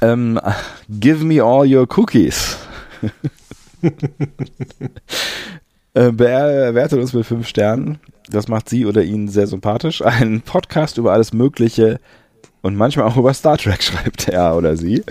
Ähm, 0.00 0.40
give 0.88 1.24
me 1.24 1.42
all 1.42 1.66
your 1.70 1.86
cookies. 1.98 2.56
äh, 5.94 6.10
bewertet 6.12 6.98
uns 7.00 7.12
mit 7.12 7.26
fünf 7.26 7.46
Sternen. 7.46 7.98
Das 8.28 8.48
macht 8.48 8.68
sie 8.68 8.86
oder 8.86 9.02
ihn 9.02 9.28
sehr 9.28 9.46
sympathisch. 9.46 10.02
Ein 10.02 10.40
Podcast 10.40 10.98
über 10.98 11.12
alles 11.12 11.32
Mögliche 11.32 12.00
und 12.62 12.76
manchmal 12.76 13.06
auch 13.06 13.16
über 13.16 13.34
Star 13.34 13.58
Trek, 13.58 13.82
schreibt 13.82 14.28
er 14.28 14.56
oder 14.56 14.76
sie. 14.76 15.04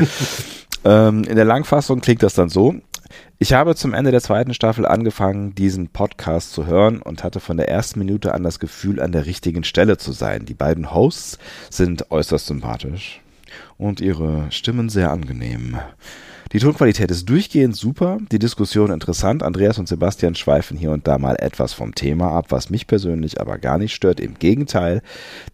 ähm, 0.84 1.24
in 1.24 1.36
der 1.36 1.46
Langfassung 1.46 2.02
klingt 2.02 2.24
das 2.24 2.34
dann 2.34 2.50
so. 2.50 2.76
Ich 3.38 3.54
habe 3.54 3.76
zum 3.76 3.94
Ende 3.94 4.12
der 4.12 4.22
zweiten 4.22 4.54
Staffel 4.54 4.86
angefangen, 4.86 5.54
diesen 5.54 5.90
Podcast 5.90 6.54
zu 6.54 6.66
hören 6.66 7.02
und 7.02 7.24
hatte 7.24 7.40
von 7.40 7.58
der 7.58 7.70
ersten 7.70 8.00
Minute 8.00 8.34
an 8.34 8.42
das 8.42 8.60
Gefühl, 8.60 9.00
an 9.00 9.12
der 9.12 9.26
richtigen 9.26 9.64
Stelle 9.64 9.98
zu 9.98 10.14
sein. 10.14 10.46
Die 10.46 10.54
beiden 10.54 10.94
Hosts 10.94 11.38
sind 11.70 12.10
äußerst 12.10 12.48
sympathisch 12.48 13.22
und 13.78 14.02
ihre 14.02 14.52
Stimmen 14.52 14.90
sehr 14.90 15.12
angenehm. 15.12 15.78
Die 16.54 16.60
Tonqualität 16.60 17.10
ist 17.10 17.28
durchgehend 17.28 17.76
super, 17.76 18.20
die 18.32 18.38
Diskussion 18.38 18.92
interessant. 18.92 19.42
Andreas 19.42 19.80
und 19.80 19.88
Sebastian 19.88 20.36
schweifen 20.36 20.78
hier 20.78 20.92
und 20.92 21.08
da 21.08 21.18
mal 21.18 21.36
etwas 21.40 21.74
vom 21.74 21.96
Thema 21.96 22.30
ab, 22.30 22.46
was 22.50 22.70
mich 22.70 22.86
persönlich 22.86 23.42
aber 23.42 23.58
gar 23.58 23.80
nicht 23.80 23.96
stört. 23.96 24.20
Im 24.20 24.36
Gegenteil, 24.38 25.02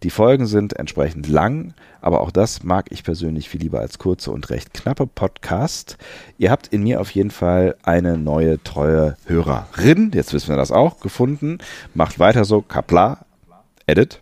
die 0.02 0.10
Folgen 0.10 0.44
sind 0.44 0.74
entsprechend 0.74 1.26
lang, 1.26 1.72
aber 2.02 2.20
auch 2.20 2.30
das 2.30 2.64
mag 2.64 2.88
ich 2.90 3.02
persönlich 3.02 3.48
viel 3.48 3.62
lieber 3.62 3.80
als 3.80 3.98
kurze 3.98 4.30
und 4.30 4.50
recht 4.50 4.74
knappe 4.74 5.06
Podcast. 5.06 5.96
Ihr 6.36 6.50
habt 6.50 6.66
in 6.66 6.82
mir 6.82 7.00
auf 7.00 7.10
jeden 7.12 7.30
Fall 7.30 7.76
eine 7.82 8.18
neue 8.18 8.62
treue 8.62 9.16
Hörerin, 9.24 10.10
jetzt 10.12 10.34
wissen 10.34 10.50
wir 10.50 10.58
das 10.58 10.70
auch, 10.70 11.00
gefunden. 11.00 11.60
Macht 11.94 12.18
weiter 12.18 12.44
so, 12.44 12.60
Kapla, 12.60 13.24
Edit. 13.86 14.20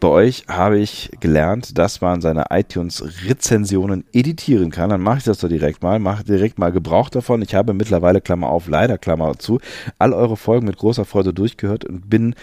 Bei 0.00 0.08
euch 0.08 0.44
habe 0.48 0.78
ich 0.78 1.10
gelernt, 1.20 1.76
dass 1.76 2.00
man 2.00 2.22
seine 2.22 2.46
iTunes-Rezensionen 2.48 4.04
editieren 4.14 4.70
kann. 4.70 4.88
Dann 4.88 5.02
mache 5.02 5.18
ich 5.18 5.24
das 5.24 5.40
doch 5.40 5.48
direkt 5.50 5.82
mal, 5.82 5.98
mache 5.98 6.24
direkt 6.24 6.58
mal 6.58 6.72
Gebrauch 6.72 7.10
davon. 7.10 7.42
Ich 7.42 7.54
habe 7.54 7.74
mittlerweile, 7.74 8.22
Klammer 8.22 8.48
auf, 8.48 8.66
leider 8.66 8.96
Klammer 8.96 9.38
zu, 9.38 9.60
all 9.98 10.14
eure 10.14 10.38
Folgen 10.38 10.66
mit 10.66 10.78
großer 10.78 11.04
Freude 11.04 11.34
durchgehört 11.34 11.84
und 11.84 12.08
bin 12.08 12.34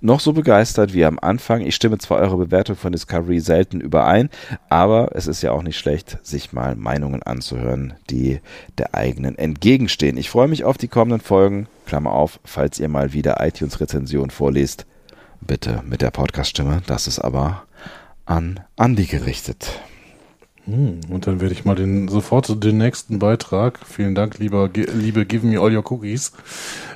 noch 0.00 0.20
so 0.20 0.32
begeistert 0.32 0.94
wie 0.94 1.04
am 1.04 1.18
Anfang. 1.18 1.60
Ich 1.60 1.74
stimme 1.74 1.98
zwar 1.98 2.18
eure 2.18 2.38
Bewertung 2.38 2.76
von 2.76 2.92
Discovery 2.92 3.40
selten 3.40 3.82
überein, 3.82 4.30
aber 4.70 5.10
es 5.14 5.26
ist 5.26 5.42
ja 5.42 5.52
auch 5.52 5.62
nicht 5.62 5.78
schlecht, 5.78 6.16
sich 6.22 6.54
mal 6.54 6.76
Meinungen 6.76 7.22
anzuhören, 7.22 7.92
die 8.08 8.40
der 8.78 8.94
eigenen 8.94 9.36
entgegenstehen. 9.36 10.16
Ich 10.16 10.30
freue 10.30 10.48
mich 10.48 10.64
auf 10.64 10.78
die 10.78 10.88
kommenden 10.88 11.20
Folgen. 11.20 11.68
Klammer 11.84 12.12
auf, 12.12 12.40
falls 12.42 12.80
ihr 12.80 12.88
mal 12.88 13.12
wieder 13.12 13.46
iTunes-Rezension 13.46 14.30
vorlest 14.30 14.86
bitte 15.46 15.82
mit 15.86 16.02
der 16.02 16.10
Podcast-Stimme. 16.10 16.82
Das 16.86 17.06
ist 17.06 17.18
aber 17.18 17.64
an 18.26 18.60
Andi 18.76 19.06
gerichtet. 19.06 19.80
Hm, 20.64 21.00
und 21.08 21.26
dann 21.26 21.40
werde 21.40 21.54
ich 21.54 21.64
mal 21.64 21.74
den, 21.74 22.08
sofort 22.08 22.62
den 22.62 22.78
nächsten 22.78 23.18
Beitrag, 23.18 23.80
vielen 23.84 24.14
Dank, 24.14 24.38
lieber, 24.38 24.70
liebe 24.72 25.26
Give 25.26 25.44
Me 25.44 25.58
All 25.58 25.74
Your 25.76 25.90
Cookies, 25.90 26.32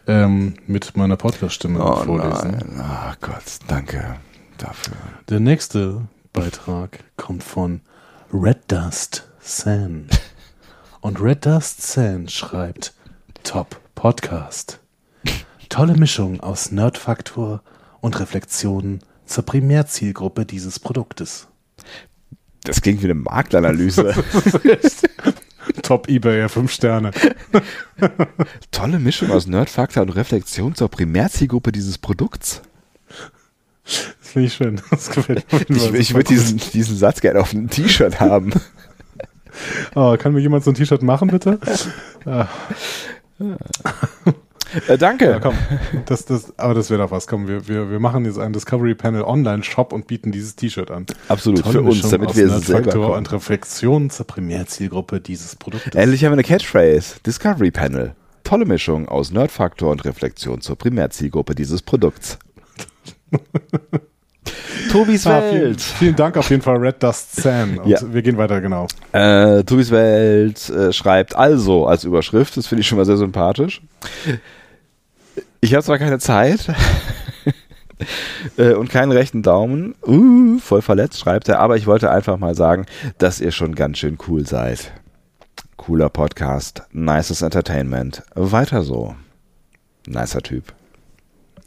ähm, 0.07 0.55
mit 0.67 0.97
meiner 0.97 1.17
Podcast-Stimme 1.17 1.85
oh 1.85 1.97
vorlesen. 1.97 2.53
Nein. 2.53 2.81
Oh 2.81 3.15
Gott, 3.21 3.59
danke 3.67 4.17
dafür. 4.59 4.97
Der 5.29 5.41
nächste 5.41 6.03
Beitrag 6.33 7.01
kommt 7.17 7.43
von 7.43 7.81
Red 8.33 8.71
Dust 8.71 9.29
San. 9.41 10.07
Und 11.01 11.21
Red 11.21 11.45
Dust 11.47 11.83
San 11.83 12.29
schreibt, 12.29 12.95
Top 13.43 13.81
Podcast. 13.97 14.79
Tolle 15.69 15.95
Mischung 15.95 16.41
aus 16.41 16.71
Nerdfaktor 16.71 17.63
und 18.07 18.21
Reflexionen 18.21 19.01
zur 19.27 19.45
Primärzielgruppe 19.45 20.47
dieses 20.47 20.79
Produktes. 20.79 21.49
Das 22.63 22.81
klingt 22.81 23.03
wie 23.03 23.07
eine 23.07 23.15
Marktanalyse. 23.15 24.15
Top 25.83 26.09
eBay, 26.09 26.49
5 26.49 26.71
Sterne. 26.71 27.11
Tolle 28.71 29.01
Mischung 29.01 29.33
aus 29.33 29.49
Nerdfaktor 29.49 30.05
und 30.05 30.11
Reflexion 30.11 30.77
zur 30.77 30.89
Primärzielgruppe 30.89 31.73
dieses 31.73 31.99
Produkts. 31.99 32.63
Das 33.85 34.15
finde 34.21 34.47
ich 34.47 34.55
schön. 34.55 34.81
Das 34.91 35.11
gefällt 35.11 35.51
mir. 35.69 35.77
Ich, 35.77 35.93
ich 35.93 36.15
würde 36.15 36.29
diesen, 36.29 36.59
diesen 36.59 36.97
Satz 36.97 37.21
gerne 37.21 37.41
auf 37.41 37.53
einem 37.53 37.69
T-Shirt 37.69 38.21
haben. 38.21 38.53
Oh, 39.97 40.17
kann 40.17 40.33
mir 40.33 40.41
jemand 40.41 40.63
so 40.63 40.71
ein 40.71 40.75
T-Shirt 40.75 41.03
machen, 41.03 41.29
bitte? 41.29 41.59
Äh, 44.89 44.99
danke. 44.99 45.27
Ja, 45.27 45.41
komm, 45.41 45.55
das, 46.07 46.25
das, 46.25 46.59
aber 46.59 46.75
das 46.75 46.91
wäre 46.91 47.03
doch 47.03 47.11
was. 47.11 47.27
Komm, 47.27 47.49
wir, 47.49 47.69
wir, 47.69 47.91
wir 47.91 48.01
machen 48.01 48.25
jetzt 48.25 48.39
einen 48.39 48.53
Discovery 48.53 48.95
Panel 48.95 49.23
Online-Shop 49.23 49.93
und 49.93 50.07
bieten 50.07 50.33
dieses 50.33 50.57
T-Shirt 50.57 50.91
an. 50.91 51.07
Absolut, 51.29 51.63
Tolle 51.63 51.73
für 51.73 51.83
uns, 51.83 51.97
Mischung 51.97 52.11
damit 52.11 52.37
wir 52.37 52.47
es 52.47 52.67
selber 52.67 52.81
Nerdfaktor 52.81 53.07
kommen. 53.07 53.19
und 53.19 53.33
Reflexion 53.33 54.11
zur 54.11 54.27
Primärzielgruppe 54.27 55.21
dieses 55.21 55.57
Produktes. 55.57 55.95
Endlich 55.95 56.25
haben 56.25 56.33
wir 56.33 56.35
eine 56.35 56.45
Catchphrase. 56.45 57.17
Discovery 57.25 57.71
Panel. 57.71 58.15
Tolle 58.45 58.65
Mischung 58.65 59.09
aus 59.09 59.31
Nerdfaktor 59.33 59.91
und 59.91 60.05
Reflexion 60.05 60.61
zur 60.61 60.77
Primärzielgruppe 60.77 61.55
dieses 61.55 61.83
Produkts. 61.83 62.39
Tobis 64.91 65.27
Ah, 65.27 65.43
vielen, 65.51 65.63
Welt. 65.63 65.81
vielen 65.81 66.17
Dank 66.17 66.37
auf 66.37 66.51
jeden 66.51 66.63
Fall, 66.63 66.77
Red 66.77 67.03
Dust 67.03 67.37
Sam. 67.37 67.79
Und 67.79 67.89
Ja. 67.89 67.99
wir 68.03 68.23
gehen 68.23 68.37
weiter, 68.37 68.61
genau. 68.61 68.87
Äh, 69.13 69.63
Tobis 69.65 69.91
Welt 69.91 70.69
äh, 70.71 70.93
schreibt 70.93 71.35
also 71.37 71.87
als 71.87 72.05
Überschrift, 72.05 72.57
das 72.57 72.67
finde 72.67 72.81
ich 72.83 72.89
schon 72.89 72.99
mal 72.99 73.05
sehr 73.05 73.17
sympathisch. 73.17 73.81
Ich 75.61 75.75
habe 75.75 75.83
zwar 75.83 75.99
keine 75.99 76.19
Zeit 76.19 76.67
äh, 78.57 78.73
und 78.75 78.89
keinen 78.91 79.13
rechten 79.13 79.43
Daumen, 79.43 79.95
uh, 80.07 80.59
voll 80.59 80.83
verletzt 80.83 81.19
schreibt 81.19 81.49
er, 81.49 81.59
aber 81.61 81.77
ich 81.77 81.87
wollte 81.87 82.11
einfach 82.11 82.39
mal 82.39 82.55
sagen, 82.55 82.87
dass 83.19 83.41
ihr 83.41 83.51
schon 83.53 83.75
ganz 83.75 83.99
schön 83.99 84.19
cool 84.29 84.47
seid. 84.47 84.93
Cooler 85.77 86.09
Podcast, 86.09 86.83
nices 86.93 87.43
Entertainment, 87.43 88.23
weiter 88.35 88.83
so. 88.83 89.15
Nicer 90.07 90.41
Typ. 90.43 90.73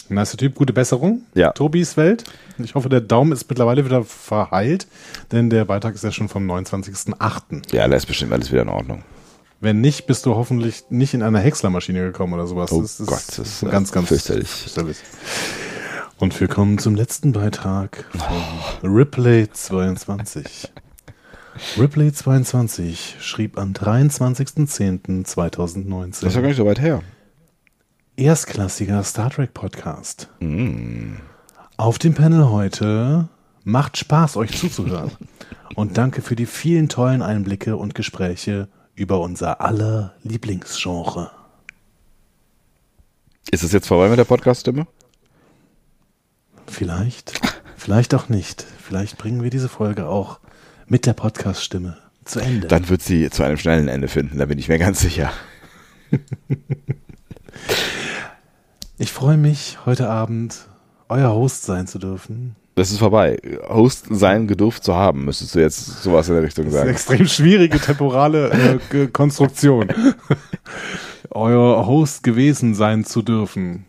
Nice 0.09 0.37
Typ, 0.37 0.55
gute 0.55 0.73
Besserung. 0.73 1.23
Ja. 1.33 1.51
Tobis 1.51 1.97
Welt. 1.97 2.23
Ich 2.57 2.75
hoffe, 2.75 2.89
der 2.89 3.01
Daumen 3.01 3.31
ist 3.31 3.49
mittlerweile 3.49 3.85
wieder 3.85 4.03
verheilt, 4.03 4.87
denn 5.31 5.49
der 5.49 5.65
Beitrag 5.65 5.95
ist 5.95 6.03
ja 6.03 6.11
schon 6.11 6.29
vom 6.29 6.49
29.08. 6.49 7.73
Ja, 7.73 7.87
da 7.87 7.95
ist 7.95 8.05
bestimmt 8.05 8.33
alles 8.33 8.51
wieder 8.51 8.63
in 8.63 8.69
Ordnung. 8.69 9.03
Wenn 9.61 9.81
nicht, 9.81 10.07
bist 10.07 10.25
du 10.25 10.35
hoffentlich 10.35 10.85
nicht 10.89 11.13
in 11.13 11.21
einer 11.21 11.39
Häckslermaschine 11.39 11.99
gekommen 11.99 12.33
oder 12.33 12.47
sowas. 12.47 12.71
Oh 12.71 12.81
das 12.81 12.97
ist 12.99 13.07
Gott, 13.07 13.23
das 13.27 13.39
ist, 13.39 13.69
ganz, 13.69 13.91
ganz 13.91 14.07
fürchterlich. 14.07 14.47
fürchterlich. 14.47 14.97
Und 16.17 16.39
wir 16.39 16.47
kommen 16.47 16.79
zum 16.79 16.95
letzten 16.95 17.33
Beitrag 17.33 18.05
von 18.11 18.89
Ripley22. 18.89 20.69
Ripley22 21.77 23.19
schrieb 23.19 23.57
am 23.57 23.73
23.10.2019. 23.73 26.09
Das 26.09 26.23
ist 26.23 26.35
ja 26.35 26.41
gar 26.41 26.47
nicht 26.47 26.57
so 26.57 26.65
weit 26.65 26.79
her. 26.79 27.01
Erstklassiger 28.19 29.01
Star 29.05 29.29
Trek 29.29 29.53
Podcast. 29.53 30.27
Mm. 30.41 31.15
Auf 31.77 31.99
dem 31.99 32.13
Panel 32.13 32.49
heute 32.49 33.29
macht 33.63 33.95
Spaß, 33.95 34.35
euch 34.35 34.59
zuzuhören. 34.59 35.11
Und 35.75 35.97
danke 35.97 36.21
für 36.21 36.35
die 36.35 36.45
vielen 36.45 36.89
tollen 36.89 37.21
Einblicke 37.21 37.77
und 37.77 37.95
Gespräche 37.95 38.67
über 38.93 39.21
unser 39.21 39.61
aller 39.61 40.15
Lieblingsgenre. 40.23 41.31
Ist 43.51 43.63
es 43.63 43.71
jetzt 43.71 43.87
vorbei 43.87 44.09
mit 44.09 44.19
der 44.19 44.25
Podcast-Stimme? 44.25 44.85
Vielleicht, 46.67 47.39
vielleicht 47.77 48.13
auch 48.15 48.27
nicht. 48.27 48.65
Vielleicht 48.83 49.17
bringen 49.17 49.43
wir 49.43 49.49
diese 49.49 49.69
Folge 49.69 50.07
auch 50.07 50.41
mit 50.87 51.05
der 51.05 51.13
Podcast-Stimme 51.13 51.97
zu 52.25 52.41
Ende. 52.41 52.67
Dann 52.67 52.89
wird 52.89 53.01
sie 53.01 53.29
zu 53.29 53.43
einem 53.43 53.57
schnellen 53.57 53.87
Ende 53.87 54.09
finden, 54.09 54.39
da 54.39 54.45
bin 54.45 54.59
ich 54.59 54.67
mir 54.67 54.79
ganz 54.79 54.99
sicher. 54.99 55.31
Ich 58.97 59.11
freue 59.11 59.37
mich, 59.37 59.77
heute 59.85 60.09
Abend 60.09 60.67
euer 61.07 61.31
Host 61.33 61.63
sein 61.63 61.87
zu 61.87 61.99
dürfen. 61.99 62.55
Das 62.75 62.91
ist 62.91 62.99
vorbei. 62.99 63.37
Host 63.67 64.05
sein 64.09 64.47
gedurft 64.47 64.83
zu 64.83 64.95
haben, 64.95 65.25
müsstest 65.25 65.55
du 65.55 65.59
jetzt 65.59 66.01
sowas 66.03 66.29
in 66.29 66.35
der 66.35 66.43
Richtung 66.43 66.65
Das 66.65 66.73
ist 66.75 66.79
eine 66.79 66.85
sagen. 66.93 66.95
extrem 66.95 67.27
schwierige 67.27 67.79
temporale 67.79 68.79
äh, 68.91 69.07
Konstruktion. 69.07 69.89
euer 71.31 71.85
Host 71.87 72.23
gewesen 72.23 72.75
sein 72.75 73.03
zu 73.03 73.21
dürfen. 73.21 73.85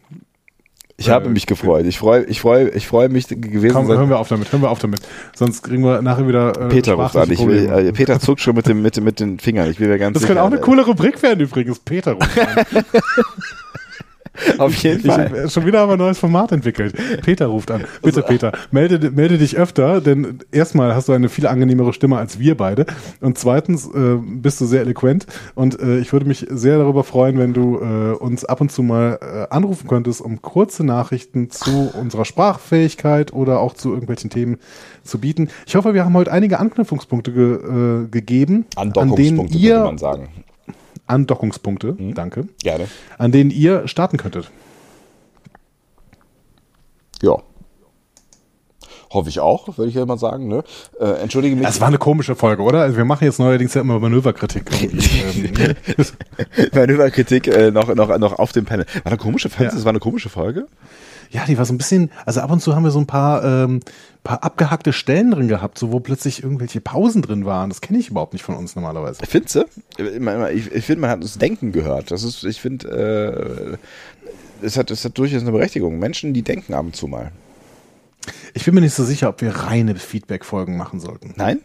Ich 1.01 1.09
habe 1.09 1.31
mich 1.31 1.47
gefreut. 1.47 1.87
Ich 1.87 1.99
freue 1.99 2.25
ich 2.25 2.43
freu, 2.43 2.71
ich 2.75 2.87
freu 2.87 3.09
mich 3.09 3.27
gewesen 3.27 3.73
Komm, 3.75 3.89
hören 3.89 4.11
wir 4.11 4.19
auf 4.19 4.29
damit, 4.29 4.53
hören 4.53 4.61
wir 4.61 4.71
auf 4.71 4.81
damit. 4.81 5.01
Sonst 5.35 5.63
kriegen 5.63 5.83
wir 5.83 6.03
nachher 6.03 6.29
wieder 6.29 6.51
äh, 6.61 6.69
Peter 6.69 6.93
ruft 6.93 7.17
an. 7.17 7.33
Ich 7.33 7.45
will, 7.45 7.71
äh, 7.71 7.91
Peter 7.93 8.21
zuckt 8.21 8.43
schon 8.43 8.55
mit, 8.55 8.69
dem, 8.69 8.83
mit, 8.83 9.01
mit 9.01 9.19
den 9.19 9.39
Fingern. 9.39 9.71
Ich 9.71 9.81
will 9.81 9.89
mir 9.89 9.99
ganz 9.99 10.13
Das 10.13 10.23
sicher. 10.23 10.35
könnte 10.35 10.43
auch 10.43 10.53
eine 10.53 10.61
coole 10.61 10.85
Rubrik 10.85 11.23
werden 11.23 11.41
übrigens. 11.41 11.79
Peter 11.79 12.13
ruft 12.13 12.39
an. 12.39 12.85
Auf 14.59 14.75
jeden 14.77 15.01
Ich, 15.01 15.07
Fall. 15.07 15.35
äh, 15.35 15.49
schon 15.51 15.67
wieder 15.67 15.81
haben 15.81 15.89
wir 15.89 15.95
ein 15.95 15.99
neues 15.99 16.19
Format 16.19 16.53
entwickelt. 16.53 16.95
Peter 17.23 17.47
ruft 17.47 17.71
an. 17.71 17.85
Bitte, 18.03 18.23
Peter, 18.23 18.53
melde, 18.71 19.11
melde 19.11 19.39
dich 19.39 19.57
öfter, 19.57 20.01
denn 20.01 20.39
erstmal 20.53 20.95
hast 20.95 21.09
du 21.09 21.13
eine 21.13 21.29
viel 21.29 21.47
angenehmere 21.47 21.93
Stimme 21.93 22.17
als 22.17 22.39
wir 22.39 22.57
beide. 22.57 22.87
Und 23.21 23.39
zweitens 23.39 23.87
äh, 23.87 24.17
bist 24.23 24.61
du 24.61 24.67
sehr 24.67 24.83
eloquent. 24.83 25.27
Und 25.55 25.81
äh, 25.81 25.99
ich 25.99 26.13
würde 26.13 26.27
mich 26.27 26.47
sehr 26.49 26.79
darüber 26.79 27.05
freuen, 27.05 27.39
wenn 27.39 27.53
du 27.53 27.79
äh, 27.81 28.13
uns 28.15 28.45
ab 28.45 28.61
und 28.61 28.71
zu 28.71 28.83
mal 28.83 29.19
äh, 29.21 29.55
anrufen 29.55 29.89
könntest, 29.89 30.21
um 30.21 30.41
kurze 30.43 30.85
Nachrichten 30.85 31.51
zu 31.51 31.91
unserer 31.99 32.25
Sprachfähigkeit 32.25 33.33
oder 33.33 33.61
auch 33.61 33.75
zu 33.75 33.91
irgendwelchen 33.93 34.31
Themen 34.31 34.59
zu 35.03 35.19
bieten. 35.19 35.49
Ich 35.67 35.75
hoffe, 35.75 35.95
wir 35.95 36.05
haben 36.05 36.15
heute 36.15 36.33
einige 36.33 36.61
Anknüpfungspunkte 36.61 37.33
ge, 37.33 37.55
äh, 38.05 38.09
gegeben, 38.09 38.67
an 38.77 38.93
denen 39.17 39.49
ihr 39.49 39.81
man 39.81 39.99
sagen. 39.99 40.29
Andockungspunkte, 41.11 41.97
danke, 42.15 42.49
Gerne. 42.63 42.89
an 43.19 43.33
denen 43.33 43.51
ihr 43.51 43.87
starten 43.89 44.17
könntet. 44.17 44.51
Ja. 47.23 47.37
Hoffe 49.13 49.29
ich 49.29 49.41
auch, 49.41 49.77
würde 49.77 49.89
ich 49.89 49.97
ja 49.97 50.07
mal 50.07 50.19
sagen. 50.19 50.47
Ne? 50.47 50.63
Äh, 51.01 51.21
entschuldige 51.21 51.57
mich. 51.57 51.67
Das 51.67 51.81
war 51.81 51.89
eine 51.89 51.99
komische 51.99 52.37
Folge, 52.37 52.63
oder? 52.63 52.83
Also 52.83 52.97
wir 52.97 53.05
machen 53.05 53.25
jetzt 53.25 53.41
neuerdings 53.41 53.75
ja 53.75 53.81
immer 53.81 53.99
Manöverkritik. 53.99 54.71
ähm, 54.83 55.75
Manöverkritik 56.73 57.49
äh, 57.49 57.73
noch, 57.73 57.93
noch, 57.95 58.17
noch 58.19 58.39
auf 58.39 58.53
dem 58.53 58.67
Panel. 58.67 58.87
War 59.03 59.07
eine 59.07 59.17
komische, 59.17 59.51
fandest 59.51 59.79
Ja. 59.79 59.85
war 59.85 59.91
eine 59.91 59.99
komische 59.99 60.29
Folge? 60.29 60.69
Ja, 61.31 61.45
die 61.47 61.57
war 61.57 61.65
so 61.65 61.73
ein 61.73 61.79
bisschen, 61.79 62.11
also 62.27 62.41
ab 62.41 62.51
und 62.51 62.61
zu 62.61 62.75
haben 62.75 62.83
wir 62.83 62.91
so 62.91 62.99
ein 62.99 63.07
paar, 63.07 63.45
ähm, 63.45 63.81
paar 64.25 64.43
abgehackte 64.43 64.93
Stellen 64.93 65.31
drin 65.31 65.47
gehabt, 65.47 65.79
so 65.79 65.93
wo 65.93 66.01
plötzlich 66.01 66.43
irgendwelche 66.43 66.81
Pausen 66.81 67.23
drin 67.23 67.45
waren. 67.45 67.71
Das 67.71 67.81
kenne 67.81 68.01
ich 68.01 68.09
überhaupt 68.09 68.33
nicht 68.33 68.43
von 68.43 68.57
uns 68.57 68.75
normalerweise. 68.75 69.25
Findest 69.25 69.55
du? 69.55 69.65
Ich, 69.97 70.73
ich 70.73 70.85
finde, 70.85 71.03
man 71.03 71.11
hat 71.11 71.23
das 71.23 71.39
Denken 71.39 71.71
gehört. 71.71 72.11
Das 72.11 72.25
ist, 72.25 72.43
ich 72.43 72.61
finde, 72.61 73.79
äh, 74.61 74.67
es, 74.67 74.77
hat, 74.77 74.91
es 74.91 75.05
hat 75.05 75.17
durchaus 75.19 75.43
eine 75.43 75.53
Berechtigung. 75.53 76.01
Menschen, 76.01 76.35
die 76.35 76.43
denken 76.43 76.75
ab 76.75 76.85
und 76.85 76.97
zu 76.97 77.07
mal. 77.07 77.31
Ich 78.53 78.65
bin 78.65 78.75
mir 78.75 78.81
nicht 78.81 78.95
so 78.95 79.05
sicher, 79.05 79.29
ob 79.29 79.41
wir 79.41 79.55
reine 79.55 79.95
Feedback-Folgen 79.95 80.77
machen 80.77 80.99
sollten. 80.99 81.35
Nein? 81.37 81.61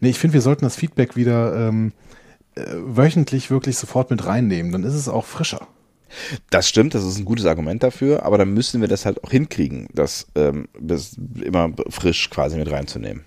Nee, 0.00 0.10
ich 0.10 0.18
finde, 0.18 0.34
wir 0.34 0.42
sollten 0.42 0.64
das 0.64 0.76
Feedback 0.76 1.16
wieder 1.16 1.68
ähm, 1.68 1.92
äh, 2.56 2.62
wöchentlich 2.74 3.50
wirklich 3.50 3.78
sofort 3.78 4.10
mit 4.10 4.26
reinnehmen. 4.26 4.70
Dann 4.72 4.84
ist 4.84 4.94
es 4.94 5.08
auch 5.08 5.24
frischer. 5.24 5.66
Das 6.50 6.68
stimmt, 6.68 6.94
das 6.94 7.04
ist 7.04 7.18
ein 7.18 7.24
gutes 7.24 7.46
Argument 7.46 7.82
dafür, 7.82 8.24
aber 8.24 8.38
dann 8.38 8.52
müssen 8.54 8.80
wir 8.80 8.88
das 8.88 9.06
halt 9.06 9.22
auch 9.24 9.30
hinkriegen, 9.30 9.88
das, 9.92 10.26
ähm, 10.34 10.68
das 10.80 11.16
immer 11.42 11.70
frisch 11.88 12.30
quasi 12.30 12.56
mit 12.56 12.70
reinzunehmen. 12.70 13.24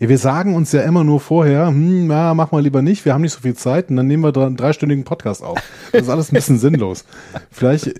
Ja, 0.00 0.08
wir 0.08 0.18
sagen 0.18 0.54
uns 0.54 0.72
ja 0.72 0.80
immer 0.82 1.04
nur 1.04 1.20
vorher, 1.20 1.68
hm, 1.68 2.06
na, 2.06 2.32
mach 2.34 2.52
mal 2.52 2.62
lieber 2.62 2.80
nicht, 2.80 3.04
wir 3.04 3.12
haben 3.12 3.20
nicht 3.20 3.34
so 3.34 3.40
viel 3.40 3.54
Zeit 3.54 3.90
und 3.90 3.96
dann 3.96 4.06
nehmen 4.06 4.22
wir 4.24 4.34
einen 4.36 4.56
dreistündigen 4.56 5.04
Podcast 5.04 5.42
auf. 5.42 5.58
Das 5.92 6.02
ist 6.02 6.08
alles 6.08 6.32
ein 6.32 6.34
bisschen 6.34 6.58
sinnlos. 6.58 7.04
Vielleicht 7.50 7.92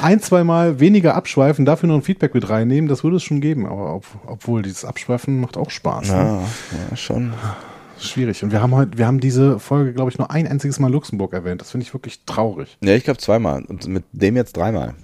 ein, 0.00 0.20
zwei 0.20 0.42
Mal 0.42 0.80
weniger 0.80 1.14
abschweifen, 1.14 1.64
dafür 1.64 1.88
noch 1.88 1.94
ein 1.94 2.02
Feedback 2.02 2.34
mit 2.34 2.48
reinnehmen, 2.50 2.88
das 2.88 3.04
würde 3.04 3.16
es 3.18 3.22
schon 3.22 3.40
geben. 3.40 3.66
Aber 3.66 3.94
ob, 3.94 4.04
obwohl 4.26 4.62
dieses 4.62 4.84
Abschweifen 4.84 5.40
macht 5.40 5.56
auch 5.56 5.70
Spaß. 5.70 6.08
Ja, 6.08 6.24
Ne? 6.24 6.42
ja 6.90 6.96
schon. 6.96 7.32
Schwierig. 7.98 8.42
Und 8.42 8.52
wir 8.52 8.60
haben 8.60 8.74
heute, 8.74 8.98
wir 8.98 9.06
haben 9.06 9.20
diese 9.20 9.58
Folge, 9.58 9.92
glaube 9.92 10.10
ich, 10.10 10.18
nur 10.18 10.30
ein 10.30 10.46
einziges 10.46 10.78
Mal 10.78 10.90
Luxemburg 10.90 11.32
erwähnt. 11.32 11.60
Das 11.60 11.70
finde 11.70 11.86
ich 11.86 11.94
wirklich 11.94 12.20
traurig. 12.26 12.76
Ja, 12.82 12.94
ich 12.94 13.04
glaube 13.04 13.18
zweimal 13.18 13.64
und 13.64 13.86
mit 13.88 14.04
dem 14.12 14.36
jetzt 14.36 14.56
dreimal. 14.56 14.94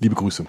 Liebe 0.00 0.14
Grüße. 0.14 0.46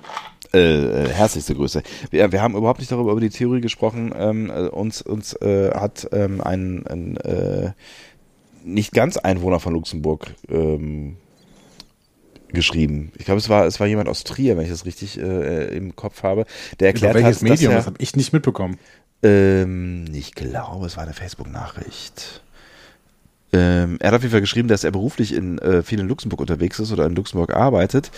Äh, 0.53 1.10
herzlichste 1.10 1.56
Grüße. 1.56 1.81
Wir, 2.11 2.31
wir 2.31 2.41
haben 2.41 2.56
überhaupt 2.56 2.80
nicht 2.80 2.91
darüber 2.91 3.11
über 3.11 3.22
die 3.22 3.30
Theorie 3.30 3.61
gesprochen. 3.61 4.14
Ähm, 4.15 4.52
äh, 4.52 4.68
uns 4.68 5.02
uns 5.02 5.34
äh, 5.41 5.72
hat 5.73 6.07
ähm, 6.11 6.41
ein, 6.41 6.85
ein 6.85 7.18
äh, 7.18 7.72
nicht 8.64 8.94
ganz 8.94 9.18
Einwohner 9.18 9.60
von 9.60 9.73
Luxemburg 9.73 10.35
ähm, 10.49 11.18
geschrieben. 12.49 13.11
Ich 13.18 13.26
glaube, 13.26 13.40
es 13.40 13.49
war 13.49 13.65
es 13.65 13.80
war 13.80 13.88
jemand 13.88 14.10
aus 14.10 14.23
Trier, 14.23 14.56
wenn 14.56 14.64
ich 14.64 14.69
das 14.69 14.85
richtig 14.85 15.19
äh, 15.19 15.76
im 15.76 15.95
Kopf 15.95 16.22
habe. 16.22 16.45
Der 16.80 16.90
erklärt 16.90 17.15
Über 17.15 17.23
welches 17.23 17.41
hat, 17.41 17.49
Medium? 17.49 17.73
dass 17.73 17.85
Das 17.85 17.88
habe 17.88 17.98
ich 18.02 18.15
nicht 18.15 18.31
mitbekommen. 18.31 18.77
Ähm, 19.23 20.05
ich 20.13 20.33
glaube, 20.33 20.85
es 20.85 20.97
war 20.97 21.03
eine 21.03 21.13
Facebook-Nachricht. 21.13 22.41
Ähm, 23.53 23.97
er 23.99 24.07
hat 24.07 24.15
auf 24.15 24.21
jeden 24.21 24.31
Fall 24.31 24.41
geschrieben, 24.41 24.67
dass 24.67 24.83
er 24.83 24.91
beruflich 24.91 25.33
in 25.33 25.59
äh, 25.59 25.83
viel 25.83 25.99
in 25.99 26.07
Luxemburg 26.07 26.41
unterwegs 26.41 26.79
ist 26.79 26.91
oder 26.91 27.05
in 27.05 27.15
Luxemburg 27.15 27.53
arbeitet 27.55 28.09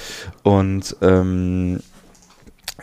und 0.44 0.96
ähm, 1.02 1.82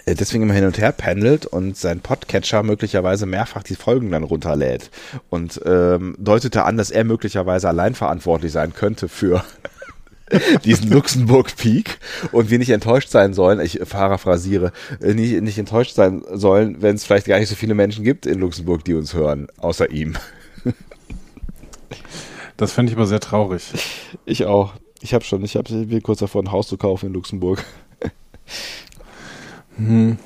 äh, 0.05 0.15
deswegen 0.15 0.45
immer 0.45 0.55
hin 0.55 0.67
und 0.67 0.79
her 0.79 0.93
pendelt 0.93 1.47
und 1.47 1.79
sein 1.79 2.01
Podcatcher 2.01 2.63
möglicherweise 2.63 3.25
mehrfach 3.25 3.63
die 3.63 3.75
Folgen 3.75 4.11
dann 4.11 4.25
runterlädt 4.25 4.91
und 5.31 5.61
ähm, 5.65 6.15
deutete 6.19 6.65
an, 6.65 6.77
dass 6.77 6.91
er 6.91 7.05
möglicherweise 7.05 7.69
allein 7.69 7.95
verantwortlich 7.95 8.53
sein 8.53 8.75
könnte 8.75 9.09
für 9.09 9.43
diesen 10.65 10.91
Luxemburg 10.91 11.57
Peak 11.57 11.99
und 12.33 12.51
wir 12.51 12.59
nicht 12.59 12.71
enttäuscht 12.71 13.11
sein 13.11 13.35
sollen, 13.35 13.61
ich 13.61 13.81
paraphrasiere, 13.81 14.73
äh, 15.01 15.15
nicht, 15.15 15.41
nicht 15.43 15.59
enttäuscht 15.59 15.95
sein 15.95 16.23
sollen, 16.33 16.81
wenn 16.81 16.97
es 16.97 17.05
vielleicht 17.05 17.27
gar 17.27 17.39
nicht 17.39 17.49
so 17.49 17.55
viele 17.55 17.75
Menschen 17.75 18.05
gibt 18.05 18.27
in 18.27 18.39
Luxemburg, 18.41 18.85
die 18.85 18.95
uns 18.95 19.15
hören, 19.15 19.49
außer 19.59 19.91
ihm. 19.91 20.17
Das 22.57 22.73
fände 22.73 22.93
ich 22.93 22.97
aber 22.97 23.07
sehr 23.07 23.19
traurig. 23.19 23.73
Ich 24.25 24.45
auch. 24.45 24.75
Ich 25.01 25.15
habe 25.15 25.25
schon, 25.25 25.43
ich 25.45 25.57
habe 25.57 25.73
mir 25.75 26.01
kurz 26.01 26.21
davor 26.21 26.43
ein 26.43 26.53
Haus 26.53 26.69
zu 26.69 26.77
kaufen 26.77 27.07
in 27.07 27.13
Luxemburg. 27.13 27.65
Hm. 29.77 30.19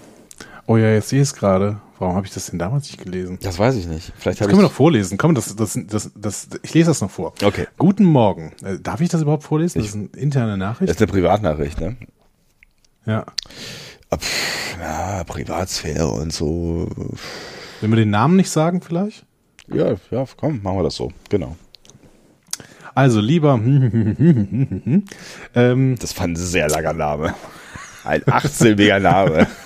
Oh 0.67 0.77
ja, 0.77 0.93
jetzt 0.93 1.09
sehe 1.09 1.23
ich 1.23 1.29
es 1.29 1.35
gerade. 1.35 1.81
Warum 1.99 2.15
habe 2.15 2.27
ich 2.27 2.35
das 2.35 2.47
denn 2.47 2.59
damals 2.59 2.91
nicht 2.91 3.03
gelesen? 3.03 3.39
Das 3.43 3.59
weiß 3.59 3.75
ich 3.77 3.87
nicht. 3.87 4.13
Vielleicht 4.19 4.41
Das 4.41 4.49
können 4.49 4.59
wir 4.61 4.67
doch 4.67 4.73
vorlesen. 4.73 5.17
Komm, 5.17 5.35
das, 5.35 5.57
das, 5.57 5.79
das, 5.87 6.11
das, 6.15 6.49
ich 6.63 6.75
lese 6.75 6.91
das 6.91 7.01
noch 7.01 7.11
vor. 7.11 7.33
Okay. 7.43 7.67
Guten 7.79 8.05
Morgen. 8.05 8.53
Äh, 8.63 8.79
Darf 8.81 9.01
ich 9.01 9.09
das 9.09 9.23
überhaupt 9.23 9.45
vorlesen? 9.45 9.79
Das 9.79 9.85
Ich- 9.87 9.95
ist 9.95 9.97
eine 9.97 10.09
interne 10.23 10.59
Nachricht. 10.59 10.91
Das 10.91 10.97
ist 10.97 11.03
eine 11.03 11.11
Privatnachricht, 11.11 11.81
ne? 11.81 11.97
ja. 13.07 13.25
Pff, 14.15 14.77
ja, 14.81 15.25
Privatsphäre 15.25 16.07
und 16.09 16.33
so. 16.33 16.89
Wenn 17.81 17.91
wir 17.91 17.97
den 17.97 18.11
Namen 18.11 18.37
nicht 18.37 18.51
sagen, 18.51 18.83
vielleicht? 18.83 19.25
Ja, 19.73 19.95
ja, 20.11 20.25
komm, 20.37 20.63
machen 20.63 20.77
wir 20.79 20.83
das 20.85 20.95
so. 20.97 21.11
Genau. 21.29 21.57
Also, 22.95 23.21
lieber. 23.21 23.55
ähm, 25.55 25.97
Das 25.99 26.13
fand 26.13 26.35
ein 26.35 26.37
sehr 26.37 26.69
langer 26.69 26.93
Name. 26.93 27.35
Ein 28.05 28.23
18-silbiger 28.23 29.01
Name. 29.01 29.47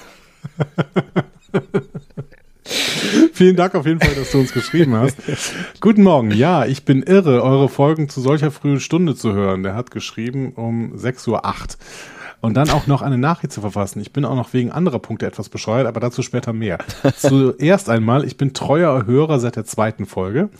Vielen 3.41 3.57
Dank 3.57 3.75
auf 3.75 3.87
jeden 3.87 4.01
Fall, 4.01 4.15
dass 4.15 4.33
du 4.33 4.39
uns 4.39 4.53
geschrieben 4.53 4.95
hast. 4.95 5.17
Guten 5.81 6.03
Morgen. 6.03 6.31
Ja, 6.31 6.67
ich 6.67 6.85
bin 6.85 7.03
irre, 7.03 7.43
eure 7.43 7.71
Folgen 7.71 8.11
zu 8.11 8.21
solcher 8.21 8.51
frühen 8.51 8.81
Stunde 8.81 9.15
zu 9.17 9.33
hören. 9.33 9.63
Der 9.63 9.75
hat 9.75 9.91
geschrieben 9.91 10.53
um 10.57 10.93
6.08 10.95 11.31
Uhr. 11.31 11.43
Und 12.43 12.53
dann 12.53 12.69
auch 12.69 12.87
noch 12.87 13.01
eine 13.01 13.17
Nachricht 13.17 13.55
zu 13.55 13.63
verfassen. 13.63 13.99
Ich 14.03 14.13
bin 14.13 14.27
auch 14.27 14.35
noch 14.35 14.53
wegen 14.53 14.71
anderer 14.71 14.99
Punkte 14.99 15.25
etwas 15.25 15.49
bescheuert, 15.49 15.87
aber 15.87 16.01
dazu 16.01 16.21
später 16.21 16.53
mehr. 16.53 16.81
Zuerst 17.17 17.89
einmal, 17.89 18.27
ich 18.27 18.37
bin 18.37 18.53
treuer 18.53 19.07
Hörer 19.07 19.41
seit 19.41 19.57
der 19.57 19.65
zweiten 19.65 20.05
Folge. 20.05 20.51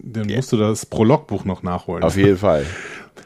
Dann 0.00 0.26
musst 0.26 0.50
du 0.50 0.56
das 0.56 0.86
Prologbuch 0.86 1.44
noch 1.44 1.62
nachholen. 1.62 2.02
Auf 2.02 2.16
jeden 2.16 2.36
Fall. 2.38 2.66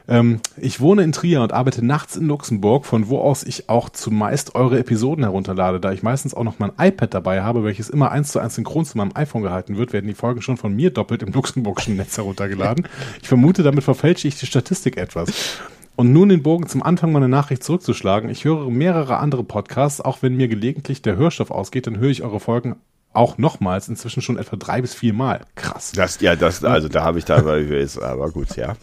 Ähm, 0.08 0.40
ich 0.56 0.80
wohne 0.80 1.02
in 1.02 1.12
Trier 1.12 1.42
und 1.42 1.52
arbeite 1.52 1.84
nachts 1.84 2.16
in 2.16 2.26
Luxemburg, 2.26 2.86
von 2.86 3.08
wo 3.08 3.18
aus 3.18 3.42
ich 3.42 3.68
auch 3.68 3.88
zumeist 3.88 4.54
eure 4.54 4.78
Episoden 4.78 5.24
herunterlade. 5.24 5.80
Da 5.80 5.92
ich 5.92 6.02
meistens 6.02 6.34
auch 6.34 6.44
noch 6.44 6.58
mein 6.58 6.72
iPad 6.78 7.14
dabei 7.14 7.42
habe, 7.42 7.64
welches 7.64 7.90
immer 7.90 8.10
eins 8.10 8.32
zu 8.32 8.38
eins 8.38 8.54
synchron 8.54 8.84
zu 8.84 8.98
meinem 8.98 9.12
iPhone 9.14 9.42
gehalten 9.42 9.76
wird, 9.76 9.92
werden 9.92 10.06
die 10.06 10.14
Folgen 10.14 10.42
schon 10.42 10.56
von 10.56 10.74
mir 10.74 10.90
doppelt 10.90 11.22
im 11.22 11.32
luxemburgischen 11.32 11.96
Netz 11.96 12.16
heruntergeladen. 12.16 12.86
Ich 13.20 13.28
vermute, 13.28 13.62
damit 13.62 13.84
verfälsche 13.84 14.28
ich 14.28 14.38
die 14.38 14.46
Statistik 14.46 14.96
etwas. 14.96 15.58
Und 15.94 16.12
nun 16.12 16.30
den 16.30 16.42
Bogen 16.42 16.66
zum 16.68 16.82
Anfang 16.82 17.12
meiner 17.12 17.28
Nachricht 17.28 17.62
zurückzuschlagen. 17.62 18.30
Ich 18.30 18.44
höre 18.44 18.70
mehrere 18.70 19.18
andere 19.18 19.44
Podcasts, 19.44 20.00
auch 20.00 20.22
wenn 20.22 20.36
mir 20.36 20.48
gelegentlich 20.48 21.02
der 21.02 21.16
Hörstoff 21.16 21.50
ausgeht, 21.50 21.86
dann 21.86 21.98
höre 21.98 22.10
ich 22.10 22.22
eure 22.22 22.40
Folgen 22.40 22.76
auch 23.12 23.38
nochmals, 23.38 23.88
inzwischen 23.88 24.22
schon 24.22 24.38
etwa 24.38 24.56
drei 24.56 24.80
bis 24.80 24.94
vier 24.94 25.12
Mal. 25.12 25.40
Krass. 25.54 25.92
Das, 25.94 26.20
ja, 26.20 26.36
das, 26.36 26.64
also 26.64 26.88
da 26.88 27.02
habe 27.02 27.18
ich 27.18 27.24
da, 27.24 27.36
aber 27.36 28.30
gut, 28.30 28.56
ja. 28.56 28.76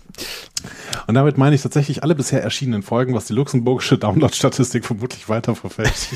Und 1.08 1.16
damit 1.16 1.38
meine 1.38 1.56
ich 1.56 1.62
tatsächlich 1.62 2.04
alle 2.04 2.16
bisher 2.16 2.44
erschienenen 2.44 2.84
Folgen, 2.84 3.14
was 3.14 3.26
die 3.26 3.34
luxemburgische 3.34 3.98
Download-Statistik 3.98 4.86
vermutlich 4.86 5.30
weiter 5.30 5.56
verfälscht. 5.56 6.10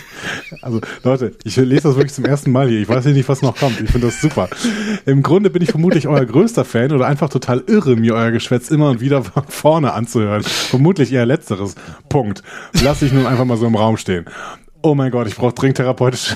Also 0.62 0.82
Leute, 1.04 1.36
ich 1.44 1.56
lese 1.56 1.84
das 1.84 1.96
wirklich 1.96 2.14
zum 2.14 2.26
ersten 2.26 2.52
Mal 2.52 2.68
hier. 2.68 2.80
Ich 2.80 2.90
weiß 2.90 3.06
nicht, 3.06 3.30
was 3.30 3.42
noch 3.42 3.56
kommt. 3.56 3.80
Ich 3.80 3.90
finde 3.90 4.08
das 4.08 4.22
super. 4.22 4.50
Im 5.06 5.24
Grunde 5.24 5.50
bin 5.50 5.62
ich 5.62 5.72
vermutlich 5.72 6.08
euer 6.08 6.26
größter 6.26 6.66
Fan 6.66 6.92
oder 6.92 7.08
einfach 7.08 7.30
total 7.30 7.64
irre, 7.68 7.96
mir 7.96 8.16
euer 8.16 8.32
Geschwätz 8.32 8.70
immer 8.70 8.90
und 8.90 9.02
wieder 9.02 9.24
von 9.24 9.44
vorne 9.48 9.94
anzuhören. 9.94 10.44
Vermutlich 10.44 11.12
eher 11.12 11.26
letzteres. 11.26 11.76
Punkt. 12.10 12.44
Lass 12.84 13.02
ich 13.02 13.14
nun 13.14 13.26
einfach 13.26 13.46
mal 13.46 13.58
so 13.58 13.66
im 13.66 13.76
Raum 13.76 13.98
stehen. 13.98 14.26
Oh 14.86 14.96
mein 14.96 15.12
Gott, 15.12 15.28
ich 15.28 15.38
brauche 15.38 15.54
dringend 15.54 15.78
therapeutische 15.78 16.36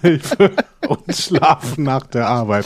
Hilfe 0.00 0.50
und 0.88 1.14
Schlafen 1.14 1.84
nach 1.84 2.06
der 2.06 2.26
Arbeit. 2.26 2.64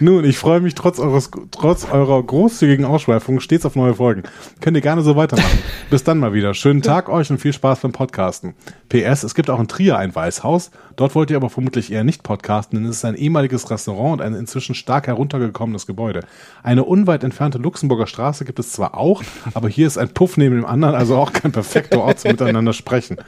Nun, 0.00 0.24
ich 0.24 0.38
freue 0.38 0.60
mich 0.60 0.74
trotz, 0.74 0.98
eures, 0.98 1.30
trotz 1.50 1.84
eurer 1.84 2.22
großzügigen 2.22 2.86
Ausschweifung 2.86 3.40
stets 3.40 3.66
auf 3.66 3.76
neue 3.76 3.92
Folgen. 3.92 4.22
Könnt 4.62 4.74
ihr 4.74 4.80
gerne 4.80 5.02
so 5.02 5.14
weitermachen. 5.14 5.58
Bis 5.90 6.04
dann 6.04 6.18
mal 6.18 6.32
wieder. 6.32 6.54
Schönen 6.54 6.80
Tag 6.80 7.10
euch 7.10 7.30
und 7.30 7.36
viel 7.36 7.52
Spaß 7.52 7.80
beim 7.80 7.92
Podcasten. 7.92 8.54
PS, 8.88 9.24
es 9.24 9.34
gibt 9.34 9.50
auch 9.50 9.60
in 9.60 9.68
Trier 9.68 9.98
ein 9.98 10.14
Weißhaus. 10.14 10.70
Dort 10.96 11.14
wollt 11.14 11.30
ihr 11.30 11.36
aber 11.36 11.50
vermutlich 11.50 11.92
eher 11.92 12.04
nicht 12.04 12.22
podcasten, 12.22 12.78
denn 12.78 12.88
es 12.88 12.96
ist 12.96 13.04
ein 13.04 13.14
ehemaliges 13.14 13.70
Restaurant 13.70 14.14
und 14.14 14.26
ein 14.26 14.34
inzwischen 14.34 14.74
stark 14.74 15.06
heruntergekommenes 15.06 15.86
Gebäude. 15.86 16.20
Eine 16.62 16.84
unweit 16.84 17.22
entfernte 17.22 17.58
Luxemburger 17.58 18.06
Straße 18.06 18.46
gibt 18.46 18.58
es 18.58 18.72
zwar 18.72 18.96
auch, 18.96 19.22
aber 19.54 19.68
hier 19.68 19.86
ist 19.86 19.98
ein 19.98 20.08
Puff 20.08 20.36
neben 20.38 20.56
dem 20.56 20.64
anderen, 20.64 20.94
also 20.94 21.16
auch 21.16 21.32
kein 21.32 21.52
perfekter 21.52 22.00
Ort 22.00 22.20
zum 22.20 22.32
Miteinander 22.32 22.72
sprechen. 22.72 23.18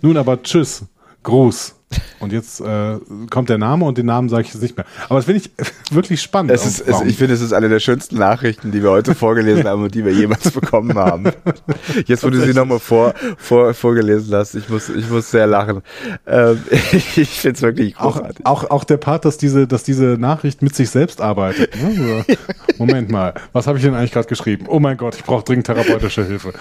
Nun 0.00 0.16
aber 0.16 0.42
tschüss. 0.42 0.86
Gruß. 1.22 1.77
Und 2.20 2.32
jetzt 2.32 2.60
äh, 2.60 2.98
kommt 3.30 3.48
der 3.48 3.58
Name 3.58 3.84
und 3.84 3.96
den 3.96 4.06
Namen 4.06 4.28
sage 4.28 4.42
ich 4.42 4.52
jetzt 4.52 4.62
nicht 4.62 4.76
mehr. 4.76 4.86
Aber 5.08 5.16
das 5.16 5.26
finde 5.26 5.40
ich 5.40 5.50
wirklich 5.94 6.20
spannend. 6.20 6.50
Es 6.50 6.66
ist, 6.66 6.80
es, 6.80 7.00
ich 7.02 7.16
finde, 7.16 7.34
es 7.34 7.40
ist 7.40 7.52
eine 7.52 7.68
der 7.68 7.80
schönsten 7.80 8.18
Nachrichten, 8.18 8.72
die 8.72 8.82
wir 8.82 8.90
heute 8.90 9.14
vorgelesen 9.14 9.66
haben 9.66 9.84
und 9.84 9.94
die 9.94 10.04
wir 10.04 10.12
jemals 10.12 10.50
bekommen 10.50 10.98
haben. 10.98 11.30
Jetzt, 12.06 12.24
wo 12.24 12.30
du 12.30 12.40
sie 12.40 12.52
nochmal 12.52 12.80
vor, 12.80 13.14
vor, 13.38 13.72
vorgelesen 13.72 14.34
hast, 14.34 14.54
ich 14.54 14.68
muss, 14.68 14.88
ich 14.88 15.08
muss 15.08 15.30
sehr 15.30 15.46
lachen. 15.46 15.82
Ähm, 16.26 16.62
ich 16.70 17.40
finde 17.40 17.56
es 17.56 17.62
wirklich 17.62 17.96
auch, 17.96 18.16
großartig. 18.16 18.46
auch, 18.46 18.70
auch 18.70 18.84
der 18.84 18.96
Part, 18.96 19.24
dass 19.24 19.38
diese, 19.38 19.66
dass 19.66 19.84
diese 19.84 20.16
Nachricht 20.18 20.60
mit 20.60 20.74
sich 20.74 20.90
selbst 20.90 21.20
arbeitet. 21.20 21.74
Ne? 21.80 22.24
Moment 22.78 23.10
mal, 23.10 23.34
was 23.52 23.66
habe 23.66 23.78
ich 23.78 23.84
denn 23.84 23.94
eigentlich 23.94 24.12
gerade 24.12 24.28
geschrieben? 24.28 24.66
Oh 24.68 24.80
mein 24.80 24.96
Gott, 24.96 25.14
ich 25.14 25.24
brauche 25.24 25.44
dringend 25.44 25.66
therapeutische 25.66 26.24
Hilfe. 26.24 26.52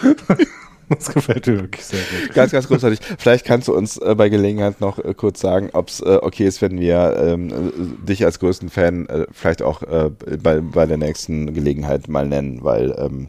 Das 0.98 1.14
gefällt 1.14 1.48
mir 1.48 1.60
wirklich 1.62 1.86
sehr 1.86 2.00
gut. 2.00 2.34
Ganz, 2.34 2.52
ganz 2.52 2.68
großartig. 2.68 3.00
Vielleicht 3.18 3.46
kannst 3.46 3.68
du 3.68 3.76
uns 3.76 3.98
äh, 3.98 4.16
bei 4.16 4.30
Gelegenheit 4.30 4.80
noch 4.80 5.00
äh, 5.00 5.14
kurz 5.14 5.42
sagen, 5.42 5.70
ob 5.74 5.90
es 5.90 6.00
äh, 6.00 6.20
okay 6.22 6.46
ist, 6.48 6.62
wenn 6.62 6.80
wir 6.80 7.18
ähm, 7.22 7.50
äh, 7.50 8.06
dich 8.08 8.24
als 8.24 8.40
größten 8.40 8.70
Fan 8.70 9.06
äh, 9.08 9.26
vielleicht 9.32 9.62
auch 9.62 9.84
äh, 9.84 10.10
bei, 10.42 10.62
bei 10.62 10.86
der 10.86 10.98
nächsten 10.98 11.54
Gelegenheit 11.54 12.08
mal 12.08 12.28
nennen, 12.28 12.60
weil 12.64 12.96
ähm, 12.98 13.28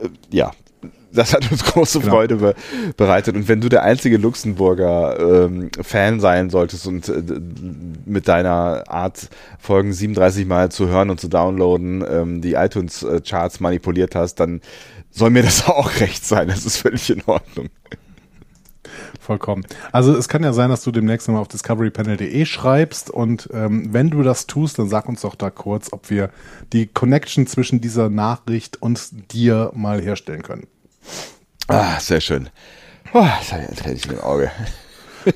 äh, 0.00 0.08
ja, 0.30 0.52
Das 1.12 1.32
hat 1.32 1.50
uns 1.50 1.64
große 1.64 2.00
Genau. 2.00 2.12
Freude 2.12 2.36
be 2.36 2.54
bereitet. 2.96 3.36
Und 3.36 3.48
wenn 3.48 3.60
du 3.60 3.68
der 3.70 3.82
einzige 3.82 4.18
Luxemburger 4.18 5.46
ähm, 5.46 5.70
Fan 5.80 6.20
sein 6.20 6.50
solltest 6.50 6.86
und 6.86 7.08
äh, 7.08 7.22
mit 8.04 8.28
deiner 8.28 8.84
Art, 8.88 9.28
Folgen 9.58 9.92
37 9.92 10.46
Mal 10.46 10.70
zu 10.70 10.88
hören 10.88 11.08
und 11.10 11.18
zu 11.20 11.28
downloaden, 11.28 12.04
ähm, 12.08 12.40
die 12.42 12.54
iTunes-Charts 12.54 13.60
manipuliert 13.60 14.14
hast, 14.14 14.36
dann 14.36 14.60
soll 15.16 15.30
mir 15.30 15.42
das 15.42 15.66
auch 15.66 15.98
recht 16.00 16.24
sein. 16.24 16.48
Das 16.48 16.64
ist 16.64 16.76
völlig 16.76 17.10
in 17.10 17.22
Ordnung. 17.26 17.68
Vollkommen. 19.20 19.66
Also 19.90 20.16
es 20.16 20.28
kann 20.28 20.44
ja 20.44 20.52
sein, 20.52 20.70
dass 20.70 20.84
du 20.84 20.92
demnächst 20.92 21.28
mal 21.28 21.40
auf 21.40 21.48
discoverypanel.de 21.48 22.44
schreibst 22.44 23.10
und 23.10 23.48
ähm, 23.52 23.92
wenn 23.92 24.10
du 24.10 24.22
das 24.22 24.46
tust, 24.46 24.78
dann 24.78 24.88
sag 24.88 25.08
uns 25.08 25.22
doch 25.22 25.34
da 25.34 25.50
kurz, 25.50 25.92
ob 25.92 26.10
wir 26.10 26.30
die 26.72 26.86
Connection 26.86 27.48
zwischen 27.48 27.80
dieser 27.80 28.08
Nachricht 28.08 28.80
und 28.80 29.32
dir 29.32 29.72
mal 29.74 30.00
herstellen 30.00 30.42
können. 30.42 30.68
Ah, 31.66 31.98
sehr 31.98 32.20
schön. 32.20 32.50
Oh, 33.12 33.26
das 33.38 33.48
ich 33.48 33.52
ein 33.54 33.74
Tränchen 33.74 34.12
im 34.12 34.20
Auge. 34.20 34.52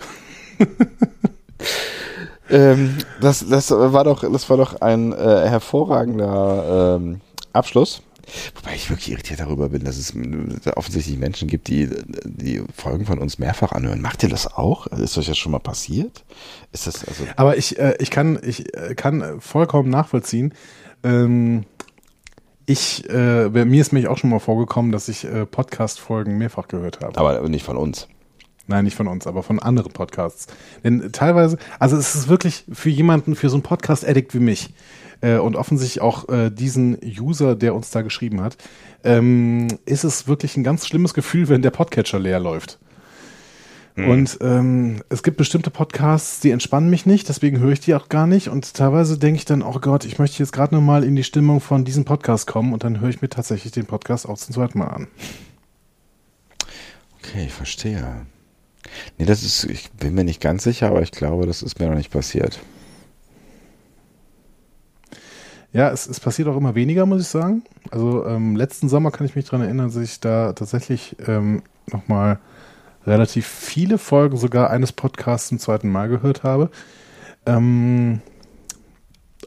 ähm, 2.50 2.98
das, 3.20 3.48
das 3.48 3.72
war 3.72 4.04
doch, 4.04 4.22
das 4.30 4.48
war 4.48 4.56
doch 4.56 4.80
ein 4.80 5.12
äh, 5.12 5.48
hervorragender 5.48 6.96
ähm, 7.00 7.20
Abschluss. 7.52 8.02
Wobei 8.54 8.74
ich 8.74 8.90
wirklich 8.90 9.10
irritiert 9.10 9.40
darüber 9.40 9.68
bin, 9.70 9.84
dass 9.84 9.96
es 9.96 10.14
offensichtlich 10.76 11.18
Menschen 11.18 11.48
gibt, 11.48 11.68
die 11.68 11.88
die 12.24 12.62
Folgen 12.74 13.06
von 13.06 13.18
uns 13.18 13.38
mehrfach 13.38 13.72
anhören. 13.72 14.00
Macht 14.00 14.22
ihr 14.22 14.28
das 14.28 14.46
auch? 14.46 14.86
Ist 14.88 15.18
euch 15.18 15.26
das 15.26 15.38
schon 15.38 15.52
mal 15.52 15.58
passiert? 15.58 16.24
Ist 16.72 16.86
das 16.86 17.04
also? 17.06 17.24
Aber 17.36 17.56
ich, 17.56 17.78
äh, 17.78 17.96
ich 17.98 18.10
kann, 18.10 18.38
ich 18.42 18.74
äh, 18.74 18.94
kann 18.94 19.40
vollkommen 19.40 19.90
nachvollziehen. 19.90 20.54
Ähm, 21.02 21.64
ich, 22.66 23.08
äh, 23.10 23.48
mir 23.48 23.80
ist 23.80 23.92
mich 23.92 24.06
auch 24.06 24.18
schon 24.18 24.30
mal 24.30 24.38
vorgekommen, 24.38 24.92
dass 24.92 25.08
ich 25.08 25.24
äh, 25.24 25.44
Podcast-Folgen 25.44 26.38
mehrfach 26.38 26.68
gehört 26.68 27.00
habe. 27.00 27.18
Aber 27.18 27.48
nicht 27.48 27.64
von 27.64 27.76
uns. 27.76 28.06
Nein, 28.70 28.84
nicht 28.84 28.96
von 28.96 29.08
uns, 29.08 29.26
aber 29.26 29.42
von 29.42 29.58
anderen 29.58 29.92
Podcasts. 29.92 30.46
Denn 30.84 31.10
teilweise, 31.10 31.58
also 31.80 31.96
es 31.96 32.14
ist 32.14 32.28
wirklich 32.28 32.64
für 32.72 32.88
jemanden, 32.88 33.34
für 33.34 33.48
so 33.48 33.56
einen 33.56 33.64
Podcast-Addict 33.64 34.32
wie 34.32 34.38
mich 34.38 34.72
äh, 35.22 35.38
und 35.38 35.56
offensichtlich 35.56 36.00
auch 36.00 36.28
äh, 36.28 36.50
diesen 36.50 36.96
User, 37.02 37.56
der 37.56 37.74
uns 37.74 37.90
da 37.90 38.02
geschrieben 38.02 38.40
hat, 38.40 38.56
ähm, 39.02 39.66
ist 39.86 40.04
es 40.04 40.28
wirklich 40.28 40.56
ein 40.56 40.62
ganz 40.62 40.86
schlimmes 40.86 41.14
Gefühl, 41.14 41.48
wenn 41.48 41.62
der 41.62 41.72
Podcatcher 41.72 42.20
leer 42.20 42.38
läuft. 42.38 42.78
Und 43.96 44.38
ähm, 44.40 45.02
es 45.08 45.22
gibt 45.22 45.36
bestimmte 45.36 45.70
Podcasts, 45.70 46.40
die 46.40 46.52
entspannen 46.52 46.88
mich 46.88 47.06
nicht, 47.06 47.28
deswegen 47.28 47.58
höre 47.58 47.72
ich 47.72 47.80
die 47.80 47.94
auch 47.94 48.08
gar 48.08 48.26
nicht. 48.26 48.48
Und 48.48 48.72
teilweise 48.72 49.18
denke 49.18 49.38
ich 49.38 49.44
dann, 49.44 49.62
oh 49.62 49.78
Gott, 49.80 50.04
ich 50.04 50.18
möchte 50.18 50.38
jetzt 50.38 50.52
gerade 50.52 50.74
nochmal 50.74 51.04
in 51.04 51.16
die 51.16 51.24
Stimmung 51.24 51.60
von 51.60 51.84
diesem 51.84 52.04
Podcast 52.04 52.46
kommen 52.46 52.72
und 52.72 52.84
dann 52.84 53.00
höre 53.00 53.10
ich 53.10 53.20
mir 53.20 53.28
tatsächlich 53.28 53.72
den 53.72 53.86
Podcast 53.86 54.28
auch 54.28 54.38
zum 54.38 54.54
zweiten 54.54 54.78
Mal 54.78 54.86
an. 54.86 55.08
Okay, 57.18 57.46
ich 57.46 57.52
verstehe. 57.52 58.26
Nee, 59.18 59.26
das 59.26 59.42
ist, 59.42 59.64
ich 59.64 59.90
bin 59.92 60.14
mir 60.14 60.24
nicht 60.24 60.40
ganz 60.40 60.64
sicher, 60.64 60.88
aber 60.88 61.02
ich 61.02 61.12
glaube, 61.12 61.46
das 61.46 61.62
ist 61.62 61.78
mir 61.78 61.88
noch 61.88 61.96
nicht 61.96 62.10
passiert. 62.10 62.60
Ja, 65.72 65.90
es, 65.90 66.06
es 66.08 66.18
passiert 66.18 66.48
auch 66.48 66.56
immer 66.56 66.74
weniger, 66.74 67.06
muss 67.06 67.22
ich 67.22 67.28
sagen. 67.28 67.62
Also 67.90 68.26
ähm, 68.26 68.56
letzten 68.56 68.88
Sommer 68.88 69.10
kann 69.12 69.26
ich 69.26 69.36
mich 69.36 69.44
daran 69.44 69.62
erinnern, 69.62 69.86
dass 69.86 69.96
ich 69.96 70.18
da 70.18 70.52
tatsächlich 70.52 71.16
ähm, 71.26 71.62
nochmal 71.92 72.40
relativ 73.06 73.46
viele 73.46 73.98
Folgen 73.98 74.36
sogar 74.36 74.70
eines 74.70 74.92
Podcasts 74.92 75.48
zum 75.48 75.58
zweiten 75.58 75.88
Mal 75.88 76.08
gehört 76.08 76.42
habe. 76.42 76.70
Ähm, 77.46 78.20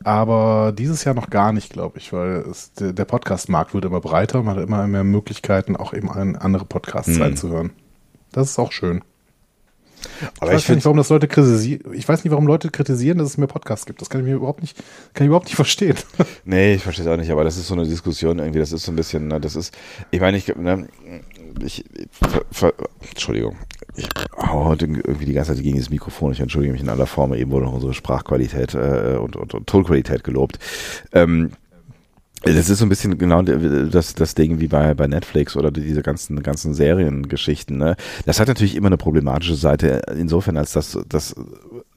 aber 0.04 0.74
dieses 0.76 1.04
Jahr 1.04 1.14
noch 1.14 1.30
gar 1.30 1.54
nicht, 1.54 1.72
glaube 1.72 1.98
ich, 1.98 2.12
weil 2.14 2.38
es, 2.50 2.72
der, 2.74 3.06
Podcast-Markt 3.06 3.74
wird 3.74 3.86
immer 3.86 4.02
breiter, 4.02 4.42
man 4.44 4.56
hat 4.58 4.64
immer 4.64 4.88
mehr 4.88 5.04
Möglichkeiten, 5.04 5.76
auch 5.76 5.94
eben 5.94 6.10
an 6.10 6.36
andere 6.36 6.66
Podcasts 6.66 7.16
Mhm. 7.16 7.22
reinzuhören. 7.22 7.72
Das 8.32 8.50
ist 8.50 8.60
auch 8.60 8.72
schön. 8.72 9.04
Aber 10.40 10.52
ich 10.52 10.58
ich 10.58 10.64
weiß 10.64 10.68
gar 10.68 10.76
nicht, 10.76 10.86
warum 10.86 10.98
das 10.98 11.10
Leute 11.10 11.28
kritisieren. 11.28 11.94
Ich 11.94 12.08
weiß 12.08 12.24
nicht, 12.24 12.32
warum 12.32 12.48
Leute 12.48 12.70
kritisieren, 12.70 13.18
dass 13.18 13.30
es 13.30 13.38
mehr 13.38 13.48
Podcasts 13.48 13.86
gibt. 13.86 14.02
Das 14.02 14.10
kann 14.10 14.22
ich 14.22 14.28
mir 14.28 14.36
überhaupt 14.36 14.62
nicht, 14.62 14.78
kann 15.14 15.26
ich 15.26 15.28
überhaupt 15.28 15.46
nicht 15.46 15.56
verstehen. 15.56 15.96
nee, 16.46 16.76
ich 16.76 16.84
verstehe 16.84 17.06
es 17.06 17.12
auch 17.12 17.18
nicht, 17.18 17.32
aber 17.32 17.44
das 17.44 17.58
ist 17.58 17.68
so 17.68 17.74
eine 17.74 17.86
Diskussion 17.86 18.40
irgendwie, 18.40 18.60
das 18.60 18.72
ist 18.72 18.84
so 18.84 18.92
ein 18.92 18.96
bisschen, 18.96 19.28
ne, 19.28 19.40
das 19.40 19.56
ist, 19.56 19.76
ich 20.12 20.20
meine, 20.20 20.38
ich, 20.38 20.54
ne, 20.56 20.88
ich, 21.64 21.86
ver, 22.12 22.46
ver, 22.52 22.74
Entschuldigung, 23.10 23.58
ich 23.96 24.08
hau 24.38 24.66
heute 24.66 24.86
irgendwie 24.86 25.26
die 25.26 25.34
ganze 25.34 25.54
Zeit 25.54 25.64
gegen 25.64 25.78
das 25.78 25.90
Mikrofon, 25.90 26.32
ich 26.32 26.40
entschuldige 26.40 26.74
mich 26.74 26.82
in 26.82 26.90
aller 26.90 27.06
Form, 27.06 27.34
eben 27.34 27.52
wurde 27.52 27.66
noch 27.66 27.74
unsere 27.74 27.94
Sprachqualität 27.94 28.74
äh, 28.74 29.18
und, 29.20 29.36
und, 29.36 29.54
und 29.54 29.68
Tonqualität 29.68 30.24
gelobt. 30.24 30.60
Ähm, 31.12 31.52
das 32.44 32.70
ist 32.70 32.80
so 32.80 32.86
ein 32.86 32.90
bisschen 32.90 33.18
genau 33.18 33.42
das, 33.42 34.16
das 34.16 34.36
Ding 34.36 34.60
wie 34.60 34.68
bei, 34.68 34.94
bei 34.94 35.08
Netflix 35.08 35.56
oder 35.56 35.72
diese 35.72 36.02
ganzen, 36.02 36.44
ganzen 36.44 36.74
Seriengeschichten. 36.74 37.78
Ne? 37.78 37.96
Das 38.26 38.40
hat 38.40 38.50
natürlich 38.50 38.76
immer 38.76 38.88
eine 38.88 38.98
problematische 38.98 39.56
Seite, 39.56 40.02
insofern, 40.18 40.58
als 40.58 40.74
dass, 40.74 41.00
dass 41.08 41.36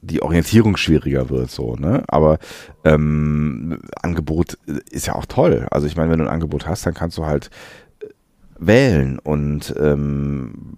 die 0.02 0.22
Orientierung 0.22 0.76
schwieriger 0.76 1.30
wird, 1.30 1.50
so, 1.50 1.74
ne? 1.74 2.04
Aber 2.06 2.38
ähm, 2.84 3.80
Angebot 4.02 4.56
ist 4.90 5.06
ja 5.06 5.16
auch 5.16 5.26
toll. 5.26 5.66
Also 5.70 5.88
ich 5.88 5.96
meine, 5.96 6.12
wenn 6.12 6.20
du 6.20 6.26
ein 6.26 6.32
Angebot 6.32 6.66
hast, 6.66 6.86
dann 6.86 6.94
kannst 6.94 7.18
du 7.18 7.26
halt 7.26 7.50
wählen 8.58 9.18
und 9.18 9.74
ähm, 9.78 10.76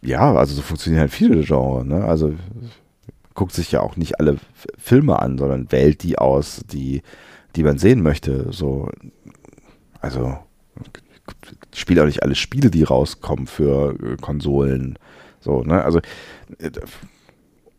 ja, 0.00 0.34
also 0.34 0.54
so 0.54 0.62
funktionieren 0.62 1.02
halt 1.02 1.12
viele 1.12 1.42
Genres, 1.42 1.84
ne? 1.84 2.04
Also 2.04 2.34
guckt 3.34 3.52
sich 3.52 3.70
ja 3.70 3.80
auch 3.80 3.96
nicht 3.96 4.18
alle 4.18 4.38
Filme 4.78 5.20
an, 5.20 5.38
sondern 5.38 5.70
wählt 5.70 6.02
die 6.02 6.18
aus, 6.18 6.62
die 6.72 7.02
die 7.58 7.64
man 7.64 7.76
sehen 7.76 8.02
möchte. 8.02 8.52
So, 8.52 8.88
also 10.00 10.38
spielt 11.74 11.98
auch 11.98 12.06
nicht 12.06 12.22
alle 12.22 12.36
Spiele, 12.36 12.70
die 12.70 12.84
rauskommen 12.84 13.48
für 13.48 13.96
äh, 14.00 14.16
Konsolen. 14.16 14.96
So, 15.40 15.62
ne? 15.62 15.82
Also 15.82 15.98
äh, 16.58 16.70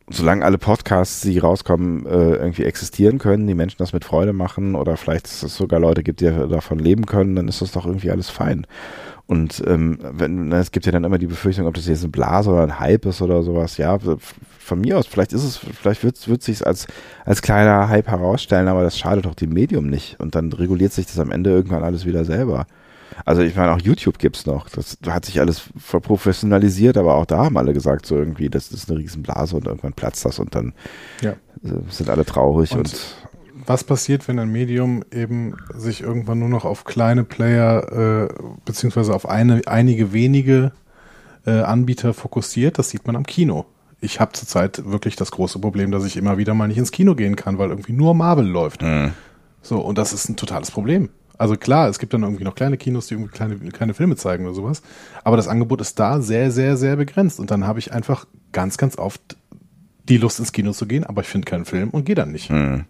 solange 0.10 0.44
alle 0.44 0.58
Podcasts, 0.58 1.22
die 1.22 1.40
rauskommen, 1.40 2.06
äh, 2.06 2.36
irgendwie 2.36 2.66
existieren 2.66 3.20
können, 3.20 3.48
die 3.48 3.54
Menschen 3.54 3.78
das 3.78 3.94
mit 3.94 4.04
Freude 4.04 4.34
machen 4.34 4.76
oder 4.76 4.98
vielleicht 4.98 5.28
es 5.28 5.40
sogar 5.40 5.80
Leute 5.80 6.04
gibt, 6.04 6.20
die 6.20 6.26
davon 6.26 6.78
leben 6.78 7.06
können, 7.06 7.38
dann 7.38 7.48
ist 7.48 7.62
das 7.62 7.72
doch 7.72 7.86
irgendwie 7.86 8.12
alles 8.12 8.30
fein. 8.30 8.68
Und 9.30 9.62
ähm, 9.68 10.00
wenn, 10.02 10.48
na, 10.48 10.58
es 10.58 10.72
gibt 10.72 10.88
ja 10.88 10.92
dann 10.92 11.04
immer 11.04 11.20
die 11.20 11.28
Befürchtung, 11.28 11.68
ob 11.68 11.76
das 11.76 11.86
jetzt 11.86 12.04
ein 12.04 12.10
Blase 12.10 12.50
oder 12.50 12.64
ein 12.64 12.80
Hype 12.80 13.06
ist 13.06 13.22
oder 13.22 13.44
sowas. 13.44 13.78
Ja, 13.78 14.00
von 14.58 14.82
mir 14.82 14.98
aus, 14.98 15.06
vielleicht 15.06 15.34
ist 15.34 15.44
es, 15.44 15.58
vielleicht 15.58 16.04
wird 16.04 16.18
es 16.18 16.46
sich 16.46 16.66
als 16.66 16.88
als 17.26 17.44
kleiner 17.44 17.90
Hype 17.90 18.08
herausstellen, 18.08 18.68
aber 18.68 18.82
das 18.82 18.98
schadet 18.98 19.26
doch 19.26 19.36
dem 19.36 19.52
Medium 19.52 19.86
nicht. 19.86 20.20
Und 20.20 20.34
dann 20.34 20.52
reguliert 20.52 20.94
sich 20.94 21.06
das 21.06 21.20
am 21.20 21.30
Ende 21.30 21.52
irgendwann 21.52 21.84
alles 21.84 22.08
wieder 22.08 22.26
selber. 22.26 22.66
Also 23.24 23.44
ich 23.44 23.56
meine, 23.56 23.72
auch 23.72 23.80
YouTube 23.82 24.18
gibt's 24.18 24.48
noch. 24.48 24.68
Das 24.70 24.98
hat 25.08 25.26
sich 25.26 25.40
alles 25.40 25.62
verprofessionalisiert, 25.78 26.98
aber 26.98 27.14
auch 27.14 27.26
da 27.26 27.46
haben 27.46 27.58
alle 27.58 27.74
gesagt, 27.74 28.08
so 28.08 28.16
irgendwie, 28.16 28.50
das 28.50 28.72
ist 28.72 28.90
eine 28.90 28.98
Riesenblase 29.00 29.56
und 29.56 29.68
irgendwann 29.68 29.94
platzt 29.94 30.26
das 30.26 30.40
und 30.40 30.56
dann 30.56 30.74
Ja. 31.22 31.32
äh, 31.32 31.36
sind 31.90 32.10
alle 32.10 32.26
traurig 32.26 32.72
und, 32.72 32.80
Und 32.80 32.96
was 33.70 33.84
passiert, 33.84 34.28
wenn 34.28 34.40
ein 34.40 34.52
Medium 34.52 35.04
eben 35.12 35.56
sich 35.76 36.02
irgendwann 36.02 36.40
nur 36.40 36.50
noch 36.50 36.66
auf 36.66 36.86
kleine 36.86 37.24
Player 37.24 38.28
äh, 38.28 38.34
beziehungsweise 38.66 39.14
auf 39.14 39.30
eine, 39.30 39.62
einige 39.68 40.12
wenige 40.12 40.72
äh, 41.46 41.62
Anbieter 41.62 42.16
fokussiert? 42.16 42.80
Das 42.80 42.90
sieht 42.90 43.06
man 43.06 43.16
am 43.16 43.28
Kino. 43.28 43.66
Ich 44.02 44.20
habe 44.20 44.32
zurzeit 44.34 44.90
wirklich 44.90 45.16
das 45.16 45.30
große 45.30 45.60
Problem, 45.60 45.92
dass 45.92 46.04
ich 46.04 46.18
immer 46.18 46.40
wieder 46.40 46.56
mal 46.56 46.68
nicht 46.68 46.80
ins 46.80 46.92
Kino 46.92 47.14
gehen 47.14 47.36
kann, 47.36 47.60
weil 47.60 47.70
irgendwie 47.70 47.94
nur 47.94 48.16
Marvel 48.16 48.48
läuft. 48.48 48.82
Mhm. 48.82 49.14
So, 49.62 49.80
und 49.80 50.00
das 50.00 50.14
ist 50.14 50.28
ein 50.30 50.36
totales 50.36 50.72
Problem. 50.72 51.10
Also 51.38 51.56
klar, 51.56 51.90
es 51.90 52.00
gibt 52.00 52.14
dann 52.14 52.24
irgendwie 52.24 52.44
noch 52.44 52.56
kleine 52.56 52.78
Kinos, 52.78 53.08
die 53.08 53.14
irgendwie 53.14 53.32
kleine, 53.32 53.56
kleine 53.56 53.94
Filme 53.94 54.16
zeigen 54.16 54.46
oder 54.46 54.56
sowas. 54.56 54.82
Aber 55.24 55.38
das 55.38 55.48
Angebot 55.48 55.80
ist 55.80 56.00
da 56.00 56.22
sehr, 56.22 56.50
sehr, 56.50 56.76
sehr 56.76 56.96
begrenzt. 56.96 57.40
Und 57.40 57.52
dann 57.52 57.68
habe 57.68 57.78
ich 57.78 57.94
einfach 57.94 58.26
ganz, 58.52 58.78
ganz 58.78 58.98
oft 58.98 59.38
die 60.10 60.18
Lust 60.18 60.40
ins 60.40 60.54
Kino 60.54 60.72
zu 60.72 60.88
gehen, 60.88 61.04
aber 61.04 61.22
ich 61.22 61.28
finde 61.28 61.46
keinen 61.46 61.66
Film 61.66 61.92
und 61.92 62.06
gehe 62.06 62.16
dann 62.16 62.32
nicht. 62.32 62.50
Mhm. 62.50 62.86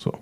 So. 0.00 0.14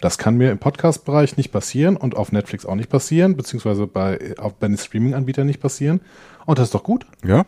Das 0.00 0.18
kann 0.18 0.36
mir 0.36 0.52
im 0.52 0.58
Podcast-Bereich 0.58 1.36
nicht 1.36 1.50
passieren 1.50 1.96
und 1.96 2.16
auf 2.16 2.30
Netflix 2.30 2.64
auch 2.64 2.76
nicht 2.76 2.90
passieren, 2.90 3.36
beziehungsweise 3.36 3.86
bei, 3.86 4.34
auch 4.38 4.52
bei 4.52 4.68
den 4.68 4.76
Streaming-Anbietern 4.76 5.46
nicht 5.46 5.60
passieren. 5.60 6.00
Und 6.46 6.58
das 6.58 6.68
ist 6.68 6.74
doch 6.74 6.84
gut. 6.84 7.06
Ja. 7.26 7.46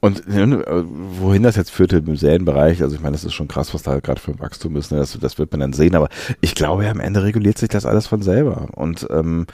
Und 0.00 0.28
äh, 0.28 0.84
wohin 1.18 1.42
das 1.42 1.56
jetzt 1.56 1.72
führte 1.72 1.96
im 1.96 2.14
Serienbereich, 2.14 2.82
also 2.82 2.94
ich 2.94 3.00
meine, 3.00 3.14
das 3.14 3.24
ist 3.24 3.34
schon 3.34 3.48
krass, 3.48 3.74
was 3.74 3.82
da 3.82 3.98
gerade 3.98 4.20
für 4.20 4.30
ein 4.30 4.38
Wachstum 4.38 4.76
ist, 4.76 4.92
ne? 4.92 4.98
das, 4.98 5.18
das 5.18 5.38
wird 5.38 5.50
man 5.50 5.58
dann 5.58 5.72
sehen, 5.72 5.96
aber 5.96 6.08
ich 6.40 6.54
glaube, 6.54 6.88
am 6.88 7.00
Ende 7.00 7.24
reguliert 7.24 7.58
sich 7.58 7.68
das 7.68 7.84
alles 7.84 8.06
von 8.06 8.22
selber. 8.22 8.68
Und 8.76 9.08
ähm, 9.10 9.46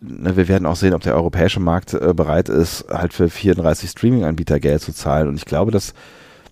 ne, 0.00 0.38
wir 0.38 0.48
werden 0.48 0.64
auch 0.64 0.76
sehen, 0.76 0.94
ob 0.94 1.02
der 1.02 1.16
europäische 1.16 1.60
Markt 1.60 1.92
äh, 1.92 2.14
bereit 2.14 2.48
ist, 2.48 2.86
halt 2.88 3.12
für 3.12 3.28
34 3.28 3.90
Streaming-Anbieter 3.90 4.58
Geld 4.58 4.80
zu 4.80 4.94
zahlen. 4.94 5.28
Und 5.28 5.36
ich 5.36 5.44
glaube, 5.44 5.70
das, 5.70 5.92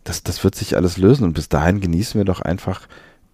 das, 0.04 0.22
das 0.22 0.44
wird 0.44 0.54
sich 0.54 0.76
alles 0.76 0.98
lösen. 0.98 1.24
Und 1.24 1.32
bis 1.32 1.48
dahin 1.48 1.80
genießen 1.80 2.18
wir 2.18 2.26
doch 2.26 2.42
einfach 2.42 2.82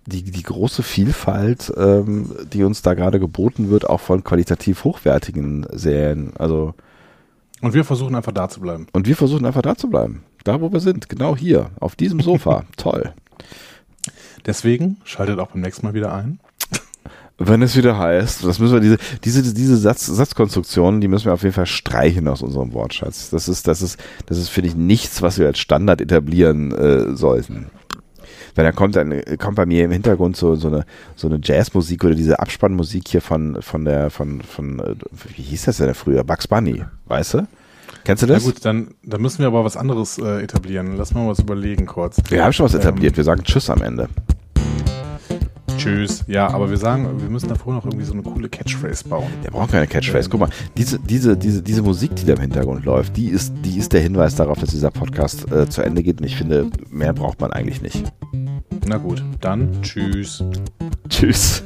die, 0.07 0.23
die 0.23 0.43
große 0.43 0.83
Vielfalt, 0.83 1.73
ähm, 1.77 2.35
die 2.53 2.65
uns 2.65 2.83
da 2.83 2.95
gerade 2.95 3.21
geboten 3.21 3.71
wird, 3.71 3.89
auch 3.89 4.01
von 4.01 4.25
qualitativ 4.25 4.85
hochwertigen 4.85 5.67
Serien. 5.73 6.33
Also 6.39 6.75
Und 7.61 7.75
wir 7.75 7.85
versuchen 7.85 8.15
einfach 8.15 8.33
da 8.33 8.49
zu 8.49 8.61
bleiben. 8.61 8.87
und 8.93 9.07
wir 9.07 9.17
versuchen 9.17 9.47
einfach 9.47 9.63
da 9.63 9.77
zu 9.77 9.89
bleiben. 9.89 10.25
Da, 10.45 10.61
wo 10.61 10.73
wir 10.73 10.81
sind. 10.81 11.09
Genau 11.09 11.37
hier. 11.37 11.71
Auf 11.79 11.95
diesem 11.95 12.21
Sofa. 12.21 12.65
Toll. 12.77 13.13
Deswegen 14.45 14.97
schaltet 15.05 15.39
auch 15.39 15.49
beim 15.53 15.61
nächsten 15.61 15.87
Mal 15.87 15.95
wieder 15.95 16.13
ein. 16.13 16.41
Wenn 17.39 17.63
es 17.63 17.77
wieder 17.77 17.99
heißt, 17.99 18.45
das 18.45 18.59
müssen 18.59 18.75
wir 18.75 18.81
diese 18.81 18.99
diese 19.25 19.55
diese 19.55 19.77
Satz, 19.77 20.07
Satzkonstruktionen, 20.07 21.01
die 21.01 21.09
müssen 21.09 21.25
wir 21.27 21.33
auf 21.33 21.43
jeden 21.43 21.55
Fall 21.55 21.67
streichen 21.67 22.29
aus 22.29 22.43
unserem 22.43 22.73
Wortschatz. 22.73 23.31
Das 23.31 23.49
ist 23.49 23.67
das 23.67 23.83
ist 23.83 23.99
das 24.27 24.39
ist 24.39 24.49
finde 24.49 24.69
ich 24.69 24.77
nichts, 24.77 25.23
was 25.23 25.39
wir 25.39 25.47
als 25.47 25.59
Standard 25.59 26.01
etablieren 26.01 26.73
äh, 26.73 27.17
sollten. 27.17 27.71
Weil 28.55 28.65
dann 28.65 28.75
kommt 28.75 28.97
dann 28.97 29.23
kommt 29.39 29.57
bei 29.57 29.67
mir 29.67 29.85
im 29.85 29.91
Hintergrund 29.91 30.37
so 30.37 30.55
so 30.57 30.69
eine 30.69 30.85
so 31.17 31.29
eine 31.29 31.41
Jazzmusik 31.43 32.05
oder 32.05 32.15
diese 32.15 32.39
Abspannmusik 32.39 33.09
hier 33.09 33.23
von 33.23 33.63
von 33.63 33.85
der 33.85 34.11
von 34.11 34.43
von 34.43 34.79
äh, 34.79 34.95
wie 35.37 35.43
hieß 35.43 35.65
das 35.65 35.79
denn 35.79 35.95
früher 35.95 36.23
Bugs 36.25 36.47
Bunny, 36.47 36.85
weißt 37.07 37.35
du? 37.35 37.47
Kennst 38.05 38.23
du 38.23 38.27
das? 38.27 38.45
Na 38.45 38.51
gut, 38.51 38.65
dann, 38.65 38.89
dann 39.05 39.23
müssen 39.23 39.39
wir 39.41 39.47
aber 39.47 39.65
was 39.65 39.77
anderes 39.77 40.19
äh, 40.19 40.43
etablieren. 40.43 40.97
Lass 40.97 41.15
mal 41.15 41.29
was 41.29 41.39
überlegen 41.39 41.87
kurz. 41.87 42.19
Wir 42.29 42.43
haben 42.45 42.53
schon 42.53 42.65
was 42.65 42.75
Ähm, 42.75 42.81
etabliert. 42.81 43.17
Wir 43.17 43.25
sagen 43.25 43.45
Tschüss 43.45 43.71
am 43.71 43.83
Ende. 43.83 44.09
Tschüss. 45.83 46.25
Ja, 46.27 46.49
aber 46.49 46.71
wir 46.71 46.77
sagen, 46.77 47.21
wir 47.21 47.29
müssen 47.29 47.49
davor 47.49 47.75
noch 47.75 47.85
irgendwie 47.85 48.05
so 48.05 48.13
eine 48.13 48.23
coole 48.23 48.49
Catchphrase 48.49 49.09
bauen. 49.09 49.27
Der 49.45 49.51
braucht 49.51 49.73
keine 49.73 49.87
Catchphrase. 49.87 50.29
Guck 50.29 50.41
mal, 50.41 50.51
diese, 50.77 50.99
diese, 50.99 51.37
diese, 51.37 51.63
diese 51.63 51.83
Musik, 51.83 52.15
die 52.17 52.25
da 52.25 52.35
im 52.35 52.41
Hintergrund 52.41 52.85
läuft, 52.85 53.17
die 53.17 53.29
ist, 53.29 53.53
die 53.65 53.79
ist 53.79 53.93
der 53.93 54.01
Hinweis 54.01 54.35
darauf, 54.35 54.59
dass 54.59 54.71
dieser 54.71 54.91
Podcast 54.91 55.51
äh, 55.51 55.69
zu 55.69 55.83
Ende 55.83 56.03
geht. 56.03 56.21
Und 56.21 56.27
ich 56.27 56.37
finde, 56.37 56.71
mehr 56.91 57.13
braucht 57.13 57.41
man 57.41 57.53
eigentlich 57.53 57.83
nicht. 57.83 58.05
Na 58.87 58.99
gut, 58.99 59.23
dann 59.41 59.71
tschüss. 59.83 60.45
Tschüss. 61.09 61.63